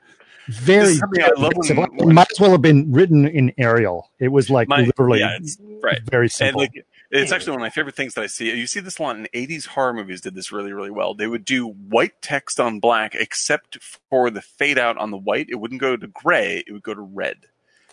very, 0.49 0.95
something 0.95 1.23
I 1.23 1.29
love 1.37 1.53
when- 1.55 1.63
simple. 1.67 1.85
it 2.09 2.13
might 2.13 2.27
as 2.31 2.39
well 2.39 2.51
have 2.51 2.61
been 2.61 2.91
written 2.91 3.25
in 3.27 3.53
Arial. 3.57 4.09
It 4.19 4.29
was 4.29 4.49
like 4.49 4.67
My- 4.67 4.81
literally 4.81 5.19
yeah, 5.19 5.37
right. 5.81 6.01
very 6.11 6.25
And 6.25 6.31
simple. 6.33 6.61
like, 6.63 6.85
it's 7.11 7.31
actually 7.31 7.51
one 7.51 7.61
of 7.61 7.65
my 7.65 7.69
favorite 7.69 7.95
things 7.95 8.13
that 8.15 8.23
I 8.23 8.27
see. 8.27 8.55
You 8.55 8.67
see 8.67 8.79
this 8.79 8.97
a 8.99 9.03
lot 9.03 9.15
in 9.17 9.27
80s 9.33 9.67
horror 9.67 9.93
movies 9.93 10.21
did 10.21 10.33
this 10.35 10.51
really, 10.51 10.71
really 10.73 10.91
well. 10.91 11.13
They 11.13 11.27
would 11.27 11.45
do 11.45 11.67
white 11.67 12.21
text 12.21 12.59
on 12.59 12.79
black, 12.79 13.13
except 13.15 13.77
for 14.09 14.29
the 14.29 14.41
fade 14.41 14.77
out 14.77 14.97
on 14.97 15.11
the 15.11 15.17
white. 15.17 15.47
It 15.49 15.55
wouldn't 15.55 15.81
go 15.81 15.97
to 15.97 16.07
gray. 16.07 16.63
It 16.67 16.71
would 16.71 16.83
go 16.83 16.93
to 16.93 17.01
red. 17.01 17.38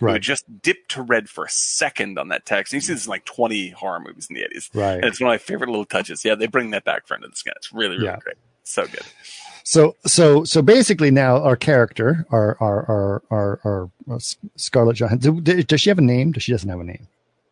Right. 0.00 0.10
It 0.10 0.14
would 0.14 0.22
just 0.22 0.62
dip 0.62 0.86
to 0.88 1.02
red 1.02 1.28
for 1.28 1.44
a 1.44 1.50
second 1.50 2.18
on 2.18 2.28
that 2.28 2.46
text. 2.46 2.72
And 2.72 2.80
you 2.80 2.86
see 2.86 2.92
this 2.94 3.06
in 3.06 3.10
like 3.10 3.24
20 3.24 3.70
horror 3.70 3.98
movies 4.00 4.28
in 4.30 4.34
the 4.34 4.42
80s. 4.42 4.70
Right. 4.72 4.94
And 4.94 5.04
it's 5.04 5.20
one 5.20 5.28
of 5.28 5.32
my 5.32 5.38
favorite 5.38 5.70
little 5.70 5.84
touches. 5.84 6.24
Yeah, 6.24 6.36
they 6.36 6.46
bring 6.46 6.70
that 6.70 6.84
back 6.84 7.06
for 7.08 7.14
Under 7.14 7.26
the 7.28 7.34
Skin. 7.34 7.54
It's 7.56 7.72
really, 7.72 7.96
really 7.96 8.06
Yeah. 8.06 8.18
great. 8.22 8.36
So 8.62 8.86
good. 8.86 9.02
So 9.64 9.96
so 10.06 10.44
so 10.44 10.62
basically 10.62 11.10
now 11.10 11.42
our 11.42 11.56
character, 11.56 12.26
our 12.30 12.56
our 12.60 12.84
our 12.88 13.22
our, 13.30 13.60
our, 13.64 13.90
uh, 14.10 14.18
Scarlett 14.56 14.96
Johansson. 14.96 15.42
Does 15.42 15.80
she 15.80 15.90
have 15.90 15.98
a 15.98 16.02
name? 16.02 16.32
Does 16.32 16.42
she 16.44 16.52
doesn't 16.52 16.68
have 16.70 16.80
a 16.80 16.84
name? 16.84 17.06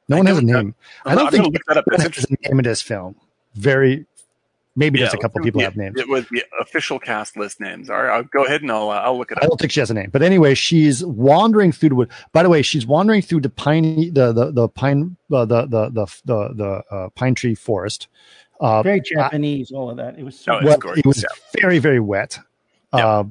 No 0.08 0.16
I 0.16 0.20
one 0.20 0.26
has 0.26 0.38
a 0.38 0.42
name. 0.42 0.74
I 1.04 1.10
I'm 1.10 1.16
don't 1.16 1.24
gonna 1.26 1.42
think 1.42 1.54
look 1.54 1.62
that 1.68 1.76
up. 1.78 1.84
anyone 1.90 2.04
That's 2.04 2.16
has 2.16 2.24
a 2.30 2.48
name 2.48 2.58
in 2.60 2.64
this 2.64 2.80
film. 2.82 3.16
Very, 3.54 4.06
maybe 4.76 4.98
just 4.98 5.14
a 5.14 5.18
couple 5.18 5.42
people 5.42 5.60
yeah, 5.60 5.66
have 5.68 5.76
names. 5.76 5.98
It 5.98 6.08
was 6.08 6.26
the 6.30 6.44
official 6.60 6.98
cast 6.98 7.36
list 7.36 7.58
names. 7.60 7.90
All 7.90 7.96
right, 8.02 8.14
I'll 8.16 8.22
go 8.22 8.44
ahead 8.44 8.62
and 8.62 8.70
I'll, 8.70 8.90
uh, 8.90 9.00
I'll 9.00 9.18
look 9.18 9.32
it 9.32 9.38
up. 9.38 9.44
I 9.44 9.46
don't 9.46 9.58
think 9.58 9.72
she 9.72 9.80
has 9.80 9.90
a 9.90 9.94
name, 9.94 10.10
but 10.10 10.22
anyway, 10.22 10.54
she's 10.54 11.04
wandering 11.04 11.72
through 11.72 11.88
the 11.88 11.94
wood. 11.96 12.10
By 12.32 12.42
the 12.42 12.48
way, 12.48 12.62
she's 12.62 12.86
wandering 12.86 13.22
through 13.22 13.40
the 13.40 13.50
piney, 13.50 14.10
the 14.10 14.32
the 14.32 14.52
the 14.52 14.68
pine, 14.68 15.16
uh, 15.32 15.44
the 15.44 15.62
the 15.66 15.88
the 15.90 16.06
the 16.24 16.54
the 16.54 16.94
uh, 16.94 17.08
pine 17.10 17.34
tree 17.34 17.54
forest. 17.54 18.08
Uh, 18.60 18.82
Very 18.82 19.00
Japanese, 19.00 19.70
all 19.72 19.90
of 19.90 19.96
that. 19.98 20.18
It 20.18 20.24
was 20.24 20.38
so 20.38 20.52
Oh, 20.54 20.56
it's 20.58 20.64
well, 20.66 20.78
gorgeous, 20.78 21.00
it 21.00 21.06
was 21.06 21.22
yeah. 21.22 21.60
very 21.60 21.78
very 21.78 22.00
wet. 22.00 22.38
Yeah. 22.94 23.06
Uh, 23.06 23.24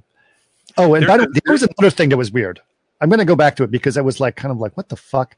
oh, 0.78 0.94
and 0.96 1.04
There- 1.04 1.08
by 1.10 1.18
the 1.18 1.24
way, 1.24 1.28
there 1.34 1.42
there- 1.46 1.54
was 1.54 1.64
another 1.64 1.90
thing 1.90 2.10
that 2.10 2.18
was 2.18 2.32
weird. 2.32 2.60
I'm 3.02 3.10
going 3.10 3.20
to 3.20 3.26
go 3.26 3.36
back 3.36 3.56
to 3.58 3.64
it 3.64 3.72
because 3.72 3.98
I 3.98 4.02
was 4.02 4.20
like, 4.22 4.36
kind 4.38 4.52
of 4.54 4.58
like, 4.60 4.78
what 4.78 4.88
the 4.90 4.96
fuck? 4.96 5.36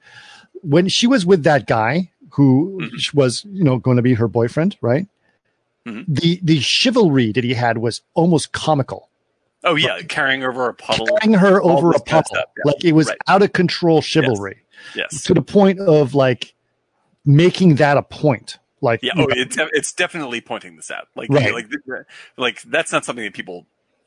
When 0.63 0.87
she 0.87 1.07
was 1.07 1.25
with 1.25 1.43
that 1.43 1.67
guy 1.67 2.11
who 2.31 2.79
Mhm. 2.81 3.13
was, 3.13 3.45
you 3.51 3.63
know, 3.63 3.77
going 3.77 3.97
to 3.97 4.03
be 4.03 4.13
her 4.15 4.27
boyfriend, 4.27 4.77
right? 4.81 5.07
Mhm. 5.85 6.05
The 6.07 6.39
the 6.43 6.59
chivalry 6.59 7.31
that 7.31 7.43
he 7.43 7.53
had 7.53 7.77
was 7.77 8.01
almost 8.13 8.51
comical. 8.51 9.09
Oh 9.63 9.75
yeah, 9.75 10.01
carrying 10.01 10.43
over 10.43 10.67
a 10.69 10.73
puddle. 10.73 11.07
Carrying 11.19 11.37
her 11.39 11.61
over 11.61 11.89
a 11.89 11.93
this 11.93 12.01
kind 12.03 12.19
of 12.19 12.25
puddle, 12.25 12.25
stuff, 12.25 12.45
yeah. 12.57 12.63
like 12.71 12.85
it 12.85 12.91
was 12.93 13.07
Right. 13.07 13.17
out 13.27 13.41
of 13.41 13.53
control 13.53 14.01
chivalry 14.01 14.59
Yes. 14.95 15.23
to 15.23 15.33
the 15.33 15.41
point 15.41 15.79
of 15.79 16.13
like 16.13 16.53
making 17.25 17.75
that 17.75 17.97
a 17.97 18.03
point. 18.03 18.59
Like, 18.81 19.01
Yeah. 19.01 19.13
Oh, 19.15 19.21
know, 19.21 19.27
it's 19.31 19.57
it's 19.73 19.91
definitely 19.93 20.41
pointing 20.41 20.75
this 20.75 20.91
out. 20.91 21.07
Like 21.15 21.29
Right. 21.29 21.53
like 21.53 21.67
like 22.37 22.61
that's 22.63 22.91
not 22.91 23.03
something 23.05 23.23
that 23.25 23.33
people 23.33 23.65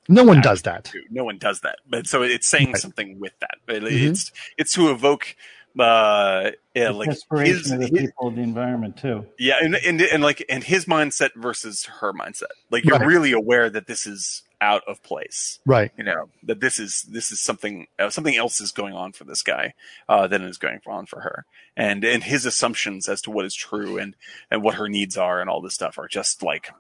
no 0.09 0.23
one 0.25 0.41
does 0.41 0.63
that. 0.63 0.91
do. 0.93 1.03
No 1.11 1.25
one 1.25 1.39
does 1.39 1.61
that. 1.61 1.79
But 1.89 2.07
so 2.07 2.23
it's 2.23 2.47
saying 2.47 2.73
Right. 2.73 2.81
something 2.81 3.19
with 3.19 3.33
that. 3.41 3.59
Mhm. 3.69 4.11
It's 4.11 4.33
it's 4.59 4.73
to 4.75 4.91
evoke 4.91 5.35
uh 5.79 6.51
yeah, 6.75 6.87
the 6.87 6.93
like 6.93 7.09
his, 7.11 7.71
of 7.71 7.79
the 7.81 7.87
his- 7.87 8.01
people 8.03 8.29
of 8.29 8.35
the 8.37 8.43
environment 8.43 8.97
too. 8.97 9.27
yeah 9.39 9.55
and, 9.61 9.75
and 9.77 10.01
and 10.01 10.23
like 10.23 10.45
and 10.49 10.65
his 10.65 10.87
mindset 10.87 11.31
versus 11.37 11.85
her 11.85 12.13
mindset 12.13 12.45
like 12.71 12.85
you're 12.85 12.99
Right. 12.99 13.07
really 13.07 13.33
aware 13.33 13.71
that 13.71 13.87
this 13.87 14.07
is 14.07 14.43
out 14.61 14.83
of 14.89 15.03
place 15.03 15.59
Right. 15.65 15.91
you 15.97 16.05
know 16.05 16.29
that 16.43 16.61
this 16.61 16.79
is 16.81 17.03
this 17.03 17.31
is 17.33 17.41
something 17.41 17.87
uh, 17.99 18.11
something 18.11 18.37
else 18.37 18.61
is 18.61 18.73
going 18.73 18.95
on 18.95 19.13
for 19.13 19.25
this 19.25 19.43
guy 19.43 19.75
uh, 20.09 20.27
than 20.27 20.43
is 20.43 20.59
going 20.59 20.81
on 20.87 21.07
for 21.07 21.21
her, 21.21 21.45
and 21.77 22.05
and 22.05 22.23
his 22.25 22.45
assumptions 22.47 23.09
as 23.09 23.23
to 23.23 23.31
what 23.31 23.45
is 23.47 23.55
true 23.55 23.97
and 23.97 24.15
and 24.51 24.63
what 24.63 24.75
her 24.75 24.89
needs 24.89 25.17
are 25.17 25.41
and 25.41 25.49
all 25.49 25.61
this 25.63 25.75
stuff 25.75 25.99
are 25.99 26.09
just 26.09 26.43
like 26.43 26.71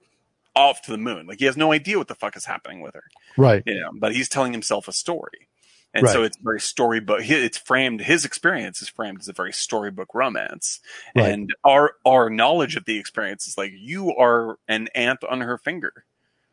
off 0.56 0.82
to 0.82 0.90
the 0.90 0.98
moon. 0.98 1.26
Like 1.26 1.38
he 1.38 1.44
has 1.46 1.56
no 1.56 1.72
idea 1.72 1.96
what 1.96 2.08
the 2.08 2.14
fuck 2.14 2.36
is 2.36 2.44
happening 2.44 2.80
with 2.80 2.92
her, 2.94 3.04
Right. 3.36 3.62
you 3.64 3.80
know. 3.80 3.90
But 3.94 4.14
he's 4.14 4.28
telling 4.28 4.52
himself 4.52 4.88
a 4.88 4.92
story, 4.92 5.46
and 5.94 6.08
so 6.08 6.22
it's 6.22 6.36
very 6.36 6.60
storybook. 6.60 7.22
he- 7.22 7.34
It's 7.34 7.58
framed. 7.58 8.00
His 8.00 8.24
experience 8.24 8.80
is 8.82 8.88
framed 8.88 9.18
as 9.20 9.28
a 9.28 9.32
very 9.32 9.52
storybook 9.52 10.14
romance, 10.14 10.80
Right. 11.16 11.30
and 11.30 11.54
our 11.64 11.94
our 12.06 12.30
knowledge 12.30 12.76
of 12.76 12.84
the 12.84 12.98
experience 12.98 13.46
is 13.48 13.56
like 13.58 13.72
you 13.76 14.14
are 14.16 14.58
an 14.68 14.88
ant 14.94 15.24
on 15.24 15.40
her 15.40 15.58
finger. 15.58 16.04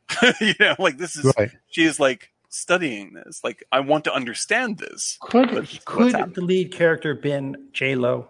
you 0.41 0.53
know, 0.59 0.75
like 0.79 0.97
this 0.97 1.15
is 1.17 1.33
Right. 1.37 1.51
she 1.69 1.83
is 1.83 1.99
like 1.99 2.31
studying 2.49 3.13
this. 3.13 3.41
Like, 3.43 3.63
I 3.71 3.81
want 3.81 4.05
to 4.05 4.13
understand 4.13 4.77
this. 4.77 5.17
Could 5.21 5.51
What's- 5.51 5.73
what's 5.73 5.85
could 5.85 6.11
happening? 6.13 6.33
the 6.33 6.41
lead 6.41 6.71
character 6.71 7.13
been 7.13 7.67
J 7.73 7.95
Lo? 7.95 8.29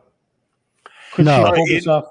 No. 1.17 1.45
she 1.45 1.51
pull 1.53 1.65
It- 1.69 1.87
off? 1.87 2.05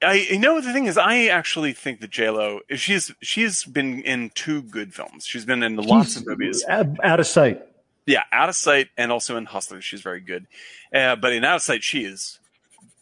I 0.00 0.12
you 0.14 0.38
know 0.38 0.60
the 0.60 0.72
thing 0.72 0.86
is, 0.86 0.96
I 0.96 1.24
actually 1.26 1.72
think 1.72 2.00
that 2.00 2.10
J 2.10 2.30
Lo 2.30 2.60
she's 2.76 3.10
she's 3.20 3.64
been 3.64 4.00
in 4.02 4.30
two 4.30 4.62
good 4.62 4.94
films. 4.94 5.26
She's 5.26 5.44
been 5.44 5.62
in 5.64 5.74
lots 5.76 6.16
of 6.16 6.24
movies. 6.26 6.64
Out 6.68 6.86
out 7.02 7.18
of 7.20 7.26
sight. 7.26 7.62
Yeah, 8.08 8.22
Out 8.32 8.48
of 8.48 8.54
Sight 8.56 8.88
and 8.96 9.12
also 9.12 9.36
in 9.36 9.44
Hustlers, 9.44 9.84
she's 9.84 10.00
very 10.00 10.20
good. 10.20 10.46
Uh, 10.92 11.14
but 11.16 11.32
in 11.32 11.44
Out 11.44 11.56
of 11.56 11.62
Sight, 11.62 11.84
she 11.84 12.04
is 12.04 12.38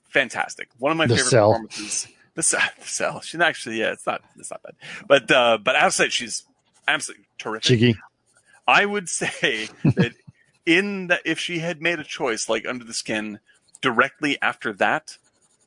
fantastic. 0.08 0.68
One 0.78 0.90
of 0.92 0.98
my 0.98 1.06
The 1.06 1.14
favorite 1.16 1.30
Cell. 1.30 1.50
performances. 1.52 2.08
The 2.34 2.42
cell, 2.42 2.60
the 2.80 2.86
cell. 2.88 3.20
She's 3.20 3.40
actually, 3.40 3.78
yeah, 3.80 3.92
it's 3.92 4.06
not, 4.06 4.22
it's 4.38 4.50
not 4.50 4.62
bad. 4.62 4.74
But, 5.06 5.30
uh, 5.30 5.58
but 5.62 5.92
Sight, 5.92 6.12
she's 6.12 6.44
absolutely 6.88 7.26
terrific. 7.38 7.68
Jiggy. 7.68 7.96
I 8.66 8.84
would 8.84 9.08
say 9.20 9.68
that 9.84 10.12
in 10.66 11.06
that 11.06 11.20
if 11.24 11.38
she 11.38 11.60
had 11.60 11.80
made 11.80 12.00
a 12.00 12.04
choice 12.04 12.48
like 12.48 12.66
Under 12.66 12.84
the 12.84 12.92
Skin 12.94 13.38
directly 13.80 14.36
after 14.42 14.72
that, 14.74 15.18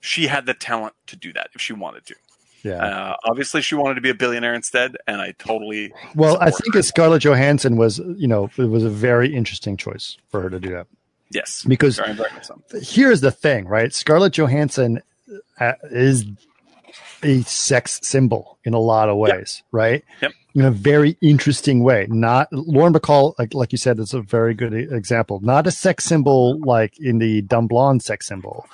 she 0.01 0.27
had 0.27 0.45
the 0.45 0.53
talent 0.53 0.95
to 1.07 1.15
do 1.15 1.31
that 1.33 1.49
if 1.55 1.61
she 1.61 1.73
wanted 1.73 2.05
to. 2.07 2.15
Yeah. 2.63 2.85
Uh, 2.85 3.15
obviously, 3.25 3.61
she 3.61 3.75
wanted 3.75 3.95
to 3.95 4.01
be 4.01 4.09
a 4.09 4.15
billionaire 4.15 4.53
instead, 4.53 4.97
and 5.07 5.21
I 5.21 5.33
totally 5.37 5.93
well, 6.15 6.37
I 6.41 6.51
think 6.51 6.73
her. 6.73 6.81
Scarlett 6.81 7.23
Johansson 7.23 7.77
was, 7.77 7.99
you 7.99 8.27
know, 8.27 8.49
it 8.57 8.69
was 8.69 8.83
a 8.83 8.89
very 8.89 9.33
interesting 9.33 9.77
choice 9.77 10.17
for 10.29 10.41
her 10.41 10.49
to 10.49 10.59
do 10.59 10.69
that 10.69 10.87
yes 11.31 11.63
because 11.63 11.99
here's 12.81 13.21
the 13.21 13.31
thing, 13.31 13.67
right? 13.67 13.93
Scarlett 13.93 14.33
Johansson 14.33 15.01
uh, 15.59 15.73
is 15.91 16.25
a 17.21 17.41
sex 17.43 17.99
symbol 18.03 18.57
in 18.63 18.73
a 18.73 18.79
lot 18.79 19.09
of 19.09 19.17
ways, 19.17 19.63
right? 19.71 20.03
Yep. 20.21 20.31
In 20.55 20.65
a 20.65 20.71
very 20.71 21.17
interesting 21.21 21.83
way. 21.83 22.07
Not 22.09 22.51
Lauren 22.51 22.93
Bacall, 22.93 23.35
like, 23.37 23.53
like 23.53 23.71
you 23.71 23.77
said, 23.77 23.99
is 23.99 24.13
a 24.13 24.21
very 24.21 24.53
good 24.53 24.73
example. 24.73 25.39
Not 25.41 25.67
a 25.67 25.71
sex 25.71 26.05
symbol 26.05 26.59
like 26.59 26.99
in 26.99 27.19
the 27.19 27.41
dumb 27.41 27.67
blonde 27.67 28.01
sex 28.01 28.25
symbol, 28.25 28.65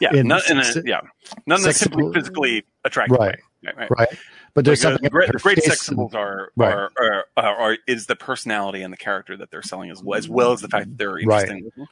Yeah, 0.00 0.14
in 0.14 0.28
not 0.28 0.48
in 0.50 0.58
a, 0.58 0.64
yeah, 0.84 1.00
none 1.46 1.60
that 1.62 1.74
sex 1.74 1.78
simply 1.80 2.12
physically 2.12 2.64
attractive. 2.84 3.18
Right. 3.18 3.36
way. 3.36 3.42
Right, 3.62 3.76
right. 3.76 3.90
right? 3.90 4.08
But 4.54 4.64
there's 4.64 4.82
Like, 4.82 4.94
uh, 4.94 4.96
something 4.96 5.10
great, 5.10 5.30
great 5.32 5.62
sex 5.62 5.82
symbols 5.82 6.14
are, 6.14 6.50
Right. 6.56 6.72
are, 6.72 6.90
are, 6.98 7.24
are, 7.36 7.56
are 7.56 7.78
is 7.86 8.06
the 8.06 8.16
personality 8.16 8.82
and 8.82 8.92
the 8.92 8.96
character 8.96 9.36
that 9.36 9.50
they're 9.50 9.62
selling 9.62 9.90
as 9.90 10.02
well, 10.02 10.18
as 10.18 10.28
well 10.28 10.52
as 10.52 10.60
the 10.60 10.68
fact 10.68 10.88
that 10.88 10.98
they're 10.98 11.18
interesting. 11.18 11.64
looking. 11.64 11.86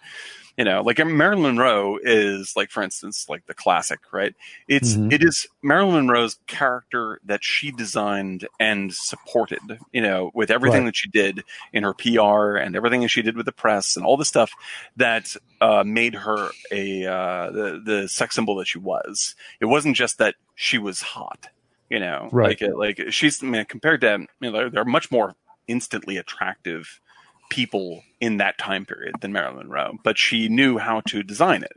You 0.58 0.64
know, 0.64 0.82
like 0.82 0.98
Marilyn 0.98 1.42
Monroe 1.56 1.98
is 2.02 2.54
like, 2.56 2.70
for 2.72 2.82
instance, 2.82 3.26
like 3.28 3.46
the 3.46 3.54
classic, 3.54 4.00
right? 4.12 4.34
It's 4.66 4.96
Mhm. 4.96 5.12
it 5.12 5.22
is 5.22 5.46
Marilyn 5.62 5.94
Monroe's 6.06 6.40
character 6.48 7.20
that 7.24 7.44
she 7.44 7.70
designed 7.70 8.48
and 8.58 8.92
supported. 8.92 9.60
You 9.92 10.02
know, 10.02 10.32
with 10.34 10.50
everything 10.50 10.80
Right. 10.82 10.86
that 10.86 10.96
she 10.96 11.08
did 11.10 11.44
in 11.72 11.84
her 11.84 11.94
PR 11.94 12.56
and 12.56 12.74
everything 12.74 13.02
that 13.02 13.08
she 13.08 13.22
did 13.22 13.36
with 13.36 13.46
the 13.46 13.52
press 13.52 13.96
and 13.96 14.04
all 14.04 14.16
the 14.16 14.24
stuff 14.24 14.50
that 14.96 15.36
uh, 15.60 15.84
made 15.86 16.14
her 16.16 16.50
a 16.72 17.06
uh, 17.06 17.50
the 17.52 17.80
the 17.84 18.08
sex 18.08 18.34
symbol 18.34 18.56
that 18.56 18.66
she 18.66 18.78
was. 18.78 19.36
It 19.60 19.66
wasn't 19.66 19.94
just 19.96 20.18
that 20.18 20.34
she 20.56 20.76
was 20.76 21.00
hot. 21.02 21.46
You 21.88 22.00
know, 22.00 22.30
Right. 22.32 22.60
like 22.60 22.98
like 22.98 23.12
she's 23.12 23.42
I 23.42 23.46
mean, 23.46 23.64
compared 23.66 24.00
to 24.00 24.26
you 24.40 24.50
know 24.50 24.68
there 24.70 24.82
are 24.82 24.84
much 24.84 25.10
more 25.12 25.36
instantly 25.68 26.16
attractive 26.16 27.00
people 27.48 28.02
in 28.20 28.38
that 28.38 28.58
time 28.58 28.84
period 28.84 29.14
than 29.20 29.32
Marilyn 29.32 29.68
Monroe, 29.68 29.98
but 30.02 30.18
she 30.18 30.48
knew 30.48 30.78
how 30.78 31.00
to 31.06 31.22
design 31.22 31.62
it. 31.62 31.76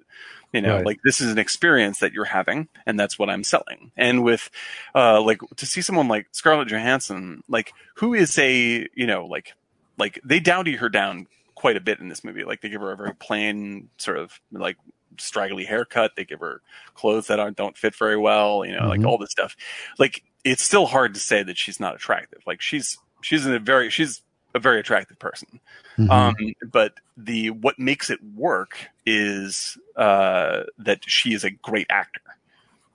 You 0.53 0.61
know, 0.61 0.75
Right. 0.77 0.85
like 0.85 0.99
this 1.03 1.21
is 1.21 1.31
an 1.31 1.37
experience 1.39 1.99
that 1.99 2.11
you're 2.11 2.25
having, 2.25 2.67
and 2.85 2.99
that's 2.99 3.17
what 3.17 3.29
I'm 3.29 3.43
selling. 3.43 3.91
And 3.95 4.21
with, 4.23 4.49
uh, 4.93 5.21
like 5.21 5.39
to 5.55 5.65
see 5.65 5.81
someone 5.81 6.09
like 6.09 6.27
Scarlett 6.31 6.67
Johansson, 6.67 7.41
like 7.47 7.71
who 7.95 8.13
is 8.13 8.37
a, 8.37 8.87
you 8.93 9.07
know, 9.07 9.25
like, 9.25 9.53
like 9.97 10.19
they 10.25 10.39
dowdy 10.41 10.75
her 10.75 10.89
down 10.89 11.27
quite 11.55 11.77
a 11.77 11.81
bit 11.81 11.99
in 11.99 12.09
this 12.09 12.23
movie. 12.23 12.43
Like 12.43 12.59
they 12.61 12.69
give 12.69 12.81
her 12.81 12.91
a 12.91 12.97
very 12.97 13.13
plain 13.15 13.89
sort 13.97 14.17
of 14.17 14.41
like 14.51 14.75
straggly 15.17 15.63
haircut. 15.63 16.11
They 16.17 16.25
give 16.25 16.39
her 16.41 16.61
clothes 16.95 17.27
that 17.27 17.39
aren't 17.39 17.55
don't 17.57 17.77
fit 17.77 17.95
very 17.95 18.17
well. 18.17 18.65
You 18.65 18.75
know, 18.75 18.87
like 18.89 18.99
Mhm. 18.99 19.05
all 19.07 19.17
this 19.17 19.31
stuff. 19.31 19.55
Like 19.99 20.23
it's 20.43 20.63
still 20.63 20.87
hard 20.87 21.13
to 21.13 21.19
say 21.19 21.43
that 21.43 21.57
she's 21.57 21.79
not 21.79 21.95
attractive. 21.95 22.41
Like 22.45 22.59
she's 22.61 22.97
she's 23.21 23.45
in 23.45 23.53
a 23.53 23.59
very 23.59 23.89
she's 23.89 24.21
a 24.53 24.59
very 24.59 24.79
attractive 24.79 25.17
person. 25.19 25.59
Mhm. 25.97 26.09
Um, 26.09 26.35
but 26.71 26.93
the 27.17 27.49
what 27.51 27.79
makes 27.79 28.09
it 28.09 28.19
work 28.35 28.77
is 29.05 29.77
uh, 29.95 30.63
that 30.79 30.99
she 31.09 31.33
is 31.33 31.43
a 31.43 31.51
great 31.51 31.87
actor, 31.89 32.21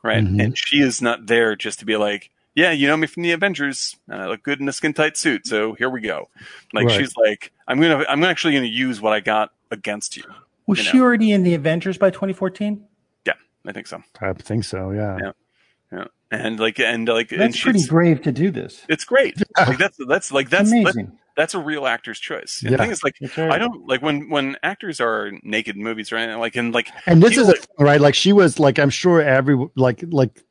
right? 0.02 0.24
Mhm. 0.24 0.42
And 0.42 0.58
she 0.58 0.80
is 0.80 1.00
not 1.02 1.26
there 1.26 1.56
just 1.56 1.78
to 1.80 1.84
be 1.84 1.96
like, 1.96 2.30
yeah, 2.54 2.70
you 2.72 2.86
know 2.88 2.96
me 2.96 3.06
from 3.06 3.22
the 3.22 3.32
Avengers, 3.32 3.96
and 4.08 4.20
I 4.22 4.26
look 4.28 4.42
good 4.42 4.60
in 4.60 4.68
a 4.68 4.72
skin 4.72 4.92
tight 4.94 5.16
suit, 5.16 5.46
so 5.46 5.74
here 5.74 5.90
we 5.90 6.00
go. 6.00 6.28
Like 6.72 6.86
Right. 6.86 6.98
she's 7.00 7.16
like, 7.16 7.52
I'm 7.68 7.80
gonna, 7.80 8.04
I'm 8.08 8.24
actually 8.24 8.54
gonna 8.54 8.66
use 8.66 9.00
what 9.00 9.12
I 9.12 9.20
got 9.20 9.52
against 9.70 10.16
you. 10.16 10.24
Was 10.66 10.78
You 10.78 10.84
she 10.84 10.96
know. 10.96 11.04
already 11.04 11.32
in 11.32 11.42
the 11.42 11.54
Avengers 11.54 11.98
by 11.98 12.10
2014? 12.10 12.82
Yeah, 13.26 13.34
I 13.66 13.72
think 13.72 13.86
so. 13.86 14.02
I 14.20 14.32
think 14.32 14.64
so. 14.64 14.90
Yeah. 14.90 15.18
Yeah. 15.22 15.32
Yeah, 15.92 16.04
and 16.32 16.58
like, 16.58 16.80
and 16.80 17.06
like, 17.06 17.30
and 17.30 17.40
That's 17.40 17.60
pretty 17.62 17.86
brave 17.86 18.20
to 18.22 18.32
do 18.32 18.50
this. 18.50 18.84
it's 18.88 19.04
great. 19.04 19.40
Like 19.56 19.78
that's 19.78 19.96
that's 20.08 20.32
like 20.32 20.50
that's 20.50 20.70
that's, 20.70 20.80
amazing. 20.96 21.16
That's 21.36 21.54
a 21.54 21.58
real 21.58 21.86
actor's 21.86 22.18
choice. 22.18 22.60
Yeah. 22.62 22.70
the 22.70 22.78
thing 22.78 22.90
is, 22.90 23.02
like, 23.04 23.14
very- 23.20 23.50
I 23.50 23.58
don't 23.58 23.86
like 23.86 24.02
when 24.02 24.28
when 24.30 24.56
actors 24.62 25.00
are 25.00 25.32
naked 25.42 25.76
in 25.76 25.82
movies, 25.82 26.10
right? 26.12 26.34
Like, 26.34 26.56
and 26.56 26.72
like, 26.74 26.88
And 27.06 27.22
this 27.22 27.36
is 27.36 27.48
know, 27.48 27.54
a 27.78 27.84
right. 27.84 28.00
Like 28.00 28.14
she 28.14 28.32
was 28.32 28.58
like 28.58 28.78
I'm 28.78 28.90
sure 28.90 29.20
every 29.22 29.56
like 29.76 30.02
like 30.08 30.42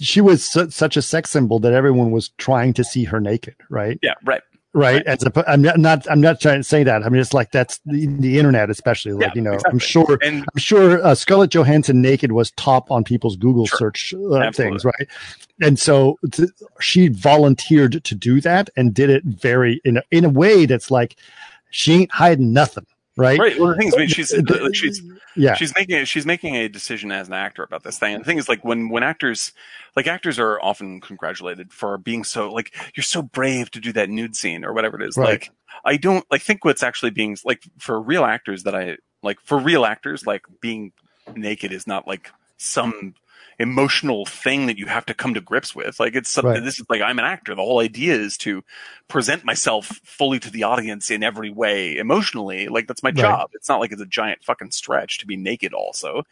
she 0.00 0.20
was 0.20 0.44
su- 0.44 0.70
such 0.70 0.96
a 0.96 1.02
sex 1.02 1.30
symbol 1.30 1.58
that 1.60 1.72
everyone 1.72 2.10
was 2.10 2.28
trying 2.38 2.72
to 2.74 2.84
see 2.84 3.04
her 3.04 3.20
naked, 3.20 3.54
right? 3.68 3.98
yeah, 4.02 4.14
right. 4.24 4.42
Right. 4.78 5.04
As 5.06 5.24
a, 5.24 5.50
I'm 5.50 5.60
not, 5.60 5.78
not 5.78 6.10
I'm 6.10 6.20
not 6.20 6.40
trying 6.40 6.60
to 6.60 6.64
say 6.64 6.84
that. 6.84 7.02
I 7.02 7.08
mean, 7.08 7.20
it's 7.20 7.34
like 7.34 7.50
that's 7.50 7.80
the, 7.84 8.06
the 8.06 8.38
internet, 8.38 8.70
especially. 8.70 9.12
Like 9.12 9.28
Yeah, 9.28 9.32
you 9.34 9.40
know, 9.40 9.58
I'm 9.66 9.78
sure 9.80 10.18
And 10.22 10.42
I'm 10.42 10.58
sure 10.58 11.04
uh, 11.04 11.14
Scarlett 11.16 11.50
Johansson 11.50 12.00
naked 12.00 12.30
was 12.30 12.52
top 12.52 12.90
on 12.90 13.02
people's 13.02 13.36
Google 13.36 13.66
Sure. 13.66 13.78
search 13.78 14.14
uh, 14.14 14.52
things, 14.52 14.84
right? 14.84 15.08
And 15.60 15.78
so 15.78 16.18
th- 16.30 16.50
she 16.80 17.08
volunteered 17.08 18.04
to 18.04 18.14
do 18.14 18.40
that 18.42 18.70
and 18.76 18.94
did 18.94 19.10
it 19.10 19.24
very 19.24 19.80
in 19.84 19.96
a, 19.96 20.02
in 20.12 20.24
a 20.24 20.28
way 20.28 20.64
that's 20.64 20.90
like 20.90 21.16
she 21.70 21.94
ain't 21.94 22.12
hiding 22.12 22.52
nothing, 22.52 22.86
right? 23.18 23.38
right. 23.38 23.58
Well, 23.58 23.68
the 23.68 23.76
thing 23.76 23.88
is, 23.88 23.94
I 23.94 23.98
mean, 23.98 24.08
she's 24.08 24.34
she's 24.72 25.02
yeah, 25.36 25.54
she's 25.54 25.74
making 25.74 26.04
she's 26.04 26.24
making 26.24 26.56
a 26.56 26.68
decision 26.68 27.12
as 27.12 27.28
an 27.28 27.34
actor 27.34 27.62
about 27.62 27.82
this 27.82 27.98
thing. 27.98 28.14
And 28.14 28.24
the 28.24 28.26
thing 28.26 28.38
is, 28.38 28.48
like 28.48 28.64
when 28.64 28.88
when 28.88 29.02
actors 29.02 29.52
like 29.96 30.06
actors 30.06 30.38
are 30.38 30.60
often 30.62 31.00
congratulated 31.00 31.72
for 31.72 31.98
being 31.98 32.24
so 32.24 32.52
like 32.52 32.74
you're 32.94 33.04
so 33.04 33.22
brave 33.22 33.70
to 33.72 33.80
do 33.80 33.92
that 33.92 34.08
nude 34.08 34.36
scene 34.36 34.64
or 34.64 34.72
whatever 34.72 35.00
it 35.00 35.06
is. 35.06 35.16
Right. 35.16 35.30
Like 35.30 35.50
I 35.84 35.96
don't 35.96 36.24
like 36.30 36.42
think 36.42 36.64
what's 36.64 36.82
actually 36.82 37.10
being 37.10 37.36
like 37.44 37.62
for 37.78 38.00
real 38.00 38.24
actors 38.24 38.62
that 38.62 38.74
I 38.74 38.98
like 39.22 39.40
for 39.40 39.58
real 39.58 39.84
actors 39.84 40.26
like 40.26 40.44
being 40.60 40.92
naked 41.34 41.72
is 41.72 41.86
not 41.86 42.06
like 42.06 42.30
some 42.56 43.14
emotional 43.58 44.24
thing 44.24 44.66
that 44.66 44.78
you 44.78 44.86
have 44.86 45.04
to 45.06 45.14
come 45.14 45.34
to 45.34 45.40
grips 45.40 45.74
with. 45.74 45.98
Like 45.98 46.14
it's 46.14 46.30
something. 46.30 46.52
Right. 46.52 46.62
This 46.64 46.78
is 46.78 46.86
like 46.88 47.02
I'm 47.02 47.18
an 47.18 47.24
actor. 47.24 47.54
The 47.54 47.62
whole 47.62 47.80
idea 47.80 48.14
is 48.14 48.36
to 48.38 48.62
present 49.08 49.44
myself 49.44 49.86
fully 50.04 50.38
to 50.40 50.50
the 50.50 50.62
audience 50.62 51.10
in 51.10 51.22
every 51.22 51.50
way 51.50 51.96
emotionally. 51.96 52.68
Like 52.68 52.86
that's 52.86 53.02
my 53.02 53.08
Right. 53.08 53.16
job. 53.16 53.50
It's 53.54 53.68
not 53.68 53.80
like 53.80 53.90
it's 53.92 54.02
a 54.02 54.06
giant 54.06 54.44
fucking 54.44 54.70
stretch 54.70 55.18
to 55.18 55.26
be 55.26 55.36
naked. 55.36 55.72
Also, 55.74 56.22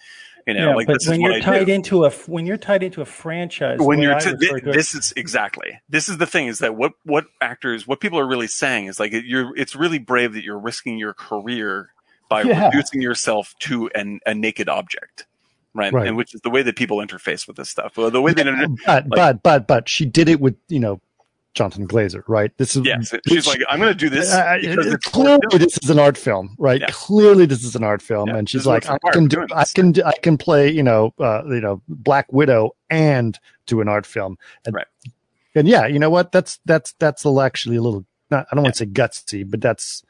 you 0.47 0.55
know, 0.55 0.69
yeah, 0.71 0.75
like 0.77 0.87
but 0.87 1.01
this 1.01 1.09
when 1.09 1.21
is 1.21 1.23
you're 1.23 1.41
tied 1.41 1.69
into 1.69 2.05
a 2.05 2.11
when 2.11 2.47
you're 2.47 2.57
tied 2.57 2.83
into 2.85 3.01
a 3.01 3.05
franchise, 3.05 3.79
when 3.81 4.01
you're 4.01 4.19
t- 4.21 4.31
to 4.31 4.61
this 4.63 4.95
is 4.95 5.13
exactly 5.17 5.81
this 5.89 6.09
is 6.09 6.19
the 6.19 6.27
thing 6.27 6.47
is 6.47 6.61
that 6.61 6.77
what 6.77 6.93
what 7.05 7.25
actors 7.41 7.87
what 7.89 7.99
people 8.01 8.19
are 8.21 8.27
really 8.27 8.47
saying 8.47 8.87
is 8.87 9.01
like 9.01 9.13
it- 9.13 9.25
you're 9.25 9.57
it's 9.57 9.75
really 9.75 9.99
brave 9.99 10.35
that 10.35 10.45
you're 10.45 10.59
risking 10.61 10.99
your 10.99 11.15
career 11.15 11.91
by 12.29 12.43
Yeah. 12.43 12.67
reducing 12.67 13.03
yourself 13.03 13.55
to 13.61 13.89
an, 13.95 14.21
a 14.27 14.35
naked 14.35 14.69
object 14.69 15.27
right? 15.77 15.93
Right. 15.93 16.09
and 16.09 16.17
which 16.17 16.35
is 16.35 16.41
the 16.41 16.51
way 16.51 16.63
that 16.63 16.77
people 16.77 16.99
interface 16.99 17.47
with 17.47 17.57
this 17.57 17.69
stuff 17.69 17.97
well 17.97 18.11
the 18.11 18.23
way 18.23 18.33
they 18.33 18.45
but 18.87 19.09
but 19.09 19.43
but 19.43 19.67
but 19.67 19.89
she 19.89 20.05
did 20.05 20.29
it 20.29 20.41
with 20.41 20.57
you 20.69 20.81
know 20.81 21.01
Jonathan 21.55 21.89
Glazer, 21.89 22.23
right? 22.29 22.53
This 22.59 22.77
is 22.77 22.85
yes 22.85 23.15
she's 23.27 23.47
like 23.47 23.61
i'm 23.71 23.81
going 23.81 23.91
to 23.91 23.99
do 23.99 24.11
this 24.11 24.31
Uh, 24.31 24.59
clearly 25.05 25.59
this 25.59 25.79
is 25.83 25.89
an 25.89 25.99
art 25.99 26.19
film, 26.19 26.55
right? 26.59 26.81
Yeah. 26.81 26.89
Clearly 26.91 27.47
this 27.47 27.65
is 27.65 27.75
an 27.75 27.83
art 27.83 28.03
film, 28.03 28.29
Yeah, 28.29 28.37
and 28.37 28.49
she's 28.49 28.67
like, 28.67 28.89
I 28.89 28.99
can 29.13 29.27
do, 29.27 29.47
I 29.55 29.65
can, 29.75 29.93
do, 29.93 30.03
I 30.05 30.13
can 30.23 30.37
play, 30.37 30.71
you 30.71 30.83
know, 30.83 31.15
uh, 31.19 31.43
you 31.47 31.61
know, 31.61 31.81
Black 31.89 32.31
Widow 32.31 32.77
and 32.91 33.39
do 33.67 33.81
an 33.81 33.89
art 33.89 34.05
film, 34.05 34.37
and, 34.67 34.75
Right. 34.75 34.87
And 35.57 35.67
yeah, 35.67 35.87
you 35.87 35.99
know 35.99 36.11
what? 36.11 36.33
That's 36.33 36.61
that's 36.67 36.93
that's 36.99 37.25
a- 37.25 37.41
actually 37.41 37.77
a 37.77 37.83
little. 37.83 38.05
Not, 38.31 38.47
I 38.53 38.55
don't 38.55 38.65
want 38.65 38.75
to 38.75 38.79
say 38.81 38.87
gutsy, 38.87 39.51
but 39.51 39.63
that's 39.63 40.05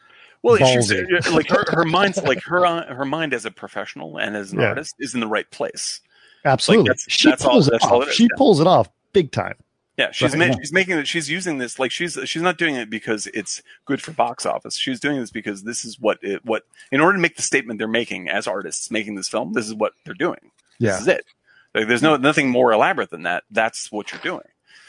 well 0.47 0.57
she's, 0.59 0.91
like 1.31 1.49
her, 1.49 1.65
her 1.69 1.85
mind's 1.85 2.23
like 2.23 2.43
her 2.45 2.65
uh, 2.65 2.95
her 2.95 3.05
mind 3.05 3.35
as 3.35 3.45
a 3.45 3.51
professional 3.51 4.19
and 4.19 4.37
as 4.37 4.53
an 4.53 4.61
Yeah. 4.61 4.69
artist 4.69 4.95
is 4.99 5.15
in 5.15 5.21
the 5.21 5.27
right 5.27 5.51
place 5.51 6.01
absolutely. 6.45 6.89
that's- 6.89 7.05
she 7.09 7.29
that's 7.29 7.43
pulls 7.45 7.69
it 7.69 7.83
all 7.83 7.99
off. 7.99 8.03
it 8.05 8.09
is, 8.11 8.15
she 8.15 8.25
yeah. 8.25 8.29
pulls 8.37 8.61
it 8.61 8.67
off 8.67 8.89
big 9.13 9.33
time. 9.33 9.57
Yeah, 9.99 10.11
she's 10.13 10.37
Right. 10.37 10.51
ma- 10.51 10.57
she's 10.59 10.75
making 10.75 10.99
it. 10.99 11.09
She's 11.09 11.31
using 11.31 11.57
this 11.57 11.79
like 11.79 11.91
she's 11.91 12.19
she's 12.27 12.43
not 12.43 12.59
doing 12.59 12.75
it 12.75 12.91
because 12.91 13.27
it's 13.29 13.63
good 13.87 14.03
for 14.03 14.13
box 14.13 14.45
office. 14.45 14.77
She's 14.77 15.01
doing 15.01 15.19
this 15.21 15.31
because 15.31 15.63
this 15.63 15.87
is 15.87 15.99
what 15.99 16.19
it 16.23 16.45
what 16.45 16.65
in 16.93 17.01
order 17.01 17.17
to 17.17 17.23
make 17.23 17.37
the 17.37 17.43
statement 17.43 17.79
they're 17.79 17.89
making 17.89 18.29
as 18.29 18.47
artists 18.47 18.91
making 18.91 19.15
this 19.15 19.27
film. 19.27 19.55
This 19.55 19.67
is 19.67 19.73
what 19.75 19.95
they're 20.05 20.13
doing. 20.13 20.51
Yeah, 20.79 20.93
This 20.93 21.01
is 21.01 21.09
it. 21.09 21.25
Like, 21.75 21.89
there's 21.89 22.03
no 22.03 22.17
nothing 22.19 22.51
more 22.51 22.73
elaborate 22.73 23.09
than 23.09 23.23
that. 23.23 23.45
That's 23.51 23.91
what 23.91 24.13
you're 24.13 24.21
doing. 24.21 24.45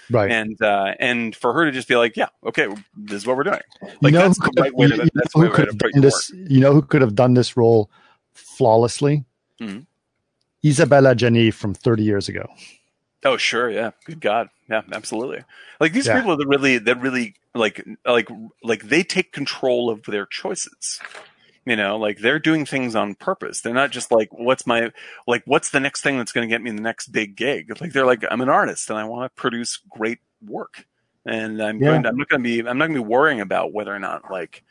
Right. 0.10 0.32
And 0.32 0.62
uh, 0.62 0.94
and 1.00 1.36
for 1.36 1.54
her 1.54 1.66
to 1.66 1.72
just 1.72 1.88
be 1.88 1.96
like, 1.96 2.16
yeah, 2.16 2.30
okay, 2.46 2.68
this 2.96 3.22
is 3.22 3.28
what 3.28 3.36
we're 3.38 3.44
doing. 3.44 3.60
you 3.82 3.90
Like 4.02 4.14
know 4.14 4.22
that's 4.22 4.38
who 4.38 4.44
the 4.46 4.52
could 4.52 4.60
right 4.62 4.74
way 4.76 4.88
have- 4.90 4.98
to. 5.00 5.04
you 5.06 5.10
That's 5.14 5.36
know 5.36 5.42
the 5.44 5.48
who 5.50 5.54
could 5.54 5.68
have 5.68 5.78
done 5.78 6.02
this. 6.02 6.32
You 6.34 6.60
know 6.62 6.74
who 6.74 6.82
could 6.82 7.02
have 7.02 7.16
done 7.16 7.34
this 7.34 7.58
role 7.58 7.90
flawlessly? 8.34 9.26
Mhm. 9.62 9.86
Isabelle 10.64 11.04
Adjani 11.04 11.54
from 11.54 11.74
30 11.74 12.04
years 12.04 12.28
ago. 12.30 12.48
Oh 13.26 13.38
sure, 13.38 13.70
yeah. 13.70 13.92
Good 14.06 14.22
God, 14.22 14.50
yeah, 14.70 14.82
absolutely. 14.92 15.44
Like 15.80 15.94
these 15.94 16.08
Yeah. 16.08 16.20
people 16.20 16.38
that 16.38 16.48
really, 16.48 16.78
that 16.78 17.02
really 17.02 17.36
like, 17.54 17.84
like, 18.06 18.30
like 18.64 18.84
they 18.84 19.04
take 19.04 19.32
control 19.32 19.90
of 19.90 20.04
their 20.04 20.26
choices. 20.26 21.00
You 21.68 21.76
know, 21.76 21.98
like 21.98 22.20
they're 22.20 22.40
doing 22.40 22.66
things 22.66 22.96
on 22.96 23.16
purpose. 23.16 23.60
They're 23.60 23.74
not 23.74 23.92
just 23.92 24.10
like, 24.10 24.30
what's 24.32 24.66
my, 24.66 24.90
like, 25.28 25.44
what's 25.46 25.72
the 25.72 25.82
next 25.82 26.00
thing 26.00 26.18
that's 26.18 26.32
going 26.32 26.48
to 26.48 26.54
get 26.54 26.62
me 26.62 26.72
the 26.72 26.82
next 26.82 27.08
big 27.08 27.36
gig? 27.36 27.82
Like 27.82 27.92
they're 27.92 28.06
like, 28.06 28.24
I'm 28.32 28.40
an 28.40 28.48
artist 28.48 28.90
and 28.90 28.98
I 28.98 29.04
want 29.04 29.30
to 29.30 29.42
produce 29.42 29.82
great 29.90 30.20
work. 30.42 30.86
And 31.26 31.62
I'm 31.62 31.80
Yeah. 31.80 31.88
going 31.90 32.04
to, 32.04 32.10
I'm 32.10 32.16
not 32.16 32.30
going 32.30 32.42
to 32.42 32.50
be, 32.50 32.60
I'm 32.60 32.78
not 32.78 32.88
going 32.88 32.96
to 32.96 33.04
be 33.04 33.10
worrying 33.10 33.42
about 33.42 33.74
whether 33.74 33.94
or 33.94 34.00
not 34.00 34.32
like, 34.32 34.64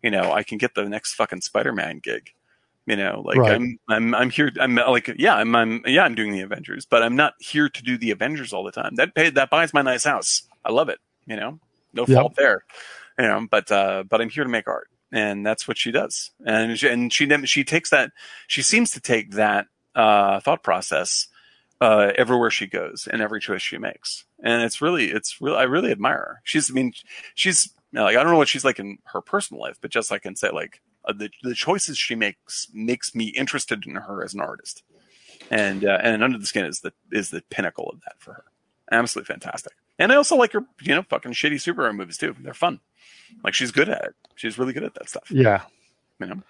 you 0.00 0.12
know, 0.12 0.32
I 0.32 0.44
can 0.44 0.58
get 0.58 0.76
the 0.76 0.88
next 0.88 1.14
fucking 1.14 1.40
Spider-Man 1.40 1.98
gig. 1.98 2.30
You 2.86 2.94
know, 2.94 3.24
like 3.26 3.38
Right. 3.38 3.50
I'm, 3.50 3.78
I'm, 3.88 4.14
I'm 4.14 4.30
here. 4.30 4.52
I'm 4.60 4.76
like, 4.76 5.10
yeah, 5.18 5.34
I'm, 5.34 5.56
I'm, 5.56 5.82
yeah, 5.86 6.04
I'm 6.04 6.14
doing 6.14 6.30
the 6.30 6.42
Avengers, 6.42 6.86
but 6.86 7.02
I'm 7.02 7.16
not 7.16 7.34
here 7.40 7.68
to 7.68 7.82
do 7.82 7.98
the 7.98 8.12
Avengers 8.12 8.52
all 8.52 8.62
the 8.62 8.70
time. 8.70 8.94
That 8.94 9.16
paid, 9.16 9.34
that 9.34 9.50
buys 9.50 9.74
my 9.74 9.82
nice 9.82 10.04
house. 10.04 10.44
I 10.64 10.70
love 10.70 10.88
it. 10.88 11.00
You 11.26 11.34
know, 11.34 11.58
no 11.92 12.06
Yep. 12.06 12.16
fault 12.16 12.36
there. 12.36 12.64
You 13.18 13.26
know, 13.26 13.48
but, 13.50 13.72
uh, 13.72 14.04
but 14.08 14.20
I'm 14.20 14.30
here 14.30 14.44
to 14.44 14.50
make 14.50 14.68
art 14.68 14.88
and 15.14 15.46
that's 15.46 15.68
what 15.68 15.78
she 15.78 15.92
does. 15.92 16.32
And 16.44 16.76
she, 16.76 16.88
and 16.88 17.12
she 17.12 17.28
she 17.46 17.62
takes 17.62 17.90
that. 17.90 18.10
She 18.48 18.62
seems 18.62 18.90
to 18.90 19.00
take 19.00 19.30
that 19.32 19.68
uh, 19.94 20.40
thought 20.40 20.64
process 20.64 21.28
uh, 21.80 22.10
everywhere 22.16 22.50
she 22.50 22.66
goes 22.66 23.06
and 23.10 23.22
every 23.22 23.40
choice 23.40 23.62
she 23.62 23.78
makes. 23.78 24.24
And 24.42 24.62
it's 24.62 24.82
really, 24.82 25.12
it's 25.12 25.40
really, 25.40 25.56
I 25.56 25.62
really 25.62 25.92
admire 25.92 26.16
her. 26.16 26.40
She's, 26.42 26.68
I 26.68 26.74
mean, 26.74 26.94
she's 27.36 27.70
like 27.92 28.16
I 28.16 28.22
don't 28.24 28.32
know 28.32 28.38
what 28.38 28.48
she's 28.48 28.64
like 28.64 28.80
in 28.80 28.98
her 29.04 29.20
personal 29.20 29.62
life, 29.62 29.78
but 29.80 29.92
just 29.92 30.10
I 30.10 30.18
can 30.18 30.34
say 30.34 30.50
like 30.50 30.82
uh, 31.04 31.12
the 31.12 31.30
the 31.44 31.54
choices 31.54 31.96
she 31.96 32.16
makes 32.16 32.66
makes 32.74 33.14
me 33.14 33.26
interested 33.26 33.86
in 33.86 33.94
her 33.94 34.24
as 34.24 34.34
an 34.34 34.40
artist. 34.40 34.82
And 35.48 35.84
uh, 35.84 35.98
and 36.02 36.24
Under 36.24 36.38
the 36.38 36.46
Skin 36.46 36.64
is 36.64 36.80
the 36.80 36.92
is 37.12 37.30
the 37.30 37.42
pinnacle 37.50 37.88
of 37.88 38.00
that 38.00 38.16
for 38.18 38.32
her. 38.32 38.44
Absolutely 38.90 39.32
fantastic. 39.32 39.74
And 39.96 40.10
I 40.10 40.16
also 40.16 40.34
like 40.34 40.52
her, 40.52 40.64
you 40.82 40.92
know, 40.92 41.02
fucking 41.02 41.32
shitty 41.32 41.54
superhero 41.54 41.94
movies 41.94 42.18
too. 42.18 42.34
They're 42.40 42.52
fun. 42.52 42.80
Like 43.42 43.54
she's 43.54 43.70
good 43.72 43.88
at 43.88 44.04
it. 44.04 44.14
She's 44.36 44.58
really 44.58 44.72
good 44.72 44.84
at 44.84 44.94
that 44.94 45.08
stuff. 45.08 45.30
Yeah. 45.30 45.62
You 46.20 46.26
know. 46.26 46.42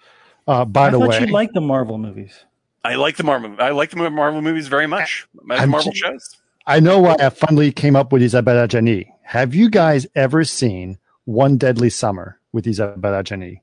Uh, 0.47 0.65
by 0.65 0.87
I 0.87 0.89
the 0.91 0.99
thought 0.99 1.09
way, 1.09 1.19
you 1.21 1.27
liked 1.27 1.53
the 1.53 1.61
Marvel 1.61 1.97
movies. 1.97 2.45
I 2.83 2.95
like 2.95 3.17
the 3.17 3.23
Marvel. 3.23 3.55
I 3.59 3.69
like 3.71 3.89
the 3.89 4.09
Marvel 4.11 4.41
movies 4.41 4.67
very 4.67 4.85
much. 4.87 5.27
I 5.49 5.55
like 5.61 5.69
Marvel 5.69 5.91
j- 5.91 5.99
shows. 5.99 6.37
I 6.67 6.79
know 6.79 6.99
why 6.99 7.15
I 7.19 7.29
finally 7.29 7.71
came 7.71 7.95
up 7.95 8.11
with 8.11 8.21
Isabelle 8.21 8.67
Adjani. 8.67 9.07
Have 9.23 9.55
you 9.55 9.69
guys 9.69 10.05
ever 10.15 10.43
seen 10.43 10.97
One 11.25 11.57
Deadly 11.57 11.89
Summer 11.89 12.39
with 12.51 12.67
Isabelle 12.67 13.23
Adjani 13.23 13.61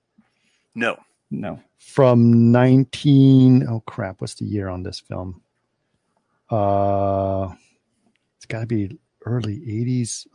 No, 0.75 0.97
No. 1.31 1.61
from 1.79 2.51
19 2.53 3.67
oh 3.69 3.81
crap, 3.87 4.21
what's 4.21 4.35
the 4.35 4.45
year 4.45 4.69
on 4.69 4.83
this 4.83 4.99
film? 5.01 5.41
Uh 6.51 7.49
it's 8.37 8.47
got 8.47 8.61
to 8.61 8.67
be 8.67 8.99
early 9.25 9.59
80s 9.61 10.27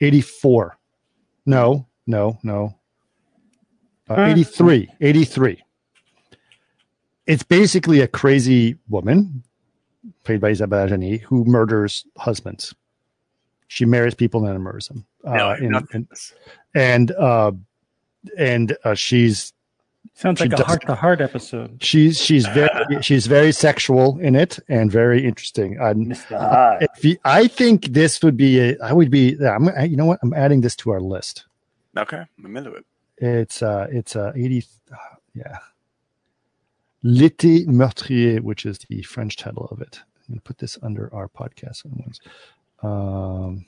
84. 0.00 0.78
No, 1.46 1.86
no, 2.06 2.38
no. 2.42 2.74
Uh, 4.08 4.16
Huh? 4.16 4.22
83, 4.26 4.90
83. 5.00 5.62
It's 7.26 7.42
basically 7.42 8.00
a 8.00 8.08
crazy 8.08 8.76
woman 8.88 9.42
played 10.24 10.40
by 10.42 10.50
Isabelle 10.50 10.86
Adjani 10.86 11.22
who 11.22 11.44
murders 11.46 12.04
husbands. 12.18 12.74
She 13.68 13.86
marries 13.86 14.14
people 14.14 14.44
and 14.44 14.54
then 14.54 14.60
murders 14.60 14.88
them. 14.88 15.06
no, 15.24 15.30
Uh, 15.50 15.56
and, 15.58 15.88
and 15.94 16.08
and 16.74 17.10
uh, 17.12 17.52
and 18.36 18.76
uh, 18.84 18.94
she's 18.94 19.52
Sounds 20.16 20.38
She 20.38 20.48
like 20.48 20.60
a 20.60 20.64
heart 20.64 20.82
to 20.86 20.94
heart 20.94 21.20
episode. 21.22 21.82
she's 21.82 22.20
she's 22.20 22.46
very 22.58 23.00
she's 23.02 23.26
very 23.26 23.52
sexual 23.52 24.18
in 24.20 24.36
it 24.36 24.58
and 24.68 24.92
very 24.92 25.24
interesting. 25.26 25.80
I'm, 25.80 26.04
Mr. 26.10 26.38
High. 26.38 26.78
if 26.94 27.04
you, 27.04 27.16
I 27.24 27.48
think 27.48 27.86
this 27.86 28.22
would 28.22 28.36
be 28.36 28.60
a, 28.60 28.76
I 28.84 28.92
would 28.92 29.10
be 29.10 29.34
I'm, 29.44 29.70
I- 29.70 29.84
you 29.84 29.96
know 29.96 30.04
what 30.06 30.18
I'm 30.22 30.34
adding 30.34 30.60
this 30.60 30.76
to 30.76 30.90
our 30.90 31.00
list. 31.00 31.46
Okay, 31.96 32.24
I'm 32.44 32.56
into 32.56 32.72
it. 32.74 32.84
It's 33.18 33.62
uh 33.62 33.86
it's 33.90 34.16
uh 34.16 34.32
80 34.34 34.64
uh, 34.92 34.96
yeah. 35.34 35.58
L'été 37.04 37.66
meurtrier, 37.66 38.40
which 38.40 38.64
is 38.66 38.78
the 38.88 39.02
French 39.02 39.36
title 39.36 39.68
of 39.70 39.80
it. 39.80 40.00
I'm 40.28 40.34
gonna 40.34 40.40
put 40.40 40.58
this 40.58 40.78
under 40.82 41.12
our 41.14 41.28
podcast 41.28 41.84
ones. 41.84 42.20
Um 42.82 43.66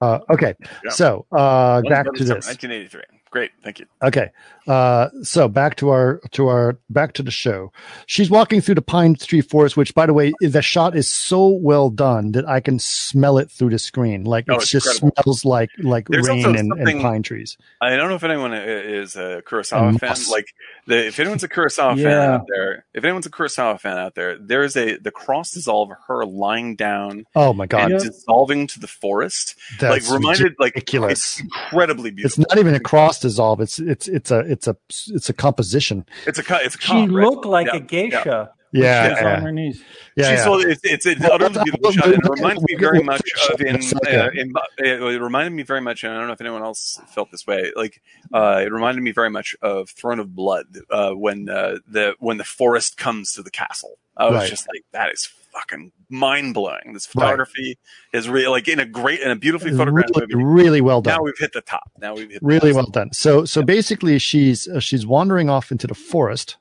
uh, 0.00 0.18
okay, 0.30 0.54
Yeah. 0.84 0.90
so 0.90 1.24
uh, 1.32 1.80
back 1.82 2.04
to 2.12 2.24
this. 2.24 2.46
1983. 2.46 3.02
Great, 3.34 3.50
thank 3.64 3.80
you. 3.80 3.86
Okay. 4.00 4.30
Uh, 4.68 5.08
so 5.24 5.48
back 5.48 5.74
to 5.74 5.88
our 5.90 6.20
to 6.30 6.46
our 6.46 6.78
back 6.88 7.14
to 7.14 7.22
the 7.24 7.32
show. 7.32 7.72
She's 8.06 8.30
walking 8.30 8.60
through 8.60 8.76
the 8.76 8.80
pine 8.82 9.16
tree 9.16 9.40
forest, 9.40 9.76
which, 9.76 9.92
by 9.92 10.06
the 10.06 10.14
way, 10.14 10.32
the 10.40 10.62
shot 10.62 10.96
is 10.96 11.08
so 11.12 11.48
well 11.48 11.90
done 11.90 12.30
that 12.32 12.48
I 12.48 12.60
can 12.60 12.78
smell 12.78 13.38
it 13.38 13.50
through 13.50 13.70
the 13.70 13.78
screen. 13.80 14.22
Like 14.22 14.44
Oh, 14.48 14.54
it 14.54 14.66
just 14.66 14.86
incredible. 15.02 15.22
smells 15.24 15.44
like 15.44 15.70
like 15.82 16.06
There's 16.06 16.28
rain 16.28 16.46
and, 16.54 16.72
and 16.72 17.00
pine 17.02 17.24
trees. 17.24 17.58
I 17.80 17.96
don't 17.96 18.08
know 18.08 18.14
if 18.14 18.22
anyone 18.22 18.54
is 18.54 19.16
a 19.16 19.42
Kurosawa 19.44 19.88
And 19.88 19.98
fan. 20.00 20.10
moss. 20.10 20.30
Like, 20.30 20.46
the, 20.86 21.08
if 21.08 21.18
anyone's 21.18 21.42
a 21.42 21.48
Kurosawa 21.48 21.96
fan 22.00 22.06
out 22.30 22.46
there, 22.48 22.84
if 22.94 23.02
anyone's 23.02 23.26
a 23.26 23.30
Kurosawa 23.30 23.80
fan 23.80 23.98
out 23.98 24.14
there, 24.14 24.38
there 24.38 24.62
is 24.62 24.76
a 24.76 24.96
the 24.98 25.10
cross 25.10 25.50
dissolve 25.50 25.90
of 25.90 25.96
her 26.06 26.24
lying 26.24 26.76
down 26.76 27.24
Oh 27.34 27.52
my 27.52 27.66
god, 27.66 27.90
and 27.90 27.90
Yeah. 27.94 27.98
dissolving 28.10 28.68
to 28.68 28.78
the 28.78 28.86
forest. 28.86 29.56
that's 29.80 30.08
like 30.08 30.14
reminded, 30.20 30.54
like 30.60 30.74
it's 30.76 31.40
incredibly 31.40 32.12
beautiful. 32.12 32.44
It's 32.44 32.50
not 32.54 32.58
even 32.60 32.74
a 32.74 32.80
cross 32.80 33.23
dissolve. 33.28 33.60
It's 33.60 33.78
it's 33.78 34.08
it's 34.08 34.30
a 34.30 34.40
it's 34.40 34.66
a 34.68 34.76
it's 35.08 35.28
a 35.28 35.32
composition. 35.32 36.06
It's 36.26 36.38
a 36.38 36.44
it's 36.64 36.74
a 36.76 36.78
She 36.80 36.86
comp, 36.88 37.12
right? 37.12 37.24
looked 37.26 37.46
like 37.46 37.66
Yeah, 37.66 37.76
a 37.76 37.80
geisha. 37.80 38.50
Yeah, 38.72 39.08
She's 39.14 39.22
yeah, 39.22 39.36
on 39.36 39.42
her 39.42 39.52
knees. 39.52 39.84
yeah. 40.16 40.30
She's 40.30 40.38
yeah. 40.40 40.44
so- 40.44 40.58
it's 40.58 40.80
it's, 40.82 41.06
it's 41.06 41.20
Well, 41.20 41.34
utterly 41.34 41.62
beautiful 41.62 41.92
shot, 41.92 42.04
and 42.06 42.14
it 42.14 42.20
we'll- 42.24 42.32
reminds 42.34 42.62
me 42.64 42.74
very 42.74 43.02
much 43.04 43.22
of 43.52 43.60
in 43.60 43.68
in, 43.68 43.76
a 43.76 43.82
second. 43.82 44.20
uh, 44.20 44.30
in 44.34 44.52
it 44.84 45.20
reminded 45.20 45.52
me 45.52 45.62
very 45.62 45.80
much, 45.80 46.02
and 46.02 46.12
I 46.12 46.16
don't 46.18 46.26
know 46.26 46.32
if 46.32 46.40
anyone 46.40 46.62
else 46.62 47.00
felt 47.14 47.30
this 47.30 47.46
way. 47.46 47.70
Like 47.76 48.02
uh, 48.32 48.62
it 48.66 48.72
reminded 48.72 49.02
me 49.02 49.12
very 49.12 49.30
much 49.30 49.54
of 49.62 49.90
Throne 49.90 50.18
of 50.18 50.34
Blood 50.34 50.66
uh, 50.90 51.12
when 51.12 51.48
uh, 51.48 51.76
the 51.86 52.16
when 52.18 52.38
the 52.38 52.44
forest 52.44 52.96
comes 52.96 53.32
to 53.34 53.42
the 53.44 53.50
castle. 53.50 53.96
I 54.16 54.24
was 54.26 54.34
Right. 54.40 54.50
just 54.50 54.66
like, 54.68 54.84
that 54.92 55.12
is 55.12 55.28
fucking 55.54 55.92
mind 56.08 56.52
blowing. 56.54 56.92
This 56.92 57.06
photography 57.06 57.78
is 58.12 58.28
really 58.28 58.48
like 58.48 58.68
in 58.68 58.80
a 58.80 58.84
great 58.84 59.20
and 59.22 59.30
a 59.32 59.36
beautifully 59.36 59.70
photographed 59.76 60.10
really, 60.16 60.26
movie. 60.34 60.44
really 60.44 60.80
well 60.80 61.00
done. 61.00 61.16
Now 61.16 61.22
we've 61.22 61.38
hit 61.38 61.52
the 61.52 61.60
top. 61.62 61.90
Now 62.00 62.14
we've 62.14 62.30
hit 62.30 62.40
the 62.40 62.46
really 62.46 62.70
top. 62.72 62.76
well 62.76 62.86
done. 62.90 63.12
So 63.12 63.44
so 63.44 63.62
basically, 63.62 64.18
she's 64.18 64.68
uh, 64.68 64.80
she's 64.80 65.06
wandering 65.06 65.48
off 65.48 65.70
into 65.72 65.86
the 65.86 65.94
forest, 65.94 66.56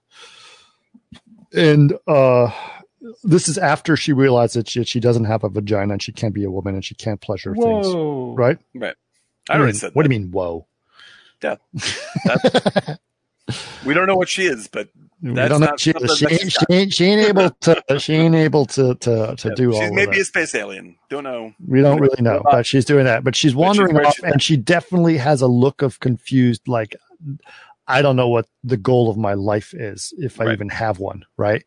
and 1.53 1.93
uh, 2.07 2.51
this 3.23 3.47
is 3.47 3.57
after 3.57 3.95
she 3.97 4.13
realizes 4.13 4.53
that 4.55 4.69
she, 4.69 4.83
she 4.83 4.99
doesn't 4.99 5.25
have 5.25 5.43
a 5.43 5.49
vagina 5.49 5.93
and 5.93 6.01
she 6.01 6.11
can't 6.11 6.33
be 6.33 6.43
a 6.43 6.51
woman 6.51 6.75
and 6.75 6.85
she 6.85 6.95
can't 6.95 7.19
pleasure 7.19 7.53
things. 7.55 7.87
Right? 7.87 8.57
Right. 8.73 8.95
What 9.45 9.49
I 9.49 9.53
do 9.53 9.57
you 9.57 9.63
already 9.63 9.65
mean- 9.65 9.73
said 9.79 9.91
What 9.93 10.03
that. 10.03 10.09
do 10.09 10.15
you 10.15 10.19
mean? 10.21 10.31
Whoa! 10.31 10.65
Yeah. 11.41 11.55
we 13.85 13.93
don't 13.93 14.07
know 14.07 14.15
what 14.15 14.29
she 14.29 14.43
is, 14.45 14.67
but 14.69 14.87
We 15.23 15.31
That's 15.31 15.49
don't 15.51 15.61
know. 15.61 15.73
She, 15.77 15.93
she, 16.17 16.27
ain't, 16.27 16.51
she 16.51 16.89
she 16.89 17.05
ain't 17.05 17.21
able 17.29 17.49
to 17.49 17.81
she 17.97 18.13
ain't 18.13 18.35
able 18.35 18.65
to 18.65 18.93
to, 18.95 19.35
to 19.37 19.47
yeah, 19.47 19.55
do 19.55 19.73
all 19.73 19.93
maybe 19.93 20.19
a 20.19 20.25
space 20.25 20.53
alien. 20.53 20.97
Don't 21.09 21.23
know. 21.23 21.53
We 21.65 21.81
don't 21.81 22.01
really 22.01 22.21
know, 22.21 22.41
but 22.43 22.65
she's 22.65 22.83
doing 22.83 23.05
that. 23.05 23.23
But 23.23 23.33
she's 23.33 23.55
wandering 23.55 23.97
off, 23.97 24.19
and 24.21 24.43
she 24.43 24.57
definitely 24.57 25.17
has 25.17 25.41
a 25.41 25.47
look 25.47 25.81
of 25.81 26.01
confused, 26.01 26.67
like 26.67 26.97
I 27.87 28.01
don't 28.01 28.17
know 28.17 28.27
what 28.27 28.47
the 28.65 28.75
goal 28.75 29.09
of 29.09 29.17
my 29.17 29.33
life 29.33 29.73
is, 29.73 30.13
if 30.17 30.41
I 30.41 30.45
Right. 30.45 30.53
even 30.53 30.69
have 30.69 30.99
one, 30.99 31.23
right? 31.37 31.63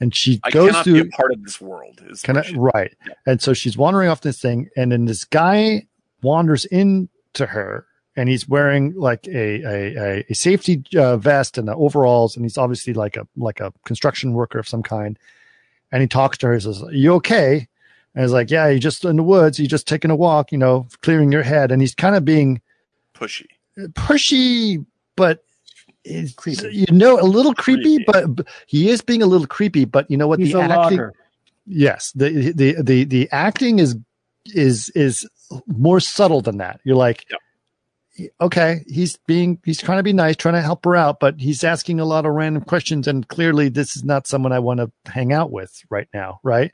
And 0.00 0.14
she 0.14 0.40
I 0.44 0.50
goes 0.50 0.68
cannot 0.70 0.84
through. 0.84 1.04
be 1.04 1.08
a 1.08 1.12
part 1.12 1.32
of 1.32 1.42
this 1.42 1.60
world. 1.62 2.02
Is 2.08 2.20
Can 2.22 2.36
I, 2.36 2.44
right. 2.54 2.94
Yeah. 3.06 3.14
And 3.26 3.40
so 3.40 3.54
she's 3.54 3.76
wandering 3.76 4.10
off 4.10 4.20
this 4.20 4.38
thing, 4.38 4.68
and 4.76 4.92
then 4.92 5.06
this 5.06 5.24
guy 5.24 5.86
wanders 6.22 6.66
into 6.66 7.46
her, 7.46 7.86
and 8.18 8.28
he's 8.28 8.48
wearing 8.48 8.94
like 8.94 9.26
a 9.28 9.62
a, 9.62 9.96
a, 9.96 10.24
a 10.28 10.34
safety 10.34 10.82
uh, 10.96 11.16
vest 11.16 11.56
and 11.56 11.68
the 11.68 11.74
overalls, 11.76 12.34
and 12.36 12.44
he's 12.44 12.58
obviously 12.58 12.92
like 12.92 13.16
a 13.16 13.26
like 13.36 13.60
a 13.60 13.72
construction 13.84 14.32
worker 14.32 14.58
of 14.58 14.66
some 14.68 14.82
kind. 14.82 15.18
And 15.92 16.02
he 16.02 16.08
talks 16.08 16.36
to 16.38 16.48
her. 16.48 16.54
He 16.54 16.60
says, 16.60 16.82
"Are 16.82 16.92
you 16.92 17.14
okay?" 17.14 17.68
And 18.14 18.24
he's 18.24 18.32
like, 18.32 18.50
"Yeah, 18.50 18.68
you 18.68 18.80
just 18.80 19.04
in 19.04 19.16
the 19.16 19.22
woods. 19.22 19.60
You 19.60 19.68
just 19.68 19.86
taking 19.86 20.10
a 20.10 20.16
walk, 20.16 20.50
you 20.50 20.58
know, 20.58 20.88
clearing 21.02 21.30
your 21.30 21.44
head." 21.44 21.70
And 21.70 21.80
he's 21.80 21.94
kind 21.94 22.16
of 22.16 22.24
being 22.24 22.60
pushy. 23.14 23.46
pushy, 23.92 24.84
but. 25.16 25.44
It's, 26.04 26.32
Creepy. 26.32 26.68
you 26.74 26.86
know, 26.90 27.20
a 27.20 27.28
little 27.36 27.52
creepy, 27.52 27.96
Creepy. 27.96 28.04
but, 28.06 28.36
but 28.36 28.46
he 28.66 28.88
is 28.88 29.02
being 29.02 29.20
a 29.20 29.26
little 29.26 29.46
creepy. 29.46 29.84
But 29.84 30.10
you 30.10 30.16
know 30.16 30.26
what? 30.26 30.38
He's 30.38 30.52
the 30.52 30.60
a 30.60 30.62
acting, 30.62 30.76
logger. 30.98 31.12
yes 31.66 32.12
the 32.12 32.52
the 32.52 32.80
the 32.80 33.04
the 33.04 33.28
acting 33.30 33.78
is 33.78 33.94
is 34.46 34.88
is 34.94 35.28
more 35.66 36.00
subtle 36.00 36.40
than 36.40 36.56
that 36.56 36.80
you're 36.84 36.96
like 36.96 37.26
okay 38.40 38.84
he's 38.86 39.16
being 39.26 39.58
he's 39.64 39.80
trying 39.80 39.98
to 39.98 40.02
be 40.02 40.12
nice 40.12 40.36
trying 40.36 40.54
to 40.54 40.62
help 40.62 40.84
her 40.84 40.96
out 40.96 41.20
but 41.20 41.40
he's 41.40 41.62
asking 41.62 42.00
a 42.00 42.04
lot 42.04 42.26
of 42.26 42.32
random 42.32 42.62
questions 42.64 43.06
and 43.06 43.28
clearly 43.28 43.68
this 43.68 43.96
is 43.96 44.04
not 44.04 44.26
someone 44.26 44.52
i 44.52 44.58
want 44.58 44.80
to 44.80 44.90
hang 45.10 45.32
out 45.32 45.50
with 45.50 45.82
right 45.90 46.08
now 46.12 46.40
right? 46.42 46.72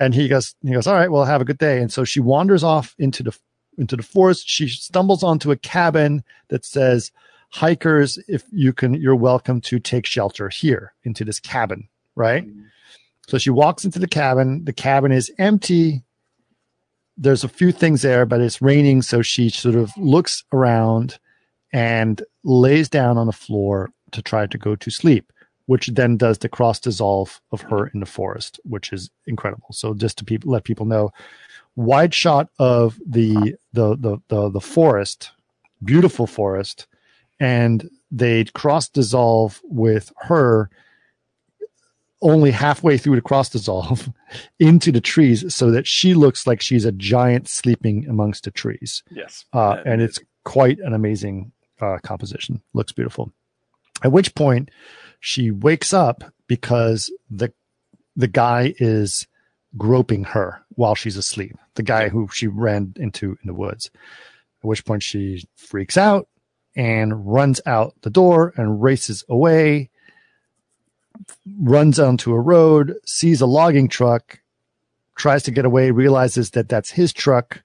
And 0.00 0.14
he 0.14 0.26
goes 0.28 0.54
he 0.62 0.72
goes 0.72 0.86
all 0.86 0.94
right 0.94 1.10
well 1.10 1.24
have 1.24 1.40
a 1.40 1.44
good 1.44 1.58
day. 1.58 1.80
And 1.80 1.92
so 1.92 2.04
she 2.04 2.20
wanders 2.20 2.64
off 2.64 2.94
into 2.98 3.22
the 3.22 3.38
into 3.78 3.96
the 3.96 4.02
forest. 4.02 4.48
She 4.48 4.68
stumbles 4.68 5.22
onto 5.22 5.50
a 5.50 5.56
cabin 5.56 6.24
that 6.48 6.64
says 6.64 7.12
hikers 7.50 8.18
if 8.28 8.44
you 8.50 8.72
can 8.72 8.94
you're 8.94 9.14
welcome 9.14 9.60
to 9.60 9.78
take 9.78 10.06
shelter 10.06 10.48
here 10.48 10.94
into 11.04 11.24
this 11.24 11.38
cabin 11.38 11.88
right? 12.14 12.46
Mm-hmm. 12.46 12.62
So 13.28 13.38
she 13.38 13.50
walks 13.50 13.84
into 13.84 13.98
the 13.98 14.08
cabin. 14.08 14.64
The 14.64 14.72
cabin 14.72 15.12
is 15.12 15.30
empty. 15.38 16.02
There's 17.16 17.44
a 17.44 17.48
few 17.48 17.72
things 17.72 18.02
there, 18.02 18.26
but 18.26 18.40
it's 18.40 18.62
raining, 18.62 19.02
so 19.02 19.22
she 19.22 19.48
sort 19.48 19.74
of 19.74 19.90
looks 19.96 20.44
around 20.52 21.18
and 21.72 22.22
lays 22.44 22.88
down 22.88 23.18
on 23.18 23.26
the 23.26 23.32
floor 23.32 23.90
to 24.12 24.22
try 24.22 24.46
to 24.46 24.58
go 24.58 24.76
to 24.76 24.90
sleep, 24.90 25.32
which 25.66 25.88
then 25.88 26.16
does 26.16 26.38
the 26.38 26.48
cross 26.48 26.78
dissolve 26.78 27.40
of 27.50 27.62
her 27.62 27.88
in 27.88 28.00
the 28.00 28.06
forest, 28.06 28.60
which 28.64 28.92
is 28.92 29.10
incredible. 29.26 29.68
So 29.72 29.94
just 29.94 30.18
to 30.18 30.24
people, 30.24 30.52
let 30.52 30.64
people 30.64 30.86
know, 30.86 31.10
wide 31.76 32.14
shot 32.14 32.48
of 32.58 33.00
the 33.06 33.56
the 33.72 33.96
the 33.96 34.18
the, 34.28 34.50
the 34.50 34.60
forest, 34.60 35.30
beautiful 35.84 36.26
forest, 36.26 36.86
and 37.40 37.88
they 38.10 38.44
cross 38.44 38.88
dissolve 38.88 39.60
with 39.64 40.12
her 40.22 40.70
only 42.22 42.50
halfway 42.50 42.96
through 42.96 43.16
the 43.16 43.22
cross 43.22 43.48
dissolve 43.48 44.10
into 44.58 44.92
the 44.92 45.00
trees 45.00 45.52
so 45.54 45.70
that 45.70 45.86
she 45.86 46.14
looks 46.14 46.46
like 46.46 46.60
she's 46.60 46.84
a 46.84 46.92
giant 46.92 47.48
sleeping 47.48 48.06
amongst 48.08 48.44
the 48.44 48.50
trees. 48.50 49.02
Yes. 49.10 49.44
Uh, 49.52 49.78
and 49.84 50.00
it's 50.00 50.18
quite 50.44 50.78
an 50.80 50.94
amazing 50.94 51.52
uh, 51.80 51.98
composition. 52.02 52.62
Looks 52.72 52.92
beautiful. 52.92 53.32
At 54.04 54.12
which 54.12 54.34
point 54.34 54.70
she 55.20 55.50
wakes 55.50 55.92
up 55.92 56.24
because 56.46 57.12
the 57.30 57.52
the 58.14 58.28
guy 58.28 58.74
is 58.78 59.26
groping 59.76 60.24
her 60.24 60.62
while 60.70 60.94
she's 60.94 61.16
asleep. 61.16 61.56
The 61.76 61.82
guy 61.82 62.08
who 62.08 62.28
she 62.32 62.46
ran 62.46 62.92
into 62.96 63.30
in 63.30 63.46
the 63.46 63.54
woods. 63.54 63.90
At 64.62 64.68
which 64.68 64.84
point 64.84 65.02
she 65.02 65.46
freaks 65.56 65.96
out 65.96 66.28
and 66.76 67.26
runs 67.26 67.60
out 67.64 67.94
the 68.02 68.10
door 68.10 68.52
and 68.56 68.82
races 68.82 69.24
away 69.28 69.90
runs 71.60 71.98
onto 71.98 72.32
a 72.32 72.40
road, 72.40 72.94
sees 73.04 73.40
a 73.40 73.46
logging 73.46 73.88
truck, 73.88 74.40
tries 75.16 75.42
to 75.44 75.50
get 75.50 75.64
away, 75.64 75.90
realizes 75.90 76.50
that 76.50 76.68
that's 76.68 76.90
his 76.90 77.12
truck. 77.12 77.62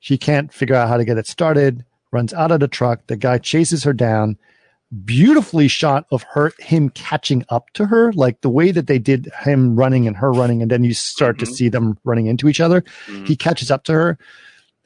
She 0.00 0.16
can't 0.16 0.52
figure 0.52 0.76
out 0.76 0.88
how 0.88 0.96
to 0.96 1.04
get 1.04 1.18
it 1.18 1.26
started, 1.26 1.84
runs 2.12 2.32
out 2.32 2.52
of 2.52 2.60
the 2.60 2.68
truck. 2.68 3.06
The 3.06 3.16
guy 3.16 3.38
chases 3.38 3.84
her 3.84 3.92
down. 3.92 4.38
Beautifully 5.04 5.68
shot 5.68 6.06
of 6.10 6.22
her, 6.32 6.52
him 6.58 6.88
catching 6.88 7.44
up 7.50 7.70
to 7.74 7.84
her, 7.86 8.10
like 8.14 8.40
the 8.40 8.48
way 8.48 8.70
that 8.70 8.86
they 8.86 8.98
did 8.98 9.30
him 9.42 9.76
running 9.76 10.06
and 10.06 10.16
her 10.16 10.32
running, 10.32 10.62
and 10.62 10.70
then 10.70 10.82
you 10.82 10.94
start 10.94 11.36
mm-hmm. 11.36 11.44
to 11.44 11.52
see 11.52 11.68
them 11.68 11.98
running 12.04 12.26
into 12.26 12.48
each 12.48 12.58
other. 12.60 12.80
Mm-hmm. 13.06 13.26
He 13.26 13.36
catches 13.36 13.70
up 13.70 13.84
to 13.84 13.92
her 13.92 14.18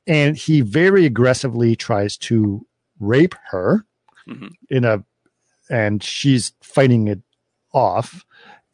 and 0.07 0.37
he 0.37 0.61
very 0.61 1.07
aggressively 1.07 1.77
tries 1.77 2.17
to 2.17 2.67
rape 2.99 3.35
her 3.51 3.85
mm-hmm. 4.29 4.49
in 4.69 4.85
a, 4.85 5.05
and 5.71 6.03
she's 6.03 6.53
fighting 6.63 7.09
it 7.09 7.21
off. 7.73 8.25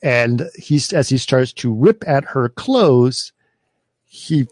And 0.02 0.48
he's, 0.56 0.92
as 0.92 1.08
he 1.08 1.18
starts 1.18 1.52
to 1.54 1.72
rip 1.72 2.04
at 2.06 2.24
her 2.24 2.48
clothes, 2.48 3.32
he 4.04 4.46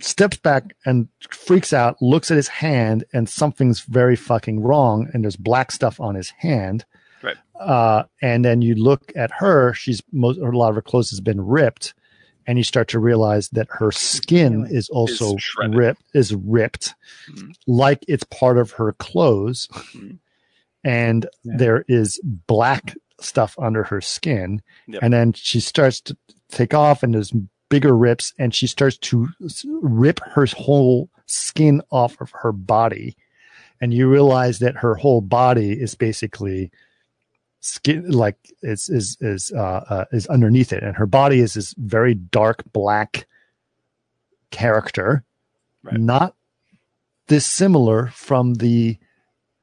steps 0.00 0.38
back 0.38 0.74
and 0.86 1.08
freaks 1.30 1.72
out, 1.72 2.00
looks 2.00 2.30
at 2.30 2.36
his 2.36 2.48
hand, 2.48 3.04
and 3.12 3.28
something's 3.28 3.80
very 3.80 4.16
fucking 4.16 4.60
wrong. 4.60 5.10
And 5.12 5.24
there's 5.24 5.36
black 5.36 5.72
stuff 5.72 6.00
on 6.00 6.14
his 6.14 6.30
hand. 6.30 6.84
Right. 7.22 7.36
Uh, 7.60 8.04
and 8.22 8.44
then 8.44 8.62
you 8.62 8.74
look 8.74 9.12
at 9.14 9.30
her, 9.32 9.74
she's 9.74 10.02
most, 10.12 10.38
a 10.38 10.44
lot 10.44 10.70
of 10.70 10.74
her 10.76 10.82
clothes 10.82 11.10
has 11.10 11.20
been 11.20 11.40
ripped. 11.40 11.94
And 12.44 12.58
you 12.58 12.64
start 12.64 12.88
to 12.88 12.98
realize 12.98 13.50
that 13.50 13.68
her 13.70 13.92
skin 13.92 14.66
is 14.68 14.88
also 14.88 15.36
is 15.36 15.54
ripped, 15.68 16.02
is 16.12 16.34
ripped, 16.34 16.92
mm-hmm. 17.30 17.52
like 17.68 18.04
it's 18.08 18.24
part 18.24 18.58
of 18.58 18.72
her 18.72 18.94
clothes. 18.94 19.68
Mm-hmm. 19.72 20.14
And 20.82 21.26
yeah. 21.44 21.52
there 21.56 21.84
is 21.86 22.20
black 22.24 22.96
stuff 23.22 23.56
under 23.58 23.84
her 23.84 24.00
skin. 24.00 24.62
Yep. 24.88 25.02
And 25.02 25.12
then 25.12 25.32
she 25.32 25.60
starts 25.60 26.00
to 26.02 26.16
take 26.50 26.74
off 26.74 27.02
and 27.02 27.14
there's 27.14 27.32
bigger 27.68 27.96
rips 27.96 28.34
and 28.38 28.54
she 28.54 28.66
starts 28.66 28.98
to 28.98 29.28
rip 29.80 30.20
her 30.20 30.46
whole 30.46 31.08
skin 31.26 31.82
off 31.90 32.20
of 32.20 32.30
her 32.42 32.52
body. 32.52 33.16
And 33.80 33.92
you 33.92 34.08
realize 34.08 34.58
that 34.60 34.76
her 34.76 34.94
whole 34.94 35.20
body 35.20 35.72
is 35.72 35.94
basically 35.94 36.70
skin 37.62 38.10
like 38.10 38.36
is 38.62 38.88
is 38.90 39.16
is 39.20 39.52
uh, 39.52 39.84
uh, 39.88 40.04
is 40.10 40.26
underneath 40.26 40.72
it 40.72 40.82
and 40.82 40.96
her 40.96 41.06
body 41.06 41.38
is 41.38 41.54
this 41.54 41.74
very 41.78 42.12
dark 42.12 42.64
black 42.72 43.28
character 44.50 45.22
right. 45.84 45.98
not 45.98 46.34
dissimilar 47.28 48.08
from 48.08 48.54
the 48.54 48.98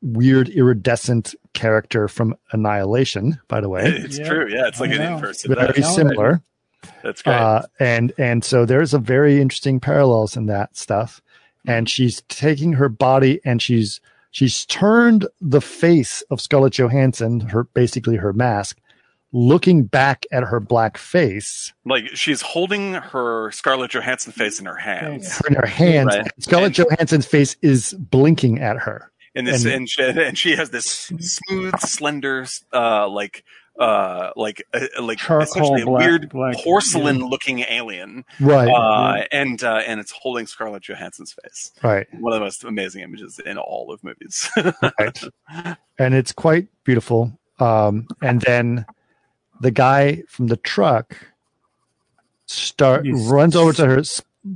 weird 0.01 0.47
iridescent 0.49 1.35
character 1.53 2.07
from 2.07 2.35
Annihilation, 2.51 3.39
by 3.47 3.61
the 3.61 3.69
way. 3.69 3.83
It's 3.85 4.17
yeah. 4.17 4.27
true. 4.27 4.47
Yeah, 4.49 4.67
it's 4.67 4.79
like 4.79 4.91
I 4.91 4.95
an 4.95 5.13
in-person. 5.13 5.53
Very 5.53 5.83
similar. 5.83 6.41
That's 7.03 7.21
great. 7.21 7.35
Uh, 7.35 7.63
and 7.79 8.13
and 8.17 8.43
so 8.43 8.65
there's 8.65 8.93
a 8.93 8.99
very 8.99 9.41
interesting 9.41 9.79
parallels 9.79 10.37
in 10.37 10.45
that 10.47 10.75
stuff. 10.77 11.21
And 11.67 11.89
she's 11.89 12.21
taking 12.29 12.73
her 12.73 12.89
body 12.89 13.41
and 13.43 13.61
she's 13.61 13.99
she's 14.31 14.65
turned 14.65 15.27
the 15.41 15.61
face 15.61 16.21
of 16.29 16.41
Scarlett 16.41 16.73
Johansson, 16.73 17.41
her 17.41 17.65
basically 17.65 18.15
her 18.15 18.31
mask, 18.31 18.79
looking 19.33 19.83
back 19.83 20.25
at 20.31 20.43
her 20.43 20.59
black 20.59 20.97
face. 20.97 21.73
Like 21.85 22.07
she's 22.15 22.41
holding 22.41 22.93
her 22.93 23.51
Scarlett 23.51 23.91
Johansson 23.91 24.31
face 24.31 24.59
in 24.59 24.65
her 24.65 24.77
hands. 24.77 25.41
In 25.47 25.55
her 25.55 25.67
hands. 25.67 26.15
Right. 26.15 26.31
Scarlett 26.39 26.77
and 26.79 26.89
Johansson's 26.89 27.25
face 27.25 27.57
is 27.61 27.93
blinking 27.93 28.59
at 28.59 28.77
her 28.77 29.11
and 29.35 29.47
this 29.47 29.65
and, 29.65 29.73
and, 29.73 29.89
she, 29.89 30.03
and 30.03 30.37
she 30.37 30.55
has 30.55 30.69
this 30.69 30.85
smooth, 30.85 31.79
slender, 31.79 32.45
uh, 32.73 33.07
like 33.07 33.43
uh, 33.79 34.31
like 34.35 34.61
uh, 34.73 34.85
like 35.01 35.19
essentially 35.19 35.81
a 35.81 35.85
black, 35.85 36.05
weird 36.05 36.29
black, 36.29 36.55
porcelain 36.57 37.19
yeah. 37.19 37.25
looking 37.25 37.59
alien, 37.59 38.25
right? 38.39 38.67
Uh, 38.67 39.23
and 39.31 39.63
uh, 39.63 39.81
and 39.87 39.99
it's 39.99 40.11
holding 40.11 40.45
Scarlett 40.47 40.83
Johansson's 40.83 41.33
face, 41.41 41.71
right? 41.81 42.05
One 42.19 42.33
of 42.33 42.39
the 42.39 42.45
most 42.45 42.63
amazing 42.65 43.03
images 43.03 43.39
in 43.39 43.57
all 43.57 43.91
of 43.91 44.03
movies, 44.03 44.49
right? 44.99 45.23
And 46.01 46.13
it's 46.13 46.31
quite 46.31 46.69
beautiful. 46.85 47.37
Um, 47.59 48.07
and 48.21 48.39
then 48.39 48.85
the 49.59 49.69
guy 49.69 50.23
from 50.29 50.47
the 50.47 50.55
truck 50.55 51.17
start 52.45 53.05
runs 53.05 53.53
over 53.53 53.73
to 53.73 53.85
her, 53.85 54.01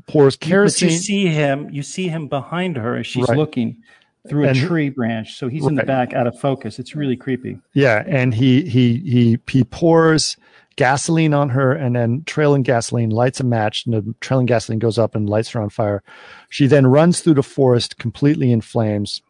pours 0.08 0.38
kerosene. 0.38 0.88
But 0.88 0.94
you 0.94 1.00
see 1.00 1.28
him, 1.28 1.70
you 1.70 1.84
see 1.84 2.08
him 2.08 2.30
behind 2.30 2.78
her 2.78 2.96
as 2.96 3.06
she's 3.06 3.28
right. 3.28 3.38
looking, 3.38 3.84
through 4.28 4.46
a 4.46 4.50
and, 4.50 4.58
tree 4.58 4.90
branch. 4.90 5.36
So 5.36 5.48
he's 5.48 5.64
right. 5.64 5.70
in 5.70 5.76
the 5.76 5.84
back 5.84 6.14
out 6.14 6.28
of 6.28 6.40
focus. 6.40 6.80
It's 6.80 6.96
really 6.96 7.18
creepy. 7.18 7.60
Yeah. 7.74 8.04
And 8.08 8.34
he, 8.34 8.64
he, 8.64 8.98
he, 9.00 9.40
he 9.48 9.64
pours 9.64 10.38
gasoline 10.76 11.34
on 11.34 11.50
her 11.50 11.74
and 11.74 11.96
then 11.96 12.24
trailing 12.26 12.64
gasoline 12.64 13.10
lights 13.10 13.40
a 13.40 13.44
match 13.44 13.86
and 13.86 13.94
the 13.94 14.16
trailing 14.22 14.46
gasoline 14.46 14.80
goes 14.80 14.98
up 14.98 15.14
and 15.16 15.30
lights 15.30 15.50
her 15.50 15.62
on 15.62 15.70
fire. 15.70 16.02
She 16.50 16.68
then 16.68 16.88
runs 16.88 17.20
through 17.20 17.36
the 17.36 17.44
forest 17.44 17.98
completely 17.98 18.52
in 18.52 18.62
flames 18.62 19.22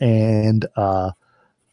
and, 0.00 0.64
uh, 0.76 1.12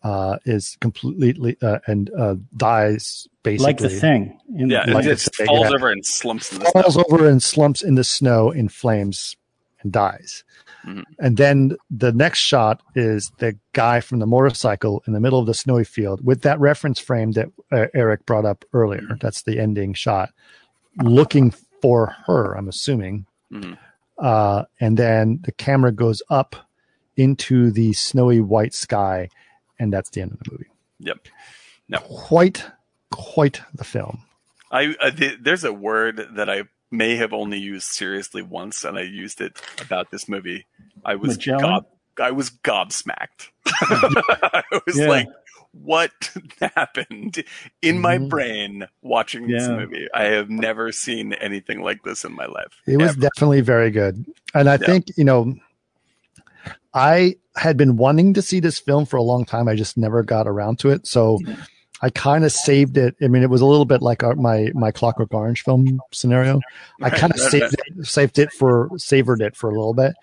uh, 0.04 0.38
is 0.46 0.78
completely 0.82 1.56
uh, 1.62 1.80
and 1.88 2.10
uh, 2.18 2.36
dies 2.58 3.26
basically 3.42 3.66
like 3.66 3.78
the 3.78 3.90
thing. 3.90 4.38
yeah, 4.50 4.84
like 4.88 5.06
it 5.06 5.22
falls 5.46 5.70
yeah. 5.70 5.76
over 5.76 5.90
and 5.90 6.06
slumps. 6.06 6.52
In 6.52 6.60
the 6.60 6.66
falls 6.66 6.96
snow. 6.96 7.06
over 7.10 7.30
and 7.30 7.42
slumps 7.42 7.82
in 7.82 7.96
the 7.96 8.04
snow 8.04 8.52
in 8.52 8.68
flames 8.68 9.38
and 9.82 9.94
dies. 9.94 10.44
Mm-hmm. 10.86 11.02
And 11.20 11.38
then 11.38 11.78
the 11.90 12.12
next 12.12 12.40
shot 12.40 12.82
is 12.96 13.32
the 13.40 13.58
guy 13.74 14.00
from 14.02 14.20
the 14.20 14.26
motorcycle 14.26 15.04
in 15.08 15.14
the 15.14 15.20
middle 15.20 15.40
of 15.40 15.46
the 15.46 15.54
snowy 15.54 15.84
field 15.84 16.26
with 16.26 16.42
that 16.42 16.60
reference 16.60 17.00
frame 17.00 17.32
that 17.34 17.50
uh, 17.72 17.88
Eric 17.94 18.26
brought 18.26 18.46
up 18.46 18.66
earlier. 18.74 19.02
Mm-hmm. 19.02 19.16
That's 19.22 19.44
the 19.44 19.60
ending 19.60 19.94
shot, 19.94 20.32
looking 21.02 21.54
for 21.82 22.16
her, 22.26 22.54
I'm 22.58 22.68
assuming. 22.68 23.26
Mm-hmm. 23.52 23.74
Uh, 24.18 24.64
and 24.80 24.98
then 24.98 25.40
the 25.44 25.52
camera 25.52 25.92
goes 25.92 26.22
up 26.30 26.56
into 27.16 27.72
the 27.72 27.94
snowy 27.94 28.40
white 28.40 28.74
sky, 28.74 29.30
and 29.80 29.92
that's 29.92 30.10
the 30.10 30.22
end 30.22 30.32
of 30.32 30.40
the 30.40 30.52
movie. 30.52 30.70
Yep. 31.00 31.28
No. 31.90 32.00
Quite, 32.00 32.66
quite 33.12 33.62
the 33.74 33.84
film. 33.84 34.24
I 34.72 34.96
uh, 35.00 35.12
th- 35.12 35.40
there's 35.42 35.64
a 35.64 35.72
word 35.72 36.30
that 36.32 36.50
I 36.50 36.64
may 36.94 37.16
have 37.16 37.34
only 37.34 37.58
used 37.58 37.88
seriously 37.88 38.42
once, 38.42 38.86
and 38.86 38.98
I 38.98 39.02
used 39.02 39.42
it 39.42 39.60
about 39.82 40.12
this 40.12 40.30
movie. 40.30 40.66
I 41.04 41.16
was 41.16 41.38
gob- 41.38 41.88
I 42.22 42.32
was 42.32 42.52
gobsmacked. 42.52 43.50
I 43.66 44.64
was 44.86 44.98
yeah. 44.98 45.08
like, 45.08 45.28
"What 45.72 46.12
happened 46.76 47.44
in 47.82 47.96
mm-hmm. 47.96 48.02
my 48.02 48.18
brain 48.20 48.88
watching 49.02 49.48
this 49.48 49.68
movie? 49.68 50.08
I 50.14 50.26
have 50.26 50.50
never 50.50 50.92
seen 50.92 51.34
anything 51.34 51.82
like 51.82 52.04
this 52.04 52.24
in 52.24 52.34
my 52.34 52.46
life." 52.46 52.80
It 52.86 52.98
was 52.98 53.16
definitely 53.16 53.62
very 53.62 53.92
good, 53.92 54.24
and 54.54 54.70
I 54.70 54.74
yeah. 54.74 54.86
think 54.86 55.08
you 55.18 55.26
know, 55.26 55.56
I 56.94 57.36
had 57.56 57.76
been 57.76 57.98
wanting 57.98 58.36
to 58.36 58.42
see 58.42 58.60
this 58.60 58.80
film 58.80 59.06
for 59.06 59.18
a 59.18 59.24
long 59.24 59.46
time. 59.46 59.68
I 59.68 59.76
just 59.76 59.98
never 59.98 60.24
got 60.24 60.48
around 60.48 60.80
to 60.80 60.92
it. 60.92 61.08
So. 61.08 61.40
I 62.04 62.10
kind 62.10 62.44
of 62.44 62.52
saved 62.52 62.98
it. 62.98 63.16
I 63.22 63.30
mean, 63.30 63.44
it 63.44 63.50
was 63.50 63.62
a 63.62 63.66
little 63.66 63.86
bit 63.86 64.02
like 64.02 64.24
our, 64.24 64.36
my 64.36 64.72
my 64.74 64.92
Clockwork 64.92 65.34
Orange 65.34 65.64
film 65.64 66.02
scenario. 66.12 66.60
I 67.02 67.10
kind 67.10 67.32
of 67.32 67.40
saved 67.52 67.76
it, 67.76 68.06
saved 68.06 68.40
it 68.40 68.52
for 68.52 68.90
savored 68.98 69.42
it 69.42 69.56
for 69.56 69.70
a 69.70 69.74
little 69.74 69.94
bit, 69.94 70.14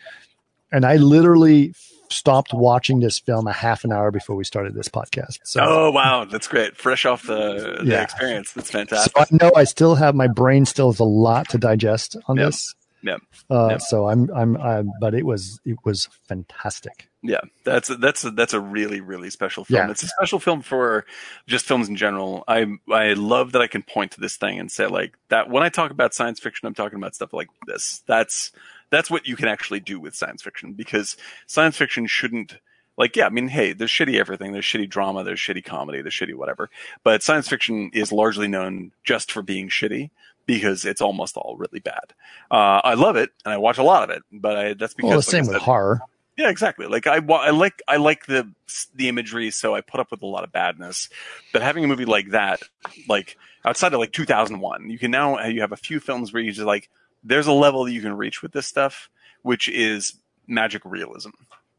and 0.70 0.84
I 0.84 0.97
literally 0.97 1.73
stopped 2.10 2.52
watching 2.52 3.00
this 3.00 3.18
film 3.18 3.47
a 3.47 3.52
half 3.52 3.84
an 3.84 3.92
hour 3.92 4.10
before 4.10 4.36
we 4.36 4.44
started 4.44 4.75
this 4.75 4.89
podcast. 4.89 5.39
So, 5.44 5.62
oh 5.62 5.91
wow, 5.91 6.26
that's 6.26 6.49
great! 6.49 6.76
Fresh 6.76 7.07
off 7.07 7.23
the, 7.23 7.78
the 7.81 7.86
yeah. 7.86 8.02
experience, 8.02 8.52
that's 8.52 8.70
fantastic. 8.70 9.12
So 9.17 9.23
I 9.23 9.26
know 9.31 9.50
I 9.57 9.65
still 9.65 9.94
have 9.94 10.15
my 10.15 10.26
brain 10.26 10.67
still 10.67 10.92
has 10.92 11.00
a 11.00 11.05
lot 11.05 11.49
to 11.49 11.59
digest 11.59 12.15
on 12.28 12.36
yep. 12.36 12.49
this. 12.49 12.75
Yeah. 13.02 13.16
Uh, 13.50 13.68
Yeah. 13.70 13.78
So 13.78 14.08
I'm, 14.08 14.30
I'm, 14.34 14.56
I'm, 14.56 14.92
but 15.00 15.14
it 15.14 15.24
was, 15.24 15.60
it 15.64 15.76
was 15.84 16.08
fantastic. 16.28 17.10
Yeah, 17.22 17.40
that's 17.64 17.90
a, 17.90 17.96
that's 17.96 18.24
a, 18.24 18.30
that's 18.30 18.54
a 18.54 18.60
really 18.60 19.00
really 19.02 19.28
special 19.28 19.64
film. 19.64 19.86
Yeah. 19.86 19.90
It's 19.90 20.02
a 20.02 20.08
special 20.08 20.38
film 20.38 20.62
for 20.62 21.04
just 21.46 21.66
films 21.66 21.88
in 21.88 21.96
general. 21.96 22.44
I 22.48 22.66
I 22.90 23.12
love 23.12 23.52
that 23.52 23.60
I 23.60 23.66
can 23.66 23.82
point 23.82 24.12
to 24.12 24.20
this 24.20 24.36
thing 24.38 24.58
and 24.58 24.72
say 24.72 24.86
like 24.86 25.18
that 25.28 25.50
when 25.50 25.62
I 25.62 25.68
talk 25.68 25.90
about 25.90 26.14
science 26.14 26.40
fiction, 26.40 26.66
I'm 26.66 26.74
talking 26.74 26.96
about 26.96 27.14
stuff 27.14 27.34
like 27.34 27.48
this. 27.66 28.02
That's 28.06 28.52
that's 28.88 29.10
what 29.10 29.26
you 29.26 29.36
can 29.36 29.48
actually 29.48 29.80
do 29.80 30.00
with 30.00 30.14
science 30.14 30.40
fiction 30.42 30.72
because 30.72 31.16
science 31.46 31.76
fiction 31.76 32.06
shouldn't 32.06 32.56
like 32.96 33.16
yeah, 33.16 33.26
I 33.26 33.30
mean 33.30 33.48
hey, 33.48 33.74
there's 33.74 33.90
shitty 33.90 34.18
everything. 34.18 34.52
There's 34.52 34.64
shitty 34.64 34.88
drama, 34.88 35.22
there's 35.22 35.40
shitty 35.40 35.64
comedy, 35.64 36.00
there's 36.00 36.14
shitty 36.14 36.34
whatever. 36.34 36.70
But 37.04 37.22
science 37.22 37.48
fiction 37.48 37.90
is 37.92 38.12
largely 38.12 38.48
known 38.48 38.92
just 39.04 39.30
for 39.30 39.42
being 39.42 39.68
shitty 39.68 40.08
because 40.54 40.84
it's 40.84 41.00
almost 41.00 41.36
all 41.36 41.56
really 41.56 41.80
bad. 41.80 42.12
Uh, 42.50 42.80
I 42.84 42.94
love 42.94 43.16
it 43.16 43.30
and 43.44 43.52
I 43.54 43.58
watch 43.58 43.78
a 43.78 43.82
lot 43.82 44.02
of 44.04 44.10
it, 44.16 44.22
but 44.32 44.56
I, 44.56 44.74
that's 44.74 44.94
because 44.94 45.08
Well, 45.08 45.12
the 45.12 45.16
like 45.18 45.24
same 45.24 45.46
with 45.46 45.54
said- 45.56 45.62
horror. 45.62 46.00
yeah, 46.36 46.48
exactly. 46.50 46.86
Like 46.86 47.06
I, 47.06 47.16
I 47.16 47.50
like, 47.50 47.82
I 47.86 47.96
like 47.96 48.26
the 48.26 48.50
the 48.94 49.08
imagery, 49.08 49.50
so 49.50 49.74
I 49.74 49.80
put 49.80 50.00
up 50.00 50.10
with 50.10 50.22
a 50.22 50.26
lot 50.26 50.44
of 50.44 50.52
badness. 50.52 51.08
But 51.52 51.62
having 51.62 51.84
a 51.84 51.88
movie 51.88 52.04
like 52.06 52.30
that, 52.30 52.60
like 53.08 53.36
outside 53.64 53.92
of 53.92 54.00
like 54.00 54.12
2001, 54.12 54.88
you 54.90 54.98
can 54.98 55.10
now 55.10 55.44
you 55.46 55.60
have 55.60 55.72
a 55.72 55.76
few 55.76 56.00
films 56.00 56.32
where 56.32 56.42
you 56.42 56.52
just 56.52 56.66
like 56.66 56.88
there's 57.22 57.46
a 57.46 57.52
level 57.52 57.84
that 57.84 57.92
you 57.92 58.00
can 58.00 58.16
reach 58.16 58.42
with 58.42 58.52
this 58.52 58.66
stuff, 58.66 59.10
which 59.42 59.68
is 59.68 60.14
magic 60.46 60.82
realism. 60.84 61.30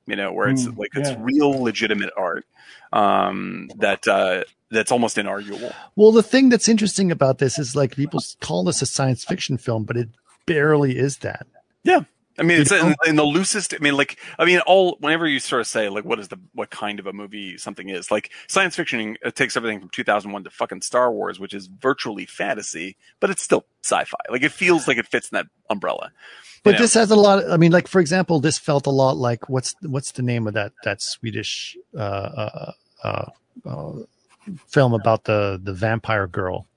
You 0.08 0.16
know, 0.16 0.32
where 0.34 0.50
it's 0.50 0.66
Mm, 0.68 0.78
like 0.78 0.92
it's 0.96 1.10
yeah. 1.12 1.18
real, 1.20 1.62
legitimate 1.64 2.12
art 2.18 2.46
um, 2.92 3.70
that 3.78 4.08
uh, 4.08 4.44
that's 4.72 4.92
almost 4.92 5.18
inarguable. 5.18 5.74
Well, 5.96 6.12
the 6.12 6.24
thing 6.24 6.50
that's 6.50 6.70
interesting 6.70 7.12
about 7.12 7.38
this 7.38 7.60
is 7.60 7.76
like 7.76 7.96
people 7.96 8.22
call 8.40 8.64
this 8.64 8.82
a 8.82 8.86
science 8.86 9.24
fiction 9.24 9.58
film, 9.58 9.84
but 9.84 9.98
it 9.98 10.10
barely 10.46 10.98
is 10.98 11.18
that. 11.20 11.46
Yeah. 11.84 12.04
I 12.40 12.44
mean, 12.44 12.62
it's 12.62 12.72
in, 12.72 12.96
in 13.06 13.18
the 13.18 13.26
loosest. 13.26 13.74
I 13.74 13.78
mean, 13.80 13.96
like, 13.96 14.18
I 14.40 14.46
mean, 14.46 14.62
all 14.62 14.98
whenever 15.00 15.28
you 15.28 15.40
sort 15.40 15.60
of 15.60 15.68
say 15.68 15.90
like, 15.90 16.06
what 16.06 16.18
is 16.18 16.30
the 16.30 16.40
what 16.54 16.70
kind 16.70 17.00
of 17.00 17.06
a 17.06 17.14
movie 17.14 17.58
something 17.58 17.90
is, 17.90 18.10
like 18.10 18.32
science 18.48 18.76
fiction 18.76 19.18
it 19.24 19.36
takes 19.36 19.58
everything 19.58 19.82
from 19.82 19.90
2001 19.90 20.46
to 20.46 20.50
fucking 20.50 20.82
Star 20.82 21.12
Wars, 21.12 21.40
which 21.40 21.54
is 21.54 21.68
virtually 21.68 22.26
fantasy, 22.26 22.96
but 23.20 23.30
it's 23.30 23.44
still 23.44 23.66
sci-fi. 23.84 24.18
Like, 24.30 24.44
it 24.44 24.54
feels 24.54 24.88
like 24.88 24.98
it 24.98 25.08
fits 25.08 25.30
in 25.30 25.36
that 25.36 25.48
umbrella. 25.70 26.12
But 26.64 26.74
know? 26.74 26.78
this 26.80 26.94
has 26.94 27.12
a 27.12 27.16
lot. 27.16 27.50
I 27.50 27.58
mean, 27.58 27.72
like 27.72 27.88
for 27.88 28.00
example, 28.00 28.40
this 28.40 28.58
felt 28.58 28.88
a 28.88 28.92
lot 28.92 29.18
like 29.18 29.50
what's 29.50 29.76
what's 29.82 30.12
the 30.12 30.22
name 30.22 30.48
of 30.48 30.54
that 30.54 30.74
that 30.84 31.02
Swedish 31.02 31.76
uh, 31.96 32.00
uh, 32.00 32.72
uh, 33.04 33.26
uh, 33.66 33.94
film 34.68 34.94
about 34.94 35.24
the 35.26 35.60
the 35.64 35.74
vampire 35.74 36.28
girl? 36.28 36.68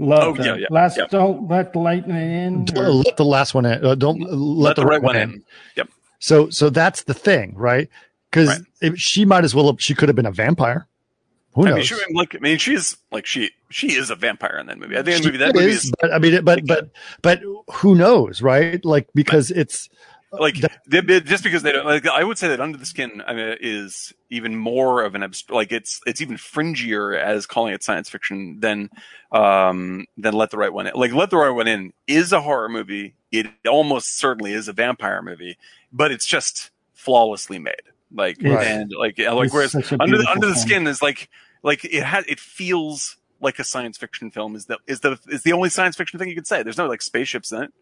Love 0.00 0.40
Oh, 0.40 0.42
yeah, 0.44 0.56
yeah, 0.56 0.66
Last, 0.70 0.96
yeah. 0.98 1.06
don't 1.08 1.48
let 1.48 1.72
the 1.72 1.78
lightning 1.78 2.16
in. 2.16 2.64
Don't 2.64 2.84
or- 2.84 2.90
let 2.90 3.16
the 3.16 3.24
last 3.24 3.54
one 3.54 3.64
in. 3.64 3.84
Uh, 3.84 3.94
don't 3.94 4.18
let, 4.20 4.32
Let 4.34 4.76
the 4.76 4.84
right 4.84 5.00
one 5.02 5.14
in. 5.16 5.44
Yep. 5.76 5.88
So 6.18 6.50
so 6.50 6.68
that's 6.70 7.04
the 7.04 7.14
thing, 7.14 7.54
right? 7.56 7.88
Because 8.30 8.60
Right. 8.82 8.98
she 8.98 9.24
might 9.24 9.44
as 9.44 9.54
well 9.54 9.66
have, 9.68 9.80
she 9.80 9.94
could 9.94 10.08
have 10.08 10.16
been 10.16 10.26
a 10.26 10.32
vampire. 10.32 10.88
Who 11.54 11.62
I 11.66 11.70
knows? 11.70 11.76
mean, 11.76 11.84
she, 11.84 12.14
like, 12.14 12.34
I 12.34 12.38
mean, 12.40 12.58
she's 12.58 12.96
like 13.12 13.26
she 13.26 13.50
she 13.70 13.92
is 13.92 14.10
a 14.10 14.16
vampire 14.16 14.58
in 14.58 14.66
that 14.66 14.78
movie. 14.78 14.98
I 14.98 15.02
think 15.04 15.18
that 15.22 15.24
movie 15.26 15.38
that 15.38 15.54
movie 15.54 15.66
is, 15.70 15.84
is 15.84 15.92
but 16.00 16.12
I 16.12 16.18
mean, 16.18 16.44
but 16.44 16.66
but 16.66 16.90
but 17.22 17.40
who 17.74 17.94
knows, 17.94 18.42
right? 18.42 18.84
Like 18.84 19.06
because 19.14 19.52
it's 19.52 19.88
like 20.40 20.56
they- 20.86 21.20
just 21.20 21.44
because 21.44 21.62
they 21.62 21.72
don't 21.72 21.86
like 21.86 22.06
i 22.06 22.22
would 22.22 22.38
say 22.38 22.48
that 22.48 22.60
under 22.60 22.76
the 22.78 22.86
skin 22.86 23.22
I 23.26 23.32
mean, 23.34 23.56
is 23.60 24.12
even 24.30 24.56
more 24.56 25.02
of 25.04 25.14
an 25.14 25.22
abst- 25.22 25.50
like 25.50 25.72
it's 25.72 26.00
it's 26.06 26.20
even 26.20 26.36
fringier 26.36 27.18
as 27.18 27.46
calling 27.46 27.72
it 27.74 27.82
science 27.82 28.08
fiction 28.08 28.60
than 28.60 28.90
um 29.32 30.06
than 30.16 30.34
let 30.34 30.50
the 30.50 30.58
right 30.58 30.72
one 30.72 30.86
in. 30.86 30.94
Like 30.94 31.12
let 31.12 31.30
the 31.30 31.36
right 31.36 31.50
one 31.50 31.68
in 31.68 31.92
is 32.06 32.32
a 32.32 32.40
horror 32.40 32.68
movie. 32.68 33.14
It 33.32 33.46
almost 33.68 34.18
certainly 34.18 34.52
is 34.52 34.68
a 34.68 34.72
vampire 34.72 35.22
movie 35.22 35.56
but 35.92 36.10
it's 36.10 36.26
just 36.26 36.70
flawlessly 36.92 37.58
made. 37.58 37.74
Like 38.12 38.38
Right. 38.42 38.66
and 38.66 38.92
like 38.98 39.18
like 39.18 39.46
It's 39.46 39.54
whereas 39.54 39.74
under 39.98 40.18
the 40.18 40.28
under 40.30 40.46
the 40.46 40.54
skin 40.54 40.86
is 40.86 41.00
like 41.02 41.28
like 41.62 41.84
it 41.84 42.02
has 42.04 42.24
it 42.28 42.40
feels 42.40 43.16
like 43.40 43.58
a 43.58 43.64
science 43.64 43.98
fiction 43.98 44.30
film 44.30 44.54
is 44.56 44.66
the 44.66 44.78
is 44.86 45.00
the 45.00 45.18
is 45.28 45.42
the 45.42 45.52
only 45.52 45.68
science 45.68 45.96
fiction 45.96 46.18
thing 46.18 46.28
you 46.28 46.34
could 46.34 46.46
say. 46.46 46.62
There's 46.62 46.78
no 46.78 46.86
like 46.86 47.02
spaceships 47.02 47.52
in 47.52 47.62
it 47.62 47.72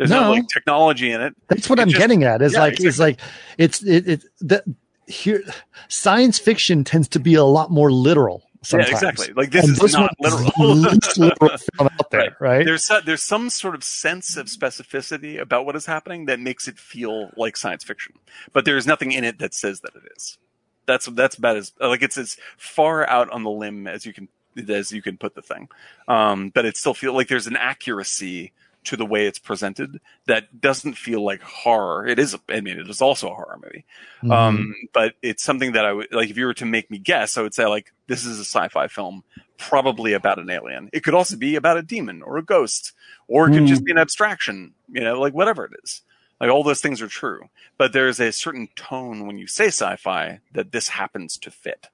there's 0.00 0.10
no, 0.10 0.22
No. 0.22 0.30
like 0.32 0.48
technology 0.48 1.10
in 1.12 1.20
it 1.20 1.34
That's 1.48 1.68
what 1.68 1.78
It 1.78 1.82
I'm 1.82 1.88
just- 1.90 2.00
getting 2.00 2.24
at. 2.24 2.40
Is 2.42 2.54
yeah, 2.54 2.60
like 2.60 2.80
is 2.82 2.98
like 2.98 3.20
it's 3.58 3.82
it, 3.82 4.08
it 4.08 4.24
that 4.40 4.64
here 5.06 5.42
science 5.88 6.38
fiction 6.38 6.84
tends 6.84 7.06
to 7.08 7.20
be 7.20 7.34
a 7.34 7.44
lot 7.44 7.70
more 7.70 7.92
literal 7.92 8.42
sometimes. 8.62 8.90
Yeah, 8.90 8.96
exactly. 9.10 9.32
Like 9.34 9.50
this 9.50 9.66
And 9.68 9.82
is 9.82 9.92
not 9.92 10.12
one 10.18 10.32
is 10.32 10.34
literal. 10.58 10.74
least 10.74 11.18
literal 11.18 11.56
film 11.76 11.90
out 12.00 12.10
there, 12.10 12.36
right? 12.40 12.64
There's 12.64 12.84
so- 12.84 13.00
there's 13.04 13.22
some 13.22 13.50
sort 13.50 13.74
of 13.74 13.84
sense 13.84 14.36
of 14.36 14.46
specificity 14.46 15.38
about 15.40 15.66
what 15.66 15.76
is 15.76 15.84
happening 15.86 16.26
that 16.26 16.40
makes 16.40 16.66
it 16.68 16.78
feel 16.78 17.30
like 17.36 17.56
science 17.56 17.84
fiction, 17.84 18.14
but 18.52 18.64
there 18.64 18.76
is 18.76 18.86
nothing 18.86 19.12
in 19.12 19.24
it 19.24 19.38
that 19.38 19.52
says 19.54 19.80
that 19.80 19.92
it 19.94 20.02
is. 20.16 20.38
That's 20.86 21.06
that's 21.06 21.36
about 21.36 21.56
as 21.56 21.72
like 21.80 22.02
it's 22.02 22.16
as 22.18 22.36
far 22.56 23.06
out 23.08 23.30
on 23.30 23.42
the 23.44 23.50
limb 23.50 23.86
as 23.86 24.06
you 24.06 24.12
can 24.12 24.28
as 24.68 24.90
you 24.90 25.00
can 25.02 25.16
put 25.16 25.34
the 25.36 25.42
thing, 25.42 25.68
um, 26.08 26.50
but 26.50 26.64
it 26.64 26.76
still 26.76 26.94
feel 26.94 27.14
like 27.14 27.28
there's 27.28 27.46
an 27.46 27.56
accuracy 27.56 28.52
to 28.84 28.96
the 28.96 29.04
way 29.04 29.26
it's 29.26 29.38
presented 29.38 30.00
that 30.26 30.60
doesn't 30.60 30.94
feel 30.94 31.22
like 31.24 31.42
horror. 31.42 32.06
It 32.06 32.18
is. 32.18 32.36
I 32.48 32.60
mean, 32.60 32.78
it 32.78 32.88
is 32.88 33.02
also 33.02 33.30
a 33.30 33.34
horror 33.34 33.58
movie, 33.62 33.84
Mhm. 34.22 34.32
um, 34.32 34.74
but 34.92 35.14
it's 35.22 35.42
something 35.42 35.72
that 35.72 35.84
I 35.84 35.92
would 35.92 36.12
like. 36.12 36.30
If 36.30 36.36
you 36.38 36.46
were 36.46 36.54
to 36.54 36.66
make 36.66 36.90
me 36.90 36.98
guess, 36.98 37.36
I 37.36 37.42
would 37.42 37.54
say 37.54 37.66
like 37.66 37.92
this 38.06 38.24
is 38.24 38.38
a 38.38 38.44
sci-fi 38.44 38.88
film, 38.88 39.22
probably 39.58 40.12
about 40.14 40.38
an 40.38 40.48
alien. 40.50 40.88
It 40.92 41.04
could 41.04 41.14
also 41.14 41.36
be 41.36 41.56
about 41.56 41.76
a 41.76 41.82
demon 41.82 42.22
or 42.22 42.38
a 42.38 42.42
ghost, 42.42 42.92
or 43.28 43.46
it 43.48 43.52
could 43.52 43.60
Hmm. 43.60 43.66
just 43.66 43.84
be 43.84 43.92
an 43.92 43.98
abstraction. 43.98 44.72
You 44.90 45.02
know, 45.02 45.20
like 45.20 45.34
whatever 45.34 45.64
it 45.66 45.72
is. 45.84 46.02
Like 46.40 46.50
all 46.50 46.62
those 46.62 46.80
things 46.80 47.02
are 47.02 47.06
true, 47.06 47.50
but 47.76 47.92
there's 47.92 48.18
a 48.18 48.32
certain 48.32 48.68
tone 48.74 49.26
when 49.26 49.36
you 49.36 49.46
say 49.46 49.66
sci-fi 49.66 50.40
that 50.52 50.72
this 50.72 50.88
happens 50.88 51.36
to 51.36 51.50
fit. 51.50 51.88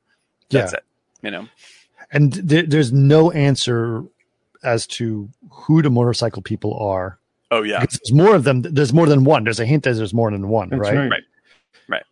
That's 0.50 0.72
Yeah. 0.72 0.78
it. 0.78 0.84
You 1.22 1.30
know, 1.32 1.48
and 2.12 2.32
there, 2.32 2.62
there's 2.62 2.92
no 2.92 3.32
answer 3.32 4.04
as 4.66 4.86
to 4.88 5.28
who 5.50 5.80
the 5.82 5.90
motorcycle 5.90 6.42
people 6.42 6.74
are. 6.78 7.18
oh 7.50 7.62
yeah, 7.62 7.80
Because 7.80 8.00
there's 8.04 8.12
more 8.16 8.34
of 8.34 8.44
them. 8.44 8.62
There's 8.62 8.92
more 8.92 9.06
than 9.06 9.24
one. 9.24 9.44
There's 9.44 9.60
a 9.60 9.66
hint 9.66 9.84
that 9.84 9.94
there's 9.94 10.12
more 10.14 10.30
than 10.30 10.48
one, 10.48 10.68
That's 10.68 10.80
right? 10.80 10.94
right. 10.96 11.10
Right. 11.10 11.22
Right. 11.88 12.04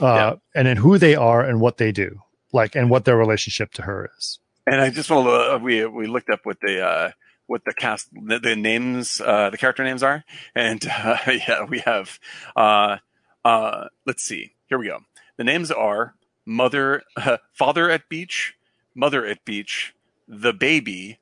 Uh, 0.00 0.14
Yeah. 0.14 0.34
And 0.54 0.68
then 0.68 0.76
who 0.76 0.98
they 0.98 1.14
are 1.14 1.42
and 1.42 1.60
what 1.60 1.78
they 1.78 1.90
do, 1.92 2.20
like, 2.52 2.76
and 2.76 2.90
what 2.90 3.04
their 3.04 3.16
relationship 3.16 3.72
to 3.74 3.82
her 3.82 4.10
is. 4.18 4.38
And 4.66 4.80
I 4.80 4.90
just 4.90 5.10
want 5.10 5.26
to 5.26 5.54
uh, 5.54 5.58
we 5.58 5.84
we 5.86 6.06
looked 6.06 6.30
up 6.30 6.40
what 6.44 6.60
the 6.60 6.86
uh, 6.86 7.10
what 7.46 7.64
the 7.64 7.74
cast 7.74 8.08
the, 8.12 8.38
the 8.38 8.54
names 8.54 9.20
uh, 9.20 9.50
the 9.50 9.58
character 9.58 9.82
names 9.82 10.02
are, 10.04 10.24
and 10.54 10.84
uh, 11.04 11.16
yeah, 11.26 11.64
we 11.64 11.80
have 11.80 12.20
uh, 12.54 12.98
uh, 13.44 13.88
let's 14.06 14.22
see, 14.22 14.54
here 14.68 14.78
we 14.78 14.86
go. 14.86 15.00
The 15.36 15.44
names 15.44 15.70
are 15.72 16.14
mother, 16.46 17.02
uh, 17.16 17.38
father 17.52 17.90
at 17.90 18.08
beach, 18.08 18.54
mother 18.94 19.26
at 19.26 19.44
beach, 19.44 19.94
the 20.28 20.52
baby, 20.52 21.18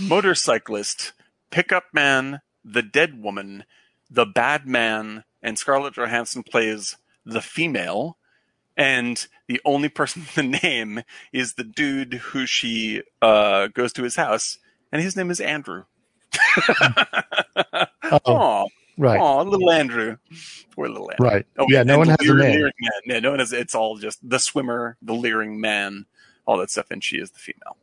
motorcyclist, 0.00 1.12
pickup 1.50 1.84
man, 1.92 2.40
the 2.64 2.82
dead 2.82 3.22
woman, 3.22 3.64
the 4.10 4.26
bad 4.26 4.66
man, 4.66 5.24
and 5.42 5.58
Scarlett 5.58 5.94
Johansson 5.94 6.42
plays 6.42 6.96
the 7.24 7.40
female. 7.40 8.16
And 8.76 9.26
the 9.46 9.60
only 9.64 9.88
person 9.88 10.22
with 10.22 10.34
the 10.34 10.42
name 10.62 11.02
is 11.32 11.54
the 11.54 11.64
dude 11.64 12.14
who 12.14 12.46
she 12.46 13.02
uh, 13.20 13.66
goes 13.68 13.92
to 13.94 14.02
his 14.02 14.16
house, 14.16 14.58
and 14.90 15.02
his 15.02 15.16
name 15.16 15.30
is 15.30 15.40
Andrew. 15.40 15.84
Oh, 18.24 18.66
right. 18.98 19.20
aw, 19.20 19.42
little 19.42 19.70
Andrew. 19.70 20.16
Poor 20.72 20.88
little 20.88 21.10
Andrew. 21.12 21.26
Right. 21.28 21.46
Oh, 21.58 21.66
yeah. 21.68 21.84
No 21.84 21.98
one 21.98 22.08
the 22.08 22.16
has 22.18 22.28
a 22.28 22.34
name. 22.34 22.62
man. 22.62 22.72
Yeah, 23.06 23.20
no 23.20 23.30
one 23.30 23.38
has. 23.38 23.52
It's 23.52 23.74
all 23.74 23.96
just 23.98 24.18
the 24.28 24.38
swimmer, 24.40 24.96
the 25.00 25.12
leering 25.12 25.60
man, 25.60 26.06
all 26.44 26.56
that 26.58 26.70
stuff, 26.70 26.86
and 26.90 27.02
she 27.04 27.16
is 27.18 27.30
the 27.30 27.38
female. 27.38 27.76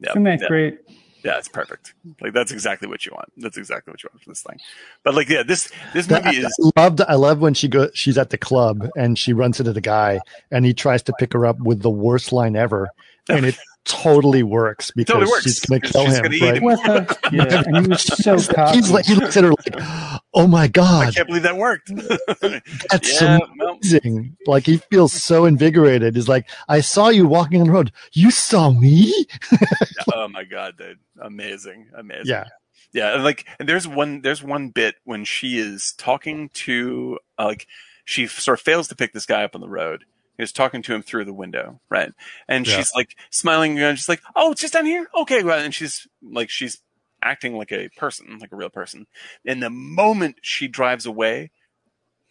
Yeah, 0.00 0.10
Isn't 0.12 0.22
that 0.24 0.40
yeah, 0.40 0.48
great? 0.48 0.78
Yeah, 1.24 1.38
it's 1.38 1.48
perfect. 1.48 1.94
Like 2.20 2.32
that's 2.32 2.52
exactly 2.52 2.88
what 2.88 3.04
you 3.04 3.12
want. 3.12 3.32
That's 3.36 3.56
exactly 3.56 3.90
what 3.90 4.02
you 4.02 4.08
want 4.12 4.22
for 4.22 4.30
this 4.30 4.42
thing. 4.42 4.58
But 5.02 5.14
like, 5.14 5.28
yeah, 5.28 5.42
this 5.42 5.70
this 5.92 6.08
movie 6.08 6.36
is 6.36 6.72
I 6.76 6.80
loved. 6.80 7.00
I 7.00 7.14
love 7.14 7.40
when 7.40 7.54
she 7.54 7.68
go. 7.68 7.88
She's 7.94 8.18
at 8.18 8.30
the 8.30 8.38
club 8.38 8.88
and 8.96 9.18
she 9.18 9.32
runs 9.32 9.58
into 9.58 9.72
the 9.72 9.80
guy, 9.80 10.20
and 10.50 10.64
he 10.64 10.74
tries 10.74 11.02
to 11.04 11.12
pick 11.18 11.32
her 11.32 11.46
up 11.46 11.58
with 11.60 11.82
the 11.82 11.90
worst 11.90 12.32
line 12.32 12.56
ever, 12.56 12.88
and 13.28 13.46
it 13.46 13.56
totally 13.88 14.42
works 14.42 14.90
because 14.92 15.14
totally 15.14 15.30
works. 15.30 15.44
she's 15.44 15.60
going 15.60 15.80
to 15.80 15.86
'cause 15.86 15.92
kill 15.92 16.04
she's 16.06 16.16
him. 16.18 16.22
gonna 16.22 16.34
eat 16.36 16.42
right? 16.42 16.56
him. 16.56 16.62
What? 16.62 17.18
Yeah, 17.32 17.62
and 17.66 17.76
he 17.78 17.88
was 17.88 18.02
so 18.02 18.38
cocky. 18.54 18.76
He's 18.76 18.90
like, 18.90 19.04
he 19.06 19.14
looks 19.14 19.36
at 19.36 19.44
her 19.44 19.50
like, 19.50 20.20
"Oh 20.34 20.46
my 20.46 20.68
God. 20.68 21.08
I 21.08 21.10
can't 21.10 21.26
believe 21.26 21.42
that 21.42 21.56
worked. 21.56 21.90
that's 22.40 23.20
yeah, 23.20 23.38
well, 23.58 23.78
amazing!" 23.82 24.36
Like 24.46 24.64
he 24.66 24.78
feels 24.90 25.12
so 25.12 25.44
invigorated. 25.44 26.14
He's 26.16 26.28
like, 26.28 26.48
"I 26.68 26.80
saw 26.80 27.08
you 27.08 27.26
walking 27.26 27.60
on 27.60 27.66
the 27.66 27.72
road. 27.72 27.92
You 28.12 28.30
saw 28.30 28.70
me." 28.70 29.26
oh 30.14 30.28
my 30.28 30.44
god, 30.44 30.76
dude, 30.78 30.98
amazing, 31.20 31.88
amazing. 31.96 32.26
Yeah, 32.26 32.44
yeah 32.92 33.14
and 33.14 33.24
like 33.24 33.46
and 33.58 33.68
there's 33.68 33.86
one 33.88 34.22
there's 34.22 34.42
one 34.42 34.70
bit 34.70 34.94
when 35.04 35.24
she 35.24 35.58
is 35.58 35.92
talking 35.98 36.48
to 36.54 37.18
uh, 37.38 37.44
like 37.46 37.66
she 38.04 38.26
sort 38.26 38.58
of 38.58 38.64
fails 38.64 38.88
to 38.88 38.96
pick 38.96 39.12
this 39.12 39.26
guy 39.26 39.44
up 39.44 39.54
on 39.54 39.60
the 39.60 39.68
road 39.68 40.04
is 40.38 40.52
talking 40.52 40.82
to 40.82 40.94
him 40.94 41.02
through 41.02 41.24
the 41.24 41.32
window 41.32 41.80
right 41.88 42.12
and 42.48 42.66
Yeah. 42.66 42.76
she's 42.76 42.92
like 42.94 43.16
smiling 43.30 43.78
and 43.78 43.96
just 43.96 44.08
like 44.08 44.20
oh 44.36 44.52
it's 44.52 44.60
just 44.60 44.72
down 44.72 44.86
here 44.86 45.06
okay 45.16 45.42
well 45.42 45.58
and 45.58 45.74
she's 45.74 46.06
like 46.22 46.48
she's 46.50 46.80
acting 47.22 47.56
like 47.56 47.72
a 47.72 47.88
person, 47.96 48.38
like 48.40 48.52
a 48.52 48.56
real 48.56 48.70
person. 48.70 49.06
And 49.44 49.60
the 49.60 49.70
moment 49.70 50.36
she 50.40 50.68
drives 50.68 51.04
away, 51.04 51.50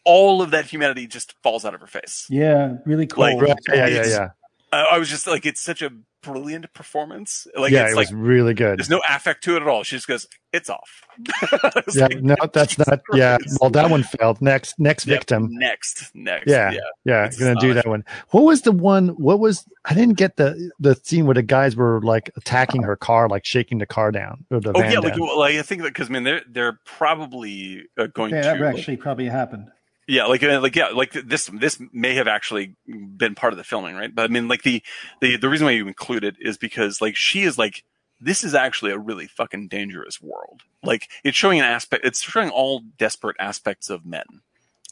all 0.05 0.41
of 0.41 0.51
that 0.51 0.63
humanity 0.65 1.07
just 1.07 1.35
falls 1.43 1.65
out 1.65 1.73
of 1.73 1.81
her 1.81 1.87
face. 1.87 2.25
Yeah, 2.29 2.75
really 2.85 3.05
cool. 3.05 3.23
Like, 3.25 3.41
Right. 3.41 3.57
Yeah, 3.67 3.87
yeah, 3.87 4.05
yeah. 4.07 4.29
I, 4.71 4.81
I 4.81 4.97
was 4.97 5.09
just 5.09 5.27
like, 5.27 5.45
it's 5.45 5.61
such 5.61 5.81
a 5.81 5.91
brilliant 6.23 6.73
performance. 6.73 7.47
Like, 7.57 7.71
yeah, 7.71 7.83
it's 7.83 7.93
it 7.93 7.95
like 7.95 8.07
was 8.07 8.13
really 8.13 8.53
good. 8.53 8.79
there's 8.79 8.89
no 8.89 9.01
affect 9.07 9.43
to 9.45 9.55
it 9.55 9.61
at 9.61 9.67
all. 9.67 9.83
She 9.83 9.95
just 9.95 10.07
goes, 10.07 10.27
"It's 10.51 10.69
off." 10.69 11.03
Yeah, 11.93 12.03
like, 12.07 12.21
no, 12.21 12.35
that's 12.53 12.75
Jesus 12.75 12.87
not. 12.87 13.01
Yeah, 13.13 13.37
well, 13.61 13.69
that 13.69 13.89
one 13.89 14.03
failed. 14.03 14.41
Next, 14.41 14.77
next 14.79 15.05
Yep, 15.05 15.19
victim. 15.19 15.47
Next, 15.51 16.11
next. 16.13 16.47
Yeah. 16.47 16.71
yeah. 16.71 16.79
Yeah, 17.05 17.25
It's 17.25 17.39
gonna 17.39 17.55
do 17.55 17.73
that 17.73 17.87
one. 17.87 18.03
What 18.31 18.41
was 18.43 18.63
the 18.63 18.71
one? 18.73 19.09
What 19.09 19.39
was? 19.39 19.65
I 19.85 19.93
didn't 19.93 20.15
get 20.17 20.35
the 20.35 20.71
the 20.79 20.95
scene 20.95 21.25
where 21.25 21.35
the 21.35 21.43
guys 21.43 21.75
were 21.77 22.01
like 22.01 22.29
attacking 22.35 22.83
her 22.83 22.95
car, 22.97 23.29
like 23.29 23.45
shaking 23.45 23.77
the 23.77 23.85
car 23.85 24.11
down 24.11 24.45
or 24.51 24.59
the 24.59 24.73
Oh 24.73 24.81
van 24.81 24.91
yeah, 24.91 24.99
like, 24.99 25.17
well, 25.17 25.39
like 25.39 25.55
I 25.55 25.61
think 25.61 25.81
that 25.83 25.89
because 25.89 26.09
I 26.09 26.13
mean 26.13 26.23
they're 26.23 26.41
they're 26.49 26.79
probably 26.85 27.85
uh, 27.97 28.07
going 28.07 28.33
Yeah, 28.35 28.41
to 28.53 28.59
that 28.59 28.59
like, 28.65 28.77
actually 28.79 28.97
probably 28.97 29.25
happened. 29.27 29.69
Yeah 30.07 30.25
like 30.25 30.41
uh, 30.43 30.59
like 30.61 30.75
yeah 30.75 30.87
like 30.89 31.11
this 31.11 31.47
this 31.53 31.79
may 31.91 32.15
have 32.15 32.27
actually 32.27 32.75
been 32.87 33.35
part 33.35 33.53
of 33.53 33.57
the 33.57 33.63
filming 33.63 33.95
right? 33.95 34.13
But 34.13 34.23
I 34.23 34.27
mean 34.27 34.47
like 34.47 34.63
the 34.63 34.81
the 35.21 35.37
the 35.37 35.49
reason 35.49 35.65
why 35.65 35.71
you 35.71 35.87
include 35.87 36.23
it 36.23 36.35
is 36.39 36.57
because 36.57 37.01
like 37.01 37.15
she 37.15 37.43
is 37.43 37.57
like 37.57 37.83
this 38.19 38.43
is 38.43 38.55
actually 38.55 38.91
a 38.91 38.97
really 38.97 39.27
fucking 39.27 39.67
dangerous 39.67 40.19
world. 40.21 40.63
Like 40.83 41.09
it's 41.23 41.37
showing 41.37 41.59
an 41.59 41.65
aspect 41.65 42.05
it's 42.05 42.21
showing 42.21 42.49
all 42.49 42.81
desperate 42.97 43.35
aspects 43.39 43.89
of 43.89 44.05
men 44.05 44.25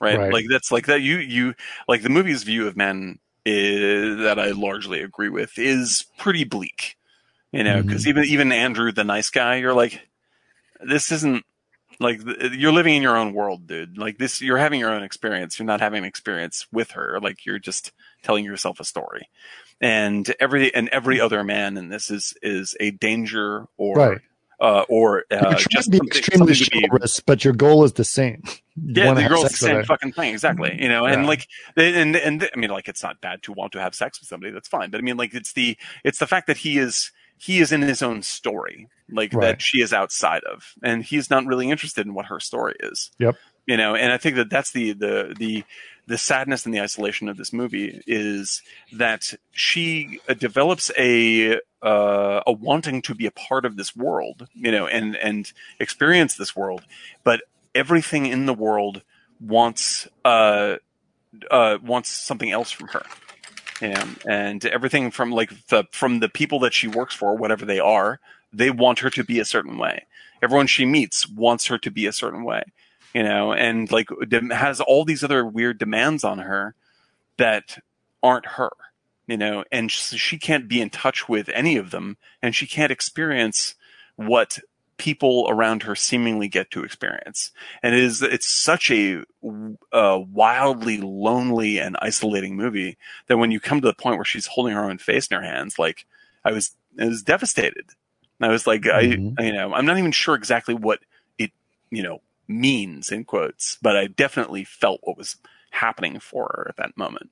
right, 0.02 0.19
Right. 0.19 0.34
like 0.34 0.45
that's 0.50 0.72
like 0.72 0.88
that 0.88 1.02
you 1.02 1.18
you 1.18 1.56
like 1.88 2.03
the 2.03 2.10
movie's 2.10 2.44
view 2.44 2.68
of 2.68 2.76
men 2.77 3.19
is 3.45 4.18
that 4.19 4.40
I 4.40 4.52
largely 4.52 5.02
agree 5.02 5.30
with 5.30 5.58
is 5.58 6.06
pretty 6.18 6.44
bleak 6.44 6.98
you 7.52 7.64
know 7.64 7.82
because 7.82 8.08
even 8.08 8.26
even 8.26 8.52
Andrew 8.52 8.92
the 8.92 9.03
nice 9.03 9.30
guy 9.30 9.56
you're 9.56 9.74
like 9.74 10.08
this 10.82 11.11
isn't 11.11 11.45
like 11.99 12.24
th- 12.24 12.53
you're 12.53 12.72
living 12.74 12.95
in 12.95 13.01
your 13.01 13.17
own 13.17 13.33
world 13.33 13.67
dude 13.67 13.98
like 13.98 14.17
this 14.17 14.41
you're 14.41 14.57
having 14.57 14.80
your 14.80 14.91
own 14.93 15.03
experience 15.03 15.57
you're 15.59 15.65
not 15.65 15.80
having 15.82 15.99
an 15.99 16.06
experience 16.06 16.65
with 16.72 16.91
her 16.91 17.19
like 17.22 17.45
you're 17.45 17.59
just 17.59 17.91
telling 18.24 18.43
yourself 18.45 18.80
a 18.80 18.83
story 18.83 19.30
and 19.82 20.33
every 20.40 20.74
and 20.74 20.90
every 20.90 21.19
other 21.19 21.43
man 21.43 21.77
in 21.77 21.90
this 21.90 22.09
is 22.09 22.33
is 22.41 22.75
a 22.80 22.91
danger 22.91 23.67
or 23.77 23.95
Right. 23.95 24.22
uh 24.59 24.83
or 24.90 25.25
uh, 25.32 25.38
You're 25.41 25.59
just 25.69 25.91
to 25.91 25.99
be 25.99 26.07
extremely 26.07 26.53
something 26.53 26.65
to 26.65 26.72
be- 26.72 26.82
chivalrous, 26.82 27.19
but 27.19 27.43
your 27.43 27.53
goal 27.53 27.83
is 27.83 27.93
the 27.93 28.06
same. 28.06 28.41
You 28.77 29.03
yeah, 29.03 29.14
the 29.14 29.30
girl's 29.30 29.51
the 29.51 29.56
same 29.56 29.83
fucking 29.85 30.11
thing, 30.11 30.33
exactly. 30.33 30.77
You 30.77 30.90
know, 30.90 31.06
and 31.06 31.22
Yeah. 31.22 31.27
like, 31.30 31.48
and 31.77 32.14
and 32.17 32.49
I 32.53 32.59
mean, 32.59 32.69
like, 32.72 32.90
it's 32.90 33.01
not 33.03 33.22
bad 33.22 33.41
to 33.43 33.53
want 33.53 33.72
to 33.72 33.80
have 33.80 33.95
sex 33.95 34.19
with 34.19 34.27
somebody. 34.27 34.51
That's 34.51 34.67
fine, 34.67 34.90
but 34.90 34.98
I 34.98 35.01
mean, 35.01 35.15
like, 35.15 35.33
it's 35.33 35.53
the 35.53 35.77
it's 36.03 36.19
the 36.19 36.27
fact 36.27 36.48
that 36.48 36.57
he 36.57 36.77
is 36.77 37.14
he 37.38 37.59
is 37.59 37.72
in 37.72 37.82
his 37.82 38.01
own 38.01 38.22
story, 38.22 38.90
like 39.11 39.34
Right. 39.34 39.48
that 39.48 39.61
she 39.61 39.82
is 39.82 39.93
outside 39.93 40.43
of, 40.43 40.74
and 40.82 41.03
he's 41.03 41.30
not 41.30 41.45
really 41.45 41.69
interested 41.69 42.06
in 42.06 42.14
what 42.14 42.27
her 42.27 42.40
story 42.40 42.75
is. 42.80 43.11
Yep. 43.19 43.35
You 43.67 43.77
know, 43.77 43.95
and 43.95 44.11
I 44.11 44.17
think 44.17 44.35
that 44.35 44.50
that's 44.50 44.72
the 44.72 44.93
the 44.93 45.35
the 45.38 45.64
the 46.08 46.17
sadness 46.19 46.66
and 46.66 46.74
the 46.74 46.82
isolation 46.82 47.30
of 47.30 47.38
this 47.38 47.51
movie 47.51 48.01
is 48.06 48.61
that 48.93 49.34
she 49.51 50.19
uh, 50.30 50.34
develops 50.35 50.92
a 50.98 51.59
uh, 51.82 52.42
a 52.45 52.51
wanting 52.51 53.01
to 53.03 53.16
be 53.16 53.25
a 53.25 53.32
part 53.32 53.66
of 53.66 53.75
this 53.75 53.95
world, 53.95 54.48
you 54.53 54.72
know, 54.72 54.85
and 54.88 55.16
and 55.16 55.51
experience 55.80 56.35
this 56.35 56.56
world, 56.56 56.84
but 57.24 57.42
everything 57.74 58.25
in 58.27 58.45
the 58.45 58.53
world 58.53 59.01
wants 59.40 60.08
uh 60.24 60.77
uh 61.51 61.77
wants 61.84 62.09
something 62.09 62.51
else 62.51 62.72
from 62.72 62.88
her. 62.90 63.03
And 63.82 64.17
and 64.25 64.66
everything 64.66 65.11
from 65.11 65.32
like 65.32 65.67
the 65.67 65.84
from 65.92 66.19
the 66.19 66.30
people 66.30 66.59
that 66.59 66.74
she 66.74 66.88
works 66.88 67.14
for, 67.14 67.35
whatever 67.35 67.66
they 67.66 67.80
are, 67.80 68.19
they 68.58 68.69
want 68.69 69.00
her 69.00 69.09
to 69.11 69.24
be 69.24 69.40
a 69.40 69.45
certain 69.45 69.77
way. 69.77 70.06
Everyone 70.42 70.67
she 70.67 70.85
meets 70.85 71.27
wants 71.27 71.67
her 71.67 71.77
to 71.80 71.92
be 71.92 72.06
a 72.06 72.14
certain 72.14 72.43
way. 72.43 72.64
You 73.14 73.24
know, 73.24 73.53
and 73.53 73.90
like 73.92 74.09
has 74.51 74.82
all 74.82 75.06
these 75.06 75.24
other 75.24 75.45
weird 75.45 75.77
demands 75.77 76.24
on 76.24 76.40
her 76.40 76.75
that 77.38 77.77
aren't 78.22 78.45
her. 78.45 78.72
You 79.27 79.38
know, 79.38 79.64
and 79.72 79.92
she 79.92 80.38
can't 80.38 80.67
be 80.67 80.82
in 80.82 80.90
touch 80.90 81.27
with 81.27 81.50
any 81.50 81.77
of 81.77 81.92
them, 81.92 82.17
and 82.42 82.53
she 82.53 82.67
can't 82.67 82.92
experience 82.92 83.75
what 84.17 84.59
people 84.98 85.45
around 85.50 85.84
her 85.84 85.95
seemingly 85.95 86.48
get 86.48 86.72
to 86.72 86.84
experience. 86.84 87.51
And 87.84 87.95
it 87.95 88.03
is 88.03 88.22
it's 88.22 88.48
such 88.48 88.92
a, 88.92 89.24
uh 89.92 90.19
wildly 90.32 90.98
lonely 90.98 91.80
and 91.80 91.98
isolating 92.01 92.56
movie 92.56 92.98
that 93.27 93.38
when 93.38 93.51
you 93.51 93.59
come 93.59 93.82
to 93.82 93.88
the 93.88 93.93
point 93.93 94.17
where 94.17 94.25
she's 94.25 94.48
holding 94.48 94.74
her 94.74 94.85
own 94.85 94.98
face 94.98 95.27
in 95.27 95.38
her 95.38 95.43
hands, 95.43 95.77
like 95.80 96.06
I 96.43 96.51
was, 96.51 96.75
I 97.00 97.06
was 97.06 97.24
devastated. 97.24 97.92
And 98.39 98.49
I 98.49 98.51
was 98.51 98.67
like, 98.67 98.81
Mhm. 98.83 99.35
I, 99.39 99.43
you 99.43 99.53
know, 99.53 99.73
I'm 99.73 99.85
not 99.85 99.97
even 99.97 100.11
sure 100.11 100.35
exactly 100.35 100.73
what 100.73 100.99
it, 101.38 101.51
you 101.89 102.03
know, 102.03 102.22
means 102.47 103.11
in 103.11 103.23
quotes, 103.25 103.77
but 103.81 103.95
I 103.97 104.07
definitely 104.07 104.64
felt 104.65 104.99
what 105.03 105.17
was 105.17 105.38
happening 105.72 106.19
for 106.19 106.43
her 106.55 106.65
at 106.69 106.77
that 106.77 106.97
moment, 106.97 107.30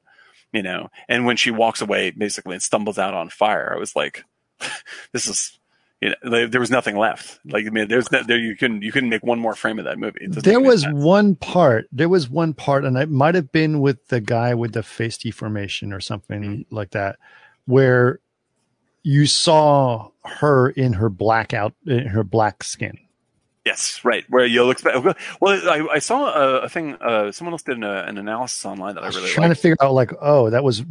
you 0.52 0.64
know. 0.64 0.90
And 1.08 1.26
when 1.26 1.38
she 1.38 1.52
walks 1.52 1.82
away, 1.82 2.12
basically, 2.12 2.54
and 2.54 2.64
stumbles 2.64 2.98
out 2.98 3.14
on 3.14 3.30
fire, 3.30 3.72
I 3.76 3.80
was 3.80 3.96
like, 3.96 4.24
this 5.12 5.28
is. 5.28 5.60
You 6.02 6.10
know, 6.10 6.16
there- 6.32 6.48
there 6.50 6.60
was 6.60 6.70
nothing 6.70 6.98
left. 6.98 7.40
Like 7.46 7.66
I 7.66 7.70
mean, 7.70 7.88
there's 7.88 8.12
no, 8.12 8.22
there 8.24 8.38
you 8.38 8.58
couldn't 8.58 8.82
you 8.82 8.92
couldn't 8.92 9.08
make 9.08 9.24
one 9.24 9.40
more 9.40 9.56
frame 9.56 9.80
of 9.80 9.86
that 9.86 9.98
movie. 9.98 10.28
There 10.28 10.60
was 10.60 10.82
sense. 10.82 11.02
one 11.02 11.36
part. 11.38 11.88
There 11.94 12.10
was 12.10 12.30
one 12.30 12.54
part, 12.54 12.84
and 12.84 12.98
it 12.98 13.10
might 13.10 13.36
have 13.36 13.54
been 13.54 13.80
with 13.80 14.06
the 14.10 14.20
guy 14.20 14.54
with 14.54 14.74
the 14.74 14.84
face 14.84 15.18
deformation 15.18 15.94
or 15.94 16.02
something 16.02 16.42
Mm-hmm. 16.44 16.76
like 16.76 16.90
that, 16.92 17.20
where 17.68 18.20
you 19.04 19.26
saw 19.26 20.10
her 20.26 20.70
in 20.70 20.94
her 20.94 21.10
blackout, 21.10 21.74
in 21.86 22.08
her 22.08 22.24
black 22.24 22.64
skin. 22.64 22.98
Yes, 23.66 24.02
right. 24.04 24.26
Where 24.30 24.46
you'll 24.46 24.72
expect. 24.72 24.98
Well, 25.40 25.70
I, 25.70 25.88
I 25.94 26.00
saw 26.00 26.34
a, 26.34 26.58
a 26.62 26.70
thing. 26.70 26.96
Uh, 26.96 27.32
someone 27.32 27.54
else 27.54 27.64
did 27.64 27.78
an, 27.78 27.84
an 27.84 28.18
analysis 28.18 28.66
online 28.66 28.96
that 28.96 29.02
I 29.02 29.06
I 29.06 29.08
was 29.08 29.16
really 29.18 29.30
trying 29.30 29.50
liked. 29.50 29.60
to 29.60 29.62
figure 29.62 29.78
out, 29.82 29.94
like, 29.94 30.12
oh, 30.22 30.50
that 30.50 30.64
was 30.66 30.84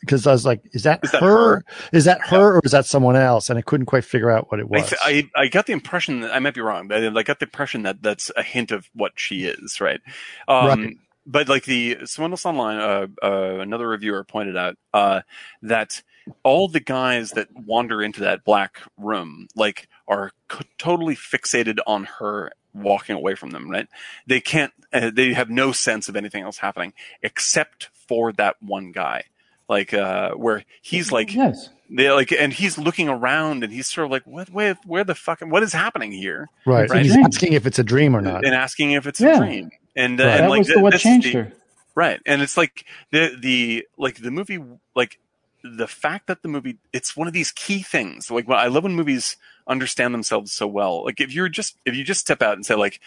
because 0.00 0.26
I 0.26 0.32
was 0.32 0.46
like, 0.46 0.62
is 0.72 0.84
that, 0.84 1.00
Is 1.02 1.10
that 1.10 1.20
her? 1.20 1.56
her? 1.56 1.64
Is 1.92 2.04
that 2.04 2.20
her, 2.22 2.56
or 2.56 2.60
is 2.64 2.70
that 2.72 2.86
someone 2.86 3.16
else? 3.16 3.50
And 3.50 3.58
I 3.58 3.62
couldn't 3.62 3.86
quite 3.86 4.04
figure 4.04 4.30
out 4.30 4.50
what 4.50 4.60
it 4.60 4.66
I, 4.72 4.78
was. 4.78 4.88
th- 4.88 5.00
I 5.04 5.30
I 5.42 5.48
got 5.48 5.66
the 5.66 5.72
impression 5.72 6.20
that 6.20 6.34
I 6.34 6.38
might 6.38 6.54
be 6.54 6.60
wrong, 6.60 6.86
but 6.88 7.04
I 7.16 7.22
got 7.22 7.40
the 7.40 7.46
impression 7.46 7.82
that 7.82 8.00
that's 8.02 8.30
a 8.36 8.42
hint 8.42 8.70
of 8.70 8.88
what 8.94 9.12
she 9.16 9.44
is, 9.44 9.80
right? 9.80 10.00
Um, 10.48 10.66
Right. 10.66 10.96
But 11.26 11.48
like 11.48 11.64
the 11.64 11.98
someone 12.06 12.32
else 12.32 12.46
online, 12.46 12.78
uh, 12.80 13.06
uh, 13.22 13.58
another 13.60 13.86
reviewer 13.86 14.24
pointed 14.24 14.56
out 14.56 14.76
uh, 14.94 15.20
that 15.62 16.02
all 16.42 16.68
the 16.68 16.80
guys 16.80 17.32
that 17.32 17.48
wander 17.54 18.02
into 18.02 18.20
that 18.20 18.44
black 18.44 18.80
room 18.96 19.48
like 19.54 19.88
are 20.08 20.32
c- 20.52 20.64
totally 20.78 21.14
fixated 21.16 21.78
on 21.86 22.04
her 22.18 22.52
walking 22.74 23.16
away 23.16 23.34
from 23.34 23.50
them. 23.50 23.70
Right? 23.70 23.88
They 24.26 24.40
can't. 24.40 24.72
Uh, 24.92 25.10
they 25.14 25.32
have 25.34 25.50
no 25.50 25.72
sense 25.72 26.08
of 26.08 26.16
anything 26.16 26.42
else 26.42 26.58
happening 26.58 26.92
except 27.22 27.90
for 28.08 28.32
that 28.32 28.56
one 28.60 28.92
guy. 28.92 29.24
Like 29.68 29.94
uh, 29.94 30.32
where 30.32 30.64
he's 30.82 31.12
like 31.12 31.32
yes. 31.32 31.68
they 31.88 32.10
like, 32.10 32.32
and 32.32 32.52
he's 32.52 32.76
looking 32.76 33.08
around, 33.08 33.62
and 33.62 33.72
he's 33.72 33.86
sort 33.86 34.06
of 34.06 34.10
like, 34.10 34.26
"What? 34.26 34.50
Where? 34.50 34.76
Where 34.84 35.04
the 35.04 35.14
fuck? 35.14 35.40
What 35.42 35.62
is 35.62 35.72
happening 35.72 36.10
here?" 36.10 36.48
right. 36.66 36.84
It's 36.84 36.92
And 36.92 37.02
he's 37.02 37.16
asking 37.16 37.52
if 37.52 37.66
it's 37.66 37.78
a 37.78 37.84
dream 37.84 38.16
or 38.16 38.20
not. 38.20 38.44
And 38.44 38.52
asking 38.52 38.90
if 38.92 39.06
it's 39.06 39.20
Yeah. 39.20 39.36
a 39.36 39.38
dream. 39.38 39.70
And, 39.94 40.20
uh, 40.20 40.24
Right. 40.24 40.32
and 40.34 40.44
that 40.44 40.50
like 40.50 40.58
was 40.58 40.68
the, 40.68 40.80
what 40.80 40.98
changed 40.98 41.28
the- 41.28 41.32
her. 41.34 41.52
right? 41.94 42.20
And 42.26 42.42
it's 42.42 42.56
like 42.56 42.84
the 43.12 43.36
the 43.40 43.86
like 43.96 44.16
the 44.20 44.32
movie, 44.32 44.58
like 44.96 45.20
the 45.62 45.86
fact 45.88 46.26
that 46.26 46.42
the 46.42 46.48
movie, 46.48 46.78
it's 46.92 47.16
one 47.16 47.26
of 47.26 47.32
these 47.34 47.52
key 47.52 47.82
things. 47.82 48.30
Like, 48.30 48.48
well, 48.48 48.58
I 48.58 48.66
love 48.66 48.84
when 48.84 48.94
movies 48.94 49.36
understand 49.66 50.14
themselves 50.14 50.52
so 50.52 50.66
well. 50.66 51.04
Like, 51.04 51.20
if 51.20 51.34
you're 51.34 51.48
just 51.48 51.76
if 51.84 51.94
you 51.94 52.04
just 52.04 52.20
step 52.20 52.42
out 52.42 52.54
and 52.54 52.64
say 52.64 52.74
like, 52.74 53.00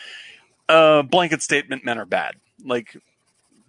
uh, 0.70 1.02
blanket 1.04 1.42
statement, 1.42 1.86
men 1.86 1.98
are 1.98 2.06
bad. 2.06 2.36
Like, 2.64 2.98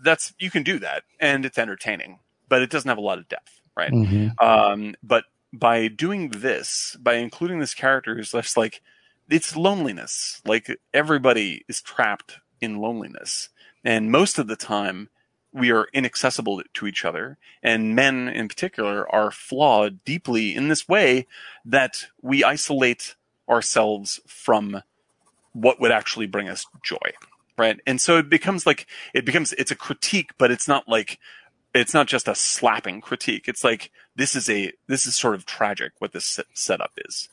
that's 0.03 0.33
you 0.39 0.51
can 0.51 0.63
do 0.63 0.79
that, 0.81 1.05
and 1.21 1.45
it's 1.45 1.59
entertaining, 1.59 2.19
but 2.49 2.63
it 2.63 2.71
doesn't 2.71 2.89
have 2.89 2.99
a 2.99 3.03
lot 3.03 3.19
of 3.19 3.29
depth, 3.29 3.61
right? 3.77 3.93
Mhm. 3.93 4.41
Um, 4.43 4.95
but 5.03 5.25
by 5.53 5.89
doing 5.89 6.31
this, 6.31 6.97
by 7.01 7.15
including 7.15 7.61
this 7.61 7.75
character 7.75 8.15
who's 8.15 8.33
just 8.33 8.57
like, 8.57 8.83
it's 9.31 9.57
loneliness. 9.57 10.43
Like 10.45 10.79
everybody 10.93 11.65
is 11.69 11.81
trapped 11.81 12.39
in 12.61 12.79
loneliness. 12.79 13.49
And 13.85 14.11
most 14.11 14.39
of 14.39 14.47
the 14.47 14.57
time, 14.57 15.11
we 15.55 15.70
are 15.70 15.89
inaccessible 15.94 16.62
to 16.74 16.86
each 16.86 17.05
other. 17.05 17.39
And 17.62 17.94
men 17.94 18.28
in 18.28 18.49
particular 18.49 19.10
are 19.10 19.31
flawed 19.31 20.05
deeply 20.05 20.55
in 20.55 20.68
this 20.68 20.86
way 20.89 21.26
that 21.65 22.07
we 22.20 22.44
isolate 22.44 23.15
ourselves 23.49 24.20
from 24.26 24.83
what 25.52 25.81
would 25.81 25.92
actually 25.92 26.26
bring 26.26 26.49
us 26.49 26.66
joy. 26.83 26.97
Right. 27.57 27.78
And 27.86 28.00
so 28.00 28.18
it 28.18 28.28
becomes 28.28 28.66
like, 28.66 28.86
it 29.15 29.24
becomes, 29.24 29.52
it's 29.52 29.70
a 29.70 29.76
critique, 29.76 30.33
but 30.36 30.50
it's 30.50 30.66
not 30.66 30.89
like, 30.89 31.20
it's 31.74 31.94
not 31.94 32.07
just 32.07 32.28
a 32.28 32.34
slapping 32.34 33.00
critique. 33.00 33.49
It's 33.49 33.65
like 33.65 33.91
this 34.16 34.36
is 34.36 34.49
a 34.49 34.73
this 34.86 35.07
is 35.07 35.16
sort 35.16 35.34
of 35.34 35.44
tragic 35.44 35.92
what 35.99 36.12
this 36.12 36.24
set- 36.24 36.47
setup 36.55 36.92
is, 37.05 37.28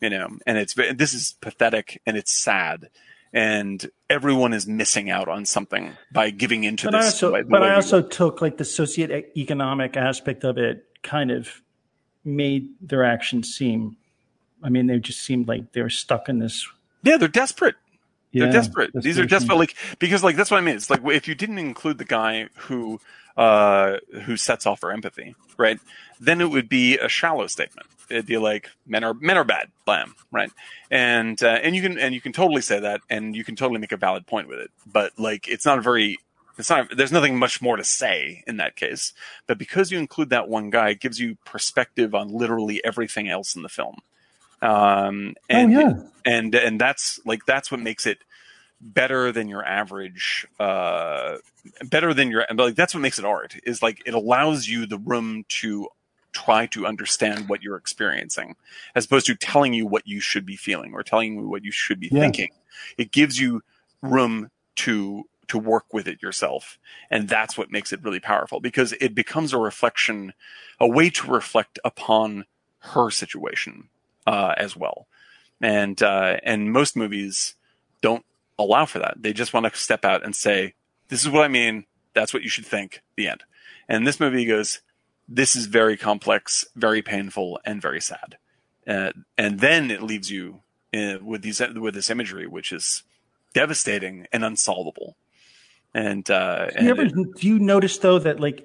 you 0.00 0.10
know. 0.10 0.28
And 0.46 0.58
it's 0.58 0.74
this 0.74 1.14
is 1.14 1.34
pathetic 1.40 2.00
and 2.06 2.16
it's 2.16 2.32
sad, 2.32 2.90
and 3.36 3.90
everyone 4.08 4.54
is 4.54 4.66
missing 4.66 5.10
out 5.10 5.28
on 5.28 5.44
something 5.44 5.92
by 6.10 6.30
giving 6.30 6.64
into 6.64 6.86
But 6.86 6.94
I 6.94 6.98
this. 7.02 7.14
also, 7.22 7.32
way- 7.32 7.42
but 7.42 7.62
I 7.62 7.68
we- 7.68 7.74
also 7.74 8.00
took 8.00 8.40
like 8.40 8.56
the 8.56 8.64
socioeconomic 8.64 9.96
aspect 9.96 10.42
of 10.44 10.56
it, 10.58 10.84
kind 11.02 11.30
of 11.30 11.60
made 12.24 12.68
their 12.80 13.04
actions 13.04 13.54
seem 13.54 13.96
I 14.62 14.70
mean, 14.70 14.86
they 14.86 14.98
just 14.98 15.20
seemed 15.20 15.46
like 15.48 15.72
they 15.72 15.82
were 15.82 15.90
stuck 15.90 16.28
in 16.30 16.38
this. 16.38 16.66
Yeah, 17.02 17.18
they're 17.18 17.28
desperate. 17.28 17.76
Yeah, 18.32 18.44
they're 18.44 18.52
desperate. 18.54 18.90
These 18.94 19.18
are 19.18 19.26
desperate, 19.26 19.56
like 19.58 19.74
because 19.98 20.24
like 20.24 20.34
that's 20.34 20.50
what 20.50 20.56
I 20.56 20.60
mean. 20.62 20.76
It's 20.76 20.88
like 20.90 21.02
if 21.04 21.28
you 21.28 21.34
didn't 21.34 21.58
include 21.58 21.98
the 21.98 22.04
guy 22.06 22.48
who 22.56 22.98
uh 23.36 23.98
who 24.24 24.36
sets 24.38 24.64
off 24.66 24.80
for 24.80 24.90
empathy, 24.90 25.36
right? 25.58 25.78
Then 26.18 26.40
it 26.40 26.50
would 26.50 26.68
be 26.70 26.96
a 26.98 27.08
shallow 27.08 27.46
statement. 27.48 27.86
It'd 28.08 28.26
be 28.26 28.38
like 28.38 28.70
men 28.86 29.04
are 29.04 29.14
men 29.14 29.36
are 29.36 29.44
bad, 29.44 29.70
blam, 29.84 30.14
right? 30.30 30.50
And 30.90 31.42
uh, 31.42 31.58
and 31.62 31.74
you 31.74 31.82
can 31.82 31.98
and 31.98 32.14
you 32.14 32.20
can 32.20 32.32
totally 32.32 32.62
say 32.62 32.80
that, 32.80 33.00
and 33.10 33.34
you 33.34 33.44
can 33.44 33.56
totally 33.56 33.80
make 33.80 33.92
a 33.92 33.96
valid 33.96 34.26
point 34.26 34.48
with 34.48 34.58
it. 34.60 34.70
But 34.86 35.18
like, 35.18 35.48
it's 35.48 35.66
not 35.66 35.78
a 35.78 35.82
very 35.82 36.18
it's 36.58 36.70
not 36.70 36.96
there's 36.96 37.12
nothing 37.12 37.38
much 37.38 37.60
more 37.60 37.76
to 37.76 37.84
say 37.84 38.42
in 38.46 38.56
that 38.58 38.76
case. 38.76 39.12
But 39.46 39.58
because 39.58 39.90
you 39.90 39.98
include 39.98 40.30
that 40.30 40.48
one 40.48 40.70
guy, 40.70 40.90
it 40.90 41.00
gives 41.00 41.18
you 41.18 41.36
perspective 41.44 42.14
on 42.14 42.28
literally 42.28 42.84
everything 42.84 43.28
else 43.28 43.56
in 43.56 43.62
the 43.62 43.68
film. 43.68 43.96
Um, 44.62 45.34
and 45.48 45.74
oh 45.74 45.80
yeah, 45.80 45.92
and 46.24 46.54
and 46.54 46.80
that's 46.80 47.20
like 47.24 47.44
that's 47.46 47.70
what 47.70 47.80
makes 47.80 48.06
it 48.06 48.18
better 48.80 49.32
than 49.32 49.48
your 49.48 49.64
average 49.64 50.46
uh 50.60 51.38
better 51.86 52.12
than 52.12 52.30
your 52.30 52.44
but 52.50 52.58
like 52.58 52.74
that's 52.74 52.92
what 52.94 53.00
makes 53.00 53.18
it 53.18 53.24
art 53.24 53.56
is 53.64 53.82
like 53.82 54.02
it 54.04 54.12
allows 54.12 54.68
you 54.68 54.84
the 54.84 54.98
room 54.98 55.44
to 55.48 55.88
try 56.44 56.66
to 56.66 56.86
understand 56.86 57.48
what 57.48 57.62
you're 57.62 57.76
experiencing 57.84 58.56
as 58.94 59.04
opposed 59.06 59.26
to 59.26 59.34
telling 59.34 59.72
you 59.72 59.86
what 59.86 60.06
you 60.06 60.20
should 60.20 60.44
be 60.44 60.56
feeling 60.56 60.92
or 60.94 61.02
telling 61.02 61.34
you 61.34 61.48
what 61.48 61.64
you 61.64 61.72
should 61.72 61.98
be 62.00 62.08
Yeah. 62.08 62.20
thinking 62.22 62.50
it 62.98 63.10
gives 63.10 63.40
you 63.40 63.62
room 64.02 64.50
to 64.84 65.24
to 65.48 65.58
work 65.58 65.86
with 65.94 66.06
it 66.06 66.22
yourself 66.22 66.78
and 67.10 67.28
that's 67.28 67.56
what 67.56 67.70
makes 67.70 67.92
it 67.92 68.02
really 68.02 68.20
powerful 68.20 68.60
because 68.60 68.92
it 69.00 69.14
becomes 69.14 69.52
a 69.52 69.58
reflection 69.58 70.34
a 70.80 70.88
way 70.88 71.08
to 71.10 71.30
reflect 71.30 71.78
upon 71.84 72.44
her 72.92 73.10
situation 73.10 73.88
uh 74.26 74.52
as 74.58 74.76
well 74.76 75.06
and 75.60 76.02
uh 76.02 76.36
and 76.42 76.72
most 76.72 76.96
movies 76.96 77.54
don't 78.02 78.24
allow 78.58 78.84
for 78.86 78.98
that. 78.98 79.14
They 79.18 79.32
just 79.32 79.52
want 79.52 79.64
to 79.66 79.78
step 79.78 80.04
out 80.04 80.24
and 80.24 80.34
say, 80.34 80.74
"This 81.08 81.22
is 81.22 81.28
what 81.30 81.44
I 81.44 81.48
mean. 81.48 81.84
That's 82.14 82.32
what 82.32 82.42
you 82.42 82.48
should 82.48 82.66
think." 82.66 83.02
The 83.16 83.28
end. 83.28 83.42
And 83.88 84.06
this 84.06 84.20
movie 84.20 84.44
goes, 84.46 84.80
"This 85.28 85.56
is 85.56 85.66
very 85.66 85.96
complex, 85.96 86.64
very 86.76 87.02
painful, 87.02 87.58
and 87.64 87.80
very 87.82 88.00
sad." 88.00 88.36
Uh, 88.86 89.12
and 89.36 89.60
then 89.60 89.90
it 89.90 90.02
leaves 90.02 90.30
you 90.30 90.60
uh, 90.94 91.18
with 91.22 91.42
these 91.42 91.60
with 91.60 91.94
this 91.94 92.10
imagery, 92.10 92.46
which 92.46 92.72
is 92.72 93.02
devastating 93.54 94.26
and 94.32 94.44
unsolvable. 94.44 95.16
And, 95.94 96.30
uh, 96.30 96.66
Do 96.78 96.84
you 96.84 96.90
ever 96.90 97.04
do 97.06 97.26
you 97.40 97.58
notice 97.58 97.98
though 97.98 98.18
that 98.18 98.38
like 98.38 98.64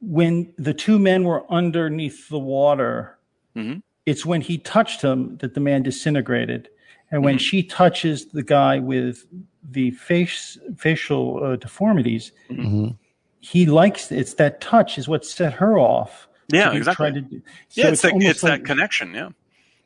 when 0.00 0.52
the 0.56 0.72
two 0.74 0.98
men 0.98 1.24
were 1.24 1.44
underneath 1.50 2.28
the 2.28 2.38
water, 2.38 3.18
Mhm. 3.56 3.82
it's 4.06 4.24
when 4.24 4.40
he 4.40 4.58
touched 4.58 5.02
him 5.02 5.36
that 5.38 5.54
the 5.54 5.60
man 5.60 5.82
disintegrated, 5.82 6.68
and 7.10 7.18
Mm-hmm. 7.18 7.24
when 7.24 7.38
she 7.38 7.62
touches 7.62 8.26
the 8.26 8.42
guy 8.42 8.78
with 8.78 9.26
the 9.70 9.90
face 9.92 10.56
facial 10.76 11.42
uh, 11.44 11.56
deformities, 11.56 12.32
Mhm. 12.50 12.96
He 13.40 13.66
likes 13.66 14.10
it's 14.12 14.34
that 14.34 14.60
touch 14.60 14.98
is 14.98 15.08
what 15.08 15.24
set 15.24 15.54
her 15.54 15.78
off. 15.78 16.28
yeah, 16.52 16.72
He 16.72 16.78
exactly. 16.78 17.12
to 17.12 17.20
so 17.20 17.36
yeah, 17.72 17.88
it's, 17.88 18.04
like, 18.04 18.12
almost 18.12 18.28
it's 18.30 18.42
like- 18.42 18.60
that 18.60 18.66
connection. 18.66 19.14
Yeah, 19.14 19.28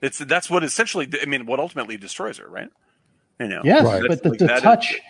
it's 0.01 0.19
that's 0.19 0.49
what 0.51 0.65
essentially. 0.65 1.09
I 1.21 1.27
mean, 1.27 1.47
what 1.47 1.61
ultimately 1.61 1.97
destroys 1.97 2.39
her, 2.39 2.49
right? 2.49 2.69
You 3.41 3.49
know, 3.49 3.63
Yes, 3.65 3.85
Right. 3.85 4.03
but 4.03 4.09
That's 4.09 4.21
the, 4.23 4.29
like- 4.31 4.39
the 4.39 4.47
that 4.47 4.57
is- 4.59 4.63
touch 4.63 5.01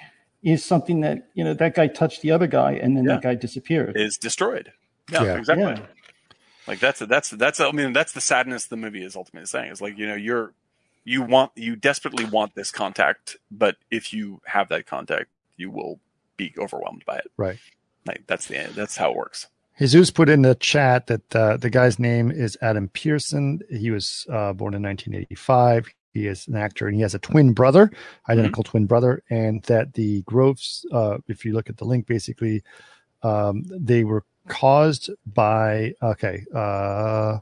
is, 0.42 0.64
something 0.64 1.00
that 1.02 1.28
you 1.34 1.44
know 1.44 1.54
that 1.54 1.74
guy 1.74 1.86
touched 1.86 2.22
the 2.22 2.30
other 2.32 2.46
guy, 2.46 2.72
and 2.72 2.96
then 2.96 3.04
Yeah. 3.04 3.12
that 3.14 3.22
guy 3.22 3.34
disappeared. 3.34 3.96
is 3.96 4.16
destroyed. 4.16 4.72
Yeah, 5.10 5.22
Yeah. 5.24 5.36
exactly. 5.38 5.64
Yeah. 5.66 5.80
Like 6.66 6.78
that's 6.78 7.00
that's 7.00 7.30
that's 7.30 7.60
I 7.60 7.70
mean 7.72 7.92
that's 7.92 8.12
the 8.12 8.20
sadness 8.20 8.66
the 8.66 8.76
movie 8.76 9.04
is 9.04 9.16
ultimately 9.16 9.46
saying 9.46 9.72
is 9.72 9.80
like 9.82 9.98
you 9.98 10.06
know 10.06 10.14
you're 10.14 10.52
you 11.04 11.22
want 11.22 11.50
you 11.56 11.74
desperately 11.74 12.24
want 12.24 12.54
this 12.54 12.70
contact, 12.70 13.36
but 13.50 13.76
if 13.90 14.12
you 14.12 14.40
have 14.46 14.68
that 14.68 14.86
contact, 14.86 15.26
you 15.56 15.70
will 15.70 15.98
be 16.36 16.54
overwhelmed 16.56 17.04
by 17.04 17.16
it. 17.16 17.30
Right. 17.36 17.58
Like 18.06 18.24
that's 18.26 18.46
the 18.46 18.68
that's 18.74 18.96
how 18.96 19.10
it 19.10 19.16
works. 19.16 19.48
Jesus 19.78 20.10
put 20.10 20.28
in 20.28 20.42
the 20.42 20.54
chat 20.56 21.06
that 21.06 21.34
uh, 21.34 21.56
the 21.56 21.70
guy's 21.70 21.98
name 21.98 22.30
is 22.30 22.58
Adam 22.60 22.88
Pearson. 22.88 23.60
He 23.70 23.90
was 23.90 24.26
uh, 24.30 24.52
born 24.52 24.74
in 24.74 24.82
1985. 24.82 25.88
He 26.12 26.26
is 26.26 26.46
an 26.46 26.56
actor 26.56 26.86
and 26.86 26.94
he 26.94 27.02
has 27.02 27.14
a 27.14 27.18
twin 27.18 27.52
brother, 27.52 27.90
identical 28.28 28.62
twin 28.62 28.86
brother, 28.86 29.22
and 29.30 29.62
that 29.64 29.94
the 29.94 30.22
Groves, 30.22 30.84
uh, 30.92 31.18
if 31.26 31.44
you 31.44 31.54
look 31.54 31.70
at 31.70 31.78
the 31.78 31.84
link, 31.84 32.06
basically, 32.06 32.62
um, 33.22 33.64
they 33.66 34.04
were 34.04 34.24
caused 34.48 35.10
by 35.26 35.94
okay. 36.02 36.44
Uh, 36.54 37.38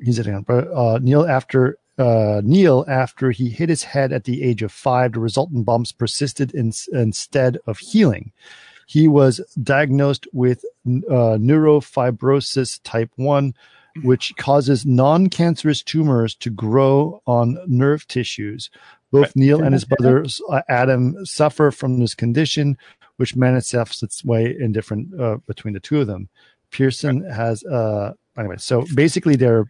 he's 0.00 0.18
at 0.18 0.26
uh, 0.28 0.98
Neil 1.00 1.26
after 1.26 1.78
uh, 1.98 2.40
Neil 2.44 2.84
after 2.88 3.30
he 3.30 3.48
hit 3.48 3.68
his 3.68 3.82
head 3.82 4.12
at 4.12 4.24
the 4.24 4.42
age 4.42 4.62
of 4.62 4.70
five. 4.70 5.12
The 5.12 5.20
resultant 5.20 5.64
bumps 5.64 5.92
persisted 5.92 6.54
in, 6.54 6.72
instead 6.92 7.58
of 7.66 7.78
healing. 7.78 8.32
He 8.88 9.06
was 9.06 9.38
diagnosed 9.62 10.26
with 10.32 10.64
uh, 10.86 11.36
neurofibrosis 11.36 12.80
type 12.84 13.10
1, 13.16 13.52
which 14.02 14.34
causes 14.36 14.86
non 14.86 15.28
cancerous 15.28 15.82
tumors 15.82 16.34
to 16.36 16.48
grow 16.48 17.20
on 17.26 17.58
nerve 17.66 18.08
tissues. 18.08 18.70
Both 19.12 19.26
Right. 19.26 19.36
Neil 19.36 19.62
and 19.62 19.74
his 19.74 19.84
brother 19.84 20.24
uh, 20.50 20.62
Adam 20.70 21.26
suffer 21.26 21.70
from 21.70 22.00
this 22.00 22.14
condition, 22.14 22.78
which 23.18 23.36
manifests 23.36 24.02
its 24.02 24.24
way 24.24 24.56
in 24.58 24.72
different 24.72 25.20
uh, 25.20 25.36
between 25.46 25.74
the 25.74 25.80
two 25.80 26.00
of 26.00 26.06
them. 26.06 26.30
Pearson 26.70 27.28
has 27.30 27.62
uh 27.64 28.14
anyway. 28.38 28.56
So 28.56 28.86
basically, 28.94 29.36
they're 29.36 29.66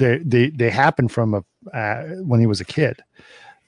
they 0.00 0.18
they 0.18 0.50
they 0.50 0.70
happen 0.70 1.06
from 1.06 1.34
a 1.34 1.44
uh, 1.76 2.02
when 2.24 2.40
he 2.40 2.46
was 2.46 2.60
a 2.60 2.64
kid. 2.64 3.00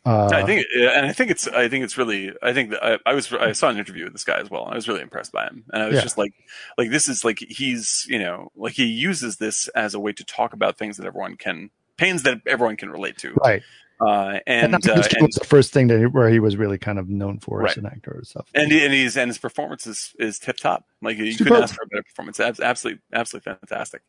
Uh, 0.05 0.29
I 0.33 0.45
think, 0.45 0.67
and 0.75 1.07
I 1.07 1.13
think 1.13 1.31
it's, 1.31 1.47
I 1.47 1.69
think 1.69 1.85
it's 1.85 1.97
really, 1.97 2.33
I 2.43 2.53
think 2.53 2.71
that 2.71 2.85
I, 2.85 2.99
I 3.07 3.15
was, 3.15 3.33
I 3.33 3.53
saw 3.53 3.69
an 3.69 3.79
interview 3.79 4.05
with 4.05 4.13
this 4.13 4.25
guy 4.25 4.39
as 4.39 4.51
well. 4.51 4.65
And 4.65 4.73
I 4.73 4.77
was 4.77 4.89
really 4.89 5.01
impressed 5.01 5.31
by 5.33 5.45
him, 5.45 5.65
and 5.73 5.83
I 5.83 5.87
was 5.87 5.97
Yeah. 5.97 6.03
just 6.03 6.19
like, 6.19 6.33
like 6.77 6.91
this 6.91 7.09
is 7.09 7.25
like 7.25 7.39
he's, 7.39 8.05
you 8.09 8.19
know, 8.19 8.51
like 8.57 8.73
he 8.73 8.87
uses 8.87 9.37
this 9.37 9.69
as 9.69 9.95
a 9.95 10.01
way 10.01 10.13
to 10.13 10.25
talk 10.25 10.53
about 10.55 10.77
things 10.77 10.97
that 10.97 11.07
everyone 11.07 11.37
can, 11.37 11.71
pains 11.97 12.25
that 12.25 12.41
everyone 12.47 12.77
can 12.77 12.91
relate 12.91 13.17
to. 13.19 13.35
right. 13.45 13.63
Uh, 14.01 14.41
And, 14.49 14.75
and 14.75 14.89
uh, 14.89 14.95
was 14.97 15.07
and, 15.15 15.33
the 15.33 15.47
first 15.47 15.73
thing 15.73 15.87
that 15.87 16.01
he, 16.01 16.07
where 16.07 16.29
he 16.29 16.41
was 16.41 16.57
really 16.57 16.79
kind 16.79 16.99
of 16.99 17.09
known 17.09 17.39
for 17.39 17.65
as 17.65 17.77
an 17.77 17.87
actor 17.87 18.11
and 18.11 18.27
stuff. 18.27 18.49
and, 18.53 18.73
and 18.73 18.93
he's 18.93 19.17
and 19.17 19.29
his 19.29 19.39
performance 19.39 19.87
is, 19.87 20.13
is 20.19 20.41
tip 20.41 20.57
top. 20.57 20.85
Like 21.01 21.19
you 21.19 21.31
Superb. 21.31 21.47
couldn't 21.47 21.63
ask 21.63 21.75
for 21.77 21.85
a 21.85 21.87
better 21.87 22.03
performance. 22.03 22.41
Absolutely, 22.41 23.01
absolutely 23.13 23.55
fantastic. 23.61 24.03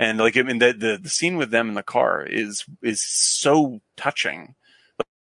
And 0.00 0.18
like 0.18 0.36
I 0.36 0.42
mean, 0.42 0.58
the, 0.58 0.72
the 0.72 0.98
the 1.00 1.08
scene 1.08 1.36
with 1.36 1.52
them 1.52 1.68
in 1.68 1.74
the 1.74 1.84
car 1.84 2.26
is 2.26 2.64
is 2.82 3.00
so 3.00 3.78
touching. 3.96 4.56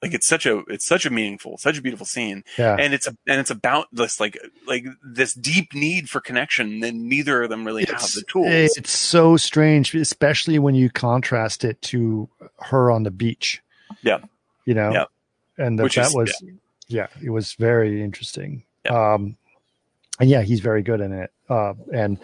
Like 0.04 0.14
it's 0.14 0.26
such 0.26 0.46
a 0.46 0.58
it's 0.68 0.86
such 0.86 1.06
a 1.06 1.10
meaningful, 1.10 1.58
such 1.58 1.78
a 1.78 1.82
beautiful 1.82 2.06
scene. 2.06 2.44
Yeah. 2.58 2.76
and 2.78 2.92
it's 2.94 3.06
a, 3.06 3.16
and 3.26 3.40
it's 3.40 3.50
about 3.50 3.86
this 3.92 4.20
like 4.20 4.38
like 4.66 4.84
this 5.02 5.34
deep 5.34 5.74
need 5.74 6.08
for 6.10 6.20
connection 6.20 6.80
that 6.80 6.94
neither 6.94 7.42
of 7.42 7.50
them 7.50 7.64
really 7.64 7.84
have 7.86 7.96
it's, 7.96 8.14
the 8.14 8.22
tools. 8.22 8.46
it's 8.76 8.90
so 8.90 9.36
strange, 9.36 9.94
especially 9.94 10.58
when 10.58 10.74
you 10.74 10.90
contrast 10.90 11.64
it 11.64 11.80
to 11.82 12.28
her 12.60 12.90
on 12.90 13.02
the 13.02 13.10
beach. 13.10 13.62
Yeah. 14.02 14.18
You 14.64 14.74
know? 14.74 14.92
Yeah. 14.92 15.04
And 15.56 15.78
that, 15.78 15.84
Which 15.84 15.96
that 15.96 16.08
is- 16.08 16.14
was, 16.14 16.42
yeah. 16.88 17.06
it 17.22 17.30
was 17.30 17.54
very 17.54 18.02
interesting. 18.02 18.64
Yeah. 18.84 19.14
Um, 19.14 19.36
and 20.20 20.30
yeah, 20.30 20.42
he's 20.42 20.60
very 20.60 20.82
good 20.82 21.00
in 21.00 21.12
it. 21.12 21.30
Uh, 21.48 21.74
and, 21.92 22.18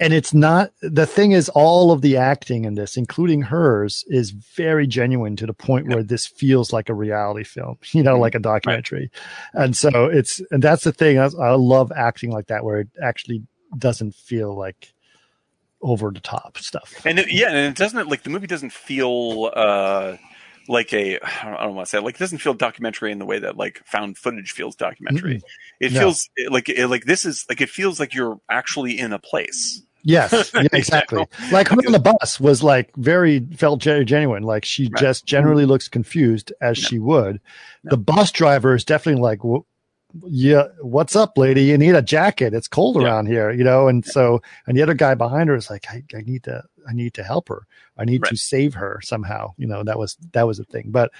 and 0.00 0.14
it's 0.14 0.32
not, 0.32 0.70
the 0.80 1.06
thing 1.06 1.32
is 1.32 1.48
all 1.50 1.92
of 1.92 2.00
the 2.00 2.16
acting 2.16 2.64
in 2.64 2.74
this, 2.74 2.96
including 2.96 3.42
hers 3.42 4.02
is 4.08 4.30
very 4.30 4.86
genuine 4.86 5.36
to 5.36 5.46
the 5.46 5.52
point 5.52 5.88
where 5.88 6.02
this 6.02 6.26
feels 6.26 6.72
like 6.72 6.88
a 6.88 6.94
reality 6.94 7.44
film, 7.44 7.76
you 7.92 8.02
know, 8.02 8.18
like 8.18 8.34
a 8.34 8.38
documentary. 8.38 9.10
And 9.52 9.76
so 9.76 10.06
it's, 10.06 10.40
and 10.50 10.62
that's 10.62 10.84
the 10.84 10.92
thing. 10.92 11.18
I, 11.18 11.28
I 11.40 11.50
love 11.54 11.92
acting 11.94 12.32
like 12.32 12.46
that, 12.46 12.64
where 12.64 12.80
it 12.80 12.88
actually 13.02 13.42
doesn't 13.76 14.14
feel 14.14 14.56
like 14.56 14.94
over 15.82 16.10
the 16.10 16.20
top 16.20 16.56
stuff. 16.56 16.94
and 17.04 17.18
it, 17.18 17.30
yeah, 17.30 17.48
and 17.48 17.58
it 17.58 17.76
doesn't 17.76 18.08
like 18.08 18.22
the 18.22 18.30
movie 18.30 18.46
doesn't 18.46 18.72
feel 18.72 19.50
uh 19.54 20.16
like 20.68 20.92
a 20.92 21.18
I 21.42 21.56
don't, 21.62 21.74
want 21.74 21.86
to 21.86 21.90
say 21.90 21.98
like 21.98 22.16
it 22.16 22.18
doesn't 22.18 22.38
feel 22.38 22.54
documentary 22.54 23.12
in 23.12 23.18
the 23.18 23.26
way 23.26 23.38
that 23.38 23.56
like 23.56 23.82
found 23.86 24.16
footage 24.18 24.52
feels 24.52 24.74
documentary. 24.76 25.40
It 25.80 25.92
No. 25.92 26.00
feels 26.00 26.28
like 26.50 26.68
it, 26.68 26.88
like 26.88 27.04
this 27.04 27.24
is 27.24 27.44
like 27.48 27.60
it 27.60 27.70
feels 27.70 27.98
like 28.00 28.14
you're 28.14 28.40
actually 28.50 28.98
in 28.98 29.12
a 29.12 29.18
place. 29.18 29.82
Yes, 30.06 30.52
yeah, 30.54 30.66
exactly. 30.72 31.24
Like 31.50 31.68
her 31.68 31.76
on 31.86 31.92
the 31.92 31.98
bus 31.98 32.38
was 32.38 32.62
like 32.62 32.94
very 32.96 33.40
felt 33.56 33.82
very 33.82 34.04
genuine. 34.04 34.42
Like 34.42 34.64
she 34.66 34.84
Right. 34.92 35.00
just 35.00 35.24
generally 35.26 35.64
looks 35.64 35.88
confused 35.88 36.52
as 36.60 36.78
Yeah. 36.78 36.88
she 36.88 36.98
would. 36.98 37.40
Yeah. 37.84 37.90
The 37.90 37.96
bus 37.96 38.30
driver 38.30 38.74
is 38.74 38.84
definitely 38.84 39.22
like, 39.22 39.40
"Wh- 39.40 39.64
"Yeah, 40.26 40.64
what's 40.80 41.16
up, 41.16 41.36
lady? 41.36 41.64
You 41.64 41.78
need 41.78 41.94
a 41.94 42.02
jacket. 42.02 42.54
It's 42.54 42.68
cold 42.68 42.96
Yeah. 42.96 43.04
around 43.04 43.26
here, 43.26 43.50
you 43.50 43.64
know." 43.64 43.88
And 43.88 44.04
so, 44.04 44.42
and 44.66 44.76
the 44.76 44.82
other 44.82 44.94
guy 44.94 45.14
behind 45.14 45.48
her 45.48 45.56
is 45.56 45.70
like, 45.70 45.86
I, 45.90 46.02
"I 46.14 46.20
need 46.22 46.44
to, 46.44 46.62
I 46.88 46.92
need 46.92 47.14
to 47.14 47.22
help 47.24 47.48
her. 47.48 47.66
I 47.98 48.04
need 48.04 48.24
to 48.24 48.36
save 48.36 48.74
her 48.74 49.00
somehow." 49.02 49.54
You 49.58 49.66
know, 49.66 49.82
that 49.84 49.98
was 49.98 50.16
that 50.32 50.46
was 50.46 50.58
the 50.58 50.64
thing. 50.64 50.86
But 50.90 51.10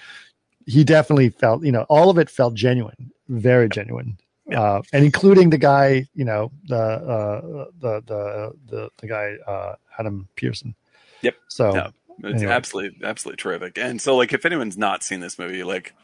he 0.66 0.84
definitely 0.84 1.28
felt, 1.30 1.64
you 1.64 1.72
know, 1.72 1.82
all 1.88 2.08
of 2.10 2.18
it 2.18 2.30
felt 2.30 2.54
genuine, 2.54 3.10
very 3.28 3.68
genuine. 3.68 4.18
Yeah. 4.46 4.60
Uh, 4.60 4.82
and 4.92 5.04
including 5.04 5.50
the 5.50 5.58
guy, 5.58 6.06
you 6.14 6.24
know, 6.24 6.52
the 6.68 6.76
uh, 6.76 7.40
the 7.80 8.02
the 8.06 8.52
the 8.68 8.90
the 8.98 9.06
guy 9.06 9.36
uh, 9.46 9.74
Adam 9.98 10.28
Pearson. 10.36 10.74
Yep. 11.22 11.34
So 11.48 11.74
Yeah. 11.74 11.88
It's 12.22 12.42
Anyway. 12.42 12.52
absolutely 12.52 13.04
absolutely 13.04 13.38
terrific. 13.42 13.76
And 13.76 14.00
so 14.00 14.14
like 14.14 14.32
if 14.32 14.44
anyone's 14.46 14.78
not 14.78 15.02
seen 15.02 15.18
this 15.18 15.36
movie, 15.38 15.64
like 15.64 15.94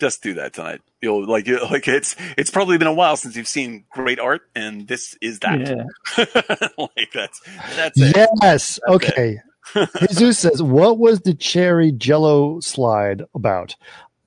just 0.00 0.22
do 0.22 0.34
that 0.34 0.54
tonight. 0.54 0.80
You'll 1.00 1.26
like 1.26 1.46
you 1.46 1.62
like 1.70 1.86
it's 1.86 2.16
it's 2.36 2.50
probably 2.50 2.78
been 2.78 2.88
a 2.88 2.92
while 2.94 3.16
since 3.16 3.36
you've 3.36 3.48
seen 3.48 3.84
great 3.90 4.18
art, 4.18 4.42
and 4.54 4.88
this 4.88 5.16
is 5.20 5.40
that. 5.40 5.60
Yeah. 5.60 6.24
like 6.96 7.12
that's 7.12 7.40
that's 7.76 8.00
it. 8.00 8.28
Yes. 8.42 8.80
Okay. 8.88 9.38
Jesus 10.08 10.38
says, 10.38 10.62
"What 10.62 10.98
was 10.98 11.20
the 11.20 11.34
cherry 11.34 11.92
Jello 11.92 12.60
slide 12.60 13.22
about?" 13.34 13.76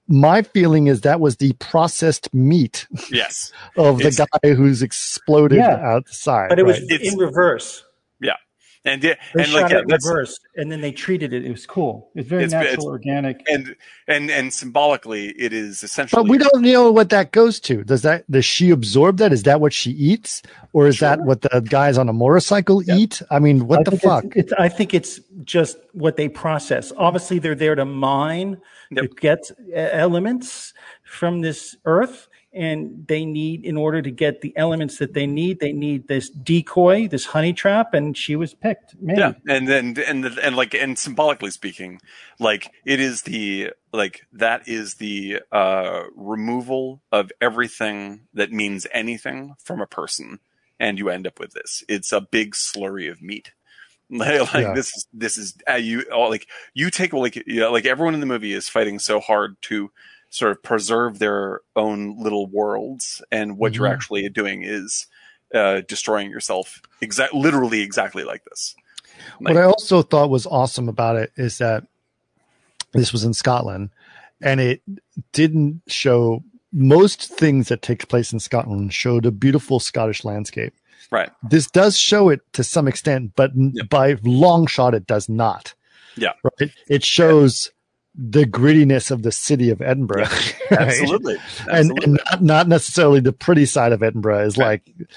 My 0.08 0.42
feeling 0.42 0.88
is 0.88 1.02
that 1.02 1.20
was 1.22 1.38
the 1.38 1.54
processed 1.54 2.34
meat 2.34 2.88
Yes. 3.10 3.52
of 3.78 4.00
the 4.00 4.12
guy 4.44 4.50
who's 4.54 4.82
exploded 4.82 5.58
Yeah. 5.60 5.76
outside. 5.82 6.50
But 6.50 6.60
it 6.60 6.66
was 6.66 6.80
right? 6.82 7.02
In 7.02 7.18
reverse. 7.18 7.84
And 8.86 9.02
yeah, 9.02 9.16
They 9.34 9.44
and 9.44 9.52
shot 9.52 9.62
like 9.62 9.72
yeah, 9.72 9.78
it 9.78 9.82
in 9.84 9.88
reverse, 9.92 10.38
and 10.58 10.70
then 10.70 10.82
they 10.82 10.92
treated 10.92 11.32
it. 11.32 11.46
It 11.46 11.52
was 11.52 11.66
cool. 11.66 12.10
It's 12.16 12.28
very 12.28 12.44
It's- 12.44 12.52
natural, 12.52 12.74
it's- 12.74 12.86
organic. 12.86 13.42
and 13.50 13.76
and 14.10 14.30
and 14.30 14.54
symbolically, 14.54 15.30
it 15.40 15.54
is 15.54 15.84
essentially. 15.84 16.22
But 16.22 16.30
we 16.30 16.38
don't 16.38 16.62
know 16.62 16.92
what 16.92 17.10
that 17.12 17.32
goes 17.32 17.62
to. 17.62 17.86
Does 17.86 18.02
that 18.02 18.30
does 18.30 18.44
she 18.44 18.72
absorb 18.72 19.18
that? 19.20 19.32
Is 19.32 19.44
that 19.44 19.62
what 19.62 19.72
she 19.72 19.92
eats, 19.92 20.42
or 20.74 20.88
is 20.88 21.00
that 21.00 21.22
what 21.22 21.44
the 21.44 21.62
guys 21.62 21.98
on 21.98 22.10
a 22.10 22.14
motorcycle 22.14 22.84
eat? 22.92 23.22
I 23.32 23.40
mean, 23.40 23.68
what 23.68 23.88
I 23.88 23.92
the 23.92 23.98
fuck? 23.98 24.26
It's, 24.26 24.36
it's, 24.52 24.54
I 24.60 24.68
think 24.68 24.94
it's 24.94 25.22
just 25.46 25.78
what 25.94 26.18
they 26.18 26.28
process. 26.28 26.92
Obviously, 26.98 27.40
they're 27.40 27.56
there 27.56 27.76
to 27.76 27.86
mine, 27.86 28.58
Yep. 28.92 29.02
to 29.04 29.08
get 29.16 29.52
elements 29.74 30.74
from 31.04 31.40
this 31.42 31.76
earth, 31.86 32.28
and 32.54 33.08
they 33.08 33.26
need, 33.26 33.66
in 33.66 33.78
order 33.78 34.02
to 34.02 34.12
get 34.12 34.42
the 34.42 34.56
elements 34.56 34.98
that 35.00 35.14
they 35.14 35.26
need, 35.26 35.60
they 35.60 35.74
need 35.74 36.08
this 36.08 36.30
decoy, 36.30 37.08
this 37.08 37.26
honey 37.26 37.54
trap, 37.54 37.94
and 37.94 38.16
she 38.18 38.36
was 38.36 38.54
picked. 38.54 38.96
Man, 39.02 39.18
Yeah, 39.18 39.34
and 39.48 39.68
then 39.68 39.96
and 40.08 40.24
the, 40.24 40.46
and 40.46 40.56
like 40.56 40.74
and 40.74 40.98
symbolically 40.98 41.52
speaking, 41.52 42.00
like 42.40 42.72
it 42.86 43.00
is 43.00 43.24
the 43.24 43.72
like 43.92 44.22
that 44.34 44.68
is 44.68 44.96
the 44.96 45.40
uh 45.52 46.04
removal 46.16 47.02
of 47.12 47.32
everything 47.42 48.28
that 48.34 48.52
means 48.52 48.88
anything 48.94 49.56
from 49.64 49.82
a 49.82 49.88
person, 49.88 50.40
and 50.80 50.98
you 50.98 51.10
end 51.10 51.28
up 51.28 51.40
with 51.40 51.54
this. 51.54 51.84
It's 51.90 52.12
a 52.12 52.22
big 52.22 52.54
slurry 52.54 53.10
of 53.12 53.22
meat. 53.22 53.52
Like, 54.10 54.54
like 54.54 54.68
Yeah. 54.68 54.76
this 54.76 54.88
is 54.90 55.08
this 55.12 55.38
is 55.40 55.56
uh, 55.68 55.74
you 55.76 56.02
all 56.14 56.30
like 56.30 56.48
you 56.76 56.92
take 56.92 57.14
like 57.14 57.36
you 57.48 57.62
know, 57.62 57.72
like 57.72 57.86
everyone 57.86 58.14
in 58.14 58.20
the 58.20 58.28
movie 58.28 58.54
is 58.54 58.70
fighting 58.70 59.00
so 59.00 59.20
hard 59.20 59.56
to 59.64 59.92
sort 60.34 60.52
of 60.52 60.64
preserve 60.64 61.20
their 61.20 61.62
own 61.76 62.18
little 62.22 62.48
worlds, 62.48 63.22
and 63.32 63.56
what 63.58 63.76
you're 63.76 63.88
Mhm. 63.88 63.94
actually 63.94 64.30
doing 64.30 64.64
is 64.64 65.06
uh, 65.54 65.82
destroying 65.88 66.32
yourself. 66.32 66.82
Exact, 67.00 67.32
literally 67.36 67.82
exactly 67.82 68.24
like 68.24 68.44
this. 68.46 68.76
what 69.38 69.56
I 69.56 69.62
also 69.64 70.02
thought 70.02 70.32
was 70.32 70.48
awesome 70.48 70.90
about 70.90 71.16
it 71.16 71.32
is 71.38 71.60
that 71.60 71.86
this 72.94 73.14
was 73.14 73.24
in 73.24 73.34
Scotland, 73.36 73.92
and 74.42 74.60
it 74.60 74.82
didn't 75.32 75.84
show 75.88 76.44
most 76.72 77.32
things 77.32 77.68
that 77.68 77.84
take 77.84 78.08
place 78.08 78.34
in 78.34 78.40
Scotland 78.40 78.92
showed 78.96 79.28
a 79.28 79.32
beautiful 79.32 79.80
Scottish 79.80 80.26
landscape. 80.26 80.74
Right. 81.12 81.30
This 81.48 81.68
does 81.70 81.96
show 82.00 82.30
it 82.30 82.42
to 82.54 82.64
some 82.64 82.88
extent, 82.88 83.34
but 83.36 83.52
Yep. 83.56 83.90
by 83.90 84.18
long 84.24 84.66
shot, 84.66 84.96
it 84.96 85.06
does 85.06 85.30
not. 85.30 85.76
Yeah. 86.16 86.34
Right. 86.60 86.72
It 86.88 87.04
shows 87.06 87.70
the 88.16 88.46
grittiness 88.46 89.10
of 89.12 89.24
the 89.24 89.32
city 89.32 89.70
of 89.70 89.82
Edinburgh. 89.82 90.24
right? 90.26 90.56
Absolutely. 90.72 91.36
And, 91.62 91.70
Absolutely. 91.92 92.04
and 92.06 92.14
not, 92.32 92.42
not 92.44 92.68
necessarily 92.68 93.20
the 93.20 93.34
pretty 93.34 93.66
side 93.66 93.92
of 93.92 94.04
Edinburgh 94.04 94.46
is 94.46 94.58
Right. 94.58 94.82
like 94.88 95.08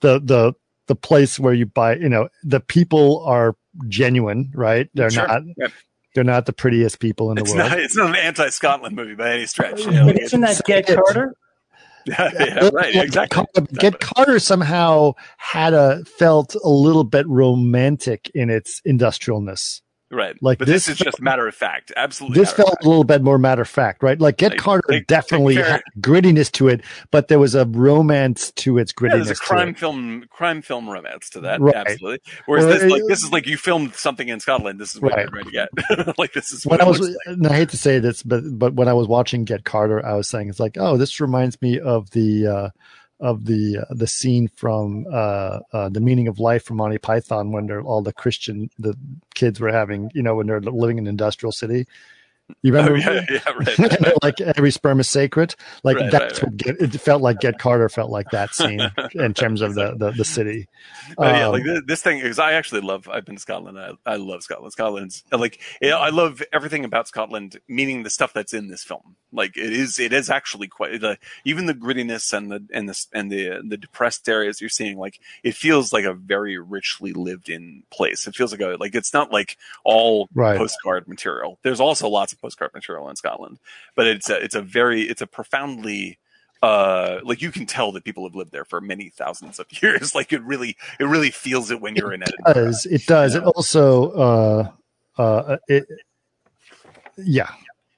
the, 0.00 0.20
the, 0.20 0.52
the 0.86 0.94
place 0.96 1.38
where 1.38 1.52
you 1.52 1.66
buy, 1.66 1.96
you 1.96 2.08
know, 2.08 2.28
the 2.44 2.60
people 2.60 3.22
are 3.26 3.56
genuine, 3.88 4.50
right? 4.54 4.88
They're 4.94 5.10
Sure. 5.10 5.26
not, 5.26 5.42
Yep. 5.58 5.72
they're 6.14 6.24
not 6.24 6.46
the 6.46 6.52
prettiest 6.54 6.98
people 7.00 7.30
in 7.30 7.36
the 7.36 7.44
world. 7.44 7.56
not, 7.58 7.78
it's 7.78 7.96
not 7.96 8.10
an 8.10 8.16
anti-Scotland 8.16 8.96
movie 8.96 9.14
by 9.14 9.32
any 9.34 9.46
stretch. 9.46 9.84
You 9.84 9.90
know, 9.90 10.08
isn't 10.08 10.40
that 10.40 10.60
Get 10.64 10.86
Carter? 10.86 11.34
yeah, 12.06 12.30
yeah, 12.38 12.70
right, 12.72 12.94
Like, 12.94 13.04
exactly. 13.06 13.44
Get 13.74 13.98
Carter 14.00 14.38
somehow 14.38 15.14
had 15.38 15.74
a 15.74 16.04
felt 16.04 16.54
a 16.54 16.68
little 16.68 17.02
bit 17.04 17.26
romantic 17.28 18.30
in 18.34 18.48
its 18.48 18.80
industrialness. 18.86 19.82
Right. 20.10 20.36
like 20.40 20.58
but 20.58 20.66
this, 20.68 20.86
this 20.86 20.98
is 21.00 21.04
just 21.04 21.20
matter 21.20 21.48
of 21.48 21.54
fact. 21.54 21.90
Absolutely. 21.96 22.38
This 22.38 22.52
felt 22.52 22.76
a 22.80 22.86
little 22.88 23.02
bit 23.04 23.22
more 23.22 23.38
matter 23.38 23.62
of 23.62 23.68
fact, 23.68 24.02
right? 24.04 24.20
Like 24.20 24.36
Get 24.36 24.52
Like, 24.52 24.60
Carter 24.60 24.88
take- 24.88 25.06
definitely 25.08 25.56
had 25.56 25.82
grittiness 26.00 26.50
to 26.52 26.68
it, 26.68 26.82
but 27.10 27.26
there 27.28 27.38
was 27.40 27.54
a 27.56 27.64
romance 27.66 28.52
to 28.52 28.78
its 28.78 28.92
Yeah, 28.92 29.08
grittiness. 29.08 29.24
there's 29.26 29.30
a 29.30 29.34
crime 29.34 29.74
film, 29.74 30.24
crime 30.30 30.62
film 30.62 30.88
romance 30.88 31.30
to 31.30 31.40
that. 31.40 31.60
Right. 31.60 31.74
Absolutely. 31.74 32.20
Whereas 32.46 32.66
this, 32.66 32.90
like, 32.90 33.02
this 33.08 33.24
is 33.24 33.32
like 33.32 33.46
you 33.46 33.56
filmed 33.56 33.94
something 33.94 34.28
in 34.28 34.38
Scotland. 34.38 34.78
This 34.78 34.94
is 34.94 35.00
what 35.00 35.12
Right. 35.14 35.22
you're 35.28 35.42
going 35.42 35.46
to 35.46 35.50
get. 35.50 36.18
like 36.18 36.32
this 36.32 36.52
is 36.52 36.64
when 36.64 36.78
what 36.78 36.86
I 36.86 36.88
was, 36.88 37.00
like. 37.00 37.16
and 37.26 37.46
I 37.46 37.56
hate 37.56 37.70
to 37.70 37.76
say 37.76 37.98
this, 37.98 38.22
but 38.22 38.42
but 38.58 38.74
when 38.74 38.86
I 38.88 38.92
was 38.92 39.08
watching 39.08 39.44
Get 39.44 39.64
Carter, 39.64 40.04
I 40.06 40.14
was 40.14 40.28
saying 40.28 40.48
it's 40.48 40.60
like, 40.60 40.76
oh, 40.78 40.96
this 40.96 41.20
reminds 41.20 41.60
me 41.60 41.80
of 41.80 42.10
the 42.10 42.46
uh, 42.46 42.68
of 43.20 43.46
the 43.46 43.78
uh, 43.78 43.94
the 43.94 44.06
scene 44.06 44.48
from 44.48 45.06
uh, 45.12 45.60
uh, 45.72 45.88
the 45.88 46.00
meaning 46.00 46.28
of 46.28 46.38
life 46.38 46.64
from 46.64 46.76
Monty 46.76 46.98
Python 46.98 47.52
when 47.52 47.66
they're 47.66 47.82
all 47.82 48.02
the 48.02 48.12
Christian 48.12 48.70
the 48.78 48.94
kids 49.34 49.60
were 49.60 49.72
having, 49.72 50.10
you 50.14 50.22
know, 50.22 50.34
when 50.34 50.46
they're 50.46 50.60
living 50.60 50.98
in 50.98 51.04
an 51.04 51.08
industrial 51.08 51.52
city. 51.52 51.86
You 52.62 52.72
Oh, 52.78 52.94
remember? 52.94 52.98
yeah, 52.98 53.24
yeah, 53.28 53.52
right. 53.52 53.78
Like 54.22 54.40
every 54.40 54.70
sperm 54.70 55.00
is 55.00 55.08
sacred. 55.08 55.54
Like 55.84 55.98
Right, 55.98 56.10
that's 56.10 56.42
what 56.42 56.56
get, 56.56 56.76
it 56.80 57.00
felt 57.00 57.22
like. 57.22 57.40
Get 57.40 57.58
Carter 57.58 57.88
felt 57.88 58.10
like 58.10 58.30
that 58.30 58.54
scene 58.54 58.92
in 59.14 59.34
terms 59.34 59.60
of 59.60 59.74
the 59.74 59.94
the, 59.96 60.12
the 60.12 60.24
city. 60.24 60.68
But 61.20 61.34
yeah, 61.34 61.46
Um, 61.46 61.52
like 61.52 61.64
this, 61.64 61.80
this 61.86 62.02
thing 62.02 62.20
because 62.20 62.38
I 62.38 62.52
actually 62.54 62.80
love. 62.80 63.08
I've 63.08 63.24
been 63.24 63.36
to 63.36 63.40
Scotland. 63.40 63.78
I, 63.78 63.92
I 64.04 64.16
love 64.16 64.42
Scotland. 64.42 64.72
Scotland's 64.72 65.24
like 65.30 65.60
yeah, 65.80 65.96
I 65.96 66.10
love 66.10 66.42
everything 66.52 66.84
about 66.84 67.08
Scotland. 67.08 67.60
Meaning 67.68 68.02
the 68.02 68.10
stuff 68.10 68.32
that's 68.32 68.54
in 68.54 68.68
this 68.68 68.82
film. 68.84 69.16
Like 69.32 69.56
it 69.56 69.72
is. 69.72 69.98
It 69.98 70.12
is 70.12 70.30
actually 70.30 70.68
quite 70.68 71.00
even 71.44 71.66
the 71.66 71.74
grittiness 71.74 72.32
and 72.36 72.50
the 72.50 72.66
and 72.72 72.88
the 72.88 73.06
and 73.12 73.30
the 73.30 73.60
the 73.66 73.76
depressed 73.76 74.28
areas 74.28 74.60
you're 74.60 74.70
seeing. 74.70 74.98
Like 74.98 75.20
it 75.42 75.54
feels 75.54 75.92
like 75.92 76.04
a 76.04 76.14
very 76.14 76.58
richly 76.58 77.12
lived 77.12 77.48
in 77.48 77.82
place. 77.90 78.26
It 78.26 78.34
feels 78.34 78.52
like 78.52 78.60
a 78.60 78.76
like 78.78 78.94
it's 78.94 79.14
not 79.14 79.32
like 79.32 79.56
all 79.84 80.28
Right. 80.34 80.58
postcard 80.58 81.08
material. 81.08 81.58
There's 81.62 81.80
also 81.80 82.08
lots 82.08 82.32
of 82.36 82.40
postcard 82.40 82.72
material 82.74 83.08
in 83.08 83.16
Scotland, 83.16 83.58
but 83.94 84.06
it's 84.06 84.28
a 84.30 84.36
it's 84.42 84.54
a 84.54 84.62
very 84.62 85.02
it's 85.02 85.22
a 85.22 85.26
profoundly 85.26 86.18
uh 86.62 87.18
like 87.22 87.42
you 87.42 87.50
can 87.52 87.66
tell 87.66 87.92
that 87.92 88.02
people 88.04 88.24
have 88.26 88.34
lived 88.34 88.50
there 88.50 88.64
for 88.64 88.80
many 88.80 89.10
thousands 89.10 89.58
of 89.58 89.66
years 89.82 90.14
like 90.14 90.32
it 90.32 90.42
really 90.42 90.76
it 90.98 91.04
really 91.04 91.30
feels 91.30 91.70
it 91.70 91.80
when 91.82 91.94
you're 91.94 92.14
in 92.14 92.22
Edinburgh. 92.22 92.54
does 92.54 92.86
it 92.86 93.04
does 93.06 93.34
it 93.34 93.44
also 93.44 94.10
uh 94.12 94.70
uh 95.20 95.56
it 95.68 95.86
yeah 97.18 97.50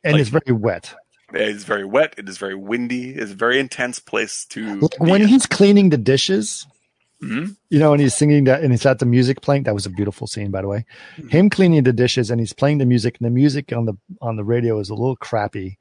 and 0.04 0.14
Like- 0.14 0.20
it's 0.22 0.30
very 0.30 0.52
wet 0.52 0.94
It 1.32 1.42
is 1.42 1.64
very 1.64 1.84
wet. 1.84 2.14
It 2.16 2.26
is 2.28 2.38
very 2.38 2.54
windy. 2.54 3.10
It's 3.10 3.32
a 3.32 3.34
very 3.34 3.58
intense 3.60 3.98
place 4.00 4.46
to. 4.46 4.80
like 4.80 4.98
when 4.98 5.22
in. 5.22 5.28
he's 5.28 5.44
cleaning 5.46 5.90
the 5.90 5.98
dishes 5.98 6.66
Mhm. 7.22 7.56
you 7.70 7.78
know 7.80 7.92
and 7.92 8.00
he's 8.00 8.14
singing 8.14 8.44
that 8.44 8.62
and 8.62 8.70
he's 8.72 8.86
at 8.86 9.00
the 9.00 9.06
music 9.06 9.40
playing 9.40 9.64
that 9.64 9.74
was 9.74 9.86
a 9.86 9.90
beautiful 9.90 10.26
scene 10.28 10.50
by 10.52 10.62
the 10.62 10.68
way 10.68 10.84
him 11.30 11.50
cleaning 11.50 11.82
the 11.82 11.92
dishes 11.92 12.30
and 12.30 12.40
he's 12.40 12.52
playing 12.52 12.78
the 12.78 12.86
music 12.86 13.16
and 13.18 13.26
the 13.26 13.30
music 13.30 13.72
on 13.72 13.86
the 13.86 13.94
on 14.20 14.36
the 14.36 14.44
radio 14.44 14.78
is 14.78 14.88
a 14.88 14.94
little 14.94 15.16
crappy 15.16 15.78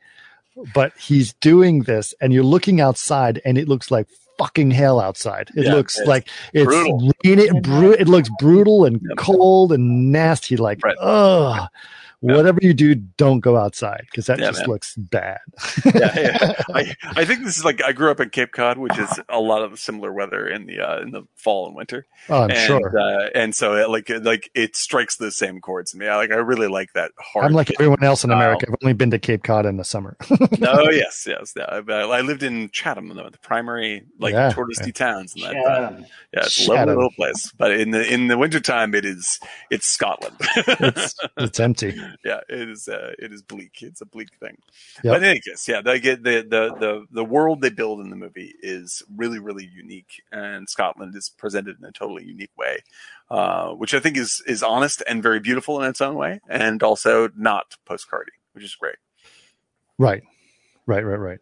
but 0.74 0.92
he's 0.98 1.34
doing 1.34 1.84
this 1.84 2.16
and 2.22 2.34
you're 2.34 2.44
looking 2.44 2.82
outside 2.82 3.40
and 3.46 3.56
it 3.60 3.68
looks 3.68 3.92
like 3.92 4.08
fucking 4.40 4.72
hell 4.72 5.00
outside 5.00 5.50
it 5.56 5.66
Yeah, 5.66 5.76
looks 5.76 6.00
it's 6.00 6.08
like 6.08 6.28
it's 6.54 6.66
brutal. 6.66 7.12
raining- 7.24 7.62
bru- 7.62 7.94
it 7.94 8.08
looks 8.08 8.30
brutal 8.40 8.86
and 8.86 9.00
cold 9.18 9.72
and 9.72 10.12
nasty 10.12 10.58
like 10.58 10.84
Right. 10.84 10.98
Ugh 12.24 12.30
Yeah. 12.30 12.36
whatever 12.38 12.60
you 12.62 12.74
do 12.74 12.96
don't 12.96 13.40
go 13.42 13.58
outside 13.58 14.06
because 14.10 14.26
that 14.26 14.40
Yeah, 14.40 14.48
just 14.48 14.62
man. 14.62 14.70
looks 14.70 14.96
bad 14.96 15.40
yeah, 15.86 16.20
yeah. 16.20 16.54
I, 16.74 16.96
I 17.04 17.26
think 17.26 17.44
this 17.44 17.58
is 17.58 17.64
like 17.66 17.84
I 17.84 17.92
grew 17.92 18.10
up 18.10 18.20
in 18.20 18.30
Cape 18.32 18.52
Cod, 18.52 18.78
which 18.80 18.98
is 18.98 19.20
a 19.30 19.40
lot 19.40 19.62
of 19.62 19.80
similar 19.80 20.12
weather 20.12 20.48
in 20.48 20.66
the 20.66 20.80
uh, 20.82 21.02
in 21.02 21.12
the 21.12 21.24
fall 21.36 21.68
and 21.68 21.76
winter. 21.76 22.06
oh 22.30 22.44
i'm 22.44 22.50
and, 22.52 22.60
sure 22.60 22.98
Uh, 23.00 23.30
and 23.36 23.54
so 23.56 23.76
it, 23.76 23.90
like 23.90 24.10
like 24.10 24.50
it 24.56 24.76
strikes 24.76 25.18
the 25.18 25.32
same 25.32 25.62
chords 25.62 25.92
to 25.92 25.98
me. 25.98 26.08
I 26.08 26.16
like 26.18 26.32
I 26.32 26.36
really 26.36 26.68
like 26.68 26.94
that 26.94 27.12
hard. 27.20 27.46
i'm 27.46 27.54
like 27.54 27.72
everyone 27.80 28.04
else 28.04 28.24
in 28.24 28.30
style. 28.30 28.40
america 28.42 28.66
i've 28.68 28.76
only 28.84 28.94
been 28.94 29.12
to 29.12 29.20
cape 29.20 29.44
cod 29.44 29.66
in 29.66 29.78
the 29.78 29.84
summer 29.84 30.18
oh 30.32 30.90
yes, 30.92 31.26
yes. 31.28 31.54
Yeah. 31.56 31.66
I, 31.66 31.78
I 31.92 32.22
lived 32.22 32.42
in 32.44 32.70
Chatham, 32.72 33.10
the, 33.10 33.30
the 33.30 33.38
primary 33.40 34.04
like 34.20 34.34
Yeah. 34.34 34.52
touristy 34.52 34.94
towns. 34.94 35.34
And 35.36 35.44
that, 35.44 35.56
uh, 35.56 35.80
Chatham. 35.90 36.06
yeah, 36.34 36.40
it's 36.42 36.68
a 36.68 36.72
lovely 36.72 36.96
little 36.96 37.12
place. 37.12 37.52
But 37.58 37.72
in 37.72 37.92
the 37.92 38.12
in 38.12 38.28
the 38.28 38.38
wintertime, 38.38 38.96
it 38.96 39.06
is 39.06 39.40
it's 39.70 39.88
Scotland. 39.88 40.36
it's 40.56 41.16
it's 41.38 41.60
empty 41.60 42.00
yeah, 42.26 42.40
it 42.50 42.70
is. 42.70 42.88
Uh, 42.88 43.14
it 43.20 43.32
is 43.32 43.42
bleak. 43.42 43.82
It's 43.82 44.02
a 44.02 44.06
bleak 44.06 44.30
thing. 44.40 44.58
Yep. 45.04 45.14
But 45.14 45.24
in 45.24 45.30
any 45.30 45.40
case, 45.40 45.68
yeah, 45.68 45.82
they 45.82 46.00
get 46.00 46.24
the, 46.24 46.42
the 46.42 46.76
the 46.80 47.06
the 47.12 47.26
world 47.26 47.62
they 47.62 47.70
build 47.70 48.00
in 48.00 48.10
the 48.10 48.16
movie 48.16 48.54
is 48.62 49.04
really 49.16 49.40
really 49.40 49.66
unique, 49.66 50.22
and 50.32 50.70
Scotland 50.70 51.16
is 51.16 51.30
presented 51.30 51.78
in 51.80 51.86
a 51.86 51.92
totally 51.92 52.26
unique 52.26 52.56
way, 52.58 52.80
uh, 53.30 53.72
which 53.72 53.94
I 53.94 54.00
think 54.00 54.18
is 54.18 54.42
is 54.48 54.64
honest 54.64 55.04
and 55.08 55.24
very 55.24 55.40
beautiful 55.40 55.82
in 55.82 55.90
its 55.90 56.02
own 56.02 56.16
way, 56.16 56.40
and 56.50 56.82
also 56.84 57.30
not 57.36 57.76
postcardy, 57.88 58.36
which 58.54 58.64
is 58.64 58.76
great. 58.76 58.98
Right. 59.98 60.24
Right, 60.86 61.06
right, 61.06 61.20
right. 61.20 61.40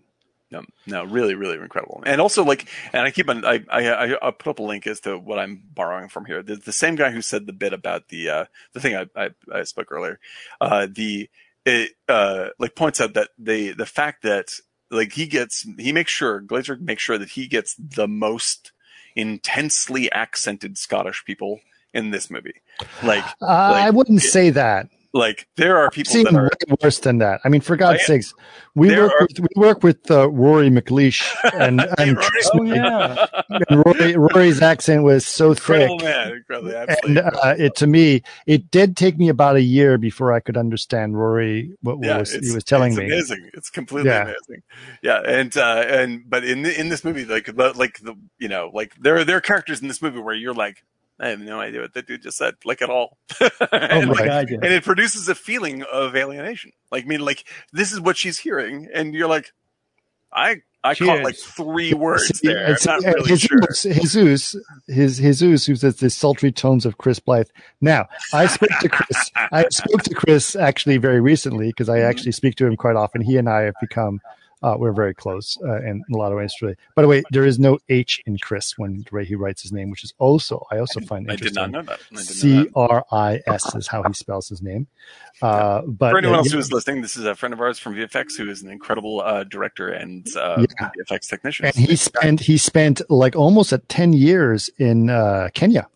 No, 0.55 0.65
no, 0.87 1.03
really, 1.03 1.35
really 1.35 1.57
incredible. 1.57 2.03
And 2.05 2.21
also, 2.21 2.43
like, 2.43 2.67
and 2.93 3.01
I 3.01 3.11
keep 3.11 3.29
on, 3.29 3.43
I, 3.45 3.63
I, 3.69 4.27
I 4.27 4.31
put 4.31 4.47
up 4.47 4.59
a 4.59 4.63
link 4.63 4.87
as 4.87 4.99
to 5.01 5.17
what 5.17 5.39
I'm 5.39 5.61
borrowing 5.73 6.09
from 6.09 6.25
here. 6.25 6.41
The, 6.41 6.55
the 6.55 6.71
same 6.71 6.95
guy 6.95 7.11
who 7.11 7.21
said 7.21 7.45
the 7.45 7.53
bit 7.53 7.73
about 7.73 8.09
the, 8.09 8.29
uh, 8.29 8.45
the 8.73 8.79
thing 8.79 8.95
I, 8.95 9.07
I, 9.15 9.29
I 9.53 9.63
spoke 9.63 9.91
earlier, 9.91 10.19
uh, 10.61 10.87
the, 10.89 11.29
it, 11.65 11.91
uh, 12.07 12.49
like 12.59 12.75
points 12.75 13.01
out 13.01 13.13
that 13.13 13.29
the, 13.37 13.73
the 13.73 13.85
fact 13.85 14.23
that, 14.23 14.53
like, 14.91 15.13
he 15.13 15.25
gets, 15.25 15.65
he 15.77 15.91
makes 15.91 16.11
sure, 16.11 16.41
Glazer 16.41 16.79
makes 16.79 17.03
sure 17.03 17.17
that 17.17 17.29
he 17.29 17.47
gets 17.47 17.75
the 17.75 18.07
most 18.07 18.71
intensely 19.15 20.11
accented 20.11 20.77
Scottish 20.77 21.23
people 21.25 21.61
in 21.93 22.11
this 22.11 22.29
movie. 22.29 22.61
Like, 23.01 23.23
uh, 23.41 23.71
like 23.71 23.85
I 23.85 23.89
wouldn't 23.89 24.23
it, 24.23 24.27
say 24.27 24.49
that 24.49 24.89
like 25.15 25.47
there 25.55 25.77
are 25.77 25.89
people 25.89 26.13
that 26.13 26.35
are 26.35 26.75
worse 26.81 26.99
than 26.99 27.19
that. 27.19 27.39
I 27.45 27.49
mean, 27.49 27.61
for 27.61 27.77
God's 27.77 28.01
oh, 28.03 28.05
sakes, 28.05 28.33
we 28.75 28.89
work 28.89 29.11
are, 29.13 29.21
with 29.21 29.39
we 29.39 29.47
work 29.55 29.81
with 29.81 30.11
uh, 30.11 30.29
Rory 30.29 30.69
McLeish 30.69 31.25
and 31.53 31.81
and, 31.97 32.17
Rory, 32.17 32.29
oh, 32.53 32.63
yeah. 32.63 33.25
and 33.69 33.85
Rory, 33.85 34.17
Rory's 34.17 34.61
accent 34.61 35.03
was 35.03 35.25
so 35.25 35.51
incredible 35.51 35.99
thick. 35.99 36.07
Man, 36.07 36.31
incredible, 36.33 36.85
and 37.05 37.19
uh, 37.19 37.55
it 37.57 37.75
to 37.77 37.87
me, 37.87 38.23
it 38.45 38.69
did 38.71 38.97
take 38.97 39.17
me 39.17 39.29
about 39.29 39.55
a 39.55 39.61
year 39.61 39.97
before 39.97 40.33
I 40.33 40.41
could 40.41 40.57
understand 40.57 41.17
Rory 41.17 41.71
what, 41.81 41.97
what 41.97 42.07
yeah, 42.07 42.17
was, 42.17 42.33
he 42.33 42.53
was 42.53 42.65
telling 42.65 42.91
it's 42.91 42.99
me. 42.99 43.05
Amazing, 43.05 43.49
it's 43.53 43.69
completely 43.69 44.11
yeah. 44.11 44.23
amazing. 44.23 44.63
Yeah, 45.01 45.21
and 45.25 45.55
uh, 45.55 45.85
and 45.87 46.29
but 46.29 46.43
in 46.43 46.63
the, 46.63 46.77
in 46.77 46.89
this 46.89 47.05
movie, 47.05 47.23
like 47.23 47.49
like 47.55 47.99
the 48.01 48.15
you 48.37 48.49
know 48.49 48.69
like 48.73 48.93
there 48.99 49.15
are 49.15 49.23
there 49.23 49.37
are 49.37 49.41
characters 49.41 49.81
in 49.81 49.87
this 49.87 50.01
movie 50.01 50.19
where 50.19 50.35
you're 50.35 50.53
like 50.53 50.83
I 51.19 51.29
have 51.29 51.39
no 51.39 51.61
idea 51.61 51.81
what 51.81 51.93
that 51.93 52.07
dude 52.07 52.23
just 52.23 52.37
said, 52.37 52.55
like 52.65 52.81
at 52.81 52.89
all. 52.89 53.17
and, 53.39 54.09
oh 54.09 54.11
like, 54.11 54.25
God, 54.25 54.49
yeah. 54.49 54.57
and 54.61 54.73
it 54.73 54.83
produces 54.83 55.29
a 55.29 55.35
feeling 55.35 55.83
of 55.83 56.15
alienation. 56.15 56.71
Like, 56.91 57.05
I 57.05 57.07
mean, 57.07 57.21
like 57.21 57.45
this 57.71 57.93
is 57.93 58.01
what 58.01 58.17
she's 58.17 58.37
hearing, 58.37 58.89
and 58.93 59.13
you're 59.13 59.29
like, 59.29 59.53
I 60.33 60.57
I 60.85 60.93
Cheers. 60.93 61.09
caught 61.09 61.23
like 61.23 61.35
three 61.35 61.93
words 61.93 62.39
See, 62.39 62.47
there. 62.47 62.67
I'm 62.67 63.01
not 63.01 63.03
really 63.03 63.35
Jesus, 63.35 63.81
sure. 63.81 63.93
Jesus, 63.93 64.55
his 64.87 65.17
Jesus, 65.17 65.65
who 65.65 65.75
says 65.75 65.95
the 65.95 66.11
sultry 66.11 66.51
tones 66.51 66.85
of 66.85 66.99
Chris 66.99 67.19
Blythe. 67.19 67.47
Now, 67.81 68.07
I 68.33 68.45
spoke 68.45 68.69
to 68.81 68.89
Chris. 68.89 69.31
I 69.35 69.65
spoke 69.69 70.03
to 70.03 70.13
Chris 70.13 70.55
actually 70.55 70.97
very 70.97 71.21
recently 71.21 71.69
because 71.69 71.89
I 71.89 71.99
mm-hmm. 71.99 72.09
actually 72.09 72.33
speak 72.33 72.55
to 72.57 72.67
him 72.67 72.75
quite 72.75 72.95
often. 72.95 73.21
He 73.21 73.37
and 73.37 73.49
I 73.49 73.61
have 73.61 73.73
become 73.81 74.21
uh, 74.65 74.75
we're 74.77 74.91
very 74.91 75.13
close 75.13 75.57
uh, 75.63 75.77
in, 75.77 76.03
in, 76.09 76.15
a 76.15 76.17
lot 76.17 76.31
of 76.31 76.37
ways. 76.37 76.53
Really. 76.59 76.75
By 76.95 77.03
the 77.03 77.07
way, 77.07 77.23
there 77.29 77.45
is 77.45 77.59
no 77.59 77.77
H 77.87 78.21
in 78.25 78.37
Chris 78.39 78.77
when 78.77 79.05
he 79.23 79.35
writes 79.35 79.61
his 79.61 79.71
name, 79.71 79.91
which 79.91 80.03
is 80.03 80.13
also 80.17 80.65
I 80.71 80.79
also 80.79 80.99
find 81.01 81.29
interesting. 81.29 81.57
I 81.59 81.65
did 81.65 81.71
not 81.71 81.85
know 81.85 81.97
that. 82.11 82.19
C 82.21 82.67
R 82.75 83.05
I 83.11 83.41
S 83.45 83.75
is 83.75 83.87
how 83.87 84.01
he 84.03 84.13
spells 84.13 84.49
his 84.49 84.63
name. 84.63 84.87
Uh, 85.41 85.81
but 85.81 86.11
for 86.11 86.17
anyone 86.17 86.35
uh, 86.35 86.39
else 86.39 86.51
who 86.51 86.57
is 86.57 86.71
listening, 86.71 87.01
this 87.03 87.15
is 87.15 87.25
a 87.25 87.35
friend 87.35 87.53
of 87.53 87.61
ours 87.61 87.77
from 87.77 87.93
VFX 87.93 88.37
who 88.37 88.49
is 88.49 88.63
an 88.63 88.71
incredible 88.71 89.21
uh, 89.21 89.43
director 89.43 89.89
and 89.89 90.27
uh, 90.35 90.65
yeah. 90.79 90.89
VFX 90.97 91.29
technician. 91.29 91.65
And 91.67 91.75
he 91.75 91.95
spent 91.95 92.39
he 92.39 92.57
spent 92.57 93.01
like 93.09 93.35
almost 93.35 93.71
at 93.71 93.87
ten 93.87 94.13
years 94.13 94.69
in 94.79 95.09
uh, 95.11 95.49
Kenya. 95.53 95.87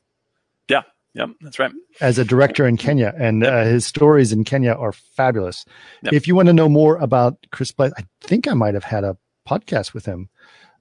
Yep, 1.15 1.29
that's 1.41 1.59
right. 1.59 1.71
As 2.01 2.19
a 2.19 2.25
director 2.25 2.67
in 2.67 2.77
Kenya, 2.77 3.13
and 3.17 3.41
yep. 3.41 3.53
uh, 3.53 3.63
his 3.65 3.85
stories 3.85 4.31
in 4.31 4.43
Kenya 4.43 4.73
are 4.73 4.91
fabulous. 4.91 5.65
Yep. 6.03 6.13
If 6.13 6.27
you 6.27 6.35
want 6.35 6.47
to 6.47 6.53
know 6.53 6.69
more 6.69 6.97
about 6.97 7.37
Chris 7.51 7.71
Blythe, 7.71 7.93
I 7.97 8.03
think 8.21 8.47
I 8.47 8.53
might 8.53 8.75
have 8.75 8.83
had 8.83 9.03
a 9.03 9.17
podcast 9.47 9.93
with 9.93 10.05
him. 10.05 10.29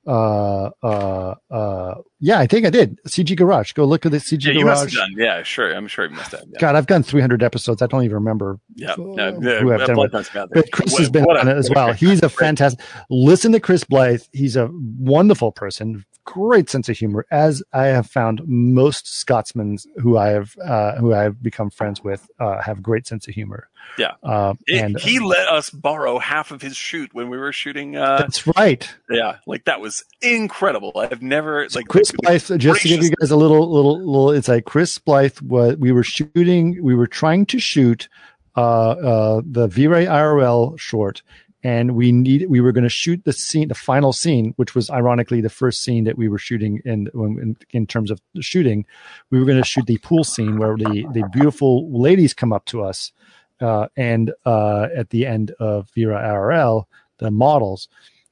Uh, 0.06 0.70
uh, 0.82 1.34
uh, 1.50 1.94
yeah, 2.18 2.38
I 2.38 2.46
think 2.46 2.64
I 2.64 2.70
did. 2.70 2.98
CG 3.06 3.36
Garage. 3.36 3.72
Go 3.72 3.84
look 3.84 4.06
at 4.06 4.12
the 4.12 4.18
CG 4.18 4.42
yeah, 4.42 4.52
Garage. 4.52 4.58
You 4.58 4.64
must 4.64 4.82
have 4.84 4.92
done. 4.92 5.14
Yeah, 5.18 5.42
sure. 5.42 5.70
I'm 5.70 5.86
sure 5.86 6.06
you 6.06 6.14
must 6.14 6.30
have. 6.32 6.44
Yeah. 6.50 6.58
God, 6.58 6.76
I've 6.76 6.86
done 6.86 7.02
300 7.02 7.42
episodes. 7.42 7.82
I 7.82 7.86
don't 7.86 8.04
even 8.04 8.14
remember. 8.14 8.58
Yeah, 8.74 8.94
no, 8.96 9.32
who 9.32 9.72
I've 9.72 9.86
done 9.86 9.98
with. 9.98 10.12
But 10.12 10.72
Chris 10.72 10.92
what, 10.92 11.00
has 11.00 11.10
been 11.10 11.24
on 11.24 11.46
it 11.46 11.56
as 11.56 11.68
well. 11.68 11.92
He's 11.94 12.22
a 12.22 12.30
fantastic. 12.30 12.82
Listen 13.10 13.52
to 13.52 13.60
Chris 13.60 13.84
Blythe. 13.84 14.22
He's 14.32 14.56
a 14.56 14.70
wonderful 14.72 15.52
person 15.52 16.06
great 16.28 16.68
sense 16.68 16.90
of 16.90 16.98
humor, 16.98 17.24
as 17.30 17.62
I 17.72 17.86
have 17.86 18.06
found 18.06 18.42
most 18.46 19.06
Scotsmen 19.06 19.78
who 19.96 20.18
I 20.18 20.28
have 20.28 20.56
uh, 20.62 20.96
who 20.96 21.14
I 21.14 21.22
have 21.22 21.42
become 21.42 21.70
friends 21.70 22.04
with 22.04 22.28
uh, 22.38 22.60
have 22.60 22.82
great 22.82 23.06
sense 23.06 23.26
of 23.26 23.34
humor. 23.34 23.68
Yeah, 23.96 24.12
uh, 24.22 24.52
it, 24.66 24.82
and 24.82 25.00
he 25.00 25.20
let 25.20 25.48
us 25.48 25.70
borrow 25.70 26.18
half 26.18 26.50
of 26.50 26.60
his 26.60 26.76
shoot 26.76 27.14
when 27.14 27.30
we 27.30 27.38
were 27.38 27.52
shooting. 27.52 27.96
Uh, 27.96 28.18
that's 28.18 28.46
right. 28.58 28.88
Yeah, 29.08 29.38
like 29.46 29.64
that 29.64 29.80
was 29.80 30.04
incredible. 30.20 30.92
I've 30.96 31.22
never 31.22 31.66
so 31.70 31.78
like 31.78 31.88
Chris 31.88 32.12
Blythe. 32.12 32.58
Just 32.58 32.82
to 32.82 32.88
give 32.88 33.02
you 33.02 33.10
guys 33.18 33.30
a 33.30 33.36
little 33.36 33.72
little 33.72 33.98
little 33.98 34.30
insight, 34.32 34.66
Chris 34.66 34.98
Blythe 34.98 35.40
was 35.40 35.76
we 35.76 35.92
were 35.92 36.04
shooting. 36.04 36.82
We 36.82 36.94
were 36.94 37.06
trying 37.06 37.46
to 37.46 37.58
shoot 37.58 38.08
uh, 38.54 38.90
uh, 38.90 39.42
the 39.46 39.66
V-Ray 39.68 40.04
IRL 40.06 40.78
short 40.78 41.22
and 41.62 41.96
we 41.96 42.12
need 42.12 42.46
we 42.48 42.60
were 42.60 42.72
going 42.72 42.84
to 42.84 42.88
shoot 42.90 43.24
the 43.24 43.32
scene 43.32 43.68
the 43.68 43.74
final 43.74 44.12
scene 44.12 44.52
which 44.56 44.74
was 44.74 44.90
ironically 44.90 45.40
the 45.40 45.50
first 45.50 45.82
scene 45.82 46.04
that 46.04 46.16
we 46.16 46.28
were 46.28 46.38
shooting 46.38 46.80
in 46.84 47.08
in, 47.14 47.56
in 47.70 47.86
terms 47.86 48.10
of 48.10 48.20
shooting. 48.40 48.86
We 49.30 49.38
were 49.38 49.44
going 49.44 49.60
to 49.60 49.68
shoot 49.68 49.86
the 49.86 49.98
pool 49.98 50.24
scene 50.24 50.58
where 50.58 50.76
the 50.76 51.06
the 51.12 51.28
beautiful 51.32 51.90
ladies 51.90 52.34
come 52.34 52.52
up 52.52 52.64
to 52.66 52.82
us 52.82 53.12
uh, 53.60 53.88
and 53.96 54.32
uh, 54.46 54.88
at 54.96 55.10
the 55.10 55.26
end 55.26 55.52
of 55.58 55.90
V-Ray 55.94 56.14
IRL 56.14 56.84
the 57.18 57.30
models. 57.30 57.88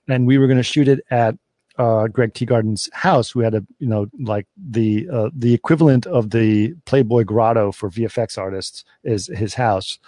And 0.09 0.27
we 0.27 0.39
were 0.39 0.47
going 0.47 0.59
to 0.59 0.63
shoot 0.63 0.89
it 0.89 1.01
at 1.11 1.37
uh, 1.79 2.07
Greg 2.07 2.33
Teagarden's 2.33 2.89
house, 2.93 3.31
who 3.31 3.41
had 3.41 3.55
a 3.55 3.67
you 3.79 3.87
know 3.87 4.07
like 4.19 4.47
the 4.57 5.09
uh, 5.13 5.31
the 5.37 5.53
equivalent 5.53 6.07
of 6.07 6.31
the 6.31 6.75
Playboy 6.87 7.25
Grotto 7.25 7.73
for 7.73 7.91
VFX 7.91 8.39
artists 8.39 8.85
is 9.05 9.27
his 9.27 9.55
house, 9.55 9.99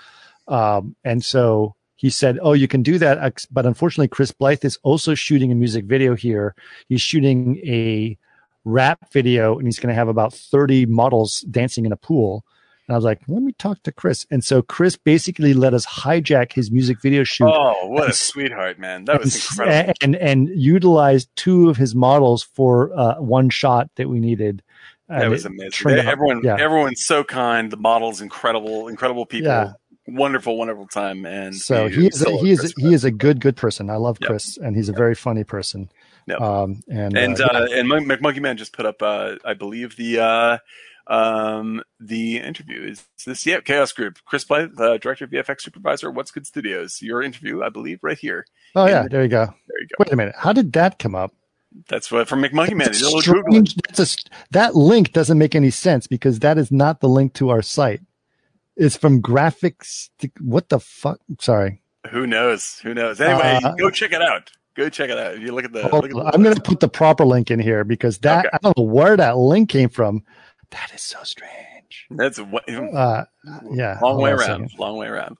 um, 0.46 0.96
and 1.04 1.22
so 1.22 1.74
he 1.98 2.10
said, 2.10 2.38
"Oh, 2.40 2.52
you 2.52 2.68
can 2.68 2.82
do 2.82 2.96
that," 2.98 3.44
but 3.50 3.66
unfortunately, 3.66 4.06
Chris 4.06 4.30
Blythe 4.30 4.64
is 4.64 4.78
also 4.84 5.14
shooting 5.14 5.50
a 5.50 5.56
music 5.56 5.84
video 5.84 6.14
here. 6.14 6.54
He's 6.88 7.00
shooting 7.00 7.58
a 7.66 8.16
rap 8.64 9.12
video, 9.12 9.58
and 9.58 9.66
he's 9.66 9.80
going 9.80 9.88
to 9.88 9.96
have 9.96 10.06
about 10.06 10.32
thirty 10.32 10.86
models 10.86 11.40
dancing 11.50 11.84
in 11.84 11.92
a 11.92 11.96
pool. 11.96 12.44
And 12.86 12.94
I 12.94 12.96
was 12.96 13.04
like, 13.04 13.22
"Let 13.26 13.42
me 13.42 13.50
talk 13.50 13.82
to 13.82 13.90
Chris." 13.90 14.26
And 14.30 14.44
so 14.44 14.62
Chris 14.62 14.96
basically 14.96 15.54
let 15.54 15.74
us 15.74 15.84
hijack 15.86 16.52
his 16.52 16.70
music 16.70 17.02
video 17.02 17.24
shoot. 17.24 17.48
Oh, 17.48 17.88
what 17.88 18.04
and, 18.04 18.12
a 18.12 18.14
sweetheart, 18.14 18.78
man! 18.78 19.04
That 19.06 19.18
was 19.18 19.34
incredible. 19.34 19.92
And 20.00 20.14
and 20.14 20.48
utilized 20.50 21.28
two 21.34 21.68
of 21.68 21.76
his 21.76 21.96
models 21.96 22.44
for 22.44 22.96
uh, 22.96 23.16
one 23.16 23.50
shot 23.50 23.90
that 23.96 24.08
we 24.08 24.20
needed. 24.20 24.62
That 25.08 25.30
was 25.30 25.44
amazing. 25.44 25.90
Everyone, 25.90 26.42
yeah. 26.44 26.58
everyone's 26.60 27.04
so 27.04 27.24
kind. 27.24 27.72
The 27.72 27.76
models, 27.76 28.20
incredible, 28.20 28.86
incredible 28.86 29.26
people. 29.26 29.48
Yeah 29.48 29.72
wonderful, 30.08 30.56
wonderful 30.56 30.86
time. 30.86 31.26
And 31.26 31.54
so 31.54 31.88
he 31.88 32.06
is 32.06 32.22
a, 32.22 32.30
he 32.38 32.50
is 32.50 32.74
he 32.76 32.94
is 32.94 33.04
a 33.04 33.10
good 33.10 33.40
good 33.40 33.56
person. 33.56 33.90
I 33.90 33.96
love 33.96 34.18
yep. 34.20 34.28
Chris, 34.28 34.56
and 34.56 34.74
he's 34.74 34.88
a 34.88 34.92
very 34.92 35.14
funny 35.14 35.44
person. 35.44 35.90
Yep. 36.26 36.40
Um, 36.40 36.82
and 36.88 37.16
and 37.16 37.40
uh, 37.40 37.46
uh, 37.46 37.66
and 37.72 37.88
Monkey 37.88 38.40
Man 38.40 38.56
just 38.56 38.72
put 38.72 38.86
up, 38.86 39.02
uh, 39.02 39.36
I 39.44 39.54
believe 39.54 39.96
the 39.96 40.20
uh, 40.20 40.58
um, 41.06 41.82
the 42.00 42.38
interview 42.38 42.82
is 42.82 43.06
this. 43.24 43.46
Yeah, 43.46 43.60
Chaos 43.60 43.92
Group. 43.92 44.18
Chris 44.24 44.44
Blythe, 44.44 44.78
uh, 44.78 44.98
director 44.98 45.24
of 45.24 45.30
VFX 45.30 45.62
supervisor, 45.62 46.10
What's 46.10 46.30
Good 46.30 46.46
Studios. 46.46 47.00
Your 47.00 47.22
interview, 47.22 47.62
I 47.62 47.70
believe, 47.70 48.00
right 48.02 48.18
here. 48.18 48.46
Oh 48.74 48.86
yeah, 48.86 49.06
there 49.08 49.22
you 49.22 49.28
go. 49.28 49.46
There 49.46 49.80
you 49.80 49.88
go. 49.88 49.94
Wait 50.00 50.12
a 50.12 50.16
minute, 50.16 50.34
how 50.36 50.52
did 50.52 50.72
that 50.74 50.98
come 50.98 51.14
up? 51.14 51.32
That's 51.88 52.10
what 52.10 52.28
from 52.28 52.42
McMonkey 52.42 52.74
Man. 52.74 52.92
Strange, 52.94 53.74
that's 53.76 54.00
a, 54.00 54.16
that 54.50 54.74
link 54.74 55.12
doesn't 55.12 55.38
make 55.38 55.54
any 55.54 55.70
sense 55.70 56.06
because 56.06 56.40
that 56.40 56.58
is 56.58 56.70
not 56.70 57.00
the 57.00 57.08
link 57.08 57.34
to 57.34 57.50
our 57.50 57.62
site. 57.62 58.00
It's 58.78 58.96
from 58.96 59.20
graphics. 59.20 60.08
To, 60.20 60.30
what 60.40 60.68
the 60.68 60.80
fuck? 60.80 61.20
Sorry. 61.40 61.82
Who 62.10 62.26
knows? 62.26 62.78
Who 62.82 62.94
knows? 62.94 63.20
Anyway, 63.20 63.60
uh, 63.62 63.74
go 63.74 63.90
check 63.90 64.12
it 64.12 64.22
out. 64.22 64.50
Go 64.74 64.88
check 64.88 65.10
it 65.10 65.18
out. 65.18 65.34
If 65.34 65.40
you 65.40 65.52
look 65.52 65.64
at 65.64 65.72
the. 65.72 65.82
Look 65.88 66.04
at 66.04 66.10
the 66.10 66.30
I'm 66.32 66.42
going 66.42 66.54
to 66.54 66.62
put 66.62 66.80
the 66.80 66.88
proper 66.88 67.24
link 67.24 67.50
in 67.50 67.58
here 67.58 67.84
because 67.84 68.18
that 68.18 68.46
okay. 68.46 68.48
I 68.52 68.58
don't 68.62 68.78
know 68.78 68.84
where 68.84 69.16
that 69.16 69.36
link 69.36 69.68
came 69.68 69.88
from. 69.88 70.22
That 70.70 70.92
is 70.94 71.02
so 71.02 71.18
strange. 71.24 72.06
That's 72.10 72.38
uh, 72.38 73.24
yeah. 73.70 73.98
Long 74.00 74.22
way 74.22 74.30
around. 74.30 74.70
Long 74.78 74.96
way 74.96 75.08
around. 75.08 75.36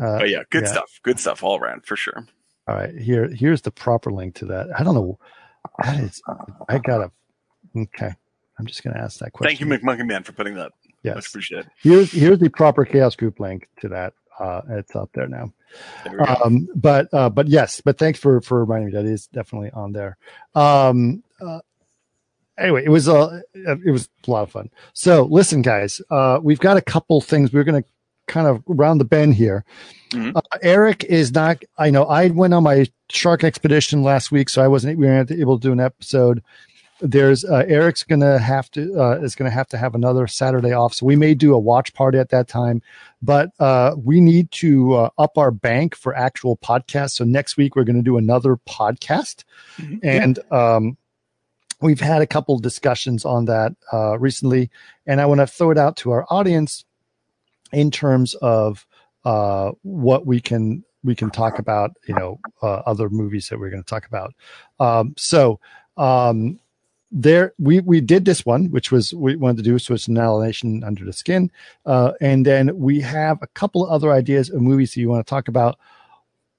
Uh, 0.00 0.18
but 0.18 0.28
yeah, 0.28 0.42
good 0.50 0.62
yeah. 0.62 0.72
stuff. 0.72 1.00
Good 1.02 1.18
stuff 1.18 1.42
all 1.42 1.58
around 1.58 1.84
for 1.84 1.96
sure. 1.96 2.26
All 2.68 2.74
right, 2.74 2.94
here 2.94 3.28
here's 3.28 3.62
the 3.62 3.70
proper 3.70 4.12
link 4.12 4.34
to 4.36 4.44
that. 4.46 4.68
I 4.78 4.82
don't 4.82 4.94
know. 4.94 5.18
That 5.82 6.00
is, 6.00 6.22
I 6.68 6.78
gotta. 6.78 7.10
Okay, 7.76 8.10
I'm 8.58 8.66
just 8.66 8.82
gonna 8.84 8.98
ask 8.98 9.18
that 9.20 9.32
question. 9.32 9.56
Thank 9.56 9.60
you, 9.60 9.88
McMonkey 9.88 10.06
Man, 10.06 10.22
for 10.22 10.32
putting 10.32 10.54
that. 10.54 10.72
Yes. 11.08 11.14
Much 11.16 11.28
appreciated. 11.28 11.70
Here's 11.82 12.12
here's 12.12 12.38
the 12.38 12.50
proper 12.50 12.84
chaos 12.84 13.16
group 13.16 13.40
link 13.40 13.68
to 13.80 13.88
that. 13.88 14.14
Uh, 14.38 14.62
it's 14.70 14.94
up 14.94 15.10
there 15.14 15.26
now. 15.26 15.52
There 16.04 16.30
um, 16.30 16.68
but 16.74 17.12
uh, 17.12 17.30
but 17.30 17.48
yes, 17.48 17.80
but 17.80 17.98
thanks 17.98 18.18
for 18.18 18.40
for 18.40 18.60
reminding 18.60 18.88
me. 18.88 18.92
That 18.92 19.04
is 19.04 19.26
definitely 19.26 19.70
on 19.72 19.92
there. 19.92 20.16
Um, 20.54 21.22
uh, 21.40 21.60
anyway, 22.58 22.84
it 22.84 22.90
was 22.90 23.08
uh, 23.08 23.40
it 23.54 23.90
was 23.90 24.08
a 24.26 24.30
lot 24.30 24.42
of 24.42 24.50
fun. 24.50 24.70
So 24.92 25.24
listen, 25.24 25.62
guys, 25.62 26.00
uh, 26.10 26.40
we've 26.42 26.60
got 26.60 26.76
a 26.76 26.82
couple 26.82 27.20
things 27.20 27.52
we're 27.52 27.64
going 27.64 27.82
to 27.82 27.88
kind 28.26 28.46
of 28.46 28.62
round 28.66 29.00
the 29.00 29.04
bend 29.04 29.34
here. 29.34 29.64
Mm-hmm. 30.10 30.36
Uh, 30.36 30.58
Eric 30.62 31.04
is 31.04 31.32
not. 31.32 31.62
I 31.76 31.90
know 31.90 32.04
I 32.04 32.28
went 32.28 32.54
on 32.54 32.62
my 32.62 32.86
shark 33.10 33.44
expedition 33.44 34.02
last 34.02 34.30
week, 34.30 34.48
so 34.48 34.62
I 34.62 34.68
wasn't 34.68 34.98
we 34.98 35.06
weren't 35.06 35.30
able 35.30 35.58
to 35.58 35.68
do 35.68 35.72
an 35.72 35.80
episode. 35.80 36.42
There's 37.00 37.44
uh, 37.44 37.64
Eric's 37.68 38.02
gonna 38.02 38.38
have 38.38 38.70
to 38.72 39.00
uh, 39.00 39.18
is 39.22 39.34
gonna 39.34 39.50
have 39.50 39.68
to 39.68 39.78
have 39.78 39.94
another 39.94 40.26
Saturday 40.26 40.72
off, 40.72 40.94
so 40.94 41.06
we 41.06 41.16
may 41.16 41.34
do 41.34 41.54
a 41.54 41.58
watch 41.58 41.94
party 41.94 42.18
at 42.18 42.30
that 42.30 42.48
time. 42.48 42.82
But 43.22 43.50
uh, 43.60 43.94
we 43.96 44.20
need 44.20 44.50
to 44.52 44.94
uh, 44.94 45.10
up 45.18 45.38
our 45.38 45.50
bank 45.50 45.94
for 45.94 46.16
actual 46.16 46.56
podcasts. 46.56 47.12
So 47.12 47.24
next 47.24 47.56
week 47.56 47.76
we're 47.76 47.84
going 47.84 47.96
to 47.96 48.02
do 48.02 48.16
another 48.18 48.56
podcast, 48.68 49.44
Mm-hmm. 49.78 49.98
and 50.02 50.38
um, 50.52 50.96
we've 51.80 52.00
had 52.00 52.20
a 52.20 52.26
couple 52.26 52.58
discussions 52.58 53.24
on 53.24 53.44
that 53.44 53.72
uh, 53.92 54.18
recently. 54.18 54.70
And 55.06 55.20
I 55.20 55.26
want 55.26 55.40
to 55.40 55.46
throw 55.46 55.70
it 55.70 55.78
out 55.78 55.96
to 55.98 56.10
our 56.10 56.26
audience 56.30 56.84
in 57.72 57.90
terms 57.90 58.34
of 58.34 58.86
uh, 59.24 59.70
what 59.82 60.26
we 60.26 60.40
can 60.40 60.84
we 61.04 61.14
can 61.14 61.30
talk 61.30 61.58
about. 61.60 61.92
You 62.08 62.14
know, 62.14 62.40
uh, 62.62 62.82
other 62.86 63.08
movies 63.08 63.48
that 63.48 63.58
we're 63.60 63.70
going 63.70 63.84
to 63.84 63.88
talk 63.88 64.06
about. 64.06 64.34
Um, 64.80 65.14
so. 65.16 65.60
Um, 65.96 66.60
there 67.10 67.54
we 67.58 67.80
we 67.80 68.00
did 68.00 68.24
this 68.24 68.44
one 68.44 68.70
which 68.70 68.92
was 68.92 69.14
we 69.14 69.34
wanted 69.36 69.56
to 69.56 69.62
do 69.62 69.78
so 69.78 69.94
it's 69.94 70.08
annihilation 70.08 70.84
under 70.84 71.04
the 71.04 71.12
skin. 71.12 71.50
Uh 71.86 72.12
and 72.20 72.44
then 72.44 72.76
we 72.78 73.00
have 73.00 73.38
a 73.42 73.46
couple 73.48 73.84
of 73.84 73.90
other 73.90 74.12
ideas 74.12 74.50
of 74.50 74.60
movies 74.60 74.92
that 74.92 75.00
you 75.00 75.08
want 75.08 75.26
to 75.26 75.30
talk 75.30 75.48
about. 75.48 75.78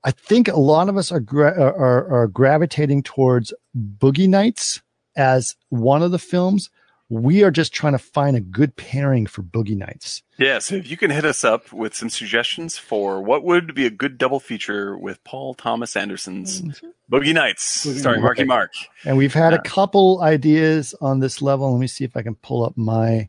I 0.04 0.12
think 0.12 0.48
a 0.48 0.60
lot 0.60 0.90
of 0.90 0.98
us 0.98 1.12
are 1.12 1.20
gra- 1.20 1.60
are, 1.60 2.08
are 2.10 2.28
gravitating 2.28 3.04
towards 3.04 3.54
boogie 3.78 4.30
nights 4.30 4.82
as 5.16 5.56
one 5.70 6.02
of 6.02 6.12
the 6.12 6.20
films 6.20 6.70
we 7.12 7.44
are 7.44 7.50
just 7.52 7.74
trying 7.74 7.94
to 7.94 8.00
find 8.00 8.38
a 8.38 8.40
good 8.40 8.76
pairing 8.76 9.26
for 9.26 9.42
boogie 9.42 9.76
nights 9.76 10.22
Yeah, 10.38 10.60
so 10.60 10.76
if 10.76 10.90
you 10.90 10.96
can 10.96 11.10
hit 11.12 11.26
us 11.26 11.44
up 11.44 11.74
with 11.74 11.96
some 11.96 12.10
suggestions 12.10 12.78
for 12.78 13.22
what 13.22 13.44
would 13.44 13.74
be 13.74 13.86
a 13.86 13.90
good 13.90 14.18
double 14.18 14.40
feature 14.40 14.96
with 14.98 15.24
Paul 15.24 15.56
Thomas 15.56 15.96
Anderson's 15.96 16.62
Boogie 17.12 17.34
Nights, 17.34 17.86
Boogie 17.86 18.00
starring 18.00 18.22
Marky 18.22 18.42
Nights. 18.44 18.48
Mark. 18.48 18.72
and 19.06 19.18
we've 19.18 19.34
had 19.34 19.54
Yeah. 19.54 19.60
a 19.60 19.62
couple 19.64 20.22
ideas 20.22 20.94
on 21.02 21.20
this 21.20 21.42
level 21.42 21.72
let 21.72 21.80
me 21.80 21.88
see 21.88 22.04
if 22.06 22.16
i 22.16 22.22
can 22.22 22.36
pull 22.36 22.64
up 22.64 22.78
my 22.78 23.28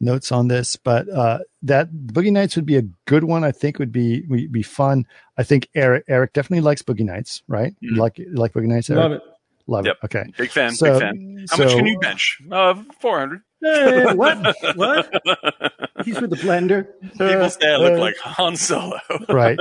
notes 0.00 0.32
on 0.32 0.48
this 0.48 0.76
but 0.76 1.08
uh 1.08 1.38
that 1.62 1.88
boogie 1.92 2.32
nights 2.32 2.56
would 2.56 2.66
be 2.66 2.76
a 2.76 2.82
good 3.06 3.22
one 3.24 3.44
i 3.44 3.52
think 3.52 3.78
would 3.78 3.92
be 3.92 4.22
would 4.28 4.50
be 4.52 4.62
fun 4.62 5.06
i 5.38 5.42
think 5.44 5.68
eric 5.76 6.04
eric 6.08 6.32
definitely 6.32 6.60
likes 6.60 6.82
boogie 6.82 7.04
nights 7.04 7.42
right 7.46 7.74
You 7.80 7.92
Mhm. 7.92 7.98
like 7.98 8.20
like 8.34 8.52
boogie 8.52 8.66
nights 8.66 8.90
Eric? 8.90 9.00
Love 9.00 9.12
it. 9.12 9.22
Love 9.66 9.86
Yep. 9.86 9.96
it 10.02 10.04
okay 10.04 10.24
Big 10.38 10.50
fan, 10.50 10.74
so, 10.74 10.92
big 10.92 11.00
fan. 11.00 11.46
How 11.50 11.56
so- 11.56 11.64
much 11.64 11.74
can 11.74 11.86
you 11.86 11.98
bench? 11.98 12.38
Uh, 12.50 12.82
400. 13.00 13.40
Hey, 13.64 14.12
what? 14.14 14.56
What? 14.74 15.22
He's 16.04 16.20
with 16.20 16.30
the 16.30 16.36
blender. 16.36 16.86
People 17.12 17.48
say 17.48 17.72
I 17.72 17.76
look 17.76 17.92
uh, 17.92 17.98
like 18.00 18.16
Han 18.18 18.56
Solo. 18.56 18.98
right 19.28 19.58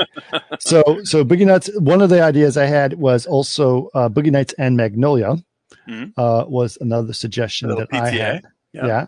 so 0.59 0.81
so 1.03 1.23
boogie 1.23 1.45
nights 1.45 1.69
one 1.80 2.01
of 2.01 2.09
the 2.09 2.21
ideas 2.21 2.57
i 2.57 2.65
had 2.65 2.93
was 2.95 3.25
also 3.27 3.89
uh 3.93 4.09
boogie 4.09 4.31
nights 4.31 4.53
and 4.57 4.75
magnolia 4.75 5.35
Mhm. 5.88 6.13
uh 6.17 6.45
was 6.47 6.77
another 6.81 7.13
suggestion 7.13 7.69
Little 7.69 7.85
that 7.91 8.01
i 8.01 8.09
had 8.09 8.43
Yeah. 8.73 8.85
yeah, 8.88 9.07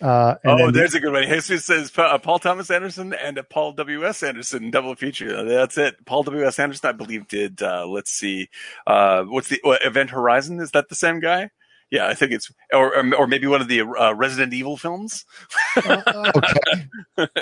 Uh, 0.00 0.36
and 0.44 0.52
oh, 0.52 0.56
then- 0.66 0.74
there's 0.74 0.94
a 0.94 1.00
good 1.00 1.12
one. 1.12 1.24
Jesus 1.24 1.64
says 1.64 1.92
uh, 1.96 2.18
Paul 2.18 2.38
Thomas 2.38 2.70
Anderson 2.70 3.12
and 3.12 3.38
a 3.38 3.42
Paul 3.42 3.72
W.S. 3.72 4.22
Anderson 4.22 4.70
double 4.70 4.94
feature. 4.94 5.44
That's 5.44 5.76
it. 5.78 6.04
Paul 6.06 6.22
W.S. 6.24 6.58
Anderson, 6.58 6.88
I 6.88 6.92
believe, 6.92 7.28
did, 7.28 7.62
uh, 7.62 7.86
let's 7.86 8.10
see, 8.10 8.48
uh, 8.86 9.24
what's 9.24 9.48
the 9.48 9.60
Event 9.64 10.10
Horizon? 10.10 10.60
Is 10.60 10.70
that 10.72 10.88
the 10.88 10.94
same 10.94 11.20
guy? 11.20 11.50
Yeah, 11.90 12.06
I 12.06 12.14
think 12.14 12.32
it's, 12.32 12.52
or, 12.72 12.94
or, 12.94 13.14
or 13.14 13.26
maybe 13.26 13.46
one 13.46 13.60
of 13.62 13.68
the 13.68 13.80
uh, 13.80 14.12
Resident 14.14 14.52
Evil 14.52 14.76
films. 14.76 15.24
okay 15.86 16.88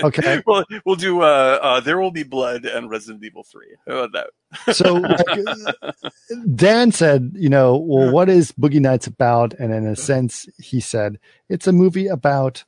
okay 0.03 0.43
well, 0.47 0.65
we'll 0.85 0.97
do 0.97 1.23
uh, 1.23 1.59
uh, 1.63 1.81
There 1.81 1.99
Will 2.01 2.11
Be 2.11 2.23
Blood 2.23 2.65
and 2.65 2.91
Resident 2.91 3.25
Evil 3.25 3.43
3. 3.45 3.67
How 3.87 3.93
about 4.05 4.13
that? 4.13 4.75
so 4.77 4.95
like, 4.95 5.75
Dan 6.55 6.93
said, 6.93 7.33
you 7.35 7.49
know, 7.49 7.77
well, 7.77 8.11
what 8.13 8.29
is 8.29 8.53
Boogie 8.53 8.81
Nights 8.81 9.07
about? 9.07 9.55
And 9.55 9.73
in 9.73 9.87
a 9.87 9.97
sense, 9.97 10.47
he 10.59 10.81
said 10.81 11.19
it's 11.49 11.67
a 11.67 11.73
movie 11.73 12.07
about 12.07 12.65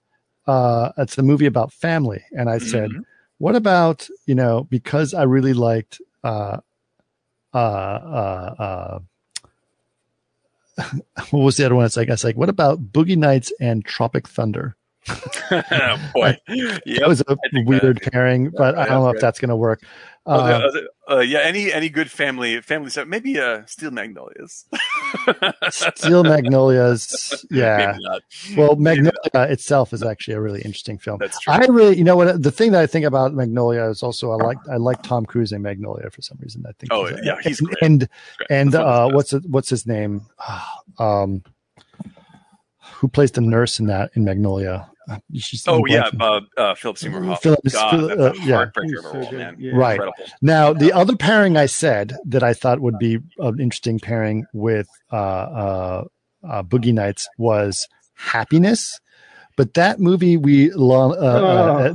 uh 0.46 0.90
it's 0.96 1.18
a 1.18 1.22
movie 1.22 1.46
about 1.46 1.72
family. 1.72 2.24
And 2.32 2.48
I 2.50 2.58
said, 2.58 2.90
Mhm. 2.90 3.04
what 3.38 3.54
about, 3.56 4.08
you 4.26 4.34
know, 4.34 4.64
because 4.70 5.14
I 5.14 5.24
really 5.24 5.52
liked 5.52 6.00
uh 6.24 6.58
uh 7.54 7.56
uh 7.56 8.54
uh 8.58 8.98
what 11.30 11.40
was 11.40 11.56
the 11.56 11.66
other 11.66 11.74
one? 11.74 11.84
It's 11.84 11.96
like 11.96 12.08
I 12.08 12.12
was 12.12 12.24
like, 12.24 12.36
what 12.36 12.48
about 12.48 12.92
Boogie 12.92 13.16
Nights 13.16 13.52
and 13.60 13.84
Tropic 13.84 14.28
Thunder? 14.28 14.76
boy. 16.14 16.36
That 16.48 16.82
Yep. 16.86 17.08
was 17.08 17.22
a 17.26 17.36
weird 17.64 17.96
that- 18.00 18.12
pairing, 18.12 18.50
but 18.50 18.76
I 18.78 18.86
don't 18.86 19.02
know 19.02 19.10
if 19.10 19.20
that's 19.20 19.38
going 19.40 19.48
to 19.50 19.56
work. 19.56 19.82
Uh, 20.26 20.68
uh, 21.10 21.18
yeah, 21.20 21.38
any 21.38 21.72
any 21.72 21.88
good 21.88 22.10
family 22.10 22.60
family 22.60 22.90
set, 22.90 23.08
Maybe 23.08 23.40
uh, 23.40 23.62
Steel 23.64 23.90
Magnolias. 23.90 24.66
Steel 25.70 26.22
Magnolias, 26.22 27.46
yeah. 27.50 27.96
Well, 28.54 28.76
Magnolia 28.76 29.12
itself 29.50 29.94
is 29.94 30.02
actually 30.02 30.34
a 30.34 30.40
really 30.42 30.60
interesting 30.60 30.98
film. 30.98 31.16
That's 31.18 31.40
true. 31.40 31.54
I 31.54 31.64
really, 31.64 31.96
you 31.96 32.04
know 32.04 32.14
what? 32.16 32.42
The 32.42 32.50
thing 32.52 32.72
that 32.72 32.82
I 32.82 32.86
think 32.86 33.06
about 33.06 33.32
Magnolia 33.32 33.84
is 33.86 34.02
also 34.02 34.30
I 34.32 34.34
like 34.34 34.58
I 34.70 34.76
like 34.76 35.02
Tom 35.02 35.24
Cruise 35.24 35.52
in 35.52 35.62
Magnolia 35.62 36.10
for 36.10 36.20
some 36.20 36.36
reason. 36.42 36.62
I 36.68 36.72
think. 36.78 36.92
Oh, 36.92 37.06
he's- 37.06 37.20
yeah, 37.24 37.36
he's 37.42 37.60
and 37.60 37.68
great. 37.70 37.82
and, 37.82 38.08
Great. 38.36 38.46
and 38.50 38.72
That's 38.72 38.84
one 38.84 38.92
of 38.92 39.12
uh, 39.12 39.14
what's 39.14 39.32
what's 39.46 39.70
his 39.70 39.86
name? 39.86 40.26
um, 40.98 41.42
who 42.96 43.08
plays 43.08 43.30
the 43.30 43.40
nurse 43.40 43.80
in 43.80 43.86
that 43.86 44.10
in 44.14 44.24
Magnolia? 44.24 44.90
Uh, 45.08 45.18
she's- 45.34 45.64
Oh 45.66 45.84
yeah, 45.86 46.10
blanking. 46.10 46.46
uh, 46.56 46.60
uh, 46.60 46.74
Philip 46.74 46.98
Seymour 46.98 47.22
Hoffman. 47.24 47.56
Philip- 47.56 47.72
God, 47.72 47.90
Phil- 47.90 48.08
that's 48.08 48.20
uh, 48.20 48.32
a 48.32 48.46
yeah. 48.46 48.56
heartbreaker 48.56 48.98
of 48.98 49.04
a 49.04 49.08
so 49.08 49.18
role, 49.20 49.32
man. 49.32 49.56
Yeah. 49.58 49.72
Right. 49.74 49.92
Incredible. 49.94 50.24
Now, 50.42 50.72
the 50.72 50.92
other 50.92 51.16
pairing 51.16 51.56
I 51.56 51.66
said 51.66 52.16
that 52.26 52.42
I 52.42 52.52
thought 52.54 52.80
would 52.80 52.98
be 52.98 53.18
an 53.38 53.60
interesting 53.60 53.98
pairing 54.00 54.44
with 54.52 54.88
uh, 55.12 55.16
uh, 55.16 56.04
uh, 56.48 56.62
Boogie 56.62 56.92
Nights 56.92 57.28
was 57.38 57.88
Happiness. 58.14 59.00
But 59.56 59.74
that 59.74 59.98
movie 59.98 60.36
we, 60.36 60.70
lo- 60.72 61.12
uh, 61.14 61.92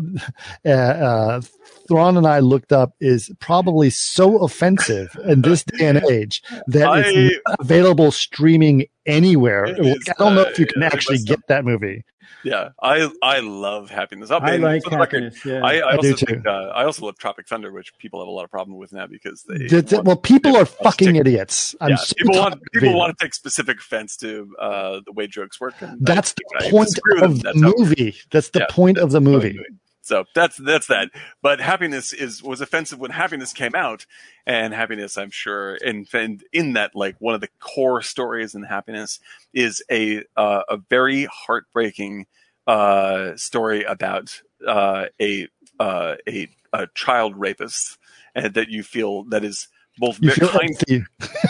uh, 0.66 0.68
uh, 0.68 0.70
uh, 0.70 1.42
Thrawn 1.88 2.18
and 2.18 2.28
I 2.28 2.40
looked 2.40 2.74
up 2.74 2.94
is 3.00 3.32
probably 3.40 3.90
so 3.90 4.44
offensive 4.44 5.16
in 5.26 5.44
this 5.44 5.64
day 5.78 5.86
and 5.88 6.04
age 6.10 6.42
that 6.68 6.90
I- 6.90 7.04
it's 7.06 7.36
available 7.60 8.12
streaming 8.12 8.88
anywhere. 9.06 9.66
It 9.66 9.80
is, 9.80 10.10
I 10.10 10.14
don't 10.18 10.36
know 10.36 10.42
uh, 10.44 10.46
if 10.50 10.60
you 10.60 10.66
can 10.66 10.82
yeah, 10.82 10.88
actually 10.88 11.16
must 11.16 11.28
get 11.28 11.40
that 11.48 11.66
movie. 11.66 12.04
Yeah, 12.46 12.70
I 12.82 13.10
I 13.22 13.40
love 13.40 13.90
happiness. 13.90 14.30
I'll 14.32 14.42
I 14.44 14.58
be- 14.58 14.64
like 14.64 14.84
for 14.84 14.90
the 14.90 14.98
record. 14.98 15.34
Yeah. 15.46 15.62
I, 15.64 15.80
I, 15.80 15.90
I 15.94 15.98
do 15.98 16.10
also 16.12 16.14
too. 16.16 16.26
think, 16.26 16.46
uh, 16.48 16.50
I 16.74 16.84
also 16.84 17.06
love 17.06 17.18
Tropic 17.18 17.48
Thunder, 17.48 17.72
which 17.72 17.94
people 18.00 18.20
have 18.22 18.28
a 18.28 18.32
lot 18.32 18.44
of 18.44 18.52
problem 18.52 18.78
with 18.78 18.92
now 18.92 19.08
because 19.08 19.44
they 19.48 19.68
That's 19.68 19.94
it. 19.94 19.96
want- 19.98 20.08
well, 20.08 20.16
people 20.18 20.56
are 20.58 20.66
fucking 20.66 21.10
stick- 21.10 21.22
idiots. 21.22 21.76
I'm 21.80 21.92
yeah, 21.92 21.96
so 21.98 22.14
people 22.18 22.36
want 22.40 22.62
people 22.74 22.90
it. 22.90 22.96
want 22.96 23.18
to 23.18 23.26
take 23.26 23.34
specific 23.34 23.78
offense 23.78 24.18
to 24.18 24.54
uh, 24.60 25.00
the 25.06 25.12
way 25.14 25.28
jokes 25.28 25.60
work. 25.62 25.76
and 25.82 26.06
That's 26.06 26.34
I- 26.60 26.66
I 26.66 26.66
the 26.66 26.72
point 26.72 27.00
of 27.22 27.38
the 27.38 27.44
That's 27.44 27.62
how 27.62 27.70
it 27.70 27.78
works. 27.78 27.90
movie. 27.90 28.16
That's 28.32 28.50
the 28.50 28.68
point 28.70 28.98
of 28.98 29.12
the 29.12 29.22
movie. 29.22 29.60
So 30.06 30.26
that's 30.36 30.58
that's 30.58 30.88
that. 30.88 31.10
But 31.42 31.62
happiness 31.62 32.12
is 32.12 32.44
was 32.44 32.60
offensive 32.60 33.00
when 33.00 33.12
happiness 33.12 33.54
came 33.54 33.74
out, 33.74 34.06
and 34.46 34.74
happiness, 34.74 35.18
I'm 35.18 35.32
sure, 35.32 35.76
and, 35.82 36.06
and 36.14 36.44
in 36.52 36.74
that 36.74 36.94
like 36.94 37.16
one 37.20 37.36
of 37.36 37.42
the 37.42 37.48
core 37.62 38.02
stories 38.02 38.54
in 38.54 38.64
happiness 38.64 39.20
is 39.54 39.82
a 39.90 40.24
uh, 40.36 40.64
a 40.70 40.78
very 40.90 41.26
heartbreaking 41.32 42.26
uh, 42.68 43.36
story 43.38 43.84
about 43.84 44.42
uh, 44.68 45.06
a 45.22 45.48
uh, 45.80 46.16
a 46.28 46.50
a 46.74 46.88
child 46.96 47.38
rapist, 47.40 47.98
and 48.36 48.54
that 48.56 48.68
you 48.68 48.84
feel 48.84 49.24
that 49.26 49.46
is 49.46 49.70
both 50.00 50.18
You 50.22 50.32
feel 50.32 50.50
kind 50.50 50.70
empathy. 50.72 51.06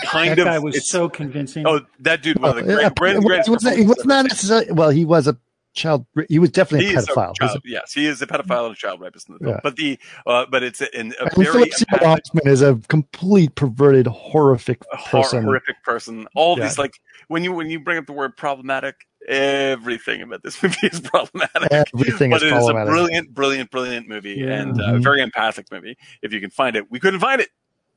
kind 0.06 0.32
that 0.32 0.40
of 0.40 0.46
guy 0.46 0.60
was 0.60 0.76
it's- 0.76 0.90
so 0.90 1.10
convincing. 1.10 1.66
oh 1.66 1.82
that 2.02 2.22
dude 2.22 2.40
one 2.40 2.58
of 2.60 2.66
the 2.68 2.72
Uh, 2.74 2.90
great, 2.90 2.96
great, 2.96 3.14
well, 3.18 3.22
greatest 3.28 3.48
he 3.48 3.52
was 3.52 3.64
not- 3.64 3.78
he 3.78 3.86
was 3.86 4.06
not 4.06 4.26
necessarily. 4.26 4.72
Well, 4.72 4.90
he 4.92 5.06
was 5.06 5.28
a 5.28 5.38
child. 5.74 6.06
He 6.30 6.40
was 6.40 6.52
definitely 6.52 6.88
He 6.88 6.96
a 6.96 7.00
is 7.00 7.06
a 7.10 7.12
pedophile. 7.12 7.36
child, 7.36 7.62
yes, 7.66 7.94
he 7.94 8.06
is 8.06 8.22
a 8.22 8.28
pedophile 8.28 8.66
and 8.68 8.74
a 8.74 8.78
child 8.78 9.02
rapist 9.02 9.28
in 9.30 9.34
the 9.36 9.40
film. 9.40 9.52
Yeah. 9.56 9.60
But 9.64 9.76
the 9.76 10.00
uh, 10.26 10.46
but 10.50 10.64
it's 10.64 10.82
a, 10.82 11.00
in 11.00 11.14
a 11.20 11.26
And 11.26 11.32
very 11.36 11.46
Philip 11.52 11.74
Seymour 11.74 12.00
Hoffman 12.08 12.48
is 12.48 12.62
a 12.62 12.76
complete 12.88 13.56
perverted, 13.56 14.08
horrific 14.08 14.82
person. 15.08 15.44
horrific 15.44 15.84
person. 15.84 16.28
All 16.36 16.58
Yeah. 16.58 16.66
these 16.66 16.78
like 16.78 16.94
when 17.28 17.44
you 17.44 17.52
when 17.52 17.70
you 17.70 17.80
bring 17.80 17.98
up 17.98 18.06
the 18.06 18.14
word 18.14 18.38
problematic, 18.38 18.96
everything 19.28 20.22
about 20.22 20.44
this 20.44 20.62
movie 20.64 20.88
is 20.88 21.00
problematic. 21.02 21.72
Everything 21.72 22.32
but 22.32 22.44
is 22.44 22.52
it 22.52 22.56
is 22.56 22.68
a 22.70 22.74
brilliant, 22.74 23.34
brilliant, 23.34 23.72
brilliant 23.72 24.08
movie 24.10 24.36
Yeah. 24.40 24.62
and 24.62 24.80
uh, 24.82 24.86
Mhm. 24.94 25.04
very 25.04 25.22
empathic 25.22 25.72
movie. 25.72 25.98
If 26.22 26.34
you 26.34 26.40
can 26.40 26.50
find 26.50 26.76
it, 26.76 26.90
we 26.92 27.00
couldn't 27.00 27.20
find 27.20 27.42
it. 27.42 27.50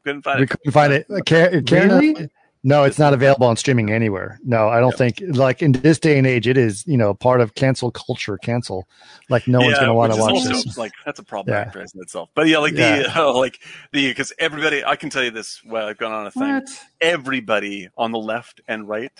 Couldn't 0.04 0.22
find 0.22 0.38
we 0.38 0.44
it. 0.44 0.50
We 0.50 0.56
couldn't 0.56 0.72
find 0.72 0.92
it. 0.92 1.06
Uh, 1.10 1.20
Karen, 1.26 1.64
Karen- 1.64 1.88
Really? 1.90 2.28
No, 2.66 2.82
it's 2.82 2.98
not 2.98 3.14
available 3.14 3.46
on 3.46 3.56
streaming 3.56 3.92
anywhere. 3.92 4.40
No, 4.44 4.68
I 4.68 4.80
don't 4.80 4.90
Yeah. 4.90 4.96
think. 4.96 5.22
Like 5.28 5.62
in 5.62 5.70
this 5.70 6.00
day 6.00 6.18
and 6.18 6.26
age, 6.26 6.48
it 6.48 6.58
is 6.58 6.84
you 6.84 6.96
know 6.96 7.14
part 7.14 7.40
of 7.40 7.54
cancel 7.54 7.92
culture. 7.92 8.36
Cancel. 8.38 8.88
Like 9.28 9.46
no 9.46 9.60
one's 9.60 9.76
going 9.76 9.86
to 9.86 9.94
want 9.94 10.12
to 10.12 10.18
watch 10.20 10.32
also, 10.32 10.48
this. 10.50 10.76
Like 10.76 10.90
that's 11.04 11.20
a 11.20 11.22
problem 11.22 11.54
Yeah. 11.54 11.80
in 11.80 11.86
itself. 12.02 12.28
But 12.34 12.48
yeah, 12.48 12.58
like 12.58 12.74
Yeah. 12.74 13.02
the 13.04 13.12
oh, 13.22 13.38
like 13.38 13.60
the 13.92 14.08
because 14.08 14.32
everybody, 14.40 14.84
I 14.84 14.96
can 14.96 15.10
tell 15.10 15.22
you 15.22 15.30
this. 15.30 15.62
Well, 15.64 15.86
I've 15.86 15.96
gone 15.96 16.10
on 16.10 16.26
a 16.26 16.30
thing. 16.32 16.54
what? 16.54 16.68
everybody 17.00 17.88
on 17.96 18.10
the 18.10 18.18
left 18.18 18.60
and 18.66 18.88
right 18.88 19.12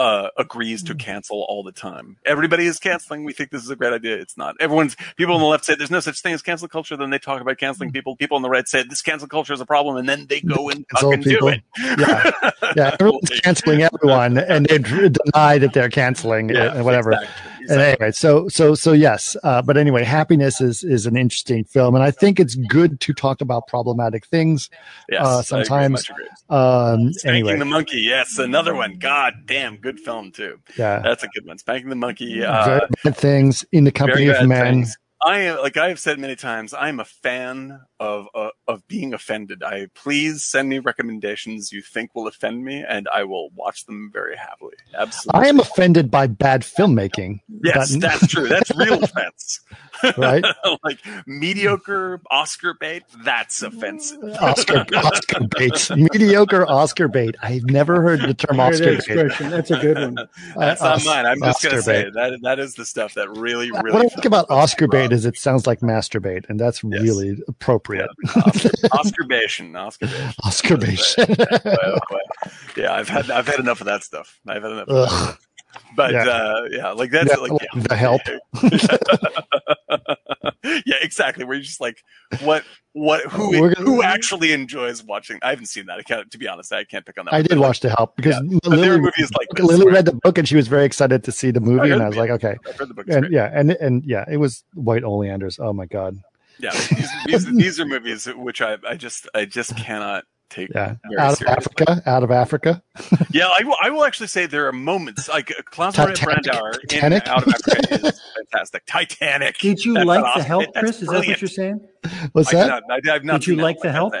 uh, 0.00 0.30
agrees 0.38 0.82
to 0.82 0.94
hmm. 0.94 0.98
cancel 0.98 1.44
all 1.50 1.62
the 1.62 1.72
time. 1.72 2.16
Everybody 2.24 2.64
is 2.64 2.78
canceling. 2.78 3.22
We 3.24 3.34
think 3.34 3.50
this 3.50 3.62
is 3.62 3.68
a 3.68 3.76
great 3.76 3.92
idea. 3.92 4.16
It's 4.16 4.34
not. 4.34 4.56
Everyone's 4.58 4.96
people 5.16 5.34
on 5.34 5.40
the 5.42 5.46
left 5.46 5.66
say 5.66 5.74
there's 5.74 5.90
no 5.90 6.00
such 6.00 6.22
thing 6.22 6.32
as 6.32 6.40
cancel 6.40 6.68
culture. 6.68 6.96
Then 6.96 7.10
they 7.10 7.18
talk 7.18 7.42
about 7.42 7.58
canceling 7.58 7.90
hmm. 7.90 7.94
people. 7.94 8.16
People 8.16 8.36
on 8.36 8.42
the 8.42 8.48
right 8.48 8.66
say 8.66 8.82
this 8.82 9.02
cancel 9.02 9.28
culture 9.28 9.52
is 9.52 9.60
a 9.60 9.66
problem, 9.66 9.98
and 9.98 10.08
then 10.08 10.26
they 10.26 10.40
go 10.40 10.70
and 10.70 10.86
fucking 10.98 11.20
do 11.20 11.48
it. 11.48 11.62
Yeah. 11.76 12.30
Yeah, 12.76 12.94
everyone's 13.00 13.30
canceling 13.40 13.82
everyone, 13.82 14.38
and 14.38 14.66
they 14.66 14.78
deny 14.78 15.58
that 15.58 15.72
they're 15.72 15.88
canceling 15.88 16.50
Yeah, 16.50 16.76
and 16.76 16.84
whatever. 16.84 17.10
exactly, 17.10 17.59
exactly. 17.70 18.04
anyway, 18.06 18.12
so 18.12 18.48
so 18.48 18.74
so 18.74 18.92
yes, 18.92 19.36
uh, 19.44 19.62
but 19.62 19.76
anyway, 19.76 20.04
happiness 20.04 20.60
is 20.60 20.82
is 20.84 21.06
an 21.06 21.16
interesting 21.16 21.64
film, 21.64 21.94
and 21.94 22.04
I 22.04 22.10
think 22.10 22.38
it's 22.40 22.54
good 22.54 23.00
to 23.00 23.12
talk 23.12 23.40
about 23.40 23.66
problematic 23.68 24.26
things. 24.26 24.68
Yes, 25.08 25.24
uh, 25.24 25.42
sometimes- 25.42 25.92
much 25.92 26.10
agree. 26.10 26.26
Um, 26.50 27.12
Spanking 27.12 27.30
anyway, 27.30 27.58
the 27.58 27.64
Monkey, 27.64 28.00
yes, 28.00 28.38
another 28.38 28.74
one. 28.74 28.94
God 28.98 29.34
damn, 29.46 29.76
good 29.76 30.00
film 30.00 30.32
too. 30.32 30.58
yeah, 30.76 31.00
That's 31.00 31.22
a 31.22 31.28
good 31.28 31.46
one. 31.46 31.58
Spanking 31.58 31.90
the 31.90 31.96
Monkey. 31.96 32.40
very 32.40 32.46
Uh, 32.46 32.80
bad 33.04 33.16
things 33.16 33.64
in 33.72 33.84
the 33.84 33.92
company 33.92 34.26
of 34.28 34.46
men. 34.48 34.64
things. 34.74 34.96
I 35.22 35.40
am 35.40 35.58
like 35.58 35.76
I 35.76 35.88
have 35.88 35.98
said 35.98 36.18
many 36.18 36.34
times. 36.36 36.72
I 36.72 36.88
am 36.88 36.98
a 37.00 37.04
fan 37.04 37.80
of 37.98 38.26
uh, 38.34 38.50
of 38.66 38.86
being 38.88 39.12
offended. 39.12 39.62
I 39.62 39.88
please 39.94 40.44
send 40.44 40.68
me 40.70 40.78
recommendations 40.78 41.72
you 41.72 41.82
think 41.82 42.14
will 42.14 42.26
offend 42.26 42.64
me, 42.64 42.82
and 42.88 43.06
I 43.12 43.24
will 43.24 43.50
watch 43.54 43.84
them 43.84 44.10
very 44.12 44.36
happily. 44.36 44.76
Absolutely. 44.94 45.40
I 45.40 45.48
am 45.48 45.60
offended 45.60 46.10
by 46.10 46.26
bad 46.26 46.62
filmmaking. 46.62 47.40
Yes, 47.62 47.90
That- 47.90 48.00
that's 48.00 48.26
true. 48.28 48.48
That's 48.48 48.74
real 48.74 48.94
offense. 49.04 49.60
Right? 50.16 50.44
like 50.84 50.98
mediocre 51.26 52.20
Oscar 52.30 52.74
bait. 52.74 53.02
That's 53.24 53.62
offensive. 53.62 54.18
Oscar 54.40 54.84
Oscar 54.94 55.40
bait, 55.58 55.90
mediocre 55.96 56.66
Oscar 56.68 57.08
bait. 57.08 57.36
I've 57.42 57.64
never 57.64 58.02
heard 58.02 58.20
the 58.20 58.34
term 58.34 58.60
Oscar 58.60 58.96
bait. 59.06 59.32
That's 59.38 59.70
a 59.70 59.78
good 59.78 59.98
one. 59.98 60.28
That's 60.56 60.82
Uh, 60.82 60.96
not 60.96 61.04
mine. 61.04 61.26
I'm 61.26 61.38
just 61.40 61.56
Oscar 61.56 61.70
gonna 61.70 61.82
say 61.82 62.04
bait. 62.04 62.14
that 62.14 62.38
that 62.42 62.58
is 62.58 62.74
the 62.74 62.84
stuff 62.84 63.14
that 63.14 63.28
really, 63.30 63.70
really. 63.70 63.92
what 63.92 64.04
I 64.04 64.08
think 64.08 64.24
about 64.24 64.48
with 64.48 64.58
us. 64.58 64.64
Oscar 64.72 64.88
bait 64.88 65.12
is 65.12 65.24
it 65.26 65.36
sounds 65.36 65.66
like 65.66 65.80
masturbate, 65.80 66.48
and 66.48 66.58
that's 66.58 66.82
Yes. 66.84 67.02
really 67.02 67.38
appropriate. 67.48 68.08
Oscar 68.92 69.24
bation, 69.24 69.76
Oscar 69.78 70.06
bation. 70.06 70.34
Oscar 70.44 70.76
bait. 70.76 72.76
yeah, 72.76 72.94
I've 72.94 73.08
had 73.08 73.30
I've 73.30 73.46
had 73.46 73.60
enough 73.60 73.80
of 73.80 73.86
that 73.86 74.02
stuff. 74.02 74.38
I've 74.46 74.62
had 74.62 74.72
enough. 74.72 74.86
Ugh. 74.88 75.38
But 75.94 76.12
Yeah. 76.12 76.24
uh, 76.28 76.62
yeah, 76.70 76.90
like 76.90 77.10
that's 77.10 77.30
Yeah, 77.30 77.36
like 77.36 77.50
like 77.52 77.62
yeah. 77.74 77.82
The 77.82 77.96
Help. 77.96 78.22
yeah, 80.86 80.96
exactly. 81.02 81.44
Where 81.44 81.54
you're 81.54 81.62
just 81.62 81.80
like, 81.80 82.02
what, 82.42 82.64
what, 82.92 83.22
who, 83.26 83.52
gonna- 83.72 83.74
who 83.86 84.02
actually 84.02 84.52
enjoys 84.52 85.02
watching? 85.02 85.38
I 85.42 85.50
haven't 85.50 85.66
seen 85.66 85.86
that. 85.86 85.98
I 85.98 86.02
can't, 86.02 86.30
to 86.30 86.38
be 86.38 86.48
honest, 86.48 86.72
I 86.72 86.84
can't 86.84 87.04
pick 87.04 87.18
on 87.18 87.26
that. 87.26 87.34
I 87.34 87.38
one. 87.38 87.42
did 87.42 87.48
But, 87.50 87.58
like, 87.58 87.68
watch 87.68 87.80
The 87.80 87.90
Help 87.90 88.16
because 88.16 88.36
But 88.62 88.70
there 88.76 88.92
are 88.92 88.96
Lily, 88.96 89.02
like 89.02 89.48
this. 89.54 89.66
Lily 89.66 89.90
read 89.90 90.04
the 90.04 90.14
book 90.14 90.38
and 90.38 90.48
she 90.48 90.56
was 90.56 90.68
very 90.68 90.84
excited 90.84 91.24
to 91.24 91.32
see 91.32 91.50
the 91.50 91.60
movie, 91.60 91.88
heard 91.88 91.92
and 91.92 92.02
I 92.02 92.08
was 92.08 92.16
like, 92.16 92.30
okay. 92.30 92.56
I've 92.68 92.78
read 92.78 92.88
the 92.88 92.94
book. 92.94 93.06
And 93.08 93.32
yeah, 93.32 93.50
and 93.52 93.72
and 93.72 94.04
yeah, 94.04 94.24
it 94.30 94.38
was 94.38 94.64
White 94.74 95.04
Oleanders. 95.04 95.58
Oh 95.58 95.72
my 95.72 95.86
god. 95.86 96.18
Yeah, 96.58 96.72
these, 96.72 97.10
these, 97.26 97.56
these 97.56 97.80
are 97.80 97.86
movies 97.86 98.26
which 98.26 98.60
I, 98.60 98.76
I 98.86 98.94
just, 98.94 99.28
I 99.34 99.46
just 99.46 99.76
cannot 99.76 100.24
take. 100.50 100.70
Yeah, 100.74 100.96
very 101.08 101.18
out 101.20 101.32
of 101.32 101.38
seriously. 101.38 101.46
Africa, 101.86 102.02
out 102.06 102.22
of 102.22 102.30
Africa. 102.30 102.82
Yeah, 103.32 103.48
I 103.58 103.62
will, 103.64 103.76
I 103.82 103.90
will 103.90 104.04
actually 104.04 104.26
say 104.26 104.46
there 104.46 104.66
are 104.66 104.72
moments 104.72 105.28
like 105.28 105.52
Klaus 105.66 105.96
Maria 105.96 106.14
Titanic. 106.14 106.44
Brandauer 106.44 106.74
in 106.80 106.88
Titanic? 106.88 107.28
Out 107.28 107.46
of 107.46 107.54
Africa 107.54 107.94
is 108.08 108.20
fantastic. 108.50 108.86
Titanic. 108.86 109.58
Did 109.58 109.84
you 109.84 109.94
That's 109.94 110.06
like 110.06 110.18
an 110.18 110.22
the 110.24 110.28
Oscar- 110.28 110.42
help, 110.42 110.64
that's 110.74 110.78
Chris? 110.84 111.02
Is 111.02 111.08
that 111.08 111.14
what 111.26 111.40
you're 111.40 111.48
saying? 111.48 111.80
What's 112.32 112.48
I 112.48 112.56
that? 112.56 112.82
cannot- 112.88 113.08
I, 113.08 113.12
have 113.12 113.24
not 113.24 113.40
Did 113.42 113.46
you 113.48 113.56
like 113.56 113.76
that. 113.80 113.82
The 113.88 113.92
Help? 113.92 114.14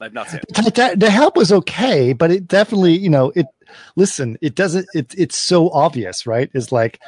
I've 0.00 0.12
not 0.12 0.28
seen 0.28 0.40
it. 0.40 0.54
Tita- 0.54 0.94
the 0.98 1.08
help 1.10 1.36
was 1.36 1.52
okay, 1.52 2.12
but 2.12 2.30
it 2.30 2.46
definitely, 2.46 2.98
you 2.98 3.08
know, 3.08 3.32
it. 3.34 3.46
Listen, 3.96 4.36
it 4.42 4.54
doesn't. 4.54 4.86
It, 4.94 5.14
it's 5.16 5.36
so 5.38 5.70
obvious, 5.70 6.26
right? 6.26 6.50
It's 6.52 6.70
like 6.72 7.00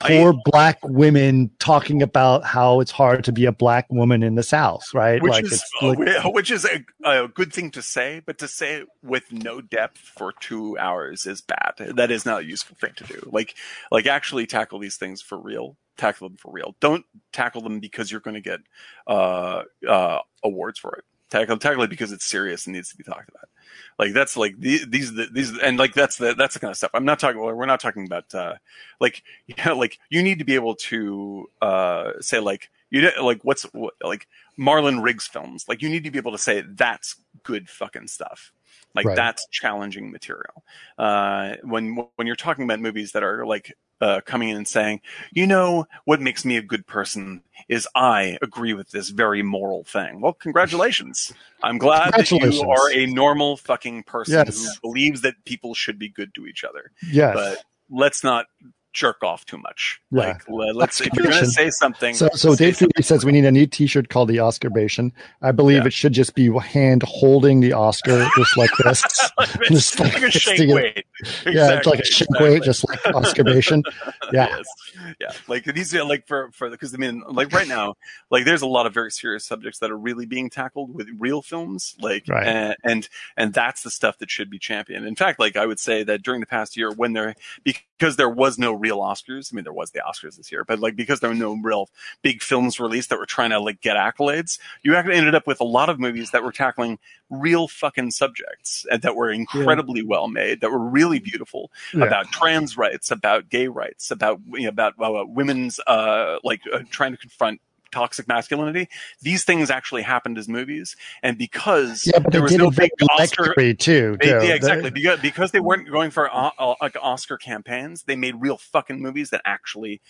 poor 0.00 0.34
black 0.44 0.78
women 0.82 1.50
talking 1.58 2.02
about 2.02 2.44
how 2.44 2.80
it's 2.80 2.90
hard 2.90 3.22
to 3.24 3.32
be 3.32 3.44
a 3.44 3.52
black 3.52 3.86
woman 3.90 4.22
in 4.22 4.34
the 4.34 4.42
South, 4.42 4.82
right? 4.94 5.22
Which 5.22 5.30
like 5.30 5.44
is 5.44 5.62
like, 5.82 6.24
which 6.34 6.50
is 6.50 6.64
a, 6.64 6.84
a 7.04 7.28
good 7.28 7.52
thing 7.52 7.70
to 7.72 7.82
say, 7.82 8.22
but 8.24 8.38
to 8.38 8.48
say 8.48 8.76
it 8.76 8.88
with 9.02 9.30
no 9.30 9.60
depth 9.60 9.98
for 9.98 10.32
two 10.40 10.78
hours 10.78 11.26
is 11.26 11.42
bad. 11.42 11.74
That 11.96 12.10
is 12.10 12.24
not 12.24 12.42
a 12.42 12.44
useful 12.44 12.76
thing 12.80 12.92
to 12.96 13.04
do. 13.04 13.28
Like 13.30 13.54
like 13.90 14.06
actually 14.06 14.46
tackle 14.46 14.78
these 14.78 14.96
things 14.96 15.20
for 15.20 15.38
real. 15.38 15.76
Tackle 15.98 16.30
them 16.30 16.38
for 16.38 16.50
real. 16.50 16.74
Don't 16.80 17.04
tackle 17.32 17.60
them 17.60 17.78
because 17.78 18.10
you're 18.10 18.20
going 18.20 18.34
to 18.34 18.40
get 18.40 18.60
uh, 19.06 19.64
uh, 19.86 20.20
awards 20.42 20.78
for 20.78 20.94
it. 20.96 21.04
Tackle 21.30 21.58
tackle 21.58 21.82
it 21.82 21.90
because 21.90 22.10
it's 22.10 22.24
serious 22.24 22.66
and 22.66 22.74
needs 22.74 22.88
to 22.88 22.96
be 22.96 23.04
talked 23.04 23.28
about. 23.28 23.49
Like 23.98 24.12
that's 24.12 24.36
like 24.36 24.58
the- 24.58 24.84
these 24.86 25.14
these 25.14 25.56
and 25.58 25.78
like 25.78 25.94
that's 25.94 26.16
the 26.16 26.34
that's 26.34 26.54
the 26.54 26.60
kind 26.60 26.70
of 26.70 26.76
stuff. 26.76 26.90
I'm 26.94 27.04
not 27.04 27.18
talking. 27.18 27.40
We're 27.40 27.66
not 27.66 27.80
talking 27.80 28.04
about 28.06 28.34
uh, 28.34 28.54
like 29.00 29.22
you 29.46 29.54
know, 29.64 29.76
like 29.76 29.98
you 30.08 30.22
need 30.22 30.38
to 30.38 30.44
be 30.44 30.54
able 30.54 30.74
to 30.76 31.48
uh, 31.60 32.12
say 32.20 32.40
like 32.40 32.70
you 32.90 33.02
know, 33.02 33.24
like 33.24 33.40
what's 33.42 33.62
what, 33.72 33.94
like 34.02 34.26
Marlon 34.58 35.02
Riggs 35.02 35.26
films. 35.26 35.66
Like 35.68 35.82
you 35.82 35.88
need 35.88 36.04
to 36.04 36.10
be 36.10 36.18
able 36.18 36.32
to 36.32 36.38
say 36.38 36.62
that's 36.68 37.16
good 37.42 37.68
fucking 37.68 38.08
stuff. 38.08 38.52
Like 38.94 39.06
Right. 39.06 39.16
that's 39.16 39.46
challenging 39.50 40.10
material. 40.10 40.64
Uh, 40.98 41.54
when 41.62 41.96
when 42.16 42.26
you're 42.26 42.36
talking 42.36 42.64
about 42.64 42.80
movies 42.80 43.12
that 43.12 43.22
are 43.22 43.46
like 43.46 43.72
uh, 44.00 44.20
coming 44.24 44.48
in 44.48 44.56
and 44.56 44.66
saying, 44.66 45.00
you 45.30 45.46
know, 45.46 45.86
what 46.06 46.20
makes 46.22 46.44
me 46.44 46.56
a 46.56 46.62
good 46.62 46.86
person 46.86 47.42
is 47.68 47.86
I 47.94 48.38
agree 48.40 48.72
with 48.72 48.90
this 48.90 49.10
very 49.10 49.42
moral 49.42 49.84
thing. 49.84 50.22
Well, 50.22 50.32
congratulations. 50.32 51.32
I'm 51.62 51.76
glad 51.76 52.14
that 52.14 52.30
you 52.30 52.62
are 52.62 52.90
a 52.92 53.04
normal 53.06 53.58
fucking 53.58 54.04
person 54.04 54.34
Yes. 54.46 54.58
who 54.58 54.88
believes 54.88 55.20
that 55.20 55.34
people 55.44 55.74
should 55.74 55.98
be 55.98 56.08
good 56.08 56.34
to 56.34 56.46
each 56.46 56.64
other. 56.64 56.90
yes. 57.12 57.34
But 57.34 57.58
let's 57.90 58.24
not 58.24 58.46
jerk 58.92 59.22
off 59.22 59.44
too 59.46 59.58
much. 59.58 60.00
Yeah. 60.10 60.20
Like 60.20 60.48
le- 60.48 60.72
let's 60.72 61.00
if 61.00 61.12
you're 61.14 61.26
going 61.26 61.38
to 61.38 61.46
say 61.50 61.70
something. 61.70 62.14
So, 62.14 62.28
so 62.34 62.54
Dave 62.56 62.76
says 63.02 63.24
we 63.24 63.32
need 63.32 63.44
a 63.44 63.52
new 63.52 63.66
T-shirt 63.66 64.08
called 64.08 64.28
the 64.28 64.38
Oscar 64.40 64.68
Bation. 64.70 65.12
I 65.42 65.52
believe 65.52 65.78
Yeah. 65.82 65.86
it 65.86 65.92
should 65.92 66.12
just 66.12 66.34
be 66.34 66.50
hand 66.58 67.02
holding 67.04 67.60
the 67.60 67.72
Oscar 67.72 68.26
just 68.36 68.56
like 68.56 68.70
this. 68.84 69.02
Just 69.68 70.00
like, 70.00 70.14
like 70.14 70.22
a 70.24 70.30
shake 70.30 70.68
weight. 70.70 71.04
Yeah, 71.46 71.76
it's 71.76 71.86
like 71.86 72.00
a 72.00 72.02
Exactly, 72.02 72.04
shake 72.04 72.28
exactly. 72.28 72.48
weight, 72.50 72.62
just 72.62 72.88
like 72.88 73.06
Oscar 73.14 73.44
Bation. 73.44 73.82
Yeah. 74.32 74.46
Yes. 74.56 75.14
Yeah. 75.20 75.32
Like 75.48 75.64
these 75.64 75.92
are 75.94 76.04
like 76.04 76.26
for, 76.28 76.50
for, 76.52 76.70
because 76.70 76.94
I 76.94 76.98
mean, 76.98 77.22
like 77.28 77.52
right 77.52 77.66
now, 77.66 77.94
like 78.30 78.44
there's 78.44 78.62
a 78.62 78.66
lot 78.66 78.86
of 78.86 78.94
very 78.94 79.10
serious 79.10 79.44
subjects 79.44 79.80
that 79.80 79.90
are 79.90 79.98
really 79.98 80.24
being 80.24 80.50
tackled 80.50 80.94
with 80.94 81.08
real 81.18 81.42
films. 81.42 81.96
Like, 82.00 82.26
Right. 82.28 82.46
and, 82.46 82.76
and, 82.84 83.08
and 83.36 83.52
that's 83.52 83.82
the 83.82 83.90
stuff 83.90 84.18
that 84.18 84.30
should 84.30 84.50
be 84.50 84.58
championed. 84.58 85.04
In 85.06 85.16
fact, 85.16 85.40
like 85.40 85.56
I 85.56 85.66
would 85.66 85.80
say 85.80 86.04
that 86.04 86.22
during 86.22 86.40
the 86.40 86.46
past 86.46 86.76
year 86.76 86.92
when 86.92 87.12
there, 87.12 87.34
because 87.64 88.16
there 88.16 88.28
was 88.30 88.56
no 88.58 88.72
real 88.80 88.98
Oscars, 88.98 89.52
I 89.52 89.54
mean, 89.54 89.64
there 89.64 89.72
was 89.72 89.90
the 89.92 90.00
Oscars 90.00 90.36
this 90.36 90.50
year, 90.50 90.64
but 90.64 90.78
like 90.80 90.96
because 90.96 91.20
there 91.20 91.30
were 91.30 91.36
no 91.36 91.56
real 91.62 91.88
big 92.22 92.42
films 92.42 92.80
released 92.80 93.10
that 93.10 93.18
were 93.18 93.26
trying 93.26 93.50
to 93.50 93.60
like 93.60 93.80
get 93.80 93.96
accolades, 93.96 94.58
you 94.82 94.96
actually 94.96 95.16
ended 95.16 95.34
up 95.34 95.46
with 95.46 95.60
a 95.60 95.64
lot 95.64 95.88
of 95.88 96.00
movies 96.00 96.30
that 96.30 96.42
were 96.42 96.52
tackling 96.52 96.98
real 97.28 97.68
fucking 97.68 98.10
subjects 98.10 98.84
and 98.90 99.02
that 99.02 99.14
were 99.14 99.30
incredibly 99.30 100.02
well 100.02 100.26
made, 100.28 100.60
that 100.60 100.70
were 100.70 100.78
really 100.78 101.18
beautiful 101.20 101.70
Yeah. 101.94 102.06
about 102.06 102.26
trans 102.32 102.76
rights, 102.76 103.10
about 103.10 103.48
gay 103.48 103.68
rights, 103.68 104.10
about 104.10 104.40
you 104.54 104.62
know, 104.62 104.68
about 104.70 104.94
uh, 105.00 105.24
women's 105.26 105.78
uh, 105.86 106.38
like 106.42 106.60
uh, 106.72 106.80
trying 106.90 107.12
to 107.12 107.18
confront 107.18 107.60
toxic 107.90 108.26
masculinity. 108.28 108.88
These 109.22 109.44
things 109.44 109.70
actually 109.70 110.02
happened 110.02 110.38
as 110.38 110.48
movies, 110.48 110.96
and 111.22 111.36
because 111.38 112.04
Yeah, 112.06 112.18
but 112.20 112.32
there 112.32 112.42
was 112.42 112.56
no 112.56 112.70
big 112.70 112.90
Oscar. 113.02 113.14
electrically 113.44 113.74
too. 113.74 114.16
They, 114.20 114.26
too. 114.26 114.32
yeah, 114.32 114.38
They- 114.40 114.54
exactly. 114.54 114.90
Because, 114.90 115.20
because 115.20 115.50
they 115.52 115.60
weren't 115.60 115.90
going 115.90 116.10
for 116.10 116.32
uh, 116.34 116.50
uh, 116.58 116.74
like 116.80 116.96
Oscar 117.00 117.36
campaigns, 117.36 118.04
they 118.04 118.16
made 118.16 118.34
real 118.40 118.56
fucking 118.56 119.00
movies 119.00 119.30
that 119.30 119.42
actually 119.44 120.00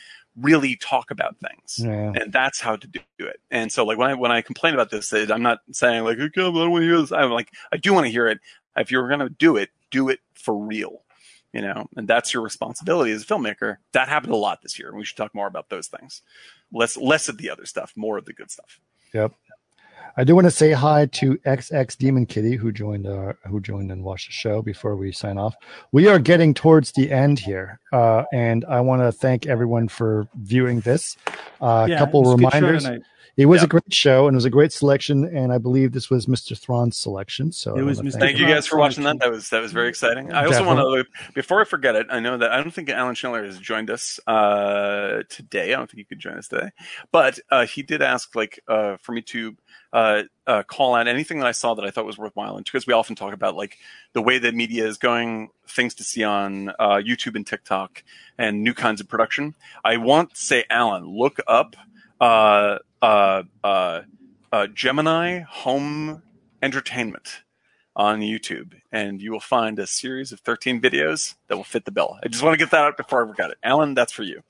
really 0.41 0.77
talk 0.77 1.11
about 1.11 1.37
things 1.39 1.79
Yeah. 1.79 2.13
and 2.15 2.33
that's 2.33 2.61
how 2.61 2.77
to 2.77 2.87
do 2.87 3.01
it. 3.19 3.41
And 3.51 3.71
so, 3.73 3.85
like 3.85 3.99
when 3.99 4.11
I 4.11 4.15
when 4.15 4.31
I 4.31 4.43
complain 4.43 4.75
about 4.75 4.91
this, 4.91 5.13
I'm 5.13 5.43
not 5.43 5.59
saying 5.73 6.05
like, 6.05 6.19
okay, 6.19 6.41
I 6.41 6.45
don't 6.45 6.55
want 6.71 6.83
to 6.83 6.87
hear 6.87 7.01
this. 7.01 7.13
I'm 7.13 7.31
like, 7.31 7.51
I 7.73 7.77
do 7.77 7.93
want 7.93 8.07
to 8.07 8.11
hear 8.13 8.27
it. 8.29 8.39
If 8.77 8.91
you're 8.93 9.09
going 9.09 9.21
to 9.21 9.29
do 9.29 9.57
it, 9.57 9.71
do 9.91 10.09
it 10.09 10.21
for 10.35 10.57
real, 10.57 11.03
you 11.53 11.63
know. 11.63 11.89
And 11.97 12.09
that's 12.09 12.33
your 12.33 12.43
responsibility 12.43 13.13
as 13.13 13.23
a 13.23 13.27
filmmaker. 13.27 13.77
That 13.93 14.09
happened 14.09 14.33
a 14.33 14.37
lot 14.37 14.63
this 14.63 14.79
year, 14.79 14.89
and 14.89 14.99
we 14.99 15.05
should 15.05 15.17
talk 15.17 15.35
more 15.35 15.47
about 15.47 15.69
those 15.69 15.89
things. 15.89 16.23
Less 16.73 16.97
less 16.97 17.29
of 17.29 17.39
the 17.39 17.51
other 17.51 17.67
stuff, 17.67 17.93
more 17.97 18.19
of 18.19 18.25
the 18.25 18.33
good 18.33 18.51
stuff. 18.51 18.81
Yep. 19.13 19.33
I 20.17 20.25
do 20.25 20.35
want 20.35 20.47
to 20.47 20.51
say 20.51 20.73
hi 20.73 21.07
to 21.07 21.37
XX 21.39 21.97
Demon 21.97 22.27
Kitty 22.27 22.57
who 22.57 22.73
joined 22.73 23.07
uh, 23.07 23.35
who 23.47 23.61
joined 23.61 23.93
and 23.93 24.03
watched 24.03 24.29
the 24.29 24.33
show 24.33 24.61
before 24.61 24.97
we 24.97 25.13
sign 25.13 25.39
off. 25.39 25.55
We 25.93 26.09
are 26.09 26.19
getting 26.19 26.53
towards 26.53 26.93
the 26.93 27.11
end 27.11 27.39
here, 27.39 27.81
uh, 27.93 28.25
and 28.33 28.65
I 28.65 28.81
want 28.81 29.03
to 29.03 29.13
thank 29.13 29.47
everyone 29.47 29.89
for 29.89 30.27
viewing 30.35 30.81
this. 30.81 31.17
Uh, 31.61 31.85
a 31.87 31.89
Yeah, 31.89 31.99
couple 31.99 32.23
it 32.23 32.39
good 32.39 32.53
show 32.53 32.59
reminders. 32.61 32.89
Tonight. 33.37 33.43
It 33.43 33.47
was 33.47 33.61
Yeah. 33.61 33.65
a 33.65 33.69
great 33.69 33.95
show 33.95 34.27
and 34.27 34.35
it 34.35 34.37
was 34.37 34.45
a 34.45 34.51
great 34.51 34.73
selection, 34.73 35.25
and 35.25 35.53
I 35.53 35.59
believe 35.59 35.93
this 35.93 36.11
was 36.11 36.27
Mr. 36.27 36.59
Thrawn's 36.59 36.97
selection. 36.97 37.53
So 37.53 37.77
It 37.77 37.83
was 37.83 38.01
Mr. 38.01 38.19
Thank 38.19 38.39
you 38.39 38.47
guys 38.47 38.67
for 38.67 38.79
watching 38.79 39.05
that. 39.05 39.19
That 39.21 39.31
was 39.31 39.51
that 39.51 39.61
was 39.63 39.73
very 39.73 39.89
exciting. 39.89 40.33
I 40.33 40.45
also 40.47 40.65
want 40.65 40.79
Definitely. 40.79 41.05
to 41.05 41.33
before 41.35 41.61
I 41.61 41.65
forget 41.65 41.97
it. 41.97 42.07
I 42.11 42.21
know 42.21 42.37
that 42.39 42.51
I 42.51 42.57
don't 42.59 42.73
think 42.73 42.91
Alan 42.91 43.15
Schindler 43.15 43.45
has 43.45 43.59
joined 43.59 43.91
us 43.91 44.21
uh, 44.27 45.23
today. 45.29 45.73
I 45.73 45.77
don't 45.77 45.91
think 45.91 45.99
he 45.99 46.05
could 46.05 46.19
join 46.19 46.35
us 46.35 46.49
today, 46.49 46.71
but 47.13 47.39
uh, 47.51 47.67
he 47.67 47.83
did 47.83 48.03
ask 48.03 48.35
like 48.35 48.61
uh, 48.69 48.97
for 48.99 49.13
me 49.13 49.23
to 49.23 49.57
uh, 49.93 50.23
uh, 50.47 50.63
call 50.63 50.95
out 50.95 51.09
anything 51.09 51.39
that 51.41 51.47
I 51.47 51.53
saw 51.53 51.75
that 51.75 51.85
I 51.85 51.91
thought 51.91 52.05
was 52.07 52.19
worthwhile. 52.19 52.57
And 52.57 52.65
because 52.65 52.87
we 52.87 52.93
often 52.93 53.17
talk 53.17 53.35
about 53.35 53.57
like 53.57 53.79
the 54.13 54.23
way 54.23 54.39
that 54.39 54.55
media 54.55 54.87
is 54.87 54.99
going, 54.99 55.51
things 55.67 55.95
to 55.95 56.05
see 56.05 56.23
on 56.23 56.69
uh, 56.79 57.01
YouTube 57.05 57.35
and 57.35 57.47
TikTok, 57.47 58.05
and 58.39 58.63
new 58.63 58.73
kinds 58.75 59.01
of 59.01 59.09
production. 59.09 59.55
I 59.85 59.97
want 59.97 60.35
to 60.35 60.41
say, 60.41 60.65
Alan, 60.71 61.05
look 61.07 61.39
up 61.47 61.77
uh, 62.21 62.79
uh, 63.03 63.43
uh, 63.65 64.01
uh, 64.53 64.67
Gemini 64.69 65.41
Home 65.41 66.23
Entertainment 66.63 67.43
on 67.97 68.21
YouTube, 68.21 68.75
and 68.93 69.21
you 69.21 69.33
will 69.33 69.41
find 69.41 69.79
a 69.79 69.87
series 69.87 70.33
of 70.33 70.41
13 70.41 70.81
videos 70.81 71.35
that 71.49 71.57
will 71.57 71.65
fit 71.65 71.85
the 71.85 71.91
bill. 71.91 72.19
I 72.23 72.29
just 72.29 72.43
want 72.43 72.55
to 72.55 72.59
get 72.59 72.71
that 72.71 72.85
out 72.85 72.97
before 72.97 73.25
I 73.25 73.29
forget 73.29 73.51
it. 73.51 73.59
Alan, 73.63 73.95
that's 73.95 74.13
for 74.13 74.23
you. 74.23 74.43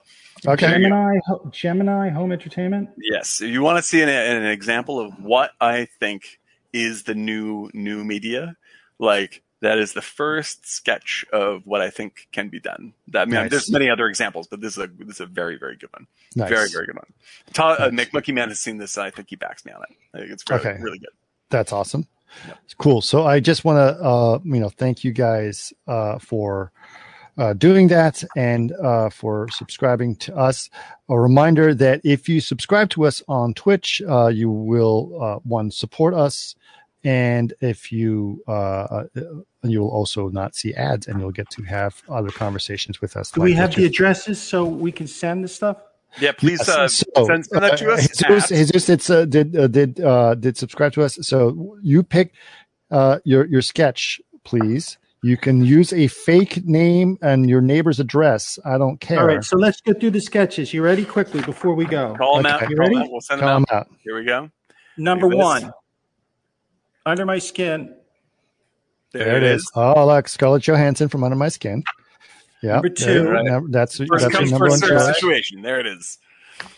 Okay. 0.46 0.68
Gemini, 0.68 1.18
Ho- 1.26 1.48
Gemini 1.50 2.10
Home 2.10 2.32
Entertainment. 2.32 2.90
Yes, 2.98 3.40
if 3.40 3.50
you 3.50 3.62
want 3.62 3.78
to 3.78 3.82
see 3.82 4.02
an, 4.02 4.08
an 4.08 4.46
example 4.46 5.00
of 5.00 5.18
what 5.22 5.52
I 5.60 5.86
think 5.98 6.40
is 6.72 7.04
the 7.04 7.14
new 7.14 7.70
new 7.74 8.04
media, 8.04 8.56
like 8.98 9.42
that 9.60 9.78
is 9.78 9.92
the 9.92 10.02
first 10.02 10.66
sketch 10.66 11.24
of 11.32 11.66
what 11.66 11.80
I 11.82 11.90
think 11.90 12.28
can 12.32 12.48
be 12.48 12.60
done. 12.60 12.94
That, 13.08 13.22
I 13.22 13.24
mean, 13.26 13.34
Nice. 13.34 13.50
there's 13.50 13.70
many 13.70 13.90
other 13.90 14.06
examples, 14.06 14.46
but 14.46 14.60
this 14.60 14.76
is 14.76 14.84
a 14.84 14.86
this 14.86 15.16
is 15.16 15.20
a 15.20 15.26
very 15.26 15.58
very 15.58 15.76
good 15.76 15.90
one. 15.92 16.06
Nice. 16.36 16.48
Very 16.48 16.68
very 16.70 16.86
good 16.86 16.96
one. 16.96 17.12
Ta- 17.52 17.76
uh, 17.78 17.90
Nice. 17.92 18.08
McMonkey 18.08 18.34
Man 18.34 18.48
has 18.48 18.60
seen 18.60 18.78
this. 18.78 18.96
and 18.96 19.06
I 19.06 19.10
think 19.10 19.28
he 19.30 19.36
backs 19.36 19.64
me 19.64 19.72
on 19.72 19.82
it. 19.82 19.96
I 20.14 20.18
think 20.20 20.30
it's 20.32 20.44
really, 20.48 20.60
Okay. 20.66 20.80
really 20.82 20.98
good. 20.98 21.10
That's 21.50 21.72
awesome. 21.72 22.06
Yep. 22.46 22.58
Cool. 22.78 23.00
So 23.02 23.26
I 23.26 23.40
just 23.40 23.64
want 23.64 23.76
to, 23.78 24.02
uh, 24.04 24.38
you 24.44 24.60
know, 24.60 24.68
thank 24.68 25.02
you 25.02 25.12
guys 25.12 25.72
uh, 25.88 26.18
for 26.20 26.70
uh, 27.36 27.54
doing 27.54 27.88
that 27.88 28.22
and 28.36 28.70
uh, 28.72 29.10
for 29.10 29.48
subscribing 29.50 30.14
to 30.14 30.36
us. 30.36 30.70
A 31.08 31.18
reminder 31.18 31.74
that 31.74 32.00
if 32.04 32.28
you 32.28 32.40
subscribe 32.40 32.88
to 32.90 33.04
us 33.06 33.20
on 33.26 33.54
Twitch, 33.54 34.00
uh, 34.08 34.28
you 34.28 34.48
will 34.50 35.18
uh, 35.20 35.38
one 35.42 35.70
support 35.72 36.14
us, 36.14 36.54
and 37.04 37.52
if 37.60 37.90
you 37.92 38.42
uh, 38.48 38.52
uh, 38.52 39.04
you 39.62 39.80
will 39.80 39.90
also 39.90 40.28
not 40.28 40.54
see 40.54 40.74
ads, 40.74 41.06
and 41.06 41.20
you'll 41.20 41.32
get 41.32 41.50
to 41.50 41.62
have 41.62 42.02
other 42.08 42.30
conversations 42.30 43.00
with 43.00 43.16
us. 43.16 43.30
Do 43.30 43.40
we 43.40 43.52
have 43.54 43.74
the 43.74 43.84
addresses 43.84 44.40
so 44.40 44.64
we 44.64 44.92
can 44.92 45.06
send 45.06 45.44
the 45.44 45.48
stuff? 45.48 45.76
Yeah, 46.18 46.32
please 46.32 46.58
Yes, 46.66 46.68
uh, 46.68 46.88
so, 46.88 47.04
send, 47.26 47.46
send 47.46 47.62
that 47.62 47.78
to 47.78 47.90
uh, 47.90 47.94
us. 47.94 48.00
Jesus, 48.08 48.22
at- 48.24 48.48
Jesus 48.48 48.88
it's, 48.88 49.10
uh, 49.10 49.24
did 49.26 49.56
uh, 49.56 49.68
did 49.68 50.00
uh, 50.00 50.34
did 50.34 50.56
subscribe 50.56 50.92
to 50.94 51.02
us. 51.02 51.18
So 51.22 51.78
you 51.82 52.02
pick 52.02 52.34
uh, 52.90 53.18
your 53.24 53.46
your 53.46 53.62
sketch, 53.62 54.20
please. 54.44 54.98
You 55.22 55.36
can 55.36 55.62
use 55.62 55.92
a 55.92 56.06
fake 56.08 56.64
name 56.64 57.18
and 57.20 57.48
your 57.48 57.60
neighbor's 57.60 58.00
address. 58.00 58.58
I 58.64 58.78
don't 58.78 58.98
care. 59.00 59.20
All 59.20 59.26
right, 59.26 59.44
so 59.44 59.56
let's 59.58 59.80
go 59.82 59.92
through 59.92 60.12
the 60.12 60.20
sketches. 60.20 60.72
You 60.72 60.82
ready? 60.82 61.04
Quickly 61.04 61.42
before 61.42 61.74
we 61.74 61.84
go. 61.84 62.14
Call 62.16 62.36
them 62.42 62.46
Okay. 62.46 62.64
out. 62.64 62.70
You 62.70 62.76
Call 62.76 62.86
'em 62.86 62.92
ready? 62.94 63.04
out. 63.04 63.12
We'll 63.12 63.20
send 63.20 63.40
them 63.42 63.48
Come 63.48 63.66
out. 63.70 63.76
out. 63.80 63.88
Here 64.02 64.16
we 64.16 64.24
go. 64.24 64.50
Number 64.96 65.26
Look 65.28 65.36
this. 65.36 65.44
one, 65.44 65.72
Under 67.06 67.24
My 67.26 67.38
Skin. 67.38 67.94
There, 69.12 69.36
it 69.36 69.42
is. 69.42 69.68
Oh, 69.74 70.06
look, 70.06 70.28
Scarlett 70.28 70.62
Johansson 70.62 71.08
from 71.08 71.24
Under 71.24 71.36
My 71.36 71.48
Skin. 71.48 71.82
Yeah, 72.62 72.74
Number 72.74 72.90
two. 72.90 73.04
there- 73.24 73.42
number- 73.42 73.68
that's 73.70 73.96
First 73.96 74.10
that's 74.10 74.22
your 74.22 74.30
comes 74.32 74.50
number 74.52 74.68
first 74.68 74.82
one 74.92 75.14
situation. 75.14 75.62
There 75.62 75.80
it 75.80 75.86
is. 75.86 76.18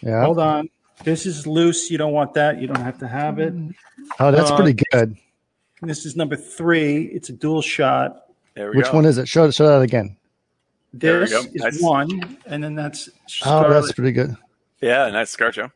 Yeah. 0.01 0.25
Hold 0.25 0.39
on. 0.39 0.71
This 1.03 1.27
is 1.27 1.47
loose. 1.47 1.91
You 1.91 1.99
don't 1.99 2.13
want 2.13 2.35
that. 2.35 2.61
You 2.61 2.69
don't 2.69 2.81
have 2.81 2.99
to 2.99 3.09
have 3.09 3.41
it. 3.41 3.53
Oh, 4.21 4.31
that's 4.31 4.51
Uh, 4.53 4.57
pretty 4.57 4.81
good. 4.93 5.17
This 5.83 6.07
is 6.07 6.15
number 6.15 6.37
three. 6.37 7.07
It's 7.07 7.29
a 7.29 7.33
dual 7.33 7.61
shot. 7.63 8.27
There 8.55 8.69
we 8.69 8.75
go. 8.75 8.79
Which 8.79 8.87
go. 8.87 8.93
one 8.95 9.05
is 9.07 9.19
it? 9.19 9.27
Show 9.29 9.51
show 9.51 9.67
that 9.67 9.83
again. 9.83 10.17
There 10.95 11.15
we 11.15 11.21
This 11.27 11.33
go. 11.33 11.41
is 11.53 11.55
Nice. 11.55 11.83
one, 11.83 12.39
and 12.47 12.63
then 12.63 12.77
that's 12.77 13.09
Oh, 13.45 13.69
that's 13.69 13.91
pretty 13.93 14.13
good. 14.13 14.37
Yeah, 14.81 15.09
nice 15.11 15.35
ScarJo. 15.35 15.73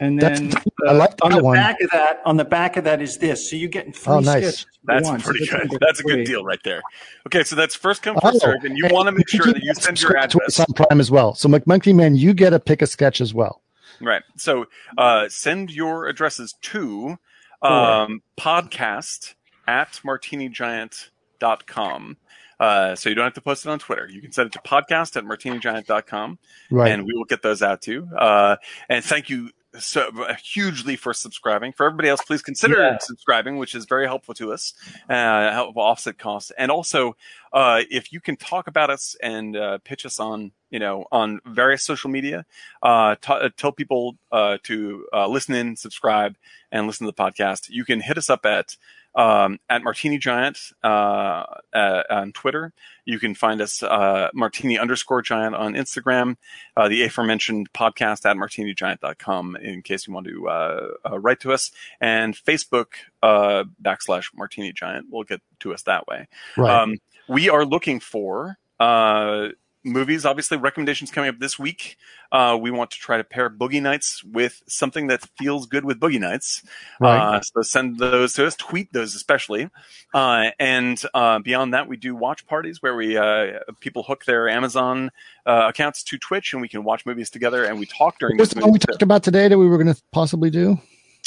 And 0.00 0.20
That's- 0.20 0.38
then 0.40 0.52
I 0.86 0.92
like 0.92 1.14
on 1.22 1.32
the 1.32 1.42
one. 1.42 1.56
back 1.56 1.80
of 1.80 1.90
that. 1.90 2.20
On 2.24 2.36
the 2.36 2.44
back 2.44 2.76
of 2.76 2.84
that 2.84 3.02
is 3.02 3.18
this. 3.18 3.50
So 3.50 3.56
you're 3.56 3.68
getting 3.68 3.92
three 3.92 4.12
Oh, 4.14 4.20
nice. 4.20 4.42
sketches. 4.42 4.60
for 4.62 4.68
That's 4.84 5.08
one. 5.08 5.18
So 5.20 5.30
pretty 5.30 5.46
good. 5.46 5.58
number 5.58 5.78
That's 5.80 5.98
a 6.00 6.02
good 6.04 6.24
deal 6.24 6.44
right 6.44 6.60
there. 6.64 6.82
Okay, 7.26 7.42
so 7.44 7.56
that's 7.56 7.74
first 7.74 8.02
come 8.02 8.16
Oh, 8.22 8.30
first 8.30 8.40
serve, 8.42 8.62
and 8.64 8.76
you 8.78 8.84
and 8.84 8.92
want 8.92 9.06
to 9.08 9.12
make 9.12 9.28
sure 9.28 9.46
that 9.46 9.62
you 9.62 9.74
send 9.74 10.00
your 10.00 10.10
subscribe 10.10 10.30
to 10.30 10.38
address. 10.38 10.60
on 10.60 10.66
Prime 10.74 11.00
as 11.00 11.10
well. 11.10 11.34
So 11.34 11.48
McMonkey 11.48 11.92
Man, 11.94 12.14
you 12.16 12.32
get 12.34 12.50
to 12.50 12.60
pick 12.60 12.80
a 12.82 12.86
sketch 12.86 13.20
as 13.20 13.34
well. 13.34 13.62
Right. 14.00 14.22
So 14.36 14.66
uh, 14.96 15.28
send 15.28 15.70
your 15.72 16.06
addresses 16.06 16.54
to 16.62 17.18
um, 17.62 18.22
podcast 18.38 19.34
at 19.66 20.00
martinigiant.com. 20.04 22.16
Uh, 22.60 22.96
so 22.96 23.08
you 23.08 23.14
don't 23.14 23.24
have 23.24 23.34
to 23.34 23.40
post 23.40 23.64
it 23.64 23.68
on 23.68 23.78
Twitter. 23.78 24.08
You 24.10 24.20
can 24.20 24.32
send 24.32 24.48
it 24.48 24.52
to 24.54 24.58
podcast 24.60 25.16
at 25.16 25.22
martinigiant.com 25.24 26.38
Right. 26.70 26.90
and 26.90 27.04
we 27.06 27.12
will 27.14 27.24
get 27.24 27.42
those 27.42 27.62
out 27.62 27.82
to 27.82 27.92
you. 27.92 28.08
Uh, 28.16 28.56
and 28.88 29.04
thank 29.04 29.30
you 29.30 29.50
so 29.78 30.10
hugely 30.42 30.96
for 30.96 31.12
subscribing. 31.12 31.72
For 31.72 31.86
everybody 31.86 32.08
else, 32.08 32.22
please 32.22 32.42
consider 32.42 32.74
Yeah. 32.80 32.98
subscribing, 33.00 33.58
which 33.58 33.74
is 33.74 33.84
very 33.84 34.06
helpful 34.06 34.34
to 34.34 34.52
us, 34.52 34.72
uh, 35.10 35.52
help 35.52 35.76
offset 35.76 36.18
costs. 36.18 36.50
And 36.56 36.70
also, 36.70 37.16
uh, 37.52 37.82
if 37.90 38.12
you 38.12 38.20
can 38.20 38.36
talk 38.36 38.66
about 38.66 38.88
us 38.90 39.14
and 39.22 39.56
uh, 39.56 39.78
pitch 39.84 40.06
us 40.06 40.18
on, 40.18 40.52
you 40.70 40.78
know, 40.78 41.04
on 41.12 41.40
various 41.46 41.84
social 41.84 42.10
media, 42.10 42.46
uh, 42.82 43.16
t- 43.20 43.32
uh, 43.32 43.50
tell 43.56 43.72
people 43.72 44.16
uh, 44.32 44.58
to 44.64 45.06
uh, 45.12 45.26
listen 45.28 45.54
in, 45.54 45.76
subscribe, 45.76 46.36
and 46.72 46.86
listen 46.86 47.06
to 47.06 47.12
the 47.14 47.22
podcast. 47.22 47.68
You 47.68 47.84
can 47.84 48.00
hit 48.00 48.16
us 48.18 48.30
up 48.30 48.46
at 48.46 48.76
um, 49.18 49.58
at 49.68 49.82
Martini 49.82 50.16
Giant 50.16 50.58
uh, 50.84 51.44
uh, 51.74 52.02
on 52.08 52.32
Twitter. 52.32 52.72
You 53.04 53.18
can 53.18 53.34
find 53.34 53.60
us 53.60 53.82
uh, 53.82 54.28
Martini 54.32 54.78
underscore 54.78 55.22
Giant 55.22 55.56
on 55.56 55.74
Instagram. 55.74 56.36
Uh, 56.76 56.88
the 56.88 57.02
aforementioned 57.02 57.72
podcast 57.72 58.24
at 58.24 58.36
martinigiant.com 58.36 59.56
in 59.56 59.82
case 59.82 60.06
you 60.06 60.14
want 60.14 60.28
to 60.28 60.48
uh, 60.48 60.88
uh, 61.10 61.18
write 61.18 61.40
to 61.40 61.52
us, 61.52 61.72
and 62.00 62.36
Facebook 62.36 62.86
uh, 63.22 63.64
backslash 63.82 64.26
Martini 64.34 64.72
Giant 64.72 65.10
will 65.10 65.24
get 65.24 65.42
to 65.60 65.74
us 65.74 65.82
that 65.82 66.06
way. 66.06 66.28
right. 66.56 66.82
Um, 66.82 66.98
we 67.28 67.50
are 67.50 67.66
looking 67.66 67.98
for 67.98 68.56
uh, 68.78 69.48
movies. 69.92 70.24
Obviously, 70.24 70.56
recommendations 70.56 71.10
coming 71.10 71.28
up 71.28 71.38
this 71.38 71.58
week. 71.58 71.96
Uh, 72.30 72.58
we 72.60 72.70
want 72.70 72.90
to 72.90 72.98
try 72.98 73.16
to 73.16 73.24
pair 73.24 73.48
Boogie 73.48 73.82
Nights 73.82 74.22
with 74.22 74.62
something 74.68 75.06
that 75.08 75.22
feels 75.38 75.66
good 75.66 75.84
with 75.84 75.98
Boogie 75.98 76.20
Nights. 76.20 76.62
Right. 77.00 77.36
Uh, 77.36 77.40
so 77.40 77.62
send 77.62 77.98
those 77.98 78.34
to 78.34 78.46
us. 78.46 78.54
Tweet 78.56 78.92
those 78.92 79.14
especially. 79.14 79.70
Uh, 80.14 80.50
and 80.58 81.02
uh, 81.14 81.38
beyond 81.38 81.74
that, 81.74 81.88
we 81.88 81.96
do 81.96 82.14
watch 82.14 82.46
parties 82.46 82.82
where 82.82 82.94
we 82.94 83.16
uh, 83.16 83.60
people 83.80 84.02
hook 84.02 84.24
their 84.24 84.48
Amazon 84.48 85.10
uh, 85.46 85.66
accounts 85.68 86.02
to 86.04 86.18
Twitch, 86.18 86.52
and 86.52 86.62
we 86.62 86.68
can 86.68 86.84
watch 86.84 87.06
movies 87.06 87.30
together. 87.30 87.64
And 87.64 87.78
we 87.78 87.86
talk 87.86 88.18
during 88.18 88.36
What 88.36 88.42
was 88.42 88.50
the 88.50 88.60
one 88.60 88.72
we 88.72 88.78
talked 88.78 89.02
about 89.02 89.22
today 89.22 89.48
that 89.48 89.58
we 89.58 89.66
were 89.66 89.78
going 89.78 89.94
to 89.94 90.00
possibly 90.12 90.50
do? 90.50 90.78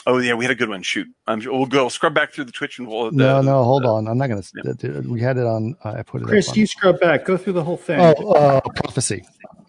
Oh 0.07 0.17
yeah, 0.17 0.33
we 0.33 0.43
had 0.43 0.51
a 0.51 0.55
good 0.55 0.69
one. 0.69 0.81
Shoot, 0.81 1.07
um, 1.27 1.41
we'll 1.45 1.65
go 1.67 1.87
scrub 1.89 2.13
back 2.13 2.31
through 2.33 2.45
the 2.45 2.51
Twitch 2.51 2.79
and 2.79 2.87
we'll. 2.87 3.11
no, 3.11 3.41
the- 3.41 3.41
no, 3.43 3.63
hold 3.63 3.83
the- 3.83 3.89
on. 3.89 4.07
I'm 4.07 4.17
not 4.17 4.27
going 4.27 4.41
to. 4.41 5.01
We 5.07 5.21
had 5.21 5.37
it 5.37 5.45
on. 5.45 5.75
Uh, 5.83 5.95
I 5.97 6.03
put 6.03 6.21
it. 6.21 6.27
Chris, 6.27 6.47
up 6.47 6.53
on, 6.53 6.59
you 6.59 6.67
scrub 6.67 6.99
back. 6.99 7.25
Go 7.25 7.37
through 7.37 7.53
the 7.53 7.63
whole 7.63 7.77
thing. 7.77 7.99
Oh, 7.99 8.31
uh, 8.31 8.61
prophecy. 8.75 9.23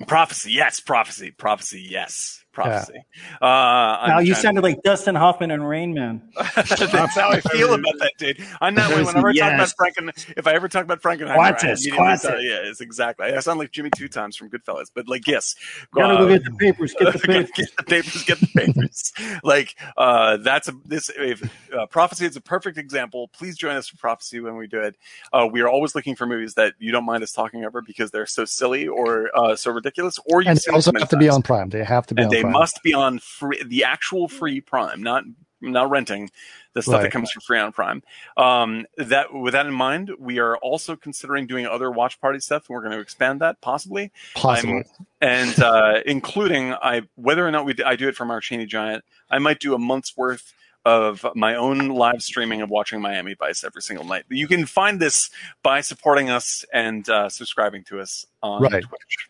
Prophecy, 0.06 0.52
yes. 0.52 0.80
Prophecy, 0.80 1.30
prophecy, 1.30 1.86
yes. 1.88 2.44
Prophecy. 2.52 3.04
Uh, 3.40 3.46
now 3.46 4.18
you 4.18 4.32
trying- 4.32 4.42
sounded 4.42 4.62
like 4.62 4.82
Dustin 4.82 5.14
Hoffman 5.14 5.50
and 5.50 5.66
Rain 5.68 5.94
Man. 5.94 6.22
That's 6.56 7.14
how 7.16 7.30
I 7.30 7.40
feel 7.52 7.72
about 7.74 7.94
that, 7.98 8.12
dude. 8.18 8.38
I'm 8.60 8.74
that 8.74 8.90
way 8.90 9.02
whenever 9.02 9.28
I 9.28 9.32
talk 9.34 9.52
about 9.54 9.58
Yes. 9.58 9.74
Franken. 9.78 10.34
If 10.36 10.46
I 10.46 10.52
ever 10.52 10.68
talk 10.68 10.84
about 10.84 11.00
Frankenheimer, 11.02 11.34
Quantus, 11.34 11.64
I 11.64 11.68
immediately 11.68 11.98
Quantus. 11.98 12.20
sound- 12.22 12.42
yeah, 12.42 12.58
it's 12.62 12.80
exactly. 12.80 13.26
I 13.26 13.38
sound 13.40 13.58
like 13.58 13.72
Jimmy 13.72 13.90
two 13.96 14.08
times 14.08 14.36
from 14.36 14.50
Goodfellas, 14.50 14.90
but 14.94 15.08
like 15.08 15.26
yes, 15.26 15.54
Gotta 15.94 16.14
uh, 16.14 16.18
go 16.18 16.28
get 16.28 16.44
the 16.44 16.50
papers. 16.52 16.94
Get 16.98 17.12
the 17.12 17.18
papers. 17.26 17.50
get 17.54 17.76
the 17.76 17.82
papers, 17.84 18.24
get 18.24 18.40
the 18.40 18.46
papers. 18.54 19.12
like 19.42 19.76
uh, 19.96 20.36
that's 20.38 20.68
a 20.68 20.72
this 20.84 21.10
if, 21.16 21.42
uh, 21.74 21.86
prophecy 21.86 22.26
is 22.26 22.36
a 22.36 22.40
perfect 22.40 22.78
example. 22.78 23.28
Please 23.28 23.56
join 23.56 23.76
us 23.76 23.88
for 23.88 23.96
prophecy 23.96 24.40
when 24.40 24.56
we 24.56 24.66
do 24.66 24.80
it. 24.80 24.96
Uh, 25.32 25.48
we 25.50 25.60
are 25.62 25.68
always 25.68 25.94
looking 25.94 26.14
for 26.16 26.26
movies 26.26 26.54
that 26.54 26.74
you 26.78 26.92
don't 26.92 27.04
mind 27.04 27.22
us 27.22 27.32
talking 27.32 27.64
over 27.64 27.80
because 27.82 28.10
they're 28.10 28.26
so 28.26 28.44
silly 28.44 28.86
or 28.88 29.30
uh, 29.36 29.56
so 29.56 29.70
ridiculous, 29.70 30.18
or 30.26 30.42
you 30.42 30.50
And 30.50 30.58
they 30.58 30.72
also 30.72 30.92
have 30.98 31.08
to 31.08 31.16
be 31.16 31.28
on 31.28 31.42
Prime. 31.42 31.68
They 31.70 31.84
have 31.84 32.06
to 32.08 32.14
be 32.14 32.22
and 32.22 32.34
on 32.34 32.41
they 32.42 32.42
Prime. 32.42 32.52
must 32.52 32.82
be 32.82 32.94
on 32.94 33.18
free, 33.18 33.62
the 33.64 33.84
actual 33.84 34.28
free 34.28 34.60
Prime, 34.60 35.02
not 35.02 35.24
not 35.60 35.90
renting 35.90 36.28
the 36.74 36.82
stuff 36.82 37.02
that 37.02 37.12
comes 37.12 37.30
for 37.30 37.40
free 37.40 37.58
on 37.58 37.72
Prime. 37.72 38.02
Um, 38.36 38.86
that 38.96 39.32
with 39.32 39.52
that 39.52 39.66
in 39.66 39.72
mind, 39.72 40.10
we 40.18 40.38
are 40.38 40.56
also 40.56 40.96
considering 40.96 41.46
doing 41.46 41.66
other 41.66 41.90
watch 41.90 42.20
party 42.20 42.40
stuff, 42.40 42.68
and 42.68 42.74
we're 42.74 42.80
going 42.80 42.92
to 42.92 43.00
expand 43.00 43.40
that 43.40 43.60
possibly, 43.60 44.10
Possible. 44.34 44.82
And 45.20 45.58
uh, 45.62 46.00
including 46.06 46.74
I 46.74 47.02
whether 47.14 47.46
or 47.46 47.50
not 47.50 47.64
we 47.64 47.74
I 47.84 47.96
do 47.96 48.08
it 48.08 48.16
from 48.16 48.30
our 48.30 48.36
Martini 48.36 48.66
Giant, 48.66 49.04
I 49.30 49.38
might 49.38 49.60
do 49.60 49.74
a 49.74 49.78
month's 49.78 50.16
worth 50.16 50.52
of 50.84 51.24
my 51.36 51.54
own 51.54 51.88
live 51.88 52.22
streaming 52.22 52.60
of 52.60 52.68
watching 52.68 53.00
Miami 53.00 53.34
Vice 53.34 53.62
every 53.62 53.82
single 53.82 54.04
night. 54.04 54.24
You 54.28 54.48
can 54.48 54.66
find 54.66 54.98
this 54.98 55.30
by 55.62 55.80
supporting 55.80 56.28
us 56.28 56.64
and 56.72 57.08
uh, 57.08 57.28
subscribing 57.28 57.84
to 57.84 58.00
us 58.00 58.26
on 58.42 58.62
Right. 58.62 58.82
Twitch. 58.82 59.28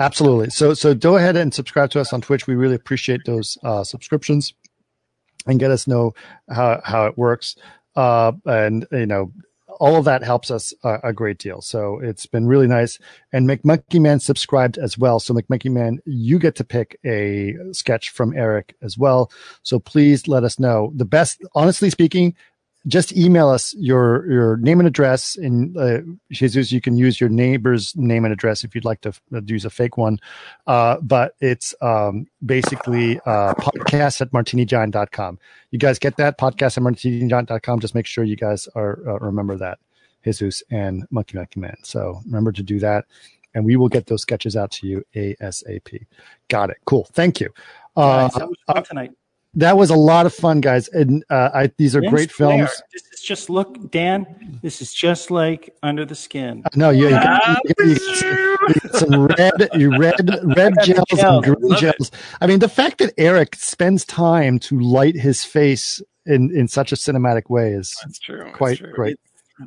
Absolutely. 0.00 0.50
So 0.50 0.74
so 0.74 0.94
go 0.94 1.16
ahead 1.16 1.36
and 1.36 1.54
subscribe 1.54 1.90
to 1.90 2.00
us 2.00 2.12
on 2.12 2.20
Twitch. 2.20 2.46
We 2.46 2.54
really 2.54 2.74
appreciate 2.74 3.20
those 3.24 3.56
uh, 3.62 3.84
subscriptions 3.84 4.54
and 5.46 5.60
get 5.60 5.70
us 5.70 5.86
know 5.86 6.12
how 6.50 6.80
how 6.84 7.06
it 7.06 7.16
works. 7.16 7.56
Uh, 7.94 8.32
and 8.44 8.86
you 8.90 9.06
know, 9.06 9.32
all 9.78 9.96
of 9.96 10.04
that 10.04 10.22
helps 10.22 10.50
us 10.50 10.74
uh, 10.82 10.98
a 11.02 11.12
great 11.12 11.38
deal. 11.38 11.60
So 11.60 12.00
it's 12.00 12.26
been 12.26 12.46
really 12.46 12.66
nice. 12.66 12.98
And 13.32 13.48
McMonkey 13.48 14.00
Man 14.00 14.20
subscribed 14.20 14.78
as 14.78 14.98
well. 14.98 15.20
So 15.20 15.34
McMonkey 15.34 15.70
Man, 15.70 16.00
you 16.06 16.38
get 16.38 16.56
to 16.56 16.64
pick 16.64 16.98
a 17.04 17.54
sketch 17.72 18.10
from 18.10 18.36
Eric 18.36 18.74
as 18.82 18.98
well. 18.98 19.30
So 19.62 19.78
please 19.78 20.26
let 20.26 20.44
us 20.44 20.58
know. 20.58 20.92
The 20.96 21.04
best, 21.04 21.42
honestly 21.54 21.90
speaking, 21.90 22.34
just 22.86 23.16
email 23.16 23.48
us 23.48 23.74
your 23.74 24.30
your 24.30 24.56
name 24.58 24.80
and 24.80 24.86
address. 24.86 25.36
And 25.36 25.76
uh, 25.76 26.00
Jesus, 26.30 26.70
you 26.70 26.80
can 26.80 26.96
use 26.96 27.20
your 27.20 27.30
neighbor's 27.30 27.96
name 27.96 28.24
and 28.24 28.32
address 28.32 28.64
if 28.64 28.74
you'd 28.74 28.84
like 28.84 29.00
to 29.02 29.12
uh, 29.34 29.40
use 29.46 29.64
a 29.64 29.70
fake 29.70 29.96
one. 29.96 30.18
Uh, 30.66 30.98
but 31.00 31.34
it's 31.40 31.74
um, 31.80 32.26
basically 32.44 33.18
uh, 33.20 33.54
podcast 33.54 34.20
at 34.20 34.30
martinigiant.com. 34.32 35.38
You 35.70 35.78
guys 35.78 35.98
get 35.98 36.16
that? 36.18 36.38
Podcast 36.38 36.76
at 36.76 36.82
martinigiant.com. 36.82 37.80
Just 37.80 37.94
make 37.94 38.06
sure 38.06 38.24
you 38.24 38.36
guys 38.36 38.68
are 38.74 38.98
uh, 39.08 39.18
remember 39.18 39.56
that, 39.56 39.78
Jesus 40.24 40.62
and 40.70 41.06
Monkey 41.10 41.38
Monkey 41.38 41.60
Man. 41.60 41.76
So 41.82 42.20
remember 42.26 42.52
to 42.52 42.62
do 42.62 42.78
that. 42.80 43.06
And 43.56 43.64
we 43.64 43.76
will 43.76 43.88
get 43.88 44.06
those 44.06 44.22
sketches 44.22 44.56
out 44.56 44.72
to 44.72 44.86
you 44.86 45.04
ASAP. 45.14 46.06
Got 46.48 46.70
it. 46.70 46.78
Cool. 46.86 47.04
Thank 47.12 47.40
you. 47.40 47.50
Uh, 47.96 48.22
nice. 48.22 48.34
That 48.34 48.48
was 48.48 48.58
fun 48.66 48.82
tonight 48.82 49.12
that 49.56 49.76
was 49.76 49.90
a 49.90 49.96
lot 49.96 50.26
of 50.26 50.34
fun, 50.34 50.60
guys. 50.60 50.88
And 50.88 51.24
uh, 51.30 51.50
I, 51.54 51.70
these 51.76 51.94
are 51.94 52.00
great 52.00 52.30
films. 52.30 52.70
This 52.92 53.02
is 53.12 53.20
just 53.22 53.50
look, 53.50 53.90
Dan. 53.90 54.58
This 54.62 54.82
is 54.82 54.92
just 54.92 55.30
like 55.30 55.74
Under 55.82 56.04
the 56.04 56.14
Skin. 56.14 56.64
No, 56.74 56.90
you, 56.90 57.04
you, 57.04 57.10
got, 57.10 57.60
you, 57.64 57.74
you, 57.86 58.56
got 58.80 58.94
some 58.94 59.26
red, 59.26 59.68
you 59.74 59.96
red, 59.96 60.14
red 60.56 60.74
gels, 60.82 61.04
gels 61.08 61.22
and 61.22 61.44
green 61.44 61.76
gels. 61.78 62.08
It. 62.08 62.10
I 62.40 62.46
mean, 62.46 62.58
the 62.58 62.68
fact 62.68 62.98
that 62.98 63.12
Eric 63.18 63.56
spends 63.56 64.04
time 64.04 64.58
to 64.60 64.78
light 64.78 65.16
his 65.16 65.44
face 65.44 66.02
in 66.26 66.54
in 66.56 66.68
such 66.68 66.92
a 66.92 66.96
cinematic 66.96 67.50
way 67.50 67.72
is 67.72 67.94
That's 68.02 68.18
true. 68.18 68.50
quite 68.52 68.70
That's 68.70 68.80
true. 68.80 68.92
great. 68.92 69.18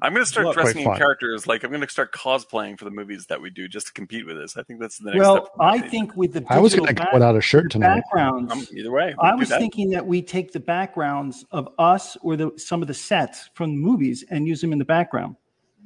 I'm 0.02 0.14
going 0.14 0.26
to 0.26 0.30
start 0.30 0.54
dressing 0.54 0.82
in 0.82 0.96
characters. 0.96 1.48
Like 1.48 1.64
I'm 1.64 1.70
going 1.70 1.82
to 1.82 1.90
start 1.90 2.12
cosplaying 2.12 2.78
for 2.78 2.86
the 2.86 2.92
movies 2.92 3.28
that 3.28 3.42
we 3.42 3.50
do 3.50 3.68
just 3.68 3.88
to 3.88 3.94
compete 3.94 4.26
with 4.26 4.38
this. 4.38 4.58
I 4.58 4.64
think 4.64 4.80
that's 4.80 4.98
the 4.98 5.12
next 5.12 5.20
well, 5.20 5.46
step. 5.46 5.56
I 5.60 5.80
think 5.80 6.16
with 6.16 6.34
the 6.34 6.46
I 6.50 6.60
was 6.60 6.76
going 6.76 6.94
to 6.94 7.06
put 7.12 7.22
out 7.22 7.36
a 7.36 7.42
shirt 7.42 7.72
tonight. 7.72 8.02
Backgrounds. 8.02 8.52
Um, 8.52 8.68
either 8.74 8.92
way, 8.92 9.16
I 9.20 9.36
was 9.36 9.50
that. 9.50 9.60
thinking 9.60 9.92
that 9.92 10.06
we 10.06 10.22
take 10.22 10.52
the 10.52 10.60
backgrounds 10.60 11.46
of 11.52 11.70
us 11.80 12.18
or 12.22 12.36
the 12.36 12.52
some 12.58 12.82
of 12.82 12.88
the 12.88 12.94
sets 12.94 13.50
from 13.54 13.72
the 13.72 13.78
movies 13.78 14.26
and 14.30 14.48
use 14.48 14.62
them 14.62 14.74
in 14.74 14.80
the 14.80 14.86
background. 14.86 15.36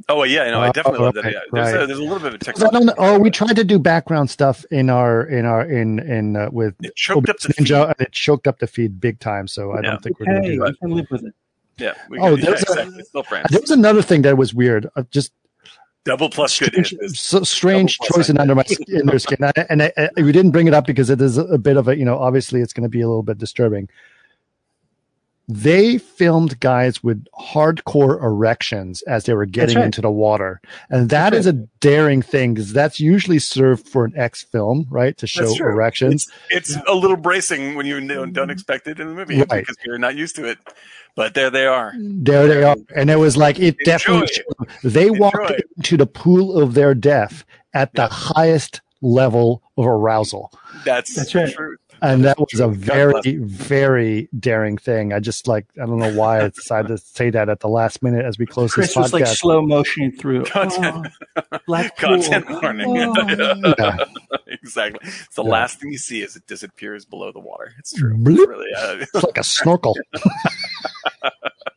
Oh 0.10 0.24
yeah, 0.24 0.50
no, 0.50 0.62
I 0.62 0.72
definitely 0.72 1.00
love 1.02 1.14
that. 1.16 1.26
Yeah. 1.26 1.40
There's, 1.52 1.74
right. 1.74 1.84
a, 1.84 1.88
there's, 1.88 2.00
a, 2.00 2.04
little 2.04 2.20
bit 2.20 2.34
of 2.34 2.40
technology. 2.40 2.92
Oh, 2.98 3.20
we 3.20 3.30
tried 3.30 3.56
to 3.56 3.64
do 3.64 3.78
background 3.78 4.30
stuff 4.30 4.66
in 4.72 4.90
our 4.90 5.24
in 5.24 5.46
our 5.46 5.64
in 5.64 6.00
in 6.00 6.36
uh, 6.36 6.50
with 6.52 6.76
it 6.82 6.96
choked 6.96 7.30
up 7.30 7.38
the 7.40 7.54
Ninja, 7.54 7.86
feed. 7.88 7.96
and 7.98 8.08
it 8.08 8.12
choked 8.12 8.48
up 8.48 8.60
the 8.60 8.68
feed 8.68 9.00
big 9.00 9.20
time. 9.20 9.48
So 9.48 9.72
I 9.72 9.76
yeah. 9.76 9.82
don't 9.82 10.04
think 10.04 10.22
okay, 10.22 10.32
we're 10.32 10.34
going 10.34 10.44
to 10.44 10.50
do 10.50 10.60
that. 10.60 10.66
I 10.66 10.86
can 10.86 10.96
live 10.96 11.08
with 11.12 11.26
it. 11.26 11.34
Yeah. 11.78 11.94
oh, 12.20 12.36
there's, 12.36 12.64
yeah, 12.68 12.74
exactly. 12.74 13.04
Still 13.04 13.24
friends. 13.24 13.48
there's 13.50 13.72
another 13.72 14.02
thing 14.02 14.22
that 14.24 14.38
was 14.38 14.54
weird. 14.54 14.90
Uh, 14.96 15.04
just 15.10 15.32
double 16.04 16.30
plus 16.30 16.54
strange, 16.54 16.96
so 17.14 17.44
strange 17.44 17.98
choice 18.00 18.30
in 18.30 18.38
under 18.38 18.56
my 18.56 18.64
in 18.88 19.06
their 19.06 19.20
skin, 19.20 19.38
I, 19.44 19.52
and 19.70 19.84
I, 19.84 19.92
I, 19.98 20.10
we 20.18 20.32
didn't 20.32 20.52
bring 20.52 20.68
it 20.68 20.74
up 20.74 20.86
because 20.86 21.10
it 21.10 21.22
is 21.22 21.38
a 21.38 21.58
bit 21.58 21.78
of 21.78 21.88
a 21.88 21.98
you 21.98 22.06
know 22.06 22.18
obviously 22.18 22.62
it's 22.62 22.74
going 22.74 22.84
to 22.84 22.90
be 22.90 23.02
a 23.02 23.08
little 23.08 23.24
bit 23.24 23.38
disturbing. 23.38 23.90
They 25.48 25.98
filmed 25.98 26.60
guys 26.60 27.04
with 27.04 27.26
hardcore 27.38 28.24
erections 28.24 29.02
as 29.04 29.26
they 29.26 29.34
were 29.34 29.46
getting 29.46 29.78
right. 29.78 29.86
into 29.86 30.02
the 30.02 30.12
water, 30.12 30.62
and 30.90 31.10
that 31.10 31.34
is 31.34 31.46
a 31.46 31.54
daring 31.54 32.22
thing 32.22 32.54
because 32.54 32.72
that's 32.72 33.00
usually 33.00 33.40
served 33.40 33.88
for 33.88 34.06
an 34.06 34.14
X 34.16 34.44
film, 34.44 34.88
right? 34.90 35.18
To 35.18 35.28
show 35.28 35.54
erections. 35.56 36.32
It's, 36.50 36.72
it's 36.76 36.84
a 36.88 36.94
little 36.94 37.18
bracing 37.18 37.76
when 37.76 37.86
you 37.86 38.00
don't 38.32 38.50
expect 38.50 38.88
it 38.88 39.00
in 39.00 39.08
the 39.10 39.14
movie 39.14 39.40
right. 39.40 39.50
because 39.50 39.76
you're 39.86 39.98
not 39.98 40.16
used 40.16 40.36
to 40.38 40.46
it 40.46 40.58
but 41.16 41.34
there 41.34 41.50
they 41.50 41.66
are. 41.66 41.94
There 41.98 42.48
they 42.48 42.64
are. 42.64 42.78
And 42.96 43.10
it 43.10 43.18
was 43.18 43.36
like, 43.38 43.60
it 43.60 43.76
Enjoy. 43.80 43.84
definitely, 43.84 44.44
they 44.84 45.08
Enjoy. 45.08 45.20
walked 45.20 45.62
into 45.78 45.98
the 45.98 46.08
pool 46.08 46.58
of 46.58 46.74
their 46.74 46.94
death 46.94 47.44
at 47.74 47.94
the 47.94 48.08
highest 48.08 48.82
level 49.02 49.64
of 49.78 49.86
arousal. 49.86 50.52
That's, 50.86 51.16
That's 51.16 51.36
right. 51.36 51.54
True. 51.54 51.78
And 52.02 52.26
that 52.26 52.40
was 52.40 52.60
a 52.60 52.68
very, 52.68 53.38
very 53.38 54.28
daring 54.40 54.78
thing. 54.78 55.14
I 55.14 55.20
just 55.20 55.48
like, 55.48 55.68
I 55.80 55.86
don't 55.86 56.00
know 56.00 56.14
why 56.14 56.42
I 56.42 56.50
decided 56.50 56.88
to 56.88 56.98
say 56.98 57.30
that 57.30 57.48
at 57.48 57.60
the 57.60 57.68
last 57.68 58.02
minute 58.02 58.26
as 58.26 58.40
we 58.40 58.48
close 58.48 58.74
Chris 58.74 58.88
this 58.88 58.98
podcast. 58.98 59.02
was 59.02 59.14
like 59.14 59.28
slow 59.28 59.62
motion 59.62 60.12
through 60.12 60.46
content, 60.46 61.08
oh, 61.36 61.60
black 61.68 61.96
content 61.98 62.50
warning. 62.50 62.88
Oh. 63.08 63.76
yeah. 63.78 63.98
exactly. 64.48 65.00
It's 65.04 65.36
the 65.36 65.44
yeah. 65.44 65.50
last 65.50 65.80
thing 65.80 65.92
you 65.92 66.00
see 66.00 66.24
as 66.24 66.36
it 66.36 66.48
disappears 66.48 67.06
below 67.06 67.32
the 67.32 67.40
water. 67.40 67.72
It's 67.78 67.94
true. 67.94 68.16
It's, 68.20 68.48
really, 68.48 68.74
uh, 68.76 68.98
it's 69.02 69.24
like 69.24 69.38
a 69.38 69.44
snorkel. 69.44 69.96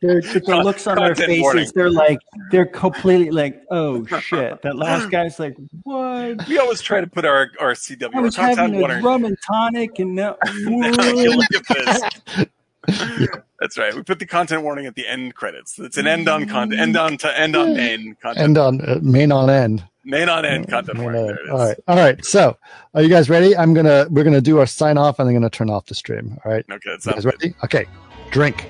They're, 0.01 0.21
the 0.21 0.61
looks 0.63 0.85
on 0.87 0.97
their 0.97 1.15
faces, 1.15 1.41
warning. 1.41 1.67
they're 1.73 1.89
like, 1.89 2.19
they're 2.51 2.65
completely 2.65 3.31
like, 3.31 3.63
oh 3.71 4.05
shit. 4.05 4.61
That 4.61 4.75
last 4.75 5.09
guy's 5.11 5.39
like, 5.39 5.55
what? 5.83 6.47
We 6.47 6.59
always 6.59 6.81
try 6.81 7.01
to 7.01 7.07
put 7.07 7.25
our, 7.25 7.51
our 7.59 7.73
CW, 7.73 8.13
I 8.13 8.19
was 8.19 8.35
having 8.35 8.75
a 8.75 8.81
water. 8.81 9.01
rum 9.01 9.25
and 9.25 9.37
tonic 9.45 9.99
and 9.99 10.15
now, 10.15 10.37
That's 13.59 13.77
right. 13.77 13.95
We 13.95 14.03
put 14.03 14.19
the 14.19 14.27
content 14.27 14.63
warning 14.63 14.85
at 14.85 14.95
the 14.95 15.07
end 15.07 15.33
credits. 15.33 15.79
It's 15.79 15.97
an 15.97 16.07
end 16.07 16.29
on 16.29 16.47
content, 16.47 16.79
end 16.79 16.97
on 16.97 17.17
to 17.17 17.39
end 17.39 17.55
on 17.55 17.73
main 17.73 18.15
content. 18.21 18.43
End 18.43 18.57
on 18.57 18.81
uh, 18.81 18.99
main 19.01 19.31
on 19.31 19.49
end. 19.49 19.83
Main 20.03 20.29
on 20.29 20.45
end 20.45 20.69
content 20.69 20.99
main 20.99 21.05
warning. 21.05 21.35
All 21.51 21.57
right, 21.57 21.77
all 21.87 21.97
right. 21.97 22.23
So, 22.23 22.57
are 22.93 23.01
you 23.01 23.09
guys 23.09 23.27
ready? 23.27 23.57
I'm 23.57 23.73
gonna 23.73 24.05
we're 24.11 24.23
gonna 24.23 24.41
do 24.41 24.59
our 24.59 24.67
sign 24.67 24.99
off, 24.99 25.17
and 25.17 25.27
I'm 25.27 25.33
gonna 25.33 25.49
turn 25.49 25.71
off 25.71 25.87
the 25.87 25.95
stream. 25.95 26.37
All 26.45 26.51
right. 26.51 26.65
Okay. 26.69 26.91
You 26.91 27.11
guys 27.11 27.25
ready? 27.25 27.55
Okay. 27.63 27.85
Drink. 28.29 28.69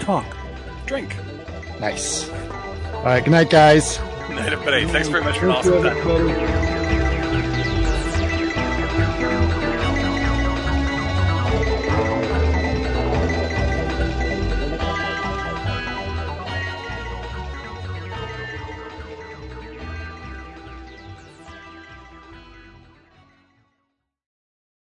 Talk. 0.00 0.24
Drink. 0.86 1.16
Nice. 1.80 2.30
All 2.30 3.04
right. 3.04 3.24
Good 3.24 3.30
night, 3.30 3.50
guys. 3.50 3.98
Good 4.28 4.36
night, 4.36 4.52
everybody. 4.52 4.86
Thanks 4.86 5.08
very 5.08 5.22
much 5.24 5.38
for 5.38 5.46
an 5.46 5.52
awesome 5.52 5.82
time. 5.82 6.75